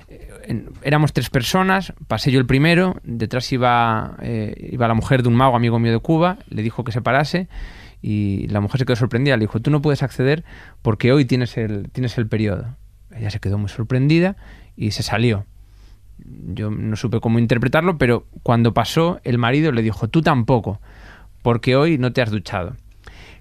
Eh, 0.09 0.65
éramos 0.83 1.13
tres 1.13 1.31
personas, 1.31 1.93
pasé 2.09 2.31
yo 2.31 2.39
el 2.39 2.47
primero, 2.47 2.97
detrás 3.03 3.53
iba, 3.53 4.17
eh, 4.23 4.69
iba 4.73 4.89
la 4.89 4.95
mujer 4.95 5.23
de 5.23 5.29
un 5.29 5.35
mago 5.35 5.57
amigo 5.57 5.79
mío 5.79 5.93
de 5.93 5.99
Cuba, 5.99 6.39
le 6.49 6.63
dijo 6.63 6.85
que 6.85 6.93
se 6.93 7.03
parase 7.03 7.49
y 8.03 8.47
la 8.49 8.61
mujer 8.61 8.81
se 8.81 8.87
quedó 8.87 8.97
sorprendida. 8.97 9.37
Le 9.37 9.43
dijo, 9.43 9.61
tú 9.61 9.71
no 9.71 9.83
puedes 9.83 10.03
acceder 10.03 10.45
porque 10.83 11.13
hoy 11.13 11.25
tienes 11.25 11.57
el, 11.57 11.91
tienes 11.91 12.19
el 12.19 12.29
periodo. 12.29 12.77
Ella 13.15 13.31
se 13.31 13.41
quedó 13.41 13.59
muy 13.59 13.69
sorprendida 13.69 14.37
y 14.77 14.91
se 14.91 15.03
salió 15.03 15.47
yo 16.19 16.70
no 16.70 16.97
supe 16.97 17.20
cómo 17.20 17.39
interpretarlo, 17.39 17.99
pero 17.99 18.27
cuando 18.43 18.75
pasó, 18.75 19.20
el 19.25 19.39
marido 19.39 19.73
le 19.73 19.83
dijo, 19.83 20.09
tú 20.09 20.23
tampoco, 20.23 20.81
porque 21.43 21.77
hoy 21.77 21.99
no 21.99 22.12
te 22.12 22.23
has 22.23 22.31
duchado. 22.31 22.77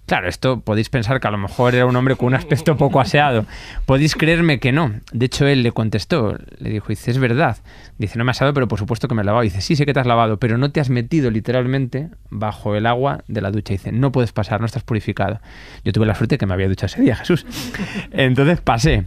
Claro, 0.06 0.30
esto 0.30 0.60
podéis 0.60 0.90
pensar 0.90 1.20
que 1.20 1.28
a 1.28 1.32
lo 1.32 1.40
mejor 1.40 1.74
era 1.74 1.88
un 1.88 1.96
hombre 1.96 2.16
con 2.16 2.28
un 2.28 2.36
aspecto 2.36 2.78
poco 2.78 3.00
aseado. 3.00 3.46
Podéis 3.88 4.14
creerme 4.14 4.60
que 4.60 4.72
no. 4.72 4.92
De 5.12 5.26
hecho, 5.26 5.48
él 5.48 5.64
le 5.64 5.72
contestó, 5.72 6.38
le 6.60 6.70
dijo, 6.70 6.90
dice, 6.90 7.10
es 7.10 7.18
verdad. 7.18 7.58
Dice, 7.98 8.20
no 8.20 8.24
me 8.24 8.30
has 8.30 8.40
lavado, 8.40 8.54
pero 8.54 8.68
por 8.68 8.78
supuesto 8.78 9.08
que 9.08 9.16
me 9.16 9.24
he 9.24 9.26
lavado. 9.26 9.44
Dice, 9.44 9.62
sí, 9.62 9.76
sé 9.76 9.88
que 9.88 9.94
te 9.94 10.00
has 10.00 10.06
lavado, 10.06 10.38
pero 10.38 10.60
no 10.60 10.70
te 10.72 10.80
has 10.80 10.92
metido 10.92 11.32
literalmente 11.32 12.10
bajo 12.30 12.76
el 12.76 12.86
agua 12.86 13.24
de 13.28 13.42
la 13.42 13.50
ducha. 13.50 13.74
Dice, 13.74 13.92
no 13.92 14.12
puedes 14.12 14.32
pasar, 14.32 14.60
no 14.60 14.68
estás 14.68 14.84
purificado. 14.84 15.40
Yo 15.84 15.92
tuve 15.92 16.06
la 16.06 16.14
suerte 16.14 16.38
que 16.38 16.46
me 16.46 16.54
había 16.54 16.68
duchado 16.68 16.86
ese 16.86 17.02
día, 17.02 17.16
Jesús. 17.16 17.44
Entonces 18.12 18.62
pasé. 18.62 19.06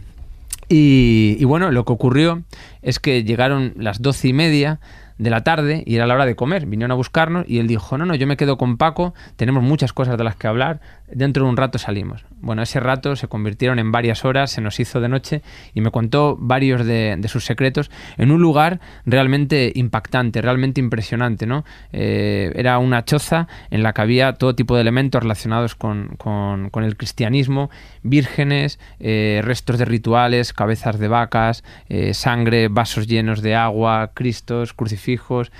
Y, 0.71 1.43
bueno, 1.45 1.71
lo 1.71 1.83
que 1.83 1.93
ocurrió 1.93 2.43
es 2.83 2.99
que 2.99 3.23
llegaron 3.23 3.73
las 3.75 4.01
doce 4.03 4.27
y 4.27 4.33
media 4.33 4.79
de 5.17 5.31
la 5.31 5.43
tarde 5.43 5.83
y 5.85 5.95
era 5.95 6.05
la 6.05 6.13
hora 6.13 6.27
de 6.27 6.35
comer. 6.35 6.67
Vinieron 6.67 6.91
a 6.91 6.95
buscarnos 6.95 7.43
y 7.47 7.57
él 7.57 7.67
dijo, 7.67 7.97
no, 7.97 8.05
no, 8.05 8.13
yo 8.13 8.27
me 8.27 8.37
quedo 8.37 8.57
con 8.57 8.77
Paco, 8.77 9.15
tenemos 9.35 9.63
muchas 9.63 9.93
cosas 9.93 10.17
de 10.17 10.23
las 10.23 10.35
que 10.35 10.47
hablar, 10.47 10.79
dentro 11.11 11.43
de 11.43 11.49
un 11.49 11.57
rato 11.57 11.77
salimos. 11.77 12.25
Bueno, 12.41 12.61
ese 12.61 12.79
rato 12.79 13.15
se 13.15 13.27
convirtieron 13.27 13.79
en 13.79 13.91
varias 13.91 14.25
horas, 14.25 14.51
se 14.51 14.61
nos 14.61 14.79
hizo 14.79 15.01
de 15.01 15.09
noche 15.09 15.41
y 15.73 15.81
me 15.81 15.91
contó 15.91 16.37
varios 16.39 16.85
de, 16.85 17.19
sus 17.27 17.45
secretos 17.45 17.91
en 18.17 18.31
un 18.31 18.41
lugar 18.41 18.79
realmente 19.05 19.71
impactante, 19.75 20.41
realmente 20.41 20.79
impresionante, 20.79 21.45
¿no? 21.45 21.65
Eh, 21.91 22.51
era 22.55 22.79
una 22.79 23.05
choza 23.05 23.47
en 23.69 23.83
la 23.83 23.93
que 23.93 24.01
había 24.01 24.33
todo 24.33 24.55
tipo 24.55 24.75
de 24.75 24.81
elementos 24.81 25.21
relacionados 25.21 25.75
con 25.75 26.69
el 26.73 26.97
cristianismo, 26.97 27.69
vírgenes, 28.03 28.79
eh, 28.99 29.41
restos 29.43 29.77
de 29.77 29.85
rituales, 29.85 30.53
cabezas 30.53 30.99
de 30.99 31.07
vacas, 31.07 31.63
eh, 31.87 32.13
sangre, 32.13 32.67
vasos 32.67 33.07
llenos 33.07 33.41
de 33.41 33.55
agua, 33.55 34.11
cristos, 34.13 34.73
crucifijos 34.73 35.51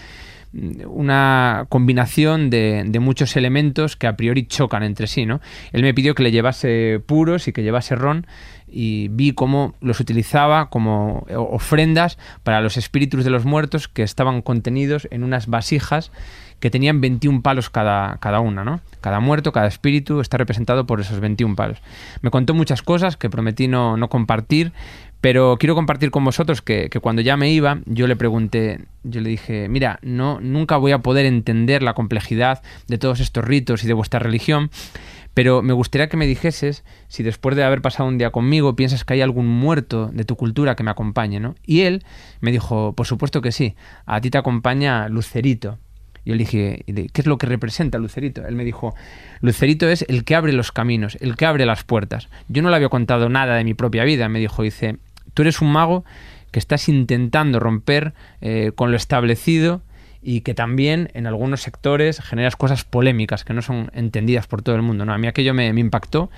una 0.51 1.67
combinación 1.69 2.49
de, 2.49 2.97
muchos 2.99 3.35
elementos 3.35 3.95
que 3.95 4.07
a 4.07 4.17
priori 4.17 4.47
chocan 4.47 4.83
entre 4.83 5.07
sí, 5.07 5.25
¿no? 5.25 5.41
Él 5.71 5.83
me 5.83 5.93
pidió 5.93 6.15
que 6.15 6.23
le 6.23 6.31
llevase 6.31 6.99
puros 7.05 7.47
y 7.47 7.53
que 7.53 7.63
llevase 7.63 7.95
ron 7.95 8.25
y 8.67 9.07
vi 9.09 9.33
cómo 9.33 9.75
los 9.81 9.99
utilizaba 9.99 10.69
como 10.69 11.25
ofrendas 11.29 12.17
para 12.43 12.61
los 12.61 12.77
espíritus 12.77 13.23
de 13.23 13.29
los 13.31 13.45
muertos 13.45 13.87
que 13.87 14.03
estaban 14.03 14.41
contenidos 14.41 15.07
en 15.11 15.23
unas 15.23 15.47
vasijas 15.47 16.11
que 16.59 16.69
tenían 16.69 16.99
21 16.99 17.41
palos 17.41 17.69
cada, 17.69 18.17
cada 18.17 18.41
una, 18.41 18.63
¿no? 18.63 18.81
Cada 19.01 19.19
muerto, 19.19 19.53
cada 19.53 19.67
espíritu 19.67 20.19
está 20.19 20.37
representado 20.37 20.85
por 20.85 20.99
esos 20.99 21.19
21 21.19 21.55
palos. 21.55 21.81
Me 22.21 22.31
contó 22.31 22.53
muchas 22.53 22.81
cosas 22.81 23.15
que 23.15 23.29
prometí 23.29 23.67
no, 23.67 23.95
no 23.95 24.09
compartir, 24.09 24.73
pero 25.21 25.57
quiero 25.59 25.75
compartir 25.75 26.11
con 26.11 26.23
vosotros 26.23 26.61
que, 26.61 26.89
cuando 27.01 27.21
ya 27.21 27.35
me 27.35 27.51
iba, 27.51 27.79
yo 27.85 28.07
le 28.07 28.15
pregunté, 28.15 28.85
yo 29.03 29.21
le 29.21 29.29
dije, 29.29 29.67
mira, 29.67 29.99
no, 30.01 30.39
nunca 30.39 30.77
voy 30.77 30.93
a 30.93 30.99
poder 30.99 31.25
entender 31.25 31.83
la 31.83 31.93
complejidad 31.93 32.61
de 32.87 32.97
todos 32.97 33.19
estos 33.19 33.43
ritos 33.43 33.83
y 33.83 33.87
de 33.87 33.93
vuestra 33.93 34.19
religión, 34.19 34.71
pero 35.33 35.61
me 35.61 35.73
gustaría 35.73 36.09
que 36.09 36.17
me 36.17 36.25
dijeses 36.25 36.83
si 37.07 37.23
después 37.23 37.55
de 37.55 37.63
haber 37.63 37.81
pasado 37.81 38.07
un 38.07 38.17
día 38.17 38.31
conmigo 38.31 38.75
piensas 38.75 39.03
que 39.03 39.13
hay 39.13 39.21
algún 39.21 39.47
muerto 39.47 40.09
de 40.13 40.23
tu 40.23 40.35
cultura 40.35 40.75
que 40.75 40.83
me 40.83 40.91
acompañe, 40.91 41.39
¿no? 41.39 41.55
Y 41.65 41.81
él 41.81 42.03
me 42.41 42.51
dijo, 42.51 42.93
por 42.93 43.05
supuesto 43.05 43.41
que 43.41 43.51
sí, 43.51 43.75
a 44.05 44.21
ti 44.21 44.29
te 44.29 44.37
acompaña 44.37 45.07
Lucerito. 45.09 45.77
Yo 46.25 46.35
le 46.35 46.39
dije, 46.39 46.83
¿qué 46.85 47.21
es 47.21 47.25
lo 47.25 47.37
que 47.37 47.47
representa 47.47 47.97
Lucerito? 47.97 48.45
Él 48.45 48.55
me 48.55 48.63
dijo, 48.63 48.93
Lucerito 49.41 49.87
es 49.89 50.05
el 50.09 50.23
que 50.25 50.35
abre 50.35 50.53
los 50.53 50.71
caminos, 50.71 51.17
el 51.21 51.35
que 51.35 51.45
abre 51.45 51.65
las 51.65 51.83
puertas. 51.83 52.29
Yo 52.49 52.61
no 52.61 52.69
le 52.69 52.75
había 52.75 52.89
contado 52.89 53.29
nada 53.29 53.55
de 53.55 53.63
mi 53.63 53.73
propia 53.73 54.03
vida, 54.03 54.29
me 54.29 54.39
dijo, 54.39 54.61
dice, 54.61 54.97
tú 55.39 55.43
eres 55.43 55.61
un 55.61 55.71
mago 55.71 56.03
que 56.51 56.59
estás 56.59 56.89
intentando 56.89 57.61
romper 57.61 58.13
eh, 58.41 58.73
con 58.75 58.91
lo 58.91 58.97
establecido 58.97 59.81
y 60.21 60.41
que 60.41 60.53
también 60.53 61.11
en 61.13 61.27
algunos 61.27 61.61
sectores 61.61 62.19
generas 62.19 62.57
cosas 62.57 62.83
polémicas 62.83 63.45
que 63.45 63.53
no 63.53 63.61
son 63.61 63.89
entendidas 63.93 64.47
por 64.47 64.63
todo 64.63 64.75
el 64.75 64.81
mundo. 64.81 65.05
¿no? 65.05 65.13
A 65.13 65.17
mí 65.17 65.27
aquello 65.27 65.53
me, 65.53 65.69
impactó, 65.69 66.29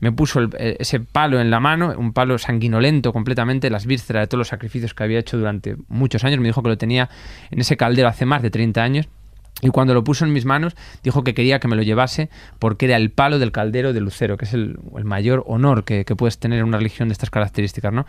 me 0.00 0.10
puso 0.10 0.40
el, 0.40 0.50
ese 0.80 0.98
palo 0.98 1.40
en 1.40 1.52
la 1.52 1.60
mano, 1.60 1.94
un 1.96 2.12
palo 2.12 2.36
sanguinolento 2.36 3.12
completamente, 3.12 3.70
las 3.70 3.86
vísceras 3.86 4.22
de 4.22 4.26
todos 4.26 4.40
los 4.40 4.48
sacrificios 4.48 4.92
que 4.92 5.04
había 5.04 5.20
hecho 5.20 5.38
durante 5.38 5.76
muchos 5.86 6.24
años, 6.24 6.40
me 6.40 6.48
dijo 6.48 6.60
que 6.60 6.70
lo 6.70 6.78
tenía 6.78 7.08
en 7.52 7.60
ese 7.60 7.76
caldero 7.76 8.08
hace 8.08 8.26
más 8.26 8.42
de 8.42 8.50
30 8.50 8.82
años. 8.82 9.08
Y 9.60 9.70
cuando 9.70 9.92
lo 9.92 10.04
puso 10.04 10.24
en 10.24 10.32
mis 10.32 10.44
manos, 10.44 10.76
dijo 11.02 11.24
que 11.24 11.34
quería 11.34 11.58
que 11.58 11.66
me 11.66 11.74
lo 11.74 11.82
llevase 11.82 12.30
porque 12.58 12.86
era 12.86 12.96
el 12.96 13.10
palo 13.10 13.38
del 13.38 13.50
caldero 13.50 13.92
de 13.92 14.00
Lucero, 14.00 14.36
que 14.36 14.44
es 14.44 14.54
el, 14.54 14.78
el 14.96 15.04
mayor 15.04 15.42
honor 15.46 15.84
que, 15.84 16.04
que, 16.04 16.14
puedes 16.14 16.38
tener 16.38 16.60
en 16.60 16.66
una 16.66 16.78
religión 16.78 17.08
de 17.08 17.14
estas 17.14 17.30
características, 17.30 17.92
¿no? 17.92 18.06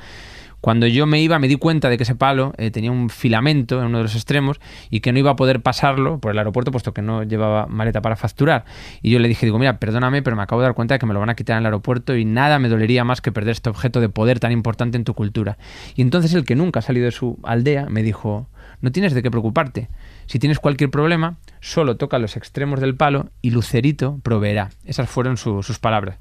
Cuando 0.61 0.87
yo 0.87 1.05
me 1.05 1.21
iba 1.21 1.39
me 1.39 1.47
di 1.47 1.55
cuenta 1.55 1.89
de 1.89 1.97
que 1.97 2.03
ese 2.03 2.15
palo 2.15 2.53
eh, 2.57 2.69
tenía 2.71 2.91
un 2.91 3.09
filamento 3.09 3.79
en 3.79 3.87
uno 3.87 3.99
de 3.99 4.03
los 4.03 4.15
extremos 4.15 4.59
y 4.89 4.99
que 4.99 5.13
no 5.13 5.19
iba 5.19 5.31
a 5.31 5.35
poder 5.35 5.61
pasarlo 5.61 6.19
por 6.19 6.31
el 6.31 6.37
aeropuerto 6.37 6.71
puesto 6.71 6.93
que 6.93 7.01
no 7.01 7.23
llevaba 7.23 7.65
maleta 7.67 8.01
para 8.01 8.15
facturar. 8.15 8.65
Y 9.01 9.11
yo 9.11 9.19
le 9.19 9.27
dije, 9.27 9.45
digo, 9.45 9.57
mira, 9.57 9.79
perdóname, 9.79 10.21
pero 10.21 10.35
me 10.35 10.43
acabo 10.43 10.61
de 10.61 10.67
dar 10.67 10.75
cuenta 10.75 10.95
de 10.95 10.99
que 10.99 11.05
me 11.05 11.13
lo 11.13 11.19
van 11.19 11.29
a 11.29 11.35
quitar 11.35 11.55
en 11.55 11.59
el 11.59 11.65
aeropuerto 11.67 12.15
y 12.15 12.25
nada 12.25 12.59
me 12.59 12.67
dolería 12.67 13.03
más 13.03 13.21
que 13.21 13.31
perder 13.31 13.51
este 13.51 13.69
objeto 13.69 14.01
de 14.01 14.09
poder 14.09 14.39
tan 14.39 14.51
importante 14.51 14.97
en 14.97 15.05
tu 15.05 15.13
cultura. 15.13 15.57
Y 15.95 16.01
entonces 16.01 16.33
el 16.33 16.43
que 16.43 16.55
nunca 16.55 16.79
ha 16.79 16.83
salido 16.83 17.05
de 17.05 17.11
su 17.11 17.39
aldea 17.43 17.87
me 17.89 18.03
dijo, 18.03 18.47
no 18.81 18.91
tienes 18.91 19.13
de 19.13 19.23
qué 19.23 19.31
preocuparte. 19.31 19.89
Si 20.29 20.37
tienes 20.37 20.59
cualquier 20.59 20.91
problema, 20.91 21.37
solo 21.59 21.97
toca 21.97 22.19
los 22.19 22.37
extremos 22.37 22.79
del 22.79 22.95
palo 22.95 23.31
y 23.41 23.49
Lucerito 23.49 24.19
proveerá. 24.21 24.69
Esas 24.85 25.09
fueron 25.09 25.37
sus 25.37 25.79
palabras. 25.79 26.19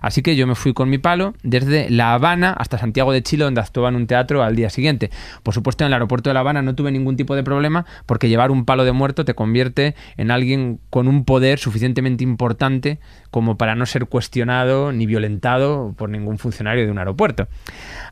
Así 0.00 0.22
que 0.22 0.34
yo 0.34 0.46
me 0.46 0.54
fui 0.54 0.72
con 0.72 0.88
mi 0.88 0.96
palo 0.96 1.34
desde 1.42 1.90
La 1.90 2.14
Habana 2.14 2.54
hasta 2.54 2.78
Santiago 2.78 3.12
de 3.12 3.22
Chile, 3.22 3.44
donde 3.44 3.60
actuaba 3.60 3.90
en 3.90 3.96
un 3.96 4.06
teatro 4.06 4.42
al 4.42 4.56
día 4.56 4.70
siguiente. 4.70 5.10
Por 5.42 5.52
supuesto, 5.52 5.84
en 5.84 5.88
el 5.88 5.92
aeropuerto 5.92 6.30
de 6.30 6.34
La 6.34 6.40
Habana 6.40 6.62
no 6.62 6.74
tuve 6.74 6.90
ningún 6.90 7.18
tipo 7.18 7.36
de 7.36 7.44
problema 7.44 7.84
porque 8.06 8.30
llevar 8.30 8.50
un 8.50 8.64
palo 8.64 8.86
de 8.86 8.92
muerto 8.92 9.26
te 9.26 9.34
convierte 9.34 9.94
en 10.16 10.30
alguien 10.30 10.80
con 10.88 11.06
un 11.06 11.26
poder 11.26 11.58
suficientemente 11.58 12.24
importante 12.24 12.98
como 13.30 13.58
para 13.58 13.74
no 13.74 13.84
ser 13.84 14.06
cuestionado 14.06 14.90
ni 14.90 15.04
violentado 15.04 15.94
por 15.98 16.08
ningún 16.08 16.38
funcionario 16.38 16.86
de 16.86 16.92
un 16.92 16.98
aeropuerto. 16.98 17.46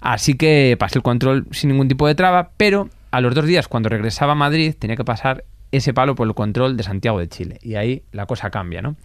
Así 0.03 0.35
que 0.35 0.77
pasé 0.79 0.99
el 0.99 1.03
control 1.03 1.47
sin 1.53 1.71
ningún 1.71 1.89
tipo 1.89 2.07
de 2.07 2.15
traba, 2.15 2.51
pero 2.59 2.91
a 3.11 3.21
los 3.21 3.35
dos 3.35 3.47
días, 3.47 3.69
cuando 3.69 3.89
regresaba 3.89 4.33
a 4.33 4.37
Madrid, 4.37 4.75
tenía 4.79 4.97
que 4.97 5.05
pasar 5.05 5.45
ese 5.73 5.93
palo 5.93 6.15
por 6.15 6.27
el 6.27 6.35
control 6.35 6.77
de 6.77 6.83
Santiago 6.83 7.19
de 7.19 7.29
Chile. 7.29 7.59
Y 7.63 7.75
ahí 7.75 8.03
la 8.13 8.27
cosa 8.27 8.51
cambia, 8.51 8.83
¿no? 8.83 8.97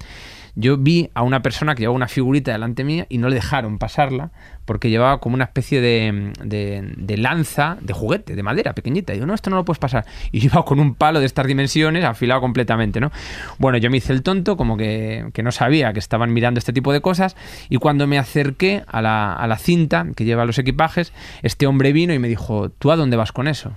Yo 0.56 0.77
vi 0.77 1.09
a 1.15 1.23
una 1.23 1.41
persona 1.41 1.73
que 1.73 1.82
llevaba 1.82 1.95
una 1.95 2.07
figurita 2.07 2.51
delante 2.51 2.83
mía 2.83 3.07
y 3.09 3.17
no 3.17 3.27
le 3.27 3.35
dejaron 3.35 3.80
pasarla 3.80 4.32
porque 4.65 4.91
llevaba 4.91 5.19
como 5.19 5.33
una 5.33 5.45
especie 5.45 5.82
de, 5.82 7.17
lanza 7.17 7.77
de 7.82 7.93
juguete, 7.93 8.35
de 8.35 8.43
madera 8.43 8.73
pequeñita. 8.73 9.14
Y 9.14 9.15
digo, 9.15 9.25
no, 9.25 9.33
esto 9.33 9.49
no 9.49 9.56
lo 9.56 9.65
puedes 9.65 9.80
pasar. 9.80 10.06
Y 10.32 10.45
iba 10.45 10.64
con 10.64 10.80
un 10.80 10.93
palo 10.93 11.19
de 11.19 11.25
estas 11.25 11.48
dimensiones 11.48 12.06
afilado 12.06 12.40
completamente, 12.40 12.99
¿no? 12.99 13.11
Bueno, 13.57 13.80
yo 13.80 13.90
me 13.90 13.98
hice 13.98 14.14
el 14.14 14.22
tonto, 14.22 14.56
como 14.56 14.77
que, 14.77 15.27
que 15.33 15.41
no 15.41 15.51
sabía 15.51 15.91
que 15.91 15.99
estaban 15.99 16.32
mirando 16.32 16.59
este 16.59 16.72
tipo 16.72 16.93
de 16.93 17.01
cosas. 17.01 17.35
Y 17.69 17.77
cuando 17.77 18.06
me 18.06 18.19
acerqué 18.19 18.83
a 18.88 19.01
la, 19.01 19.33
a 19.33 19.48
la 19.48 19.57
cinta 19.57 20.06
que 20.15 20.23
lleva 20.23 20.45
los 20.45 20.59
equipajes, 20.59 21.14
este 21.41 21.65
hombre 21.65 21.93
vino 21.93 22.14
y 22.14 22.19
me 22.19 22.27
dijo, 22.27 22.69
¿tú 22.69 22.91
a 22.91 22.95
dónde 22.95 23.17
vas 23.17 23.32
con 23.32 23.48
eso? 23.48 23.75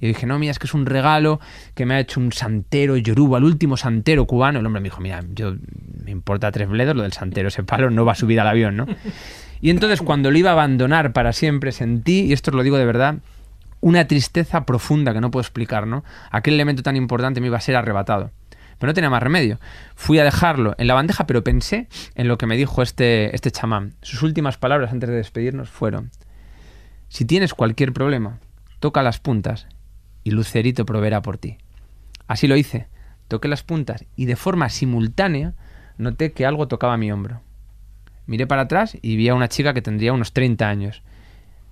Y 0.00 0.08
dije, 0.08 0.26
no, 0.26 0.38
mira, 0.38 0.50
es 0.52 0.58
que 0.58 0.66
es 0.66 0.74
un 0.74 0.86
regalo 0.86 1.40
que 1.74 1.86
me 1.86 1.94
ha 1.94 2.00
hecho 2.00 2.20
un 2.20 2.32
santero 2.32 2.96
yoruba, 2.96 3.38
el 3.38 3.44
último 3.44 3.76
santero 3.76 4.26
cubano. 4.26 4.60
El 4.60 4.66
hombre 4.66 4.80
me 4.80 4.88
dijo, 4.88 5.00
mira, 5.00 5.22
yo 5.34 5.54
me 6.04 6.10
importa 6.10 6.50
tres 6.50 6.68
bledos 6.68 6.96
lo 6.96 7.02
del 7.02 7.12
santero, 7.12 7.48
ese 7.48 7.62
palo 7.62 7.90
no 7.90 8.04
va 8.04 8.12
a 8.12 8.16
subir 8.16 8.40
al 8.40 8.48
avión, 8.48 8.76
¿no? 8.76 8.86
Y 9.60 9.70
entonces 9.70 10.00
cuando 10.00 10.30
lo 10.30 10.38
iba 10.38 10.50
a 10.50 10.54
abandonar 10.54 11.12
para 11.12 11.32
siempre 11.32 11.72
sentí, 11.72 12.22
y 12.22 12.32
esto 12.32 12.50
os 12.50 12.56
lo 12.56 12.62
digo 12.62 12.78
de 12.78 12.86
verdad, 12.86 13.16
una 13.80 14.06
tristeza 14.06 14.64
profunda 14.64 15.12
que 15.12 15.20
no 15.20 15.30
puedo 15.30 15.42
explicar, 15.42 15.86
¿no? 15.86 16.04
Aquel 16.30 16.54
elemento 16.54 16.82
tan 16.82 16.96
importante 16.96 17.40
me 17.40 17.48
iba 17.48 17.58
a 17.58 17.60
ser 17.60 17.76
arrebatado. 17.76 18.30
Pero 18.78 18.90
no 18.90 18.94
tenía 18.94 19.10
más 19.10 19.22
remedio. 19.22 19.60
Fui 19.94 20.18
a 20.18 20.24
dejarlo 20.24 20.74
en 20.78 20.86
la 20.86 20.94
bandeja, 20.94 21.26
pero 21.26 21.44
pensé 21.44 21.88
en 22.14 22.28
lo 22.28 22.38
que 22.38 22.46
me 22.46 22.56
dijo 22.56 22.80
este, 22.80 23.34
este 23.34 23.50
chamán. 23.50 23.92
Sus 24.00 24.22
últimas 24.22 24.56
palabras 24.56 24.92
antes 24.92 25.10
de 25.10 25.16
despedirnos 25.16 25.68
fueron, 25.68 26.10
si 27.08 27.26
tienes 27.26 27.52
cualquier 27.52 27.92
problema, 27.92 28.38
toca 28.78 29.02
las 29.02 29.18
puntas 29.18 29.66
Lucerito 30.30 30.84
proveerá 30.84 31.22
por 31.22 31.38
ti. 31.38 31.58
Así 32.26 32.46
lo 32.46 32.56
hice. 32.56 32.88
Toqué 33.28 33.48
las 33.48 33.62
puntas 33.62 34.04
y 34.16 34.26
de 34.26 34.36
forma 34.36 34.68
simultánea 34.68 35.54
noté 35.98 36.32
que 36.32 36.46
algo 36.46 36.68
tocaba 36.68 36.96
mi 36.96 37.12
hombro. 37.12 37.42
Miré 38.26 38.46
para 38.46 38.62
atrás 38.62 38.96
y 39.02 39.16
vi 39.16 39.28
a 39.28 39.34
una 39.34 39.48
chica 39.48 39.74
que 39.74 39.82
tendría 39.82 40.12
unos 40.12 40.32
30 40.32 40.68
años. 40.68 41.02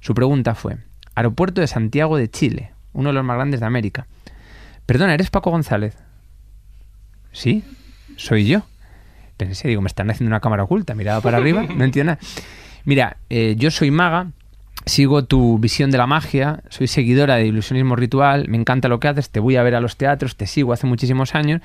Su 0.01 0.15
pregunta 0.15 0.55
fue, 0.55 0.79
Aeropuerto 1.15 1.61
de 1.61 1.67
Santiago 1.67 2.17
de 2.17 2.31
Chile, 2.31 2.73
uno 2.93 3.09
de 3.09 3.15
los 3.15 3.25
más 3.25 3.37
grandes 3.37 3.61
de 3.61 3.67
América. 3.67 4.07
Perdona, 4.87 5.15
¿eres 5.15 5.31
Paco 5.31 5.51
González? 5.51 5.97
Sí, 7.33 7.65
soy 8.17 8.47
yo. 8.47 8.63
Pensé, 9.37 9.69
digo, 9.69 9.83
me 9.83 9.89
están 9.89 10.11
haciendo 10.11 10.31
una 10.31 10.41
cámara 10.41 10.65
oculta, 10.65 10.95
miraba 10.95 11.21
para 11.21 11.39
arriba, 11.39 11.63
no 11.63 11.85
entiendo 11.85 12.13
nada. 12.13 12.25
Mira, 12.85 13.19
eh, 13.31 13.55
yo 13.59 13.71
soy 13.71 13.91
maga, 13.91 14.33
sigo 14.89 15.25
tu 15.25 15.59
visión 15.59 15.91
de 15.91 15.99
la 15.99 16.07
magia, 16.07 16.63
soy 16.69 16.87
seguidora 16.87 17.37
de 17.37 17.47
ilusionismo 17.47 17.97
ritual, 17.97 18.49
me 18.49 18.57
encanta 18.57 18.89
lo 18.89 19.01
que 19.01 19.09
haces, 19.09 19.31
te 19.31 19.41
voy 19.41 19.57
a 19.57 19.63
ver 19.63 19.75
a 19.75 19.81
los 19.81 19.97
teatros, 19.97 20.37
te 20.37 20.47
sigo 20.47 20.73
hace 20.73 20.87
muchísimos 20.87 21.35
años 21.35 21.61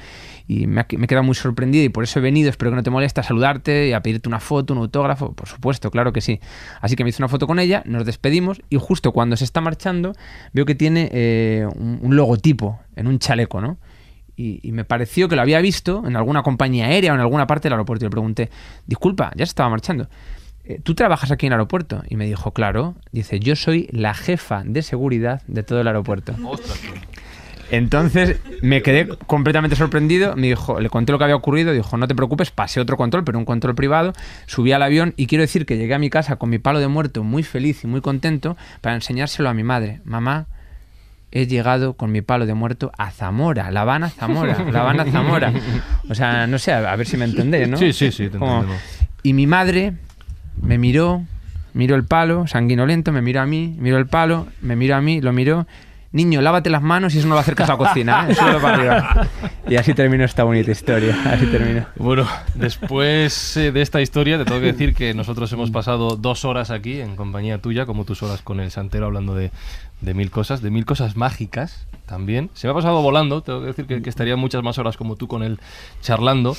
y 0.47 0.67
me, 0.67 0.81
he 0.81 1.07
quedado 1.07 1.23
muy 1.23 1.35
sorprendido 1.35 1.83
y 1.85 1.89
por 1.89 2.03
eso 2.03 2.19
he 2.19 2.21
venido, 2.21 2.49
espero 2.49 2.71
que 2.71 2.75
no 2.75 2.83
te 2.83 2.89
moleste, 2.89 3.21
a 3.21 3.23
saludarte 3.23 3.87
y 3.87 3.93
a 3.93 4.01
pedirte 4.01 4.27
una 4.27 4.39
foto, 4.39 4.73
un 4.73 4.79
autógrafo, 4.79 5.33
por 5.33 5.47
supuesto, 5.47 5.91
claro 5.91 6.13
que 6.13 6.21
sí. 6.21 6.39
Así 6.81 6.95
que 6.95 7.03
me 7.03 7.09
hice 7.09 7.21
una 7.21 7.29
foto 7.29 7.47
con 7.47 7.59
ella, 7.59 7.83
nos 7.85 8.05
despedimos 8.05 8.61
y 8.69 8.77
justo 8.77 9.11
cuando 9.11 9.37
se 9.37 9.45
está 9.45 9.61
marchando 9.61 10.13
veo 10.53 10.65
que 10.65 10.75
tiene 10.75 11.09
eh, 11.11 11.67
un, 11.75 12.15
logotipo 12.15 12.79
en 12.95 13.07
un 13.07 13.19
chaleco, 13.19 13.61
¿no? 13.61 13.77
Y, 14.35 14.71
me 14.71 14.83
pareció 14.83 15.29
que 15.29 15.35
lo 15.35 15.43
había 15.43 15.61
visto 15.61 16.03
en 16.07 16.15
alguna 16.15 16.41
compañía 16.41 16.87
aérea 16.87 17.11
o 17.11 17.15
en 17.15 17.21
alguna 17.21 17.45
parte 17.45 17.67
del 17.67 17.73
aeropuerto 17.73 18.05
y 18.05 18.07
le 18.07 18.11
pregunté, 18.11 18.49
disculpa, 18.87 19.31
ya 19.35 19.45
se 19.45 19.51
estaba 19.51 19.69
marchando. 19.69 20.07
Eh, 20.65 20.79
¿tú 20.81 20.95
trabajas 20.95 21.31
aquí 21.31 21.45
en 21.45 21.53
el 21.53 21.59
aeropuerto? 21.59 22.03
Y 22.07 22.15
me 22.15 22.25
dijo, 22.25 22.51
claro. 22.51 22.95
Dice, 23.11 23.39
yo 23.39 23.55
soy 23.55 23.89
la 23.91 24.13
jefa 24.13 24.63
de 24.65 24.81
seguridad 24.81 25.41
de 25.47 25.63
todo 25.63 25.81
el 25.81 25.87
aeropuerto. 25.87 26.35
Entonces 27.71 28.39
me 28.61 28.81
quedé 28.81 29.07
completamente 29.25 29.75
sorprendido. 29.75 30.35
Me 30.35 30.47
dijo, 30.47 30.79
le 30.79 30.89
conté 30.89 31.11
lo 31.11 31.17
que 31.17 31.25
había 31.25 31.35
ocurrido. 31.35 31.73
Dijo, 31.73 31.97
no 31.97 32.07
te 32.07 32.15
preocupes, 32.15 32.51
pasé 32.51 32.79
otro 32.79 32.97
control, 32.97 33.23
pero 33.23 33.39
un 33.39 33.45
control 33.45 33.75
privado. 33.75 34.13
Subí 34.45 34.71
al 34.71 34.83
avión 34.83 35.13
y 35.17 35.27
quiero 35.27 35.41
decir 35.41 35.65
que 35.65 35.77
llegué 35.77 35.93
a 35.95 35.99
mi 35.99 36.09
casa 36.09 36.35
con 36.35 36.49
mi 36.49 36.59
palo 36.59 36.79
de 36.79 36.87
muerto 36.87 37.23
muy 37.23 37.43
feliz 37.43 37.83
y 37.83 37.87
muy 37.87 38.01
contento 38.01 38.55
para 38.81 38.95
enseñárselo 38.95 39.49
a 39.49 39.53
mi 39.53 39.63
madre. 39.63 40.01
Mamá, 40.05 40.45
he 41.31 41.47
llegado 41.47 41.93
con 41.93 42.11
mi 42.11 42.21
palo 42.21 42.45
de 42.45 42.53
muerto 42.53 42.91
a 42.97 43.09
Zamora, 43.09 43.71
La 43.71 43.81
Habana, 43.81 44.09
Zamora, 44.09 44.63
La 44.71 44.81
Habana, 44.81 45.05
Zamora. 45.05 45.51
O 46.09 46.15
sea, 46.15 46.45
no 46.45 46.59
sé, 46.59 46.73
a, 46.73 46.95
ver 46.95 47.07
si 47.07 47.17
me 47.17 47.25
entendéis, 47.25 47.67
¿no? 47.67 47.77
Sí, 47.77 47.91
sí, 47.91 48.11
sí, 48.11 48.29
te 48.29 48.37
Y 49.23 49.33
mi 49.33 49.47
madre 49.47 49.93
me 50.61 50.77
miró, 50.77 51.23
miró 51.73 51.95
el 51.95 52.05
palo, 52.05 52.47
sanguinolento, 52.47 53.11
me 53.11 53.21
miró 53.21 53.41
a 53.41 53.45
mí, 53.45 53.75
miró 53.79 53.97
el 53.97 54.07
palo, 54.07 54.47
me 54.61 54.75
miró 54.75 54.95
a 54.95 55.01
mí, 55.01 55.21
lo 55.21 55.33
miró. 55.33 55.65
Niño, 56.13 56.41
lávate 56.41 56.69
las 56.69 56.83
manos 56.83 57.15
y 57.15 57.17
eso 57.17 57.27
no 57.27 57.33
va 57.33 57.39
a 57.39 57.41
hacer 57.41 57.55
caso 57.55 57.73
a 57.73 57.75
la 57.75 57.87
cocina. 57.87 58.27
¿eh? 58.29 58.35
para 58.61 59.27
Y 59.67 59.77
así 59.77 59.95
terminó 59.95 60.23
esta 60.23 60.43
bonita 60.43 60.69
historia. 60.69 61.17
Así 61.25 61.47
terminó. 61.47 61.87
Bueno, 61.95 62.27
después 62.53 63.57
eh, 63.57 63.71
de 63.71 63.81
esta 63.81 63.99
historia, 63.99 64.37
te 64.37 64.45
tengo 64.45 64.59
que 64.59 64.67
decir 64.67 64.93
que 64.93 65.15
nosotros 65.15 65.51
hemos 65.53 65.71
pasado 65.71 66.15
dos 66.15 66.45
horas 66.45 66.69
aquí 66.69 67.01
en 67.01 67.15
compañía 67.15 67.57
tuya, 67.57 67.87
como 67.87 68.05
tus 68.05 68.21
horas 68.21 68.43
con 68.43 68.59
el 68.59 68.69
santero, 68.69 69.07
hablando 69.07 69.33
de, 69.33 69.49
de 70.01 70.13
mil 70.13 70.29
cosas, 70.29 70.61
de 70.61 70.69
mil 70.69 70.85
cosas 70.85 71.17
mágicas 71.17 71.87
también. 72.05 72.51
Se 72.53 72.67
me 72.67 72.71
ha 72.71 72.75
pasado 72.75 73.01
volando, 73.01 73.41
tengo 73.41 73.61
que 73.61 73.67
decir 73.67 73.87
que, 73.87 74.03
que 74.03 74.09
estaría 74.11 74.35
muchas 74.35 74.61
más 74.61 74.77
horas 74.77 74.97
como 74.97 75.15
tú 75.15 75.27
con 75.27 75.41
él 75.41 75.57
charlando. 76.03 76.55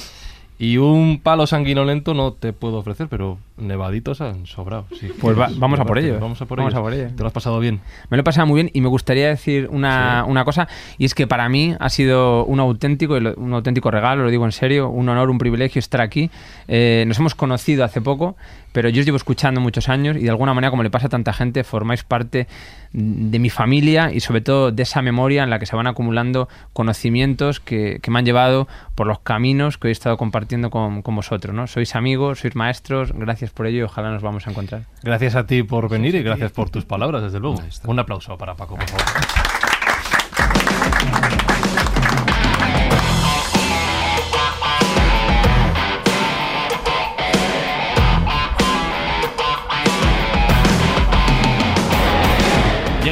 Y 0.57 0.77
un 0.77 1.21
palo 1.21 1.49
sanguinolento 1.49 2.15
no 2.15 2.33
te 2.33 2.53
puedo 2.53 2.79
ofrecer, 2.79 3.09
pero 3.09 3.39
nevaditos 3.57 4.21
han 4.21 4.47
sobrado. 4.47 4.87
pues 5.21 5.37
vamos, 5.37 5.81
a 5.81 5.85
por 5.85 5.99
ello. 5.99 6.21
Vamos 6.21 6.41
a 6.41 6.47
por 6.47 6.61
ello. 6.61 7.09
¿Te 7.15 7.23
lo 7.23 7.27
has 7.27 7.33
pasado 7.33 7.59
bien? 7.59 7.81
Me 8.09 8.17
lo 8.17 8.21
he 8.21 8.25
pasado 8.25 8.47
muy 8.47 8.63
bien 8.63 8.71
y 8.73 8.81
me 8.81 8.89
gustaría 8.89 9.29
decir 9.29 9.69
una, 9.73 10.25
una 10.27 10.45
cosa, 10.45 10.69
y 10.97 11.07
es 11.07 11.15
que 11.15 11.27
para 11.27 11.49
mí 11.49 11.75
ha 11.79 11.89
sido 11.89 12.45
un 12.45 12.61
auténtico, 12.61 13.15
un 13.15 13.53
auténtico 13.53 13.91
regalo, 13.91 14.23
lo 14.23 14.31
digo 14.31 14.45
en 14.45 14.53
serio, 14.53 14.91
un 14.91 15.09
honor, 15.09 15.29
un 15.29 15.39
privilegio 15.39 15.81
estar 15.81 16.01
aquí. 16.01 16.31
Eh, 16.69 17.05
nos 17.09 17.19
hemos 17.19 17.35
conocido 17.35 17.85
hace 17.85 18.01
poco, 18.01 18.37
pero 18.71 18.89
yo 18.89 19.01
os 19.01 19.07
llevo 19.07 19.17
escuchando 19.17 19.61
muchos 19.61 19.89
años 19.89 20.17
y 20.17 20.21
de 20.21 20.31
alguna 20.31 20.55
manera, 20.55 20.71
como 20.71 20.85
le 20.85 20.91
pasa 20.91 21.07
a 21.07 21.11
tanta 21.11 21.33
gente, 21.33 21.65
formáis 21.65 22.05
parte 22.05 22.47
de 22.93 23.39
mi 23.41 23.51
familia 23.51 24.13
y 24.13 24.21
sobre 24.21 24.41
todo 24.41 24.71
de 24.71 24.85
esa 24.85 25.03
memoria 25.03 25.43
en 25.43 25.51
la 25.51 25.59
que 25.59 25.67
se 25.67 25.75
van 25.75 25.89
acumulando 25.89 26.49
conocimientos 26.73 27.59
que, 27.59 28.01
me 28.09 28.19
han 28.21 28.25
llevado 28.25 28.69
por 28.95 29.09
los 29.09 29.19
caminos 29.19 29.79
que 29.79 29.89
hoy 29.89 29.91
he 29.91 29.93
estado 29.93 30.17
compartiendo 30.17 30.44
con, 30.71 31.03
con, 31.03 31.17
vosotros. 31.17 31.55
¿no? 31.55 31.67
Sois 31.67 31.95
amigos, 31.95 32.41
sois 32.41 32.55
maestros, 32.55 33.13
gracias 33.13 33.51
por 33.51 33.67
ello 33.67 33.79
y 33.79 33.83
ojalá 33.83 34.11
nos 34.11 34.23
vamos 34.23 34.47
a 34.47 34.51
encontrar. 34.51 34.83
Gracias 35.03 35.35
a 35.35 35.47
ti 35.47 35.63
por 35.63 35.89
venir 35.89 36.15
y 36.15 36.23
gracias 36.23 36.53
por 36.53 36.71
tus 36.71 36.85
palabras, 36.85 37.23
desde 37.23 37.41
luego. 37.41 37.61
Un 37.85 37.99
aplauso 37.99 38.39
para 38.39 38.55
Paco, 38.55 38.77
por 38.77 38.89
favor. 38.89 39.05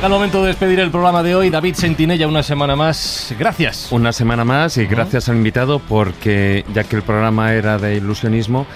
Llega 0.02 0.16
el 0.16 0.18
momento 0.18 0.42
de 0.42 0.48
despedir 0.48 0.80
el 0.80 0.90
programa 0.90 1.22
de 1.22 1.36
hoy. 1.36 1.48
David 1.48 1.76
Sentinella, 1.76 2.26
una 2.26 2.42
semana 2.42 2.74
más. 2.74 3.32
Gracias. 3.38 3.86
Una 3.92 4.12
semana 4.12 4.44
más 4.44 4.76
y 4.76 4.86
gracias 4.86 5.28
al 5.28 5.36
invitado 5.36 5.78
porque 5.78 6.64
ya 6.74 6.82
que 6.82 6.96
el 6.96 7.02
programa 7.02 7.52
era 7.52 7.78
de 7.78 7.98
ilusionismo, 7.98 8.66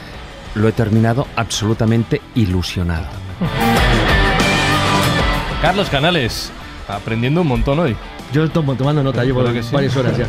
lo 0.55 0.69
he 0.69 0.73
terminado 0.73 1.27
absolutamente 1.35 2.21
ilusionado. 2.37 3.09
Carlos 5.63 5.91
Canales, 5.91 6.53
aprendiendo 6.87 7.41
un 7.41 7.49
montón 7.49 7.81
hoy. 7.81 7.97
Yo 8.33 8.49
tomo, 8.49 8.77
tomando 8.77 9.03
nota, 9.03 9.25
llevo 9.25 9.43
varias 9.43 9.97
horas 9.97 10.17
ya. 10.17 10.29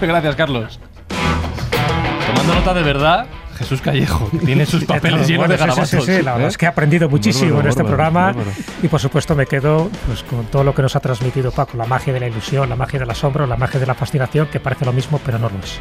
Gracias, 0.00 0.36
Carlos. 0.36 0.78
Tomando 2.28 2.54
nota 2.54 2.74
de 2.74 2.82
verdad, 2.84 3.26
Jesús 3.58 3.80
Callejo, 3.80 4.30
tiene 4.44 4.64
sus 4.66 4.84
papeles 4.86 5.26
llenos 5.26 5.48
de 5.48 5.56
garabatos. 5.56 5.90
Sí, 5.90 5.98
sí, 6.00 6.22
la 6.22 6.34
verdad 6.34 6.48
es 6.48 6.56
que 6.56 6.66
he 6.66 6.68
aprendido 6.68 7.08
muchísimo 7.08 7.60
en 7.60 7.66
este 7.66 7.82
programa 7.82 8.34
y 8.82 8.88
por 8.88 9.00
supuesto 9.00 9.34
me 9.34 9.46
quedo 9.46 9.90
pues, 10.06 10.22
con 10.22 10.46
todo 10.46 10.62
lo 10.62 10.74
que 10.74 10.82
nos 10.82 10.94
ha 10.94 11.00
transmitido 11.00 11.50
Paco, 11.50 11.76
la 11.76 11.86
magia 11.86 12.12
de 12.12 12.20
la 12.20 12.28
ilusión, 12.28 12.68
la 12.68 12.76
magia 12.76 13.00
del 13.00 13.10
asombro, 13.10 13.46
la 13.46 13.56
magia 13.56 13.80
de 13.80 13.86
la 13.86 13.94
fascinación, 13.94 14.46
que 14.46 14.60
parece 14.60 14.84
lo 14.84 14.92
mismo 14.92 15.20
pero 15.24 15.38
no 15.38 15.48
lo 15.48 15.58
es. 15.58 15.80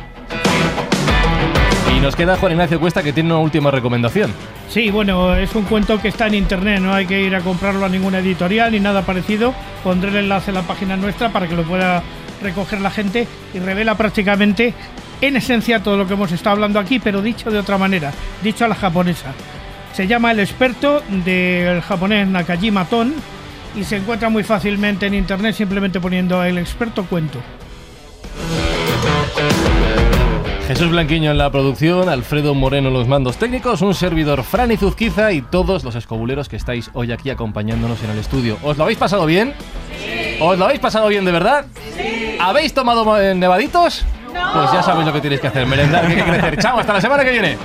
Y 1.95 1.99
nos 1.99 2.15
queda 2.15 2.37
Juan 2.37 2.51
Ignacio 2.51 2.79
Cuesta 2.79 3.01
que 3.01 3.13
tiene 3.13 3.31
una 3.31 3.39
última 3.39 3.71
recomendación. 3.71 4.31
Sí, 4.69 4.91
bueno, 4.91 5.35
es 5.35 5.55
un 5.55 5.63
cuento 5.63 6.01
que 6.01 6.09
está 6.09 6.27
en 6.27 6.35
internet, 6.35 6.79
no 6.81 6.93
hay 6.93 7.05
que 7.05 7.21
ir 7.21 7.35
a 7.35 7.41
comprarlo 7.41 7.85
a 7.85 7.89
ninguna 7.89 8.19
editorial 8.19 8.71
ni 8.71 8.79
nada 8.79 9.03
parecido. 9.03 9.53
Pondré 9.83 10.09
el 10.09 10.17
enlace 10.17 10.51
en 10.51 10.55
la 10.55 10.63
página 10.63 10.97
nuestra 10.97 11.31
para 11.31 11.47
que 11.47 11.55
lo 11.55 11.63
pueda 11.63 12.03
recoger 12.41 12.81
la 12.81 12.91
gente 12.91 13.27
y 13.53 13.59
revela 13.59 13.95
prácticamente 13.95 14.73
en 15.21 15.37
esencia 15.37 15.81
todo 15.81 15.97
lo 15.97 16.07
que 16.07 16.13
hemos 16.13 16.31
estado 16.31 16.55
hablando 16.55 16.79
aquí, 16.79 16.99
pero 16.99 17.21
dicho 17.21 17.49
de 17.51 17.59
otra 17.59 17.77
manera, 17.77 18.11
dicho 18.43 18.65
a 18.65 18.67
la 18.67 18.75
japonesa. 18.75 19.33
Se 19.93 20.07
llama 20.07 20.31
El 20.31 20.39
experto 20.39 21.01
del 21.25 21.81
japonés 21.81 22.27
Nakajima 22.27 22.85
Ton 22.85 23.13
y 23.75 23.83
se 23.83 23.97
encuentra 23.97 24.29
muy 24.29 24.43
fácilmente 24.43 25.07
en 25.07 25.13
internet 25.13 25.55
simplemente 25.55 25.99
poniendo 25.99 26.43
el 26.43 26.57
experto 26.57 27.05
cuento. 27.05 27.39
Jesús 30.67 30.89
Blanquiño 30.89 31.31
en 31.31 31.37
la 31.37 31.49
producción, 31.49 32.09
Alfredo 32.09 32.53
Moreno 32.53 32.89
en 32.89 32.93
los 32.93 33.07
mandos 33.07 33.37
técnicos, 33.37 33.81
un 33.81 33.93
servidor 33.93 34.43
Fran 34.43 34.77
Zuzquiza 34.77 35.31
y 35.31 35.41
todos 35.41 35.85
los 35.85 35.95
escobuleros 35.95 36.49
que 36.49 36.57
estáis 36.57 36.91
hoy 36.93 37.13
aquí 37.13 37.29
acompañándonos 37.29 38.03
en 38.03 38.09
el 38.09 38.19
estudio. 38.19 38.57
¿Os 38.63 38.77
lo 38.77 38.83
habéis 38.83 38.99
pasado 38.99 39.25
bien? 39.25 39.53
Sí. 39.97 40.37
¿Os 40.41 40.59
lo 40.59 40.65
habéis 40.65 40.81
pasado 40.81 41.07
bien 41.07 41.23
de 41.23 41.31
verdad? 41.31 41.65
Sí. 41.95 42.35
¿Habéis 42.39 42.73
tomado 42.73 43.05
nevaditos? 43.33 44.05
Pues 44.33 44.71
ya 44.71 44.83
sabéis 44.83 45.07
lo 45.07 45.13
que 45.13 45.21
tenéis 45.21 45.41
que 45.41 45.47
hacer, 45.47 45.65
merendar, 45.65 46.05
que 46.07 46.13
hay 46.13 46.23
que 46.23 46.23
crecer. 46.23 46.57
Chao, 46.57 46.79
hasta 46.79 46.93
la 46.93 47.01
semana 47.01 47.23
que 47.23 47.31
viene. 47.31 47.57